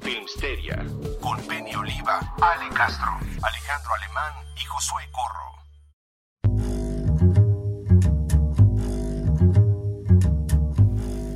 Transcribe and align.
Filmsteria 0.00 0.86
con 1.20 1.40
Penny 1.46 1.74
Oliva, 1.74 2.34
Ale 2.40 2.68
Castro, 2.74 3.08
Alejandro 3.42 3.90
Alemán 4.02 4.32
y 4.56 4.64
Josué 4.64 5.02
Corro. 5.12 5.48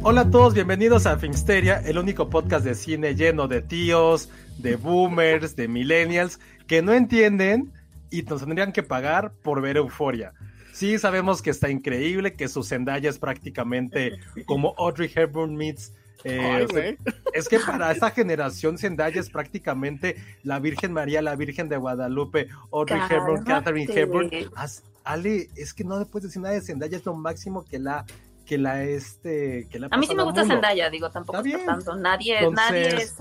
Hola 0.04 0.20
a 0.22 0.30
todos, 0.30 0.54
bienvenidos 0.54 1.06
a 1.06 1.18
Filmsteria, 1.18 1.80
el 1.84 1.98
único 1.98 2.30
podcast 2.30 2.64
de 2.64 2.74
cine 2.74 3.14
lleno 3.14 3.48
de 3.48 3.62
tíos, 3.62 4.28
de 4.58 4.76
boomers, 4.76 5.56
de 5.56 5.68
millennials, 5.68 6.38
que 6.66 6.82
no 6.82 6.92
entienden 6.92 7.72
y 8.10 8.22
nos 8.22 8.40
tendrían 8.40 8.72
que 8.72 8.82
pagar 8.82 9.32
por 9.42 9.60
ver 9.60 9.76
Euforia. 9.76 10.34
Sí, 10.72 10.98
sabemos 10.98 11.42
que 11.42 11.50
está 11.50 11.68
increíble, 11.68 12.34
que 12.34 12.48
su 12.48 12.62
Zendaya 12.62 13.10
es 13.10 13.18
prácticamente 13.18 14.18
como 14.46 14.74
Audrey 14.78 15.10
Hepburn 15.14 15.54
meets 15.54 15.92
eh, 16.24 16.40
Ay, 16.40 16.62
o 16.64 16.68
sea, 16.68 16.80
güey. 16.82 16.98
es 17.32 17.48
que 17.48 17.58
para 17.58 17.90
esta 17.92 18.10
generación 18.10 18.78
Zendaya 18.78 19.20
es 19.20 19.30
prácticamente 19.30 20.16
la 20.42 20.58
Virgen 20.58 20.92
María, 20.92 21.22
la 21.22 21.34
Virgen 21.36 21.68
de 21.68 21.76
Guadalupe, 21.76 22.48
Audrey 22.72 23.00
Hepburn, 23.10 23.44
Catherine 23.44 23.86
Cálmate. 23.86 24.00
Hepburn. 24.00 24.30
As- 24.56 24.82
Ale, 25.04 25.48
es 25.56 25.74
que 25.74 25.82
no 25.84 25.98
le 25.98 26.06
puedes 26.06 26.28
decir 26.28 26.40
nada 26.40 26.54
de 26.54 26.60
Zendaya, 26.60 26.96
es 26.96 27.04
lo 27.04 27.14
máximo 27.14 27.64
que 27.64 27.78
la 27.78 28.04
que 28.46 28.58
la 28.58 28.82
este 28.84 29.66
que 29.70 29.78
la 29.80 29.88
A 29.90 29.96
mí 29.96 30.06
sí 30.06 30.14
me 30.14 30.22
gusta. 30.22 30.44
Zendaya, 30.44 30.90
digo, 30.90 31.10
tampoco 31.10 31.40
Está 31.40 31.64
tanto. 31.64 31.96
Nadie, 31.96 32.38
Entonces, 32.38 32.70
nadie 32.70 32.88
es 33.02 33.16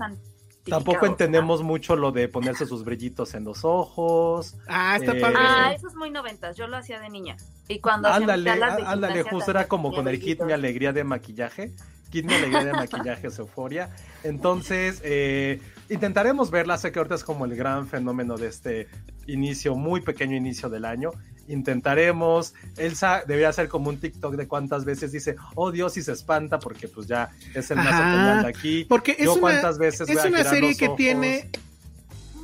Tampoco 0.64 1.06
entendemos 1.06 1.62
mucho 1.62 1.96
lo 1.96 2.12
de 2.12 2.28
ponerse 2.28 2.66
sus 2.66 2.84
brillitos 2.84 3.34
en 3.34 3.42
los 3.44 3.64
ojos. 3.64 4.54
Ah, 4.68 4.96
está 5.00 5.16
Eh, 5.16 5.20
padre. 5.20 5.36
Ah, 5.38 5.72
eso 5.74 5.88
es 5.88 5.96
muy 5.96 6.10
noventas. 6.10 6.56
Yo 6.56 6.68
lo 6.68 6.76
hacía 6.76 7.00
de 7.00 7.08
niña. 7.10 7.36
Y 7.66 7.80
cuando 7.80 8.08
Ándale, 8.08 8.48
ándale, 8.50 9.22
justo 9.24 9.50
era 9.50 9.66
como 9.66 9.92
con 9.92 10.06
el 10.06 10.20
kit 10.20 10.40
mi 10.42 10.52
alegría 10.52 10.92
de 10.92 11.02
maquillaje. 11.02 11.72
Kit 12.12 12.26
mi 12.26 12.34
alegría 12.34 12.64
de 12.64 12.72
maquillaje 12.72 13.28
es 13.28 13.38
euforia. 13.38 13.88
Entonces, 14.22 15.00
eh, 15.02 15.60
intentaremos 15.88 16.50
verla. 16.50 16.76
Sé 16.76 16.92
que 16.92 16.98
ahorita 16.98 17.14
es 17.14 17.24
como 17.24 17.46
el 17.46 17.56
gran 17.56 17.88
fenómeno 17.88 18.36
de 18.36 18.48
este 18.48 18.88
inicio, 19.26 19.74
muy 19.74 20.02
pequeño 20.02 20.36
inicio 20.36 20.68
del 20.68 20.84
año. 20.84 21.10
Intentaremos. 21.48 22.52
Elsa 22.76 23.22
debería 23.26 23.52
ser 23.52 23.68
como 23.68 23.88
un 23.88 23.98
TikTok 23.98 24.34
de 24.36 24.46
cuántas 24.46 24.84
veces 24.84 25.10
dice, 25.10 25.36
oh 25.54 25.72
Dios, 25.72 25.96
y 25.96 26.02
se 26.02 26.12
espanta 26.12 26.58
porque 26.58 26.86
pues 26.86 27.06
ya 27.06 27.30
es 27.54 27.70
el 27.70 27.78
más 27.78 28.42
de 28.42 28.48
aquí. 28.48 28.84
Porque 28.84 29.12
es 29.12 29.24
Yo 29.24 29.32
una, 29.32 29.40
cuántas 29.40 29.78
veces 29.78 30.08
es 30.08 30.24
una 30.24 30.44
serie 30.44 30.76
que 30.76 30.86
ojos. 30.86 30.96
tiene 30.98 31.50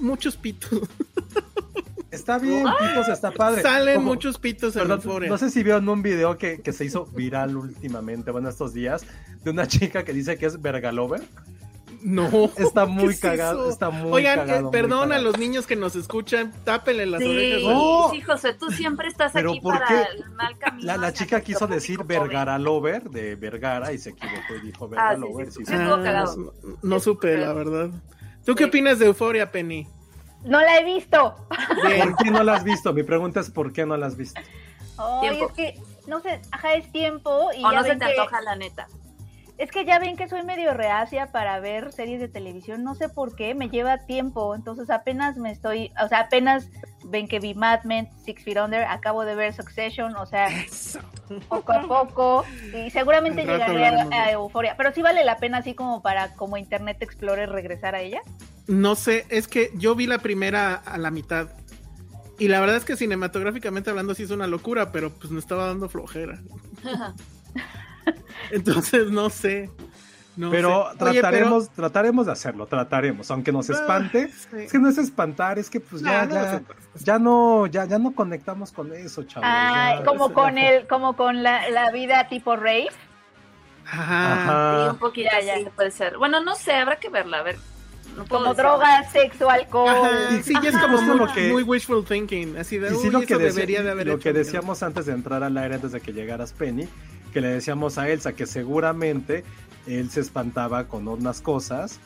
muchos 0.01 0.37
pitos. 0.37 0.81
Está 2.11 2.39
bien, 2.39 2.65
pitos, 2.79 3.09
está 3.09 3.31
padre. 3.31 3.61
Salen 3.63 3.97
Como- 3.97 4.07
muchos 4.15 4.39
pitos 4.39 4.75
en 4.77 4.83
Perdón, 4.83 5.01
Euphoria. 5.05 5.29
no 5.29 5.37
sé 5.39 5.51
si 5.51 5.63
vieron 5.63 5.89
un 5.89 6.03
video 6.03 6.39
que, 6.39 6.61
que 6.63 6.73
se 6.73 6.85
hizo 6.87 7.05
viral 7.07 7.57
últimamente, 7.57 8.31
bueno, 8.31 8.49
estos 8.49 8.73
días, 8.73 9.05
de 9.45 9.51
una 9.51 9.67
chica 9.67 10.05
que 10.05 10.13
dice 10.15 10.39
que 10.39 10.47
es 10.47 10.61
vergalover. 10.63 11.21
No. 12.01 12.29
Está 12.57 12.87
¿Qué 12.87 12.93
muy 12.93 13.13
es 13.13 13.21
cagado, 13.21 13.63
eso? 13.65 13.71
está 13.71 13.91
muy 13.91 14.11
Oigan, 14.13 14.39
cagado. 14.39 14.59
eh, 14.59 14.63
muy 14.63 14.71
perdón 14.73 15.13
a 15.13 15.19
los 15.19 15.37
niños 15.37 15.67
que 15.67 15.75
nos 15.77 15.97
escuchan, 15.97 16.53
tápenle 16.65 17.05
las 17.07 17.21
Sí, 17.21 17.29
orejas. 17.29 17.63
No. 17.63 18.11
sí, 18.13 18.21
José, 18.23 18.55
tú 18.55 18.71
siempre 18.71 19.09
estás 19.09 19.33
Pero 19.33 19.51
aquí 19.51 19.61
¿por 19.61 19.75
para 19.75 19.87
qué? 19.89 20.03
el 20.17 20.31
mal 20.31 20.57
camino. 20.59 20.97
La, 20.97 21.13
chica 21.13 21.41
quiso 21.43 21.67
decir. 21.67 22.03
Vergara 22.05 22.59
Lover 22.59 23.11
de 23.11 23.35
Vergara 23.35 23.93
y 23.93 23.99
se 23.99 24.11
equivocó 24.11 24.55
y 24.63 24.67
dijo 24.67 24.89
Ah, 24.97 25.15
sí, 25.15 25.21
Vergalover. 25.21 25.47
sí, 25.47 25.53
sí, 25.53 25.59
sí. 25.59 25.65
sí. 25.67 25.75
estuvo 25.75 25.95
Ah, 25.97 26.03
cagado. 26.03 26.37
no, 26.37 26.53
no 26.83 27.01
supe, 27.01 27.37
la 27.37 27.53
verdad. 27.53 27.91
¿Tú 28.47 28.55
qué 28.55 28.65
opinas 28.67 28.99
de 28.99 29.07
Euforia, 29.07 29.51
Penny? 29.51 29.87
No 30.45 30.61
la 30.61 30.79
he 30.79 30.85
visto. 30.85 31.35
¿Por 31.49 32.17
qué 32.17 32.31
no 32.31 32.43
la 32.43 32.55
has 32.55 32.65
visto? 32.65 32.93
Mi 32.93 33.03
pregunta 33.03 33.41
es 33.41 33.51
¿por 33.51 33.73
qué 33.73 33.85
no 33.85 33.97
la 33.97 34.07
has 34.07 34.17
visto? 34.17 34.41
Ay, 34.99 35.41
es 35.41 35.53
que, 35.53 35.81
no 36.07 36.21
sé, 36.21 36.41
ajá, 36.51 36.75
es 36.75 36.91
tiempo 36.91 37.51
y 37.57 37.65
O 37.65 37.71
ya 37.71 37.79
no 37.79 37.85
se 37.85 37.97
te 37.97 37.99
que, 37.99 38.05
antoja, 38.05 38.41
la 38.43 38.57
neta. 38.57 38.89
Es 39.59 39.73
que 39.73 39.85
ya 39.85 39.99
ven 39.99 40.17
que 40.17 40.29
soy 40.29 40.45
medio 40.45 40.73
reacia 40.73 41.33
para 41.33 41.59
ver 41.59 41.93
series 41.93 42.21
de 42.21 42.29
televisión, 42.29 42.85
no 42.85 42.95
sé 42.95 43.09
por 43.09 43.35
qué, 43.35 43.55
me 43.55 43.69
lleva 43.69 43.99
tiempo, 44.07 44.55
entonces 44.55 44.89
apenas 44.89 45.37
me 45.37 45.51
estoy, 45.51 45.93
o 46.03 46.09
sea, 46.09 46.21
apenas 46.21 46.71
ven 47.05 47.27
que 47.27 47.41
vi 47.41 47.55
Mad 47.55 47.83
Men, 47.83 48.09
Six 48.25 48.45
Feet 48.45 48.59
Under, 48.59 48.85
acabo 48.85 49.25
de 49.25 49.35
ver 49.35 49.53
Succession, 49.53 50.15
o 50.17 50.27
sea, 50.27 50.49
poco 51.49 51.73
a 51.73 51.83
poco, 51.83 52.45
y 52.73 52.91
seguramente 52.91 53.45
llegaré 53.45 53.89
a, 53.89 54.09
a. 54.13 54.31
Euforia, 54.31 54.77
pero 54.77 54.93
sí 54.93 55.03
vale 55.03 55.25
la 55.25 55.39
pena 55.39 55.59
así 55.59 55.75
como 55.75 56.03
para 56.03 56.35
como 56.35 56.57
Internet 56.57 56.99
Explorer 57.01 57.51
regresar 57.51 57.97
a 57.97 58.01
ella. 58.01 58.23
No 58.69 58.95
sé, 58.95 59.27
es 59.29 59.49
que 59.49 59.73
yo 59.75 59.95
vi 59.97 60.07
la 60.07 60.19
primera 60.19 60.75
a 60.75 60.99
la 60.99 61.11
mitad. 61.11 61.49
Y 62.39 62.47
la 62.47 62.61
verdad 62.61 62.77
es 62.77 62.85
que 62.85 62.97
cinematográficamente 62.97 63.91
hablando 63.91 64.15
sí 64.15 64.23
es 64.23 64.31
una 64.31 64.47
locura, 64.47 64.93
pero 64.93 65.11
pues 65.11 65.33
me 65.33 65.41
estaba 65.41 65.67
dando 65.67 65.89
flojera. 65.89 66.39
Entonces 68.51 69.11
no 69.11 69.31
sé. 69.31 69.71
no 70.37 70.51
pero 70.51 70.91
sé. 70.99 71.05
Oye, 71.05 71.21
trataremos, 71.21 71.71
trataremos 71.71 72.27
de 72.27 72.33
hacerlo, 72.33 72.67
trataremos, 72.67 73.31
aunque 73.31 73.51
nos 73.53 73.69
Ah, 73.71 73.75
espante. 73.75 74.29
sí. 74.29 74.57
Es 74.59 74.73
que 74.73 74.79
no 74.79 74.89
es 74.89 74.99
espantar, 74.99 75.59
es 75.59 75.69
que 75.71 75.81
pues 75.81 76.03
ya, 76.03 76.25
No, 76.27 76.35
no 76.35 76.35
ya, 76.35 76.53
nos 76.53 77.05
ya 77.05 77.19
no, 77.19 77.67
ya, 77.67 77.85
ya 77.87 77.99
no 77.99 78.15
conectamos 78.15 78.73
con 78.73 78.93
eso, 78.93 79.23
chavos. 79.25 79.49
Ah, 79.51 80.03
como 80.05 80.33
con 80.33 80.59
el, 80.59 80.87
como 80.87 81.17
con 81.17 81.43
la, 81.43 81.69
la 81.71 81.91
vida 81.91 82.29
tipo 82.29 82.57
rave. 82.57 82.89
Ajá. 83.87 84.33
Ajá. 84.33 84.85
Sí, 84.85 84.91
un 84.91 84.99
poquito 84.99 85.31
Ya, 85.33 85.41
ya. 85.41 85.57
sí, 85.57 85.67
puede 85.75 85.91
ser. 85.91 86.19
Bueno, 86.19 86.41
no 86.41 86.55
sé, 86.55 86.73
habrá 86.75 86.97
que 86.99 87.09
verla, 87.09 87.39
a 87.39 87.43
ver. 87.43 87.57
No 88.17 88.27
Como 88.27 88.47
decir. 88.51 88.57
drogas, 88.65 89.13
sexo, 89.13 89.49
alcohol. 89.49 89.89
Ajá, 89.91 90.43
sí, 90.43 90.53
ya 90.63 90.71
es 90.71 90.77
como 90.79 91.01
muy, 91.01 91.17
lo 91.19 91.33
que- 91.33 91.53
muy 91.53 91.63
wishful 91.63 92.05
thinking. 92.05 92.57
Así 92.59 92.77
de, 92.79 92.89
Y 92.89 92.97
sí, 92.97 93.07
uy, 93.07 93.11
lo 93.11 93.21
que, 93.21 93.35
eso 93.35 93.39
debería 93.39 93.83
de 93.83 93.91
haber 93.93 94.07
lo 94.09 94.15
hecho, 94.15 94.23
que 94.25 94.31
pero- 94.33 94.45
decíamos 94.45 94.83
antes 94.83 95.07
de 95.07 95.13
entrar 95.13 95.43
al 95.43 95.57
aire, 95.57 95.77
antes 95.77 95.93
de 95.93 96.01
que 96.01 96.13
llegaras 96.13 96.53
Penny, 96.53 96.89
que 97.33 97.41
le 97.41 97.49
decíamos 97.49 97.99
a 97.99 98.09
Elsa 98.09 98.33
que 98.33 98.47
seguramente 98.47 99.45
él 99.87 100.11
se 100.11 100.21
espantaba 100.21 100.89
con 100.89 101.09
unas 101.09 101.41
cosas 101.41 101.99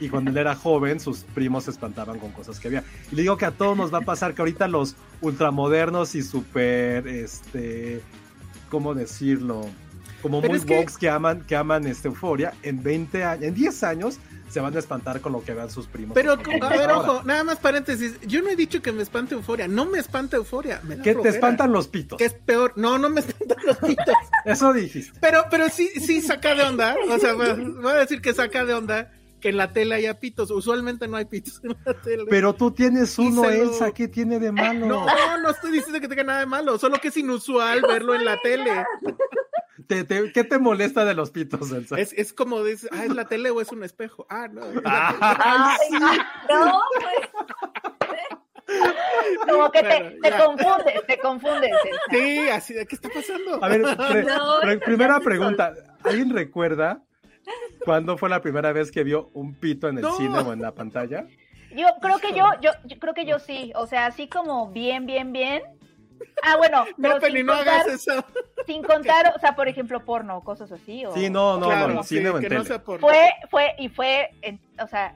y 0.00 0.08
cuando 0.08 0.30
él 0.30 0.36
era 0.36 0.54
joven 0.54 1.00
sus 1.00 1.20
primos 1.20 1.64
se 1.64 1.70
espantaban 1.70 2.18
con 2.18 2.32
cosas 2.32 2.60
que 2.60 2.68
había. 2.68 2.84
Y 3.10 3.16
le 3.16 3.22
digo 3.22 3.36
que 3.36 3.46
a 3.46 3.52
todos 3.52 3.76
nos 3.76 3.92
va 3.92 3.98
a 3.98 4.02
pasar 4.02 4.34
que 4.34 4.42
ahorita 4.42 4.68
los 4.68 4.96
ultramodernos 5.20 6.14
y 6.14 6.22
súper, 6.22 7.06
este, 7.06 8.02
¿cómo 8.70 8.94
decirlo? 8.94 9.66
Como 10.22 10.40
Pero 10.40 10.54
muy 10.54 10.72
es 10.72 10.96
que- 10.96 11.10
aman, 11.10 11.42
que 11.46 11.56
aman 11.56 11.86
este 11.86 12.08
euforia, 12.08 12.54
en 12.62 12.82
20 12.82 13.24
años, 13.24 13.44
en 13.44 13.54
10 13.54 13.82
años 13.82 14.18
se 14.48 14.60
van 14.60 14.76
a 14.76 14.78
espantar 14.78 15.20
con 15.20 15.32
lo 15.32 15.42
que 15.42 15.54
vean 15.54 15.70
sus 15.70 15.86
primos. 15.86 16.14
Pero, 16.14 16.32
a 16.32 16.68
ver, 16.68 16.90
ojo, 16.92 17.22
nada 17.24 17.42
más 17.42 17.58
paréntesis. 17.58 18.20
Yo 18.26 18.42
no 18.42 18.50
he 18.50 18.56
dicho 18.56 18.82
que 18.82 18.92
me 18.92 19.02
espante 19.02 19.34
euforia. 19.34 19.66
No 19.66 19.86
me 19.86 19.98
espanta 19.98 20.36
euforia. 20.36 20.78
Me 20.84 20.96
da 20.96 21.02
Que 21.02 21.14
te 21.14 21.28
espantan 21.30 21.72
los 21.72 21.88
pitos. 21.88 22.18
Que 22.18 22.26
es 22.26 22.34
peor. 22.34 22.72
No, 22.76 22.98
no 22.98 23.08
me 23.08 23.20
espantan 23.20 23.56
los 23.64 23.78
pitos. 23.78 24.14
Eso 24.44 24.72
dijiste. 24.74 25.18
Pero, 25.20 25.44
pero 25.50 25.68
sí, 25.70 25.88
sí 25.88 26.20
saca 26.20 26.54
de 26.54 26.62
onda. 26.64 26.94
O 27.08 27.18
sea, 27.18 27.32
voy 27.34 27.92
a 27.92 27.94
decir 27.96 28.20
que 28.20 28.34
saca 28.34 28.64
de 28.66 28.74
onda 28.74 29.10
que 29.40 29.48
en 29.48 29.56
la 29.56 29.72
tele 29.72 29.94
haya 29.94 30.20
pitos. 30.20 30.50
Usualmente 30.50 31.08
no 31.08 31.16
hay 31.16 31.24
pitos 31.24 31.58
en 31.64 31.74
la 31.84 31.94
tele. 31.94 32.24
Pero 32.28 32.52
tú 32.54 32.70
tienes 32.72 33.18
uno. 33.18 33.48
Elsa, 33.48 33.90
¿qué 33.92 34.06
tiene 34.06 34.38
de 34.38 34.52
malo? 34.52 34.86
No, 34.86 35.38
no 35.38 35.50
estoy 35.50 35.72
diciendo 35.72 35.98
que 35.98 36.08
tenga 36.08 36.24
nada 36.24 36.40
de 36.40 36.46
malo, 36.46 36.78
solo 36.78 36.98
que 37.00 37.08
es 37.08 37.16
inusual 37.16 37.80
verlo 37.88 38.14
en 38.14 38.24
la 38.26 38.38
tele. 38.42 38.70
¿Te- 39.92 40.04
te- 40.04 40.32
qué 40.32 40.44
te 40.44 40.58
molesta 40.58 41.04
de 41.04 41.14
los 41.14 41.30
pitos, 41.30 41.70
Elsa? 41.72 41.98
Es, 41.98 42.12
es 42.14 42.32
como 42.32 42.62
dices, 42.64 42.88
ah, 42.92 43.04
¿es 43.04 43.14
la 43.14 43.26
tele 43.26 43.50
o 43.50 43.60
es 43.60 43.70
un 43.72 43.82
espejo? 43.84 44.26
Ah, 44.30 44.48
no. 44.50 44.62
Ah, 44.84 45.76
Ay, 45.90 46.18
no, 46.48 46.80
pues. 47.00 47.30
Como 49.48 49.70
que 49.70 49.82
Bueno, 49.82 50.08
te, 50.22 50.30
te 50.30 50.36
confundes, 50.38 51.06
te 51.06 51.18
confundes. 51.18 51.70
Elsa. 51.84 52.00
Sí, 52.10 52.48
así 52.48 52.74
de, 52.74 52.86
¿qué 52.86 52.94
está 52.94 53.08
pasando? 53.10 53.62
A 53.62 53.68
ver, 53.68 53.82
pre- 53.82 54.22
No, 54.24 54.60
pre- 54.60 54.78
primera 54.78 55.20
pregunta. 55.20 55.74
¿Alguien 56.04 56.30
recuerda 56.30 57.02
¿Cuándo 57.84 58.16
fue 58.16 58.28
la 58.28 58.40
primera 58.40 58.72
vez 58.72 58.92
que 58.92 59.02
vio 59.02 59.30
un 59.34 59.54
pito 59.54 59.88
en 59.88 59.96
el 59.98 60.02
No. 60.02 60.16
cine 60.16 60.38
o 60.38 60.52
en 60.52 60.62
la 60.62 60.72
pantalla? 60.72 61.26
Yo 61.74 61.86
creo 62.00 62.18
que 62.18 62.32
yo, 62.32 62.44
yo, 62.60 62.70
yo 62.84 62.98
creo 63.00 63.12
que 63.14 63.24
yo 63.26 63.40
sí. 63.40 63.72
O 63.74 63.86
sea, 63.88 64.06
así 64.06 64.28
como 64.28 64.70
bien, 64.70 65.04
bien, 65.06 65.32
bien. 65.32 65.62
Ah, 66.42 66.56
bueno, 66.56 66.84
pero 67.00 67.14
No, 67.14 67.20
Penny, 67.20 67.36
sin, 67.38 67.46
no 67.46 67.52
hagas 67.52 67.84
contar, 67.84 67.94
eso. 67.94 68.24
sin 68.66 68.82
contar, 68.82 69.32
o 69.36 69.38
sea, 69.40 69.54
por 69.54 69.68
ejemplo, 69.68 70.04
porno, 70.04 70.40
cosas 70.42 70.70
así. 70.72 71.04
O... 71.06 71.14
Sí, 71.14 71.30
no, 71.30 71.58
no, 71.58 71.66
Claro, 71.66 71.88
no, 71.94 72.00
en 72.00 72.04
sí, 72.04 72.16
cine 72.18 72.30
o 72.30 72.36
en 72.36 72.42
que 72.42 72.48
tele. 72.48 72.58
no 72.60 72.64
sea 72.66 72.82
por... 72.82 73.00
Fue, 73.00 73.30
fue, 73.50 73.74
y 73.78 73.88
fue, 73.88 74.30
en- 74.42 74.60
o 74.82 74.86
sea, 74.86 75.14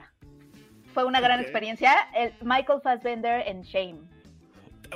fue 0.93 1.03
una 1.03 1.19
gran 1.21 1.39
Ok. 1.39 1.43
experiencia. 1.43 1.93
El 2.15 2.33
Michael 2.41 2.81
Fassbender 2.81 3.47
en 3.47 3.61
Shame. 3.63 3.99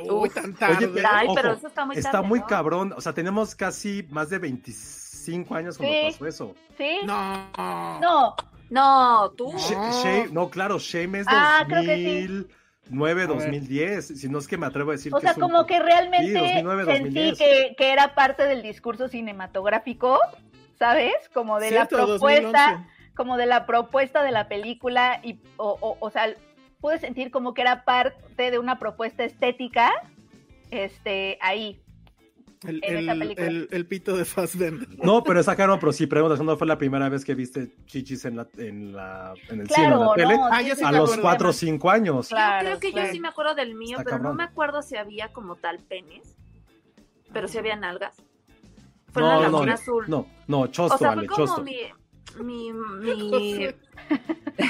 Uy, 0.09 0.29
tan 0.29 0.53
tarde. 0.55 0.77
Oye, 0.85 0.87
pero, 0.87 1.09
Ay, 1.11 1.27
pero 1.35 1.49
ojo, 1.49 1.57
eso 1.57 1.67
está 1.67 1.85
muy 1.85 1.97
está 1.97 2.11
tarde, 2.11 2.27
muy 2.27 2.39
¿no? 2.39 2.47
cabrón. 2.47 2.93
O 2.95 3.01
sea, 3.01 3.13
tenemos 3.13 3.53
casi 3.55 4.07
más 4.09 4.29
de 4.29 4.39
25 4.39 5.53
años 5.53 5.77
cuando 5.77 5.93
Sí. 5.95 6.01
pasó 6.13 6.27
eso. 6.27 6.55
¿Sí? 6.77 6.99
No. 7.03 7.51
No, 7.99 8.35
No, 8.69 9.31
tú. 9.31 9.51
Sh- 9.51 9.73
No. 9.75 9.91
Shame- 10.03 10.31
no, 10.31 10.49
claro, 10.49 10.79
Shame 10.79 11.19
es 11.19 11.27
Ah, 11.29 11.65
creo 11.67 11.83
que 11.83 11.95
sí. 11.97 12.47
2009, 12.91 13.23
A 13.23 13.27
ver. 13.27 13.27
2010. 13.27 14.07
Si 14.19 14.29
no 14.29 14.39
es 14.39 14.47
que 14.47 14.57
me 14.57 14.65
atrevo 14.67 14.91
a 14.91 14.93
decir 14.93 15.13
o 15.13 15.17
que 15.17 15.21
sea, 15.21 15.31
es 15.31 15.37
un- 15.37 15.41
como 15.43 15.65
que 15.65 15.79
realmente 15.79 16.27
Sí, 16.27 16.33
2009, 16.33 16.85
sentí 16.85 16.99
2010. 17.31 17.37
que, 17.37 17.75
que 17.77 17.91
era 17.91 18.13
parte 18.15 18.43
del 18.43 18.61
discurso 18.61 19.07
cinematográfico, 19.07 20.19
¿sabes? 20.77 21.13
Como 21.33 21.59
de 21.59 21.69
Cierto, 21.69 21.97
la 21.97 22.05
propuesta, 22.05 22.49
2011. 22.71 22.89
como 23.15 23.37
de 23.37 23.45
la 23.45 23.65
propuesta 23.65 24.23
de 24.23 24.31
la 24.31 24.47
película 24.47 25.19
y, 25.23 25.39
o, 25.57 25.77
o, 25.79 25.97
o 25.99 26.09
sea, 26.09 26.27
pude 26.79 26.97
sentir 26.99 27.31
como 27.31 27.53
que 27.53 27.61
era 27.61 27.83
parte 27.85 28.51
de 28.51 28.59
una 28.59 28.79
propuesta 28.79 29.23
estética, 29.23 29.91
este, 30.71 31.37
ahí. 31.41 31.81
El, 32.63 32.79
en 32.83 32.97
esa 32.97 33.11
el- 33.13 33.19
película. 33.19 33.47
el- 33.47 33.67
el 33.71 33.85
pito 33.87 34.15
de 34.15 34.23
Fassbender. 34.25 34.87
No, 35.03 35.23
pero 35.23 35.39
está 35.39 35.55
caro, 35.55 35.79
pero 35.79 35.91
sí, 35.91 36.05
preguntas, 36.05 36.37
¿cuándo 36.37 36.57
fue 36.57 36.67
la 36.67 36.77
primera 36.77 37.09
vez 37.09 37.25
que 37.25 37.33
viste 37.33 37.71
chichis 37.87 38.23
en, 38.25 38.35
la, 38.37 38.47
en, 38.57 38.93
la, 38.93 39.33
en 39.49 39.61
el 39.61 39.67
cine 39.67 39.87
Claro, 39.87 39.99
o 39.99 40.01
en 40.03 40.07
la 40.09 40.13
tele? 40.15 40.37
no, 40.37 40.45
Ah, 40.47 40.61
sí 40.63 40.83
A 40.83 40.91
los 40.91 41.01
acuerdo. 41.09 41.21
4 41.23 41.49
o 41.49 41.53
5 41.53 41.89
años. 41.89 42.27
Claro, 42.29 42.61
yo 42.63 42.67
creo 42.67 42.79
que 42.79 42.91
claro. 42.91 43.07
yo 43.07 43.13
sí 43.13 43.19
me 43.19 43.27
acuerdo 43.29 43.55
del 43.55 43.73
mío, 43.75 43.97
Está 43.97 44.03
pero 44.11 44.19
no 44.23 44.33
me 44.35 44.43
acuerdo 44.43 44.81
si 44.83 44.95
había 44.95 45.33
como 45.33 45.55
tal 45.55 45.79
penes. 45.79 46.35
Pero 47.33 47.47
si 47.47 47.57
había 47.57 47.75
nalgas. 47.75 48.15
Fue 49.11 49.21
No, 49.23 49.35
en 49.37 49.41
la 49.41 49.49
no, 49.49 49.65
no, 49.65 49.73
Azul. 49.73 50.05
no, 50.07 50.27
no, 50.47 50.67
chosto, 50.67 50.95
o 50.95 50.97
sea, 50.99 51.09
vale, 51.09 51.27
fue 51.27 51.35
como 51.35 51.47
chosto. 51.47 51.63
mi, 51.63 51.77
mi, 52.43 52.71
mi... 52.73 53.11
Josué. 53.31 53.75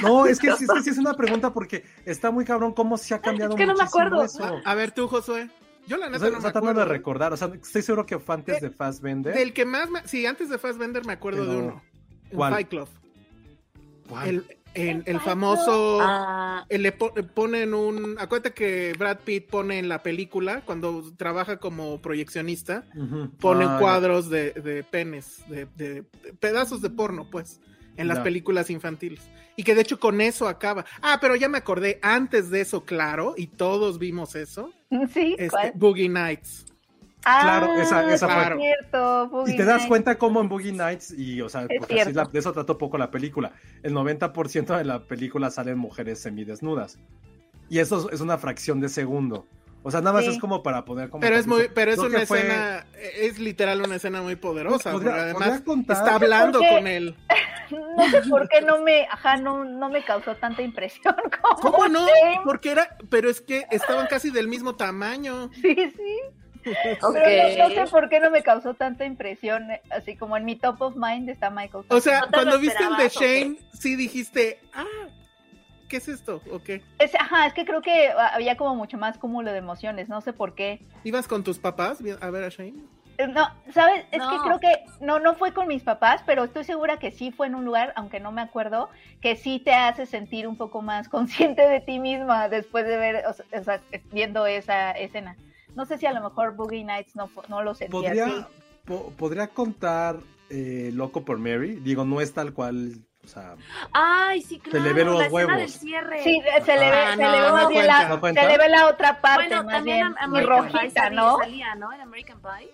No, 0.02 0.26
es 0.26 0.38
que, 0.38 0.50
sí- 0.56 0.64
es 0.64 0.70
que 0.72 0.82
sí 0.82 0.90
es 0.90 0.98
una 0.98 1.14
pregunta 1.14 1.52
porque 1.52 1.84
está 2.06 2.30
muy 2.30 2.44
cabrón 2.44 2.72
cómo 2.72 2.96
se 2.96 3.14
ha 3.14 3.20
cambiado 3.20 3.52
Es 3.52 3.58
que 3.58 3.66
no 3.66 3.74
me 3.74 3.82
acuerdo. 3.84 4.22
eso. 4.24 4.60
A 4.64 4.74
ver 4.74 4.92
tú, 4.92 5.06
Josué. 5.08 5.50
Yo 5.86 5.96
la 5.96 6.06
O 6.06 6.10
neta 6.10 6.20
sea, 6.20 6.30
no 6.30 6.36
me 6.36 6.42
tratando 6.42 6.66
de 6.68 6.72
acuerdo. 6.72 6.92
recordar, 6.92 7.32
o 7.32 7.36
sea, 7.36 7.50
estoy 7.60 7.82
seguro 7.82 8.06
que 8.06 8.18
fue 8.18 8.34
antes 8.36 8.60
de 8.60 8.70
Fassbender. 8.70 9.34
Del 9.34 9.52
que 9.52 9.64
más 9.64 9.90
me... 9.90 10.06
Sí, 10.06 10.24
antes 10.26 10.48
de 10.48 10.58
Fassbender 10.58 11.04
me 11.04 11.12
acuerdo 11.14 11.44
de 11.44 11.56
uno. 11.56 11.82
¿cuál? 12.32 12.52
Fight 12.54 12.68
Club. 12.68 12.88
¿Cuál? 14.08 14.44
El, 14.74 15.02
el 15.04 15.20
famoso... 15.20 15.98
Ah, 16.00 16.64
eh, 16.70 16.78
Le 16.78 16.92
po- 16.92 17.12
ponen 17.34 17.74
un... 17.74 18.16
Acuérdate 18.18 18.54
que 18.54 18.94
Brad 18.98 19.18
Pitt 19.24 19.48
pone 19.50 19.78
en 19.78 19.88
la 19.88 20.02
película, 20.02 20.62
cuando 20.64 21.12
trabaja 21.16 21.58
como 21.58 22.00
proyeccionista, 22.00 22.84
Ujú. 22.96 23.30
ponen 23.38 23.68
Ah, 23.68 23.76
cuadros 23.78 24.30
de, 24.30 24.52
de 24.52 24.82
penes, 24.82 25.42
de, 25.48 25.66
de- 25.76 26.02
de 26.22 26.32
pedazos 26.40 26.80
de 26.80 26.88
porno, 26.90 27.28
pues, 27.30 27.60
en 27.96 28.08
las 28.08 28.20
películas 28.20 28.70
infantiles. 28.70 29.20
Y 29.56 29.64
que 29.64 29.74
de 29.74 29.82
hecho 29.82 30.00
con 30.00 30.22
eso 30.22 30.48
acaba. 30.48 30.86
Ah, 31.02 31.18
pero 31.20 31.36
ya 31.36 31.50
me 31.50 31.58
acordé, 31.58 31.98
antes 32.00 32.48
de 32.48 32.62
eso, 32.62 32.84
claro, 32.86 33.34
y 33.36 33.48
todos 33.48 33.98
vimos 33.98 34.34
eso, 34.34 34.72
Sí, 35.12 35.32
este, 35.38 35.48
¿cuál? 35.48 35.72
Boogie 35.74 36.08
Nights. 36.08 36.66
Claro, 37.22 37.80
esa- 37.80 38.12
esa 38.12 38.26
sí, 38.26 38.32
fue. 38.34 38.58
cierto, 38.58 39.28
Boogie 39.28 39.54
Y 39.54 39.56
te 39.56 39.64
das 39.64 39.76
Nights. 39.76 39.88
cuenta 39.88 40.18
cómo 40.18 40.40
en 40.40 40.48
Boogie 40.48 40.72
Nights, 40.72 41.12
y 41.16 41.40
o 41.40 41.48
sea, 41.48 41.62
Es 41.68 41.78
porque 41.78 41.94
así 41.94 42.10
cierto. 42.12 42.22
la- 42.24 42.28
de 42.32 42.38
eso 42.40 42.52
trató 42.52 42.76
poco 42.78 42.98
la 42.98 43.10
película, 43.12 43.52
el 43.84 43.94
90% 43.94 44.76
de 44.76 44.84
la 44.84 45.04
película 45.06 45.50
salen 45.50 45.78
mujeres 45.78 46.18
semidesnudas. 46.20 46.98
Y 47.68 47.78
eso 47.78 48.08
es 48.08 48.14
es 48.14 48.20
una 48.20 48.38
fracción 48.38 48.80
de 48.80 48.88
segundo. 48.88 49.46
O 49.82 49.90
sea, 49.90 50.00
nada 50.00 50.12
más 50.14 50.24
Sí. 50.24 50.30
es 50.32 50.38
como 50.38 50.62
para 50.62 50.84
poder... 50.84 51.10
Como 51.10 51.20
Pero 51.20 51.36
es 51.36 51.46
muy, 51.46 51.68
pero 51.74 51.90
es 51.92 51.98
Creo 51.98 52.08
una 52.10 52.26
fue- 52.26 52.38
escena, 52.40 52.86
es 53.16 53.38
literal 53.38 53.82
una 53.82 53.96
escena 53.96 54.22
muy 54.22 54.36
poderosa, 54.36 54.92
Podría- 54.92 55.14
además 55.14 55.62
está 55.88 56.14
hablando 56.14 56.58
con 56.60 56.86
él. 56.86 57.16
No 57.96 58.06
sé 58.10 58.20
por 58.28 58.48
qué 58.50 58.60
no 58.60 58.82
me, 58.82 59.06
ajá, 59.10 59.38
no, 59.38 59.64
no 59.64 59.88
me 59.88 60.04
causó 60.04 60.34
tanta 60.36 60.60
impresión 60.60 61.14
como 61.40 61.56
¿Cómo 61.56 61.88
no? 61.88 62.06
Porque 62.44 62.70
era, 62.70 62.98
pero 63.08 63.30
es 63.30 63.40
que 63.40 63.64
estaban 63.70 64.08
casi 64.08 64.30
del 64.30 64.46
mismo 64.46 64.74
tamaño. 64.76 65.50
Sí, 65.54 65.74
sí. 65.74 66.68
ok. 67.00 67.12
Pero 67.14 67.68
no, 67.70 67.74
no 67.74 67.86
sé 67.86 67.90
por 67.90 68.10
qué 68.10 68.20
no 68.20 68.30
me 68.30 68.42
causó 68.42 68.74
tanta 68.74 69.06
impresión, 69.06 69.68
así 69.90 70.16
como 70.16 70.36
en 70.36 70.44
mi 70.44 70.56
top 70.56 70.82
of 70.82 70.96
mind 70.96 71.30
está 71.30 71.48
Michael. 71.48 71.84
O 71.88 72.00
sea, 72.00 72.20
¿No 72.20 72.26
te 72.26 72.30
lo 72.30 72.42
cuando 72.42 72.58
viste 72.58 72.84
el 72.84 72.96
de? 72.96 73.08
Shane, 73.08 73.58
sí 73.72 73.96
dijiste, 73.96 74.60
ah, 74.74 74.84
¿qué 75.92 75.98
es 75.98 76.08
esto? 76.08 76.40
¿O 76.50 76.58
qué? 76.62 76.80
Es, 76.98 77.14
ajá, 77.14 77.44
es 77.46 77.52
que 77.52 77.66
creo 77.66 77.82
que 77.82 78.08
había 78.32 78.56
como 78.56 78.74
mucho 78.74 78.96
más 78.96 79.18
cúmulo 79.18 79.52
de 79.52 79.58
emociones, 79.58 80.08
no 80.08 80.22
sé 80.22 80.32
por 80.32 80.54
qué. 80.54 80.80
¿Ibas 81.04 81.28
con 81.28 81.44
tus 81.44 81.58
papás 81.58 81.98
a 82.20 82.30
ver 82.30 82.44
a 82.44 82.48
Shane? 82.48 82.72
Eh, 83.18 83.26
No, 83.28 83.46
¿sabes? 83.74 84.06
Es 84.10 84.20
No. 84.20 84.30
que 84.30 84.38
creo 84.40 84.58
que 84.58 84.84
no, 85.04 85.18
no 85.18 85.34
fue 85.34 85.52
con 85.52 85.68
mis 85.68 85.82
papás, 85.82 86.22
pero 86.24 86.44
estoy 86.44 86.64
segura 86.64 86.98
que 86.98 87.10
sí 87.10 87.30
fue 87.30 87.46
en 87.46 87.54
un 87.54 87.66
lugar, 87.66 87.92
aunque 87.94 88.20
no 88.20 88.32
me 88.32 88.40
acuerdo, 88.40 88.88
que 89.20 89.36
sí 89.36 89.60
te 89.60 89.74
hace 89.74 90.06
sentir 90.06 90.48
un 90.48 90.56
poco 90.56 90.80
más 90.80 91.08
consciente 91.10 91.68
de 91.68 91.80
ti 91.80 91.98
misma 91.98 92.48
después 92.48 92.86
de 92.86 92.96
ver, 92.96 93.24
o 93.26 93.34
sea, 93.34 93.82
viendo 94.10 94.46
esa 94.46 94.92
escena. 94.92 95.36
No 95.76 95.84
sé 95.84 95.98
si 95.98 96.06
a 96.06 96.12
lo 96.14 96.22
mejor 96.22 96.56
Boogie 96.56 96.84
Nights 96.84 97.14
no, 97.16 97.30
no 97.50 97.62
lo 97.62 97.74
sentía 97.74 98.12
así. 98.12 98.18
¿Podría, 98.18 98.48
po- 98.86 99.12
podría 99.18 99.48
contar 99.48 100.16
eh, 100.48 100.90
Loco 100.94 101.22
por 101.22 101.38
Mary? 101.38 101.76
Digo, 101.82 102.06
no 102.06 102.22
es 102.22 102.32
tal 102.32 102.54
cual, 102.54 102.94
o 103.24 103.28
sea, 103.28 103.54
Ay, 103.92 104.42
sí, 104.42 104.56
Se 104.64 104.70
claro. 104.70 104.84
le 104.86 104.92
ven 104.92 105.06
los 105.06 105.18
la 105.18 105.26
escena 105.26 105.34
huevos. 105.34 105.56
del 105.56 105.68
cierre. 105.70 106.22
Sí, 106.24 106.42
se 106.64 106.76
le 106.76 106.90
ve, 106.90 106.96
Ah, 106.96 107.10
se 107.16 107.22
no, 107.22 107.30
le 107.30 107.40
ve 107.40 107.46
no 107.48 107.52
más 107.54 107.68
bien 107.68 107.80
cuenta. 107.86 108.02
la, 108.02 108.08
¿No 108.08 108.20
cuenta? 108.20 108.40
se 108.42 108.48
le 108.48 108.58
ve 108.58 108.68
la 108.68 108.86
otra 108.88 109.20
parte, 109.20 109.46
bueno, 109.48 109.64
más 109.64 109.72
también 109.74 110.14
bien, 110.20 110.32
Pie 110.32 110.42
rojita, 110.42 110.78
salía- 111.04 111.10
¿no? 111.10 111.38
Salía, 111.38 111.74
¿no? 111.76 111.92
En 111.92 112.00
American 112.00 112.40
Pie. 112.40 112.70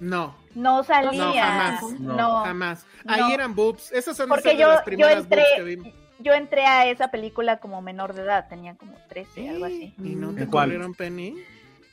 No, 0.00 0.36
No 0.54 0.84
salía. 0.84 1.10
No, 1.24 1.32
jamás. 1.34 1.82
No. 2.00 2.14
No. 2.16 2.44
jamás. 2.44 2.86
Ahí 3.06 3.20
No. 3.20 3.30
eran 3.30 3.54
boobs. 3.56 3.90
Esas 3.92 4.16
son 4.16 4.28
Porque 4.28 4.50
esas 4.50 4.58
de 4.58 4.62
yo- 4.62 4.68
las 4.68 4.78
yo 4.80 4.84
primeras 4.84 5.24
entré- 5.24 5.36
boobs 5.42 5.56
que 5.56 5.62
vimos. 5.64 5.88
Yo 6.20 6.32
entré 6.34 6.64
a 6.66 6.86
esa 6.86 7.08
película 7.08 7.58
como 7.58 7.80
menor 7.82 8.12
de 8.12 8.22
edad, 8.22 8.46
tenía 8.48 8.74
como 8.76 8.94
13, 9.08 9.48
algo 9.50 9.64
así. 9.66 9.94
¿Y 9.98 10.14
no 10.16 10.32
te 10.34 10.48
corrieron 10.48 10.94
Penny? 10.94 11.34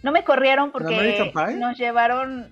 No 0.04 0.12
me 0.12 0.24
corrieron 0.24 0.72
porque 0.72 1.28
nos 1.58 1.78
llevaron, 1.78 2.52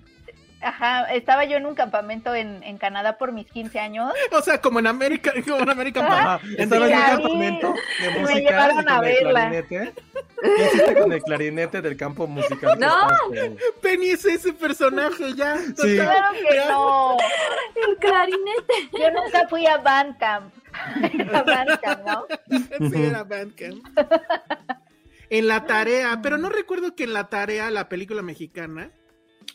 ajá, 0.64 1.12
estaba 1.12 1.44
yo 1.44 1.56
en 1.56 1.66
un 1.66 1.74
campamento 1.74 2.34
en, 2.34 2.62
en 2.62 2.78
Canadá 2.78 3.18
por 3.18 3.32
mis 3.32 3.46
15 3.50 3.78
años. 3.78 4.12
O 4.32 4.42
sea, 4.42 4.60
como 4.60 4.78
en 4.78 4.86
América, 4.86 5.32
como 5.44 5.58
en. 5.58 5.96
Ajá, 5.96 6.40
estaba 6.58 6.86
en 6.88 6.94
un 6.94 7.02
campamento 7.02 7.74
de 8.00 8.10
me 8.10 8.18
música 8.20 8.38
llevaron 8.40 8.80
y 8.80 8.84
con 8.84 8.88
a 8.88 8.96
el 8.96 9.02
verla. 9.02 9.30
clarinete. 9.30 9.92
¿Qué 10.42 10.64
hiciste 10.66 10.94
con 11.00 11.12
el 11.12 11.22
clarinete 11.22 11.80
del 11.80 11.96
campo 11.96 12.26
musical? 12.26 12.78
No. 12.78 12.94
Penny 13.80 14.10
es 14.10 14.24
ese 14.24 14.52
personaje 14.52 15.32
ya. 15.34 15.56
Sí. 15.58 15.96
Total. 15.96 15.96
Claro 15.96 16.34
que 16.50 16.56
no, 16.68 17.16
El 17.88 17.96
clarinete. 17.96 18.74
yo 18.92 19.10
nunca 19.10 19.48
fui 19.48 19.66
a 19.66 19.78
Bandcamp. 19.78 20.52
a 21.32 21.42
Bandcamp, 21.42 22.06
¿no? 22.06 22.26
Sí, 22.90 23.02
era 23.04 23.24
Bandcamp. 23.24 23.82
En 25.30 25.48
la 25.48 25.64
tarea, 25.64 26.18
pero 26.22 26.36
no 26.36 26.48
recuerdo 26.48 26.94
que 26.94 27.04
en 27.04 27.12
la 27.14 27.28
tarea, 27.28 27.70
la 27.70 27.88
película 27.88 28.20
mexicana, 28.22 28.90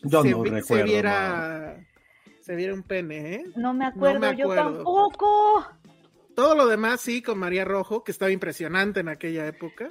Yo 0.04 0.22
se, 0.24 0.32
no 0.32 0.42
vi- 0.42 0.50
recuerdo. 0.50 0.66
se 0.76 0.80
no. 0.80 0.86
viera 0.86 1.76
se 2.42 2.56
viera 2.56 2.74
un 2.74 2.84
pene, 2.84 3.36
¿eh? 3.36 3.44
No 3.56 3.74
me 3.74 3.86
acuerdo, 3.86 4.20
me 4.22 4.36
yo 4.36 4.54
tampoco. 4.56 5.68
Todo 6.36 6.56
lo 6.56 6.68
demás 6.68 7.02
sí, 7.02 7.22
con 7.22 7.38
María 7.38 7.66
Rojo, 7.66 8.04
que 8.04 8.12
estaba 8.12 8.32
impresionante 8.32 9.02
en 9.02 9.10
aquella 9.10 9.46
época. 9.46 9.90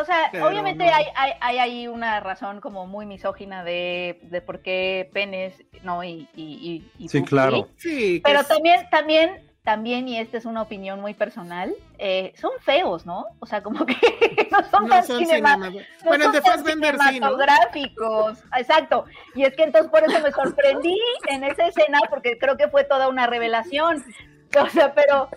O 0.00 0.04
sea, 0.04 0.28
Pero 0.30 0.46
obviamente 0.46 0.86
no. 0.86 0.94
hay, 0.94 1.04
hay, 1.16 1.32
hay 1.40 1.58
ahí 1.58 1.88
una 1.88 2.20
razón 2.20 2.60
como 2.60 2.86
muy 2.86 3.04
misógina 3.04 3.64
de, 3.64 4.20
de 4.22 4.40
por 4.40 4.62
qué 4.62 5.10
penes, 5.12 5.64
¿no? 5.82 6.04
Y, 6.04 6.28
y, 6.36 6.86
y, 6.98 7.04
y 7.04 7.08
Sí, 7.08 7.22
claro. 7.24 7.68
Sí, 7.76 8.20
Pero 8.24 8.40
es- 8.40 8.48
también, 8.48 8.88
también, 8.90 9.47
también, 9.68 10.08
y 10.08 10.18
esta 10.18 10.38
es 10.38 10.46
una 10.46 10.62
opinión 10.62 10.98
muy 10.98 11.12
personal, 11.12 11.74
eh, 11.98 12.32
son 12.40 12.52
feos, 12.60 13.04
¿no? 13.04 13.26
O 13.38 13.44
sea, 13.44 13.62
como 13.62 13.84
que 13.84 13.94
no 14.50 14.64
son 14.70 14.84
no 14.84 14.88
tan 14.88 15.04
son 15.06 15.18
cinema- 15.18 15.56
cinema- 15.56 15.68
no 15.70 16.06
Bueno, 16.06 16.16
el 16.16 16.22
son 16.22 16.32
de 16.32 16.40
tan 16.40 16.52
Fassbender 16.52 16.94
sí, 16.94 16.98
¿no? 16.98 17.08
cinematográficos. 17.10 18.38
Exacto. 18.56 19.04
Y 19.34 19.44
es 19.44 19.54
que 19.54 19.64
entonces 19.64 19.90
por 19.90 20.02
eso 20.04 20.18
me 20.22 20.32
sorprendí 20.32 20.98
en 21.28 21.44
esa 21.44 21.66
escena, 21.66 21.98
porque 22.08 22.38
creo 22.38 22.56
que 22.56 22.68
fue 22.68 22.84
toda 22.84 23.08
una 23.08 23.26
revelación. 23.26 24.02
O 24.58 24.68
sea, 24.70 24.94
pero, 24.94 25.28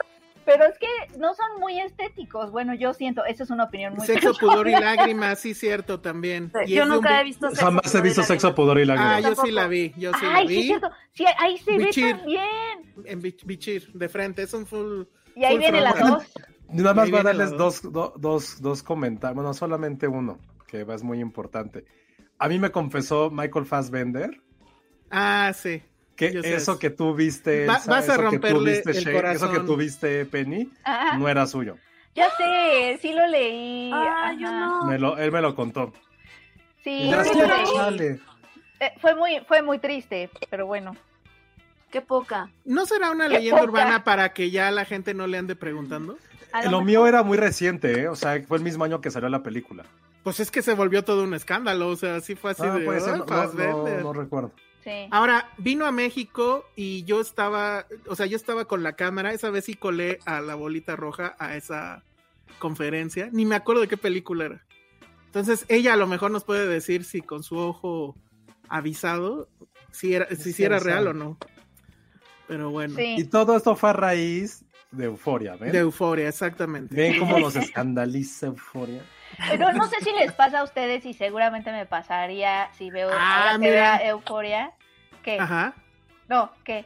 pero 0.45 0.65
es 0.65 0.77
que 0.79 0.87
no 1.19 1.33
son 1.33 1.59
muy 1.59 1.79
estéticos. 1.79 2.51
Bueno, 2.51 2.73
yo 2.73 2.93
siento, 2.93 3.23
esa 3.25 3.43
es 3.43 3.49
una 3.49 3.65
opinión 3.65 3.93
muy 3.95 4.05
Sexo, 4.05 4.33
pudor 4.39 4.67
y 4.67 4.71
lágrimas, 4.79 5.39
sí, 5.39 5.53
cierto, 5.53 5.99
también. 5.99 6.51
Y 6.65 6.71
Yo 6.75 6.83
de 6.85 6.89
un 6.89 6.95
nunca 6.95 7.19
he 7.19 7.23
vi- 7.23 7.29
visto 7.29 7.49
sexo. 7.49 7.65
Jamás 7.65 7.95
he 7.95 8.01
visto 8.01 8.23
sexo, 8.23 8.53
pudor 8.55 8.79
y 8.79 8.83
Ah, 8.83 8.85
lágrimas. 8.85 9.23
yo 9.37 9.43
sí 9.43 9.51
la 9.51 9.67
vi, 9.67 9.93
yo 9.97 10.11
sí 10.13 10.25
Ay, 10.25 10.43
la 10.43 10.47
sí, 10.49 10.55
vi. 10.55 10.59
es 10.59 10.65
cierto. 10.67 10.91
Sí, 11.13 11.25
ahí 11.37 11.57
se 11.57 11.77
Bichir. 11.77 12.05
ve 12.05 12.13
también. 12.19 12.93
En 13.05 13.21
Bich- 13.21 13.45
Bichir, 13.45 13.91
de 13.93 14.09
frente, 14.09 14.43
es 14.43 14.53
un 14.53 14.65
full. 14.65 15.03
Y 15.35 15.43
ahí 15.45 15.53
full 15.53 15.59
vienen 15.59 15.83
las 15.83 15.95
frontal. 15.95 16.17
dos. 16.19 16.33
Nada 16.73 16.93
más 16.93 17.09
voy 17.09 17.19
a 17.19 17.23
viene 17.23 17.37
darles 17.39 17.51
la 17.51 17.57
dos, 17.57 17.81
do- 17.91 18.13
dos, 18.17 18.61
dos 18.61 18.83
comentarios, 18.83 19.35
bueno, 19.35 19.53
solamente 19.53 20.07
uno, 20.07 20.39
que 20.67 20.85
es 20.87 21.03
muy 21.03 21.19
importante. 21.19 21.85
A 22.39 22.47
mí 22.47 22.57
me 22.59 22.71
confesó 22.71 23.29
Michael 23.29 23.65
Fassbender 23.65 24.41
Ah, 25.09 25.51
sí. 25.53 25.83
Que 26.27 26.33
Yo 26.33 26.39
eso 26.41 26.77
que 26.77 26.89
tú 26.91 27.15
viste, 27.15 27.65
Va- 27.65 27.77
Elsa, 27.77 27.89
vas 27.91 28.09
a 28.09 28.13
eso 28.13 28.21
que 28.21 28.25
tú 28.27 28.31
romperle 28.47 28.71
viste, 28.71 28.91
el 28.91 28.97
Shane, 28.97 29.31
eso 29.33 29.51
que 29.51 29.59
tú 29.61 29.75
viste, 29.75 30.25
Penny, 30.25 30.69
Ajá. 30.83 31.17
no 31.17 31.27
era 31.27 31.47
suyo. 31.47 31.77
Ya 32.13 32.27
sé, 32.37 32.99
sí 33.01 33.11
lo 33.13 33.25
leí. 33.27 33.89
Ah, 33.93 34.33
yo 34.39 34.47
ajá. 34.47 34.59
no. 34.59 34.85
Me 34.85 34.99
lo, 34.99 35.17
él 35.17 35.31
me 35.31 35.41
lo 35.41 35.55
contó. 35.55 35.93
Sí, 36.83 36.91
Y 36.91 37.09
yo 37.11 37.23
sí 37.23 37.29
así, 37.31 37.39
lo 37.39 37.47
no. 37.47 37.55
leí. 37.57 37.65
chale. 37.75 38.19
Eh, 38.79 38.91
fue 38.99 39.15
muy, 39.15 39.39
fue 39.47 39.61
muy 39.63 39.79
triste, 39.79 40.29
pero 40.49 40.67
bueno. 40.67 40.95
Qué 41.89 42.01
poca. 42.01 42.49
¿No 42.65 42.85
será 42.85 43.09
una 43.11 43.27
Qué 43.27 43.35
leyenda 43.35 43.61
poca. 43.61 43.71
urbana 43.71 44.03
para 44.03 44.31
que 44.33 44.49
ya 44.51 44.69
la 44.71 44.85
gente 44.85 45.13
no 45.13 45.25
le 45.27 45.37
ande 45.39 45.55
preguntando? 45.55 46.17
Lo 46.69 46.81
mío 46.81 47.07
era 47.07 47.23
muy 47.23 47.37
reciente, 47.37 48.01
¿eh? 48.01 48.07
o 48.09 48.15
sea, 48.15 48.41
fue 48.47 48.57
el 48.57 48.63
mismo 48.63 48.83
año 48.83 49.01
que 49.01 49.09
salió 49.09 49.27
la 49.29 49.41
película. 49.41 49.85
Pues 50.23 50.39
es 50.39 50.51
que 50.51 50.61
se 50.61 50.73
volvió 50.75 51.03
todo 51.03 51.23
un 51.23 51.33
escándalo, 51.33 51.87
o 51.89 51.95
sea, 51.95 52.19
sí 52.21 52.35
fue 52.35 52.51
así 52.51 52.61
Ah, 52.63 52.73
de... 52.75 52.85
puede 52.85 52.99
ser, 52.99 53.17
no- 53.17 53.25
no 54.01 54.13
recuerdo. 54.13 54.51
Sí. 54.83 55.07
Ahora, 55.11 55.49
vino 55.57 55.85
a 55.85 55.91
México 55.91 56.65
y 56.75 57.03
yo 57.03 57.21
estaba, 57.21 57.85
o 58.07 58.15
sea, 58.15 58.25
yo 58.25 58.35
estaba 58.35 58.65
con 58.65 58.83
la 58.83 58.93
cámara, 58.93 59.31
esa 59.31 59.49
vez 59.49 59.65
sí 59.65 59.75
colé 59.75 60.19
a 60.25 60.41
la 60.41 60.55
bolita 60.55 60.95
roja 60.95 61.35
a 61.39 61.55
esa 61.55 62.03
conferencia, 62.59 63.29
ni 63.31 63.45
me 63.45 63.55
acuerdo 63.55 63.81
de 63.81 63.87
qué 63.87 63.97
película 63.97 64.45
era. 64.45 64.65
Entonces, 65.25 65.65
ella 65.69 65.93
a 65.93 65.97
lo 65.97 66.07
mejor 66.07 66.31
nos 66.31 66.43
puede 66.43 66.67
decir 66.67 67.03
si 67.03 67.21
con 67.21 67.43
su 67.43 67.57
ojo 67.57 68.15
avisado, 68.69 69.49
si 69.91 70.13
era, 70.13 70.27
si, 70.35 70.51
sí 70.51 70.63
era 70.63 70.79
real 70.79 71.07
o 71.07 71.13
no. 71.13 71.37
Pero 72.47 72.69
bueno, 72.69 72.95
Sí. 72.97 73.15
Y 73.17 73.23
todo 73.25 73.55
esto 73.55 73.75
fue 73.75 73.91
a 73.91 73.93
raíz 73.93 74.65
de 74.91 75.05
Euforia, 75.05 75.55
¿ven? 75.55 75.71
de 75.71 75.79
euforia, 75.79 76.27
exactamente. 76.27 76.93
¿Ven 76.93 77.17
cómo 77.17 77.39
nos 77.39 77.55
escandaliza 77.55 78.47
Euforia? 78.47 79.03
Pero 79.49 79.71
no 79.73 79.87
sé 79.87 79.97
si 80.03 80.11
les 80.13 80.31
pasa 80.33 80.59
a 80.59 80.63
ustedes 80.63 81.05
y 81.05 81.13
seguramente 81.13 81.71
me 81.71 81.85
pasaría 81.85 82.69
si 82.77 82.89
veo 82.91 83.09
Ah, 83.13 83.57
mira. 83.59 83.71
vea 83.71 84.07
Euforia. 84.09 84.71
¿Qué? 85.23 85.39
Ajá. 85.39 85.73
No, 86.27 86.51
¿qué? 86.63 86.85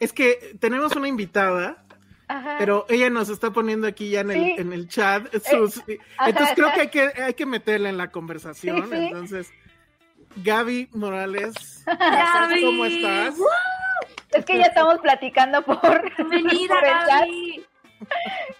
Es 0.00 0.12
que 0.12 0.56
tenemos 0.60 0.94
una 0.96 1.08
invitada, 1.08 1.76
Ajá. 2.28 2.56
pero 2.58 2.86
ella 2.88 3.08
nos 3.10 3.28
está 3.28 3.50
poniendo 3.50 3.86
aquí 3.86 4.10
ya 4.10 4.20
en 4.20 4.30
el, 4.30 4.36
Sí. 4.44 4.54
en 4.58 4.72
el 4.72 4.88
chat 4.88 5.26
sus... 5.44 5.78
ajá, 6.18 6.28
Entonces 6.28 6.54
creo 6.54 6.68
ajá. 6.68 6.74
que 6.74 6.80
hay 6.82 6.88
que, 6.88 7.22
hay 7.22 7.34
que 7.34 7.46
meterla 7.46 7.88
en 7.88 7.96
la 7.98 8.08
conversación. 8.10 8.82
Sí, 8.90 8.96
sí. 8.96 9.04
Entonces, 9.06 9.52
Gaby 10.36 10.88
Morales, 10.92 11.82
Gaby. 11.86 12.62
¿cómo 12.64 12.84
estás? 12.84 13.34
Es 14.32 14.44
que 14.44 14.58
ya 14.58 14.64
estamos 14.64 14.98
platicando 15.00 15.62
por, 15.62 15.80
Bienvenida, 16.28 16.74
por 16.74 16.84
el 16.84 16.90
chat, 16.92 17.08
Gaby. 17.08 17.66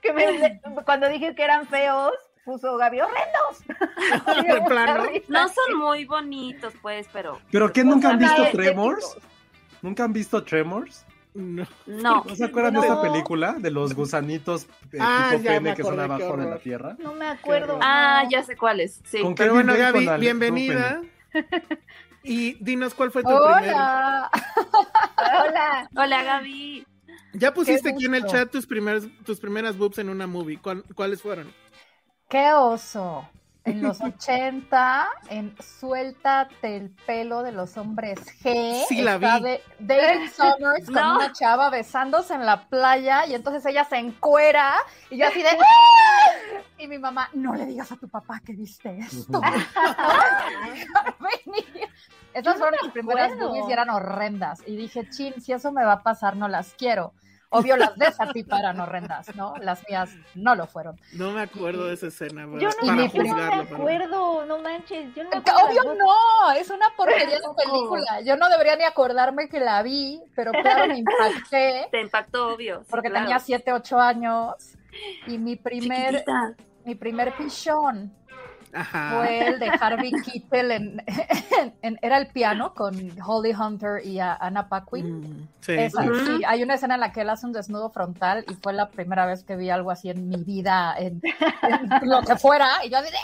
que 0.00 0.12
me- 0.12 0.60
cuando 0.84 1.08
dije 1.08 1.34
que 1.34 1.42
eran 1.44 1.66
feos, 1.66 2.12
puso 2.46 2.76
Gaby 2.78 3.00
horrendos. 3.00 4.46
De 4.46 4.62
plano. 4.62 5.04
No 5.28 5.48
son 5.48 5.78
muy 5.78 6.06
bonitos, 6.06 6.72
pues, 6.80 7.06
pero 7.12 7.38
¿Pero 7.50 7.70
qué 7.72 7.84
nunca 7.84 8.10
han 8.10 8.18
visto. 8.18 8.42
Tremors? 8.52 9.18
¿Nunca 9.82 10.04
han 10.04 10.12
visto 10.14 10.42
Tremors? 10.42 11.04
No. 11.34 11.66
no. 11.84 12.24
¿No 12.24 12.34
se 12.34 12.44
acuerdan 12.46 12.72
de 12.74 12.80
esa 12.80 13.02
película? 13.02 13.56
De 13.58 13.70
los 13.70 13.92
gusanitos 13.92 14.66
eh, 14.92 14.96
Ah, 14.98 15.28
tipo 15.32 15.44
pene 15.44 15.74
que 15.74 15.82
son 15.82 16.00
abajo 16.00 16.34
de 16.38 16.46
la 16.48 16.58
tierra. 16.58 16.96
No 16.98 17.12
me 17.12 17.26
acuerdo. 17.26 17.78
Ah, 17.82 18.24
ya 18.30 18.42
sé 18.42 18.56
cuáles. 18.56 19.02
Sí. 19.04 19.20
¿Con 19.20 19.34
Pero 19.34 19.52
bueno, 19.52 19.74
Gaby, 19.76 20.08
bienvenida. 20.18 21.02
Y 22.28 22.54
dinos 22.54 22.92
cuál 22.92 23.12
fue 23.12 23.22
tu 23.22 23.28
primer. 23.28 23.72
Hola. 23.72 24.30
Hola. 25.16 25.88
Hola, 25.94 26.22
Gaby. 26.24 26.84
Ya 27.34 27.54
pusiste 27.54 27.90
aquí 27.90 28.06
en 28.06 28.16
el 28.16 28.24
chat 28.24 28.50
tus 28.50 28.66
primeras, 28.66 29.04
tus 29.24 29.38
primeras 29.38 29.78
boobs 29.78 29.98
en 29.98 30.08
una 30.08 30.26
movie. 30.26 30.58
¿Cuál- 30.58 30.82
¿Cuáles 30.96 31.22
fueron? 31.22 31.52
Qué 32.28 32.52
oso. 32.52 33.28
En 33.64 33.82
los 33.82 34.00
80, 34.00 35.08
en 35.28 35.52
Suéltate 35.60 36.76
el 36.76 36.90
pelo 37.04 37.42
de 37.42 37.50
los 37.50 37.76
hombres 37.76 38.16
G. 38.40 38.84
Sí, 38.88 39.02
la 39.02 39.16
está 39.16 39.38
vi. 39.38 39.42
de- 39.44 39.62
David 39.80 40.30
Summers 40.30 40.86
con 40.86 40.94
No. 40.94 41.16
una 41.16 41.32
chava 41.32 41.68
besándose 41.68 42.34
en 42.34 42.46
la 42.46 42.68
playa 42.68 43.26
y 43.26 43.34
entonces 43.34 43.66
ella 43.66 43.82
se 43.84 43.96
encuera 43.96 44.74
y 45.10 45.18
yo 45.18 45.26
así 45.26 45.42
de 45.42 45.48
¡Ah! 45.58 46.60
y 46.78 46.86
mi 46.86 46.98
mamá, 46.98 47.28
no 47.32 47.54
le 47.56 47.66
digas 47.66 47.90
a 47.90 47.96
tu 47.96 48.08
papá 48.08 48.40
que 48.44 48.52
viste 48.52 48.98
esto. 48.98 49.40
Esas 52.34 52.58
fueron 52.58 52.78
mis 52.82 52.92
primeras 52.92 53.32
acuerdo. 53.32 53.48
boobies 53.48 53.68
y 53.68 53.72
eran 53.72 53.90
horrendas. 53.90 54.62
Y 54.66 54.76
dije, 54.76 55.08
chin, 55.10 55.40
si 55.40 55.52
eso 55.52 55.72
me 55.72 55.84
va 55.84 55.92
a 55.94 56.02
pasar, 56.04 56.36
no 56.36 56.46
las 56.48 56.74
quiero. 56.74 57.14
Obvio, 57.50 57.76
las 57.76 57.96
de 57.96 58.06
esa 58.06 58.26
tipa 58.32 58.58
eran 58.58 58.80
horrendas, 58.80 59.34
¿no? 59.36 59.54
Las 59.60 59.82
mías 59.88 60.10
no 60.34 60.54
lo 60.54 60.66
fueron. 60.66 61.00
No 61.12 61.30
me 61.30 61.42
acuerdo 61.42 61.86
de 61.86 61.94
esa 61.94 62.08
escena. 62.08 62.46
para- 62.46 62.58
Yo 62.60 62.68
no, 62.68 62.86
para 62.86 63.06
yo 63.06 63.22
no 63.22 63.64
me 63.64 63.74
acuerdo, 63.74 64.46
no 64.46 64.58
manches. 64.58 65.14
Yo 65.14 65.24
no 65.24 65.30
me 65.30 65.36
acuerdo 65.36 65.60
Obvio 65.66 65.94
no, 65.94 66.50
es 66.52 66.70
una 66.70 66.86
porquería 66.96 67.36
de 67.38 67.42
película. 67.56 68.20
Yo 68.24 68.36
no 68.36 68.48
debería 68.48 68.76
ni 68.76 68.84
acordarme 68.84 69.48
que 69.48 69.60
la 69.60 69.82
vi, 69.82 70.20
pero 70.34 70.50
claro, 70.52 70.86
me 70.88 70.98
impacté 70.98 71.88
Te 71.90 72.00
impactó, 72.00 72.54
obvio. 72.54 72.80
sí, 72.80 72.86
porque 72.90 73.08
claro. 73.10 73.24
tenía 73.26 73.38
7, 73.38 73.72
8 73.72 73.98
años 74.00 74.54
y 75.26 75.38
mi 75.38 75.56
primer, 75.56 76.10
Chiquitita. 76.10 76.54
mi 76.84 76.94
primer 76.94 77.36
pichón 77.36 78.12
Ajá. 78.72 79.12
fue 79.16 79.46
el 79.48 79.58
de 79.58 79.68
Harvey 79.80 80.12
Keitel 80.12 80.70
en, 80.72 81.02
en- 81.82 81.98
era 82.02 82.18
el 82.18 82.26
piano 82.28 82.74
con 82.74 82.94
Holly 83.24 83.54
Hunter 83.54 84.04
y 84.04 84.18
a 84.20 84.34
Anna 84.34 84.68
Paquin. 84.68 85.20
Mm, 85.20 85.48
sí. 85.60 85.72
Esa, 85.72 86.02
sí. 86.02 86.08
sí, 86.26 86.42
hay 86.46 86.62
una 86.62 86.74
escena 86.74 86.94
en 86.94 87.00
la 87.00 87.12
que 87.12 87.22
él 87.22 87.30
hace 87.30 87.46
un 87.46 87.52
desnudo 87.52 87.90
frontal 87.90 88.44
y 88.48 88.54
fue 88.54 88.72
la 88.72 88.88
primera 88.88 89.24
vez 89.26 89.44
que 89.44 89.56
vi 89.56 89.70
algo 89.70 89.90
así 89.90 90.10
en 90.10 90.28
mi 90.28 90.42
vida, 90.44 90.94
en, 90.98 91.20
en 91.62 91.90
lo 92.10 92.22
que 92.22 92.36
fuera, 92.36 92.84
y 92.84 92.90
yo 92.90 92.98
así 92.98 93.10
de, 93.10 93.16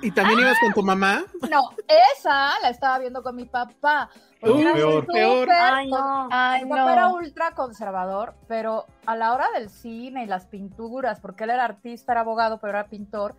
¿Y 0.00 0.12
también 0.12 0.38
ibas 0.38 0.56
con 0.60 0.72
tu 0.72 0.82
mamá? 0.82 1.24
No, 1.50 1.70
esa 2.16 2.52
la 2.62 2.68
estaba 2.70 2.98
viendo 3.00 3.20
con 3.22 3.34
mi 3.34 3.46
papá. 3.46 4.08
Uh, 4.42 4.56
era 4.60 4.72
peor. 4.74 5.00
súper 5.04 5.12
Peor. 5.16 5.48
Ay, 5.50 5.90
no. 5.90 6.28
Ay, 6.30 6.64
Mi 6.64 6.70
papá 6.70 6.92
era 6.92 7.02
no. 7.08 7.14
ultra 7.14 7.50
conservador, 7.50 8.34
pero 8.46 8.86
a 9.06 9.16
la 9.16 9.32
hora 9.34 9.46
del 9.56 9.68
cine 9.70 10.22
y 10.22 10.26
las 10.26 10.46
pinturas, 10.46 11.18
porque 11.18 11.42
él 11.42 11.50
era 11.50 11.64
artista, 11.64 12.12
era 12.12 12.20
abogado, 12.20 12.58
pero 12.60 12.70
era 12.78 12.84
pintor, 12.86 13.34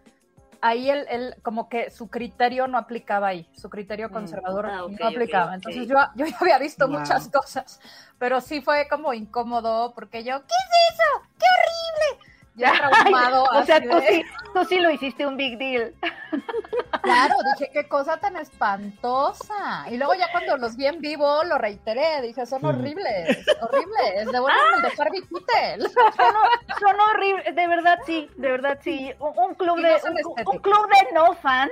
ahí 0.62 0.90
él, 0.90 1.06
él 1.10 1.36
como 1.44 1.70
que 1.70 1.90
su 1.92 2.10
criterio 2.10 2.68
no 2.68 2.78
aplicaba 2.78 3.28
ahí, 3.28 3.50
su 3.54 3.70
criterio 3.70 4.10
Mm. 4.10 4.12
conservador 4.14 4.66
Ah, 4.68 4.82
no 4.90 5.08
aplicaba. 5.08 5.56
Entonces 5.56 5.88
yo, 5.88 5.96
yo 6.16 6.26
ya 6.26 6.38
había 6.40 6.58
visto 6.60 6.88
Wow. 6.88 7.00
muchas 7.00 7.30
cosas, 7.30 7.80
pero 8.18 8.42
sí 8.42 8.62
fue 8.62 8.88
como 8.90 9.14
incómodo, 9.14 9.94
porque 9.94 10.24
yo, 10.24 10.40
¿qué 10.42 10.54
es 10.54 10.94
eso? 10.94 11.28
¡Qué 11.38 11.46
horrible! 11.56 12.29
Ya 12.60 12.74
traumado. 13.02 13.44
o 13.46 13.64
sea, 13.64 13.82
tú 13.82 13.88
de- 13.90 14.08
sí, 14.08 14.24
tú 14.54 14.66
sí 14.66 14.80
lo 14.80 14.92
hiciste 14.92 15.26
un 15.26 15.38
big 15.38 15.58
deal. 15.58 15.94
Claro, 17.02 17.34
dije, 17.58 17.72
qué 17.74 17.88
cosa 17.88 18.18
tan 18.18 18.36
espantosa. 18.36 19.86
Y 19.90 19.98
luego 19.98 20.14
ya 20.16 20.32
cuando 20.32 20.58
los 20.58 20.76
vi 20.76 20.86
en 20.86 21.00
vivo, 21.00 21.44
lo 21.44 21.58
reiteré, 21.58 22.22
dije, 22.22 22.46
son 22.46 22.64
horribles, 22.66 23.46
horribles. 23.62 24.26
Devuélvanme 24.32 24.76
el 24.78 24.82
de 24.82 25.02
Harvey 25.02 25.22
Keitel. 25.22 25.90
Son 25.92 26.96
horribles, 27.10 27.56
de 27.56 27.68
verdad 27.68 28.00
sí, 28.06 28.30
de 28.36 28.52
verdad 28.52 28.80
sí. 28.84 29.12
Un, 29.20 29.34
un 29.38 29.56
club 29.56 29.78
de 29.82 29.92
no 29.94 30.00
son 30.00 30.14
un, 30.46 30.60
club 30.60 30.88
de 30.90 31.14
no 31.14 31.34
fans 31.36 31.72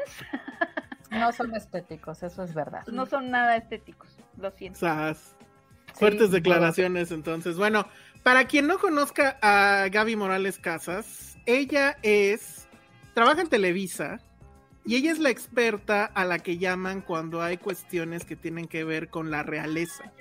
No 1.11 1.31
son 1.33 1.53
estéticos, 1.55 2.23
eso 2.23 2.43
es 2.43 2.53
verdad. 2.53 2.83
no 2.87 3.05
son 3.05 3.29
nada 3.29 3.57
estéticos, 3.57 4.09
lo 4.37 4.49
siento. 4.51 4.79
Sas. 4.79 5.35
Fuertes 5.93 6.27
Sí, 6.27 6.33
declaraciones, 6.33 7.11
entonces. 7.11 7.57
Bueno, 7.57 7.87
para 8.27 8.43
quien 8.43 8.67
no 8.67 8.77
conozca 8.77 9.37
a 9.41 9.87
Gaby 9.87 10.17
Morales 10.17 10.59
Casas, 10.59 11.37
ella 11.45 11.97
es, 12.01 12.67
trabaja 13.13 13.39
en 13.39 13.47
Televisa 13.47 14.19
y 14.85 14.97
ella 14.97 15.13
es 15.13 15.19
la 15.19 15.29
experta 15.29 16.03
a 16.03 16.25
la 16.25 16.39
que 16.39 16.57
llaman 16.57 16.99
cuando 16.99 17.41
hay 17.41 17.55
cuestiones 17.55 18.25
que 18.25 18.35
tienen 18.35 18.67
que 18.67 18.83
ver 18.83 19.07
con 19.07 19.31
la 19.31 19.43
realeza. 19.43 20.11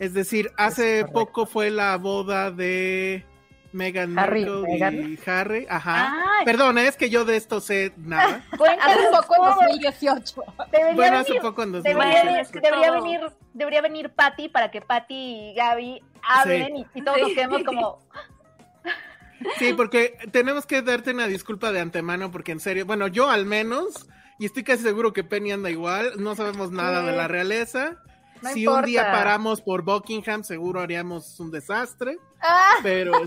Es 0.00 0.12
decir, 0.12 0.50
hace 0.56 1.04
poco 1.04 1.46
fue 1.46 1.70
la 1.70 1.96
boda 1.98 2.50
de 2.50 3.24
Meghan 3.72 4.18
Harry, 4.18 4.44
Markle 4.44 4.68
Meghan. 4.72 5.12
y 5.12 5.30
Harry. 5.30 5.66
Ajá. 5.68 6.14
Ay. 6.38 6.44
Perdón, 6.44 6.78
es 6.78 6.96
que 6.96 7.10
yo 7.10 7.24
de 7.24 7.36
esto 7.36 7.60
sé 7.60 7.92
nada. 7.96 8.44
Hace 8.80 9.06
poco 9.10 9.36
en 9.36 9.68
2018. 9.68 10.42
Debería 10.72 10.94
Bueno, 10.94 11.18
hace 11.18 11.30
venir, 11.30 11.42
poco 11.42 11.62
en 11.62 11.72
debería, 11.72 11.94
2018. 11.94 12.24
Bueno, 12.24 12.40
es 12.40 12.48
que 12.50 12.60
debería 12.60 12.90
venir, 12.90 13.20
debería 13.54 13.82
venir 13.82 14.10
Patty 14.10 14.48
para 14.48 14.70
que 14.70 14.80
Patty 14.80 15.14
y 15.14 15.54
Gaby 15.54 16.02
hablen 16.22 16.76
y, 16.76 16.86
y 16.94 17.02
todos 17.02 17.18
nos 17.20 17.32
quedemos 17.32 17.62
como, 17.64 17.98
Sí, 19.58 19.72
porque 19.72 20.16
tenemos 20.32 20.66
que 20.66 20.82
darte 20.82 21.12
una 21.12 21.26
disculpa 21.26 21.72
de 21.72 21.80
antemano, 21.80 22.30
porque 22.30 22.52
en 22.52 22.60
serio, 22.60 22.84
bueno, 22.86 23.08
yo 23.08 23.30
al 23.30 23.46
menos, 23.46 24.06
y 24.38 24.46
estoy 24.46 24.64
casi 24.64 24.82
seguro 24.82 25.12
que 25.12 25.24
Penny 25.24 25.52
anda 25.52 25.70
igual, 25.70 26.12
no 26.18 26.34
sabemos 26.34 26.70
nada 26.70 27.02
de 27.02 27.12
la 27.12 27.28
realeza. 27.28 27.96
No 28.42 28.50
si 28.52 28.66
un 28.66 28.82
día 28.84 29.10
paramos 29.12 29.60
por 29.60 29.82
Buckingham, 29.82 30.42
seguro 30.44 30.80
haríamos 30.80 31.38
un 31.40 31.50
desastre, 31.50 32.18
Ah, 32.40 32.74
pero... 32.82 33.12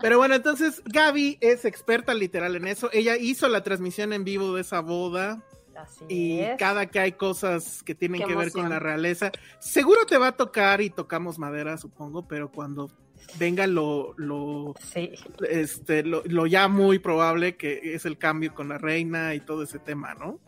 Pero 0.00 0.18
bueno, 0.18 0.34
entonces 0.34 0.82
Gaby 0.84 1.38
es 1.40 1.64
experta 1.64 2.12
literal 2.12 2.54
en 2.56 2.66
eso. 2.66 2.90
Ella 2.92 3.16
hizo 3.16 3.48
la 3.48 3.62
transmisión 3.62 4.12
en 4.12 4.24
vivo 4.24 4.54
de 4.54 4.60
esa 4.60 4.80
boda 4.80 5.42
así 5.74 6.04
y 6.08 6.40
es. 6.40 6.58
cada 6.58 6.86
que 6.86 6.98
hay 7.00 7.12
cosas 7.12 7.82
que 7.82 7.94
tienen 7.94 8.20
Qué 8.20 8.26
que 8.28 8.34
ver 8.36 8.52
con 8.52 8.68
la 8.68 8.78
realeza, 8.78 9.32
seguro 9.58 10.04
te 10.04 10.18
va 10.18 10.28
a 10.28 10.32
tocar 10.36 10.82
y 10.82 10.90
tocamos 10.90 11.38
madera, 11.38 11.78
supongo, 11.78 12.28
pero 12.28 12.52
cuando 12.52 12.90
venga 13.38 13.66
lo, 13.66 14.12
lo, 14.18 14.74
Sí. 14.80 15.12
este, 15.48 16.02
lo, 16.02 16.22
lo 16.26 16.46
ya 16.46 16.68
muy 16.68 16.98
probable 16.98 17.56
que 17.56 17.94
es 17.94 18.04
el 18.04 18.18
cambio 18.18 18.54
con 18.54 18.68
la 18.68 18.76
reina 18.78 19.34
y 19.34 19.40
todo 19.40 19.62
ese 19.62 19.78
tema, 19.78 20.14
¿no? 20.14 20.38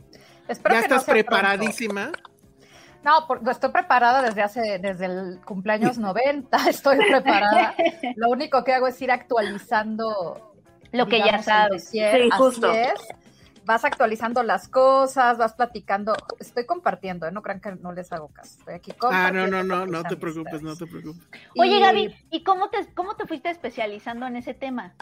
Espero 0.47 0.75
ya 0.75 0.83
que 0.83 0.89
no 0.89 0.97
estás 0.97 1.05
pronto. 1.05 1.31
No, 3.09 3.27
por- 3.27 3.43
no, 3.43 3.51
estoy 3.51 3.71
preparada 3.71 4.21
desde 4.21 4.43
hace, 4.43 4.79
desde 4.79 5.07
el 5.07 5.41
cumpleaños 5.43 5.97
90, 5.97 6.59
estoy 6.69 6.99
preparada. 6.99 7.75
Lo 8.17 8.29
único 8.29 8.63
que 8.65 8.75
hago 8.75 8.87
es 8.87 9.01
ir 9.01 9.11
actualizando 9.11 10.53
Lo 10.93 11.07
que 11.07 11.19
ya 11.19 11.25
digamos, 11.25 11.45
sabes. 11.47 11.85
dossier, 11.85 12.17
Sí, 12.23 12.29
así 12.31 12.39
justo. 12.43 12.71
es. 12.73 12.93
Vas 13.65 13.85
actualizando 13.85 14.43
las 14.43 14.69
cosas, 14.69 15.37
vas 15.39 15.53
platicando. 15.55 16.15
Estoy 16.39 16.67
compartiendo, 16.67 17.27
¿eh? 17.27 17.33
no 17.33 17.43
crean 17.43 17.61
que 17.61 17.73
no 17.77 17.93
les 17.93 18.13
hago 18.13 18.29
caso. 18.29 18.59
Estoy 18.59 18.75
aquí 18.75 18.93
Ah, 18.93 18.97
compartiendo. 18.99 19.47
no, 19.51 19.63
no, 19.65 19.77
no, 19.87 19.87
no 19.87 19.99
mis 20.01 20.09
te 20.09 20.17
preocupes, 20.17 20.63
no 20.63 20.77
te 20.77 20.87
preocupes. 20.87 21.29
Oye, 21.59 21.77
Y- 21.77 21.81
Gaby, 21.81 22.17
¿y 22.31 22.45
cómo 22.45 22.69
te, 22.71 22.93
cómo 22.95 23.15
te 23.17 23.27
fuiste 23.27 23.49
especializando 23.51 24.27
en 24.27 24.37
ese 24.37 24.53
tema? 24.55 24.95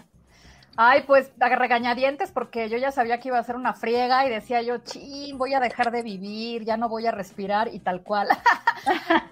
Ay, 0.76 1.04
pues 1.06 1.32
regañadientes 1.38 2.32
porque 2.32 2.68
yo 2.68 2.76
ya 2.76 2.92
sabía 2.92 3.18
que 3.18 3.28
iba 3.28 3.38
a 3.38 3.42
ser 3.42 3.56
una 3.56 3.72
friega 3.72 4.26
y 4.26 4.30
decía 4.30 4.62
yo, 4.62 4.78
chin, 4.78 5.38
voy 5.38 5.54
a 5.54 5.60
dejar 5.60 5.90
de 5.90 6.02
vivir, 6.02 6.64
ya 6.64 6.76
no 6.76 6.88
voy 6.88 7.06
a 7.06 7.12
respirar 7.12 7.68
y 7.72 7.80
tal 7.80 8.02
cual. 8.02 8.28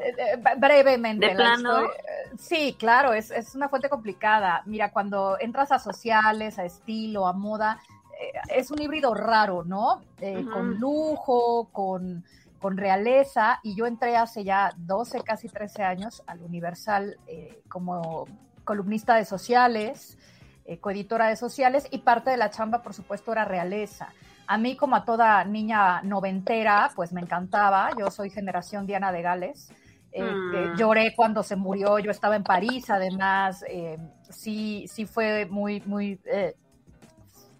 Eh, 0.00 0.14
eh, 0.18 0.42
Brevemente. 0.58 1.28
¿De 1.28 1.34
la 1.34 1.54
plano? 1.54 1.88
Sí, 2.36 2.74
claro, 2.76 3.12
es, 3.12 3.30
es 3.30 3.54
una 3.54 3.68
fuente 3.68 3.88
complicada. 3.88 4.62
Mira, 4.66 4.90
cuando 4.90 5.36
entras 5.38 5.70
a 5.70 5.78
sociales, 5.78 6.58
a 6.58 6.64
estilo, 6.64 7.28
a 7.28 7.32
moda, 7.32 7.78
eh, 8.20 8.32
es 8.56 8.70
un 8.70 8.80
híbrido 8.80 9.14
raro, 9.14 9.64
¿no? 9.64 10.02
Eh. 10.20 10.44
Con 10.52 10.78
lujo, 10.78 11.68
con, 11.72 12.24
con 12.60 12.76
realeza, 12.76 13.60
y 13.62 13.74
yo 13.74 13.86
entré 13.86 14.16
hace 14.16 14.44
ya 14.44 14.72
12, 14.76 15.22
casi 15.22 15.48
13 15.48 15.82
años 15.82 16.22
al 16.26 16.42
Universal 16.42 17.18
eh, 17.26 17.62
como 17.68 18.26
columnista 18.64 19.16
de 19.16 19.24
sociales, 19.24 20.16
eh, 20.66 20.78
coeditora 20.78 21.28
de 21.28 21.36
sociales, 21.36 21.86
y 21.90 21.98
parte 21.98 22.30
de 22.30 22.36
la 22.36 22.50
chamba, 22.50 22.82
por 22.82 22.94
supuesto, 22.94 23.32
era 23.32 23.44
realeza. 23.44 24.08
A 24.46 24.58
mí, 24.58 24.76
como 24.76 24.96
a 24.96 25.04
toda 25.04 25.44
niña 25.44 26.02
noventera, 26.02 26.90
pues 26.94 27.12
me 27.12 27.20
encantaba. 27.20 27.90
Yo 27.98 28.10
soy 28.10 28.30
generación 28.30 28.86
Diana 28.86 29.10
de 29.12 29.22
Gales. 29.22 29.70
Eh, 30.12 30.22
Mm. 30.32 30.54
eh, 30.54 30.70
lloré 30.76 31.14
cuando 31.16 31.42
se 31.42 31.56
murió, 31.56 31.98
yo 31.98 32.10
estaba 32.10 32.36
en 32.36 32.44
París, 32.44 32.88
además, 32.88 33.64
eh, 33.68 33.98
sí, 34.30 34.86
sí 34.88 35.06
fue 35.06 35.46
muy, 35.46 35.80
muy 35.86 36.20
eh, 36.26 36.54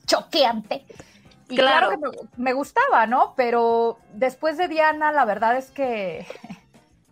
choqueante. 0.06 0.84
Y 1.49 1.56
claro, 1.56 1.88
Claro. 1.88 2.11
que 2.12 2.18
me, 2.37 2.44
me 2.44 2.52
gustaba, 2.52 3.06
¿no? 3.06 3.34
Pero 3.37 3.99
después 4.12 4.56
de 4.56 4.68
Diana, 4.68 5.11
la 5.12 5.25
verdad 5.25 5.56
es 5.56 5.70
que 5.70 6.26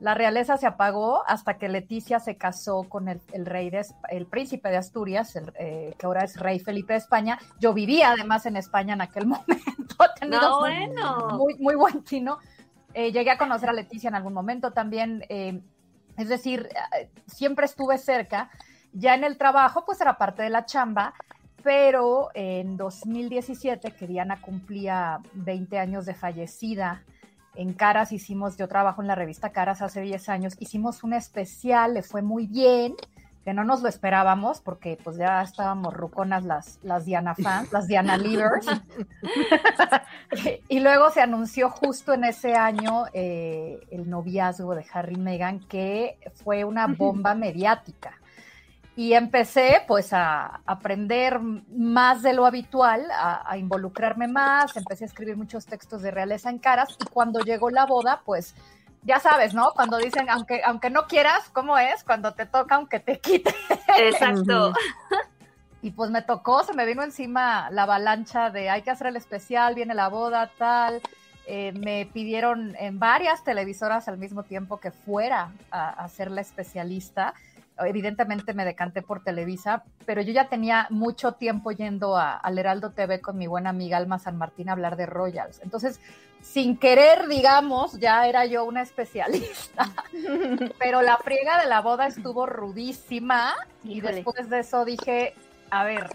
la 0.02 0.14
realeza 0.14 0.56
se 0.56 0.66
apagó 0.66 1.23
hasta 1.28 1.59
que 1.59 1.68
Leticia 1.68 2.18
se 2.18 2.37
casó 2.37 2.82
con 2.88 3.09
el, 3.09 3.21
el 3.32 3.47
rey 3.47 3.71
de, 3.71 3.87
el 4.11 4.26
príncipe 4.26 4.68
de 4.68 4.76
Asturias, 4.76 5.37
el, 5.37 5.52
eh, 5.59 5.94
que 5.97 6.06
ahora 6.06 6.25
es 6.25 6.38
rey 6.40 6.59
Felipe 6.59 6.94
de 6.94 6.99
España. 6.99 7.38
Yo 7.61 7.73
vivía 7.73 8.11
además 8.11 8.44
en 8.47 8.56
España 8.56 8.94
en 8.94 9.00
aquel 9.00 9.26
momento. 9.35 9.97
No, 10.28 10.61
muy- 10.61 10.71
bueno. 10.88 11.28
muy, 11.38 11.54
muy 11.59 11.75
buen 11.76 12.02
tino. 12.02 12.38
Eh, 12.94 13.12
llegué 13.12 13.30
a 13.30 13.38
conocer 13.38 13.68
a 13.68 13.73
Leticia 13.73 14.09
en 14.09 14.16
algún 14.16 14.32
momento 14.35 14.73
también. 14.73 15.25
eh, 15.28 15.61
es 16.16 16.28
decir, 16.28 16.68
eh, 16.99 17.09
siempre 17.26 17.64
estuve 17.66 17.97
cerca. 17.97 18.50
Ya 18.92 19.14
en 19.14 19.23
el 19.25 19.38
trabajo, 19.38 19.85
pues 19.87 20.00
era 20.00 20.18
parte 20.18 20.42
de 20.42 20.50
la 20.50 20.66
chamba, 20.66 21.14
pero 21.62 22.28
en 22.35 22.76
2017, 22.76 23.92
que 23.92 24.06
Diana 24.09 24.40
cumplía 24.42 25.21
20 25.35 25.78
años 25.78 26.06
de 26.06 26.14
fallecida, 26.14 27.02
en 27.54 27.73
Caras 27.75 28.12
hicimos, 28.12 28.56
yo 28.56 28.68
trabajo 28.68 29.02
en 29.02 29.09
la 29.09 29.14
revista 29.14 29.50
Caras 29.50 29.82
hace 29.82 30.00
10 30.00 30.28
años, 30.28 30.56
hicimos 30.59 31.04
un 31.04 31.12
especial, 31.12 31.94
le 31.94 32.02
fue 32.02 32.23
muy 32.23 32.47
bien, 32.47 32.94
que 33.44 33.52
no 33.52 33.64
nos 33.64 33.82
lo 33.82 33.88
esperábamos 33.88 34.61
porque 34.61 34.99
pues 35.02 35.16
ya 35.16 35.42
estábamos 35.42 35.94
ruconas 35.94 36.44
las, 36.44 36.78
las 36.82 37.04
Diana 37.04 37.35
fans, 37.35 37.73
las 37.73 37.88
Diana 37.88 38.16
leaders. 38.16 38.66
y 40.68 40.80
luego 40.80 41.11
se 41.11 41.21
anunció 41.21 41.68
justo 41.68 42.14
en 42.14 42.25
ese 42.25 42.54
año 42.54 43.04
eh, 43.12 43.80
el 43.90 44.09
noviazgo 44.09 44.75
de 44.75 44.87
Harry 44.92 45.14
y 45.14 45.18
Meghan, 45.18 45.61
que 45.61 46.18
fue 46.44 46.64
una 46.64 46.87
bomba 46.87 47.35
mediática. 47.35 48.12
Y 48.94 49.14
empecé 49.14 49.82
pues 49.87 50.12
a 50.12 50.61
aprender 50.66 51.40
más 51.40 52.22
de 52.22 52.34
lo 52.34 52.44
habitual, 52.44 53.11
a, 53.11 53.50
a 53.50 53.57
involucrarme 53.57 54.28
más, 54.28 54.76
empecé 54.76 55.05
a 55.05 55.07
escribir 55.07 55.37
muchos 55.37 55.64
textos 55.64 56.02
de 56.02 56.11
realeza 56.11 56.50
en 56.50 56.59
caras 56.59 56.96
y 57.00 57.05
cuando 57.07 57.40
llegó 57.40 57.70
la 57.70 57.87
boda 57.87 58.20
pues 58.24 58.55
ya 59.05 59.18
sabes, 59.18 59.52
¿no? 59.52 59.72
Cuando 59.74 59.98
dicen, 59.98 60.31
aunque, 60.31 60.62
aunque 60.64 60.90
no 60.90 61.07
quieras, 61.07 61.48
¿cómo 61.52 61.76
es? 61.76 62.05
Cuando 62.05 62.33
te 62.35 62.46
toca, 62.46 62.76
aunque 62.76 63.00
te 63.00 63.18
quite. 63.18 63.55
Exacto. 63.98 64.72
Y 65.85 65.90
pues 65.90 66.12
me 66.12 66.22
tocó, 66.22 66.62
se 66.62 66.74
me 66.74 66.87
vino 66.87 67.02
encima 67.02 67.68
la 67.70 67.83
avalancha 67.83 68.50
de 68.50 68.70
hay 68.70 68.83
que 68.83 68.92
hacer 68.92 69.09
el 69.09 69.16
especial, 69.16 69.74
viene 69.74 69.94
la 69.94 70.07
boda, 70.07 70.48
tal. 70.57 71.02
Eh, 71.44 71.72
me 71.72 72.07
pidieron 72.07 72.76
en 72.78 73.00
varias 73.00 73.42
televisoras 73.42 74.07
al 74.07 74.16
mismo 74.16 74.44
tiempo 74.44 74.78
que 74.78 74.92
fuera 74.92 75.50
a, 75.72 75.88
a 75.88 76.09
ser 76.09 76.31
la 76.31 76.40
especialista. 76.40 77.35
Evidentemente 77.78 78.54
me 78.54 78.64
decanté 78.64 79.02
por 79.02 79.24
Televisa, 79.24 79.82
pero 80.06 80.20
yo 80.22 80.32
ya 80.32 80.48
tenía 80.48 80.87
mucho 80.90 81.32
tiempo 81.32 81.70
yendo 81.72 82.16
a- 82.16 82.37
al 82.37 82.58
Heraldo 82.58 82.90
TV 82.90 83.20
con 83.20 83.38
mi 83.38 83.46
buena 83.46 83.70
amiga 83.70 83.96
Alma 83.96 84.18
San 84.18 84.37
Martín 84.37 84.68
a 84.68 84.72
hablar 84.72 84.96
de 84.96 85.06
Royals. 85.06 85.61
Entonces, 85.62 86.00
sin 86.42 86.76
querer, 86.76 87.28
digamos, 87.28 87.98
ya 87.98 88.26
era 88.26 88.44
yo 88.46 88.64
una 88.64 88.82
especialista. 88.82 89.90
pero 90.78 91.00
la 91.02 91.16
friega 91.16 91.61
de 91.62 91.68
la 91.68 91.80
boda 91.80 92.06
estuvo 92.06 92.46
rudísima 92.46 93.54
y 93.85 94.00
después 94.00 94.50
de 94.50 94.61
eso 94.61 94.85
dije, 94.85 95.35
a 95.70 95.85
ver, 95.85 96.08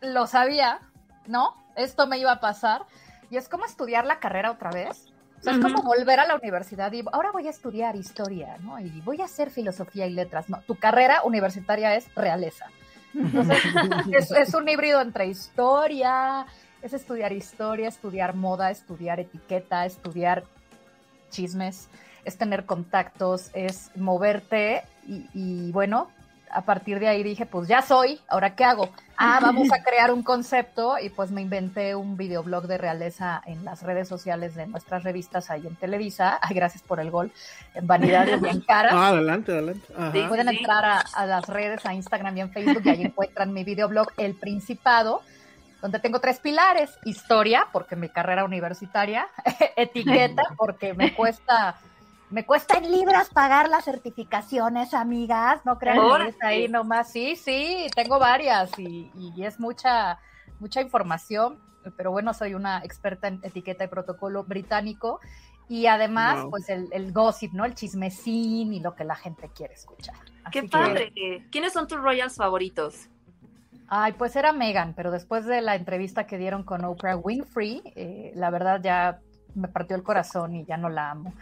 lo 0.00 0.26
sabía, 0.26 0.80
¿no? 1.26 1.54
Esto 1.76 2.06
me 2.06 2.18
iba 2.18 2.32
a 2.32 2.40
pasar. 2.40 2.82
Y 3.30 3.36
es 3.36 3.48
como 3.48 3.64
estudiar 3.64 4.04
la 4.06 4.20
carrera 4.20 4.50
otra 4.50 4.70
vez. 4.70 5.11
O 5.42 5.44
sea, 5.44 5.54
es 5.54 5.58
como 5.58 5.82
volver 5.82 6.20
a 6.20 6.26
la 6.26 6.36
universidad 6.36 6.92
y 6.92 7.02
ahora 7.10 7.32
voy 7.32 7.48
a 7.48 7.50
estudiar 7.50 7.96
historia, 7.96 8.58
¿no? 8.62 8.78
Y 8.78 9.00
voy 9.00 9.20
a 9.20 9.24
hacer 9.24 9.50
filosofía 9.50 10.06
y 10.06 10.12
letras. 10.12 10.48
No, 10.48 10.60
tu 10.68 10.76
carrera 10.76 11.22
universitaria 11.24 11.96
es 11.96 12.14
realeza. 12.14 12.66
Entonces, 13.12 13.58
es, 14.12 14.30
es 14.30 14.54
un 14.54 14.68
híbrido 14.68 15.00
entre 15.00 15.26
historia, 15.26 16.46
es 16.80 16.92
estudiar 16.92 17.32
historia, 17.32 17.88
estudiar 17.88 18.36
moda, 18.36 18.70
estudiar 18.70 19.18
etiqueta, 19.18 19.84
estudiar 19.84 20.44
chismes, 21.30 21.88
es 22.24 22.38
tener 22.38 22.64
contactos, 22.64 23.50
es 23.52 23.90
moverte 23.96 24.84
y, 25.08 25.26
y 25.34 25.72
bueno, 25.72 26.08
a 26.52 26.62
partir 26.62 27.00
de 27.00 27.08
ahí 27.08 27.22
dije, 27.22 27.46
pues 27.46 27.68
ya 27.68 27.82
soy, 27.82 28.20
ahora 28.28 28.54
qué 28.54 28.64
hago. 28.64 28.90
Ah, 29.16 29.38
vamos 29.40 29.68
a 29.72 29.82
crear 29.84 30.12
un 30.12 30.22
concepto 30.22 30.98
y 30.98 31.08
pues 31.08 31.30
me 31.30 31.40
inventé 31.40 31.94
un 31.94 32.16
videoblog 32.16 32.66
de 32.66 32.78
realeza 32.78 33.42
en 33.46 33.64
las 33.64 33.82
redes 33.82 34.08
sociales 34.08 34.54
de 34.54 34.66
nuestras 34.66 35.02
revistas 35.04 35.50
ahí 35.50 35.66
en 35.66 35.76
Televisa. 35.76 36.38
Ay, 36.42 36.54
gracias 36.54 36.82
por 36.82 37.00
el 37.00 37.10
gol. 37.10 37.32
En 37.74 37.86
Vanidades 37.86 38.40
y 38.42 38.48
en 38.48 38.60
Caras. 38.66 38.92
Ah, 38.94 39.08
adelante, 39.08 39.52
adelante. 39.52 39.86
Ajá. 39.96 40.12
Sí. 40.12 40.22
Pueden 40.28 40.48
entrar 40.48 40.84
a, 40.84 40.98
a 41.14 41.26
las 41.26 41.48
redes, 41.48 41.84
a 41.86 41.94
Instagram 41.94 42.36
y 42.36 42.40
en 42.42 42.50
Facebook, 42.50 42.82
y 42.84 42.88
ahí 42.90 43.02
encuentran 43.02 43.52
mi 43.52 43.64
videoblog 43.64 44.08
El 44.16 44.34
Principado, 44.34 45.22
donde 45.80 45.98
tengo 46.00 46.20
tres 46.20 46.38
pilares. 46.40 46.98
Historia, 47.04 47.68
porque 47.72 47.96
mi 47.96 48.08
carrera 48.08 48.44
universitaria, 48.44 49.26
etiqueta, 49.76 50.42
porque 50.56 50.94
me 50.94 51.14
cuesta, 51.14 51.76
me 52.32 52.44
cuesta 52.46 52.78
en 52.78 52.90
libras 52.90 53.28
pagar 53.30 53.68
las 53.68 53.84
certificaciones, 53.84 54.94
amigas. 54.94 55.60
No 55.64 55.78
crean 55.78 55.98
que 56.22 56.28
es 56.30 56.36
ahí 56.42 56.68
nomás. 56.68 57.10
Sí, 57.12 57.36
sí, 57.36 57.86
tengo 57.94 58.18
varias 58.18 58.76
y, 58.78 59.10
y 59.14 59.44
es 59.44 59.60
mucha, 59.60 60.18
mucha 60.58 60.80
información. 60.80 61.60
Pero 61.96 62.10
bueno, 62.12 62.32
soy 62.32 62.54
una 62.54 62.78
experta 62.84 63.28
en 63.28 63.40
etiqueta 63.42 63.84
y 63.84 63.88
protocolo 63.88 64.44
británico. 64.44 65.20
Y 65.68 65.86
además, 65.86 66.42
Wow. 66.42 66.50
pues 66.50 66.68
el, 66.68 66.88
el 66.92 67.12
gossip, 67.12 67.52
¿no? 67.52 67.64
El 67.64 67.74
chismecín 67.74 68.72
y 68.74 68.80
lo 68.80 68.94
que 68.94 69.04
la 69.04 69.14
gente 69.14 69.48
quiere 69.54 69.74
escuchar. 69.74 70.14
Qué 70.50 70.62
que- 70.62 70.68
padre. 70.68 71.12
¿Quiénes 71.50 71.72
son 71.72 71.86
tus 71.86 71.98
Royals 72.00 72.36
favoritos? 72.36 73.08
Ay, 73.88 74.12
pues 74.12 74.36
era 74.36 74.52
Megan, 74.52 74.94
pero 74.94 75.10
después 75.10 75.44
de 75.44 75.60
la 75.60 75.74
entrevista 75.74 76.26
que 76.26 76.38
dieron 76.38 76.62
con 76.62 76.84
Oprah 76.84 77.16
Winfrey, 77.16 77.82
eh, 77.94 78.32
la 78.34 78.48
verdad 78.50 78.80
ya 78.82 79.20
me 79.54 79.68
partió 79.68 79.96
el 79.96 80.02
corazón 80.02 80.54
y 80.54 80.64
ya 80.64 80.78
no 80.78 80.88
la 80.88 81.10
amo. 81.10 81.34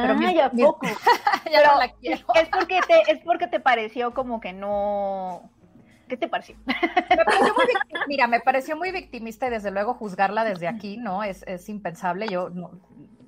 Pero 0.00 0.14
mis- 0.14 0.28
Ay, 0.28 0.38
¿a 0.40 0.48
mis- 0.50 0.64
poco? 0.64 0.86
ya 0.86 0.92
Pero 1.44 1.72
no 1.72 1.78
la 1.78 1.88
quiero. 1.92 2.26
es 2.34 2.48
porque 2.48 2.80
te, 2.86 3.12
es 3.12 3.18
porque 3.24 3.46
te 3.46 3.60
pareció 3.60 4.14
como 4.14 4.40
que 4.40 4.52
no. 4.52 5.50
¿Qué 6.08 6.16
te 6.16 6.28
pareció? 6.28 6.56
Me 6.66 7.24
pareció 7.24 7.54
muy 7.54 7.66
mira, 8.06 8.26
me 8.26 8.40
pareció 8.40 8.76
muy 8.76 8.90
victimista 8.92 9.46
y 9.46 9.50
desde 9.50 9.70
luego 9.70 9.94
juzgarla 9.94 10.44
desde 10.44 10.68
aquí, 10.68 10.98
¿no? 10.98 11.22
Es, 11.22 11.42
es 11.46 11.68
impensable. 11.70 12.28
Yo 12.28 12.50
no, 12.50 12.70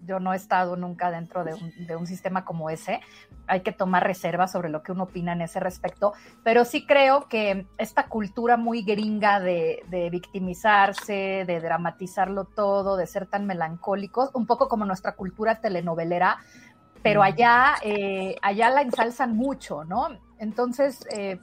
yo 0.05 0.21
no 0.21 0.33
he 0.33 0.37
estado 0.37 0.77
nunca 0.77 1.11
dentro 1.11 1.45
de 1.45 1.55
un, 1.55 1.87
de 1.87 1.97
un 1.97 2.07
sistema 2.07 2.45
como 2.45 2.71
ese. 2.71 3.01
Hay 3.47 3.61
que 3.61 3.73
tomar 3.73 4.05
reservas 4.05 4.53
sobre 4.53 4.69
lo 4.69 4.83
que 4.83 4.93
uno 4.93 5.05
opina 5.05 5.33
en 5.33 5.43
ese 5.43 5.61
respecto, 5.61 6.13
pero 6.43 6.65
sí 6.65 6.87
creo 6.87 7.29
que 7.29 7.67
esta 7.79 8.07
cultura 8.09 8.57
muy 8.57 8.83
gringa 8.83 9.41
de, 9.41 9.85
de 9.89 10.11
victimizarse, 10.11 11.45
de 11.47 11.61
dramatizarlo 11.61 12.45
todo, 12.45 12.97
de 12.97 13.07
ser 13.07 13.27
tan 13.27 13.47
melancólicos, 13.47 14.31
un 14.35 14.47
poco 14.47 14.69
como 14.69 14.85
nuestra 14.85 15.13
cultura 15.13 15.61
telenovelera, 15.61 16.39
pero 17.03 17.23
allá, 17.23 17.75
eh, 17.83 18.37
allá 18.41 18.71
la 18.71 18.81
ensalzan 18.81 19.37
mucho, 19.37 19.85
¿no? 19.85 20.09
Entonces, 20.39 21.07
eh, 21.11 21.39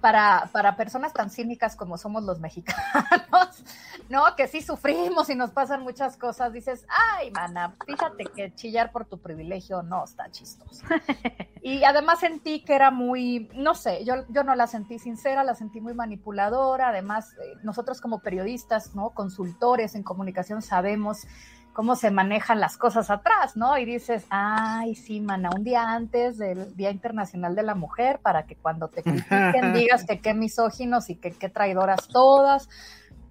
para, 0.00 0.48
para 0.52 0.76
personas 0.76 1.12
tan 1.12 1.30
cínicas 1.30 1.76
como 1.76 1.98
somos 1.98 2.22
los 2.22 2.40
mexicanos, 2.40 3.64
¿no? 4.08 4.24
Que 4.36 4.48
sí 4.48 4.62
sufrimos 4.62 5.28
y 5.30 5.34
nos 5.34 5.50
pasan 5.50 5.82
muchas 5.82 6.16
cosas, 6.16 6.52
dices, 6.52 6.86
ay, 6.88 7.30
mana, 7.30 7.74
fíjate 7.86 8.24
que 8.24 8.54
chillar 8.54 8.92
por 8.92 9.06
tu 9.06 9.18
privilegio 9.18 9.82
no 9.82 10.04
está 10.04 10.30
chistoso. 10.30 10.84
Y 11.60 11.82
además 11.82 12.20
sentí 12.20 12.64
que 12.64 12.72
era 12.72 12.90
muy, 12.92 13.50
no 13.52 13.74
sé, 13.74 14.04
yo, 14.04 14.14
yo 14.28 14.44
no 14.44 14.54
la 14.54 14.68
sentí 14.68 14.98
sincera, 14.98 15.42
la 15.42 15.54
sentí 15.54 15.80
muy 15.80 15.92
manipuladora, 15.92 16.88
además 16.88 17.32
eh, 17.32 17.58
nosotros 17.62 18.00
como 18.00 18.20
periodistas, 18.20 18.94
¿no? 18.94 19.10
Consultores 19.10 19.96
en 19.96 20.04
comunicación 20.04 20.62
sabemos 20.62 21.26
cómo 21.78 21.94
se 21.94 22.10
manejan 22.10 22.58
las 22.58 22.76
cosas 22.76 23.08
atrás, 23.08 23.56
¿no? 23.56 23.78
Y 23.78 23.84
dices, 23.84 24.26
ay, 24.30 24.96
sí, 24.96 25.20
mana, 25.20 25.50
un 25.56 25.62
día 25.62 25.92
antes 25.92 26.36
del 26.36 26.74
Día 26.74 26.90
Internacional 26.90 27.54
de 27.54 27.62
la 27.62 27.76
Mujer, 27.76 28.18
para 28.20 28.46
que 28.46 28.56
cuando 28.56 28.88
te 28.88 29.04
critiquen 29.04 29.72
digas 29.74 30.04
que 30.04 30.18
qué 30.18 30.34
misóginos 30.34 31.08
y 31.08 31.14
que 31.14 31.30
qué 31.30 31.48
traidoras 31.48 32.08
todas. 32.08 32.68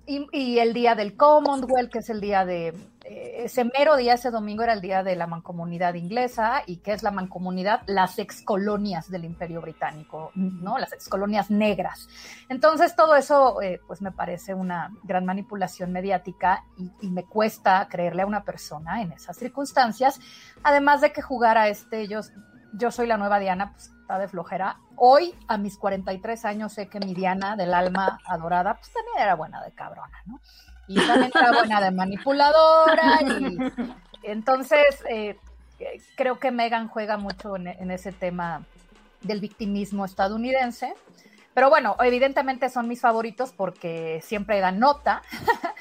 Y, 0.10 0.60
el 0.60 0.74
día 0.74 0.96
del 0.96 1.17
Commonwealth, 1.17 1.91
que 1.91 2.00
es 2.00 2.10
el 2.10 2.22
día 2.22 2.46
de, 2.46 2.70
eh, 3.04 3.43
ese 3.43 3.65
mero 3.65 3.98
día, 3.98 4.13
ese 4.13 4.32
domingo 4.32 4.63
era 4.63 4.72
el 4.72 4.80
día 4.80 5.04
de 5.04 5.17
la 5.17 5.28
mancomunidad 5.28 5.96
inglesa, 5.96 6.63
y 6.65 6.78
que 6.78 6.93
es 6.93 7.04
la 7.04 7.12
mancomunidad, 7.12 7.82
las 7.88 8.17
excolonias 8.17 9.12
del 9.12 9.26
Imperio 9.26 9.60
Británico, 9.60 10.32
¿no? 10.34 10.78
Las 10.78 10.93
excolonias 10.93 11.52
negras. 11.52 12.08
Entonces, 12.48 12.96
todo 12.96 13.17
eso, 13.17 13.62
eh, 13.62 13.82
pues 13.86 14.02
me 14.02 14.13
parece 14.13 14.54
una 14.54 14.91
gran 15.04 15.26
manipulación 15.26 15.91
mediática 15.91 16.63
y, 16.78 16.89
y, 17.02 17.10
me 17.10 17.26
cuesta 17.26 17.86
creerle 17.89 18.22
a 18.22 18.28
una 18.28 18.46
persona 18.46 19.02
en 19.02 19.12
esas 19.12 19.36
circunstancias, 19.36 20.22
además 20.63 21.02
de 21.02 21.12
que 21.12 21.22
jugar 21.22 21.58
a 21.58 21.67
este, 21.67 22.08
yo, 22.08 22.22
yo 22.72 22.91
soy 22.91 23.08
la 23.08 23.17
nueva 23.17 23.39
Diana, 23.39 23.74
pues 23.74 23.91
está 24.08 24.20
de 24.20 24.30
flojera. 24.30 24.78
Hoy, 24.96 25.36
a 25.50 25.58
mis 25.58 25.78
43 25.78 26.46
años, 26.46 26.72
sé 26.72 26.88
que 26.88 26.98
mi 26.98 27.13
Diana 27.13 27.58
del 27.58 27.74
alma 27.74 28.20
adorada, 28.26 28.76
pues 28.76 28.89
también 28.93 29.17
era 29.20 29.36
buena 29.36 29.62
de 29.62 29.74
cabrona, 29.74 30.24
¿no? 30.26 30.39
Y 30.88 30.96
también 31.06 31.30
era 31.36 31.52
buena 31.52 31.82
de 31.82 31.91
manipuladora. 31.91 33.20
Y 33.22 33.58
entonces, 34.24 35.04
eh, 35.10 35.38
creo 36.15 36.39
que 36.39 36.52
Megan 36.52 36.88
juega 36.88 37.17
mucho 37.17 37.58
en, 37.58 37.67
en, 37.67 37.91
ese 37.91 38.13
tema 38.13 38.63
del 39.24 39.41
victimismo 39.41 40.06
estadounidense. 40.06 40.93
Pero 41.54 41.70
bueno, 41.70 41.98
evidentemente 42.00 42.70
son 42.70 42.88
mis 42.88 43.02
favoritos 43.02 43.52
porque 43.52 44.22
siempre 44.24 44.62
dan 44.62 44.80
nota. 44.80 45.22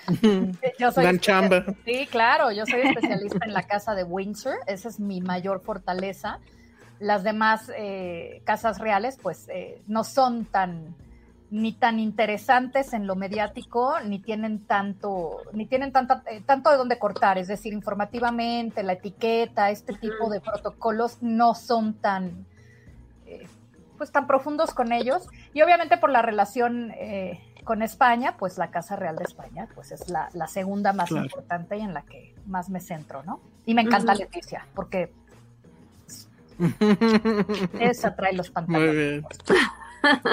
yo 0.81 0.91
soy 0.91 1.05
dan 1.05 1.21
chamba. 1.21 1.65
Sí, 1.85 2.09
claro, 2.11 2.51
yo 2.51 2.67
soy 2.67 2.81
especialista 2.81 3.45
en 3.45 3.53
la 3.53 3.63
casa 3.63 3.95
de 3.95 4.03
Windsor. 4.03 4.57
Esa 4.67 4.89
es 4.89 4.99
mi 4.99 5.21
mayor 5.21 5.63
fortaleza 5.63 6.41
las 6.99 7.23
demás 7.23 7.71
eh, 7.77 8.43
casas 8.45 8.79
reales 8.79 9.19
pues 9.23 9.49
eh, 9.49 9.83
no 9.87 10.05
son 10.05 10.45
tan 10.47 10.95
ni 11.51 11.73
tan 11.73 12.01
interesantes 12.01 12.93
en 12.93 13.07
lo 13.07 13.15
mediático 13.15 14.01
ni 14.05 14.19
tienen 14.19 14.67
tanto 14.67 15.43
ni 15.53 15.67
tienen 15.67 15.93
tanta, 15.93 16.23
eh, 16.31 16.43
tanto 16.45 16.71
de 16.71 16.77
dónde 16.77 16.99
cortar 16.99 17.39
es 17.39 17.47
decir 17.47 17.73
informativamente 17.73 18.83
la 18.83 18.95
etiqueta 18.95 19.71
este 19.71 19.95
tipo 19.95 20.29
de 20.29 20.41
protocolos 20.41 21.23
no 21.23 21.55
son 21.55 21.95
tan 21.95 22.47
eh, 23.27 23.47
pues 23.97 24.11
tan 24.11 24.27
profundos 24.27 24.75
con 24.75 24.93
ellos 24.93 25.29
y 25.55 25.63
obviamente 25.63 25.99
por 25.99 26.11
la 26.11 26.21
relación 26.21 26.91
eh, 26.93 27.41
con 27.63 27.83
España 27.83 28.37
pues 28.37 28.59
la 28.59 28.71
casa 28.71 28.97
real 28.97 29.17
de 29.17 29.25
España 29.25 29.69
pues 29.75 29.93
es 29.93 30.09
la, 30.09 30.29
la 30.33 30.49
segunda 30.49 30.93
más 30.93 31.09
claro. 31.09 31.27
importante 31.27 31.77
y 31.77 31.83
en 31.83 31.95
la 31.95 32.03
que 32.03 32.35
más 32.47 32.71
me 32.71 32.81
centro 32.81 33.23
no 33.23 33.41
y 33.65 33.75
me 33.75 33.83
encanta 33.83 34.13
uh 34.13 34.17
-huh. 34.17 34.19
Leticia 34.19 34.67
porque 34.75 35.13
esa 37.81 38.15
trae 38.15 38.33
los 38.35 38.51
pantalones. 38.51 38.95
Muy 38.95 39.05
bien. 39.05 39.25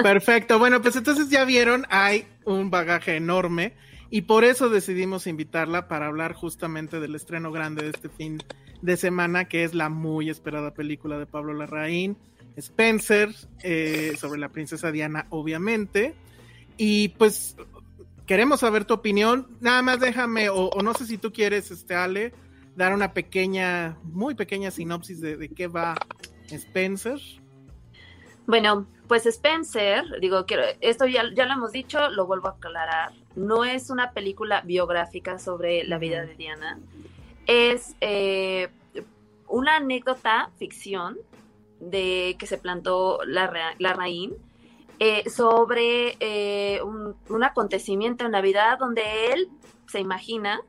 Perfecto. 0.02 0.58
Bueno, 0.58 0.80
pues 0.82 0.96
entonces 0.96 1.28
ya 1.30 1.44
vieron, 1.44 1.86
hay 1.90 2.26
un 2.44 2.70
bagaje 2.70 3.16
enorme 3.16 3.74
y 4.10 4.22
por 4.22 4.44
eso 4.44 4.68
decidimos 4.68 5.26
invitarla 5.26 5.88
para 5.88 6.06
hablar 6.06 6.34
justamente 6.34 7.00
del 7.00 7.14
estreno 7.14 7.50
grande 7.50 7.82
de 7.82 7.90
este 7.90 8.08
fin 8.08 8.42
de 8.82 8.96
semana, 8.96 9.46
que 9.46 9.64
es 9.64 9.74
la 9.74 9.88
muy 9.88 10.30
esperada 10.30 10.74
película 10.74 11.18
de 11.18 11.26
Pablo 11.26 11.54
Larraín, 11.54 12.16
Spencer, 12.56 13.30
eh, 13.62 14.14
sobre 14.18 14.38
la 14.38 14.50
princesa 14.50 14.92
Diana, 14.92 15.26
obviamente. 15.30 16.14
Y 16.76 17.08
pues 17.08 17.56
queremos 18.26 18.60
saber 18.60 18.84
tu 18.84 18.94
opinión. 18.94 19.48
Nada 19.60 19.82
más 19.82 20.00
déjame, 20.00 20.48
o, 20.48 20.68
o 20.68 20.82
no 20.82 20.94
sé 20.94 21.06
si 21.06 21.18
tú 21.18 21.32
quieres, 21.32 21.70
este 21.70 21.94
Ale, 21.94 22.32
dar 22.76 22.94
una 22.94 23.12
pequeña, 23.12 23.96
muy 24.02 24.34
pequeña 24.34 24.70
sinopsis 24.70 25.20
de, 25.20 25.36
de 25.36 25.48
qué 25.48 25.68
va 25.68 25.94
Spencer. 26.50 27.18
Bueno, 28.46 28.86
pues 29.08 29.26
Spencer, 29.26 30.04
digo, 30.20 30.44
quiero, 30.46 30.64
esto 30.80 31.06
ya, 31.06 31.24
ya, 31.34 31.46
lo 31.46 31.54
hemos 31.54 31.72
dicho, 31.72 32.10
lo 32.10 32.26
vuelvo 32.26 32.48
a 32.48 32.52
aclarar, 32.52 33.12
no 33.36 33.64
es 33.64 33.90
una 33.90 34.12
película 34.12 34.60
biográfica 34.62 35.38
sobre 35.38 35.84
la 35.84 35.98
vida 35.98 36.24
de 36.24 36.34
Diana, 36.34 36.78
es 37.46 37.96
eh, 38.00 38.68
una 39.48 39.76
anécdota, 39.76 40.50
ficción, 40.58 41.16
de 41.80 42.36
que 42.38 42.46
se 42.46 42.58
plantó 42.58 43.20
la, 43.26 43.74
la 43.78 43.92
Raín, 43.94 44.34
eh, 44.98 45.28
sobre 45.28 46.16
eh, 46.20 46.80
un, 46.82 47.16
un 47.28 47.44
acontecimiento 47.44 48.24
en 48.24 48.30
Navidad 48.30 48.78
donde 48.78 49.32
él 49.32 49.48
se 49.86 50.00
imagina 50.00 50.60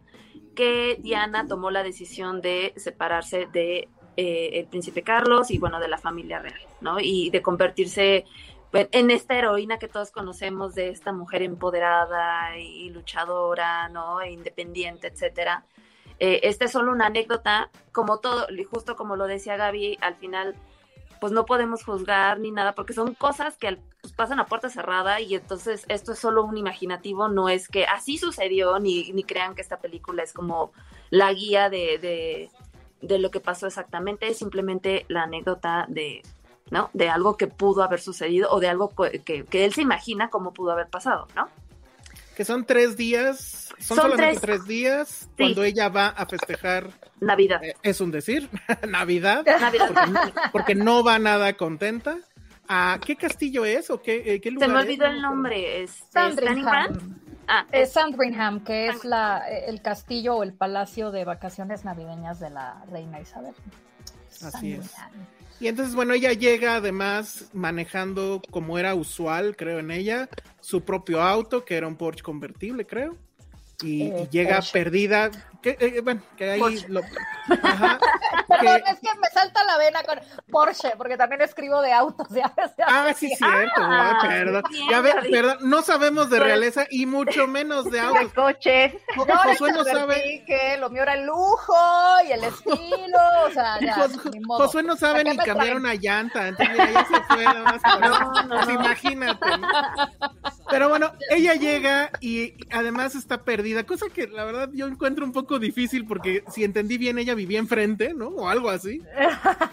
que 0.56 0.98
Diana 1.00 1.48
tomó 1.48 1.70
la 1.70 1.84
decisión 1.84 2.42
de 2.42 2.74
separarse 2.78 3.48
de 3.52 3.90
eh, 4.18 4.50
el 4.54 4.68
príncipe 4.68 5.04
Carlos 5.04 5.52
y 5.52 5.58
bueno, 5.58 5.80
de 5.80 5.88
la 5.88 5.98
familia 5.98 6.40
real, 6.40 6.60
¿no? 6.82 7.00
Y 7.00 7.30
de 7.30 7.42
convertirse 7.42 8.26
en 8.74 9.12
esta 9.12 9.36
heroína 9.36 9.78
que 9.78 9.88
todos 9.88 10.12
conocemos 10.12 10.76
de 10.76 10.90
esta 10.90 11.14
mujer 11.14 11.42
empoderada 11.44 12.58
y 12.58 12.90
luchadora, 12.90 13.90
¿no? 13.90 14.22
E 14.22 14.32
independiente, 14.32 15.08
etcétera. 15.08 15.66
Eh, 16.20 16.42
esta 16.44 16.66
es 16.66 16.72
solo 16.72 16.92
una 16.92 17.08
anécdota, 17.08 17.70
como 17.92 18.20
todo, 18.20 18.48
justo 18.70 18.96
como 18.96 19.16
lo 19.16 19.28
decía 19.28 19.58
Gaby, 19.58 19.98
al 20.02 20.16
final 20.16 20.56
pues 21.20 21.34
no 21.34 21.46
podemos 21.46 21.84
juzgar 21.84 22.40
ni 22.40 22.52
nada, 22.52 22.74
porque 22.74 22.94
son 22.94 23.14
cosas 23.14 23.58
que 23.58 23.80
pues, 24.02 24.14
pasan 24.14 24.40
a 24.40 24.46
puerta 24.46 24.70
cerrada 24.70 25.20
y 25.22 25.36
entonces 25.36 25.86
esto 25.88 26.14
es 26.14 26.20
solo 26.20 26.44
un 26.44 26.58
imaginativo, 26.58 27.28
no 27.30 27.50
es 27.50 27.68
que 27.68 27.86
así 27.86 28.18
sucedió, 28.18 28.80
ni, 28.80 29.12
ni 29.12 29.24
crean 29.24 29.56
que 29.56 29.62
esta 29.62 29.78
película 29.78 30.24
es 30.24 30.34
como 30.34 30.72
la 31.10 31.32
guía 31.34 31.70
de, 31.70 32.50
de, 33.02 33.20
lo 33.20 33.32
que 33.32 33.40
pasó 33.40 33.68
exactamente, 33.68 34.28
es 34.28 34.38
simplemente 34.38 35.06
la 35.08 35.24
anécdota 35.24 35.86
de, 35.88 36.22
¿no? 36.72 36.90
De 36.94 37.10
algo 37.10 37.38
que 37.38 37.48
pudo 37.48 37.84
haber 37.84 38.02
sucedido 38.02 38.52
o 38.52 38.60
de 38.60 38.68
algo 38.68 38.90
que, 38.90 39.46
que 39.46 39.66
él 39.66 39.74
se 39.74 39.82
imagina 39.82 40.30
cómo 40.30 40.54
pudo 40.54 40.72
haber 40.72 40.88
pasado, 40.88 41.28
¿no? 41.36 41.48
Que 42.36 42.44
son 42.44 42.66
tres 42.66 42.98
días, 42.98 43.65
son, 43.80 43.98
son 43.98 43.98
solamente 43.98 44.40
tres, 44.40 44.42
tres 44.42 44.68
días 44.68 45.10
sí. 45.10 45.28
cuando 45.38 45.64
ella 45.64 45.90
va 45.90 46.08
a 46.08 46.26
festejar 46.26 46.90
Navidad. 47.20 47.64
Eh, 47.64 47.76
es 47.84 48.02
un 48.02 48.12
decir, 48.12 48.50
Navidad, 48.88 49.46
Navidad. 49.46 49.90
Porque, 49.94 50.40
porque, 50.52 50.76
no 50.76 51.04
va 51.04 51.20
nada 51.20 51.54
contenta. 51.54 52.18
¿A 52.68 53.00
qué 53.06 53.16
castillo 53.16 53.64
es 53.64 53.90
o 53.92 54.02
qué, 54.02 54.24
eh, 54.26 54.42
qué 54.42 54.50
lugar 54.50 54.70
Se 54.70 54.74
me 54.74 54.82
olvidó 54.82 55.06
es? 55.06 55.12
el 55.12 55.22
nombre. 55.22 55.84
¿Es 55.84 56.04
Sandringham. 56.10 57.20
Ah, 57.48 57.66
es, 57.72 57.90
es 57.90 57.94
Sandringham, 57.94 58.64
que 58.64 58.88
es 58.88 59.06
la, 59.06 59.48
el 59.48 59.82
castillo 59.82 60.38
o 60.38 60.44
el 60.44 60.54
palacio 60.54 61.12
de 61.12 61.26
vacaciones 61.26 61.86
navideñas 61.86 62.40
de 62.40 62.50
la 62.50 62.84
reina 62.90 63.22
Isabel. 63.22 63.54
Así 64.42 64.74
es. 64.74 64.94
Y 65.60 65.68
entonces, 65.68 65.96
bueno, 65.96 66.14
ella 66.14 66.34
llega 66.34 66.76
además 66.76 67.50
manejando 67.54 68.42
como 68.52 68.78
era 68.78 68.94
usual, 68.94 69.56
creo 69.56 69.80
en 69.80 69.92
ella, 69.92 70.28
su 70.60 70.82
propio 70.82 71.22
auto, 71.22 71.64
que 71.64 71.76
era 71.76 71.88
un 71.88 71.96
Porsche 71.96 72.24
convertible, 72.24 72.86
creo. 72.86 73.16
Y, 73.82 74.14
y 74.16 74.28
llega 74.30 74.56
Porsche. 74.58 74.74
perdida. 74.74 75.32
Que, 75.66 75.76
eh, 75.80 76.02
bueno, 76.02 76.22
que 76.38 76.52
ahí 76.52 76.60
Porsche. 76.60 76.88
lo. 76.90 77.02
Ajá, 77.64 77.98
Perdón, 78.48 78.82
que... 78.86 78.92
es 78.92 79.00
que 79.00 79.20
me 79.20 79.28
salta 79.30 79.64
la 79.64 79.80
vena 79.80 80.04
con 80.04 80.20
Porsche, 80.52 80.92
porque 80.96 81.18
también 81.18 81.42
escribo 81.42 81.82
de 81.82 81.92
autos. 81.92 82.28
¿ya? 82.30 82.54
Ah, 82.86 83.12
sí, 83.18 83.30
cierto. 83.36 83.72
Ah, 83.78 84.20
perdón. 84.22 84.64
Ya 84.92 85.02
ves, 85.02 85.16
perdón, 85.32 85.58
no 85.62 85.82
sabemos 85.82 86.30
de 86.30 86.40
realeza 86.40 86.86
y 86.92 87.08
mucho 87.08 87.48
menos 87.48 87.90
de 87.90 88.00
autos. 88.00 88.22
De 88.22 88.30
coches. 88.30 88.94
No, 89.18 89.26
Josué 89.26 89.72
no 89.72 89.84
sabe. 89.84 90.44
Que 90.46 90.78
lo 90.78 90.92
mío 90.92 91.02
era 91.02 91.16
el 91.16 91.26
lujo 91.26 91.74
y 92.28 92.32
el 92.32 92.44
estilo. 92.44 93.18
O 93.48 93.50
sea, 93.50 93.80
ya, 93.80 93.96
Jos, 93.96 94.12
Josué 94.46 94.84
no 94.84 94.96
sabe 94.96 95.24
ni 95.24 95.36
cambiar 95.36 95.78
una 95.78 95.96
llanta. 95.96 96.50
Entonces, 96.50 96.78
ya, 96.78 96.92
ya 96.92 97.06
se 97.06 97.22
fue. 97.24 97.44
Nada 97.44 97.64
más 97.64 97.82
no, 98.00 98.44
no, 98.44 98.66
no. 98.66 98.72
Imagínate. 98.72 99.58
¿no? 99.58 99.68
Pero 100.70 100.90
bueno, 100.90 101.12
ella 101.30 101.54
llega 101.56 102.12
y 102.20 102.54
además 102.72 103.16
está 103.16 103.44
perdida, 103.44 103.86
cosa 103.86 104.08
que 104.14 104.28
la 104.28 104.44
verdad 104.46 104.70
yo 104.74 104.88
encuentro 104.88 105.24
un 105.24 105.32
poco 105.32 105.55
difícil 105.60 106.06
porque 106.06 106.44
si 106.52 106.64
entendí 106.64 106.98
bien 106.98 107.18
ella 107.18 107.36
vivía 107.36 107.60
enfrente, 107.60 108.14
¿no? 108.14 108.28
O 108.28 108.48
algo 108.48 108.70
así. 108.70 109.02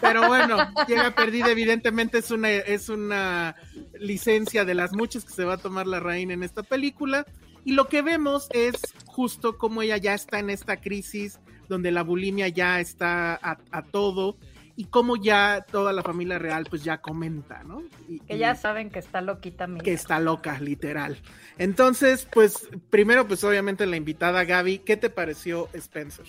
Pero 0.01 0.27
bueno, 0.27 0.57
llega 0.87 1.15
perdida, 1.15 1.49
evidentemente 1.49 2.19
es 2.19 2.31
una, 2.31 2.49
es 2.49 2.89
una 2.89 3.55
licencia 3.99 4.65
de 4.65 4.73
las 4.73 4.93
muchas 4.93 5.25
que 5.25 5.33
se 5.33 5.45
va 5.45 5.53
a 5.53 5.57
tomar 5.57 5.87
la 5.87 5.99
reina 5.99 6.33
en 6.33 6.43
esta 6.43 6.63
película. 6.63 7.25
Y 7.65 7.73
lo 7.73 7.87
que 7.87 8.01
vemos 8.01 8.47
es 8.51 8.75
justo 9.05 9.57
como 9.57 9.81
ella 9.81 9.97
ya 9.97 10.13
está 10.13 10.39
en 10.39 10.49
esta 10.49 10.81
crisis 10.81 11.39
donde 11.69 11.91
la 11.91 12.03
bulimia 12.03 12.49
ya 12.49 12.79
está 12.81 13.39
a 13.41 13.81
todo 13.83 14.37
y 14.75 14.85
cómo 14.85 15.15
ya 15.15 15.65
toda 15.69 15.93
la 15.93 16.01
familia 16.01 16.39
real 16.39 16.65
pues 16.69 16.83
ya 16.83 16.99
comenta, 16.99 17.63
¿no? 17.63 17.83
Y, 18.07 18.19
que 18.21 18.37
ya 18.37 18.55
saben 18.55 18.89
que 18.89 18.99
está 18.99 19.21
loquita 19.21 19.67
mi 19.67 19.79
Que 19.81 19.93
está 19.93 20.19
loca, 20.19 20.59
literal. 20.59 21.17
Entonces, 21.57 22.27
pues 22.31 22.69
primero 22.89 23.27
pues 23.27 23.43
obviamente 23.43 23.85
la 23.85 23.97
invitada 23.97 24.43
Gaby, 24.43 24.79
¿qué 24.79 24.97
te 24.97 25.09
pareció 25.09 25.69
Spencer? 25.73 26.25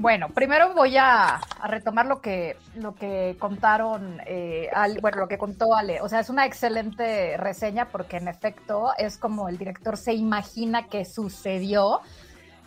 Bueno, 0.00 0.28
primero 0.28 0.74
voy 0.74 0.96
a, 0.96 1.40
retomar 1.66 2.06
lo 2.06 2.20
que, 2.20 2.56
lo 2.76 2.94
que 2.94 3.34
contaron, 3.40 4.20
eh, 4.26 4.70
bueno, 5.00 5.18
lo 5.18 5.26
que 5.26 5.38
contó 5.38 5.74
Ale. 5.74 6.00
O 6.02 6.08
sea, 6.08 6.20
es 6.20 6.30
una 6.30 6.46
excelente 6.46 7.36
reseña 7.36 7.88
porque 7.88 8.18
en 8.18 8.28
efecto 8.28 8.92
es 8.96 9.18
como 9.18 9.48
el 9.48 9.58
director 9.58 9.96
se 9.96 10.14
imagina 10.14 10.86
que 10.86 11.04
sucedió, 11.04 12.00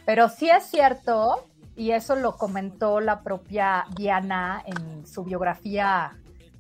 pero 0.06 0.28
sí 0.28 0.50
es 0.50 0.66
cierto, 0.66 1.48
y 1.76 1.92
eso 1.92 2.16
lo 2.16 2.38
comentó 2.38 3.00
la 3.00 3.22
propia 3.22 3.86
Diana 3.96 4.64
en 4.66 5.06
su 5.06 5.24
biografía 5.24 6.18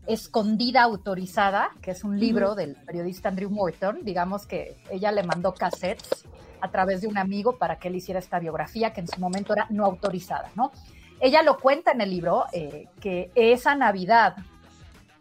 Escondida 0.07 0.83
Autorizada, 0.83 1.71
que 1.81 1.91
es 1.91 2.03
un 2.03 2.19
libro 2.19 2.55
del 2.55 2.75
periodista 2.75 3.29
Andrew 3.29 3.49
Morton. 3.49 3.99
Digamos 4.03 4.47
que 4.47 4.77
ella 4.89 5.11
le 5.11 5.23
mandó 5.23 5.53
cassettes 5.53 6.25
a 6.59 6.69
través 6.71 7.01
de 7.01 7.07
un 7.07 7.17
amigo 7.17 7.57
para 7.57 7.77
que 7.77 7.87
él 7.87 7.95
hiciera 7.95 8.19
esta 8.19 8.39
biografía 8.39 8.93
que 8.93 9.01
en 9.01 9.07
su 9.07 9.19
momento 9.19 9.53
era 9.53 9.67
no 9.69 9.85
autorizada, 9.85 10.49
¿no? 10.55 10.71
Ella 11.19 11.43
lo 11.43 11.57
cuenta 11.57 11.91
en 11.91 12.01
el 12.01 12.09
libro 12.09 12.45
eh, 12.51 12.87
que 12.99 13.31
esa 13.35 13.75
Navidad 13.75 14.37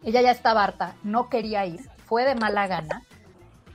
ella 0.03 0.21
ya 0.21 0.31
estaba 0.31 0.63
harta, 0.63 0.95
no 1.03 1.29
quería 1.29 1.65
ir, 1.65 1.81
fue 2.05 2.25
de 2.25 2.35
mala 2.35 2.67
gana 2.67 3.03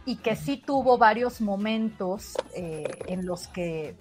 y 0.04 0.16
que 0.16 0.34
sí 0.36 0.56
tuvo 0.56 0.98
varios 0.98 1.40
momentos 1.40 2.34
eh, 2.54 2.84
en 3.06 3.26
los 3.26 3.46
que 3.48 3.96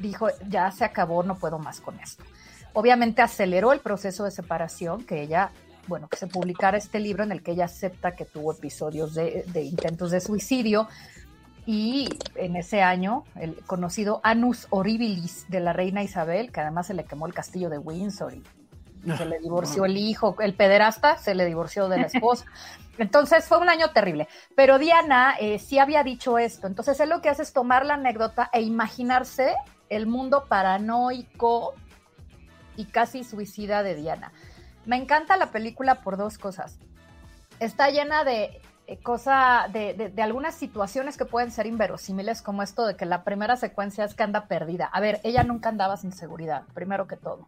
dijo, 0.00 0.28
ya 0.48 0.70
se 0.70 0.84
acabó, 0.84 1.22
no 1.22 1.36
puedo 1.36 1.58
más 1.58 1.80
con 1.80 1.98
esto. 2.00 2.24
Obviamente 2.72 3.22
aceleró 3.22 3.72
el 3.72 3.80
proceso 3.80 4.24
de 4.24 4.30
separación, 4.30 5.04
que 5.04 5.22
ella, 5.22 5.50
bueno, 5.88 6.08
que 6.08 6.16
se 6.16 6.26
publicara 6.26 6.78
este 6.78 7.00
libro 7.00 7.24
en 7.24 7.32
el 7.32 7.42
que 7.42 7.52
ella 7.52 7.64
acepta 7.64 8.14
que 8.14 8.24
tuvo 8.24 8.52
episodios 8.52 9.14
de, 9.14 9.44
de 9.48 9.62
intentos 9.62 10.10
de 10.10 10.20
suicidio, 10.20 10.88
y 11.66 12.08
en 12.34 12.56
ese 12.56 12.82
año 12.82 13.24
el 13.36 13.54
conocido 13.64 14.20
Anus 14.24 14.66
Horribilis 14.70 15.46
de 15.48 15.60
la 15.60 15.72
reina 15.72 16.02
Isabel, 16.02 16.50
que 16.50 16.60
además 16.60 16.86
se 16.86 16.94
le 16.94 17.04
quemó 17.04 17.26
el 17.26 17.34
castillo 17.34 17.68
de 17.68 17.78
Windsor 17.78 18.34
y 19.04 19.12
se 19.12 19.24
le 19.24 19.38
divorció 19.42 19.84
el 19.84 19.96
hijo, 19.96 20.36
el 20.40 20.54
pederasta 20.54 21.16
se 21.18 21.34
le 21.34 21.44
divorció 21.44 21.88
de 21.88 21.98
la 21.98 22.06
esposa. 22.06 22.46
Entonces 22.98 23.46
fue 23.46 23.58
un 23.58 23.68
año 23.68 23.90
terrible. 23.90 24.28
Pero 24.54 24.78
Diana 24.78 25.34
eh, 25.40 25.58
sí 25.58 25.78
había 25.78 26.02
dicho 26.02 26.38
esto. 26.38 26.66
Entonces 26.66 26.98
él 27.00 27.08
lo 27.08 27.20
que 27.20 27.28
hace 27.28 27.42
es 27.42 27.52
tomar 27.52 27.86
la 27.86 27.94
anécdota 27.94 28.50
e 28.52 28.62
imaginarse 28.62 29.54
el 29.90 30.06
mundo 30.06 30.46
paranoico 30.48 31.74
y 32.76 32.86
casi 32.86 33.24
suicida 33.24 33.82
de 33.82 33.94
Diana. 33.94 34.32
Me 34.86 34.96
encanta 34.96 35.36
la 35.36 35.50
película 35.50 35.96
por 35.96 36.16
dos 36.16 36.38
cosas. 36.38 36.78
Está 37.58 37.90
llena 37.90 38.24
de 38.24 38.62
eh, 38.86 38.98
cosa 38.98 39.68
de, 39.72 40.12
algunas 40.22 40.54
situaciones 40.54 41.16
que 41.16 41.24
pueden 41.24 41.52
ser 41.52 41.66
inverosímiles, 41.66 42.42
como 42.42 42.62
esto 42.62 42.86
de 42.86 42.96
que 42.96 43.06
la 43.06 43.22
primera 43.22 43.56
secuencia 43.56 44.04
es 44.04 44.14
que 44.14 44.22
anda 44.22 44.46
perdida. 44.46 44.86
A 44.86 45.00
ver, 45.00 45.20
ella 45.22 45.44
nunca 45.44 45.68
andaba 45.68 45.96
sin 45.96 46.12
seguridad, 46.12 46.62
primero 46.74 47.06
que 47.06 47.16
todo. 47.16 47.46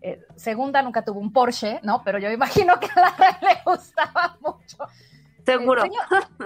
Eh, 0.00 0.24
segunda, 0.36 0.80
nunca 0.80 1.04
tuvo 1.04 1.20
un 1.20 1.32
Porsche, 1.32 1.80
¿no? 1.82 2.02
Pero 2.04 2.18
yo 2.18 2.30
imagino 2.30 2.78
que 2.80 2.86
a 2.94 3.00
la 3.00 3.38
le 3.42 3.60
gustaba 3.64 4.38
mucho. 4.40 4.78
Seguro. 5.44 5.84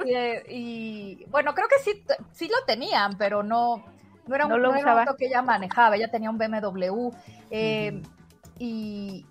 Eh, 0.06 0.42
y, 0.48 1.24
bueno, 1.26 1.54
creo 1.54 1.68
que 1.68 1.78
sí, 1.84 2.04
sí 2.32 2.48
lo 2.48 2.64
tenían, 2.66 3.16
pero 3.16 3.42
no, 3.42 3.84
no 4.26 4.34
era 4.34 4.46
un, 4.46 4.62
no 4.62 4.72
auto 4.72 5.16
que 5.16 5.26
ella 5.26 5.42
manejaba. 5.42 5.96
Ella 5.96 6.10
tenía 6.10 6.30
un 6.30 6.38
BMW. 6.38 7.10
Y, 8.58 9.26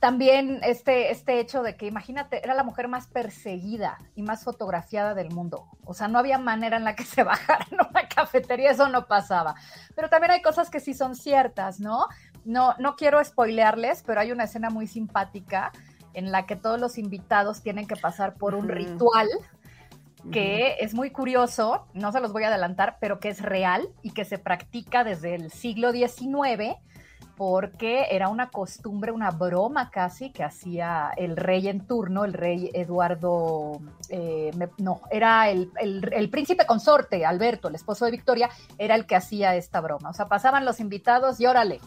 también 0.00 0.60
este, 0.62 1.10
este 1.10 1.40
hecho 1.40 1.62
de 1.62 1.76
que, 1.76 1.84
imagínate, 1.84 2.42
era 2.42 2.54
la 2.54 2.64
mujer 2.64 2.88
más 2.88 3.06
perseguida 3.06 3.98
y 4.14 4.22
más 4.22 4.44
fotografiada 4.44 5.14
del 5.14 5.30
mundo. 5.30 5.66
O 5.84 5.92
sea, 5.92 6.08
no 6.08 6.18
había 6.18 6.38
manera 6.38 6.78
en 6.78 6.84
la 6.84 6.96
que 6.96 7.04
se 7.04 7.22
bajara 7.22 7.66
en 7.70 7.78
una 7.86 8.08
cafetería, 8.08 8.70
eso 8.70 8.88
no 8.88 9.06
pasaba. 9.06 9.54
Pero 9.94 10.08
también 10.08 10.30
hay 10.30 10.40
cosas 10.40 10.70
que 10.70 10.80
sí 10.80 10.94
son 10.94 11.14
ciertas, 11.14 11.80
¿no? 11.80 12.06
No, 12.46 12.74
no 12.78 12.96
quiero 12.96 13.22
spoilearles, 13.22 14.02
pero 14.02 14.20
hay 14.20 14.32
una 14.32 14.44
escena 14.44 14.70
muy 14.70 14.86
simpática 14.86 15.70
en 16.14 16.32
la 16.32 16.46
que 16.46 16.56
todos 16.56 16.80
los 16.80 16.96
invitados 16.96 17.60
tienen 17.60 17.86
que 17.86 17.96
pasar 17.96 18.34
por 18.34 18.54
un 18.54 18.68
ritual 18.68 19.28
que 20.32 20.76
es 20.80 20.94
muy 20.94 21.10
curioso, 21.10 21.86
no 21.94 22.12
se 22.12 22.20
los 22.20 22.32
voy 22.32 22.44
a 22.44 22.48
adelantar, 22.48 22.98
pero 23.00 23.20
que 23.20 23.28
es 23.28 23.40
real 23.40 23.88
y 24.02 24.10
que 24.10 24.24
se 24.24 24.38
practica 24.38 25.04
desde 25.04 25.34
el 25.34 25.50
siglo 25.50 25.92
XIX 25.92 26.76
porque 27.40 28.08
era 28.10 28.28
una 28.28 28.50
costumbre, 28.50 29.12
una 29.12 29.30
broma 29.30 29.90
casi 29.90 30.30
que 30.30 30.44
hacía 30.44 31.10
el 31.16 31.38
rey 31.38 31.68
en 31.68 31.86
turno, 31.86 32.26
el 32.26 32.34
rey 32.34 32.70
Eduardo, 32.74 33.80
eh, 34.10 34.50
no, 34.76 35.00
era 35.10 35.48
el, 35.48 35.70
príncipe 36.30 36.66
consorte, 36.66 37.24
Alberto, 37.24 37.68
el 37.68 37.76
esposo 37.76 38.04
de 38.04 38.10
Victoria, 38.10 38.50
era 38.76 38.94
el 38.94 39.06
que 39.06 39.16
hacía 39.16 39.56
esta 39.56 39.80
broma. 39.80 40.10
O 40.10 40.12
sea, 40.12 40.28
pasaban 40.28 40.66
los 40.66 40.80
invitados 40.80 41.40
y 41.40 41.46
órale. 41.46 41.80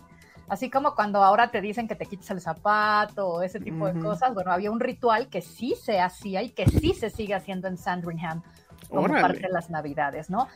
Así 0.48 0.70
como 0.70 0.94
cuando 0.96 1.24
ahora 1.24 1.52
te 1.52 1.62
dicen 1.62 1.88
que 1.88 1.96
te 1.96 2.06
quites 2.06 2.30
el 2.32 2.42
zapato 2.42 3.28
o 3.28 3.42
ese 3.42 3.60
tipo 3.60 3.88
de 3.88 4.00
cosas, 4.00 4.34
bueno, 4.34 4.52
había 4.52 4.72
un 4.72 4.80
ritual 4.80 5.30
que 5.30 5.42
sí 5.42 5.76
se 5.82 6.00
hacía 6.00 6.44
y 6.44 6.50
que 6.50 6.68
sí 6.68 6.94
se 6.94 7.10
sigue 7.10 7.34
haciendo 7.34 7.68
en 7.68 7.78
Sandringham 7.78 8.42
como 8.90 9.08
parte 9.08 9.40
de 9.40 9.50
las 9.50 9.70
navidades, 9.70 10.30
¿no? 10.30 10.48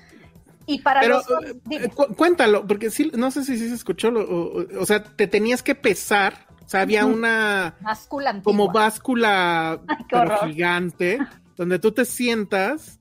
Y 0.66 0.82
para 0.82 1.00
Pero, 1.00 1.20
eh, 1.20 1.60
eh, 1.72 1.90
cuéntalo, 1.90 2.68
porque 2.68 2.92
sí, 2.92 3.10
no 3.16 3.32
sé 3.32 3.46
si, 3.46 3.58
sí 3.58 3.70
se 3.70 3.76
escuchó, 3.76 4.10
o, 4.10 4.86
sea, 4.86 5.02
te 5.02 5.26
tenías 5.26 5.64
que 5.64 5.76
pesar, 5.76 6.46
o 6.66 6.68
sea, 6.68 6.82
había 6.82 7.06
una 7.06 7.76
báscula 7.80 8.42
como 8.44 8.70
báscula 8.70 9.80
gigante, 10.46 11.20
donde 11.56 11.80
tú 11.80 11.94
te 11.94 12.04
sientas 12.04 12.97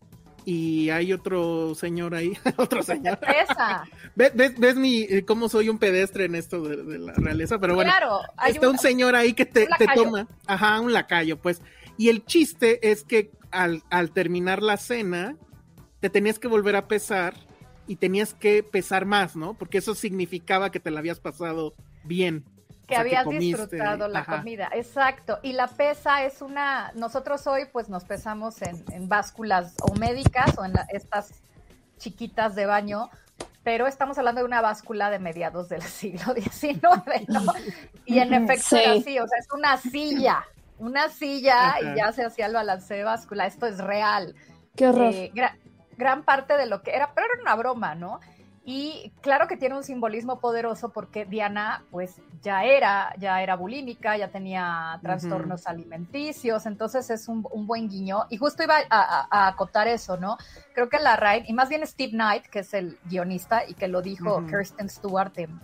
y 0.46 0.90
hay 0.90 1.12
otro 1.12 1.74
señor 1.74 2.14
ahí, 2.14 2.38
otro 2.56 2.80
señor. 2.80 3.18
Pesa. 3.18 3.84
¿Ves, 4.14 4.32
ves, 4.34 4.76
mi, 4.76 5.02
eh, 5.02 5.24
cómo 5.26 5.48
soy 5.48 5.68
un 5.68 5.78
pedestre 5.78 6.26
en 6.26 6.36
esto 6.36 6.62
de, 6.62 6.98
la 6.98 7.12
realeza? 7.14 7.58
Pero 7.58 7.74
bueno, 7.74 7.90
claro, 7.90 8.20
está 8.46 8.70
un, 8.70 8.78
señor 8.78 9.16
ahí 9.16 9.32
que 9.32 9.44
te, 9.44 9.66
te, 9.76 9.86
toma, 9.92 10.28
ajá, 10.46 10.80
un 10.80 10.92
lacayo, 10.92 11.36
pues. 11.36 11.60
Y 11.98 12.10
el 12.10 12.24
chiste 12.24 12.90
es 12.92 13.02
que 13.02 13.32
al, 13.50 13.82
al 13.90 14.12
terminar 14.12 14.62
la 14.62 14.76
cena, 14.76 15.36
te 15.98 16.10
tenías 16.10 16.38
que 16.38 16.46
volver 16.46 16.76
a 16.76 16.86
pesar 16.86 17.34
y 17.88 17.96
tenías 17.96 18.32
que 18.32 18.62
pesar 18.62 19.04
más, 19.04 19.34
¿no? 19.34 19.54
Porque 19.54 19.78
eso 19.78 19.96
significaba 19.96 20.70
que 20.70 20.78
te 20.78 20.92
la 20.92 21.00
habías 21.00 21.18
pasado 21.18 21.74
bien. 22.04 22.44
Que 22.86 22.96
habías 22.96 23.28
disfrutado 23.28 24.06
la 24.06 24.24
comida, 24.24 24.70
exacto. 24.72 25.40
Y 25.42 25.52
la 25.52 25.66
pesa 25.66 26.24
es 26.24 26.40
una, 26.40 26.92
nosotros 26.94 27.46
hoy 27.46 27.64
pues 27.72 27.88
nos 27.88 28.04
pesamos 28.04 28.62
en, 28.62 29.08
básculas 29.08 29.74
o 29.82 29.94
médicas 29.94 30.56
o 30.56 30.64
en 30.64 30.72
estas 30.90 31.42
chiquitas 31.98 32.54
de 32.54 32.66
baño, 32.66 33.10
pero 33.64 33.88
estamos 33.88 34.18
hablando 34.18 34.40
de 34.40 34.44
una 34.44 34.60
báscula 34.60 35.10
de 35.10 35.18
mediados 35.18 35.68
del 35.68 35.82
siglo 35.82 36.32
XIX, 36.34 37.28
¿no? 37.28 37.42
Y 38.04 38.20
en 38.20 38.32
efecto 38.32 38.76
así, 38.76 39.18
o 39.18 39.26
sea, 39.26 39.38
es 39.38 39.48
una 39.52 39.76
silla, 39.78 40.44
una 40.78 41.08
silla 41.08 41.76
y 41.80 41.96
ya 41.96 42.12
se 42.12 42.24
hacía 42.24 42.46
el 42.46 42.54
balance 42.54 42.94
de 42.94 43.02
báscula, 43.02 43.46
esto 43.46 43.66
es 43.66 43.78
real. 43.78 44.36
Qué 44.76 44.86
horror. 44.86 45.12
Eh, 45.12 45.32
gran 45.96 46.22
parte 46.22 46.56
de 46.56 46.66
lo 46.66 46.82
que 46.82 46.94
era, 46.94 47.12
pero 47.14 47.26
era 47.32 47.42
una 47.42 47.56
broma, 47.56 47.94
¿no? 47.94 48.20
Y 48.68 49.12
claro 49.20 49.46
que 49.46 49.56
tiene 49.56 49.76
un 49.76 49.84
simbolismo 49.84 50.40
poderoso 50.40 50.88
porque 50.88 51.24
Diana, 51.24 51.84
pues 51.92 52.20
ya 52.42 52.64
era, 52.64 53.14
ya 53.16 53.40
era 53.40 53.54
bulímica, 53.54 54.16
ya 54.16 54.26
tenía 54.26 54.98
trastornos 55.02 55.68
alimenticios, 55.68 56.66
entonces 56.66 57.08
es 57.10 57.28
un, 57.28 57.42
buen 57.42 57.88
guiño. 57.88 58.24
Y 58.28 58.38
justo 58.38 58.64
iba 58.64 58.78
a, 58.90 59.46
acotar 59.46 59.86
eso, 59.86 60.16
¿no? 60.16 60.36
Creo 60.74 60.88
que 60.88 60.98
la 60.98 61.14
Ryan, 61.14 61.44
y 61.46 61.52
más 61.52 61.68
bien 61.68 61.86
Steve 61.86 62.10
Knight, 62.10 62.46
que 62.46 62.58
es 62.58 62.74
el 62.74 62.98
guionista 63.04 63.62
y 63.64 63.74
que 63.74 63.86
lo 63.86 64.02
dijo 64.02 64.44
Kirsten 64.46 64.88
Stewart 64.88 65.32
en, 65.36 65.60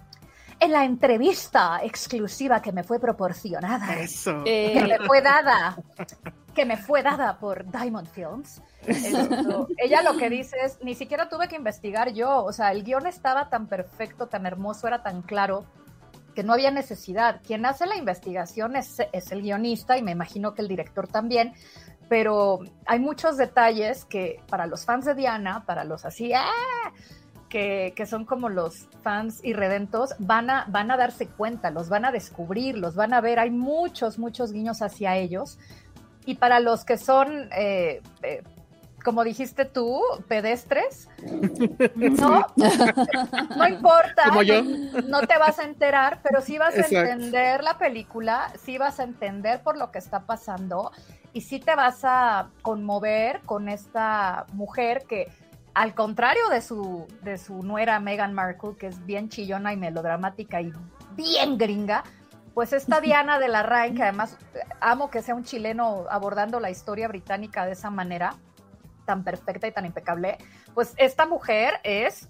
la 0.71 0.85
entrevista 0.85 1.81
exclusiva 1.83 2.63
que 2.63 2.71
me 2.71 2.85
fue 2.85 3.01
proporcionada, 3.01 3.95
eso. 3.99 4.45
que 4.45 4.81
me 4.81 5.05
fue 5.09 5.21
dada, 5.21 5.77
que 6.55 6.65
me 6.65 6.77
fue 6.77 7.03
dada 7.03 7.39
por 7.39 7.71
Diamond 7.71 8.09
Films 8.09 8.63
ella 8.87 10.03
lo 10.03 10.17
que 10.17 10.29
dice 10.29 10.57
es, 10.65 10.79
ni 10.83 10.95
siquiera 10.95 11.29
tuve 11.29 11.49
que 11.49 11.57
investigar 11.57 12.13
yo, 12.13 12.45
o 12.45 12.53
sea, 12.53 12.73
el 12.73 12.83
guion 12.83 13.07
estaba 13.07 13.49
tan 13.49 13.67
perfecto, 13.67 14.27
tan 14.27 14.47
hermoso, 14.47 14.87
era 14.89 15.03
tan 15.03 15.23
claro, 15.23 15.67
que 16.35 16.43
no 16.43 16.55
había 16.55 16.71
necesidad. 16.71 17.41
Quien 17.47 17.67
hace 17.67 17.87
la 17.87 17.97
investigación 17.97 18.75
es, 18.77 18.99
el 19.31 19.43
guionista 19.43 19.99
y 19.99 20.03
me 20.03 20.13
imagino 20.13 20.55
que 20.55 20.63
el 20.63 20.69
director 20.69 21.07
también, 21.07 21.53
pero 22.09 22.61
hay 22.87 22.99
muchos 22.99 23.37
detalles 23.37 24.05
que 24.05 24.43
para 24.49 24.67
los 24.67 24.85
fans 24.85 25.05
de 25.05 25.15
Diana, 25.15 25.65
para 25.67 25.85
los 25.85 26.05
así, 26.05 26.33
¡ah! 26.33 26.93
que, 27.49 27.93
que, 27.95 28.07
son 28.07 28.25
como 28.25 28.49
los 28.49 28.89
fans 29.03 29.41
irredentos, 29.45 30.15
van 30.19 30.49
a, 30.49 30.65
van 30.69 30.91
a 30.91 30.97
darse 30.97 31.29
cuenta, 31.29 31.71
los 31.71 31.91
van 31.91 32.07
a 32.07 32.13
descubrir, 32.13 32.79
los 32.79 32.95
van 32.95 33.13
a 33.13 33.21
ver. 33.21 33.39
Hay 33.39 33.51
muchos, 33.51 34.19
muchos 34.19 34.53
guiños 34.53 34.81
hacia 34.81 35.17
ellos. 35.17 35.59
Y 36.25 36.37
para 36.37 36.61
los 36.61 36.85
que 36.85 36.99
son 36.99 37.49
eh, 37.53 38.01
eh, 38.23 38.43
como 39.03 39.25
dijiste 39.25 39.65
tú, 39.65 40.01
pedestres. 40.29 41.09
No, 41.97 42.47
no 43.57 43.69
importa. 43.69 44.29
Como 44.29 44.43
yo. 44.43 44.63
No 44.63 45.21
te 45.23 45.39
vas 45.39 45.59
a 45.59 45.65
enterar, 45.65 46.21
pero 46.23 46.41
sí 46.41 46.59
vas 46.59 46.75
a 46.75 46.87
entender 46.87 47.63
la 47.63 47.79
película, 47.79 48.53
sí 48.63 48.79
vas 48.79 49.01
a 49.01 49.05
entender 49.05 49.63
por 49.63 49.77
lo 49.77 49.91
que 49.91 49.99
está 49.99 50.21
pasando 50.21 50.93
y 51.33 51.43
sí 51.43 51.59
te 51.59 51.75
vas 51.75 52.01
a 52.05 52.51
conmover 52.61 53.41
con 53.41 53.69
esta 53.69 54.47
mujer 54.53 55.05
que 55.09 55.31
al 55.75 55.95
contrario 55.95 56.49
de 56.51 56.61
su, 56.61 57.07
de 57.23 57.39
su 57.39 57.63
nuera 57.63 57.99
Meghan 57.99 58.35
Markle, 58.35 58.77
que 58.79 58.89
es 58.89 59.05
bien 59.07 59.29
chillona 59.29 59.73
y 59.73 59.77
melodramática 59.77 60.61
y 60.61 60.73
bien 61.17 61.57
gringa, 61.57 62.05
pues 62.55 62.73
esta 62.73 63.01
Diana 63.01 63.39
de 63.39 63.49
la 63.49 63.63
Rain, 63.63 63.95
que 63.95 64.03
además 64.03 64.37
amo 64.81 65.11
que 65.11 65.23
sea 65.23 65.35
un 65.35 65.45
chileno 65.45 66.07
abordando 66.11 66.61
la 66.61 66.71
historia 66.71 67.09
británica 67.09 67.65
de 67.65 67.73
esa 67.73 67.91
manera, 67.91 68.37
tan 69.05 69.25
perfecta 69.25 69.67
y 69.67 69.73
tan 69.73 69.87
impecable, 69.87 70.39
pues 70.75 70.95
esta 70.97 71.27
mujer 71.27 71.75
es, 71.83 72.29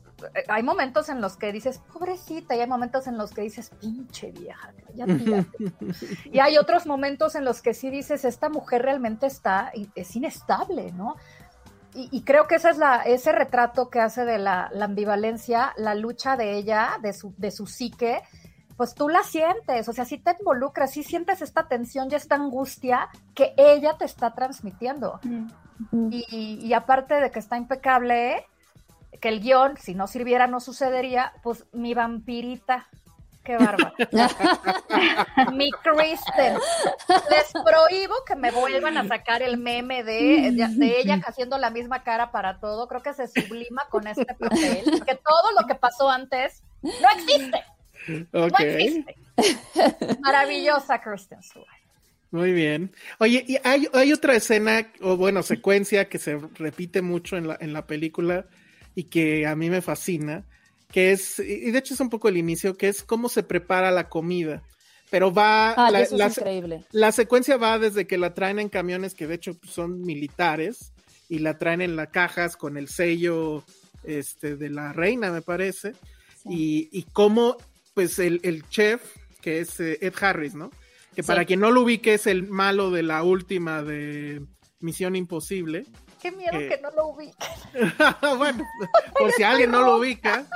hay 0.49 0.63
momentos 0.63 1.09
en 1.09 1.21
los 1.21 1.37
que 1.37 1.53
dices, 1.53 1.81
pobrecita, 1.93 2.55
y 2.57 2.61
hay 2.61 2.67
momentos 2.67 3.07
en 3.07 3.19
los 3.19 3.33
que 3.33 3.43
dices, 3.43 3.71
pinche 3.81 4.33
vieja, 4.33 4.73
ya 4.95 5.07
y 6.25 6.39
hay 6.39 6.57
otros 6.57 6.87
momentos 6.87 7.35
en 7.35 7.45
los 7.45 7.63
que 7.63 7.75
sí 7.75 7.91
dices, 7.91 8.25
esta 8.25 8.49
mujer 8.49 8.83
realmente 8.83 9.27
está, 9.27 9.73
es 9.95 10.17
inestable, 10.17 10.93
¿no? 10.93 11.17
Y, 11.95 12.23
creo 12.23 12.47
que 12.47 12.55
ese 12.55 12.71
es 12.71 12.79
la, 12.79 13.03
ese 13.03 13.33
retrato 13.33 13.91
que 13.91 14.01
hace 14.01 14.25
de 14.25 14.39
la, 14.39 14.71
la 14.73 14.87
ambivalencia, 14.87 15.75
la 15.77 15.95
lucha 15.95 16.39
de 16.39 16.57
ella, 16.57 16.93
de 17.03 17.13
su, 17.13 17.35
de 17.37 17.51
su 17.51 17.67
psique, 17.67 18.23
pues 18.77 18.95
tú 18.95 19.09
la 19.09 19.23
sientes, 19.23 19.89
o 19.89 19.93
sea, 19.93 20.05
si 20.05 20.19
te 20.19 20.37
involucras, 20.39 20.93
si 20.93 21.03
sientes 21.03 21.43
esta 21.43 21.69
tensión 21.69 22.09
y 22.11 22.15
esta 22.15 22.37
angustia 22.37 23.09
que 23.35 23.55
ella 23.57 23.97
te 23.99 24.05
está 24.05 24.35
transmitiendo. 24.35 25.21
y, 26.11 26.73
aparte 26.73 27.15
de 27.15 27.31
que 27.31 27.39
está 27.39 27.57
impecable, 27.57 28.47
que 29.21 29.29
el 29.29 29.41
guion, 29.41 29.77
si 29.79 29.95
no 29.95 30.07
sirviera, 30.07 30.47
no 30.47 30.61
sucedería, 30.61 31.33
pues 31.43 31.67
mi 31.73 31.95
vampirita. 31.95 32.89
Qué 33.45 33.57
bárbaro. 33.57 33.93
mi 35.53 35.73
Kristen. 35.73 36.55
Les 37.29 37.53
prohíbo 37.65 38.15
que 38.25 38.37
me 38.37 38.53
vuelvan 38.53 38.97
a 38.97 39.09
sacar 39.09 39.43
el 39.43 39.59
meme 39.59 40.05
de, 40.05 40.53
de, 40.53 41.01
ella 41.01 41.21
haciendo 41.27 41.59
la 41.59 41.71
misma 41.71 42.05
cara 42.05 42.31
para 42.31 42.61
todo. 42.61 42.87
Creo 42.87 43.03
que 43.03 43.13
se 43.15 43.27
sublima 43.27 43.83
con 43.91 44.07
este 44.07 44.27
papel. 44.27 45.03
Que 45.05 45.17
todo 45.17 45.61
lo 45.61 45.67
que 45.67 45.75
pasó 45.75 46.09
antes 46.09 46.63
no 46.83 47.09
existe. 47.17 47.65
Ok. 48.33 48.61
Maravillosa 50.21 51.01
Kristen 51.01 51.43
Stewart. 51.43 51.69
Muy 52.33 52.53
bien. 52.53 52.93
Oye, 53.19 53.45
y 53.47 53.59
hay, 53.63 53.87
hay, 53.93 54.13
otra 54.13 54.35
escena, 54.35 54.91
o 55.03 55.19
bueno, 55.19 55.43
secuencia 55.43 56.09
que 56.09 56.19
se 56.19 56.39
repite 56.55 57.03
mucho 57.03 57.37
en 57.37 57.47
la, 57.47 57.59
en 57.61 57.75
la 57.75 57.87
película 57.87 58.47
y 58.95 59.05
que 59.05 59.47
a 59.47 59.55
mí 59.55 59.69
me 59.69 59.83
fascina, 59.83 60.47
que 60.91 61.13
es, 61.13 61.39
y 61.39 61.71
de 61.71 61.79
hecho 61.79 61.93
es 61.93 62.01
un 62.01 62.09
poco 62.09 62.29
el 62.29 62.39
inicio, 62.39 62.77
que 62.77 62.89
es 62.89 63.03
cómo 63.03 63.29
se 63.29 63.43
prepara 63.43 63.91
la 63.91 64.09
comida. 64.09 64.63
Pero 65.11 65.31
va. 65.31 65.73
Ah, 65.73 65.91
la, 65.91 66.01
eso 66.01 66.17
es 66.17 66.39
increíble. 66.39 66.85
La 66.91 67.13
secuencia 67.13 67.59
va 67.59 67.79
desde 67.79 68.07
que 68.07 68.17
la 68.17 68.33
traen 68.33 68.59
en 68.59 68.71
camiones 68.71 69.15
que 69.15 69.27
de 69.27 69.35
hecho 69.35 69.59
son 69.63 70.01
militares 70.01 70.95
y 71.29 71.41
la 71.41 71.59
traen 71.59 71.83
en 71.83 71.97
las 71.97 72.09
cajas 72.09 72.57
con 72.57 72.79
el 72.79 72.89
sello 72.89 73.63
este, 74.05 74.57
de 74.57 74.71
la 74.71 74.95
reina, 74.95 75.31
me 75.31 75.43
parece. 75.43 75.93
Y, 76.47 76.89
y 76.93 77.03
cómo 77.13 77.59
pues 77.95 78.19
el, 78.19 78.65
chef, 78.69 79.03
que 79.41 79.61
es 79.61 79.79
eh, 79.81 79.99
Ed 80.01 80.15
Harris, 80.21 80.55
¿no? 80.55 80.71
Que 81.15 81.23
para 81.23 81.45
quien 81.45 81.61
no 81.61 81.71
lo 81.71 81.83
ubique 81.83 82.15
es 82.15 82.27
el 82.27 82.49
malo 82.49 82.91
de 82.91 83.03
la 83.03 83.23
última 83.23 83.83
de 83.83 84.43
Misión 84.81 85.15
Imposible. 85.15 85.85
Qué 86.21 86.31
miedo 86.31 86.53
que 86.53 86.81
no 86.83 86.91
lo 86.93 87.09
ubique. 87.09 87.37
bueno, 88.39 88.65
por 89.19 89.33
si 89.33 89.43
alguien 89.43 89.71
no 89.71 89.83
lo 89.83 89.99
ubica, 89.99 90.47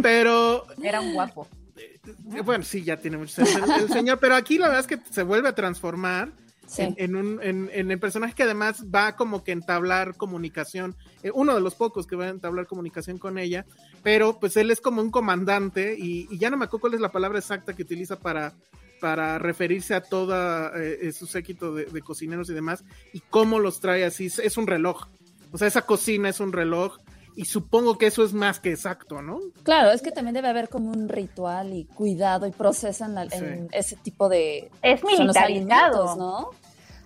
pero... 0.00 0.64
Era 0.82 1.00
un 1.00 1.12
guapo. 1.12 1.48
Eh, 1.76 2.00
bueno, 2.42 2.64
sí, 2.64 2.82
ya 2.84 2.96
tiene 2.96 3.18
mucho 3.18 3.44
sentido 3.44 3.76
el 3.76 3.88
señor, 3.88 4.18
pero 4.18 4.34
aquí 4.34 4.58
la 4.58 4.68
verdad 4.68 4.80
es 4.80 4.86
que 4.86 5.12
se 5.12 5.22
vuelve 5.24 5.48
a 5.48 5.54
transformar 5.54 6.32
en, 6.78 7.16
un, 7.16 7.40
en, 7.42 7.90
el 7.90 7.98
personaje 7.98 8.34
que 8.34 8.44
además 8.44 8.84
va 8.92 9.16
como 9.16 9.44
que 9.44 9.52
entablar 9.52 10.16
comunicación, 10.16 10.96
eh, 11.22 11.30
uno 11.34 11.54
de 11.54 11.60
los 11.60 11.74
pocos 11.74 12.06
que 12.06 12.16
va 12.16 12.26
a 12.26 12.30
entablar 12.30 12.66
comunicación 12.66 13.18
con 13.18 13.38
ella, 13.38 13.66
pero 14.02 14.38
pues 14.40 14.56
él 14.56 14.70
es 14.70 14.80
como 14.80 15.02
un 15.02 15.10
comandante 15.10 15.96
y, 15.98 16.26
ya 16.38 16.50
no 16.50 16.56
me 16.56 16.64
acuerdo 16.64 16.82
cuál 16.82 16.94
es 16.94 17.00
la 17.00 17.12
palabra 17.12 17.38
exacta 17.38 17.74
que 17.74 17.82
utiliza 17.82 18.18
para, 18.18 18.54
para 19.00 19.38
referirse 19.38 19.94
a 19.94 20.02
todo 20.02 20.34
eh, 20.76 21.12
su 21.12 21.26
séquito 21.26 21.74
de, 21.74 22.02
cocineros 22.02 22.48
y 22.50 22.54
demás, 22.54 22.84
y 23.12 23.20
cómo 23.20 23.58
los 23.58 23.80
trae 23.80 24.04
así, 24.04 24.26
es 24.26 24.56
un 24.56 24.66
reloj, 24.66 25.06
o 25.52 25.58
sea, 25.58 25.68
esa 25.68 25.82
cocina 25.82 26.28
es 26.28 26.40
un 26.40 26.52
reloj. 26.52 26.98
Y 27.34 27.46
supongo 27.46 27.96
que 27.96 28.06
eso 28.06 28.24
es 28.24 28.34
más 28.34 28.60
que 28.60 28.70
exacto, 28.70 29.22
¿no? 29.22 29.38
Claro, 29.62 29.90
es 29.90 30.02
que 30.02 30.12
también 30.12 30.34
debe 30.34 30.48
haber 30.48 30.68
como 30.68 30.90
un 30.90 31.08
ritual 31.08 31.72
y 31.72 31.84
cuidado 31.84 32.46
y 32.46 32.50
procesan 32.50 33.16
en, 33.32 33.68
ese 33.72 33.96
tipo 33.96 34.28
de... 34.28 34.70
Es 34.82 35.02
militarizado. 35.02 36.16
¿no? 36.16 36.50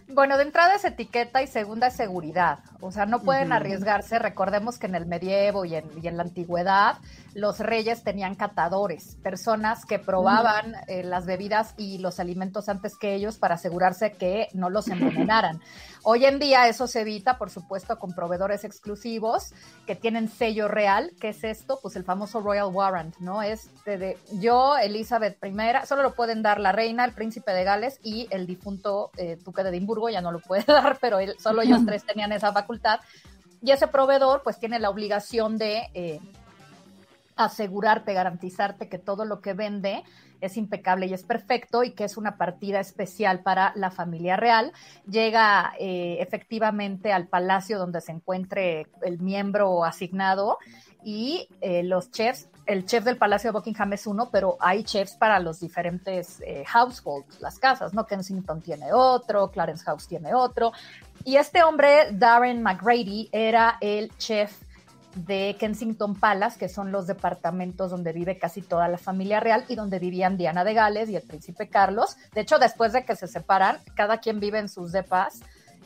Bueno, 0.08 0.36
de 0.36 0.44
entrada 0.44 0.74
es 0.74 0.84
etiqueta 0.84 1.42
y 1.42 1.48
segunda 1.48 1.88
es 1.88 1.94
seguridad. 1.94 2.60
O 2.80 2.92
sea, 2.92 3.06
no 3.06 3.22
pueden 3.22 3.52
arriesgarse. 3.52 4.18
Recordemos 4.18 4.78
que 4.78 4.86
en 4.86 4.94
el 4.94 5.06
medievo 5.06 5.64
y 5.64 5.74
en, 5.74 6.16
la 6.16 6.22
antigüedad 6.22 6.98
los 7.36 7.60
reyes 7.60 8.02
tenían 8.02 8.34
catadores, 8.34 9.16
personas 9.22 9.84
que 9.84 9.98
probaban 9.98 10.74
eh, 10.88 11.02
las 11.02 11.26
bebidas 11.26 11.74
y 11.76 11.98
los 11.98 12.18
alimentos 12.18 12.70
antes 12.70 12.96
que 12.96 13.14
ellos 13.14 13.36
para 13.36 13.56
asegurarse 13.56 14.12
que 14.12 14.48
no 14.54 14.70
los 14.70 14.88
envenenaran. 14.88 15.60
Hoy 16.02 16.24
en 16.24 16.38
día 16.38 16.66
eso 16.66 16.86
se 16.86 17.02
evita, 17.02 17.36
por 17.36 17.50
supuesto, 17.50 17.98
con 17.98 18.14
proveedores 18.14 18.64
exclusivos 18.64 19.52
que 19.86 19.94
tienen 19.94 20.30
sello 20.30 20.66
real. 20.66 21.12
¿Qué 21.20 21.28
es 21.28 21.44
esto? 21.44 21.78
Pues 21.82 21.94
el 21.96 22.04
famoso 22.04 22.40
Royal 22.40 22.72
Warrant, 22.72 23.18
¿no? 23.18 23.42
Es 23.42 23.68
de, 23.84 24.16
yo, 24.32 24.78
Elizabeth 24.78 25.36
I, 25.44 25.86
solo 25.86 26.02
lo 26.02 26.14
pueden 26.14 26.40
dar 26.40 26.58
la 26.58 26.72
reina, 26.72 27.04
el 27.04 27.12
príncipe 27.12 27.52
de 27.52 27.64
Gales 27.64 28.00
y 28.02 28.28
el 28.30 28.46
difunto 28.46 29.10
eh, 29.18 29.36
duque 29.44 29.62
de 29.62 29.68
Edimburgo, 29.68 30.08
ya 30.08 30.22
no 30.22 30.32
lo 30.32 30.40
puede 30.40 30.62
dar, 30.66 30.96
pero 31.02 31.18
solo 31.38 31.60
ellos 31.60 31.80
tres 31.86 32.02
tenían 32.06 32.32
esa 32.32 32.50
facultad. 32.54 33.00
Y 33.60 33.72
ese 33.72 33.88
proveedor 33.88 34.42
pues 34.42 34.58
tiene 34.58 34.78
la 34.78 34.88
obligación 34.88 35.58
de 35.58 35.90
eh, 35.92 36.20
asegurarte, 37.36 38.14
garantizarte 38.14 38.88
que 38.88 38.98
todo 38.98 39.24
lo 39.24 39.40
que 39.40 39.52
vende 39.52 40.02
es 40.40 40.56
impecable 40.56 41.06
y 41.06 41.14
es 41.14 41.22
perfecto 41.22 41.84
y 41.84 41.92
que 41.92 42.04
es 42.04 42.16
una 42.16 42.36
partida 42.36 42.80
especial 42.80 43.40
para 43.40 43.72
la 43.76 43.90
familia 43.90 44.36
real. 44.36 44.72
Llega 45.06 45.72
eh, 45.78 46.18
efectivamente 46.20 47.12
al 47.12 47.28
palacio 47.28 47.78
donde 47.78 48.00
se 48.00 48.12
encuentre 48.12 48.86
el 49.02 49.18
miembro 49.20 49.84
asignado 49.84 50.58
y 51.04 51.48
eh, 51.60 51.82
los 51.82 52.10
chefs, 52.10 52.48
el 52.66 52.84
chef 52.84 53.04
del 53.04 53.16
Palacio 53.16 53.52
de 53.52 53.58
Buckingham 53.58 53.92
es 53.92 54.08
uno, 54.08 54.28
pero 54.30 54.56
hay 54.58 54.82
chefs 54.82 55.14
para 55.14 55.38
los 55.38 55.60
diferentes 55.60 56.42
households, 56.66 57.40
las 57.40 57.60
casas, 57.60 57.94
¿no? 57.94 58.06
Kensington 58.06 58.60
tiene 58.60 58.92
otro, 58.92 59.52
Clarence 59.52 59.84
House 59.84 60.08
tiene 60.08 60.34
otro, 60.34 60.72
y 61.24 61.36
este 61.36 61.62
hombre, 61.62 62.12
Darren 62.12 62.62
McGrady, 62.62 63.28
era 63.32 63.78
el 63.80 64.10
chef 64.16 64.65
de 65.16 65.56
Kensington 65.58 66.14
Palace, 66.14 66.58
que 66.58 66.68
son 66.68 66.92
los 66.92 67.06
departamentos 67.06 67.90
donde 67.90 68.12
vive 68.12 68.38
casi 68.38 68.62
toda 68.62 68.86
la 68.88 68.98
familia 68.98 69.40
real 69.40 69.64
y 69.68 69.74
donde 69.74 69.98
vivían 69.98 70.36
Diana 70.36 70.62
de 70.62 70.74
Gales 70.74 71.08
y 71.08 71.16
el 71.16 71.22
príncipe 71.22 71.68
Carlos. 71.68 72.16
De 72.34 72.42
hecho, 72.42 72.58
después 72.58 72.92
de 72.92 73.04
que 73.04 73.16
se 73.16 73.26
separan, 73.26 73.78
cada 73.94 74.18
quien 74.18 74.40
vive 74.40 74.58
en 74.58 74.68
sus 74.68 74.92
depas. 74.92 75.40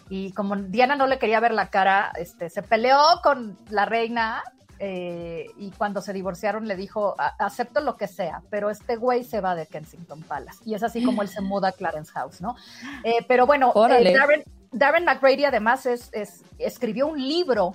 Y 0.09 0.33
como 0.33 0.57
Diana 0.57 0.97
no 0.97 1.07
le 1.07 1.19
quería 1.19 1.39
ver 1.39 1.53
la 1.53 1.71
cara, 1.71 2.13
este, 2.17 2.51
se 2.51 2.63
peleó 2.63 2.99
con 3.23 3.57
la 3.69 3.85
reina 3.85 4.43
eh, 4.83 5.47
y 5.59 5.71
cuando 5.73 6.01
se 6.01 6.15
divorciaron 6.15 6.67
le 6.67 6.75
dijo, 6.75 7.15
acepto 7.39 7.81
lo 7.83 7.99
que 7.99 8.09
sea, 8.09 8.43
pero 8.49 8.71
este 8.71 8.97
güey 8.97 9.25
se 9.25 9.43
va 9.43 9.55
de 9.55 9.67
Kensington 9.67 10.23
Palace. 10.23 10.59
Y 10.65 10.75
es 10.75 10.83
así 10.83 11.05
como 11.05 11.21
él 11.21 11.29
se 11.29 11.43
muda 11.43 11.69
a 11.69 11.73
Clarence 11.73 12.11
House, 12.13 12.41
¿no? 12.41 12.57
Eh, 13.05 13.25
pero 13.29 13.47
bueno, 13.47 13.73
eh, 13.91 14.13
Darren, 14.13 14.43
Darren 14.73 15.05
McGrady 15.05 15.45
además 15.45 15.85
es, 15.85 16.11
escribió 16.59 17.09
un 17.09 17.19
libro 17.19 17.75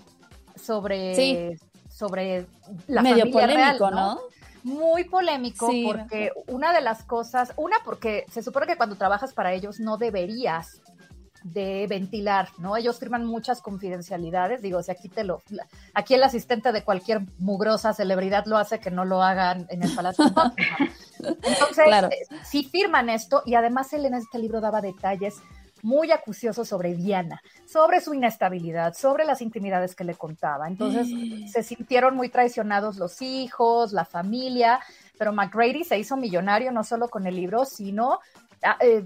sobre, 0.56 1.58
sobre 1.90 2.46
la 2.88 3.02
Medio 3.02 3.26
familia 3.26 3.48
polémico, 3.48 3.90
real, 3.90 3.96
¿no? 3.96 4.20
Muy 4.64 5.04
polémico 5.04 5.70
porque 5.84 6.32
una 6.48 6.74
de 6.74 6.82
las 6.82 7.04
cosas, 7.04 7.54
una 7.56 7.78
porque 7.86 8.26
se 8.32 8.42
supone 8.42 8.66
que 8.66 8.78
cuando 8.78 8.96
trabajas 8.96 9.34
para 9.34 9.54
ellos 9.54 9.80
no 9.80 9.98
deberías 9.98 10.82
de 11.46 11.86
ventilar, 11.88 12.50
¿no? 12.58 12.76
Ellos 12.76 12.98
firman 12.98 13.24
muchas 13.24 13.62
confidencialidades, 13.62 14.64
digo, 14.64 14.82
si 14.82 14.90
aquí 14.90 15.10
te 15.10 15.24
lo, 15.24 15.44
aquí 15.94 16.16
el 16.16 16.24
asistente 16.24 16.72
de 16.72 16.84
cualquier 16.84 17.22
mugrosa 17.38 17.94
celebridad 17.94 18.46
lo 18.48 18.58
hace, 18.58 18.80
que 18.80 18.90
no 18.90 19.06
lo 19.06 19.22
hagan 19.22 19.68
en 19.70 19.84
el 19.84 19.94
Palacio. 19.94 20.26
Entonces, 21.20 21.86
eh, 21.86 22.36
sí 22.44 22.64
firman 22.64 23.10
esto 23.10 23.44
y 23.46 23.54
además 23.54 23.94
él 23.94 24.06
en 24.06 24.16
este 24.16 24.40
libro 24.40 24.60
daba 24.60 24.82
detalles 24.82 25.36
muy 25.86 26.12
acucioso 26.12 26.66
sobre 26.66 26.96
Diana, 26.96 27.44
sobre 27.68 28.02
su 28.02 28.16
inestabilidad, 28.16 28.96
sobre 28.96 29.24
las 29.24 29.40
intimidades 29.42 29.96
que 29.96 30.04
le 30.04 30.16
contaba. 30.16 30.68
Entonces 30.68 31.08
se 31.52 31.62
sintieron 31.62 32.16
muy 32.16 32.30
traicionados 32.30 32.98
los 32.98 33.22
hijos, 33.22 33.94
la 33.94 34.04
familia, 34.04 34.80
pero 35.20 35.32
McGrady 35.32 35.84
se 35.84 36.00
hizo 36.00 36.18
millonario 36.18 36.72
no 36.72 36.84
solo 36.84 37.08
con 37.08 37.28
el 37.28 37.36
libro, 37.36 37.66
sino 37.66 38.20
eh, 38.82 39.06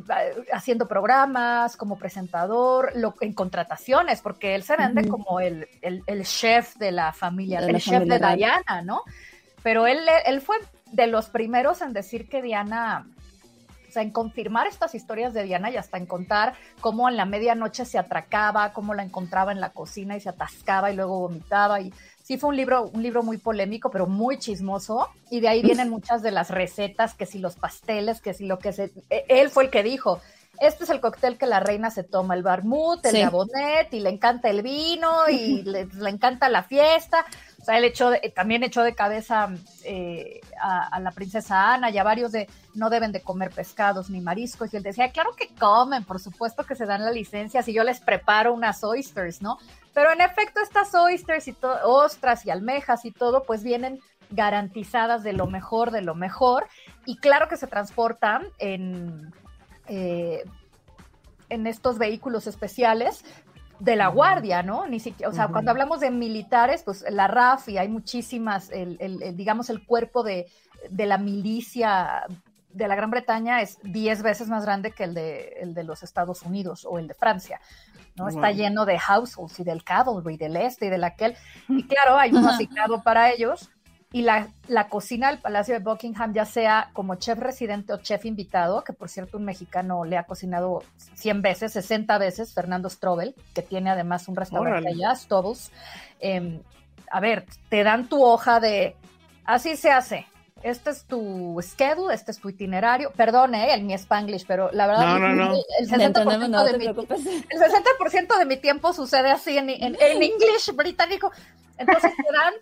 haciendo 0.53 0.87
programas, 0.87 1.75
como 1.75 1.99
presentador, 1.99 2.93
lo, 2.95 3.13
en 3.19 3.33
contrataciones, 3.33 4.21
porque 4.21 4.55
él 4.55 4.63
se 4.63 4.77
vende 4.77 5.05
como 5.05 5.41
el, 5.41 5.67
el, 5.81 6.23
chef 6.23 6.77
de 6.77 6.93
la 6.93 7.11
familia, 7.11 7.59
el 7.59 7.77
chef 7.81 8.05
de 8.05 8.19
Diana, 8.19 8.81
¿no? 8.85 9.01
Pero 9.63 9.85
él, 9.85 9.99
él 10.25 10.39
fue 10.39 10.55
de 10.93 11.07
los 11.07 11.29
primeros 11.29 11.81
en 11.81 11.91
decir 11.91 12.29
que 12.29 12.41
Diana 12.41 13.05
o 13.89 13.91
sea, 13.91 14.03
en 14.03 14.11
confirmar 14.11 14.67
estas 14.67 14.93
historias 14.93 15.33
de 15.33 15.43
Diana 15.43 15.71
y 15.71 15.77
hasta 15.77 15.97
en 15.97 16.05
contar 16.05 16.53
cómo 16.79 17.09
en 17.09 17.17
la 17.17 17.25
medianoche 17.25 17.85
se 17.85 17.97
atracaba, 17.97 18.71
cómo 18.71 18.93
la 18.93 19.03
encontraba 19.03 19.51
en 19.51 19.59
la 19.59 19.71
cocina 19.71 20.15
y 20.15 20.21
se 20.21 20.29
atascaba 20.29 20.91
y 20.91 20.95
luego 20.95 21.19
vomitaba. 21.19 21.81
Y 21.81 21.91
sí 22.23 22.37
fue 22.37 22.49
un 22.49 22.55
libro, 22.55 22.89
un 22.93 23.01
libro 23.01 23.23
muy 23.23 23.37
polémico, 23.37 23.89
pero 23.89 24.05
muy 24.05 24.37
chismoso. 24.37 25.09
Y 25.31 25.39
de 25.39 25.47
ahí 25.47 25.61
vienen 25.61 25.89
muchas 25.89 26.21
de 26.21 26.31
las 26.31 26.51
recetas, 26.51 27.15
que 27.15 27.25
si 27.25 27.39
los 27.39 27.55
pasteles, 27.55 28.21
que 28.21 28.33
si 28.33 28.45
lo 28.45 28.59
que 28.59 28.71
se... 28.73 28.91
E, 29.09 29.25
él 29.27 29.49
fue 29.49 29.63
el 29.63 29.69
que 29.71 29.81
dijo, 29.81 30.21
este 30.59 30.83
es 30.83 30.89
el 30.89 30.99
cóctel 30.99 31.37
que 31.37 31.45
la 31.45 31.59
reina 31.59 31.89
se 31.89 32.03
toma, 32.03 32.35
el 32.35 32.43
barmut, 32.43 33.03
el 33.05 33.19
gabonet, 33.19 33.93
y 33.93 34.01
le 34.01 34.09
encanta 34.09 34.49
el 34.49 34.61
vino, 34.61 35.29
y 35.29 35.61
le, 35.63 35.85
le 35.85 36.09
encanta 36.09 36.49
la 36.49 36.63
fiesta. 36.63 37.25
Él 37.77 37.83
echó 37.85 38.11
también 38.33 38.63
echó 38.63 38.83
de 38.83 38.95
cabeza 38.95 39.49
eh, 39.83 40.41
a, 40.61 40.99
la 40.99 41.11
princesa 41.11 41.73
Ana 41.73 41.89
y 41.89 41.97
a 41.97 42.03
varios 42.03 42.31
de 42.31 42.47
no 42.73 42.89
deben 42.89 43.11
de 43.11 43.21
comer 43.21 43.51
pescados 43.51 44.09
ni 44.09 44.21
mariscos. 44.21 44.73
Y 44.73 44.77
él 44.77 44.83
decía, 44.83 45.11
claro 45.11 45.31
que 45.35 45.53
comen, 45.55 46.03
por 46.03 46.19
supuesto 46.19 46.63
que 46.65 46.75
se 46.75 46.85
dan 46.85 47.03
la 47.03 47.11
licencia 47.11 47.61
si 47.61 47.73
yo 47.73 47.83
les 47.83 47.99
preparo 47.99 48.53
unas 48.53 48.83
oysters, 48.83 49.41
¿no? 49.41 49.57
Pero 49.93 50.11
en 50.11 50.21
efecto, 50.21 50.61
estas 50.61 50.93
oysters 50.95 51.47
y 51.47 51.55
ostras 51.83 52.45
y 52.45 52.51
almejas 52.51 53.05
y 53.05 53.11
todo, 53.11 53.43
pues 53.43 53.63
vienen 53.63 53.99
garantizadas 54.29 55.23
de 55.23 55.33
lo 55.33 55.47
mejor, 55.47 55.91
de 55.91 56.01
lo 56.01 56.15
mejor. 56.15 56.67
Y 57.05 57.17
claro 57.17 57.47
que 57.47 57.57
se 57.57 57.67
transportan 57.67 58.47
en, 58.59 59.33
eh, 59.87 60.43
en 61.49 61.67
estos 61.67 61.97
vehículos 61.97 62.47
especiales, 62.47 63.25
de 63.79 63.95
la 63.95 64.07
guardia, 64.07 64.61
¿no? 64.61 64.87
Ni 64.87 64.99
siquiera, 64.99 65.29
o 65.29 65.33
sea, 65.33 65.47
cuando 65.47 65.71
hablamos 65.71 66.01
de 66.01 66.11
militares, 66.11 66.83
pues 66.83 67.05
la 67.09 67.27
RAF 67.27 67.69
y 67.69 67.77
hay 67.77 67.87
muchísimas, 67.87 68.69
el, 68.71 68.97
el, 68.99 69.35
digamos, 69.35 69.69
el 69.69 69.85
cuerpo 69.85 70.23
de, 70.23 70.47
de, 70.89 71.05
la 71.05 71.17
milicia 71.17 72.25
de 72.73 72.87
la 72.87 72.95
Gran 72.95 73.09
Bretaña 73.09 73.61
es 73.61 73.79
10 73.83 74.21
veces 74.21 74.49
más 74.49 74.65
grande 74.65 74.91
que 74.91 75.05
el 75.05 75.13
de, 75.13 75.53
el 75.61 75.73
de 75.73 75.83
los 75.83 76.03
Estados 76.03 76.43
Unidos 76.43 76.85
o 76.89 76.99
el 76.99 77.07
de 77.07 77.13
Francia, 77.13 77.61
¿no? 78.15 78.27
Está 78.27 78.51
lleno 78.51 78.85
de 78.85 78.99
households 78.99 79.59
y 79.59 79.63
del 79.63 79.83
cavalry, 79.83 80.35
del 80.35 80.57
este 80.57 80.87
y 80.87 80.89
del 80.89 81.03
aquel. 81.05 81.35
Y 81.69 81.83
claro, 81.87 82.17
hay 82.17 82.31
un 82.33 82.45
asignado 82.45 83.01
para 83.01 83.31
ellos 83.31 83.69
y 84.11 84.23
la, 84.23 84.49
la, 84.67 84.89
cocina 84.89 85.29
del 85.29 85.39
Palacio 85.39 85.75
de 85.75 85.81
Buckingham, 85.81 86.33
ya 86.33 86.45
sea 86.45 86.89
como 86.93 87.15
chef 87.15 87.37
residente 87.37 87.93
o 87.93 87.97
chef 87.97 88.25
invitado, 88.25 88.83
que 88.83 88.91
por 88.91 89.07
cierto 89.07 89.37
un 89.37 89.45
mexicano 89.45 90.03
le 90.03 90.17
ha 90.17 90.23
cocinado 90.23 90.83
100 91.13 91.41
veces, 91.43 91.73
60 91.73 92.17
veces, 92.17 92.53
Fernando 92.53 92.89
Strobel, 92.89 93.35
que 93.53 93.61
tiene 93.61 93.91
además 93.91 94.27
un 94.27 94.35
restaurante 94.35 94.89
allá, 94.89 95.15
Stobels. 95.15 95.71
Em, 96.19 96.59
a 97.11 97.19
ver, 97.19 97.45
te 97.69 97.83
dan 97.83 98.09
tu 98.09 98.23
hoja 98.23 98.59
de, 98.59 98.95
así 99.45 99.75
se 99.75 99.91
hace, 99.91 100.25
este 100.63 100.89
es 100.89 101.05
tu 101.05 101.57
schedule, 101.61 102.13
este 102.13 102.31
es 102.31 102.39
tu 102.39 102.49
itinerario. 102.49 103.11
Perdone 103.11 103.73
eh, 103.73 103.81
mi 103.81 103.93
spanglish, 103.93 104.45
pero 104.45 104.71
la 104.71 104.87
verdad 104.87 105.17
El, 105.79 105.87
60% 105.87 106.63
de 106.65 106.77
mi, 106.77 106.85
el 106.87 107.59
60 107.59 108.39
de 108.39 108.45
mi 108.45 108.57
tiempo 108.57 108.91
sucede 108.91 109.29
así 109.29 109.57
en, 109.57 109.69
en, 109.69 109.95
en 109.95 109.97
English 110.23 110.73
británico. 110.75 111.31
Entonces 111.77 112.11
te 112.15 112.33
dan 112.33 112.53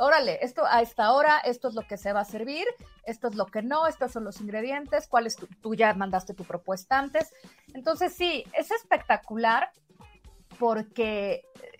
órale, 0.00 0.38
esto 0.42 0.64
a 0.66 0.82
esta 0.82 1.12
hora, 1.12 1.38
esto 1.38 1.68
es 1.68 1.74
lo 1.74 1.82
que 1.82 1.96
se 1.96 2.12
va 2.12 2.20
a 2.20 2.24
servir, 2.24 2.64
esto 3.04 3.28
es 3.28 3.34
lo 3.34 3.46
que 3.46 3.62
no, 3.62 3.86
estos 3.86 4.12
son 4.12 4.24
los 4.24 4.40
ingredientes, 4.40 5.06
cuál 5.06 5.26
es 5.26 5.36
tu, 5.36 5.46
tú 5.46 5.74
ya 5.74 5.92
mandaste 5.94 6.34
tu 6.34 6.44
propuesta 6.44 6.98
antes. 6.98 7.32
Entonces 7.74 8.14
sí, 8.14 8.44
es 8.52 8.70
espectacular 8.70 9.70
porque 10.58 11.44
eh, 11.62 11.70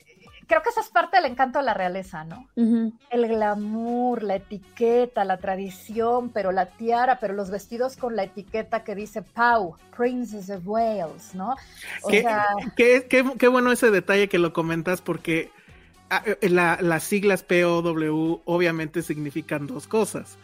creo 0.46 0.62
que 0.62 0.68
esa 0.68 0.80
es 0.80 0.88
parte 0.88 1.16
del 1.16 1.26
encanto 1.26 1.58
de 1.58 1.64
la 1.64 1.74
realeza, 1.74 2.24
¿no? 2.24 2.48
El 2.56 3.28
glamour, 3.28 4.22
la 4.22 4.36
etiqueta, 4.36 5.24
la 5.24 5.38
tradición, 5.38 6.30
pero 6.30 6.52
la 6.52 6.66
tiara, 6.66 7.20
pero 7.20 7.34
los 7.34 7.50
vestidos 7.50 7.96
con 7.96 8.16
la 8.16 8.24
etiqueta 8.24 8.84
que 8.84 8.94
dice 8.94 9.22
Pau, 9.22 9.76
Princess 9.96 10.50
of 10.50 10.66
Wales, 10.66 11.34
¿no? 11.34 11.56
O 12.02 12.10
sea... 12.10 12.46
qué, 12.76 13.06
qué 13.08 13.48
bueno 13.48 13.72
ese 13.72 13.90
detalle 13.90 14.28
que 14.28 14.38
lo 14.38 14.52
comentas 14.52 15.00
porque 15.00 15.52
Ah, 16.10 16.24
eh, 16.26 16.50
las 16.50 17.04
siglas 17.04 17.44
POW 17.44 18.42
obviamente 18.44 19.02
significan 19.02 19.68
dos 19.68 19.86
cosas. 19.86 20.38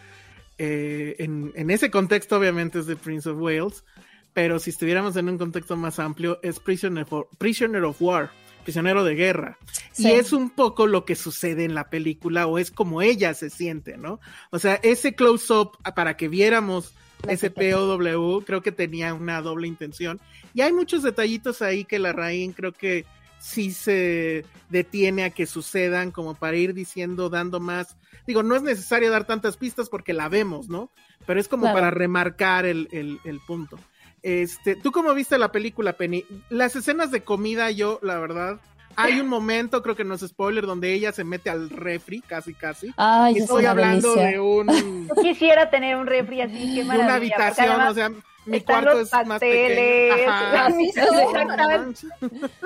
Eh, 0.58 1.16
en, 1.18 1.70
ese 1.70 1.90
contexto 1.90 2.38
obviamente 2.38 2.78
es 2.78 2.86
de 2.86 2.94
Prince 2.94 3.28
of 3.28 3.40
Wales, 3.40 3.84
pero 4.32 4.58
si 4.58 4.70
estuviéramos 4.70 5.16
en 5.16 5.28
un 5.28 5.38
contexto 5.38 5.76
más 5.76 5.98
amplio 5.98 6.38
es 6.42 6.60
Prisoner, 6.60 7.06
prisoner 7.38 7.82
of 7.84 8.00
War, 8.00 8.30
prisionero 8.62 9.02
de 9.02 9.16
guerra. 9.16 9.58
Y 9.98 10.08
es 10.08 10.32
un 10.32 10.50
poco 10.50 10.86
lo 10.86 11.04
que 11.04 11.16
sucede 11.16 11.64
en 11.64 11.74
la 11.74 11.90
película 11.90 12.46
o 12.46 12.58
es 12.58 12.70
como 12.70 13.02
ella 13.02 13.34
se 13.34 13.50
siente, 13.50 13.96
¿no? 13.96 14.20
O 14.50 14.58
sea, 14.58 14.74
ese 14.82 15.14
close-up 15.14 15.78
para 15.94 16.16
que 16.16 16.28
viéramos 16.28 16.94
ese 17.28 17.50
POW 17.50 18.44
creo 18.44 18.62
que 18.62 18.72
tenía 18.72 19.14
una 19.14 19.40
doble 19.42 19.66
intención. 19.66 20.20
Y 20.54 20.60
hay 20.60 20.72
muchos 20.72 21.02
detallitos 21.02 21.60
ahí 21.62 21.84
que 21.84 21.98
la 21.98 22.12
Rain 22.12 22.52
creo 22.52 22.72
que 22.72 23.04
sí 23.38 23.72
se 23.72 24.44
detiene 24.68 25.24
a 25.24 25.30
que 25.30 25.46
sucedan 25.46 26.10
como 26.10 26.34
para 26.34 26.56
ir 26.56 26.74
diciendo, 26.74 27.28
dando 27.28 27.60
más. 27.60 27.96
Digo, 28.26 28.42
no 28.42 28.56
es 28.56 28.62
necesario 28.62 29.10
dar 29.10 29.26
tantas 29.26 29.56
pistas 29.56 29.88
porque 29.88 30.12
la 30.12 30.28
vemos, 30.28 30.68
¿no? 30.68 30.90
Pero 31.26 31.40
es 31.40 31.48
como 31.48 31.72
para 31.72 31.90
remarcar 31.90 32.66
el, 32.66 32.88
el, 32.92 33.40
punto. 33.46 33.78
Este, 34.22 34.76
¿tú 34.76 34.92
cómo 34.92 35.14
viste 35.14 35.38
la 35.38 35.52
película, 35.52 35.94
Penny? 35.94 36.24
Las 36.48 36.76
escenas 36.76 37.10
de 37.10 37.22
comida, 37.22 37.70
yo, 37.70 38.00
la 38.02 38.18
verdad, 38.18 38.60
hay 38.96 39.20
un 39.20 39.28
momento, 39.28 39.82
creo 39.82 39.94
que 39.94 40.04
no 40.04 40.14
es 40.14 40.22
spoiler, 40.22 40.66
donde 40.66 40.92
ella 40.92 41.12
se 41.12 41.24
mete 41.24 41.50
al 41.50 41.70
refri, 41.70 42.20
casi, 42.22 42.54
casi. 42.54 42.92
Ay, 42.96 43.38
Estoy 43.38 43.66
hablando 43.66 44.14
de 44.14 44.40
un. 44.40 45.08
quisiera 45.22 45.70
tener 45.70 45.96
un 45.96 46.06
refri 46.06 46.40
así, 46.40 46.74
qué 46.74 46.84
maravilla. 46.84 47.06
Una 47.06 47.14
habitación, 47.14 47.80
o 47.80 47.94
sea 47.94 48.10
mi 48.46 48.60
cuarto 48.60 49.00
es 49.00 49.12
más 49.26 49.40
pequeño. 49.40 50.22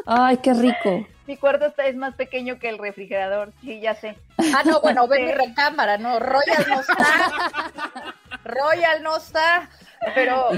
Ay, 0.06 0.36
qué 0.38 0.54
rico. 0.54 1.06
Mi 1.26 1.36
cuarto 1.36 1.72
es 1.82 1.96
más 1.96 2.14
pequeño 2.14 2.58
que 2.58 2.68
el 2.68 2.78
refrigerador, 2.78 3.52
sí, 3.60 3.80
ya 3.80 3.94
sé. 3.94 4.16
Ah, 4.54 4.62
no, 4.64 4.80
bueno, 4.80 5.06
ve 5.06 5.20
mi 5.20 5.32
recámara, 5.32 5.96
no, 5.96 6.18
Royal 6.18 6.66
no 6.68 6.80
está. 6.80 8.14
Royal 8.44 9.02
no 9.02 9.16
está. 9.16 9.68
Pero, 10.14 10.48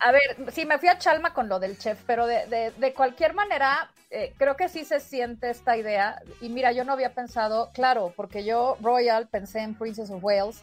a 0.00 0.12
ver, 0.12 0.52
sí, 0.52 0.64
me 0.64 0.78
fui 0.78 0.88
a 0.88 0.98
Chalma 0.98 1.34
con 1.34 1.48
lo 1.48 1.58
del 1.58 1.78
chef, 1.78 2.00
pero 2.06 2.26
de, 2.26 2.72
de, 2.76 2.94
cualquier 2.94 3.34
manera, 3.34 3.90
eh, 4.10 4.32
creo 4.38 4.56
que 4.56 4.68
sí 4.68 4.84
se 4.84 5.00
siente 5.00 5.50
esta 5.50 5.76
idea. 5.76 6.22
Y 6.40 6.48
mira, 6.48 6.72
yo 6.72 6.84
no 6.84 6.92
había 6.92 7.12
pensado, 7.12 7.70
claro, 7.74 8.12
porque 8.16 8.44
yo, 8.44 8.76
Royal, 8.80 9.26
pensé 9.26 9.60
en 9.60 9.74
Princess 9.74 10.10
of 10.10 10.22
Wales 10.22 10.62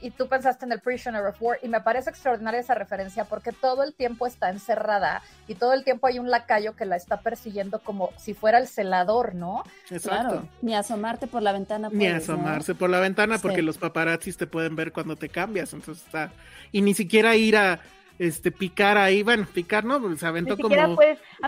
y 0.00 0.10
tú 0.10 0.28
pensaste 0.28 0.64
en 0.64 0.72
el 0.72 0.80
Prisoner 0.80 1.24
of 1.26 1.40
War 1.40 1.58
y 1.62 1.68
me 1.68 1.80
parece 1.80 2.10
extraordinaria 2.10 2.60
esa 2.60 2.74
referencia 2.74 3.24
porque 3.24 3.52
todo 3.52 3.82
el 3.82 3.94
tiempo 3.94 4.26
está 4.26 4.50
encerrada 4.50 5.22
y 5.48 5.54
todo 5.54 5.72
el 5.72 5.84
tiempo 5.84 6.06
hay 6.06 6.18
un 6.18 6.30
lacayo 6.30 6.76
que 6.76 6.84
la 6.84 6.96
está 6.96 7.20
persiguiendo 7.20 7.80
como 7.80 8.10
si 8.16 8.34
fuera 8.34 8.58
el 8.58 8.68
celador, 8.68 9.34
¿no? 9.34 9.64
Exacto. 9.90 10.48
Ni 10.62 10.74
asomarte 10.74 11.26
por 11.26 11.42
la 11.42 11.52
ventana. 11.52 11.88
ni 11.92 12.06
asomarse 12.06 12.74
por 12.74 12.90
la 12.90 13.00
ventana 13.00 13.38
porque 13.38 13.62
los 13.62 13.78
paparazzis 13.78 14.36
te 14.36 14.46
pueden 14.46 14.76
ver 14.76 14.92
cuando 14.92 15.16
te 15.16 15.28
cambias, 15.28 15.72
entonces 15.72 16.04
está 16.04 16.30
y 16.72 16.82
ni 16.82 16.94
siquiera 16.94 17.34
ir 17.36 17.56
a 17.56 17.80
este 18.20 18.50
picar 18.52 18.98
ahí, 18.98 19.22
bueno, 19.22 19.46
picar, 19.50 19.82
¿no? 19.82 20.14
Se 20.14 20.26
aventó 20.26 20.58
como 20.58 20.76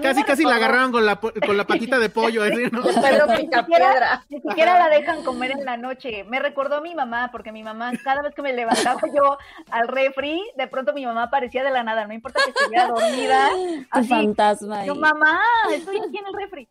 casi 0.00 0.22
casi 0.22 0.42
la 0.42 0.54
agarraron 0.54 0.90
con 0.90 1.04
la 1.04 1.16
con 1.16 1.54
la 1.54 1.66
patita 1.66 1.98
de 1.98 2.08
pollo, 2.08 2.42
así, 2.42 2.64
¿no? 2.72 2.82
Pero 2.82 3.26
ni 3.26 3.46
siquiera, 3.46 4.24
ni 4.30 4.40
siquiera 4.40 4.78
la 4.78 4.88
dejan 4.88 5.22
comer 5.22 5.50
en 5.50 5.66
la 5.66 5.76
noche. 5.76 6.24
Me 6.24 6.40
recordó 6.40 6.76
a 6.76 6.80
mi 6.80 6.94
mamá, 6.94 7.28
porque 7.30 7.52
mi 7.52 7.62
mamá, 7.62 7.92
cada 8.02 8.22
vez 8.22 8.34
que 8.34 8.40
me 8.40 8.54
levantaba 8.54 9.02
yo 9.14 9.36
al 9.70 9.86
refri, 9.86 10.42
de 10.56 10.66
pronto 10.66 10.94
mi 10.94 11.04
mamá 11.04 11.24
aparecía 11.24 11.62
de 11.62 11.70
la 11.70 11.82
nada, 11.82 12.06
no 12.06 12.14
importa 12.14 12.40
que 12.42 12.50
estuviera 12.52 12.88
dormida. 12.88 13.50
Así, 13.90 14.08
fantasma. 14.08 14.86
Yo, 14.86 14.94
mamá, 14.94 15.42
estoy 15.74 15.98
aquí 15.98 16.16
en 16.16 16.26
el 16.26 16.34
refri. 16.34 16.68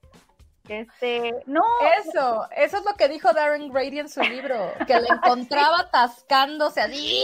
Este, 0.68 1.32
no. 1.45 1.62
Eso, 1.99 2.47
eso 2.58 2.78
es 2.78 2.86
lo 2.86 2.95
que 2.95 3.08
dijo 3.08 3.34
Darren 3.34 3.70
Grady 3.70 3.99
en 3.99 4.10
su 4.10 4.22
libro, 4.22 4.74
que 4.88 4.99
le 4.99 5.10
encontraba 5.10 5.82
atascándose 5.82 6.82
así 6.82 7.24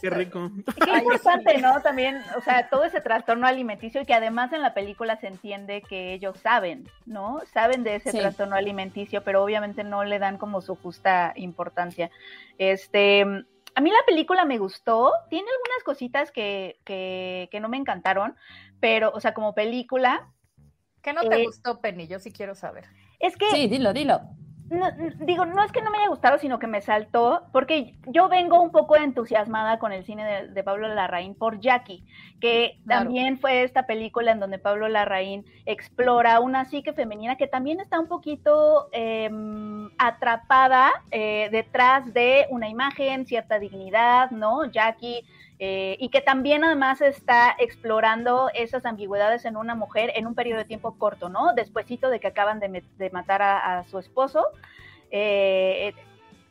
qué 0.00 0.10
rico. 0.10 0.50
qué 0.84 0.98
importante, 0.98 1.58
¿no? 1.58 1.80
También, 1.80 2.22
o 2.36 2.40
sea, 2.40 2.68
todo 2.68 2.84
ese 2.84 3.00
trastorno 3.00 3.46
alimenticio 3.46 4.00
y 4.02 4.06
que 4.06 4.14
además 4.14 4.52
en 4.52 4.62
la 4.62 4.74
película 4.74 5.16
se 5.16 5.28
entiende 5.28 5.82
que 5.82 6.12
ellos 6.12 6.38
saben, 6.38 6.88
¿no? 7.06 7.40
Saben 7.52 7.84
de 7.84 7.96
ese 7.96 8.12
trastorno 8.12 8.56
alimenticio, 8.56 9.22
pero 9.22 9.42
obviamente 9.42 9.84
no 9.84 10.04
le 10.04 10.18
dan 10.18 10.38
como 10.38 10.60
su 10.60 10.76
justa 10.76 11.32
importancia. 11.36 12.10
Este, 12.58 13.22
a 13.22 13.80
mí 13.80 13.90
la 13.90 14.04
película 14.06 14.44
me 14.44 14.58
gustó, 14.58 15.12
tiene 15.30 15.48
algunas 15.48 15.84
cositas 15.84 16.30
que, 16.30 16.78
que, 16.84 17.48
que 17.50 17.60
no 17.60 17.68
me 17.68 17.76
encantaron, 17.76 18.36
pero, 18.80 19.10
o 19.14 19.20
sea, 19.20 19.34
como 19.34 19.54
película. 19.54 20.28
¿Qué 21.02 21.12
no 21.12 21.20
te 21.22 21.42
eh, 21.42 21.44
gustó, 21.44 21.80
Penny? 21.80 22.06
Yo 22.06 22.18
sí 22.18 22.32
quiero 22.32 22.54
saber. 22.54 22.84
Es 23.18 23.36
que. 23.36 23.50
Sí, 23.50 23.68
dilo, 23.68 23.92
dilo 23.92 24.22
no, 24.70 24.90
digo, 25.20 25.44
no 25.44 25.62
es 25.62 25.72
que 25.72 25.82
no 25.82 25.90
me 25.90 25.98
haya 25.98 26.08
gustado, 26.08 26.38
sino 26.38 26.58
que 26.58 26.66
me 26.66 26.80
saltó, 26.80 27.42
porque 27.52 27.94
yo 28.06 28.28
vengo 28.28 28.62
un 28.62 28.70
poco 28.70 28.96
entusiasmada 28.96 29.78
con 29.78 29.92
el 29.92 30.04
cine 30.04 30.48
de, 30.48 30.62
Pablo 30.64 30.88
Larraín 30.88 31.34
por 31.34 31.60
Jackie, 31.60 32.02
que 32.40 32.78
también 32.86 33.38
fue 33.38 33.62
esta 33.62 33.86
película 33.86 34.32
en 34.32 34.40
donde 34.40 34.58
Pablo 34.58 34.88
Larraín 34.88 35.44
explora 35.66 36.40
una 36.40 36.64
psique 36.64 36.94
femenina 36.94 37.36
que 37.36 37.46
también 37.46 37.80
está 37.80 38.00
un 38.00 38.08
poquito 38.08 38.88
em, 38.92 39.90
atrapada 39.98 40.90
eh, 41.10 41.48
detrás 41.52 42.12
de 42.14 42.46
una 42.48 42.68
imagen, 42.68 43.26
cierta 43.26 43.58
dignidad, 43.58 44.30
¿no? 44.30 44.64
Jackie 44.64 45.24
eh, 45.58 45.96
y 46.00 46.08
que 46.08 46.20
también 46.20 46.64
además 46.64 47.00
está 47.00 47.54
explorando 47.58 48.50
esas 48.54 48.84
ambigüedades 48.84 49.44
en 49.44 49.56
una 49.56 49.74
mujer 49.74 50.12
en 50.16 50.26
un 50.26 50.34
periodo 50.34 50.58
de 50.58 50.64
tiempo 50.64 50.98
corto, 50.98 51.28
¿no? 51.28 51.54
Despuésito 51.54 52.10
de 52.10 52.18
que 52.18 52.26
acaban 52.26 52.58
de, 52.58 53.10
matar 53.12 53.42
a, 53.42 53.84
su 53.84 53.98
esposo, 53.98 54.44
eh, 55.10 55.94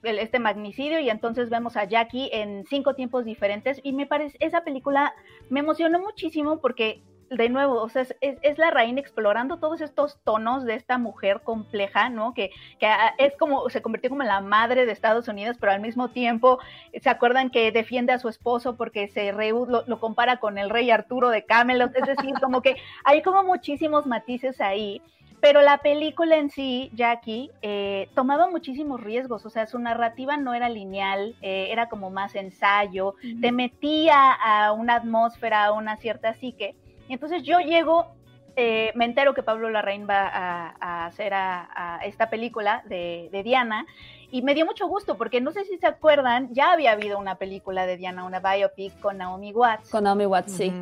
este 0.03 0.39
magnicidio, 0.39 0.99
y 0.99 1.09
entonces 1.09 1.49
vemos 1.49 1.75
a 1.75 1.85
Jackie 1.85 2.29
en 2.31 2.65
cinco 2.69 2.93
tiempos 2.93 3.25
diferentes, 3.25 3.79
y 3.83 3.93
me 3.93 4.05
parece, 4.05 4.37
esa 4.39 4.63
película 4.63 5.13
me 5.49 5.59
emocionó 5.59 5.99
muchísimo 5.99 6.59
porque 6.59 7.01
de 7.37 7.49
nuevo, 7.49 7.81
o 7.81 7.89
sea, 7.89 8.05
es, 8.21 8.57
la 8.57 8.71
reina 8.71 8.99
explorando 8.99 9.57
todos 9.57 9.81
estos 9.81 10.19
tonos 10.23 10.65
de 10.65 10.75
esta 10.75 10.97
mujer 10.97 11.41
compleja, 11.43 12.09
¿no? 12.09 12.33
Que, 12.33 12.51
que, 12.79 12.87
es 13.17 13.35
como, 13.37 13.69
se 13.69 13.81
convirtió 13.81 14.09
como 14.09 14.23
la 14.23 14.41
madre 14.41 14.85
de 14.85 14.91
Estados 14.91 15.27
Unidos, 15.27 15.57
pero 15.59 15.71
al 15.71 15.81
mismo 15.81 16.09
tiempo, 16.09 16.59
¿se 17.01 17.09
acuerdan 17.09 17.49
que 17.49 17.71
defiende 17.71 18.13
a 18.13 18.19
su 18.19 18.29
esposo 18.29 18.75
porque 18.75 19.07
se 19.07 19.31
lo, 19.31 19.83
lo, 19.87 19.99
compara 19.99 20.37
con 20.37 20.57
el 20.57 20.69
rey 20.69 20.91
Arturo 20.91 21.29
de 21.29 21.45
Camelot? 21.45 21.95
Es 21.95 22.05
decir, 22.05 22.33
como 22.41 22.61
que 22.61 22.75
hay 23.03 23.21
como 23.21 23.43
muchísimos 23.43 24.05
matices 24.05 24.61
ahí. 24.61 25.01
Pero 25.43 25.61
la 25.61 25.79
película 25.79 26.37
en 26.37 26.49
sí, 26.49 26.89
Jackie, 26.93 27.51
eh, 27.61 28.07
tomaba 28.15 28.49
muchísimos 28.49 29.01
riesgos, 29.01 29.45
o 29.45 29.49
sea, 29.49 29.67
su 29.67 29.77
narrativa 29.77 30.37
no 30.37 30.53
era 30.53 30.69
lineal, 30.69 31.35
eh, 31.41 31.67
era 31.69 31.89
como 31.89 32.09
más 32.09 32.33
ensayo, 32.35 33.15
te 33.41 33.51
metía 33.51 34.31
a 34.31 34.71
una 34.71 34.95
atmósfera, 34.95 35.65
a 35.65 35.73
una 35.73 35.97
cierta 35.97 36.33
psique, 36.35 36.77
entonces 37.09 37.43
yo 37.43 37.59
llego, 37.59 38.07
eh, 38.55 38.91
me 38.95 39.05
entero 39.05 39.33
que 39.33 39.43
Pablo 39.43 39.69
Larraín 39.69 40.07
va 40.07 40.27
a, 40.27 41.05
hacer 41.05 41.33
a, 41.33 41.99
esta 42.03 42.29
película 42.29 42.83
de, 42.85 43.29
Diana 43.43 43.85
y 44.31 44.41
me 44.41 44.55
dio 44.55 44.65
mucho 44.65 44.87
gusto 44.87 45.17
porque 45.17 45.41
no 45.41 45.51
sé 45.51 45.65
si 45.65 45.77
se 45.77 45.87
acuerdan, 45.87 46.53
ya 46.53 46.71
había 46.71 46.91
habido 46.91 47.19
una 47.19 47.35
película 47.35 47.85
de 47.85 47.97
Diana, 47.97 48.25
una 48.25 48.39
biopic 48.39 48.99
con 48.99 49.17
Naomi 49.17 49.51
Watts. 49.53 49.89
Con 49.89 50.05
Naomi 50.05 50.25
Watts, 50.25 50.53
sí. 50.53 50.73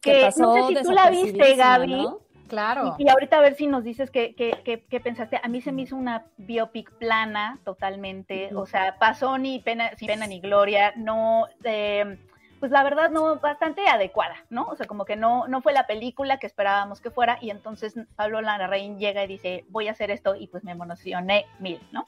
Que 0.00 0.30
no 0.36 0.54
sé 0.54 0.66
si 0.68 0.82
tú 0.82 0.92
la 0.92 1.10
viste, 1.10 1.56
Gaby. 1.56 2.06
Claro. 2.48 2.94
Y, 2.98 3.08
ahorita 3.08 3.38
a 3.38 3.40
ver 3.40 3.54
si 3.56 3.66
nos 3.66 3.82
dices 3.82 4.10
qué, 4.10 4.34
qué, 4.34 5.00
pensaste. 5.00 5.40
A 5.42 5.48
mí 5.48 5.60
se 5.60 5.72
me 5.72 5.82
hizo 5.82 5.96
una 5.96 6.26
biopic 6.36 6.92
plana 6.92 7.58
totalmente. 7.64 8.54
O 8.54 8.66
sea, 8.66 8.98
pasó 8.98 9.38
ni 9.38 9.58
pena, 9.60 9.90
sin 9.96 10.06
pena 10.06 10.26
ni 10.26 10.40
gloria. 10.40 10.92
No, 10.96 11.46
eh, 11.64 12.18
pues 12.60 12.72
la 12.72 12.82
verdad 12.82 13.10
no 13.10 13.36
bastante 13.36 13.86
adecuada, 13.86 14.36
¿no? 14.50 14.66
O 14.68 14.76
sea, 14.76 14.86
como 14.86 15.04
que 15.04 15.16
no, 15.16 15.46
no 15.48 15.60
fue 15.60 15.72
la 15.72 15.86
película 15.86 16.38
que 16.38 16.46
esperábamos 16.46 17.00
que 17.00 17.10
fuera 17.10 17.38
y 17.40 17.50
entonces 17.50 17.94
Pablo 18.16 18.40
Larraín 18.40 18.98
llega 18.98 19.24
y 19.24 19.28
dice, 19.28 19.64
voy 19.68 19.88
a 19.88 19.92
hacer 19.92 20.10
esto 20.10 20.34
y 20.34 20.46
pues 20.48 20.64
me 20.64 20.72
emocioné 20.72 21.46
mil, 21.58 21.80
¿no? 21.92 22.06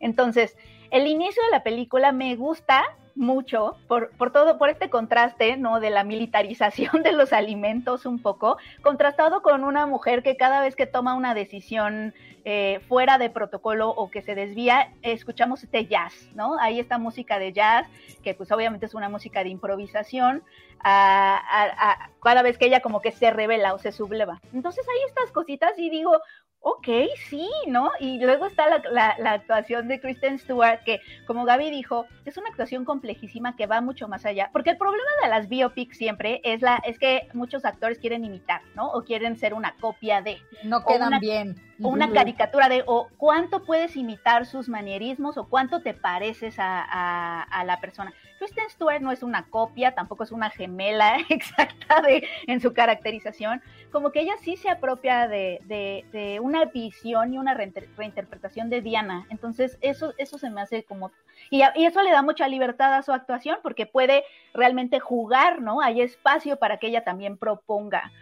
Entonces, 0.00 0.56
el 0.90 1.06
inicio 1.06 1.42
de 1.44 1.50
la 1.50 1.62
película 1.62 2.12
me 2.12 2.36
gusta 2.36 2.84
mucho 3.18 3.76
por, 3.88 4.10
por, 4.12 4.32
todo, 4.32 4.56
por 4.56 4.70
este 4.70 4.88
contraste, 4.88 5.56
¿no? 5.56 5.80
De 5.80 5.90
la 5.90 6.04
militarización 6.04 7.02
de 7.02 7.12
los 7.12 7.32
alimentos 7.32 8.06
un 8.06 8.20
poco, 8.20 8.56
contrastado 8.82 9.42
con 9.42 9.64
una 9.64 9.86
mujer 9.86 10.22
que 10.22 10.36
cada 10.36 10.60
vez 10.60 10.76
que 10.76 10.86
toma 10.86 11.14
una 11.14 11.34
decisión 11.34 12.14
eh, 12.44 12.80
fuera 12.88 13.18
de 13.18 13.28
protocolo 13.28 13.90
o 13.90 14.10
que 14.10 14.22
se 14.22 14.34
desvía, 14.34 14.92
escuchamos 15.02 15.62
este 15.64 15.86
jazz, 15.86 16.14
¿no? 16.34 16.58
Ahí 16.58 16.80
está 16.80 16.96
música 16.96 17.38
de 17.38 17.52
jazz, 17.52 17.86
que 18.22 18.34
pues 18.34 18.50
obviamente 18.52 18.86
es 18.86 18.94
una 18.94 19.08
música 19.08 19.42
de 19.42 19.50
improvisación, 19.50 20.42
a, 20.82 22.10
cada 22.22 22.42
vez 22.42 22.58
que 22.58 22.66
ella 22.66 22.80
como 22.80 23.00
que 23.00 23.12
se 23.12 23.30
revela 23.30 23.74
o 23.74 23.78
se 23.78 23.92
subleva. 23.92 24.40
Entonces 24.52 24.86
hay 24.88 25.08
estas 25.08 25.30
cositas 25.32 25.78
y 25.78 25.90
digo, 25.90 26.18
ok, 26.60 26.88
sí, 27.28 27.48
¿no? 27.66 27.90
Y 28.00 28.18
luego 28.18 28.46
está 28.46 28.66
la, 28.90 29.32
actuación 29.32 29.88
de 29.88 30.00
Kristen 30.00 30.38
Stewart, 30.38 30.82
que 30.84 31.00
como 31.26 31.44
Gaby 31.44 31.70
dijo, 31.70 32.06
es 32.24 32.36
una 32.36 32.48
actuación 32.48 32.84
complejísima 32.84 33.56
que 33.56 33.66
va 33.66 33.80
mucho 33.80 34.08
más 34.08 34.26
allá, 34.26 34.50
porque 34.52 34.70
el 34.70 34.78
problema 34.78 35.10
de 35.22 35.28
las 35.28 35.48
biopics 35.48 35.96
siempre 35.96 36.40
es, 36.44 36.62
la, 36.62 36.76
es 36.84 36.98
que 36.98 37.28
muchos 37.34 37.64
actores 37.64 37.98
quieren 37.98 38.24
imitar, 38.24 38.62
¿no? 38.74 38.90
O 38.90 39.04
quieren 39.04 39.36
ser 39.36 39.54
una 39.54 39.76
copia 39.76 40.22
de. 40.22 40.38
No 40.64 40.84
quedan 40.84 41.20
bien. 41.20 41.67
O 41.82 41.88
una 41.88 42.12
caricatura 42.12 42.68
de, 42.68 42.82
o 42.86 43.08
cuánto 43.16 43.64
puedes 43.64 43.96
imitar 43.96 44.46
sus 44.46 44.68
manierismos, 44.68 45.38
o 45.38 45.48
cuánto 45.48 45.80
te 45.80 45.94
pareces 45.94 46.58
a, 46.58 47.42
a 47.42 47.64
la 47.64 47.80
persona. 47.80 48.12
Kristen 48.38 48.70
Stewart 48.70 49.00
no 49.00 49.10
es 49.10 49.22
una 49.22 49.46
copia, 49.50 49.94
tampoco 49.94 50.22
es 50.22 50.30
una 50.30 50.50
gemela 50.50 51.18
exacta 51.28 52.00
de, 52.02 52.26
en 52.46 52.60
su 52.60 52.72
caracterización, 52.72 53.60
como 53.90 54.12
que 54.12 54.20
ella 54.20 54.34
sí 54.40 54.56
se 54.56 54.70
apropia 54.70 55.28
de, 55.28 55.60
de, 55.66 56.40
una 56.40 56.66
visión 56.66 57.34
y 57.34 57.38
una 57.38 57.54
reinterpretación 57.54 58.70
de 58.70 58.80
Diana. 58.80 59.26
Entonces, 59.30 59.76
eso, 59.80 60.14
eso 60.18 60.38
se 60.38 60.50
me 60.50 60.60
hace 60.60 60.84
como... 60.84 61.10
Y, 61.50 61.62
y, 61.74 61.86
eso 61.86 62.02
le 62.02 62.12
da 62.12 62.22
mucha 62.22 62.46
libertad 62.48 62.94
a 62.94 63.02
su 63.02 63.12
actuación 63.12 63.58
porque 63.62 63.86
puede 63.86 64.24
realmente 64.54 65.00
jugar, 65.00 65.60
¿no? 65.60 65.80
Hay 65.80 66.00
espacio 66.00 66.58
para 66.58 66.78
que 66.78 66.88
ella 66.88 67.04
también 67.04 67.36
proponga. 67.36 68.12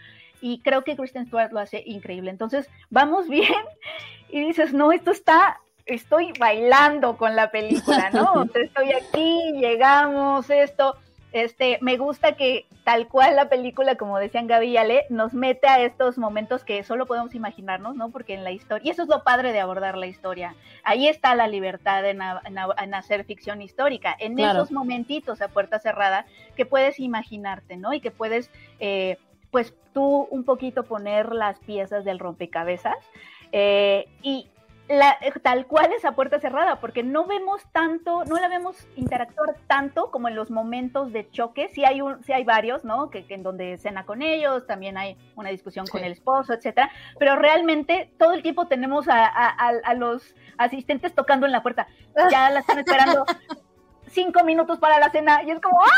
Y 0.40 0.60
creo 0.60 0.82
que 0.82 0.96
Kristen 0.96 1.26
Stewart 1.26 1.52
lo 1.52 1.60
hace 1.60 1.82
increíble. 1.86 2.30
Entonces, 2.30 2.68
vamos 2.90 3.28
bien 3.30 3.54
y 4.28 4.40
dices, 4.40 4.72
no, 4.72 4.92
esto 4.92 5.10
está 5.10 5.60
estoy 5.86 6.32
bailando 6.38 7.16
con 7.16 7.36
la 7.36 7.50
película, 7.50 8.10
¿no? 8.10 8.44
estoy 8.54 8.92
aquí, 8.92 9.52
llegamos, 9.56 10.50
esto. 10.50 10.96
Este, 11.32 11.78
me 11.82 11.98
gusta 11.98 12.32
que 12.32 12.66
tal 12.82 13.08
cual 13.08 13.36
la 13.36 13.48
película, 13.48 13.96
como 13.96 14.18
decían 14.18 14.46
Gaby 14.46 14.68
y 14.68 14.76
Ale, 14.78 15.06
nos 15.10 15.34
mete 15.34 15.66
a 15.68 15.82
estos 15.82 16.16
momentos 16.16 16.64
que 16.64 16.82
solo 16.82 17.04
podemos 17.04 17.34
imaginarnos, 17.34 17.94
¿no? 17.94 18.10
Porque 18.10 18.32
en 18.32 18.42
la 18.42 18.52
historia, 18.52 18.86
y 18.86 18.90
eso 18.90 19.02
es 19.02 19.08
lo 19.08 19.22
padre 19.22 19.52
de 19.52 19.60
abordar 19.60 19.98
la 19.98 20.06
historia, 20.06 20.54
ahí 20.82 21.08
está 21.08 21.34
la 21.34 21.46
libertad 21.46 22.06
en, 22.06 22.22
hacer 22.94 23.24
ficción 23.24 23.60
histórica, 23.60 24.16
en 24.18 24.38
esos 24.38 24.70
momentitos 24.72 25.42
a 25.42 25.48
puerta 25.48 25.78
cerrada 25.78 26.24
que 26.56 26.64
puedes 26.64 26.98
imaginarte, 27.00 27.76
¿no? 27.76 27.92
Y 27.92 28.00
que 28.00 28.12
puedes, 28.12 28.50
eh, 28.78 29.18
pues 29.56 29.72
tú 29.94 30.28
un 30.30 30.44
poquito 30.44 30.82
poner 30.82 31.32
las 31.32 31.58
piezas 31.60 32.04
del 32.04 32.18
rompecabezas. 32.18 32.98
Eh, 33.52 34.04
y, 34.20 34.50
la, 34.86 35.16
tal 35.42 35.66
cual 35.66 35.94
esa 35.94 36.12
puerta 36.12 36.38
cerrada, 36.38 36.78
porque 36.78 37.02
no 37.02 37.24
vemos 37.24 37.62
tanto, 37.72 38.22
no 38.26 38.38
la 38.38 38.48
vemos 38.48 38.86
interactuar 38.96 39.56
tanto 39.66 40.10
como 40.10 40.28
en 40.28 40.34
los 40.34 40.50
momentos 40.50 41.10
de 41.10 41.30
choque. 41.30 41.70
Sí 41.72 41.86
hay, 41.86 42.02
un, 42.02 42.22
sí 42.22 42.34
hay 42.34 42.44
varios, 42.44 42.84
¿no? 42.84 43.08
Que, 43.08 43.24
en 43.30 43.42
donde 43.42 43.78
cena 43.78 44.04
con 44.04 44.20
ellos, 44.20 44.66
también 44.66 44.98
hay 44.98 45.16
una 45.36 45.48
discusión 45.48 45.86
con 45.86 46.04
el 46.04 46.12
esposo, 46.12 46.52
etcétera. 46.52 46.90
Pero 47.18 47.36
realmente 47.36 48.10
todo 48.18 48.34
el 48.34 48.42
tiempo 48.42 48.66
tenemos 48.66 49.08
a, 49.08 49.24
a 49.24 49.94
los 49.94 50.34
asistentes 50.58 51.14
tocando 51.14 51.46
en 51.46 51.52
la 51.52 51.62
puerta. 51.62 51.88
Ya 52.30 52.50
la 52.50 52.60
están 52.60 52.78
esperando. 52.78 53.24
Cinco 54.08 54.44
minutos 54.44 54.78
para 54.78 54.98
la 54.98 55.10
cena 55.10 55.42
y 55.42 55.50
es 55.50 55.60
como, 55.60 55.80
¡ah! 55.82 55.88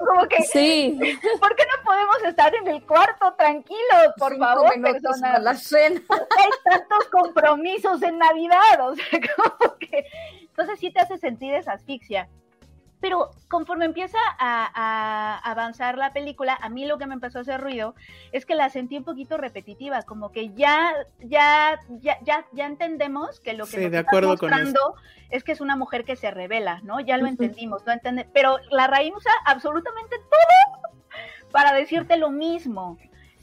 No, 0.00 0.06
como 0.06 0.28
que, 0.28 0.42
sí. 0.42 0.98
¿por 1.40 1.56
qué 1.56 1.64
no 1.64 1.84
podemos 1.84 2.22
estar 2.24 2.54
en 2.54 2.68
el 2.68 2.82
cuarto 2.84 3.34
tranquilos, 3.36 4.14
por 4.18 4.36
favor, 4.38 4.72
personas? 4.80 5.42
la 5.42 5.54
cena. 5.54 6.00
Hay 6.10 6.50
tantos 6.64 7.04
compromisos 7.10 8.02
en 8.02 8.18
Navidad, 8.18 8.88
o 8.88 8.94
sea, 8.94 9.04
como 9.36 9.76
que, 9.76 10.06
entonces 10.42 10.78
sí 10.78 10.90
te 10.90 11.00
hace 11.00 11.18
sentir 11.18 11.54
esa 11.54 11.72
asfixia. 11.72 12.28
Pero 13.00 13.30
conforme 13.48 13.86
empieza 13.86 14.18
a, 14.38 15.38
avanzar 15.38 15.96
la 15.96 16.12
película, 16.12 16.58
a 16.60 16.68
mí 16.68 16.86
lo 16.86 16.98
que 16.98 17.06
me 17.06 17.14
empezó 17.14 17.38
a 17.38 17.42
hacer 17.42 17.60
ruido 17.60 17.94
es 18.32 18.44
que 18.44 18.54
la 18.54 18.68
sentí 18.68 18.98
un 18.98 19.04
poquito 19.04 19.38
repetitiva, 19.38 20.02
como 20.02 20.32
que 20.32 20.50
ya, 20.50 20.92
ya, 21.20 21.80
ya, 21.88 22.18
ya, 22.22 22.46
ya 22.52 22.66
entendemos 22.66 23.40
que 23.40 23.54
lo 23.54 23.66
que 23.66 23.88
nos 23.88 24.00
está 24.00 24.20
mostrando 24.20 24.94
es 25.30 25.44
que 25.44 25.52
es 25.52 25.60
una 25.60 25.76
mujer 25.76 26.04
que 26.04 26.16
se 26.16 26.30
revela, 26.30 26.80
¿no? 26.82 27.00
Ya 27.00 27.16
lo 27.16 27.26
entendimos, 27.26 27.82
lo 27.86 27.92
entendemos. 27.92 28.30
Pero 28.34 28.58
la 28.70 28.86
raíz 28.86 29.12
usa 29.16 29.32
absolutamente 29.46 30.16
todo 30.18 31.10
para 31.50 31.72
decirte 31.72 32.16
lo 32.16 32.30
mismo, 32.30 32.98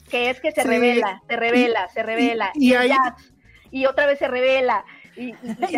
que 0.08 0.30
es 0.30 0.40
que 0.40 0.52
se 0.52 0.62
revela, 0.62 1.22
se 1.28 1.36
revela, 1.36 1.88
se 1.88 2.02
revela, 2.02 2.52
y, 2.54 2.74
y 3.70 3.86
otra 3.86 4.06
vez 4.06 4.18
se 4.18 4.28
revela 4.28 4.84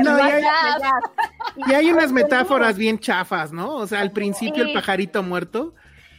y, 1.56 1.72
hay, 1.72 1.90
unas 1.90 2.12
metáforas 2.12 2.76
bien 2.76 2.98
chafas, 2.98 3.52
¿no? 3.52 3.76
O 3.76 3.86
sea, 3.86 4.00
al 4.00 4.12
principio 4.12 4.62
el 4.62 4.72
pajarito 4.74 5.22
muerto. 5.22 5.74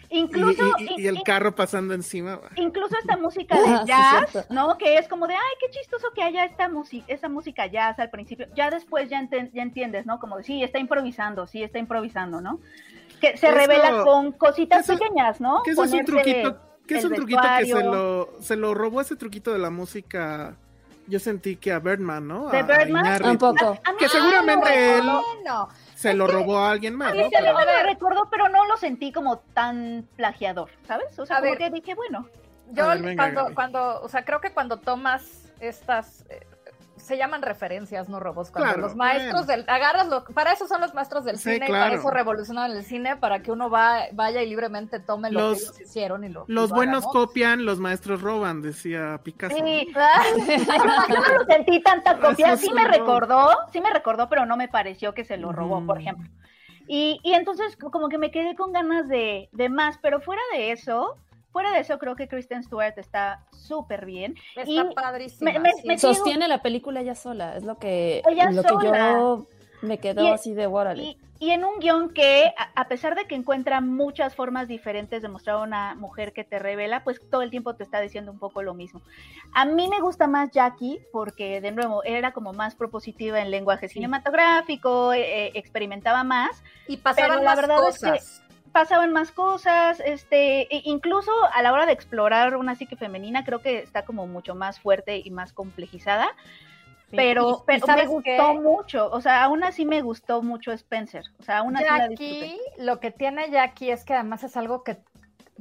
Incluso, 0.09 0.73
y, 0.97 1.07
el 1.07 1.23
carro 1.23 1.55
pasando 1.55 1.93
encima. 1.93 2.41
Incluso 2.57 2.97
esta 2.99 3.15
música 3.15 3.55
de 3.55 3.85
jazz, 3.85 4.47
¿no? 4.49 4.77
Que 4.77 4.97
es 4.97 5.07
como 5.07 5.25
de, 5.27 5.35
ay, 5.35 5.53
qué 5.61 5.69
chistoso 5.69 6.07
que 6.13 6.21
haya 6.21 6.43
esta 6.43 6.67
música, 6.67 7.05
esa 7.07 7.29
música 7.29 7.67
jazz 7.67 7.97
al 7.99 8.09
principio. 8.09 8.47
Ya 8.53 8.69
después 8.69 9.09
ya, 9.09 9.25
ya 9.29 9.61
entiendes, 9.61 10.05
¿no? 10.05 10.19
Como, 10.19 10.41
sí, 10.43 10.63
está 10.63 10.79
improvisando, 10.79 11.47
sí, 11.47 11.63
está 11.63 11.79
improvisando, 11.79 12.41
¿no? 12.41 12.59
Que 13.21 13.37
se 13.37 13.51
revela 13.51 14.03
con 14.03 14.33
cositas 14.33 14.85
pequeñas, 14.87 15.39
¿no? 15.39 15.61
Que 15.63 15.71
es 15.71 15.77
un 15.77 16.05
truquito, 16.05 16.59
que 16.87 16.97
es 16.97 17.05
un 17.05 17.13
truquito 17.13 17.41
que 17.59 17.65
se 17.67 17.83
lo, 17.83 18.41
se 18.41 18.55
lo 18.57 18.73
robó 18.73 18.99
ese 18.99 19.15
truquito 19.15 19.53
de 19.53 19.59
la 19.59 19.69
música 19.69 20.57
Yo 21.07 21.19
sentí 21.19 21.55
que 21.57 21.71
a 21.73 21.79
Birdman, 21.79 22.27
¿no? 22.27 22.49
¿De 22.49 22.57
A- 22.57 22.61
a 22.61 22.63
Birdman? 22.63 23.05
Iñárritu. 23.05 23.29
Un 23.31 23.37
poco. 23.37 23.79
A 23.83 23.91
mí 23.91 23.97
Que 23.99 24.07
seguramente 24.09 24.69
él 24.73 25.01
recordó, 25.03 25.23
Bueno, 25.35 25.69
se 25.95 26.13
lo 26.13 26.27
robó 26.27 26.57
a 26.59 26.71
alguien 26.71 26.95
más, 26.95 27.11
a 27.11 27.13
mí 27.15 27.19
¿no? 27.19 27.25
sí 27.29 27.35
Pero- 27.37 27.53
me 27.55 27.83
recordó, 27.83 28.27
pero 28.29 28.49
no 28.49 28.65
lo 28.67 28.77
sentí 28.77 29.11
como 29.11 29.37
tan 29.53 30.07
plagiador, 30.15 30.69
¿sabes? 30.87 31.17
O 31.19 31.25
sea, 31.25 31.37
A 31.37 31.39
como 31.39 31.51
ver. 31.51 31.57
que 31.59 31.69
dije, 31.71 31.95
bueno, 31.95 32.27
Yo 32.73 32.85
A 32.85 32.93
ver, 32.95 33.01
venga, 33.03 33.33
cuando, 33.33 33.53
cuando, 33.55 34.01
o 34.01 34.07
sea, 34.07 34.23
creo 34.23 34.39
que 34.39 34.51
cuando 34.53 34.77
tomas 34.77 35.51
estas, 35.59 36.23
eh, 36.29 36.39
se 37.01 37.17
llaman 37.17 37.41
referencias, 37.41 38.07
no 38.09 38.19
robos, 38.19 38.51
cuando 38.51 38.69
Claro, 38.69 38.81
los 38.81 38.95
maestros 38.95 39.45
bueno. 39.45 39.63
del, 39.63 39.69
agarras 39.69 40.07
lo, 40.07 40.23
para 40.25 40.53
eso 40.53 40.67
son 40.67 40.81
los 40.81 40.93
maestros 40.93 41.25
del 41.25 41.37
Sí, 41.37 41.53
cine 41.53 41.65
y 41.67 41.71
para 41.71 41.95
eso 41.95 42.09
revolucionaron 42.11 42.75
el 42.77 42.83
cine, 42.85 43.15
para 43.17 43.41
que 43.41 43.51
uno 43.51 43.69
va, 43.69 44.03
vaya 44.13 44.41
y 44.41 44.49
libremente 44.49 44.99
tome 44.99 45.31
lo 45.31 45.39
Los- 45.39 45.57
que 45.57 45.63
ellos 45.63 45.81
hicieron 45.81 46.23
y 46.23 46.29
lo 46.29 46.45
Los 46.47 46.69
lo 46.69 46.75
buenos 46.75 47.05
copian, 47.07 47.65
los 47.65 47.79
maestros 47.79 48.21
roban, 48.21 48.61
decía 48.61 49.19
Picasso. 49.23 49.55
sí. 49.55 49.87
yo 49.95 51.15
no 51.19 51.37
lo 51.39 51.45
sentí 51.45 51.81
tanta 51.81 52.17
copia. 52.19 52.55
Sí 52.57 52.71
me 52.73 52.85
recordó, 52.87 53.49
sí 53.71 53.81
me 53.81 53.89
recordó, 53.91 54.29
pero 54.29 54.45
no 54.45 54.57
me 54.57 54.67
pareció 54.67 55.13
que 55.13 55.23
se 55.25 55.37
lo 55.37 55.51
robó, 55.51 55.85
por 55.85 55.97
Mm. 55.97 56.01
ejemplo. 56.01 56.29
Y, 56.87 57.19
y 57.23 57.33
entonces 57.33 57.77
como 57.77 58.09
que 58.09 58.17
me 58.17 58.31
quedé 58.31 58.55
con 58.55 58.73
ganas 58.73 59.07
de, 59.07 59.49
de 59.51 59.69
más, 59.69 59.97
pero 60.01 60.19
fuera 60.19 60.41
de 60.53 60.71
eso, 60.71 61.15
fuera 61.51 61.71
de 61.71 61.79
eso 61.79 61.97
creo 61.99 62.15
que 62.15 62.27
Kristen 62.27 62.63
Stewart 62.63 62.97
está 62.97 63.45
súper 63.51 64.05
bien. 64.05 64.35
Está 64.55 64.69
Y 64.71 64.93
padrísima. 64.95 65.51
me- 65.53 65.59
me- 65.59 65.73
sí. 65.73 65.87
me- 65.87 65.97
Sostiene 65.97 66.47
la 66.47 66.61
película 66.61 67.01
ella 67.01 67.15
sola, 67.15 67.55
es 67.57 67.63
lo 67.63 67.77
que, 67.77 68.21
Ella 68.29 68.49
lo 68.51 68.63
que 68.63 68.69
yo 68.87 69.45
me 69.81 69.97
quedo 69.97 70.23
Y- 70.23 70.29
así 70.29 70.53
de 70.53 70.67
órale. 70.67 71.03
Y, 71.03 71.17
y 71.39 71.49
en 71.49 71.65
un 71.65 71.79
guion 71.79 72.13
que, 72.13 72.53
a, 72.55 72.81
a 72.81 72.87
pesar 72.87 73.15
de 73.15 73.25
que 73.25 73.33
encuentra 73.33 73.81
muchas 73.81 74.35
formas 74.35 74.67
diferentes 74.67 75.23
de 75.23 75.27
mostrar 75.27 75.55
a 75.55 75.59
una 75.63 75.95
mujer 75.95 76.33
que 76.33 76.43
te 76.43 76.59
revela, 76.59 77.03
pues 77.03 77.19
todo 77.31 77.41
el 77.41 77.49
tiempo 77.49 77.73
te 77.75 77.83
está 77.83 77.99
diciendo 77.99 78.31
un 78.31 78.37
poco 78.37 78.61
lo 78.61 78.75
mismo. 78.75 79.01
A 79.55 79.65
mí 79.65 79.87
me 79.87 79.99
gusta 79.99 80.27
más 80.27 80.51
Jackie 80.51 80.99
porque, 81.11 81.59
de 81.59 81.71
nuevo, 81.71 82.03
era 82.03 82.31
como 82.31 82.53
más 82.53 82.75
propositiva 82.75 83.41
en 83.41 83.49
lenguaje 83.49 83.87
cinematográfico, 83.89 85.13
eh, 85.13 85.47
eh, 85.47 85.51
experimentaba 85.55 86.23
más, 86.23 86.63
Y 86.87 86.97
pasaban 86.97 87.31
pero 87.39 87.43
la 87.43 87.49
más 87.49 87.55
verdad 87.61 87.89
es 87.89 87.99
que- 87.99 88.09
cosas. 88.11 88.43
Pasaban 88.71 89.11
más 89.11 89.31
cosas, 89.31 90.01
este, 90.05 90.61
e- 90.75 90.81
incluso 90.85 91.31
a 91.53 91.61
la 91.61 91.73
hora 91.73 91.85
de 91.85 91.91
explorar 91.93 92.55
una 92.55 92.75
psique 92.75 92.95
femenina, 92.95 93.43
creo 93.43 93.61
que 93.61 93.79
está 93.79 94.03
como 94.05 94.27
mucho 94.27 94.55
más 94.55 94.79
fuerte 94.79 95.21
y 95.23 95.29
más 95.31 95.53
complejizada. 95.53 96.29
Sí. 97.09 97.17
Pero, 97.17 97.49
Y- 97.49 97.53
y 97.53 97.63
pero 97.65 97.87
me 97.87 97.93
¿sabes 97.93 98.07
gustó 98.07 98.23
qué? 98.23 98.59
mucho, 98.61 99.09
o 99.11 99.19
sea, 99.21 99.43
aún 99.43 99.63
así 99.65 99.85
me 99.85 100.01
gustó 100.01 100.41
mucho 100.41 100.71
Spencer, 100.71 101.23
o 101.39 101.43
sea, 101.43 101.57
aún 101.59 101.75
así 101.75 101.85
la. 101.85 102.07
Jackie, 102.09 102.57
lo 102.77 102.99
que 103.01 103.11
tiene 103.11 103.49
Jackie 103.51 103.91
es 103.91 104.05
que 104.05 104.13
además 104.13 104.43
es 104.45 104.55
algo 104.55 104.83
que, 104.85 104.97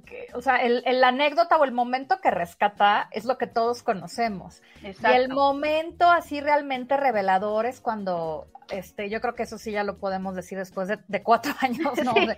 que- 0.07 0.29
o 0.35 0.41
sea, 0.43 0.57
el, 0.63 0.83
el 0.87 1.03
anécdota 1.03 1.57
o 1.57 1.65
el 1.65 1.73
momento 1.73 2.21
que 2.21 2.31
rescata 2.31 3.09
es 3.11 3.25
lo 3.25 3.37
que 3.37 3.49
todos 3.49 3.83
conocemos. 3.83 4.63
Y 4.83 4.87
el 4.87 4.91
Exacto. 4.93 5.35
momento 5.35 6.09
así 6.09 6.41
realmente 6.41 6.97
revelador 6.97 7.67
es 7.67 7.81
cuando, 7.81 8.47
este, 8.71 9.11
yo 9.11 9.21
creo 9.21 9.35
que 9.35 9.43
eso 9.43 9.59
sí 9.59 9.73
ya 9.73 9.83
lo 9.83 9.99
podemos 9.99 10.37
decir 10.37 10.57
después 10.57 10.87
de, 10.87 11.01
de 11.09 11.23
cuatro 11.25 11.53
años, 11.61 11.99
¿no? 12.05 12.15
Sí. 12.15 12.27
De- 12.27 12.37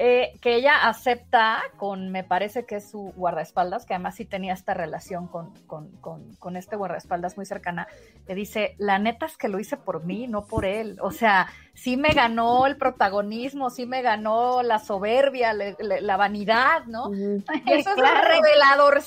eh, 0.00 0.38
que 0.40 0.54
ella 0.54 0.86
acepta 0.88 1.58
con, 1.76 2.10
me 2.10 2.22
parece 2.22 2.64
que 2.64 2.76
es 2.76 2.88
su 2.88 3.12
guardaespaldas, 3.16 3.84
que 3.84 3.94
además 3.94 4.14
sí 4.14 4.24
tenía 4.24 4.54
esta 4.54 4.72
relación 4.72 5.26
con, 5.26 5.50
con, 5.66 5.88
con, 6.00 6.36
con 6.36 6.56
este 6.56 6.76
guardaespaldas 6.76 7.36
muy 7.36 7.44
cercana, 7.46 7.88
le 8.28 8.36
dice, 8.36 8.76
la 8.78 9.00
neta 9.00 9.26
es 9.26 9.36
que 9.36 9.48
lo 9.48 9.58
hice 9.58 9.76
por 9.76 10.04
mí, 10.04 10.28
no 10.28 10.44
por 10.46 10.64
él. 10.64 10.98
O 11.02 11.10
sea, 11.10 11.48
sí 11.74 11.96
me 11.96 12.10
ganó 12.10 12.66
el 12.66 12.76
protagonismo, 12.76 13.70
sí 13.70 13.86
me 13.86 14.02
ganó 14.02 14.62
la 14.62 14.78
soberbia, 14.78 15.52
le- 15.52 15.74
le- 15.80 16.00
la 16.00 16.16
vanidad, 16.16 16.84
¿no? 16.86 17.10
Eso 17.66 17.94
Claro. 17.96 18.20
es 18.20 18.28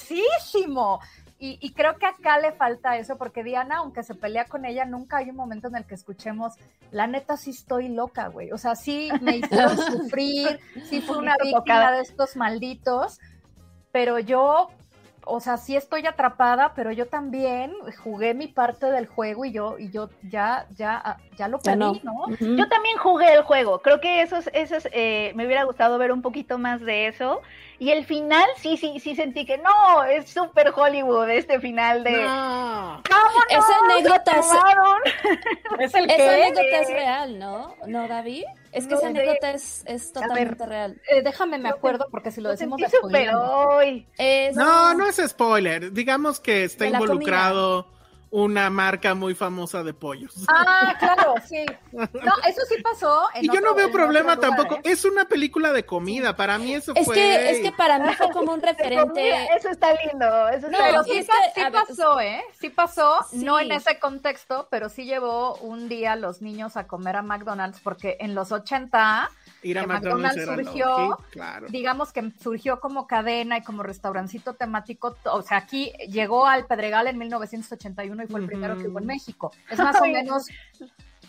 reveladorcísimo. 0.02 1.00
Y, 1.44 1.58
y 1.60 1.74
creo 1.74 1.98
que 1.98 2.06
acá 2.06 2.38
le 2.38 2.52
falta 2.52 2.98
eso, 2.98 3.18
porque 3.18 3.44
Diana, 3.44 3.78
aunque 3.78 4.04
se 4.04 4.14
pelea 4.14 4.46
con 4.46 4.64
ella, 4.64 4.86
nunca 4.86 5.18
hay 5.18 5.32
un 5.32 5.36
momento 5.36 5.70
en 5.70 5.76
el 5.76 5.86
que 5.86 5.96
escuchemos, 5.96 6.54
la 6.92 7.08
neta 7.08 7.36
sí 7.36 7.50
estoy 7.50 7.90
loca, 7.90 8.28
güey. 8.28 8.52
O 8.52 8.60
sea, 8.60 8.76
sí 8.76 9.10
me 9.22 9.38
hicieron 9.38 9.76
sufrir, 9.76 10.60
sí 10.86 11.02
fui 11.02 11.18
una 11.18 11.34
víctima 11.42 11.60
tocada. 11.62 11.92
de 11.94 12.02
estos 12.02 12.36
malditos, 12.36 13.20
pero 13.92 14.20
yo, 14.20 14.68
o 15.26 15.40
sea, 15.40 15.58
sí 15.58 15.76
estoy 15.76 16.06
atrapada, 16.06 16.74
pero 16.76 16.92
yo 16.92 17.08
también 17.08 17.74
jugué 18.04 18.36
mi 18.36 18.48
parte 18.48 18.92
del 18.92 19.08
juego 19.08 19.44
y 19.44 19.52
yo, 19.52 19.80
y 19.80 19.90
yo 19.90 20.12
ya, 20.22 20.68
ya, 20.76 21.18
ya 21.38 21.48
lo 21.48 21.60
perdí, 21.60 22.02
no. 22.04 22.26
Yo 22.40 22.68
también 22.68 22.98
jugué 22.98 23.34
el 23.34 23.44
juego, 23.44 23.82
creo 23.82 24.00
que 24.00 24.22
eso 24.22 24.38
es, 24.38 24.50
eso 24.54 24.76
es, 24.76 24.90
eh, 24.92 25.32
me 25.36 25.46
hubiera 25.46 25.64
gustado 25.64 25.98
ver 25.98 26.12
un 26.12 26.22
poquito 26.22 26.58
más 26.58 26.82
de 26.82 27.08
eso. 27.08 27.42
Y 27.80 27.90
el 27.90 28.06
final, 28.06 28.46
sí, 28.58 28.78
sí, 28.78 29.00
sí 29.00 29.16
sentí 29.16 29.44
que 29.44 29.58
no, 29.58 30.04
es 30.04 30.30
súper 30.30 30.72
Hollywood 30.76 31.28
este 31.30 31.60
final 31.60 32.04
de... 32.04 32.12
No. 32.12 33.02
¿Cómo 33.10 33.40
no? 33.50 33.60
Esa 33.60 33.80
anécdota 33.86 34.34
¿Se 34.34 34.40
es-? 34.40 34.46
Es 35.80 35.94
el 35.96 36.06
Esa 36.06 36.16
que 36.16 36.44
anécdota 36.44 36.78
es 36.82 36.90
real, 36.90 37.40
¿no? 37.40 37.76
¿No, 37.88 38.08
Gaby? 38.08 38.46
Es 38.72 38.86
que 38.86 38.92
No 38.94 39.00
esa 39.00 39.08
anécdota 39.08 39.52
es, 39.52 39.84
es 39.88 40.14
totalmente 40.14 40.64
real. 40.66 41.02
Eh, 41.10 41.24
déjame 41.24 41.58
me 41.58 41.70
acuerdo 41.70 42.08
porque 42.12 42.30
si 42.30 42.40
lo 42.40 42.50
Lo 42.50 42.52
decimos 42.52 42.80
hoy. 43.36 44.06
Es- 44.16 44.56
No, 44.56 44.94
no 44.94 45.08
es 45.08 45.16
spoiler. 45.28 45.92
Digamos 45.92 46.40
que 46.40 46.66
está 46.66 46.84
De 46.86 46.92
la 46.92 47.00
involucrado 47.00 47.88
una 48.32 48.70
marca 48.70 49.14
muy 49.14 49.36
famosa 49.36 49.84
de 49.84 49.94
pollos. 49.94 50.34
Ah, 50.48 50.96
claro, 50.98 51.36
sí. 51.48 51.66
No, 51.92 52.00
eso 52.48 52.62
sí 52.70 52.82
pasó. 52.82 53.24
en 53.34 53.44
y 53.44 53.48
yo 53.48 53.54
otro- 53.56 53.66
no 53.66 53.76
veo 53.76 53.92
problema 53.92 54.36
lugar, 54.36 54.40
tampoco. 54.56 54.76
¿eh? 54.78 54.82
Es 54.86 55.04
una 55.06 55.26
película 55.26 55.74
de 55.74 55.86
comida. 55.86 56.36
Para 56.38 56.58
mí 56.58 56.74
eso 56.74 56.94
Es 56.96 57.06
fue. 57.06 57.14
que, 57.16 57.52
es 57.52 57.60
que 57.60 57.72
para 57.74 58.00
mí 58.00 58.14
fue 58.14 58.30
como 58.32 58.54
un 58.54 58.62
referente. 58.62 59.48
eso 59.58 59.70
está 59.70 59.94
lindo, 60.06 60.48
eso 60.50 60.68
No, 60.70 60.78
está 60.78 60.86
Pero 60.86 61.02
y 61.08 61.12
sí, 61.12 61.18
es 61.18 61.28
pa- 61.28 61.34
que, 61.44 61.52
sí 61.56 61.62
a 61.62 61.70
ver, 61.70 61.84
pasó, 61.88 62.20
¿eh? 62.22 62.42
Sí 62.60 62.70
pasó, 62.70 63.18
Sí. 63.30 63.44
no 63.44 63.60
en 63.60 63.72
ese 63.74 64.00
contexto, 64.00 64.68
pero 64.72 64.88
sí 64.88 65.04
llevó 65.06 65.56
un 65.58 65.90
día 65.90 66.14
a 66.14 66.16
los 66.16 66.42
niños 66.42 66.78
a 66.78 66.88
comer 66.88 67.18
a 67.18 67.22
McDonald's 67.22 67.82
porque 67.82 68.16
en 68.22 68.34
los 68.34 68.52
80, 68.54 69.30
Ir 69.64 69.78
a 69.78 69.82
que 69.82 69.88
McDonald's, 69.88 70.38
McDonald's 70.38 70.38
era 70.38 70.56
lo 70.56 70.64
surgió, 70.64 71.18
claro. 71.32 71.68
digamos 71.70 72.12
que 72.14 72.32
surgió 72.42 72.80
como 72.80 73.08
cadena 73.08 73.58
y 73.58 73.64
como 73.64 73.84
restaurancito 73.84 74.54
temático, 74.54 75.16
o 75.26 75.42
sea, 75.42 75.58
aquí 75.58 75.92
llegó 76.10 76.48
al 76.48 76.66
Pedregal 76.66 77.08
en 77.08 77.18
1981 77.18 78.21
y 78.24 78.28
fue 78.28 78.40
el 78.42 78.46
primero 78.48 78.78
que 78.78 78.88
hubo 78.88 79.00
en. 79.00 79.06
México. 79.06 79.52
Es 79.70 79.78
más 79.80 80.00
o 80.00 80.06
menos, 80.06 80.48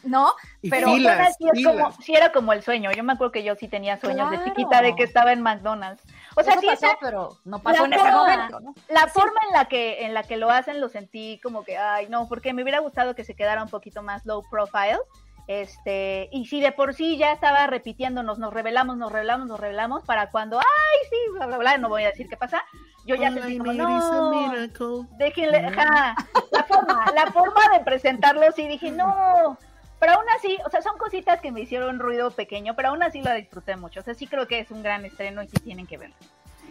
¿no? 0.05 0.32
Y 0.62 0.70
pero 0.70 0.93
filas, 0.95 1.36
sí, 1.38 1.45
es 1.47 1.53
filas. 1.59 1.72
como, 1.74 1.93
sí 2.03 2.14
era 2.14 2.32
como 2.32 2.53
el 2.53 2.62
sueño. 2.62 2.90
Yo 2.93 3.05
me 3.05 3.12
acuerdo 3.12 3.30
que 3.32 3.45
yo 3.45 3.55
sí 3.55 3.68
tenía 3.68 3.99
sueños 4.01 4.30
de 4.30 4.43
chiquita 4.45 4.82
de 4.82 4.97
que 4.97 5.05
estaba 5.05 5.32
en 5.32 5.43
McDonald's. 5.43 6.03
O 6.34 6.43
sea, 6.43 6.55
Eso 6.55 6.61
sí 6.62 6.66
pasó, 6.66 6.86
pero 7.01 7.38
no 7.45 7.61
pasó 7.62 7.86
la 7.86 7.86
en 7.86 7.93
ese 7.93 8.03
forma- 8.12 8.18
momento, 8.34 8.61
¿no? 8.61 8.74
la 8.88 9.07
forma 9.07 9.40
en 9.49 9.53
la 9.53 9.66
que 9.66 10.05
en 10.05 10.14
la 10.14 10.22
que 10.24 10.36
lo 10.38 10.51
hacen 10.51 10.80
lo 10.80 10.88
sentí 10.88 11.38
como 11.43 11.62
que 11.62 11.76
ay 11.78 12.09
no 12.09 12.26
porque 12.26 12.53
me 12.55 12.62
hubiera 12.62 12.78
gustado 12.80 13.14
que 13.14 13.22
se 13.24 13.34
quedara 13.34 13.62
un 13.62 13.68
poquito 13.68 14.03
más 14.03 14.24
low 14.24 14.43
profile 14.51 14.99
este 15.49 16.28
y 16.32 16.47
si 16.47 16.61
de 16.61 16.72
por 16.72 16.95
sí 16.95 17.16
ya 17.16 17.32
estaba 17.32 17.66
repitiéndonos 17.66 18.38
nos 18.38 18.53
revelamos 18.53 18.97
nos 18.97 19.11
revelamos 19.11 19.47
nos 19.47 19.59
revelamos 19.59 20.05
para 20.05 20.30
cuando 20.30 20.59
ay 20.59 21.09
sí 21.11 21.16
bla 21.34 21.47
bla 21.47 21.59
bla 21.59 21.78
no 21.78 21.88
voy 21.88 22.05
a 22.05 22.11
decir 22.11 22.28
qué 22.28 22.36
pasa 22.36 22.62
yo 23.07 23.16
ya 23.16 23.28
is 23.30 23.36
a 23.36 23.49
no 23.49 25.09
déjenle 25.18 25.59
ajá, 25.59 26.14
la 26.53 26.64
forma 26.64 27.05
la 27.14 27.26
forma 27.32 27.61
de 27.72 27.84
presentarlo 27.84 28.43
sí 28.53 28.68
dije 28.68 28.90
no 28.90 29.59
pero 30.03 30.14
aún 30.14 30.24
así, 30.36 30.59
o 30.66 30.68
sea, 30.68 30.82
son 30.82 30.99
cositas 30.99 31.40
que 31.40 31.53
me 31.53 31.61
hicieron 31.61 32.01
ruido 32.01 32.32
pequeño, 32.32 32.74
pero 32.74 32.88
aún 32.88 33.05
así 33.05 33.22
la 33.22 33.34
disfruté 33.34 33.76
mucho. 33.76 34.01
O 34.01 34.03
sea, 34.03 34.14
sí 34.14 34.26
creo 34.26 34.49
que 34.49 34.59
es 34.59 34.72
un 34.72 34.82
gran 34.82 35.05
estreno 35.05 35.45
y 35.45 35.49
sí 35.49 35.59
tienen 35.59 35.86
que 35.86 35.97
verlo. 35.97 36.16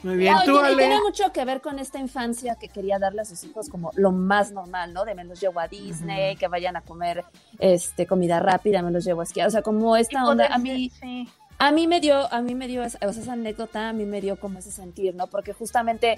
Muy 0.03 0.15
bien, 0.17 0.33
No, 0.33 0.39
tú, 0.43 0.53
tiene, 0.53 0.67
Ale. 0.67 0.77
tiene 0.77 1.01
mucho 1.01 1.31
que 1.31 1.45
ver 1.45 1.61
con 1.61 1.77
esta 1.79 1.99
infancia 1.99 2.55
que 2.55 2.67
quería 2.69 2.97
darle 2.97 3.21
a 3.21 3.25
sus 3.25 3.43
hijos 3.43 3.69
como 3.69 3.91
lo 3.95 4.11
más 4.11 4.51
normal, 4.51 4.93
¿no? 4.93 5.05
De 5.05 5.13
me 5.15 5.23
los 5.23 5.39
llevo 5.39 5.59
a 5.59 5.67
Disney, 5.67 6.35
que 6.37 6.47
vayan 6.47 6.75
a 6.75 6.81
comer 6.81 7.23
este 7.59 8.07
comida 8.07 8.39
rápida, 8.39 8.81
me 8.81 8.91
los 8.91 9.03
llevo 9.05 9.21
a 9.21 9.23
esquiar, 9.25 9.47
o 9.47 9.51
sea, 9.51 9.61
como 9.61 9.95
esta 9.95 10.19
Y 10.19 10.23
onda, 10.23 10.47
a 10.47 10.57
mí 10.57 10.89
sí. 10.99 11.27
a 11.59 11.71
mí 11.71 11.85
me 11.87 11.99
dio, 11.99 12.31
a 12.33 12.41
mí 12.41 12.55
me 12.55 12.67
dio 12.67 12.83
esa, 12.83 12.97
o 13.07 13.13
sea, 13.13 13.21
esa 13.21 13.33
anécdota, 13.33 13.89
a 13.89 13.93
mí 13.93 14.05
me 14.05 14.21
dio 14.21 14.39
como 14.39 14.57
ese 14.59 14.71
sentir, 14.71 15.13
¿no? 15.13 15.27
Porque 15.27 15.53
justamente 15.53 16.17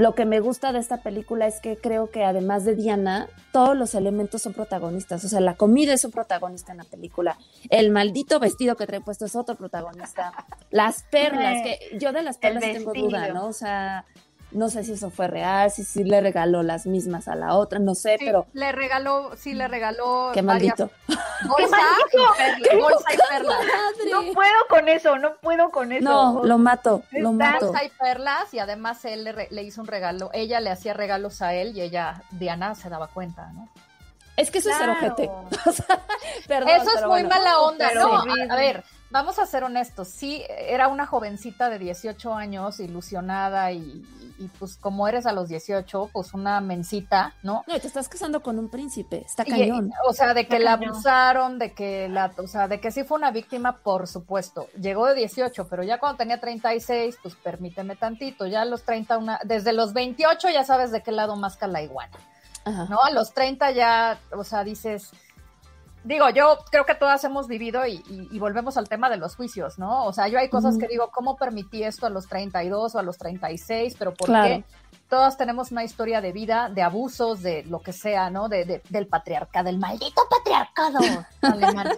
lo 0.00 0.14
que 0.14 0.24
me 0.24 0.40
gusta 0.40 0.72
de 0.72 0.78
esta 0.78 1.02
película 1.02 1.46
es 1.46 1.60
que 1.60 1.76
creo 1.76 2.10
que 2.10 2.24
además 2.24 2.64
de 2.64 2.74
Diana, 2.74 3.28
todos 3.52 3.76
los 3.76 3.94
elementos 3.94 4.40
son 4.40 4.54
protagonistas. 4.54 5.22
O 5.26 5.28
sea, 5.28 5.40
la 5.40 5.56
comida 5.56 5.92
es 5.92 6.06
un 6.06 6.10
protagonista 6.10 6.72
en 6.72 6.78
la 6.78 6.84
película. 6.84 7.36
El 7.68 7.90
maldito 7.90 8.40
vestido 8.40 8.76
que 8.76 8.86
trae 8.86 9.02
puesto 9.02 9.26
es 9.26 9.36
otro 9.36 9.56
protagonista. 9.56 10.32
Las 10.70 11.02
perlas, 11.02 11.60
que 11.62 11.98
yo 11.98 12.12
de 12.12 12.22
las 12.22 12.38
perlas 12.38 12.62
tengo 12.62 12.94
duda. 12.94 13.28
¿no? 13.28 13.48
O 13.48 13.52
sea, 13.52 14.06
no 14.52 14.68
sé 14.68 14.84
si 14.84 14.92
eso 14.92 15.10
fue 15.10 15.28
real, 15.28 15.70
si 15.70 15.84
sí 15.84 16.04
le 16.04 16.20
regaló 16.20 16.62
las 16.62 16.86
mismas 16.86 17.28
a 17.28 17.34
la 17.34 17.54
otra, 17.54 17.78
no 17.78 17.94
sé, 17.94 18.16
Sí, 18.18 18.24
pero 18.26 18.46
le 18.52 18.72
regaló, 18.72 19.30
sí 19.36 19.54
le 19.54 19.68
regaló 19.68 20.30
qué 20.34 20.42
maldito. 20.42 20.90
bolsa 21.48 21.76
y 21.78 22.62
perlas, 22.62 22.80
bolsa 22.80 23.14
y 23.14 23.16
perlas. 23.28 23.58
No 24.10 24.32
puedo 24.32 24.54
con 24.68 24.88
eso, 24.88 25.18
no 25.18 25.36
puedo 25.36 25.70
con 25.70 25.92
eso. 25.92 26.04
No, 26.04 26.44
lo 26.44 26.58
mato, 26.58 27.02
lo 27.12 27.32
mato. 27.32 27.66
Bolsa 27.66 27.84
y 27.84 27.88
perlas 27.90 28.52
y 28.54 28.58
además 28.58 29.04
él 29.04 29.24
le, 29.24 29.32
re- 29.32 29.48
le 29.50 29.62
hizo 29.62 29.80
un 29.80 29.86
regalo, 29.86 30.30
ella 30.32 30.60
le 30.60 30.70
hacía 30.70 30.94
regalos 30.94 31.42
a 31.42 31.54
él 31.54 31.76
y 31.76 31.80
ella, 31.82 32.22
Diana, 32.30 32.74
se 32.74 32.88
daba 32.88 33.08
cuenta, 33.08 33.50
¿no? 33.52 33.68
Es 34.36 34.50
que 34.50 34.58
eso 34.58 34.70
es 34.70 34.76
ser 34.76 34.86
Claro. 34.86 35.14
ojete. 35.14 35.30
O 35.68 35.72
sea, 35.72 36.00
perdón, 36.48 36.70
Eso 36.70 36.82
es 36.88 36.94
pero 36.94 37.08
muy 37.08 37.20
bueno. 37.22 37.28
mala 37.28 37.60
onda, 37.60 37.92
¿no? 37.94 38.22
a 38.50 38.56
ver, 38.56 38.84
vamos 39.10 39.38
a 39.38 39.44
ser 39.46 39.64
honestos, 39.64 40.08
sí, 40.08 40.42
era 40.48 40.88
una 40.88 41.04
jovencita 41.06 41.68
de 41.68 41.78
18 41.78 42.34
años, 42.34 42.80
ilusionada 42.80 43.70
y, 43.72 44.02
y, 44.40 44.48
pues 44.58 44.76
como 44.76 45.06
eres 45.06 45.26
a 45.26 45.32
los 45.32 45.48
18, 45.48 46.10
pues 46.12 46.34
una 46.34 46.60
mencita, 46.60 47.34
¿no? 47.42 47.62
No, 47.66 47.76
y 47.76 47.80
te 47.80 47.86
estás 47.86 48.08
casando 48.08 48.42
con 48.42 48.58
un 48.58 48.68
príncipe, 48.70 49.22
está 49.26 49.44
Y, 49.46 49.50
cañón. 49.50 49.92
o 50.08 50.12
sea, 50.12 50.34
de 50.34 50.46
que 50.48 50.56
Está 50.56 50.64
la 50.70 50.78
cañón. 50.78 50.94
abusaron, 50.94 51.58
de 51.58 51.72
que 51.74 52.08
la, 52.08 52.32
o 52.38 52.46
sea, 52.46 52.66
de 52.66 52.80
que 52.80 52.90
sí 52.90 53.04
fue 53.04 53.18
una 53.18 53.30
víctima, 53.30 53.78
por 53.78 54.06
supuesto. 54.08 54.66
Llegó 54.80 55.06
de 55.06 55.14
18, 55.14 55.68
pero 55.68 55.82
ya 55.82 55.98
cuando 55.98 56.18
tenía 56.18 56.40
36, 56.40 57.18
pues 57.22 57.36
permíteme 57.36 57.96
tantito, 57.96 58.46
ya 58.46 58.62
a 58.62 58.64
los 58.64 58.82
30, 58.82 59.18
una, 59.18 59.40
desde 59.44 59.72
los 59.72 59.92
28 59.92 60.48
ya 60.50 60.64
sabes 60.64 60.90
de 60.90 61.02
qué 61.02 61.12
lado 61.12 61.36
masca 61.36 61.66
la 61.66 61.82
iguana. 61.82 62.16
Ajá. 62.64 62.86
¿no? 62.90 62.98
A 63.02 63.10
los 63.10 63.32
30 63.32 63.70
ya, 63.70 64.18
o 64.36 64.44
sea, 64.44 64.64
dices, 64.64 65.10
digo, 66.04 66.28
yo 66.30 66.58
creo 66.70 66.84
que 66.86 66.94
todas 66.94 67.22
hemos 67.24 67.46
vivido 67.48 67.86
y, 67.86 68.02
y- 68.08 68.28
y 68.30 68.38
volvemos 68.38 68.76
al 68.76 68.88
tema 68.88 69.10
de 69.10 69.16
los 69.16 69.36
juicios, 69.36 69.78
¿no? 69.78 70.04
O 70.06 70.12
sea, 70.12 70.28
yo 70.28 70.38
hay 70.38 70.48
cosas 70.48 70.76
que 70.78 70.88
digo, 70.88 71.10
¿cómo 71.10 71.36
permití 71.36 71.82
esto 71.84 72.06
a 72.06 72.10
los 72.10 72.26
32 72.28 72.94
o 72.94 72.98
a 72.98 73.02
los 73.02 73.18
36? 73.18 73.96
Pero 73.98 74.14
¿por 74.14 74.26
Claro. 74.28 74.48
qué? 74.48 74.64
Todas 75.08 75.36
tenemos 75.36 75.72
una 75.72 75.82
historia 75.82 76.20
de 76.20 76.30
vida, 76.30 76.68
de 76.68 76.82
abusos, 76.82 77.42
de 77.42 77.64
lo 77.64 77.80
que 77.80 77.92
sea, 77.92 78.30
¿no? 78.30 78.48
De, 78.48 78.64
de- 78.64 78.82
del 78.90 79.08
patriarcado, 79.08 79.66
del 79.66 79.78
maldito 79.78 80.22
patriarcado 80.30 80.98
alemán. 81.42 81.88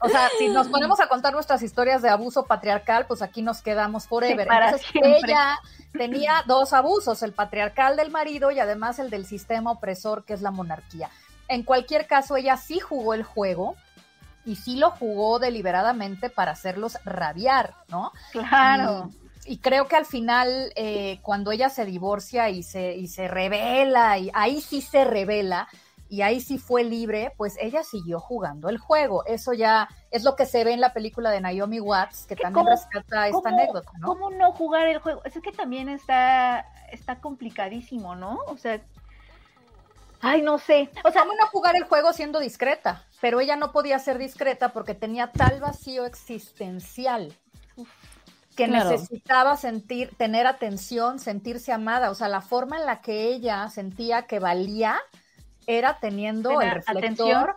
O 0.00 0.08
sea, 0.08 0.28
si 0.38 0.48
nos 0.48 0.68
ponemos 0.68 0.98
a 1.00 1.08
contar 1.08 1.32
nuestras 1.32 1.62
historias 1.62 2.02
de 2.02 2.08
abuso 2.08 2.44
patriarcal, 2.46 3.06
pues 3.06 3.22
aquí 3.22 3.42
nos 3.42 3.62
quedamos 3.62 4.06
forever. 4.08 4.44
Sí, 4.44 4.48
para 4.48 4.64
Entonces, 4.66 4.88
siempre. 4.90 5.18
ella 5.18 5.58
tenía 5.92 6.42
dos 6.46 6.72
abusos, 6.72 7.22
el 7.22 7.32
patriarcal 7.32 7.96
del 7.96 8.10
marido 8.10 8.50
y 8.50 8.58
además 8.60 8.98
el 8.98 9.08
del 9.10 9.24
sistema 9.26 9.70
opresor 9.70 10.24
que 10.24 10.34
es 10.34 10.42
la 10.42 10.50
monarquía. 10.50 11.10
En 11.48 11.62
cualquier 11.62 12.06
caso, 12.06 12.36
ella 12.36 12.56
sí 12.56 12.78
jugó 12.78 13.14
el 13.14 13.22
juego 13.24 13.74
y 14.44 14.56
sí 14.56 14.76
lo 14.76 14.90
jugó 14.90 15.38
deliberadamente 15.38 16.30
para 16.30 16.52
hacerlos 16.52 16.98
rabiar, 17.04 17.74
¿no? 17.88 18.12
Claro. 18.32 19.10
Y, 19.44 19.54
y 19.54 19.58
creo 19.58 19.88
que 19.88 19.96
al 19.96 20.06
final, 20.06 20.72
eh, 20.76 21.18
cuando 21.22 21.50
ella 21.52 21.70
se 21.70 21.84
divorcia 21.84 22.50
y 22.50 22.62
se, 22.62 22.94
y 22.94 23.08
se 23.08 23.28
revela, 23.28 24.18
y 24.18 24.30
ahí 24.34 24.60
sí 24.60 24.80
se 24.82 25.04
revela, 25.04 25.68
y 26.10 26.22
ahí 26.22 26.40
sí 26.40 26.56
fue 26.56 26.84
libre, 26.84 27.34
pues 27.36 27.56
ella 27.60 27.82
siguió 27.82 28.20
jugando 28.20 28.70
el 28.70 28.78
juego. 28.78 29.26
Eso 29.26 29.52
ya 29.52 29.88
es 30.10 30.24
lo 30.24 30.36
que 30.36 30.46
se 30.46 30.64
ve 30.64 30.72
en 30.72 30.80
la 30.80 30.94
película 30.94 31.30
de 31.30 31.40
Naomi 31.42 31.80
Watts, 31.80 32.24
que 32.26 32.34
también 32.36 32.64
cómo- 32.64 32.70
rescata 32.70 33.26
esta 33.28 33.42
¿Cómo- 33.42 33.48
anécdota, 33.56 33.90
¿no? 33.98 34.06
¿Cómo 34.08 34.30
no 34.30 34.52
jugar 34.52 34.86
el 34.86 34.98
juego? 35.00 35.20
Es 35.24 35.34
que 35.42 35.52
también 35.52 35.90
está, 35.90 36.66
está 36.90 37.20
complicadísimo, 37.20 38.16
¿no? 38.16 38.38
O 38.46 38.56
sea, 38.56 38.80
ay, 40.20 40.42
no 40.42 40.58
sé. 40.58 40.90
O 41.04 41.10
sea, 41.10 41.22
¿Cómo 41.22 41.34
no 41.34 41.46
jugar 41.48 41.76
el 41.76 41.84
juego 41.84 42.12
siendo 42.12 42.40
discreta? 42.40 43.04
Pero 43.20 43.40
ella 43.40 43.56
no 43.56 43.72
podía 43.72 43.98
ser 43.98 44.18
discreta 44.18 44.72
porque 44.72 44.94
tenía 44.94 45.32
tal 45.32 45.60
vacío 45.60 46.04
existencial 46.06 47.34
que 48.56 48.66
Claro. 48.66 48.90
necesitaba 48.90 49.56
sentir, 49.56 50.14
tener 50.16 50.46
atención, 50.46 51.20
sentirse 51.20 51.72
amada. 51.72 52.10
O 52.10 52.14
sea, 52.14 52.28
la 52.28 52.40
forma 52.40 52.76
en 52.78 52.86
la 52.86 53.00
que 53.00 53.22
ella 53.28 53.68
sentía 53.68 54.22
que 54.26 54.40
valía 54.40 55.00
era 55.66 55.98
teniendo 56.00 56.60
Era 56.60 56.70
el 56.70 56.76
reflector 56.76 57.50
atención. 57.50 57.56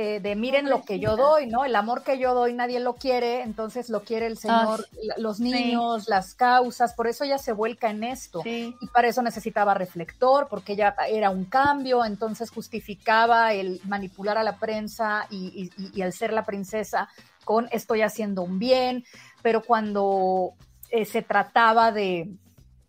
Eh, 0.00 0.20
de 0.20 0.36
miren 0.36 0.70
lo 0.70 0.82
que 0.84 1.00
yo 1.00 1.16
doy, 1.16 1.46
¿no? 1.48 1.64
El 1.64 1.74
amor 1.74 2.04
que 2.04 2.18
yo 2.18 2.32
doy 2.32 2.52
nadie 2.52 2.78
lo 2.78 2.94
quiere, 2.94 3.42
entonces 3.42 3.88
lo 3.88 4.02
quiere 4.04 4.26
el 4.26 4.38
Señor, 4.38 4.86
la- 5.02 5.16
los 5.18 5.40
niños, 5.40 6.08
las 6.08 6.34
causas, 6.36 6.94
por 6.94 7.08
eso 7.08 7.24
ella 7.24 7.38
se 7.38 7.50
vuelca 7.52 7.90
en 7.90 8.04
esto 8.04 8.42
sí. 8.44 8.76
y 8.80 8.86
para 8.88 9.08
eso 9.08 9.22
necesitaba 9.22 9.74
reflector, 9.74 10.46
porque 10.48 10.76
ya 10.76 10.94
era 11.08 11.30
un 11.30 11.46
cambio, 11.46 12.04
entonces 12.04 12.50
justificaba 12.50 13.52
el 13.54 13.80
manipular 13.88 14.38
a 14.38 14.44
la 14.44 14.56
prensa 14.58 15.26
y, 15.30 15.70
y- 15.76 15.90
y 15.98 16.02
el 16.02 16.12
ser 16.12 16.32
la 16.32 16.44
princesa 16.44 17.08
con 17.44 17.66
estoy 17.72 18.02
haciendo 18.02 18.42
un 18.42 18.58
bien, 18.58 19.04
pero 19.42 19.62
cuando 19.64 20.52
eh, 20.90 21.04
se 21.06 21.22
trataba 21.22 21.90
de, 21.92 22.28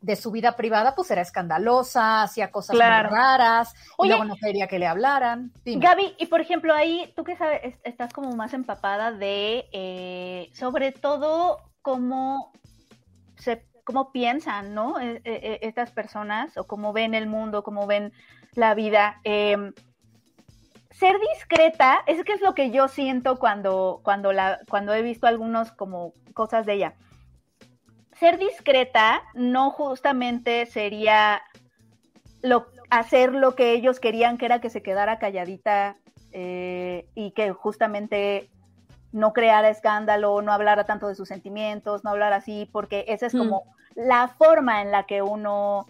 de 0.01 0.15
su 0.15 0.31
vida 0.31 0.55
privada, 0.55 0.95
pues 0.95 1.11
era 1.11 1.21
escandalosa, 1.21 2.23
hacía 2.23 2.51
cosas 2.51 2.75
muy 2.75 2.79
raras, 3.11 3.73
y 4.01 4.07
luego 4.07 4.23
no 4.25 4.35
quería 4.37 4.67
que 4.67 4.79
le 4.79 4.87
hablaran. 4.87 5.51
Dime. 5.65 5.85
Gaby, 5.85 6.15
y 6.17 6.27
por 6.27 6.39
ejemplo, 6.39 6.73
ahí 6.73 7.11
tú 7.15 7.23
que 7.23 7.35
sabes, 7.35 7.59
es- 7.63 7.79
estás 7.83 8.13
como 8.13 8.33
más 8.35 8.53
empapada 8.53 9.11
de, 9.11 9.65
eh, 9.73 10.49
sobre 10.53 10.91
todo, 10.93 11.57
cómo 11.81 12.53
se, 13.37 13.65
cómo 13.83 14.11
piensan, 14.11 14.73
¿no? 14.73 14.99
Eh, 14.99 15.21
eh, 15.25 15.39
eh, 15.43 15.59
estas 15.63 15.91
personas, 15.91 16.57
o 16.57 16.65
cómo 16.65 16.93
ven 16.93 17.13
el 17.13 17.27
mundo, 17.27 17.63
cómo 17.63 17.85
ven 17.87 18.13
la 18.53 18.73
vida. 18.75 19.19
eh, 19.25 19.73
ser 20.91 21.15
discreta, 21.33 21.99
es 22.07 22.21
que 22.25 22.33
es 22.33 22.41
lo 22.41 22.53
que 22.53 22.71
yo 22.71 22.89
siento 22.89 23.39
cuando, 23.39 24.01
cuando, 24.03 24.33
la, 24.33 24.59
cuando 24.69 24.93
he 24.93 25.01
visto 25.01 25.27
algunos 25.27 25.71
como 25.71 26.11
cosas 26.33 26.65
de 26.65 26.73
ella. 26.73 26.93
Ser 28.19 28.37
discreta 28.37 29.23
no 29.33 29.71
justamente 29.71 30.65
sería 30.65 31.41
lo, 32.41 32.67
hacer 32.89 33.33
lo 33.33 33.55
que 33.55 33.71
ellos 33.71 33.99
querían, 33.99 34.37
que 34.37 34.45
era 34.45 34.59
que 34.59 34.69
se 34.69 34.81
quedara 34.83 35.19
calladita 35.19 35.95
eh, 36.33 37.05
y 37.15 37.31
que 37.31 37.51
justamente 37.53 38.49
no 39.11 39.31
creara 39.33 39.69
escándalo, 39.69 40.41
no 40.41 40.51
hablara 40.51 40.83
tanto 40.83 41.07
de 41.07 41.15
sus 41.15 41.29
sentimientos, 41.29 42.03
no 42.03 42.09
hablar 42.11 42.33
así, 42.33 42.69
porque 42.71 43.05
esa 43.07 43.25
es 43.25 43.33
Mm. 43.33 43.37
como 43.37 43.63
la 43.95 44.27
forma 44.27 44.81
en 44.81 44.91
la 44.91 45.03
que 45.03 45.21
uno 45.21 45.87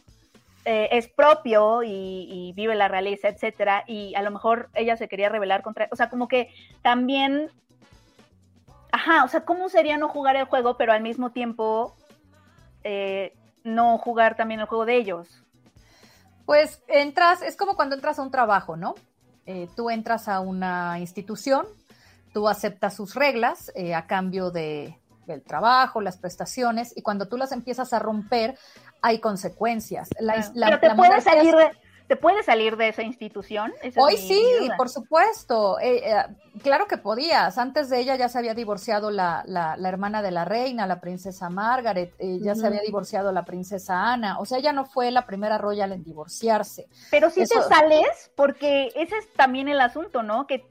eh, 0.66 0.88
es 0.92 1.08
propio 1.08 1.84
y, 1.84 2.28
y 2.30 2.54
vive 2.54 2.76
la 2.76 2.88
realeza, 2.88 3.28
etcétera, 3.28 3.84
y 3.88 4.14
a 4.16 4.22
lo 4.22 4.32
mejor 4.32 4.70
ella 4.76 4.98
se 4.98 5.08
quería 5.08 5.30
rebelar 5.30 5.64
contra, 5.64 5.88
o 5.92 5.96
sea, 5.96 6.10
como 6.10 6.28
que 6.28 6.54
también, 6.82 7.50
ajá, 8.92 9.24
o 9.24 9.28
sea, 9.28 9.42
¿cómo 9.46 9.68
sería 9.68 9.98
no 9.98 10.10
jugar 10.10 10.36
el 10.36 10.46
juego, 10.46 10.78
pero 10.78 10.94
al 10.94 11.02
mismo 11.02 11.32
tiempo 11.32 11.96
eh, 12.84 13.34
no 13.64 13.98
jugar 13.98 14.36
también 14.36 14.60
el 14.62 14.66
juego 14.68 14.86
de 14.86 14.96
ellos? 14.98 15.28
Pues 16.46 16.82
entras, 16.88 17.42
es 17.42 17.56
como 17.56 17.76
cuando 17.76 17.96
entras 17.96 18.18
a 18.20 18.24
un 18.24 18.32
trabajo, 18.32 18.76
¿no? 18.76 18.96
Eh, 19.46 19.68
tú 19.76 19.90
entras 19.90 20.28
a 20.28 20.40
una 20.40 21.00
institución, 21.00 21.66
tú 22.34 22.48
aceptas 22.48 22.96
sus 22.96 23.16
reglas 23.16 23.72
eh, 23.76 23.94
a 23.96 24.08
cambio 24.08 24.50
de, 24.52 24.98
del 25.28 25.44
trabajo, 25.44 26.02
las 26.02 26.18
prestaciones, 26.18 26.96
y 26.96 27.02
cuando 27.02 27.28
tú 27.28 27.38
las 27.38 27.52
empiezas 27.52 27.94
a 27.94 28.00
romper, 28.00 28.58
hay 29.02 29.20
consecuencias. 29.20 30.10
La, 30.20 30.34
Claro. 30.34 30.52
la- 30.56 30.66
pero 30.68 30.80
te 30.82 30.88
la 30.88 30.96
salir 31.22 31.56
es- 31.56 31.78
de, 32.10 32.16
te 32.16 32.22
puedes 32.22 32.46
salir 32.46 32.76
de 32.76 32.90
esa 32.90 33.04
institución. 33.04 33.72
Esa 33.82 34.02
Hoy 34.02 34.18
sí, 34.18 34.44
duda. 34.62 34.76
por 34.78 34.90
supuesto. 34.90 35.80
Eh, 35.80 36.02
eh, 36.12 36.16
claro 36.64 36.88
que 36.88 36.98
podías. 36.98 37.58
Antes 37.58 37.90
de 37.90 38.00
ella 38.00 38.16
ya 38.16 38.28
se 38.30 38.38
había 38.40 38.54
divorciado 38.54 39.12
la, 39.12 39.44
la- 39.46 39.78
la 39.78 39.90
hermana 39.90 40.22
de 40.22 40.32
la 40.32 40.46
reina, 40.46 40.88
la 40.88 41.00
princesa 41.00 41.50
Margaret, 41.50 42.14
eh, 42.20 42.40
ya 42.42 42.56
se 42.56 42.68
había 42.68 42.82
divorciado 42.82 43.32
la 43.32 43.46
princesa 43.46 44.12
Ana. 44.12 44.40
O 44.40 44.46
sea, 44.46 44.58
ella 44.58 44.74
no 44.74 44.86
fue 44.86 45.12
la 45.12 45.26
primera 45.26 45.58
royal 45.58 45.92
en 45.92 46.04
divorciarse. 46.04 46.88
Pero 47.12 47.30
si 47.30 47.42
Eso- 47.42 47.62
te 47.62 47.68
sales, 47.68 48.32
porque 48.36 48.88
ese 48.96 49.18
es 49.18 49.32
también 49.34 49.68
el 49.68 49.80
asunto, 49.82 50.24
¿no? 50.24 50.48
Que 50.48 50.66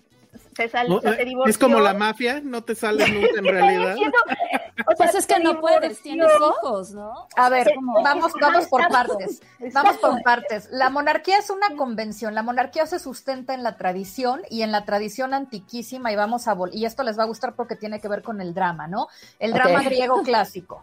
se 0.58 0.68
sale, 0.68 0.88
No, 0.88 1.00
se 1.00 1.08
eh, 1.10 1.24
divorció. 1.24 1.50
es 1.50 1.56
como 1.56 1.78
la 1.78 1.94
mafia, 1.94 2.40
no 2.42 2.64
te 2.64 2.74
sales 2.74 3.08
nunca 3.14 3.38
en 3.38 3.44
realidad. 3.44 3.94
O 3.94 4.96
sea, 4.96 4.96
Pues 4.96 5.14
es 5.14 5.26
que 5.26 5.38
no 5.38 5.60
puedes, 5.60 6.02
tienes 6.02 6.26
hijos, 6.26 6.90
¿no? 6.90 7.28
A 7.36 7.48
ver, 7.48 7.72
vamos, 8.02 8.32
vamos 8.40 8.66
por 8.66 8.88
partes. 8.88 9.40
Vamos 9.72 9.98
por 9.98 10.20
partes. 10.24 10.68
La 10.72 10.90
monarquía 10.90 11.38
es 11.38 11.50
una 11.50 11.76
convención. 11.76 12.34
La 12.34 12.42
monarquía 12.42 12.86
se 12.86 12.98
sustenta 12.98 13.54
en 13.54 13.62
la 13.62 13.76
tradición 13.76 14.42
y 14.50 14.62
en 14.62 14.72
la 14.72 14.84
tradición 14.84 15.32
antiquísima. 15.32 16.10
Y 16.10 16.16
vamos 16.16 16.48
a 16.48 16.56
y 16.72 16.84
esto 16.86 17.04
les 17.04 17.16
va 17.16 17.22
a 17.22 17.26
gustar 17.26 17.54
porque 17.54 17.76
tiene 17.76 18.00
que 18.00 18.08
ver 18.08 18.22
con 18.22 18.40
el 18.40 18.52
drama, 18.52 18.88
¿no? 18.88 19.06
El 19.38 19.52
drama 19.52 19.82
griego 19.82 20.22
clásico. 20.22 20.82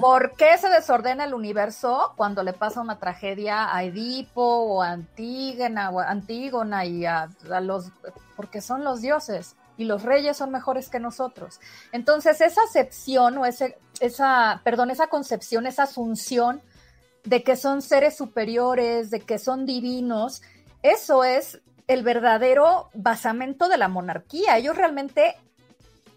¿Por 0.00 0.36
qué 0.36 0.56
se 0.58 0.68
desordena 0.68 1.24
el 1.24 1.34
universo 1.34 2.12
cuando 2.16 2.42
le 2.42 2.52
pasa 2.52 2.80
una 2.80 2.98
tragedia 2.98 3.74
a 3.74 3.82
Edipo 3.84 4.42
o 4.42 4.82
a 4.82 4.90
Antígona 4.90 5.90
o 5.90 6.00
a 6.00 6.10
Antígona 6.10 6.84
y 6.84 7.04
a, 7.04 7.28
los 7.60 7.90
porque 8.36 8.60
son 8.60 8.84
los 8.84 9.00
dioses 9.00 9.56
y 9.76 9.84
los 9.84 10.02
reyes 10.02 10.36
son 10.36 10.50
mejores 10.50 10.88
que 10.88 11.00
nosotros? 11.00 11.60
Entonces, 11.92 12.40
esa 12.40 12.62
acepción 12.62 13.38
o 13.38 13.46
esa, 13.46 14.60
perdón, 14.62 14.90
esa 14.90 15.08
concepción, 15.08 15.66
esa 15.66 15.84
asunción 15.84 16.62
de 17.24 17.42
que 17.42 17.56
son 17.56 17.82
seres 17.82 18.16
superiores, 18.16 19.10
de 19.10 19.20
que 19.20 19.38
son 19.38 19.66
divinos, 19.66 20.42
eso 20.82 21.24
es 21.24 21.60
el 21.86 22.02
verdadero 22.02 22.88
basamento 22.94 23.68
de 23.68 23.76
la 23.76 23.88
monarquía. 23.88 24.56
Ellos 24.56 24.76
realmente 24.76 25.36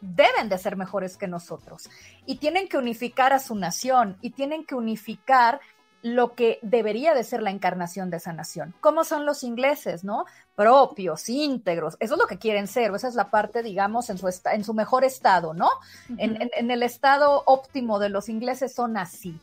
deben 0.05 0.49
de 0.49 0.57
ser 0.57 0.75
mejores 0.75 1.15
que 1.15 1.27
nosotros 1.27 1.89
y 2.25 2.35
tienen 2.35 2.67
que 2.67 2.77
unificar 2.77 3.31
a 3.31 3.39
su 3.39 3.55
nación 3.55 4.17
y 4.21 4.31
tienen 4.31 4.65
que 4.65 4.75
unificar 4.75 5.61
lo 6.01 6.33
que 6.35 6.59
debería 6.61 7.13
de 7.13 7.23
ser 7.23 7.41
la 7.41 7.49
encarnación 7.49 8.09
de 8.09 8.17
esa 8.17 8.33
nación. 8.33 8.75
¿Cómo 8.81 9.05
son 9.05 9.25
los 9.25 9.41
ingleses, 9.41 10.03
no? 10.03 10.25
Propios, 10.53 11.29
íntegros, 11.29 11.95
eso 12.01 12.15
es 12.15 12.19
lo 12.19 12.27
que 12.27 12.37
quieren 12.37 12.67
ser, 12.67 12.93
esa 12.93 13.07
es 13.07 13.15
la 13.15 13.29
parte, 13.29 13.63
digamos, 13.63 14.09
en 14.09 14.17
su, 14.17 14.27
en 14.51 14.63
su 14.65 14.73
mejor 14.73 15.05
estado, 15.05 15.53
¿no? 15.53 15.69
En, 16.17 16.41
en- 16.41 16.51
en 16.57 16.71
el 16.71 16.83
estado 16.83 17.43
óptimo 17.45 17.99
de 17.99 18.09
los 18.09 18.27
ingleses 18.27 18.75
son 18.75 18.97
así. 18.97 19.39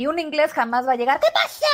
Y 0.00 0.06
un 0.06 0.18
inglés 0.18 0.54
jamás 0.54 0.88
va 0.88 0.92
a 0.92 0.96
llegar, 0.96 1.20
¿qué 1.20 1.26
pasa, 1.30 1.66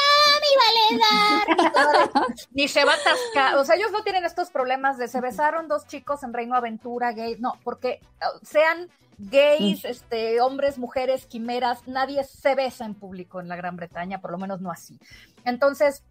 mi 0.43 0.99
valedad? 0.99 2.35
Ni 2.51 2.67
se 2.67 2.85
va 2.85 2.95
a 2.95 2.97
atascar. 2.97 3.55
O 3.55 3.65
sea, 3.65 3.77
ellos 3.77 3.93
no 3.93 4.03
tienen 4.03 4.25
estos 4.25 4.51
problemas 4.51 4.99
de 4.99 5.07
se 5.07 5.21
besaron 5.21 5.69
dos 5.69 5.87
chicos 5.87 6.25
en 6.25 6.35
Reino 6.35 6.57
Aventura 6.57 7.13
gay. 7.13 7.37
No, 7.39 7.53
porque 7.63 8.01
sean 8.43 8.89
gays, 9.19 9.85
este, 9.85 10.41
hombres, 10.41 10.77
mujeres, 10.77 11.27
quimeras, 11.27 11.87
nadie 11.87 12.25
se 12.25 12.57
besa 12.57 12.85
en 12.85 12.97
público 12.97 13.39
en 13.39 13.47
la 13.47 13.55
Gran 13.55 13.77
Bretaña, 13.77 14.21
por 14.21 14.33
lo 14.33 14.39
menos 14.39 14.61
no 14.61 14.73
así. 14.73 14.99
Entonces, 15.45 16.03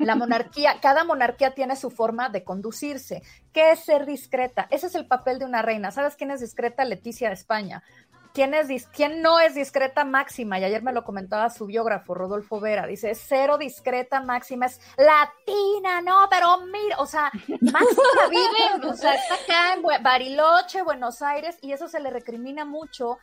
la 0.00 0.16
monarquía, 0.16 0.80
cada 0.80 1.04
monarquía 1.04 1.54
tiene 1.54 1.76
su 1.76 1.90
forma 1.90 2.30
de 2.30 2.42
conducirse. 2.42 3.22
¿Qué 3.52 3.70
es 3.70 3.84
ser 3.84 4.06
discreta? 4.06 4.66
Ese 4.70 4.88
es 4.88 4.96
el 4.96 5.06
papel 5.06 5.38
de 5.38 5.44
una 5.44 5.62
reina. 5.62 5.92
¿Sabes 5.92 6.16
quién 6.16 6.32
es 6.32 6.40
discreta? 6.40 6.84
Leticia 6.84 7.28
de 7.28 7.34
España. 7.34 7.84
¿Quién, 8.32 8.54
es, 8.54 8.86
¿Quién 8.88 9.22
no 9.22 9.40
es 9.40 9.54
discreta 9.54 10.04
máxima? 10.04 10.58
Y 10.58 10.64
ayer 10.64 10.82
me 10.82 10.92
lo 10.92 11.04
comentaba 11.04 11.50
su 11.50 11.66
biógrafo, 11.66 12.14
Rodolfo 12.14 12.60
Vera. 12.60 12.86
Dice, 12.86 13.14
cero 13.14 13.58
discreta 13.58 14.20
máxima 14.20 14.66
es 14.66 14.80
latina, 14.96 16.00
no, 16.00 16.28
pero 16.30 16.64
mira, 16.66 16.96
o 16.98 17.06
sea, 17.06 17.30
máxima 17.48 18.28
vive, 18.30 18.88
o 18.88 18.94
sea, 18.94 19.14
está 19.14 19.34
acá 19.34 19.74
en 19.74 20.02
Bariloche, 20.02 20.82
Buenos 20.82 21.22
Aires, 21.22 21.58
y 21.60 21.72
eso 21.72 21.88
se 21.88 22.00
le 22.00 22.10
recrimina 22.10 22.64
mucho 22.64 23.18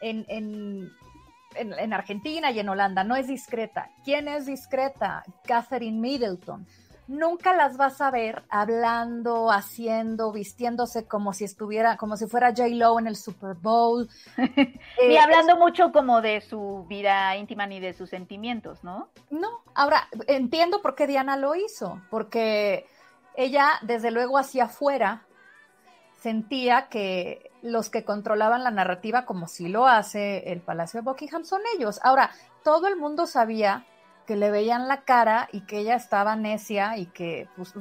en, 0.00 0.24
en, 0.28 0.92
en, 1.56 1.72
en 1.72 1.92
Argentina 1.92 2.50
y 2.50 2.60
en 2.60 2.68
Holanda. 2.68 3.02
No 3.02 3.16
es 3.16 3.26
discreta. 3.26 3.90
¿Quién 4.04 4.28
es 4.28 4.46
discreta? 4.46 5.24
Catherine 5.46 5.98
Middleton. 5.98 6.66
Nunca 7.06 7.52
las 7.52 7.76
vas 7.76 8.00
a 8.00 8.10
ver 8.10 8.44
hablando, 8.48 9.50
haciendo, 9.50 10.32
vistiéndose 10.32 11.06
como 11.06 11.32
si 11.32 11.44
estuviera, 11.44 11.96
como 11.96 12.16
si 12.16 12.26
fuera 12.26 12.48
J. 12.48 12.68
Lo 12.68 12.98
en 12.98 13.06
el 13.06 13.16
Super 13.16 13.54
Bowl. 13.54 14.08
Ni 14.36 14.78
Eh, 14.98 15.18
hablando 15.18 15.56
mucho 15.56 15.92
como 15.92 16.22
de 16.22 16.40
su 16.40 16.86
vida 16.88 17.36
íntima 17.36 17.66
ni 17.66 17.78
de 17.78 17.92
sus 17.92 18.10
sentimientos, 18.10 18.82
¿no? 18.82 19.08
No, 19.30 19.62
ahora 19.74 20.08
entiendo 20.26 20.80
por 20.80 20.94
qué 20.94 21.06
Diana 21.06 21.36
lo 21.36 21.54
hizo, 21.54 22.00
porque 22.10 22.86
ella 23.36 23.68
desde 23.82 24.10
luego 24.10 24.38
hacia 24.38 24.64
afuera 24.64 25.26
sentía 26.20 26.88
que 26.88 27.50
los 27.60 27.90
que 27.90 28.04
controlaban 28.04 28.64
la 28.64 28.70
narrativa, 28.70 29.26
como 29.26 29.46
si 29.46 29.68
lo 29.68 29.86
hace 29.86 30.52
el 30.52 30.60
Palacio 30.62 31.00
de 31.00 31.04
Buckingham, 31.04 31.44
son 31.44 31.60
ellos. 31.76 32.00
Ahora, 32.02 32.30
todo 32.62 32.88
el 32.88 32.96
mundo 32.96 33.26
sabía 33.26 33.84
que 34.26 34.36
le 34.36 34.50
veían 34.50 34.88
la 34.88 35.02
cara 35.02 35.48
y 35.52 35.62
que 35.62 35.78
ella 35.78 35.96
estaba 35.96 36.36
necia 36.36 36.96
y 36.96 37.06
que 37.06 37.48
pues, 37.56 37.74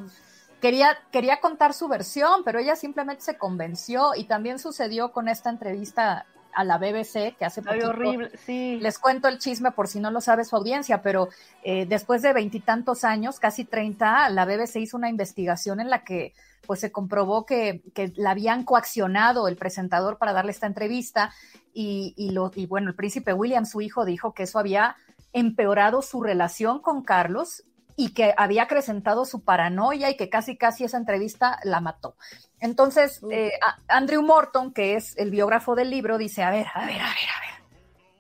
quería, 0.62 0.98
quería 1.12 1.40
contar 1.40 1.74
su 1.74 1.88
versión, 1.88 2.44
pero 2.44 2.60
ella 2.60 2.76
simplemente 2.76 3.24
se 3.24 3.38
convenció 3.38 4.16
y 4.16 4.26
también 4.26 4.60
sucedió 4.60 5.12
con 5.12 5.28
esta 5.28 5.50
entrevista 5.50 6.26
a 6.54 6.64
la 6.64 6.78
BBC 6.78 7.36
que 7.38 7.46
hace 7.46 7.62
poquito 7.62 7.90
horrible, 7.90 8.32
sí. 8.46 8.78
les 8.80 9.00
cuento 9.00 9.28
el 9.28 9.40
chisme 9.40 9.72
por 9.72 9.88
si 9.88 10.00
no 10.00 10.12
lo 10.12 10.22
sabe 10.22 10.46
su 10.46 10.56
audiencia, 10.56 11.02
pero 11.02 11.30
eh, 11.64 11.86
después 11.86 12.22
de 12.22 12.32
veintitantos 12.32 13.04
años, 13.04 13.40
casi 13.40 13.66
30, 13.66 14.30
la 14.30 14.46
BBC 14.46 14.78
hizo 14.78 14.98
una 14.98 15.10
investigación 15.10 15.80
en 15.80 15.90
la 15.90 16.04
que 16.04 16.34
pues 16.66 16.80
se 16.80 16.92
comprobó 16.92 17.46
que, 17.46 17.82
que 17.94 18.14
la 18.16 18.32
habían 18.32 18.64
coaccionado 18.64 19.48
el 19.48 19.58
presentador 19.58 20.18
para 20.18 20.32
darle 20.32 20.52
esta 20.52 20.68
entrevista 20.68 21.34
y, 21.74 22.14
y, 22.16 22.32
lo, 22.32 22.52
y 22.56 22.68
bueno, 22.68 22.90
el 22.90 22.96
príncipe 22.96 23.34
William, 23.34 23.66
su 23.66 23.82
hijo, 23.82 24.06
dijo 24.06 24.34
que 24.34 24.44
eso 24.44 24.60
había 24.60 24.96
empeorado 25.34 26.02
su 26.02 26.22
relación 26.22 26.80
con 26.80 27.04
Carlos 27.04 27.64
y 27.96 28.14
que 28.14 28.34
había 28.38 28.64
acrecentado 28.64 29.26
su 29.26 29.44
paranoia 29.44 30.10
y 30.10 30.18
que 30.18 30.30
casi 30.30 30.58
casi 30.58 30.84
esa 30.84 30.98
entrevista 30.98 31.60
la 31.64 31.80
mató. 31.80 32.16
Entonces, 32.60 33.22
eh, 33.30 33.52
Andrew 33.88 34.22
Morton, 34.24 34.74
que 34.74 34.96
es 34.96 35.18
el 35.18 35.30
biógrafo 35.32 35.76
del 35.76 35.90
libro, 35.90 36.18
dice, 36.18 36.44
a 36.44 36.50
ver, 36.50 36.68
a 36.74 36.86
ver, 36.86 37.02
a 37.02 37.06
ver, 37.06 37.06
a 37.06 37.40
ver. 37.42 37.54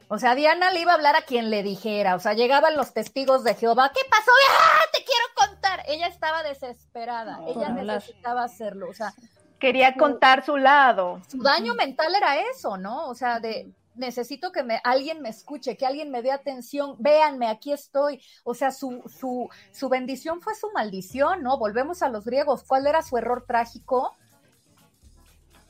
O 0.10 0.20
sea, 0.20 0.36
Diana 0.36 0.70
le 0.72 0.82
iba 0.82 0.92
a 0.92 0.96
hablar 0.96 1.16
a 1.16 1.24
quien 1.24 1.50
le 1.50 1.64
dijera, 1.64 2.14
o 2.16 2.20
sea, 2.20 2.34
llegaban 2.34 2.76
los 2.76 2.94
testigos 2.94 3.44
de 3.44 3.56
Jehová, 3.56 3.92
¿qué 3.96 4.02
pasó? 4.10 4.32
¡Ah, 4.52 4.82
te 4.92 5.04
quiero 5.04 5.26
contar! 5.36 5.84
Ella 5.88 6.06
estaba 6.08 6.44
desesperada, 6.44 7.38
No, 7.38 7.48
ella 7.48 7.70
necesitaba 7.70 8.44
hacerlo, 8.44 8.90
o 8.90 8.94
sea, 8.94 9.14
Quería 9.58 9.96
contar 9.96 10.46
su 10.46 10.58
lado. 10.58 11.22
su 11.28 11.42
daño 11.42 11.74
mental 11.74 12.14
era 12.14 12.36
eso, 12.38 12.78
¿no? 12.78 13.08
O 13.08 13.16
sea, 13.16 13.40
de 13.40 13.72
necesito 13.96 14.52
que 14.52 14.64
me, 14.64 14.80
alguien 14.84 15.22
me 15.22 15.30
escuche, 15.30 15.78
que 15.78 15.86
alguien 15.86 16.12
me 16.12 16.22
dé 16.22 16.32
atención, 16.32 16.96
véanme, 17.00 17.48
aquí 17.48 17.72
estoy. 17.72 18.22
O 18.44 18.54
sea, 18.54 18.72
su, 18.72 19.04
su, 19.20 19.50
su 19.72 19.90
bendición 19.90 20.42
fue 20.42 20.56
su 20.56 20.72
maldición, 20.72 21.44
¿no? 21.44 21.58
Volvemos 21.58 22.02
a 22.02 22.10
los 22.10 22.26
griegos. 22.26 22.64
¿Cuál 22.64 22.88
era 22.88 23.02
su 23.02 23.18
error 23.18 23.46
trágico? 23.48 24.14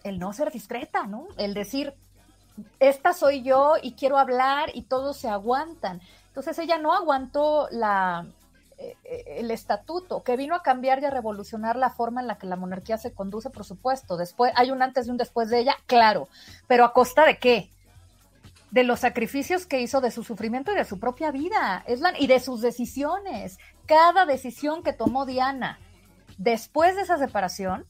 El 0.04 0.20
no 0.20 0.34
ser 0.34 0.52
discreta, 0.52 1.06
¿no? 1.06 1.28
El 1.38 1.54
decir, 1.54 1.94
esta 2.80 3.14
soy 3.14 3.44
yo 3.44 3.76
y 3.82 3.94
quiero 3.94 4.18
hablar 4.18 4.72
y 4.74 4.84
todos 4.84 5.18
se 5.18 5.30
aguantan. 5.30 6.02
Entonces 6.28 6.58
ella 6.60 6.78
no 6.78 6.94
aguantó 6.94 7.68
la, 7.72 8.26
eh, 8.78 8.98
eh, 9.04 9.24
el 9.38 9.52
estatuto, 9.52 10.24
que 10.24 10.36
vino 10.36 10.56
a 10.56 10.64
cambiar 10.64 11.00
y 11.00 11.06
a 11.06 11.10
revolucionar 11.10 11.76
la 11.76 11.92
forma 11.92 12.22
en 12.22 12.28
la 12.28 12.38
que 12.38 12.48
la 12.48 12.56
monarquía 12.56 12.98
se 12.98 13.14
conduce, 13.14 13.50
por 13.50 13.66
supuesto. 13.66 14.18
Después, 14.18 14.52
hay 14.56 14.72
un 14.72 14.82
antes 14.82 15.08
y 15.08 15.12
un 15.12 15.18
después 15.18 15.50
de 15.50 15.60
ella, 15.60 15.76
claro, 15.86 16.28
pero 16.68 16.84
a 16.84 16.92
costa 16.92 17.26
de 17.26 17.38
qué? 17.38 17.70
De 18.74 18.84
los 18.84 19.02
sacrificios 19.02 19.66
que 19.68 19.82
hizo, 19.82 20.02
de 20.02 20.10
su 20.10 20.24
sufrimiento 20.24 20.72
y 20.72 20.76
de 20.76 20.84
su 20.86 21.00
propia 21.00 21.30
vida, 21.32 21.84
es 21.86 22.00
la- 22.02 22.18
y 22.18 22.26
de 22.26 22.40
sus 22.40 22.60
decisiones. 22.62 23.60
Cada 23.86 24.26
decisión 24.26 24.82
que 24.82 24.94
tomó 24.94 25.26
Diana 25.28 25.78
después 26.40 26.96
de 26.96 27.04
esa 27.04 27.18
separación 27.20 27.86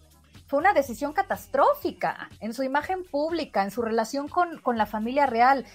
fue 0.47 0.59
una 0.59 0.73
decisión 0.73 1.13
catastrófica 1.13 2.29
en 2.41 2.53
su 2.53 2.63
imagen 2.63 3.05
pública, 3.05 3.63
en 3.63 3.71
su 3.71 3.81
relación 3.81 4.27
con, 4.27 4.59
con 4.59 4.77
la 4.77 4.85
familia 4.85 5.25
real, 5.25 5.65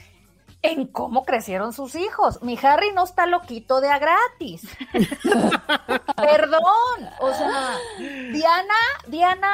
en 0.61 0.87
cómo 0.87 1.25
crecieron 1.25 1.73
sus 1.73 1.95
hijos. 1.95 2.43
Mi 2.43 2.59
Harry 2.63 2.93
no 2.93 3.05
está 3.05 3.27
loquito 3.27 3.81
de 3.81 3.89
a 3.89 3.99
gratis. 3.99 4.69
Perdón, 6.17 7.09
o 7.21 7.33
sea, 7.33 7.77
Diana, 7.99 8.75
Diana, 9.07 9.53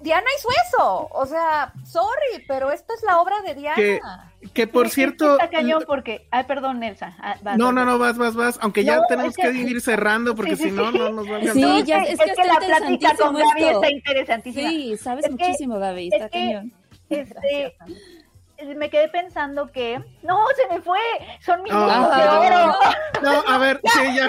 Diana 0.00 0.26
hizo 0.38 0.48
eso. 0.66 1.08
O 1.12 1.26
sea, 1.26 1.72
sorry, 1.84 2.44
pero 2.48 2.70
esta 2.72 2.94
es 2.94 3.02
la 3.02 3.20
obra 3.20 3.40
de 3.42 3.54
Diana. 3.54 3.76
Que, 3.76 4.00
que 4.54 4.66
por 4.66 4.86
Es 4.86 4.94
cierto. 4.94 5.32
Está 5.34 5.50
cañón 5.50 5.84
porque. 5.86 6.26
Ay, 6.30 6.44
perdón, 6.44 6.82
Elsa. 6.82 7.14
Ah, 7.20 7.36
vas, 7.42 7.58
No, 7.58 7.66
vas, 7.66 7.74
no, 7.74 7.84
no, 7.84 7.98
vas, 7.98 8.16
vas, 8.18 8.34
vas. 8.34 8.58
Aunque 8.62 8.82
ya 8.84 8.96
No, 8.96 9.06
tenemos 9.08 9.36
es 9.38 9.44
que- 9.44 9.52
que 9.52 9.58
ir 9.58 9.80
cerrando 9.80 10.34
porque 10.34 10.56
Sí, 10.56 10.64
sí, 10.64 10.70
si 10.70 10.76
no, 10.76 10.90
sí. 10.90 10.98
no 10.98 11.10
nos 11.10 11.30
va 11.30 11.36
a 11.36 11.52
Sí, 11.52 11.82
ya- 11.84 12.02
es, 12.04 12.18
es 12.18 12.36
que 12.36 12.44
la 12.44 12.56
plática 12.56 13.14
con 13.18 13.34
Gaby 13.34 13.64
está 13.64 13.90
interesantísima. 13.90 14.68
Sí, 14.70 14.96
sabes 14.96 15.24
Es 15.26 15.36
que- 15.36 15.44
muchísimo, 15.44 15.78
Gaby, 15.78 16.08
está 16.12 16.24
es 16.26 16.30
que- 16.30 16.38
cañón. 16.38 16.72
Este, 17.10 17.76
me 18.76 18.88
quedé 18.90 19.08
pensando 19.08 19.70
que. 19.72 20.00
No, 20.22 20.38
se 20.56 20.74
me 20.74 20.80
fue. 20.80 20.98
Son 21.40 21.62
mis 21.62 21.72
Ah, 21.74 22.08
de 22.14 22.48
perdón. 22.48 22.70
oro. 22.70 22.78
No, 23.22 23.52
a 23.52 23.58
ver, 23.58 23.80
sí, 23.92 24.04
ya. 24.06 24.14
Ya, 24.14 24.26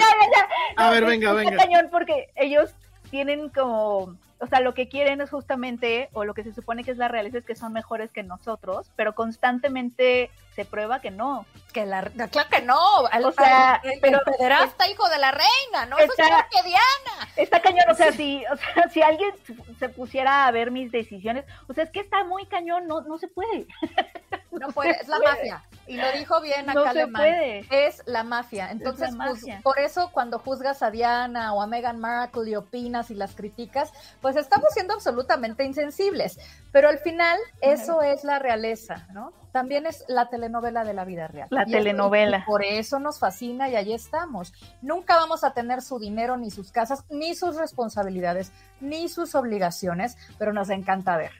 ya. 0.76 0.84
A 0.86 0.90
ver, 0.90 1.04
venga, 1.06 1.30
está 1.30 1.34
venga. 1.50 1.56
cañón 1.56 1.88
porque 1.90 2.30
ellos 2.36 2.74
tienen 3.10 3.50
como, 3.50 4.16
o 4.42 4.46
sea, 4.46 4.60
lo 4.60 4.74
que 4.74 4.88
quieren 4.88 5.20
es 5.20 5.30
justamente, 5.30 6.10
o 6.12 6.24
lo 6.24 6.34
que 6.34 6.42
se 6.42 6.52
supone 6.52 6.84
que 6.84 6.90
es 6.90 6.98
la 6.98 7.08
realidad 7.08 7.36
es 7.36 7.44
que 7.46 7.54
son 7.56 7.72
mejores 7.72 8.10
que 8.10 8.22
nosotros, 8.22 8.90
pero 8.96 9.14
constantemente 9.14 10.30
se 10.54 10.64
prueba 10.64 11.00
que 11.00 11.10
no. 11.10 11.46
Que 11.72 11.86
la, 11.86 12.02
claro 12.02 12.48
que 12.50 12.60
no. 12.62 13.06
al- 13.10 13.24
O 13.24 13.32
sea, 13.32 13.74
al- 13.76 13.88
el, 13.90 14.00
pero- 14.00 14.18
el 14.26 14.32
pederasta 14.36 14.86
hijo 14.88 15.08
de 15.08 15.18
la 15.18 15.30
reina, 15.30 15.86
¿no? 15.88 15.96
Eso 15.98 16.12
es 16.18 16.26
que 16.50 16.62
Diana. 16.68 17.32
Está 17.36 17.62
cañón, 17.62 17.84
o 17.90 17.94
sea, 17.94 18.12
si, 18.12 18.44
o 18.52 18.56
sea, 18.56 18.88
si 18.90 19.00
alguien 19.00 19.30
se 19.78 19.88
pusiera 19.88 20.46
a 20.46 20.50
ver 20.50 20.70
mis 20.70 20.92
decisiones, 20.92 21.44
o 21.68 21.72
sea, 21.72 21.84
es 21.84 21.90
que 21.90 22.00
está 22.00 22.24
muy 22.24 22.44
cañón, 22.46 22.86
no, 22.86 23.00
no 23.02 23.16
se 23.18 23.28
puede. 23.28 23.66
No 24.52 24.68
puede, 24.68 24.90
es 24.92 25.08
la 25.08 25.18
mafia. 25.18 25.64
Y 25.86 25.96
lo 25.96 26.12
dijo 26.12 26.40
bien 26.40 26.70
acá 26.70 26.74
No 26.74 26.84
Alemán. 26.84 27.22
puede. 27.22 27.86
Es 27.86 28.02
la 28.06 28.22
mafia. 28.22 28.70
Entonces, 28.70 29.12
la 29.14 29.26
pues, 29.26 29.42
por 29.62 29.78
eso 29.78 30.10
cuando 30.12 30.38
juzgas 30.38 30.82
a 30.82 30.90
Diana 30.90 31.52
o 31.54 31.60
a 31.60 31.66
Meghan 31.66 31.98
Markle 31.98 32.50
y 32.50 32.54
opinas 32.54 33.10
y 33.10 33.14
las 33.14 33.34
criticas, 33.34 33.92
pues 34.20 34.36
estamos 34.36 34.68
siendo 34.74 34.94
absolutamente 34.94 35.64
insensibles. 35.64 36.38
Pero 36.70 36.88
al 36.88 36.98
final, 36.98 37.38
eso 37.60 38.00
es 38.02 38.22
la 38.24 38.38
realeza, 38.38 39.06
¿no? 39.12 39.32
También 39.50 39.84
es 39.86 40.04
la 40.08 40.30
telenovela 40.30 40.84
de 40.84 40.94
la 40.94 41.04
vida 41.04 41.26
real. 41.28 41.48
La 41.50 41.64
Y 41.66 41.72
telenovela. 41.72 42.44
por 42.46 42.64
eso 42.64 42.98
nos 42.98 43.18
fascina 43.18 43.68
y 43.68 43.76
ahí 43.76 43.92
estamos. 43.92 44.54
Nunca 44.80 45.16
vamos 45.16 45.44
a 45.44 45.52
tener 45.52 45.82
su 45.82 45.98
dinero, 45.98 46.36
ni 46.38 46.50
sus 46.50 46.72
casas, 46.72 47.04
ni 47.10 47.34
sus 47.34 47.56
responsabilidades, 47.56 48.52
ni 48.80 49.08
sus 49.08 49.34
obligaciones, 49.34 50.16
pero 50.38 50.52
nos 50.54 50.70
encanta 50.70 51.16
ver. 51.18 51.32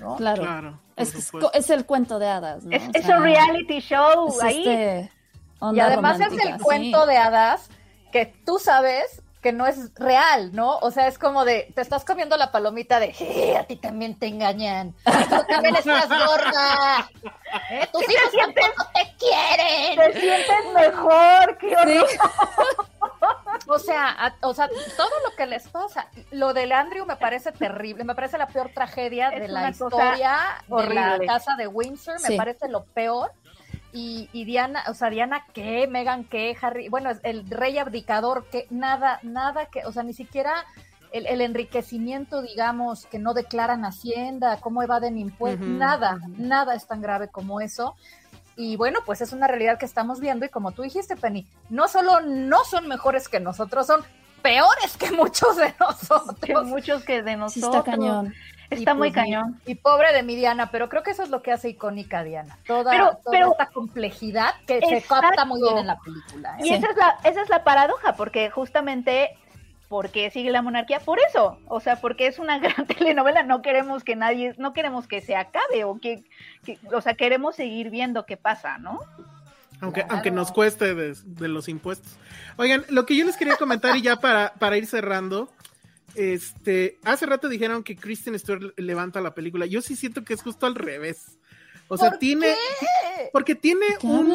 ¿No? 0.00 0.16
Claro. 0.16 0.42
Claro. 0.42 0.80
Es, 0.96 1.12
que 1.12 1.18
es, 1.18 1.24
supuesto. 1.24 1.50
co- 1.50 1.58
es 1.58 1.70
el 1.70 1.86
cuento 1.86 2.18
de 2.18 2.28
hadas, 2.28 2.64
¿no? 2.64 2.76
Es, 2.76 2.82
O 2.88 2.90
es 2.94 3.04
sea, 3.04 3.16
un 3.18 3.22
reality 3.24 3.80
show 3.80 4.28
es 4.28 4.42
ahí. 4.42 4.58
este 4.68 5.12
Y 5.74 5.80
además 5.80 6.20
es 6.20 6.32
el 6.32 6.54
sí. 6.56 6.60
cuento 6.62 7.06
de 7.06 7.16
hadas 7.16 7.68
que 8.12 8.26
tú 8.44 8.58
sabes 8.58 9.22
que 9.42 9.52
no 9.52 9.66
es 9.66 9.94
real, 9.94 10.50
¿no? 10.54 10.78
O 10.78 10.90
sea, 10.90 11.06
es 11.06 11.18
como 11.18 11.44
de, 11.44 11.72
te 11.74 11.80
estás 11.80 12.04
comiendo 12.04 12.36
la 12.36 12.50
palomita 12.50 12.98
de, 12.98 13.14
"Eh, 13.20 13.56
a 13.56 13.64
ti 13.64 13.76
también 13.76 14.18
te 14.18 14.26
engañan, 14.26 14.94
tú 15.04 15.44
también 15.48 15.76
estás 16.06 16.08
gorda, 16.08 17.08
¿eh? 17.70 17.88
tus 17.92 18.02
hijos 18.02 18.32
tampoco 18.36 18.90
te 18.94 19.14
quieren. 19.18 19.96
Te 20.12 20.20
sientes 20.20 20.72
mejor, 20.74 21.58
qué 21.58 21.76
horror. 21.76 22.06
O 23.70 23.78
sea, 23.78 24.08
a- 24.08 24.34
o 24.42 24.54
sea, 24.54 24.66
todo 24.96 25.10
lo 25.28 25.36
que 25.36 25.44
les 25.44 25.68
pasa. 25.68 26.06
Lo 26.30 26.54
del 26.54 26.72
Andrew 26.72 27.04
me 27.04 27.16
parece 27.16 27.52
terrible, 27.52 28.02
me 28.04 28.14
parece 28.14 28.38
la 28.38 28.46
peor 28.46 28.70
tragedia 28.72 29.28
Es 29.28 29.40
de 29.42 29.48
la 29.48 29.68
historia 29.68 30.38
de 30.66 30.68
la 30.70 30.76
horrible. 30.76 31.26
casa 31.26 31.54
de 31.56 31.66
Windsor, 31.66 32.14
me 32.22 32.28
Sí. 32.28 32.36
parece 32.36 32.68
lo 32.68 32.84
peor. 32.86 33.30
Y, 33.92 34.28
y 34.32 34.44
Diana, 34.44 34.84
o 34.88 34.94
sea, 34.94 35.10
Diana 35.10 35.44
qué, 35.54 35.86
Megan 35.86 36.24
qué, 36.24 36.56
Harry, 36.60 36.88
bueno, 36.88 37.10
es 37.10 37.20
el 37.22 37.48
rey 37.48 37.78
abdicador, 37.78 38.46
que 38.50 38.66
nada, 38.70 39.18
nada 39.22 39.66
que, 39.66 39.84
o 39.86 39.92
sea, 39.92 40.02
ni 40.02 40.12
siquiera 40.12 40.64
el, 41.12 41.26
el 41.26 41.40
enriquecimiento, 41.40 42.42
digamos, 42.42 43.06
que 43.06 43.18
no 43.18 43.32
declaran 43.34 43.84
Hacienda, 43.84 44.58
cómo 44.60 44.82
evaden 44.82 45.18
impuestos, 45.18 45.66
nada, 45.66 46.18
nada 46.36 46.74
es 46.74 46.86
tan 46.86 47.00
grave 47.00 47.28
como 47.28 47.60
eso. 47.60 47.96
Y 48.56 48.76
bueno, 48.76 48.98
pues 49.06 49.20
es 49.20 49.32
una 49.32 49.46
realidad 49.46 49.78
que 49.78 49.86
estamos 49.86 50.18
viendo 50.20 50.44
y 50.44 50.48
como 50.48 50.72
tú 50.72 50.82
dijiste, 50.82 51.16
Penny, 51.16 51.46
no 51.70 51.86
solo 51.88 52.20
no 52.20 52.64
son 52.64 52.88
mejores 52.88 53.28
que 53.28 53.38
nosotros, 53.40 53.86
son 53.86 54.02
peores 54.42 54.96
que 54.98 55.10
muchos 55.12 55.56
de 55.56 55.72
Que 55.72 55.76
nosotros. 55.80 56.66
muchos 56.66 57.04
que 57.04 57.22
de 57.22 57.32
Sí, 57.32 57.36
nosotros. 57.38 57.76
está 57.76 57.90
cañón. 57.90 58.34
Está 58.70 58.94
muy 58.94 59.10
pues, 59.10 59.24
cañón. 59.24 59.60
Y 59.66 59.74
pobre 59.76 60.12
de 60.12 60.22
mi 60.22 60.36
Diana, 60.36 60.70
pero 60.70 60.88
creo 60.88 61.02
que 61.02 61.12
eso 61.12 61.22
es 61.22 61.30
lo 61.30 61.42
que 61.42 61.52
hace 61.52 61.70
icónica 61.70 62.18
a 62.18 62.24
Diana. 62.24 62.58
Toda, 62.66 62.90
Pero- 62.90 63.06
toda 63.10 63.22
pero- 63.30 63.50
esta 63.52 63.66
complejidad 63.66 64.54
que 64.66 64.80
se 64.80 65.02
capta 65.02 65.44
muy 65.44 65.60
bien 65.62 65.78
en 65.78 65.86
la 65.86 65.98
película. 65.98 66.56
¿eh? 66.58 66.66
Y 66.66 66.74
esa 66.74 66.88
es 66.90 66.96
la, 66.96 67.16
esa 67.24 67.42
es 67.42 67.48
la 67.48 67.64
paradoja, 67.64 68.14
porque 68.14 68.50
justamente 68.50 69.30
¿por 69.88 70.10
qué 70.10 70.30
sigue 70.30 70.50
la 70.50 70.60
monarquía? 70.60 71.00
Por 71.00 71.18
eso, 71.30 71.58
o 71.66 71.80
sea, 71.80 71.96
porque 71.96 72.26
es 72.26 72.38
una 72.38 72.58
gran 72.76 72.86
telenovela, 72.86 73.42
no 73.42 73.62
queremos 73.62 74.04
que 74.04 74.16
nadie, 74.16 74.54
no 74.58 74.74
queremos 74.74 75.08
que 75.08 75.22
se 75.22 75.34
acabe, 75.34 75.84
o 75.84 75.98
que, 75.98 76.22
que- 76.64 76.78
o 76.92 77.00
sea, 77.00 77.14
queremos 77.14 77.56
seguir 77.56 77.88
viendo 77.88 78.26
qué 78.26 78.36
pasa, 78.36 78.76
¿no? 78.76 79.00
Aunque, 79.80 80.00
Claro. 80.00 80.14
aunque 80.14 80.30
nos 80.30 80.52
cueste 80.52 80.94
de, 80.94 81.14
de 81.24 81.48
los 81.48 81.68
impuestos. 81.68 82.18
Oigan, 82.58 82.84
lo 82.90 83.06
que 83.06 83.16
yo 83.16 83.24
les 83.24 83.36
quería 83.38 83.56
comentar 83.56 83.96
y 83.96 84.02
ya 84.02 84.16
para, 84.16 84.52
para 84.58 84.76
ir 84.76 84.86
cerrando, 84.86 85.48
este, 86.14 86.98
hace 87.04 87.26
rato 87.26 87.48
dijeron 87.48 87.82
que 87.82 87.96
Kristen 87.96 88.38
Stewart 88.38 88.72
levanta 88.76 89.20
la 89.20 89.34
película. 89.34 89.66
Yo 89.66 89.82
sí 89.82 89.96
siento 89.96 90.24
que 90.24 90.34
es 90.34 90.42
justo 90.42 90.66
al 90.66 90.74
revés. 90.74 91.38
O 91.88 91.96
sea, 91.96 92.10
¿Por 92.10 92.18
tiene, 92.18 92.54
qué? 92.80 93.30
porque 93.32 93.54
tiene 93.54 93.86
¿Qué 93.98 94.06
un, 94.06 94.34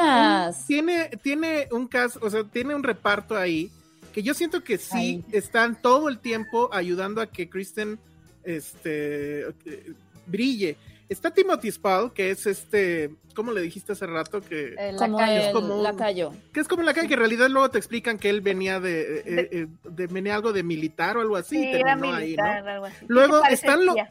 tiene, 0.67 1.09
tiene 1.21 1.67
un 1.71 1.87
caso, 1.87 2.19
o 2.23 2.29
sea, 2.29 2.43
tiene 2.43 2.73
un 2.73 2.81
reparto 2.81 3.37
ahí 3.37 3.69
que 4.11 4.23
yo 4.23 4.33
siento 4.33 4.63
que 4.63 4.77
sí 4.77 5.23
están 5.31 5.81
todo 5.81 6.07
el 6.07 6.19
tiempo 6.19 6.69
ayudando 6.71 7.21
a 7.21 7.27
que 7.27 7.49
Kristen, 7.49 7.99
este, 8.43 9.41
eh, 9.65 9.93
brille. 10.27 10.77
Está 11.09 11.31
Timothy 11.31 11.71
Spall, 11.71 12.13
que 12.13 12.31
es 12.31 12.47
este, 12.47 13.11
¿cómo 13.35 13.51
le 13.51 13.61
dijiste 13.61 13.91
hace 13.91 14.07
rato? 14.07 14.41
Que, 14.41 14.73
El 14.77 14.95
Como 14.95 15.19
lacayo. 15.19 15.39
es 15.41 15.47
el 15.47 15.53
como 15.53 15.75
un- 15.77 15.83
lacayo. 15.83 16.31
que 16.53 16.59
es 16.59 16.67
como 16.67 16.81
la 16.83 16.93
calle 16.93 17.07
que 17.07 17.13
en 17.15 17.19
realidad 17.19 17.49
luego 17.49 17.69
te 17.69 17.77
explican 17.77 18.17
que 18.17 18.29
él 18.29 18.41
venía 18.41 18.79
de, 18.79 19.19
eh, 19.19 19.49
eh, 19.51 19.67
de 19.83 20.07
venía 20.07 20.35
algo 20.35 20.53
de 20.53 20.63
militar 20.63 21.17
o 21.17 21.21
algo 21.21 21.35
así, 21.35 21.57
y 21.59 21.67
era 21.67 21.89
terminó 21.95 22.13
ahí, 22.15 22.35
¿no? 22.35 22.43
militar, 22.43 22.67
algo 22.69 22.85
así. 22.85 23.05
Luego 23.07 23.39
Sí, 23.47 23.53
están 23.53 23.85
lo- 23.85 23.91
espía. 23.97 24.09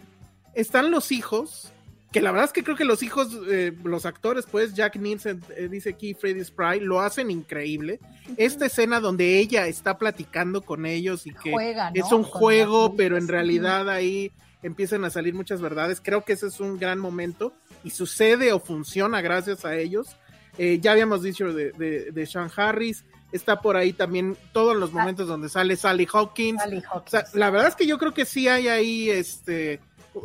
Están 0.54 0.90
los 0.90 1.12
hijos, 1.12 1.72
que 2.12 2.20
la 2.20 2.30
verdad 2.30 2.44
es 2.44 2.52
que 2.52 2.62
creo 2.62 2.76
que 2.76 2.84
los 2.84 3.02
hijos, 3.02 3.28
eh, 3.50 3.72
los 3.84 4.04
actores, 4.04 4.44
pues 4.50 4.74
Jack 4.74 4.96
Nielsen, 4.96 5.42
eh, 5.56 5.68
dice 5.70 5.90
aquí 5.90 6.12
Freddy 6.12 6.40
Spry, 6.40 6.78
lo 6.80 7.00
hacen 7.00 7.30
increíble. 7.30 8.00
Esta 8.36 8.66
escena 8.66 9.00
donde 9.00 9.38
ella 9.38 9.66
está 9.66 9.96
platicando 9.96 10.60
con 10.60 10.84
ellos 10.84 11.26
y 11.26 11.32
que 11.32 11.52
Juega, 11.52 11.90
¿no? 11.90 11.96
es 11.96 12.12
un 12.12 12.22
Con 12.22 12.24
juego, 12.24 12.94
pero 12.96 13.16
en 13.16 13.28
realidad 13.28 13.88
ahí 13.88 14.30
empiezan 14.62 15.04
a 15.04 15.10
salir 15.10 15.34
muchas 15.34 15.60
verdades. 15.60 16.00
Creo 16.02 16.24
que 16.24 16.34
ese 16.34 16.46
es 16.46 16.60
un 16.60 16.78
gran 16.78 16.98
momento 16.98 17.52
y 17.84 17.90
sucede 17.90 18.52
o 18.52 18.60
funciona 18.60 19.20
gracias 19.20 19.64
a 19.64 19.76
ellos. 19.76 20.16
Eh, 20.58 20.78
ya 20.80 20.92
habíamos 20.92 21.22
dicho 21.22 21.52
de, 21.52 21.72
de, 21.72 22.12
de 22.12 22.26
Sean 22.26 22.50
Harris, 22.54 23.04
está 23.32 23.60
por 23.60 23.76
ahí 23.76 23.92
también 23.92 24.36
todos 24.52 24.76
los 24.76 24.92
momentos 24.92 25.26
donde 25.26 25.48
sale 25.48 25.76
Sally 25.76 26.06
Hawkins. 26.12 26.60
Sally 26.60 26.78
O 26.78 26.96
Hawkins. 26.96 27.10
sea, 27.10 27.24
la 27.34 27.50
verdad 27.50 27.68
es 27.68 27.76
que 27.76 27.86
yo 27.86 27.98
creo 27.98 28.12
que 28.12 28.24
sí 28.24 28.48
hay 28.48 28.68
ahí 28.68 29.10
este 29.10 29.80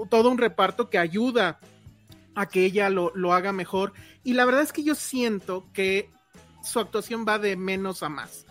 todo 0.10 0.30
un 0.30 0.38
reparto 0.38 0.90
que 0.90 0.98
ayuda 0.98 1.60
a 2.36 2.48
que 2.48 2.66
ella 2.66 2.90
lo, 2.90 3.12
lo 3.16 3.34
haga 3.34 3.54
mejor. 3.54 3.94
Y 4.24 4.34
la 4.34 4.46
verdad 4.46 4.62
es 4.64 4.74
que 4.74 4.84
yo 4.84 4.96
siento 4.96 5.66
que 5.74 6.10
su 6.62 6.80
actuación 6.80 7.26
va 7.28 7.40
de 7.40 7.56
menos 7.56 8.04
a 8.04 8.10
más. 8.10 8.46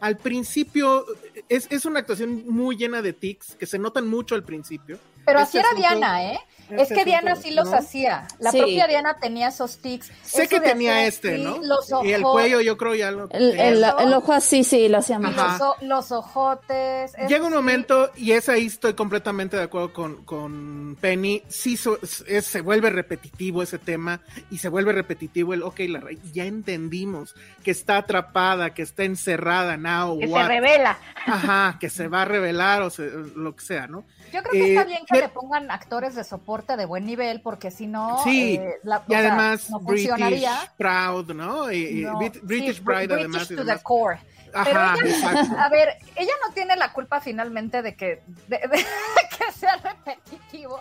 Al 0.00 0.16
principio 0.16 1.04
es, 1.48 1.66
es 1.70 1.84
una 1.84 2.00
actuación 2.00 2.44
muy 2.48 2.76
llena 2.76 3.02
de 3.02 3.12
tics, 3.12 3.54
que 3.56 3.66
se 3.66 3.78
notan 3.78 4.08
mucho 4.08 4.34
al 4.34 4.44
principio. 4.44 4.98
Pero 5.28 5.40
así 5.40 5.58
era 5.58 5.68
Diana, 5.76 6.32
¿eh? 6.32 6.38
Este 6.70 6.82
Es 6.82 6.88
que 6.90 7.04
Diana 7.06 7.34
sí 7.34 7.50
los 7.52 7.70
¿no? 7.70 7.78
hacía. 7.78 8.28
La 8.40 8.50
Sí. 8.52 8.58
propia 8.58 8.86
Diana 8.86 9.16
tenía 9.18 9.48
esos 9.48 9.78
tics. 9.78 10.08
Sé 10.22 10.42
Eso 10.42 10.50
que 10.50 10.60
tenía 10.60 10.96
hacer 10.96 11.08
este, 11.08 11.38
¿no? 11.38 11.56
Los 11.62 11.90
ojos, 11.90 12.06
y 12.06 12.12
el 12.12 12.20
cuello 12.22 12.60
yo 12.60 12.76
creo 12.76 12.94
ya 12.94 13.10
lo... 13.10 13.26
El, 13.30 13.58
el- 13.58 13.84
el 13.98 14.12
ojo 14.12 14.34
así, 14.34 14.64
sí, 14.64 14.86
lo 14.90 14.98
hacía 14.98 15.18
más. 15.18 15.58
Los, 15.58 15.80
los 15.80 16.12
ojotes. 16.12 17.12
Llega 17.26 17.46
un 17.46 17.54
momento, 17.54 18.10
y 18.16 18.32
es 18.32 18.50
ahí 18.50 18.66
estoy 18.66 18.92
completamente 18.92 19.56
de 19.56 19.62
acuerdo 19.62 19.94
con, 19.94 20.24
con 20.26 20.98
Penny, 21.00 21.42
sí 21.48 21.78
so- 21.78 21.98
es- 22.02 22.44
se 22.44 22.60
vuelve 22.60 22.90
repetitivo 22.90 23.62
ese 23.62 23.78
tema 23.78 24.20
y 24.50 24.58
se 24.58 24.68
vuelve 24.68 24.92
repetitivo 24.92 25.54
el, 25.54 25.62
ok, 25.62 25.80
la, 25.88 26.02
ya 26.34 26.44
entendimos 26.44 27.34
que 27.64 27.70
está 27.70 27.96
atrapada, 27.96 28.74
que 28.74 28.82
está 28.82 29.04
encerrada, 29.04 29.78
now, 29.78 30.18
Que 30.18 30.26
se 30.26 30.32
what? 30.34 30.48
revela. 30.48 30.98
Ajá, 31.24 31.78
que 31.80 31.88
se 31.88 32.08
va 32.08 32.22
a 32.22 32.24
revelar 32.26 32.82
o 32.82 32.90
se- 32.90 33.10
lo 33.34 33.56
que 33.56 33.64
sea, 33.64 33.86
¿no? 33.86 34.04
Yo 34.32 34.42
creo 34.42 34.52
que 34.52 34.68
está 34.70 34.82
Eh, 34.82 34.86
bien 34.86 34.98
que 35.00 35.06
pero- 35.10 35.26
le 35.26 35.32
pongan 35.32 35.70
actores 35.70 36.14
de 36.14 36.24
soporte 36.24 36.76
de 36.76 36.84
buen 36.86 37.06
nivel, 37.06 37.40
porque 37.40 37.70
si 37.70 37.86
no, 37.86 38.22
Sí, 38.24 38.54
eh, 38.56 38.74
la- 38.82 39.02
Y 39.06 39.10
sea, 39.10 39.18
además, 39.20 39.70
no 39.70 39.80
British 39.80 40.08
funcionaría. 40.08 40.72
Proud, 40.76 41.32
¿no? 41.32 41.70
Y- 41.72 42.04
British 42.42 42.82
Br- 42.82 42.84
Pride, 42.84 43.06
British 43.14 43.24
además. 43.36 43.48
to 43.48 43.64
the 43.64 43.78
core. 43.82 44.18
Pero 44.64 44.80
Ajá, 44.80 44.94
ella-. 45.04 45.64
A 45.64 45.68
ver, 45.68 45.98
ella 46.16 46.32
no 46.46 46.52
tiene 46.54 46.74
la 46.76 46.92
culpa 46.92 47.20
finalmente 47.20 47.82
de 47.82 47.94
que, 47.96 48.22
de, 48.48 48.58
de 48.58 48.68
que 49.38 49.52
sea 49.52 49.76
repetitivo. 49.76 50.80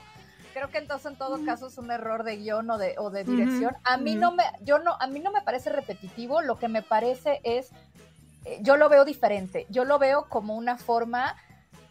Creo 0.53 0.71
que 0.71 0.77
entonces 0.79 1.11
en 1.11 1.17
todo 1.17 1.43
caso 1.45 1.67
es 1.67 1.77
un 1.77 1.91
error 1.91 2.23
de 2.23 2.37
guion 2.37 2.67
o 2.71 2.77
de, 2.79 2.95
o 2.97 3.11
de 3.11 3.23
dirección. 3.23 3.75
A 3.83 3.97
mí 3.97 4.15
no 4.15 4.31
me, 4.31 4.43
yo 4.61 4.79
no, 4.79 4.95
a 4.99 5.05
mí 5.05 5.19
no 5.19 5.31
me 5.31 5.41
parece 5.41 5.69
repetitivo. 5.69 6.41
Lo 6.41 6.57
que 6.57 6.67
me 6.67 6.81
parece 6.81 7.41
es, 7.43 7.69
eh, 8.45 8.57
yo 8.61 8.75
lo 8.75 8.89
veo 8.89 9.05
diferente. 9.05 9.67
Yo 9.69 9.85
lo 9.85 9.99
veo 9.99 10.27
como 10.29 10.55
una 10.55 10.77
forma 10.77 11.35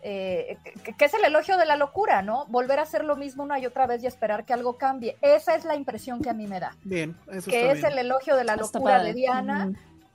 eh, 0.08 0.56
que, 0.84 0.92
que 0.92 1.04
es 1.04 1.14
el 1.14 1.24
elogio 1.24 1.56
de 1.58 1.66
la 1.66 1.76
locura, 1.76 2.22
¿no? 2.22 2.46
Volver 2.46 2.78
a 2.78 2.82
hacer 2.82 3.02
lo 3.04 3.16
mismo 3.16 3.42
una 3.42 3.58
y 3.58 3.66
otra 3.66 3.88
vez 3.88 4.04
y 4.04 4.06
esperar 4.06 4.44
que 4.44 4.52
algo 4.52 4.78
cambie. 4.78 5.16
Esa 5.20 5.56
es 5.56 5.64
la 5.64 5.74
impresión 5.74 6.22
que 6.22 6.30
a 6.30 6.32
mí 6.32 6.46
me 6.46 6.60
da. 6.60 6.76
Bien, 6.84 7.16
eso 7.28 7.50
Que 7.50 7.62
está 7.62 7.72
es 7.72 7.78
bien. 7.80 7.92
el 7.92 7.98
elogio 7.98 8.36
de 8.36 8.44
la 8.44 8.52
Está 8.54 8.78
locura 8.78 8.98
padre. 8.98 9.08
de 9.08 9.14
Diana 9.14 9.70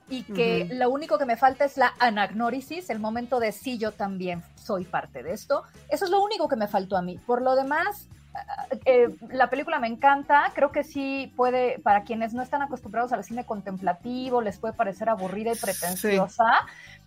y 0.08 0.22
que 0.24 0.66
lo 0.72 0.88
único 0.88 1.18
que 1.18 1.26
me 1.26 1.36
falta 1.36 1.66
es 1.66 1.76
la 1.76 1.92
anagnórisis, 1.98 2.88
el 2.88 3.00
momento 3.00 3.38
de 3.38 3.52
sí, 3.52 3.76
yo 3.76 3.92
también 3.92 4.42
soy 4.56 4.84
parte 4.84 5.22
de 5.22 5.32
esto. 5.32 5.62
Eso 5.90 6.06
es 6.06 6.10
lo 6.10 6.22
único 6.22 6.48
que 6.48 6.56
me 6.56 6.68
faltó 6.68 6.96
a 6.96 7.02
mí. 7.02 7.18
Por 7.26 7.40
lo 7.42 7.54
demás, 7.54 8.08
ah, 8.34 8.66
eh, 8.84 9.08
la 9.30 9.48
película 9.48 9.78
me 9.78 9.88
encanta, 9.88 10.52
creo 10.54 10.70
que 10.70 10.84
sí 10.84 11.32
puede, 11.36 11.78
para 11.80 12.02
quienes 12.02 12.32
no 12.34 12.42
están 12.42 12.62
acostumbrados 12.62 13.12
al 13.12 13.24
cine 13.24 13.44
contemplativo, 13.44 14.40
les 14.42 14.58
puede 14.58 14.74
parecer 14.74 15.08
aburrida 15.08 15.52
y 15.52 15.56
pretenciosa. 15.56 16.44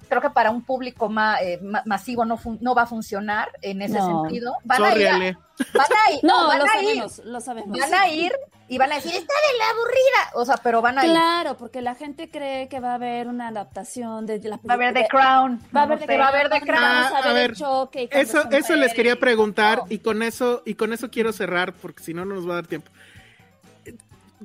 Creo 0.07 0.21
que 0.21 0.29
para 0.29 0.51
un 0.51 0.63
público 0.63 1.09
ma- 1.09 1.41
eh, 1.41 1.59
ma- 1.61 1.83
masivo 1.85 2.25
no, 2.25 2.37
fun- 2.37 2.57
no 2.61 2.73
va 2.75 2.83
a 2.83 2.87
funcionar 2.87 3.49
en 3.61 3.81
ese 3.81 3.97
No. 3.99 4.23
sentido. 4.23 4.55
Van 4.63 4.83
a 4.83 4.95
ir, 4.95 5.07
a- 5.07 5.15
Ale. 5.15 5.37
van 5.73 5.85
a 6.07 6.11
ir, 6.11 6.19
no, 6.23 6.41
No, 6.41 6.47
van 6.47 6.59
lo 6.59 6.65
a 6.65 6.81
ir, 6.83 7.03
lo 7.25 7.41
sabemos. 7.41 7.77
van 7.79 7.93
a 7.93 8.07
ir 8.09 8.31
y 8.67 8.77
van 8.77 8.91
a 8.91 8.95
decir, 8.95 9.11
está 9.11 9.33
de 9.51 9.57
la 9.59 9.69
aburrida. 9.69 10.31
O 10.35 10.45
sea, 10.45 10.57
pero 10.57 10.81
van 10.81 10.97
a 10.99 11.05
ir. 11.05 11.11
Claro, 11.11 11.57
porque 11.57 11.81
la 11.81 11.95
gente 11.95 12.29
cree 12.29 12.67
que 12.67 12.79
va 12.79 12.91
a 12.91 12.95
haber 12.95 13.27
una 13.27 13.47
adaptación 13.49 14.25
de 14.25 14.39
la 14.39 14.57
Va 14.57 14.61
a 14.69 14.73
haber 14.73 14.93
The 14.93 15.01
de- 15.01 15.07
Crown. 15.07 15.61
Va 15.75 15.81
a 15.81 15.83
haber 15.83 15.99
The 15.99 16.05
sé. 16.07 16.17
va 16.17 16.25
a 16.25 16.29
haber 16.29 16.49
The 16.49 16.61
Crown. 16.61 16.81
Vamos 16.81 17.11
Ah, 17.11 17.15
a 17.15 17.19
a 17.19 17.21
ver 17.27 17.33
ver, 17.33 17.49
el 17.51 17.55
choque. 17.57 18.03
y 18.11 18.17
Eso, 18.17 18.49
eso 18.51 18.75
les 18.75 18.93
quería 18.93 19.15
preguntar 19.19 19.79
No. 19.79 19.85
y 19.89 19.99
con 19.99 20.23
eso 20.23 20.63
y 20.65 20.75
con 20.75 20.93
eso 20.93 21.09
quiero 21.11 21.31
cerrar 21.33 21.73
porque 21.73 22.03
si 22.03 22.13
no 22.13 22.25
no 22.25 22.35
nos 22.35 22.47
va 22.47 22.53
a 22.53 22.55
dar 22.55 22.67
tiempo. 22.67 22.91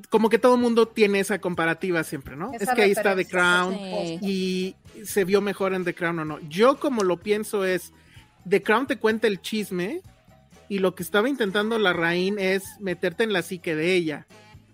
Como 0.09 0.29
que 0.31 0.39
todo 0.39 0.57
mundo 0.57 0.87
tiene 0.89 1.21
esa 1.21 1.39
comparativa 1.41 2.03
siempre, 2.05 2.37
¿no? 2.37 2.53
Esa 2.53 2.65
es 2.65 2.71
que 2.77 2.83
ahí 2.83 2.91
está 2.93 3.15
The 3.15 3.27
Crown 3.27 3.75
Sí. 3.75 4.19
y 4.23 5.05
se 5.05 5.25
vio 5.25 5.41
mejor 5.41 5.75
en 5.75 5.85
The 5.85 5.95
Crown 5.95 6.19
o 6.21 6.25
no. 6.25 6.39
Yo 6.49 6.79
como 6.79 7.03
lo 7.03 7.19
pienso 7.19 7.65
es 7.65 7.93
The 8.49 8.63
Crown 8.63 8.87
te 8.87 8.97
cuenta 8.97 9.27
el 9.27 9.41
chisme 9.41 10.01
y 10.69 10.79
lo 10.79 10.95
que 10.95 11.03
estaba 11.03 11.29
intentando 11.29 11.79
la 11.79 11.93
Rain 11.93 12.39
es 12.39 12.63
meterte 12.81 13.25
en 13.25 13.33
la 13.33 13.43
psique 13.43 13.75
de 13.75 13.95
ella 13.95 14.27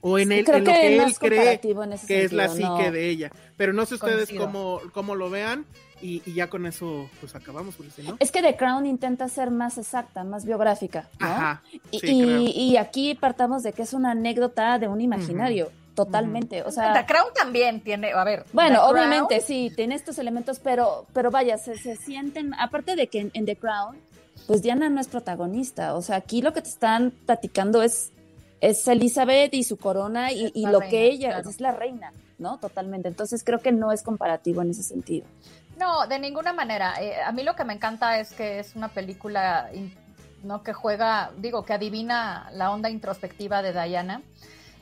o 0.02 0.18
en, 0.18 0.28
Sí, 0.28 0.34
el, 0.34 0.44
creo 0.44 0.56
en 0.58 0.64
lo 0.64 0.70
que 0.72 0.96
él 0.96 1.14
cree 1.18 1.60
que 2.06 2.24
es 2.24 2.32
la 2.32 2.48
psique 2.48 2.64
no. 2.64 2.92
de 2.92 3.08
ella. 3.08 3.30
Pero 3.56 3.72
no 3.72 3.86
sé 3.86 3.94
ustedes 3.94 4.28
cómo, 4.36 4.80
cómo 4.92 5.14
lo 5.14 5.30
vean 5.30 5.64
y, 6.02 6.22
y 6.26 6.34
ya 6.34 6.48
con 6.48 6.66
eso 6.66 7.08
pues 7.20 7.34
acabamos, 7.34 7.74
porque 7.76 7.90
si 7.90 8.02
no. 8.02 8.16
Es 8.18 8.30
que 8.30 8.42
The 8.42 8.56
Crown 8.56 8.86
intenta 8.86 9.28
ser 9.28 9.50
más 9.50 9.78
exacta, 9.78 10.24
más 10.24 10.44
biográfica, 10.44 11.08
¿no? 11.18 11.26
Ajá. 11.26 11.62
Y, 11.90 12.00
sí, 12.00 12.06
y- 12.10 12.22
creo. 12.24 12.40
y 12.42 12.76
aquí 12.76 13.14
partamos 13.14 13.62
de 13.62 13.72
que 13.72 13.82
es 13.82 13.92
una 13.92 14.10
anécdota 14.12 14.78
de 14.78 14.88
un 14.88 15.00
imaginario, 15.00 15.70
totalmente. 15.94 16.62
O 16.62 16.70
sea, 16.70 16.92
The 16.92 17.06
Crown 17.06 17.28
también 17.34 17.80
tiene, 17.80 18.12
a 18.12 18.24
ver. 18.24 18.44
Bueno, 18.52 18.74
The 18.74 18.76
Crown- 18.80 18.90
obviamente 18.92 19.40
sí, 19.40 19.72
tiene 19.74 19.94
estos 19.94 20.18
elementos, 20.18 20.58
pero, 20.58 21.06
pero 21.12 21.30
vaya, 21.30 21.56
se, 21.58 21.76
se 21.78 21.96
sienten, 21.96 22.52
aparte 22.54 22.94
de 22.96 23.06
que 23.06 23.20
en, 23.20 23.30
en 23.32 23.46
The 23.46 23.56
Crown, 23.56 23.96
pues 24.46 24.62
Diana 24.62 24.90
no 24.90 25.00
es 25.00 25.08
protagonista, 25.08 25.94
o 25.94 26.02
sea, 26.02 26.16
aquí 26.16 26.42
lo 26.42 26.52
que 26.52 26.60
te 26.60 26.68
están 26.68 27.10
platicando 27.24 27.82
es, 27.82 28.12
es 28.60 28.86
Elizabeth 28.86 29.54
y 29.54 29.64
su 29.64 29.76
corona 29.78 30.30
y, 30.32 30.50
lo 30.54 30.80
reina, 30.80 30.88
que 30.90 31.06
ella 31.06 31.28
claro. 31.30 31.50
es 31.50 31.60
la 31.60 31.72
reina, 31.72 32.12
¿no? 32.38 32.58
Totalmente. 32.58 33.08
Entonces 33.08 33.42
creo 33.42 33.60
que 33.60 33.72
no 33.72 33.92
es 33.92 34.02
comparativo 34.02 34.60
en 34.62 34.70
ese 34.70 34.82
sentido. 34.82 35.26
No, 35.76 36.06
de 36.06 36.18
ninguna 36.18 36.52
manera. 36.52 36.94
Eh, 37.00 37.20
a 37.22 37.32
mí 37.32 37.42
lo 37.42 37.54
que 37.54 37.64
me 37.64 37.74
encanta 37.74 38.18
es 38.18 38.32
que 38.32 38.58
es 38.58 38.74
una 38.76 38.88
película 38.88 39.70
no 40.42 40.62
que 40.62 40.72
juega, 40.72 41.32
digo, 41.38 41.64
que 41.64 41.72
adivina 41.74 42.48
la 42.52 42.70
onda 42.70 42.88
introspectiva 42.88 43.62
de 43.62 43.72
Diana. 43.72 44.22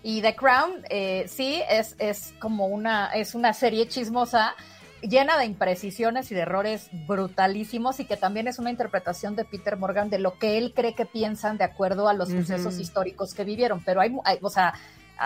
Y 0.03 0.21
The 0.21 0.37
Crown, 0.37 0.85
eh, 0.91 1.25
sí, 1.29 1.63
es, 1.69 1.97
es 1.99 2.35
como 2.39 2.67
una, 2.67 3.07
es 3.15 3.35
una 3.35 3.53
serie 3.55 3.89
chismosa 3.89 4.55
llena 5.01 5.37
de 5.39 5.47
imprecisiones 5.47 6.31
y 6.31 6.35
de 6.35 6.43
errores 6.43 6.89
brutalísimos 7.07 8.01
y 8.01 8.05
que 8.05 8.17
también 8.17 8.47
es 8.49 8.59
una 8.59 8.71
interpretación 8.71 9.37
de 9.37 9.45
Peter 9.45 9.77
Morgan 9.77 10.11
de 10.11 10.19
lo 10.19 10.39
que 10.39 10.59
él 10.59 10.73
cree 10.75 10.95
que 10.95 11.07
piensan 11.07 11.57
de 11.59 11.65
acuerdo 11.65 12.09
a 12.09 12.15
los 12.15 12.29
sucesos 12.29 12.79
históricos 12.79 13.35
que 13.35 13.45
vivieron. 13.45 13.83
Pero 13.85 14.01
hay, 14.01 14.15
hay- 14.25 14.39
o 14.43 14.51
sea, 14.51 14.75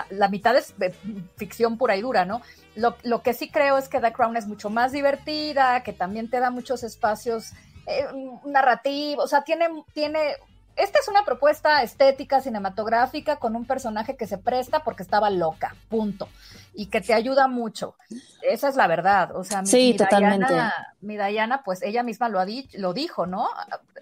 la 0.09 0.29
mitad 0.29 0.55
es 0.55 0.77
de 0.77 0.93
ficción 1.37 1.77
pura 1.77 1.95
y 1.97 2.01
dura, 2.01 2.25
¿no? 2.25 2.41
Lo, 2.75 2.95
lo 3.03 3.21
que 3.21 3.33
sí 3.33 3.49
creo 3.49 3.77
es 3.77 3.89
que 3.89 3.99
The 3.99 4.13
Crown 4.13 4.37
es 4.37 4.47
mucho 4.47 4.69
más 4.69 4.91
divertida, 4.91 5.83
que 5.83 5.93
también 5.93 6.29
te 6.29 6.39
da 6.39 6.51
muchos 6.51 6.83
espacios 6.83 7.53
eh, 7.87 8.05
narrativos, 8.45 9.25
o 9.25 9.27
sea, 9.27 9.43
tiene, 9.43 9.67
tiene, 9.93 10.35
esta 10.79 10.99
es 10.99 11.07
una 11.07 11.23
propuesta 11.23 11.83
estética, 11.83 12.41
cinematográfica, 12.41 13.35
con 13.37 13.55
un 13.55 13.65
personaje 13.65 14.15
que 14.15 14.27
se 14.27 14.37
presta 14.37 14.83
porque 14.83 15.03
estaba 15.03 15.29
loca, 15.29 15.75
punto, 15.89 16.27
y 16.73 16.87
que 16.87 17.01
te 17.01 17.13
ayuda 17.13 17.47
mucho. 17.47 17.95
Esa 18.41 18.69
es 18.69 18.75
la 18.75 18.87
verdad, 18.87 19.35
o 19.35 19.43
sea, 19.43 19.61
mi, 19.61 19.67
Sí, 19.67 19.91
mi 19.91 19.97
totalmente. 19.97 20.47
Diana, 20.53 20.73
mi 21.01 21.17
Diana, 21.17 21.61
pues 21.63 21.81
ella 21.83 22.03
misma 22.03 22.29
lo, 22.29 22.39
ha 22.39 22.45
di- 22.45 22.69
lo 22.73 22.93
dijo, 22.93 23.25
¿no? 23.25 23.49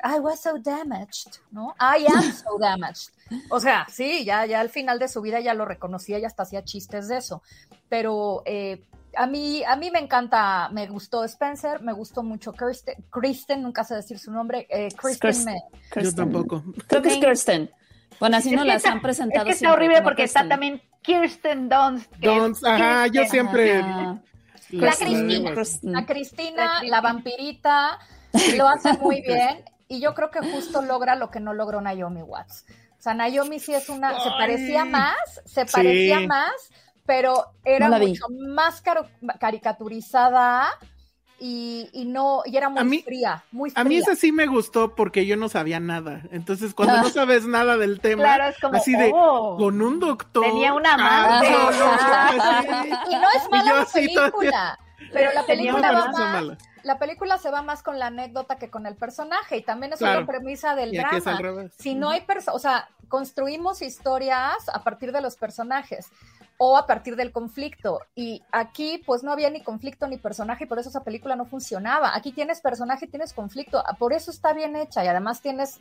I 0.04 0.20
was 0.20 0.40
so 0.42 0.58
damaged, 0.60 1.32
¿no? 1.52 1.76
I 1.80 2.06
am 2.08 2.32
so 2.32 2.58
damaged. 2.60 3.10
O 3.50 3.60
sea, 3.60 3.86
sí, 3.92 4.24
ya, 4.24 4.46
ya 4.46 4.60
al 4.62 4.70
final 4.70 5.00
de 5.00 5.08
su 5.08 5.22
vida 5.22 5.40
ya 5.40 5.54
lo 5.54 5.66
reconocía 5.66 6.20
y 6.20 6.26
hasta 6.26 6.44
hacía 6.44 6.64
chistes 6.64 7.08
de 7.08 7.18
eso. 7.18 7.42
Pero 7.90 8.44
eh, 8.46 8.84
a 9.18 9.26
mí, 9.28 9.64
a 9.64 9.76
mí 9.76 9.92
me 9.92 10.00
encanta, 10.00 10.70
me 10.72 10.88
gustó 10.88 11.24
Spencer, 11.24 11.82
me 11.82 11.94
gustó 11.94 12.24
mucho 12.24 12.54
Kirsten, 12.54 12.96
Kristen, 13.10 13.64
nunca 13.64 13.84
sé 13.84 13.96
decir 13.96 14.20
su 14.20 14.32
nombre, 14.32 14.68
eh, 14.70 14.90
Kristen, 14.96 15.30
Kirsten. 15.32 15.54
me- 15.54 15.60
Yo 15.72 15.90
Kirsten. 15.92 16.16
tampoco. 16.16 16.64
Creo 16.88 17.02
que 17.02 17.10
es. 17.10 17.16
Kirsten. 17.18 17.72
Bueno, 18.20 18.38
así 18.38 18.50
Es 18.50 18.56
no 18.56 18.64
las 18.66 18.78
está- 18.78 18.92
han 18.92 19.02
presentado. 19.02 19.42
Es 19.46 19.48
que 19.48 19.54
está 19.64 19.74
horrible 19.74 20.02
porque 20.02 20.24
está 20.24 20.48
también 20.48 20.82
Kirsten 21.02 21.70
Dunst. 21.70 22.12
Dunst, 22.18 22.66
ajá, 22.66 23.08
yo 23.08 23.24
siempre- 23.26 23.78
Ajá. 23.80 24.22
La 24.72 24.92
Cristina. 24.94 25.54
Kirsten. 25.54 25.92
La 25.94 26.06
Cristina, 26.06 26.84
La 26.84 27.02
vampirita, 27.02 28.00
lo 28.58 28.68
hace 28.68 28.94
muy 28.98 29.22
bien 29.28 29.64
y 29.88 30.00
yo 30.02 30.14
creo 30.14 30.30
que 30.32 30.40
justo 30.40 30.82
logra 30.82 31.16
lo 31.16 31.30
que 31.32 31.40
no 31.40 31.54
logró 31.54 31.80
Naomi 31.82 32.22
Watts. 32.22 32.66
O 33.00 33.02
sea, 33.02 33.14
Naomi 33.14 33.60
sí 33.60 33.74
es 33.74 33.88
una, 33.90 34.20
se 34.20 34.30
parecía 34.32 34.84
más, 34.84 35.16
se 35.46 35.66
parecía 35.66 36.18
Sí. 36.20 36.28
más, 36.28 36.52
pero 37.08 37.46
era 37.66 37.90
No 37.90 37.98
mucho 37.98 38.26
más 38.50 38.82
caro- 38.82 39.08
caricaturizada 39.40 40.68
y, 41.40 41.90
y 41.94 42.06
no, 42.06 42.42
y 42.46 42.58
era 42.58 42.68
muy 42.70 42.80
A 42.80 42.84
mí- 42.84 43.02
fría, 43.04 43.44
muy 43.52 43.70
fría. 43.70 43.82
A 43.82 43.86
mí 43.86 43.98
esa 43.98 44.16
sí 44.16 44.32
me 44.32 44.48
gustó 44.48 44.96
porque 44.96 45.26
yo 45.26 45.38
no 45.38 45.50
sabía 45.50 45.80
nada. 45.80 46.24
Entonces, 46.32 46.74
cuando 46.74 46.96
Ah. 46.96 47.02
no 47.04 47.10
sabes 47.10 47.46
nada 47.46 47.78
del 47.78 48.00
tema, 48.00 48.24
Claro, 48.24 48.46
es 48.48 48.60
como, 48.60 48.76
así 48.78 48.94
de, 48.96 49.12
oh. 49.14 49.56
con 49.58 49.82
un 49.82 50.00
doctor. 50.00 50.44
Tenía 50.44 50.74
una 50.74 50.96
Ah, 51.00 51.26
amante. 51.40 51.52
no, 51.52 51.72
no, 51.72 51.86
Ah. 51.92 52.62
sí. 52.84 52.90
Y 53.12 53.16
no 53.16 53.28
es 53.36 53.50
mala 53.52 53.74
la 53.76 53.82
así 53.82 54.08
película, 54.08 54.80
pero 55.14 55.32
la 55.34 55.44
película 55.46 55.92
va 55.92 56.06
más, 56.12 56.20
mala. 56.20 56.58
la 56.84 56.98
película 56.98 57.38
se 57.38 57.52
va 57.52 57.62
más 57.62 57.84
con 57.84 58.00
la 58.00 58.08
anécdota 58.08 58.56
que 58.58 58.70
con 58.72 58.88
el 58.88 58.96
personaje 58.96 59.58
y 59.58 59.62
también 59.62 59.94
es 59.94 60.00
Claro. 60.00 60.20
una 60.22 60.28
premisa 60.28 60.74
del 60.74 60.94
Y 60.94 60.98
aquí 60.98 61.18
es 61.18 61.28
al 61.28 61.38
drama. 61.38 61.58
revés. 61.60 61.74
Si 61.78 61.94
no 61.94 62.10
hay 62.10 62.22
personas, 62.22 62.56
o 62.56 62.60
sea, 62.60 62.90
construimos 63.10 63.82
historias 63.84 64.68
a 64.74 64.84
partir 64.84 65.12
de 65.12 65.22
los 65.22 65.36
personajes 65.38 66.08
o 66.60 66.76
a 66.78 66.88
partir 66.88 67.16
del 67.16 67.32
conflicto. 67.32 68.00
Y 68.16 68.42
aquí, 68.52 69.04
pues 69.06 69.24
no 69.24 69.32
había 69.32 69.50
ni 69.50 69.62
conflicto 69.62 70.08
ni 70.08 70.18
personaje, 70.18 70.64
y 70.64 70.68
por 70.68 70.80
eso 70.80 70.90
esa 70.90 71.04
película 71.04 71.36
no 71.36 71.46
funcionaba. 71.46 72.16
Aquí 72.16 72.32
tienes 72.32 72.62
personaje, 72.62 73.06
y 73.06 73.10
tienes 73.10 73.34
conflicto, 73.34 73.84
ah, 73.86 73.96
por 73.98 74.12
eso 74.14 74.32
está 74.32 74.54
bien 74.54 74.76
hecha. 74.76 75.04
Y 75.06 75.08
además 75.08 75.42
tienes 75.42 75.80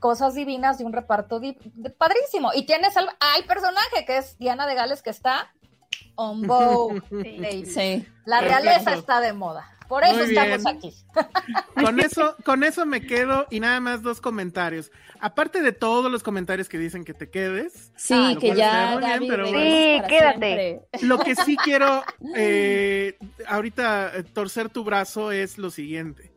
cosas 0.00 0.34
divinas 0.34 0.78
de 0.78 0.84
un 0.84 0.92
reparto 0.92 1.40
di- 1.40 1.58
de- 1.74 1.90
padrísimo. 1.90 2.50
Y 2.54 2.66
tienes 2.66 2.96
al, 2.96 3.08
al 3.08 3.44
personaje 3.48 4.04
que 4.06 4.18
es 4.18 4.38
Diana 4.38 4.66
de 4.66 4.74
Gales, 4.74 5.02
que 5.02 5.10
está 5.10 5.52
on 6.14 6.42
Vogue. 6.46 7.02
Sí. 7.10 7.66
Sí. 7.66 8.08
La 8.24 8.40
realeza 8.40 8.90
está 8.94 9.20
de 9.20 9.32
moda. 9.32 9.68
Por 9.92 10.04
eso 10.04 10.14
Muy 10.14 10.24
estamos 10.24 10.64
bien. 10.64 10.76
aquí. 10.78 10.94
Con 11.84 12.00
eso, 12.00 12.34
con 12.46 12.64
eso 12.64 12.86
me 12.86 13.04
quedo 13.06 13.46
y 13.50 13.60
nada 13.60 13.78
más 13.78 14.00
dos 14.00 14.22
comentarios. 14.22 14.90
Aparte 15.20 15.60
de 15.60 15.72
todos 15.72 16.10
los 16.10 16.22
comentarios 16.22 16.70
que 16.70 16.78
dicen 16.78 17.04
que 17.04 17.12
te 17.12 17.28
quedes, 17.28 17.92
Sí, 17.94 18.38
que 18.40 18.54
ya 18.54 18.96
bien, 18.96 19.24
pero 19.28 19.50
bueno. 19.50 19.58
Sí, 19.58 20.00
quédate. 20.08 20.38
siempre. 20.38 20.80
lo 21.02 21.18
que 21.18 21.34
sí 21.36 21.58
quiero 21.62 22.02
eh, 22.34 23.18
ahorita 23.46 24.12
eh, 24.16 24.22
torcer 24.22 24.70
tu 24.70 24.82
brazo 24.82 25.30
es 25.30 25.58
lo 25.58 25.70
siguiente. 25.70 26.32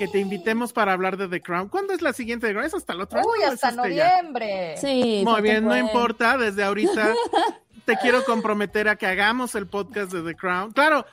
Que 0.00 0.08
te 0.08 0.18
invitemos 0.18 0.72
para 0.72 0.92
hablar 0.92 1.16
de 1.16 1.28
The 1.28 1.42
Crown. 1.42 1.68
¿Cuándo 1.68 1.92
es 1.92 2.02
la 2.02 2.12
siguiente 2.12 2.48
The 2.48 2.54
Crown? 2.54 2.66
¿Es 2.66 2.74
hasta 2.74 2.92
el 2.92 3.02
otro 3.02 3.20
año 3.20 3.28
Uy, 3.28 3.44
hasta 3.44 3.68
este 3.68 3.94
ya? 3.94 4.16
noviembre. 4.20 4.76
Sí. 4.78 5.22
Muy 5.24 5.42
bien, 5.42 5.64
no 5.64 5.78
importa, 5.78 6.36
desde 6.36 6.64
ahorita 6.64 7.14
te 7.84 7.96
quiero 7.98 8.24
comprometer 8.24 8.88
a 8.88 8.96
que 8.96 9.06
hagamos 9.06 9.54
el 9.54 9.68
podcast 9.68 10.12
de 10.12 10.22
The 10.22 10.34
Crown. 10.36 10.72
Claro, 10.72 11.06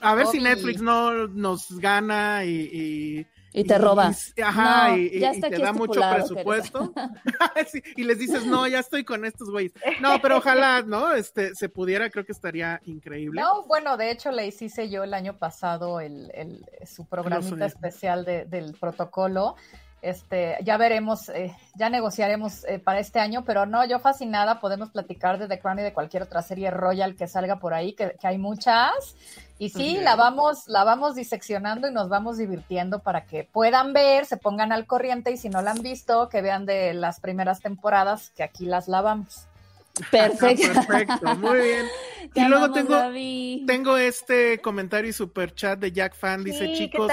a 0.00 0.14
ver 0.14 0.26
si. 0.26 0.40
Netflix 0.40 0.80
no 0.82 1.26
nos 1.28 1.66
gana 1.78 2.44
y... 2.44 2.70
y- 2.72 3.26
Y 3.52 3.64
te 3.64 3.78
roba. 3.78 4.12
y- 4.36 4.40
ajá, 4.42 4.90
No, 4.90 4.96
y, 4.96 5.10
te 5.40 5.58
da 5.58 5.72
mucho 5.72 6.00
presupuesto. 6.14 6.92
Sí, 7.70 7.82
y 7.96 8.04
les 8.04 8.18
dices, 8.18 8.46
no, 8.46 8.66
ya 8.68 8.78
estoy 8.78 9.02
con 9.04 9.24
estos 9.24 9.50
güeyes. 9.50 9.72
No, 10.00 10.18
pero 10.22 10.36
ojalá, 10.38 10.82
¿no? 10.82 11.12
Este, 11.14 11.54
se 11.54 11.68
pudiera, 11.68 12.10
creo 12.10 12.24
que 12.24 12.32
estaría 12.32 12.80
increíble. 12.84 13.40
No, 13.40 13.64
bueno, 13.66 13.96
de 13.96 14.10
hecho 14.12 14.30
le 14.30 14.46
hice 14.46 14.88
yo 14.88 15.02
el 15.04 15.14
año 15.14 15.36
pasado 15.38 16.00
el, 16.00 16.30
el- 16.34 16.64
su 16.86 17.06
programita 17.06 17.66
especial 17.66 18.24
de- 18.24 18.44
del 18.44 18.74
protocolo. 18.78 19.56
Este, 20.02 20.56
ya 20.62 20.78
veremos, 20.78 21.28
eh, 21.28 21.54
ya 21.74 21.90
negociaremos 21.90 22.64
eh, 22.64 22.78
para 22.78 23.00
este 23.00 23.20
año, 23.20 23.44
pero 23.44 23.66
no, 23.66 23.84
yo 23.84 23.98
fascinada, 23.98 24.58
podemos 24.58 24.90
platicar 24.90 25.38
de 25.38 25.46
The 25.46 25.58
Crown 25.58 25.78
y 25.78 25.82
de 25.82 25.92
cualquier 25.92 26.22
otra 26.22 26.40
serie 26.40 26.70
royal 26.70 27.16
que 27.16 27.26
salga 27.26 27.56
por 27.58 27.74
ahí, 27.74 27.92
que, 27.92 28.16
que 28.18 28.26
hay 28.26 28.38
muchas. 28.38 29.14
Y 29.58 29.68
sí, 29.68 29.92
Bien. 29.92 30.04
la 30.04 30.16
vamos, 30.16 30.66
la 30.68 30.84
vamos 30.84 31.14
diseccionando 31.14 31.86
y 31.86 31.92
nos 31.92 32.08
vamos 32.08 32.38
divirtiendo 32.38 33.00
para 33.00 33.26
que 33.26 33.44
puedan 33.44 33.92
ver, 33.92 34.24
se 34.24 34.38
pongan 34.38 34.72
al 34.72 34.86
corriente 34.86 35.32
y 35.32 35.36
si 35.36 35.50
no 35.50 35.60
la 35.60 35.72
han 35.72 35.82
visto, 35.82 36.30
que 36.30 36.40
vean 36.40 36.64
de 36.64 36.94
las 36.94 37.20
primeras 37.20 37.60
temporadas, 37.60 38.30
que 38.30 38.42
aquí 38.42 38.64
las 38.64 38.88
lavamos. 38.88 39.46
Perfecto. 40.10 40.72
Perfecto, 40.86 41.34
muy 41.36 41.60
bien. 41.60 41.86
Te 42.32 42.40
y 42.40 42.44
luego 42.44 42.66
amamos, 42.66 42.86
tengo, 42.86 43.66
tengo 43.66 43.96
este 43.96 44.60
comentario 44.60 45.10
y 45.10 45.12
super 45.12 45.52
chat 45.52 45.78
de 45.78 45.90
Jack 45.90 46.14
Fan. 46.14 46.44
Dice, 46.44 46.66
Sí, 46.66 46.74
chicos, 46.76 47.10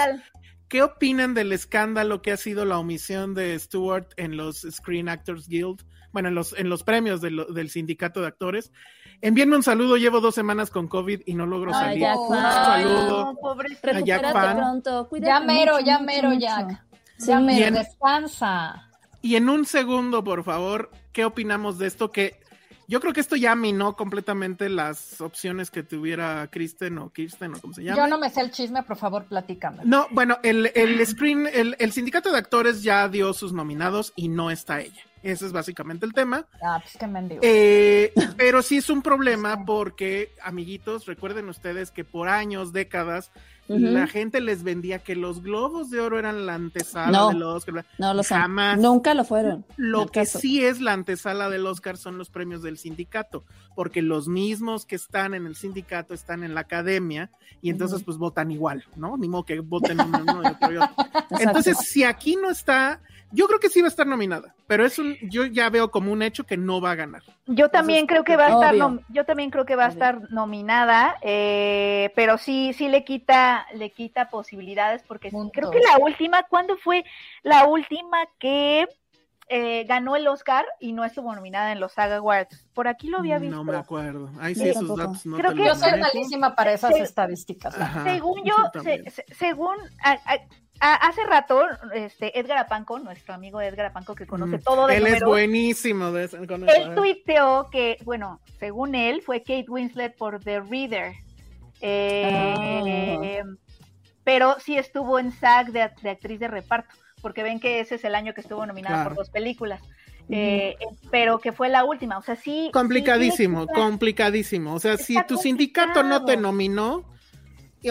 ¿qué 0.68 0.82
opinan 0.82 1.34
del 1.34 1.52
escándalo 1.52 2.22
que 2.22 2.32
ha 2.32 2.36
sido 2.36 2.64
la 2.64 2.78
omisión 2.78 3.34
de 3.34 3.58
Stewart 3.58 4.06
en 4.16 4.36
los 4.36 4.66
Screen 4.70 5.08
Actors 5.08 5.48
Guild? 5.48 5.82
Bueno, 6.12 6.28
en 6.28 6.34
los, 6.34 6.54
en 6.58 6.68
los 6.68 6.82
premios 6.84 7.20
de 7.20 7.30
lo- 7.30 7.44
del 7.46 7.68
sindicato 7.70 8.20
de 8.22 8.28
actores. 8.28 8.72
Envíenme 9.20 9.56
un 9.56 9.62
saludo, 9.62 9.96
llevo 9.96 10.20
dos 10.20 10.34
semanas 10.34 10.70
con 10.70 10.88
COVID 10.88 11.22
y 11.26 11.34
no 11.34 11.44
logro 11.44 11.72
Ay, 11.74 11.80
salir. 11.84 12.00
Jack 12.00 12.18
Un 12.18 12.36
saludo. 12.36 13.24
No, 13.24 13.34
pobre. 13.40 13.68
a 13.82 14.00
Jack. 14.00 15.08
Cuídate 15.08 15.26
Ya 15.26 15.40
mero, 15.40 15.72
mucho, 15.74 15.84
ya 15.84 15.98
mero, 15.98 16.28
mucho. 16.30 16.40
Jack. 16.40 16.84
Sí. 17.18 17.26
Ya 17.28 17.40
mero, 17.40 17.76
descansa. 17.76 18.88
Y 19.20 19.34
en 19.36 19.48
un 19.48 19.66
segundo, 19.66 20.22
por 20.24 20.44
favor, 20.44 20.90
¿qué 21.12 21.24
opinamos 21.24 21.78
de 21.78 21.88
esto? 21.88 22.10
Que 22.12 22.40
yo 22.88 23.00
creo 23.00 23.12
que 23.12 23.20
esto 23.20 23.36
ya 23.36 23.54
minó 23.54 23.94
completamente 23.96 24.70
las 24.70 25.20
opciones 25.20 25.70
que 25.70 25.82
tuviera 25.82 26.48
Kristen 26.50 26.96
o 26.98 27.12
Kirsten 27.12 27.54
o 27.54 27.60
como 27.60 27.74
se 27.74 27.84
llama. 27.84 27.98
Yo 27.98 28.06
no 28.08 28.18
me 28.18 28.30
sé 28.30 28.40
el 28.40 28.50
chisme, 28.50 28.82
por 28.82 28.96
favor, 28.96 29.26
platícame. 29.26 29.84
No, 29.84 30.06
bueno, 30.10 30.38
el, 30.42 30.72
el 30.74 31.06
screen, 31.06 31.46
el, 31.52 31.76
el 31.78 31.92
sindicato 31.92 32.32
de 32.32 32.38
actores 32.38 32.82
ya 32.82 33.06
dio 33.08 33.34
sus 33.34 33.52
nominados 33.52 34.14
y 34.16 34.28
no 34.28 34.50
está 34.50 34.80
ella. 34.80 35.02
Ese 35.22 35.46
es 35.46 35.52
básicamente 35.52 36.06
el 36.06 36.14
tema. 36.14 36.46
Ah, 36.62 36.78
pues 36.80 36.96
qué 36.98 37.06
mendigo. 37.06 37.40
Eh, 37.44 38.12
pero 38.36 38.62
sí 38.62 38.78
es 38.78 38.88
un 38.88 39.02
problema 39.02 39.64
porque, 39.66 40.32
amiguitos, 40.42 41.06
recuerden 41.06 41.48
ustedes 41.48 41.90
que 41.90 42.04
por 42.04 42.28
años, 42.28 42.72
décadas, 42.72 43.30
La 43.68 44.06
gente 44.06 44.40
les 44.40 44.62
vendía 44.62 44.98
que 45.00 45.14
los 45.14 45.42
globos 45.42 45.90
de 45.90 46.00
oro 46.00 46.18
eran 46.18 46.46
la 46.46 46.54
antesala 46.54 47.10
No. 47.16 47.28
del 47.28 47.42
Oscar. 47.42 47.84
No 47.98 48.14
lo. 48.14 48.24
Jamás. 48.24 48.78
Nunca 48.78 49.12
lo 49.14 49.24
fueron. 49.24 49.64
Lo 49.76 50.06
que 50.06 50.20
caso. 50.20 50.38
sí 50.38 50.64
es 50.64 50.80
la 50.80 50.94
antesala 50.94 51.50
del 51.50 51.66
Oscar 51.66 51.98
son 51.98 52.16
los 52.16 52.30
premios 52.30 52.62
del 52.62 52.78
sindicato, 52.78 53.44
porque 53.74 54.00
los 54.00 54.26
mismos 54.26 54.86
que 54.86 54.96
están 54.96 55.34
en 55.34 55.46
el 55.46 55.54
sindicato 55.54 56.14
están 56.14 56.42
en 56.44 56.54
la 56.54 56.60
academia 56.60 57.30
y 57.60 57.70
entonces 57.70 58.02
pues 58.04 58.16
votan 58.16 58.50
igual, 58.50 58.84
¿no? 58.96 59.16
Ni 59.16 59.28
modo 59.28 59.44
que 59.44 59.60
voten 59.60 60.00
uno, 60.00 60.18
uno 60.22 60.42
y 60.42 60.46
otro 60.46 60.72
y 60.72 60.76
otro. 60.76 60.94
Entonces, 61.40 61.76
si 61.78 62.04
aquí 62.04 62.36
no 62.36 62.50
está, 62.50 63.00
yo 63.32 63.46
creo 63.46 63.60
que 63.60 63.68
sí 63.68 63.80
va 63.80 63.86
a 63.86 63.90
estar 63.90 64.06
nominada, 64.06 64.54
pero 64.66 64.84
es 64.84 64.98
un, 64.98 65.16
yo 65.30 65.44
ya 65.44 65.68
veo 65.70 65.90
como 65.90 66.12
un 66.12 66.22
hecho 66.22 66.44
que 66.44 66.56
no 66.56 66.80
va 66.80 66.92
a 66.92 66.94
ganar. 66.94 67.22
Yo 67.46 67.68
también 67.68 68.00
Entonces, 68.00 68.08
creo 68.08 68.24
que 68.24 68.36
va 68.36 68.46
a 68.46 68.50
estar, 68.50 68.74
nom- 68.74 69.04
yo 69.08 69.24
también 69.24 69.50
creo 69.50 69.64
que 69.64 69.76
va 69.76 69.86
a 69.86 69.88
estar 69.88 70.30
nominada, 70.30 71.16
eh, 71.22 72.12
pero 72.14 72.38
sí, 72.38 72.72
sí 72.74 72.88
le 72.88 73.04
quita, 73.04 73.66
le 73.74 73.90
quita 73.90 74.28
posibilidades 74.30 75.02
porque 75.02 75.30
creo 75.52 75.70
que 75.70 75.80
la 75.80 75.98
última, 76.04 76.42
¿cuándo 76.44 76.76
fue 76.76 77.04
la 77.42 77.66
última 77.66 78.18
que 78.38 78.86
eh, 79.50 79.84
ganó 79.84 80.14
el 80.14 80.28
Oscar 80.28 80.66
y 80.78 80.92
no 80.92 81.04
estuvo 81.04 81.34
nominada 81.34 81.72
en 81.72 81.80
los 81.80 81.92
Saga 81.92 82.16
Awards? 82.16 82.66
Por 82.74 82.86
aquí 82.86 83.08
lo 83.08 83.18
había 83.18 83.38
visto. 83.38 83.56
No 83.56 83.64
me 83.64 83.76
acuerdo. 83.76 84.30
Ay, 84.38 84.54
sí, 84.54 84.72
tampoco. 84.72 85.00
datos 85.00 85.24
no 85.26 85.36
Creo 85.38 85.50
te 85.52 85.56
que 85.56 85.64
Yo 85.64 85.74
soy 85.74 85.98
malísima 85.98 86.54
para 86.54 86.72
esas 86.74 86.96
estadísticas. 86.96 87.74
Ajá, 87.78 88.04
según 88.04 88.40
yo, 88.44 88.54
yo 88.74 88.82
se- 88.82 89.10
se- 89.10 89.24
según 89.34 89.76
a- 90.02 90.18
hace 90.80 91.24
rato, 91.24 91.62
este, 91.94 92.38
Edgar 92.38 92.58
Apanco, 92.58 92.98
nuestro 92.98 93.34
amigo 93.34 93.60
Edgar 93.60 93.86
Apanco, 93.86 94.14
que 94.14 94.26
conoce 94.26 94.58
Mm. 94.58 94.62
todo 94.62 94.86
de 94.86 94.96
Él 94.96 95.06
es 95.06 95.22
buenísimo 95.22 96.12
de 96.12 96.28
con 96.46 96.68
eso, 96.68 96.76
él 96.76 96.90
¿eh? 96.90 96.94
tuiteó 96.94 97.68
que, 97.70 97.96
bueno, 98.04 98.40
según 98.58 98.94
él, 98.94 99.22
fue 99.22 99.40
Kate 99.40 99.66
Winslet 99.68 100.16
por 100.16 100.40
The 100.40 100.60
Reader. 100.60 101.12
Eh, 101.80 103.42
Pero 104.24 104.56
sí 104.60 104.76
estuvo 104.76 105.18
en 105.18 105.32
SAG 105.32 105.72
de, 105.72 105.90
de 106.02 106.10
actriz 106.10 106.38
de 106.38 106.48
reparto, 106.48 106.94
porque 107.22 107.42
ven 107.42 107.60
que 107.60 107.80
ese 107.80 107.94
es 107.94 108.04
el 108.04 108.14
año 108.14 108.34
que 108.34 108.42
estuvo 108.42 108.66
nominada 108.66 108.96
Claro. 108.96 109.10
por 109.10 109.18
dos 109.18 109.30
películas. 109.30 109.80
Eh, 110.30 110.76
pero 111.10 111.38
que 111.38 111.52
fue 111.52 111.70
la 111.70 111.84
última, 111.84 112.18
o 112.18 112.22
sea, 112.22 112.36
sí. 112.36 112.68
Complicadísimo, 112.74 113.62
sí 113.62 113.72
complicadísimo. 113.74 114.74
O 114.74 114.78
sea, 114.78 114.98
si 114.98 115.16
tu 115.26 115.38
sindicato 115.38 116.02
no 116.02 116.26
te 116.26 116.36
nominó 116.36 117.04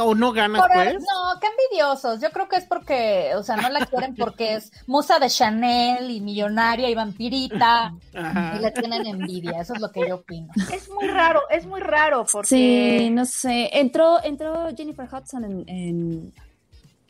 o 0.02 0.14
no 0.16 0.34
ganas, 0.34 0.62
Por- 0.62 0.72
pues. 0.72 0.94
No, 0.96 1.40
qué 1.40 1.48
envidiosos. 1.48 2.20
Yo 2.22 2.30
creo 2.32 2.48
que 2.50 2.58
es 2.58 2.66
porque, 2.66 3.32
o 3.36 3.44
sea, 3.44 3.56
no 3.56 3.70
la 3.70 3.86
quieren 3.86 4.16
porque 4.16 4.56
es 4.56 4.72
musa 4.86 5.18
de 5.20 5.30
Chanel 5.30 6.12
y 6.12 6.20
millonaria 6.22 6.90
y 6.90 6.96
vampirita 6.96 7.94
Ajá. 8.14 8.56
y 8.58 8.62
le 8.62 8.72
tienen 8.72 9.06
envidia. 9.06 9.62
Eso 9.62 9.74
es 9.76 9.82
lo 9.82 9.92
que 9.92 10.08
yo 10.08 10.16
opino. 10.16 10.48
Es 10.74 10.90
muy 10.90 11.08
raro, 11.08 11.42
es 11.50 11.66
muy 11.66 11.80
raro, 11.80 12.26
porque. 12.32 12.48
Sí, 12.48 13.10
no 13.12 13.26
sé. 13.26 13.70
Entró, 13.74 14.22
entró 14.24 14.68
Jennifer 14.76 15.08
Hudson 15.12 15.44
en, 15.46 15.64
en- 15.70 16.34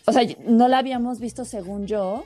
O 0.06 0.12
sea, 0.14 0.22
no 0.46 0.68
la 0.68 0.78
habíamos 0.78 1.20
visto 1.20 1.46
según 1.46 1.88
yo. 1.88 2.26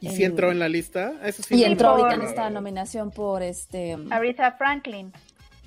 Y 0.00 0.10
si 0.10 0.24
entró 0.24 0.50
en 0.50 0.58
la 0.58 0.68
lista, 0.68 1.14
eso 1.24 1.42
sí. 1.42 1.54
Y 1.54 1.64
entró 1.64 1.88
ahorita 1.90 2.14
en 2.14 2.22
esta 2.22 2.50
nominación 2.50 3.10
por 3.10 3.42
este. 3.42 3.96
Aretha 4.10 4.52
Franklin. 4.52 5.12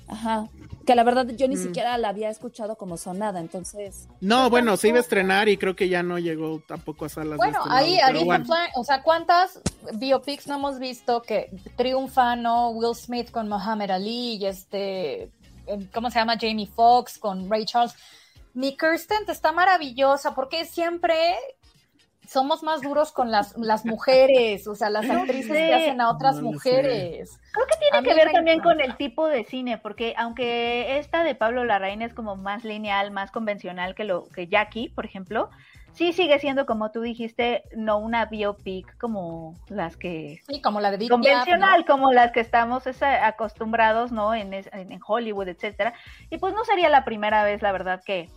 Ajá. 0.07 0.47
Que 0.85 0.95
la 0.95 1.03
verdad 1.03 1.27
yo 1.35 1.47
ni 1.49 1.55
Mm. 1.55 1.63
siquiera 1.63 1.97
la 1.97 2.09
había 2.09 2.29
escuchado 2.29 2.77
como 2.77 2.95
sonada, 2.95 3.41
entonces. 3.41 4.07
No, 4.21 4.49
bueno, 4.49 4.77
se 4.77 4.88
iba 4.88 4.97
a 4.99 5.01
estrenar 5.01 5.49
y 5.49 5.57
creo 5.57 5.75
que 5.75 5.89
ya 5.89 6.01
no 6.01 6.17
llegó 6.17 6.61
tampoco 6.65 7.05
a 7.05 7.09
salas. 7.09 7.31
de 7.31 7.35
Bueno, 7.38 7.57
estrenado, 7.59 8.15
ahí 8.17 8.23
bueno. 8.23 8.45
Frank- 8.45 8.71
o 8.75 8.84
sea, 8.85 9.03
¿cuántas 9.03 9.59
biopics 9.95 10.47
no 10.47 10.55
hemos 10.55 10.79
visto 10.79 11.21
que 11.21 11.51
triunfan, 11.75 12.41
no? 12.41 12.69
Will 12.69 12.95
Smith 12.95 13.31
con 13.31 13.49
Muhammad 13.49 13.91
Ali 13.91 14.35
y 14.35 14.45
este, 14.45 15.23
eh, 15.23 15.89
¿cómo 15.93 16.09
se 16.09 16.19
llama? 16.19 16.38
Jamie 16.39 16.67
Foxx 16.67 17.17
con 17.17 17.49
Ray 17.49 17.65
Charles. 17.65 17.93
Mi 18.53 18.77
Kirsten 18.77 19.19
está 19.27 19.51
maravillosa 19.51 20.34
porque 20.34 20.63
siempre 20.65 21.35
somos 22.28 22.62
más 22.62 22.82
duros 22.82 23.12
con 23.12 23.32
las, 23.32 23.56
las 23.58 23.86
mujeres, 23.86 24.68
o 24.68 24.76
sea, 24.76 24.90
las 24.90 25.10
actrices 25.10 25.48
sé. 25.58 25.68
que 25.68 25.74
hacen 25.74 26.02
a 26.02 26.10
otras 26.12 26.36
No 26.36 26.41
lo 26.41 26.48
sé. 26.49 26.54
mujeres. 26.54 27.40
Creo 27.54 27.66
que 27.68 27.78
tiene 27.78 28.08
que 28.08 28.14
ver 28.14 28.32
también 28.32 28.60
encanta. 28.60 28.76
con 28.76 28.82
el 28.82 28.98
tipo 28.98 29.28
de 29.28 29.44
cine, 29.45 29.78
porque 29.78 30.14
aunque 30.18 30.98
esta 30.99 31.24
de 31.24 31.36
Pablo 31.36 31.64
Larraín 31.66 32.02
es 32.02 32.14
como 32.14 32.36
más 32.36 32.64
lineal, 32.64 33.12
más 33.12 33.32
convencional 33.32 33.95
que 33.95 34.04
lo 34.04 34.28
que 34.30 34.48
Jackie, 34.48 34.90
por 34.90 35.06
ejemplo, 35.06 35.49
sí 35.94 36.14
sigue 36.14 36.38
siendo 36.38 36.66
como 36.68 36.91
tú 36.91 37.02
dijiste, 37.02 37.64
no 37.76 37.98
una 37.98 38.26
biopic 38.26 38.98
como 38.99 39.56
las 39.70 39.98
que 39.98 40.41
Sí, 40.48 40.62
como 40.62 40.80
la 40.80 40.91
de 40.91 40.98
Big 40.98 41.10
convencional, 41.10 41.80
¿no? 41.80 41.86
como 41.88 42.12
las 42.12 42.32
que 42.32 42.40
estamos 42.41 42.86
es, 42.86 43.02
acostumbrados, 43.02 44.12
¿no? 44.12 44.36
En, 44.36 44.54
es- 44.54 44.70
en, 44.74 44.91
en 44.91 44.99
Hollywood, 45.06 45.48
etcétera. 45.48 45.94
Y 46.30 46.38
pues 46.38 46.54
no 46.54 46.64
sería 46.66 46.90
la 46.90 47.06
primera 47.06 47.44
vez, 47.44 47.62
la 47.62 47.72
verdad, 47.72 48.02
que 48.06 48.30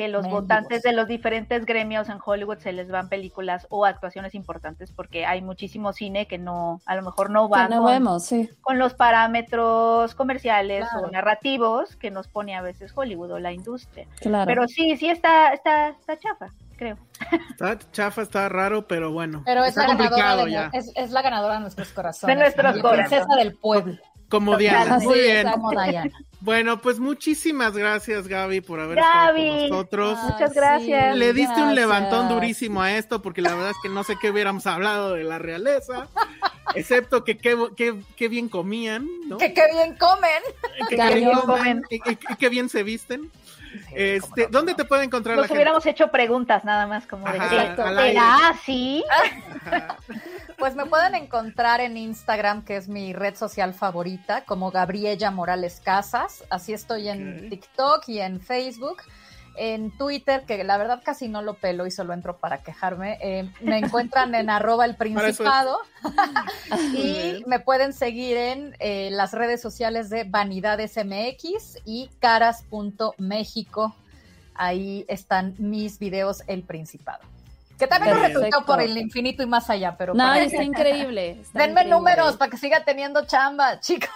que 0.00 0.08
los 0.08 0.22
Mendigos. 0.22 0.42
votantes 0.44 0.82
de 0.82 0.92
los 0.94 1.06
diferentes 1.08 1.66
gremios 1.66 2.08
en 2.08 2.16
Hollywood 2.24 2.56
se 2.56 2.72
les 2.72 2.90
van 2.90 3.10
películas 3.10 3.66
o 3.68 3.84
actuaciones 3.84 4.34
importantes 4.34 4.90
porque 4.92 5.26
hay 5.26 5.42
muchísimo 5.42 5.92
cine 5.92 6.26
que 6.26 6.38
no 6.38 6.80
a 6.86 6.96
lo 6.96 7.02
mejor 7.02 7.28
no 7.28 7.50
va 7.50 7.68
no 7.68 7.82
con- 7.82 7.92
vemos, 7.92 8.24
sí. 8.24 8.48
con 8.62 8.78
los 8.78 8.94
parámetros 8.94 10.14
comerciales 10.14 10.88
Claro. 10.88 11.08
o 11.08 11.10
narrativos 11.10 11.96
que 11.96 12.10
nos 12.10 12.28
pone 12.28 12.56
a 12.56 12.62
veces 12.62 12.92
Hollywood 12.94 13.32
o 13.32 13.38
la 13.38 13.52
industria. 13.52 14.06
Claro. 14.20 14.46
Pero 14.46 14.68
sí, 14.68 14.96
sí 14.96 15.10
está, 15.10 15.52
está, 15.52 15.88
está 15.90 16.18
chafa, 16.18 16.48
creo. 16.78 16.96
Está 17.50 17.78
chafa, 17.92 18.22
está 18.22 18.48
raro, 18.48 18.86
pero 18.88 19.12
bueno. 19.12 19.42
Pero 19.44 19.62
es 19.64 19.76
está 19.76 19.86
la, 19.86 19.94
ganadora 19.96 20.44
de, 20.46 20.50
ya. 20.50 20.70
es, 20.72 20.90
es 20.96 21.10
la 21.10 21.20
ganadora 21.20 21.54
de 21.54 21.60
nuestros 21.60 21.92
corazones. 21.92 22.34
De 22.34 22.40
nuestros 22.42 22.76
la 22.76 22.80
corazones. 22.82 23.08
princesa 23.10 23.36
del 23.36 23.54
pueblo. 23.58 23.98
Como 24.30 24.56
Diana. 24.56 24.94
Así 24.96 25.06
Muy 25.06 25.20
bien. 25.20 25.50
Como 25.50 25.70
Diana. 25.70 26.10
Bueno, 26.42 26.80
pues 26.80 26.98
muchísimas 26.98 27.76
gracias, 27.76 28.26
Gaby, 28.26 28.62
por 28.62 28.80
haber 28.80 28.96
Gaby. 28.96 29.40
estado 29.42 29.60
con 29.60 29.68
nosotros. 29.70 30.18
Ay, 30.22 30.32
Muchas 30.32 30.54
gracias. 30.54 31.16
Le 31.18 31.34
diste 31.34 31.60
un 31.62 31.74
levantón 31.74 32.30
durísimo 32.30 32.80
a 32.80 32.96
esto, 32.96 33.20
porque 33.20 33.42
la 33.42 33.54
verdad 33.54 33.72
es 33.72 33.76
que 33.82 33.90
no 33.90 34.04
sé 34.04 34.16
qué 34.18 34.30
hubiéramos 34.30 34.66
hablado 34.66 35.12
de 35.12 35.22
la 35.24 35.38
realeza, 35.38 36.08
excepto 36.74 37.24
que 37.24 37.36
qué, 37.36 37.58
qué- 37.76 37.94
qué 38.16 38.28
bien 38.28 38.48
comían, 38.48 39.06
¿no? 39.26 39.36
Que 39.36 39.52
qué 39.52 39.64
bien 39.70 39.94
comen. 39.98 40.42
Que 40.88 40.96
qué 40.96 41.14
bien 41.16 41.30
Comen. 41.32 41.82
y- 41.90 41.96
y 42.10 42.36
qué 42.38 42.48
bien 42.48 42.70
se 42.70 42.84
visten. 42.84 43.30
Este, 43.94 44.48
¿Dónde 44.48 44.74
te 44.74 44.84
puede 44.84 45.04
encontrar 45.04 45.36
la 45.36 45.42
Nos 45.42 45.48
gente? 45.48 45.58
hubiéramos 45.58 45.86
hecho 45.86 46.10
preguntas 46.10 46.64
nada 46.64 46.86
más 46.86 47.06
como 47.06 47.26
de 47.30 47.38
aire. 47.38 47.76
¿Será 47.76 48.48
así? 48.48 49.04
Pues 50.58 50.74
me 50.74 50.86
pueden 50.86 51.14
encontrar 51.14 51.80
en 51.80 51.96
Instagram, 51.96 52.64
que 52.64 52.76
es 52.76 52.88
mi 52.88 53.12
red 53.12 53.34
social 53.34 53.72
favorita, 53.74 54.44
como 54.44 54.70
Gabriela 54.70 55.30
Morales 55.30 55.80
Casas. 55.82 56.44
Así 56.50 56.72
estoy 56.72 57.08
en 57.08 57.44
Ok. 57.44 57.48
TikTok 57.50 58.08
y 58.08 58.20
en 58.20 58.40
Facebook. 58.40 59.02
En 59.56 59.96
Twitter, 59.96 60.44
que 60.46 60.62
la 60.64 60.78
verdad 60.78 61.02
casi 61.04 61.28
no 61.28 61.42
lo 61.42 61.54
pelo 61.54 61.86
y 61.86 61.90
solo 61.90 62.12
entro 62.12 62.38
para 62.38 62.58
quejarme, 62.62 63.18
eh, 63.20 63.50
me 63.60 63.78
encuentran 63.78 64.34
en 64.34 64.48
arroba 64.50 64.84
el 64.84 64.96
principado. 64.96 65.78
Y 66.94 67.42
me 67.46 67.60
pueden 67.60 67.92
seguir 67.92 68.36
en 68.36 68.76
eh, 68.78 69.10
las 69.12 69.32
redes 69.32 69.60
sociales 69.60 70.08
de 70.08 70.24
Vanidades 70.24 70.96
MX 70.96 71.78
y 71.84 72.08
caras.méxico. 72.20 73.94
Ahí 74.54 75.04
están 75.08 75.54
mis 75.58 75.98
videos 75.98 76.42
El 76.46 76.62
Principado. 76.62 77.20
Que 77.80 77.86
también 77.88 78.14
lo 78.14 78.20
Perfecto. 78.20 78.40
retuiteo 78.44 78.66
por 78.66 78.80
el 78.82 78.96
infinito 78.96 79.42
y 79.42 79.46
más 79.46 79.68
allá, 79.70 79.96
pero 79.96 80.14
No, 80.14 80.22
para- 80.24 80.42
está 80.42 80.62
increíble. 80.62 81.40
está 81.40 81.58
denme 81.60 81.80
increíble. 81.80 81.96
números 81.96 82.36
para 82.36 82.50
que 82.50 82.56
siga 82.58 82.84
teniendo 82.84 83.24
chamba, 83.26 83.80
chicos. 83.80 84.10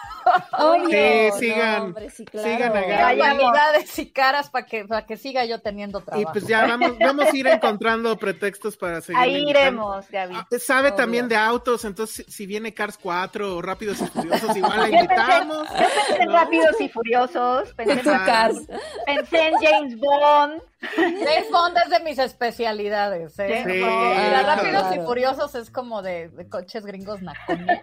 Obvio. 0.59 0.89
Sí, 0.89 1.29
no, 1.31 1.37
sigan, 1.39 1.83
hombre, 1.83 2.11
sí, 2.11 2.25
claro. 2.25 2.49
sigan 2.49 2.73
vanidades 3.19 3.99
y 3.99 4.11
caras 4.11 4.49
para 4.51 4.65
que, 4.67 4.85
para 4.85 5.05
que 5.07 5.17
siga 5.17 5.45
yo 5.45 5.61
teniendo 5.61 6.01
Y 6.01 6.03
trabajo. 6.03 6.33
pues 6.33 6.47
ya 6.47 6.67
vamos, 6.67 6.93
vamos 6.99 7.27
a 7.27 7.37
ir 7.37 7.47
encontrando 7.47 8.17
pretextos 8.19 8.77
para 8.77 9.01
seguir. 9.01 9.21
Ahí 9.21 9.49
iremos, 9.49 10.09
Gaby. 10.11 10.35
Sabe 10.59 10.89
Obvio. 10.89 10.95
también 10.97 11.29
de 11.29 11.37
autos, 11.37 11.85
entonces 11.85 12.25
si- 12.29 12.47
viene 12.47 12.73
Cars 12.75 12.99
4 13.03 13.57
o 13.57 13.63
Rápidos 13.63 14.01
y 14.03 14.07
Furiosos, 14.07 14.57
igual 14.57 14.79
la 14.79 14.87
Yo 14.89 14.91
pensé, 14.93 15.03
invitamos. 15.05 15.69
yo 15.69 15.75
pensé 15.75 16.23
en. 16.23 16.33
Rápidos 16.33 16.81
y 16.81 16.89
Furiosos, 16.91 17.73
pensé 17.75 17.93
en, 18.11 18.19
Cars. 18.25 18.57
pensé 19.07 19.49
en 19.49 19.55
James 19.61 19.97
Bond. 19.99 20.63
James 20.97 21.51
Bond 21.51 21.77
es 21.85 21.91
de 21.91 22.01
mis 22.01 22.19
especialidades, 22.19 23.39
¿eh? 23.39 23.49
Sí, 23.49 23.81
Porque 23.81 23.81
la 23.81 24.41
claro. 24.41 24.63
Rápidos 24.63 24.97
y 24.97 25.07
Furiosos 25.07 25.55
es 25.55 25.71
como 25.71 26.03
de, 26.03 26.29
de 26.29 26.49
coches 26.49 26.85
gringos 26.87 27.23
nacones. 27.23 27.81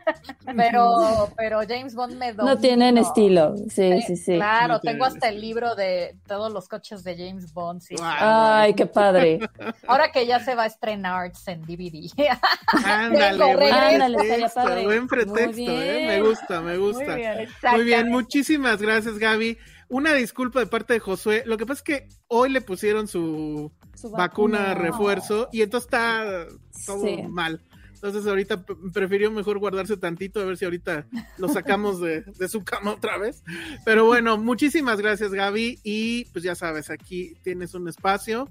Pero, 0.55 1.29
pero 1.37 1.59
James 1.67 1.95
Bond 1.95 2.15
me 2.15 2.33
No 2.33 2.57
tienen 2.57 2.97
estilo. 2.97 3.55
Sí, 3.69 4.01
sí, 4.05 4.15
sí. 4.15 4.35
Claro, 4.35 4.75
No 4.75 4.79
tengo 4.79 5.05
hasta 5.05 5.29
el 5.29 5.39
libro 5.39 5.75
de 5.75 6.17
todos 6.27 6.51
los 6.51 6.67
coches 6.67 7.03
de 7.03 7.15
James 7.15 7.53
Bond. 7.53 7.81
Sí. 7.81 7.95
Wow. 7.95 8.07
Ay, 8.07 8.73
qué 8.73 8.85
padre. 8.85 9.39
Ahora 9.87 10.11
que 10.11 10.25
ya 10.25 10.39
se 10.39 10.55
va 10.55 10.63
a 10.63 10.67
estrenar 10.67 11.31
en 11.47 11.61
DVD. 11.61 12.09
Ándale, 12.85 13.55
buen. 13.55 13.73
Ándale, 13.73 14.17
estaría 14.17 14.47
pretexto, 14.49 14.83
buen 14.83 14.99
Muy 14.99 15.07
pretexto, 15.07 15.71
¿eh? 15.71 15.97
bien. 15.97 16.07
Me 16.07 16.21
gusta, 16.21 16.61
me 16.61 16.77
gusta. 16.77 17.05
Muy 17.05 17.15
bien, 17.15 17.49
Muy 17.71 17.83
bien, 17.83 18.09
muchísimas 18.09 18.81
gracias, 18.81 19.17
Gaby. 19.17 19.57
Una 19.91 20.13
disculpa 20.13 20.61
de 20.61 20.67
parte 20.67 20.93
de 20.93 20.99
Josué. 21.01 21.43
Lo 21.45 21.57
que 21.57 21.65
pasa 21.65 21.79
es 21.79 21.83
que 21.83 22.07
hoy 22.27 22.49
le 22.49 22.61
pusieron 22.61 23.07
su 23.09 23.71
Su 23.93 24.09
vacuna 24.09 24.73
refuerzo 24.73 25.49
y 25.51 25.61
entonces 25.61 25.87
está 25.87 26.47
todo 26.85 27.03
Sí. 27.05 27.21
mal. 27.29 27.61
Entonces 27.95 28.25
ahorita 28.25 28.65
prefirió 28.93 29.29
mejor 29.31 29.59
guardarse 29.59 29.95
tantito 29.97 30.39
a 30.39 30.45
ver 30.45 30.57
si 30.57 30.65
ahorita 30.65 31.07
lo 31.37 31.49
sacamos 31.49 31.99
de, 32.01 32.21
de 32.21 32.47
su 32.47 32.63
cama 32.63 32.91
otra 32.93 33.17
vez. 33.17 33.43
Pero 33.85 34.05
bueno, 34.05 34.37
muchísimas 34.37 34.99
gracias 34.99 35.31
Gaby 35.33 35.81
y 35.83 36.25
pues 36.31 36.43
ya 36.43 36.55
sabes, 36.55 36.89
aquí 36.89 37.35
tienes 37.43 37.73
un 37.75 37.87
espacio 37.89 38.49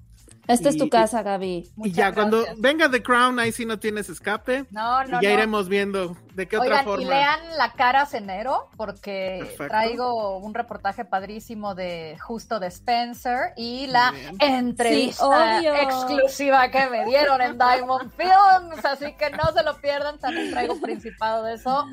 Esta 0.52 0.68
es 0.68 0.74
Y- 0.74 0.78
tu 0.78 0.88
casa, 0.88 1.22
Gaby. 1.22 1.46
y 1.66 1.72
Muchas 1.76 1.94
ya 1.96 2.12
cuando 2.12 2.44
venga 2.58 2.90
The 2.90 3.02
Crown 3.02 3.38
ahí 3.38 3.52
sí 3.52 3.64
no 3.66 3.78
tienes 3.78 4.08
escape 4.08 4.64
No, 4.70 5.04
no, 5.04 5.18
y 5.20 5.22
ya 5.22 5.28
no. 5.30 5.34
iremos 5.34 5.68
viendo 5.68 6.16
de 6.34 6.46
qué 6.48 6.56
otra 6.56 6.70
Oigan, 6.70 6.84
forma. 6.84 7.02
y 7.02 7.06
lean 7.06 7.40
La 7.58 7.72
Caras 7.72 8.14
enero, 8.14 8.68
porque 8.76 9.36
Perfecto. 9.40 9.66
traigo 9.68 10.38
un 10.38 10.54
reportaje 10.54 11.04
padrísimo 11.04 11.74
de 11.74 12.16
justo 12.20 12.60
de 12.60 12.66
Spencer 12.68 13.52
y 13.56 13.86
la 13.88 14.12
entrevista 14.38 15.60
Sí, 15.60 15.66
exclusiva 15.66 16.70
que 16.70 16.88
me 16.88 17.04
dieron 17.06 17.40
en 17.40 17.58
Diamond 17.58 18.10
Films, 18.16 18.84
así 18.84 19.12
que 19.14 19.30
no 19.30 19.52
se 19.54 19.62
lo 19.62 19.76
pierdan, 19.80 20.18
también 20.18 20.50
traigo 20.50 20.80
principado 20.80 21.44
de 21.44 21.54
eso 21.54 21.86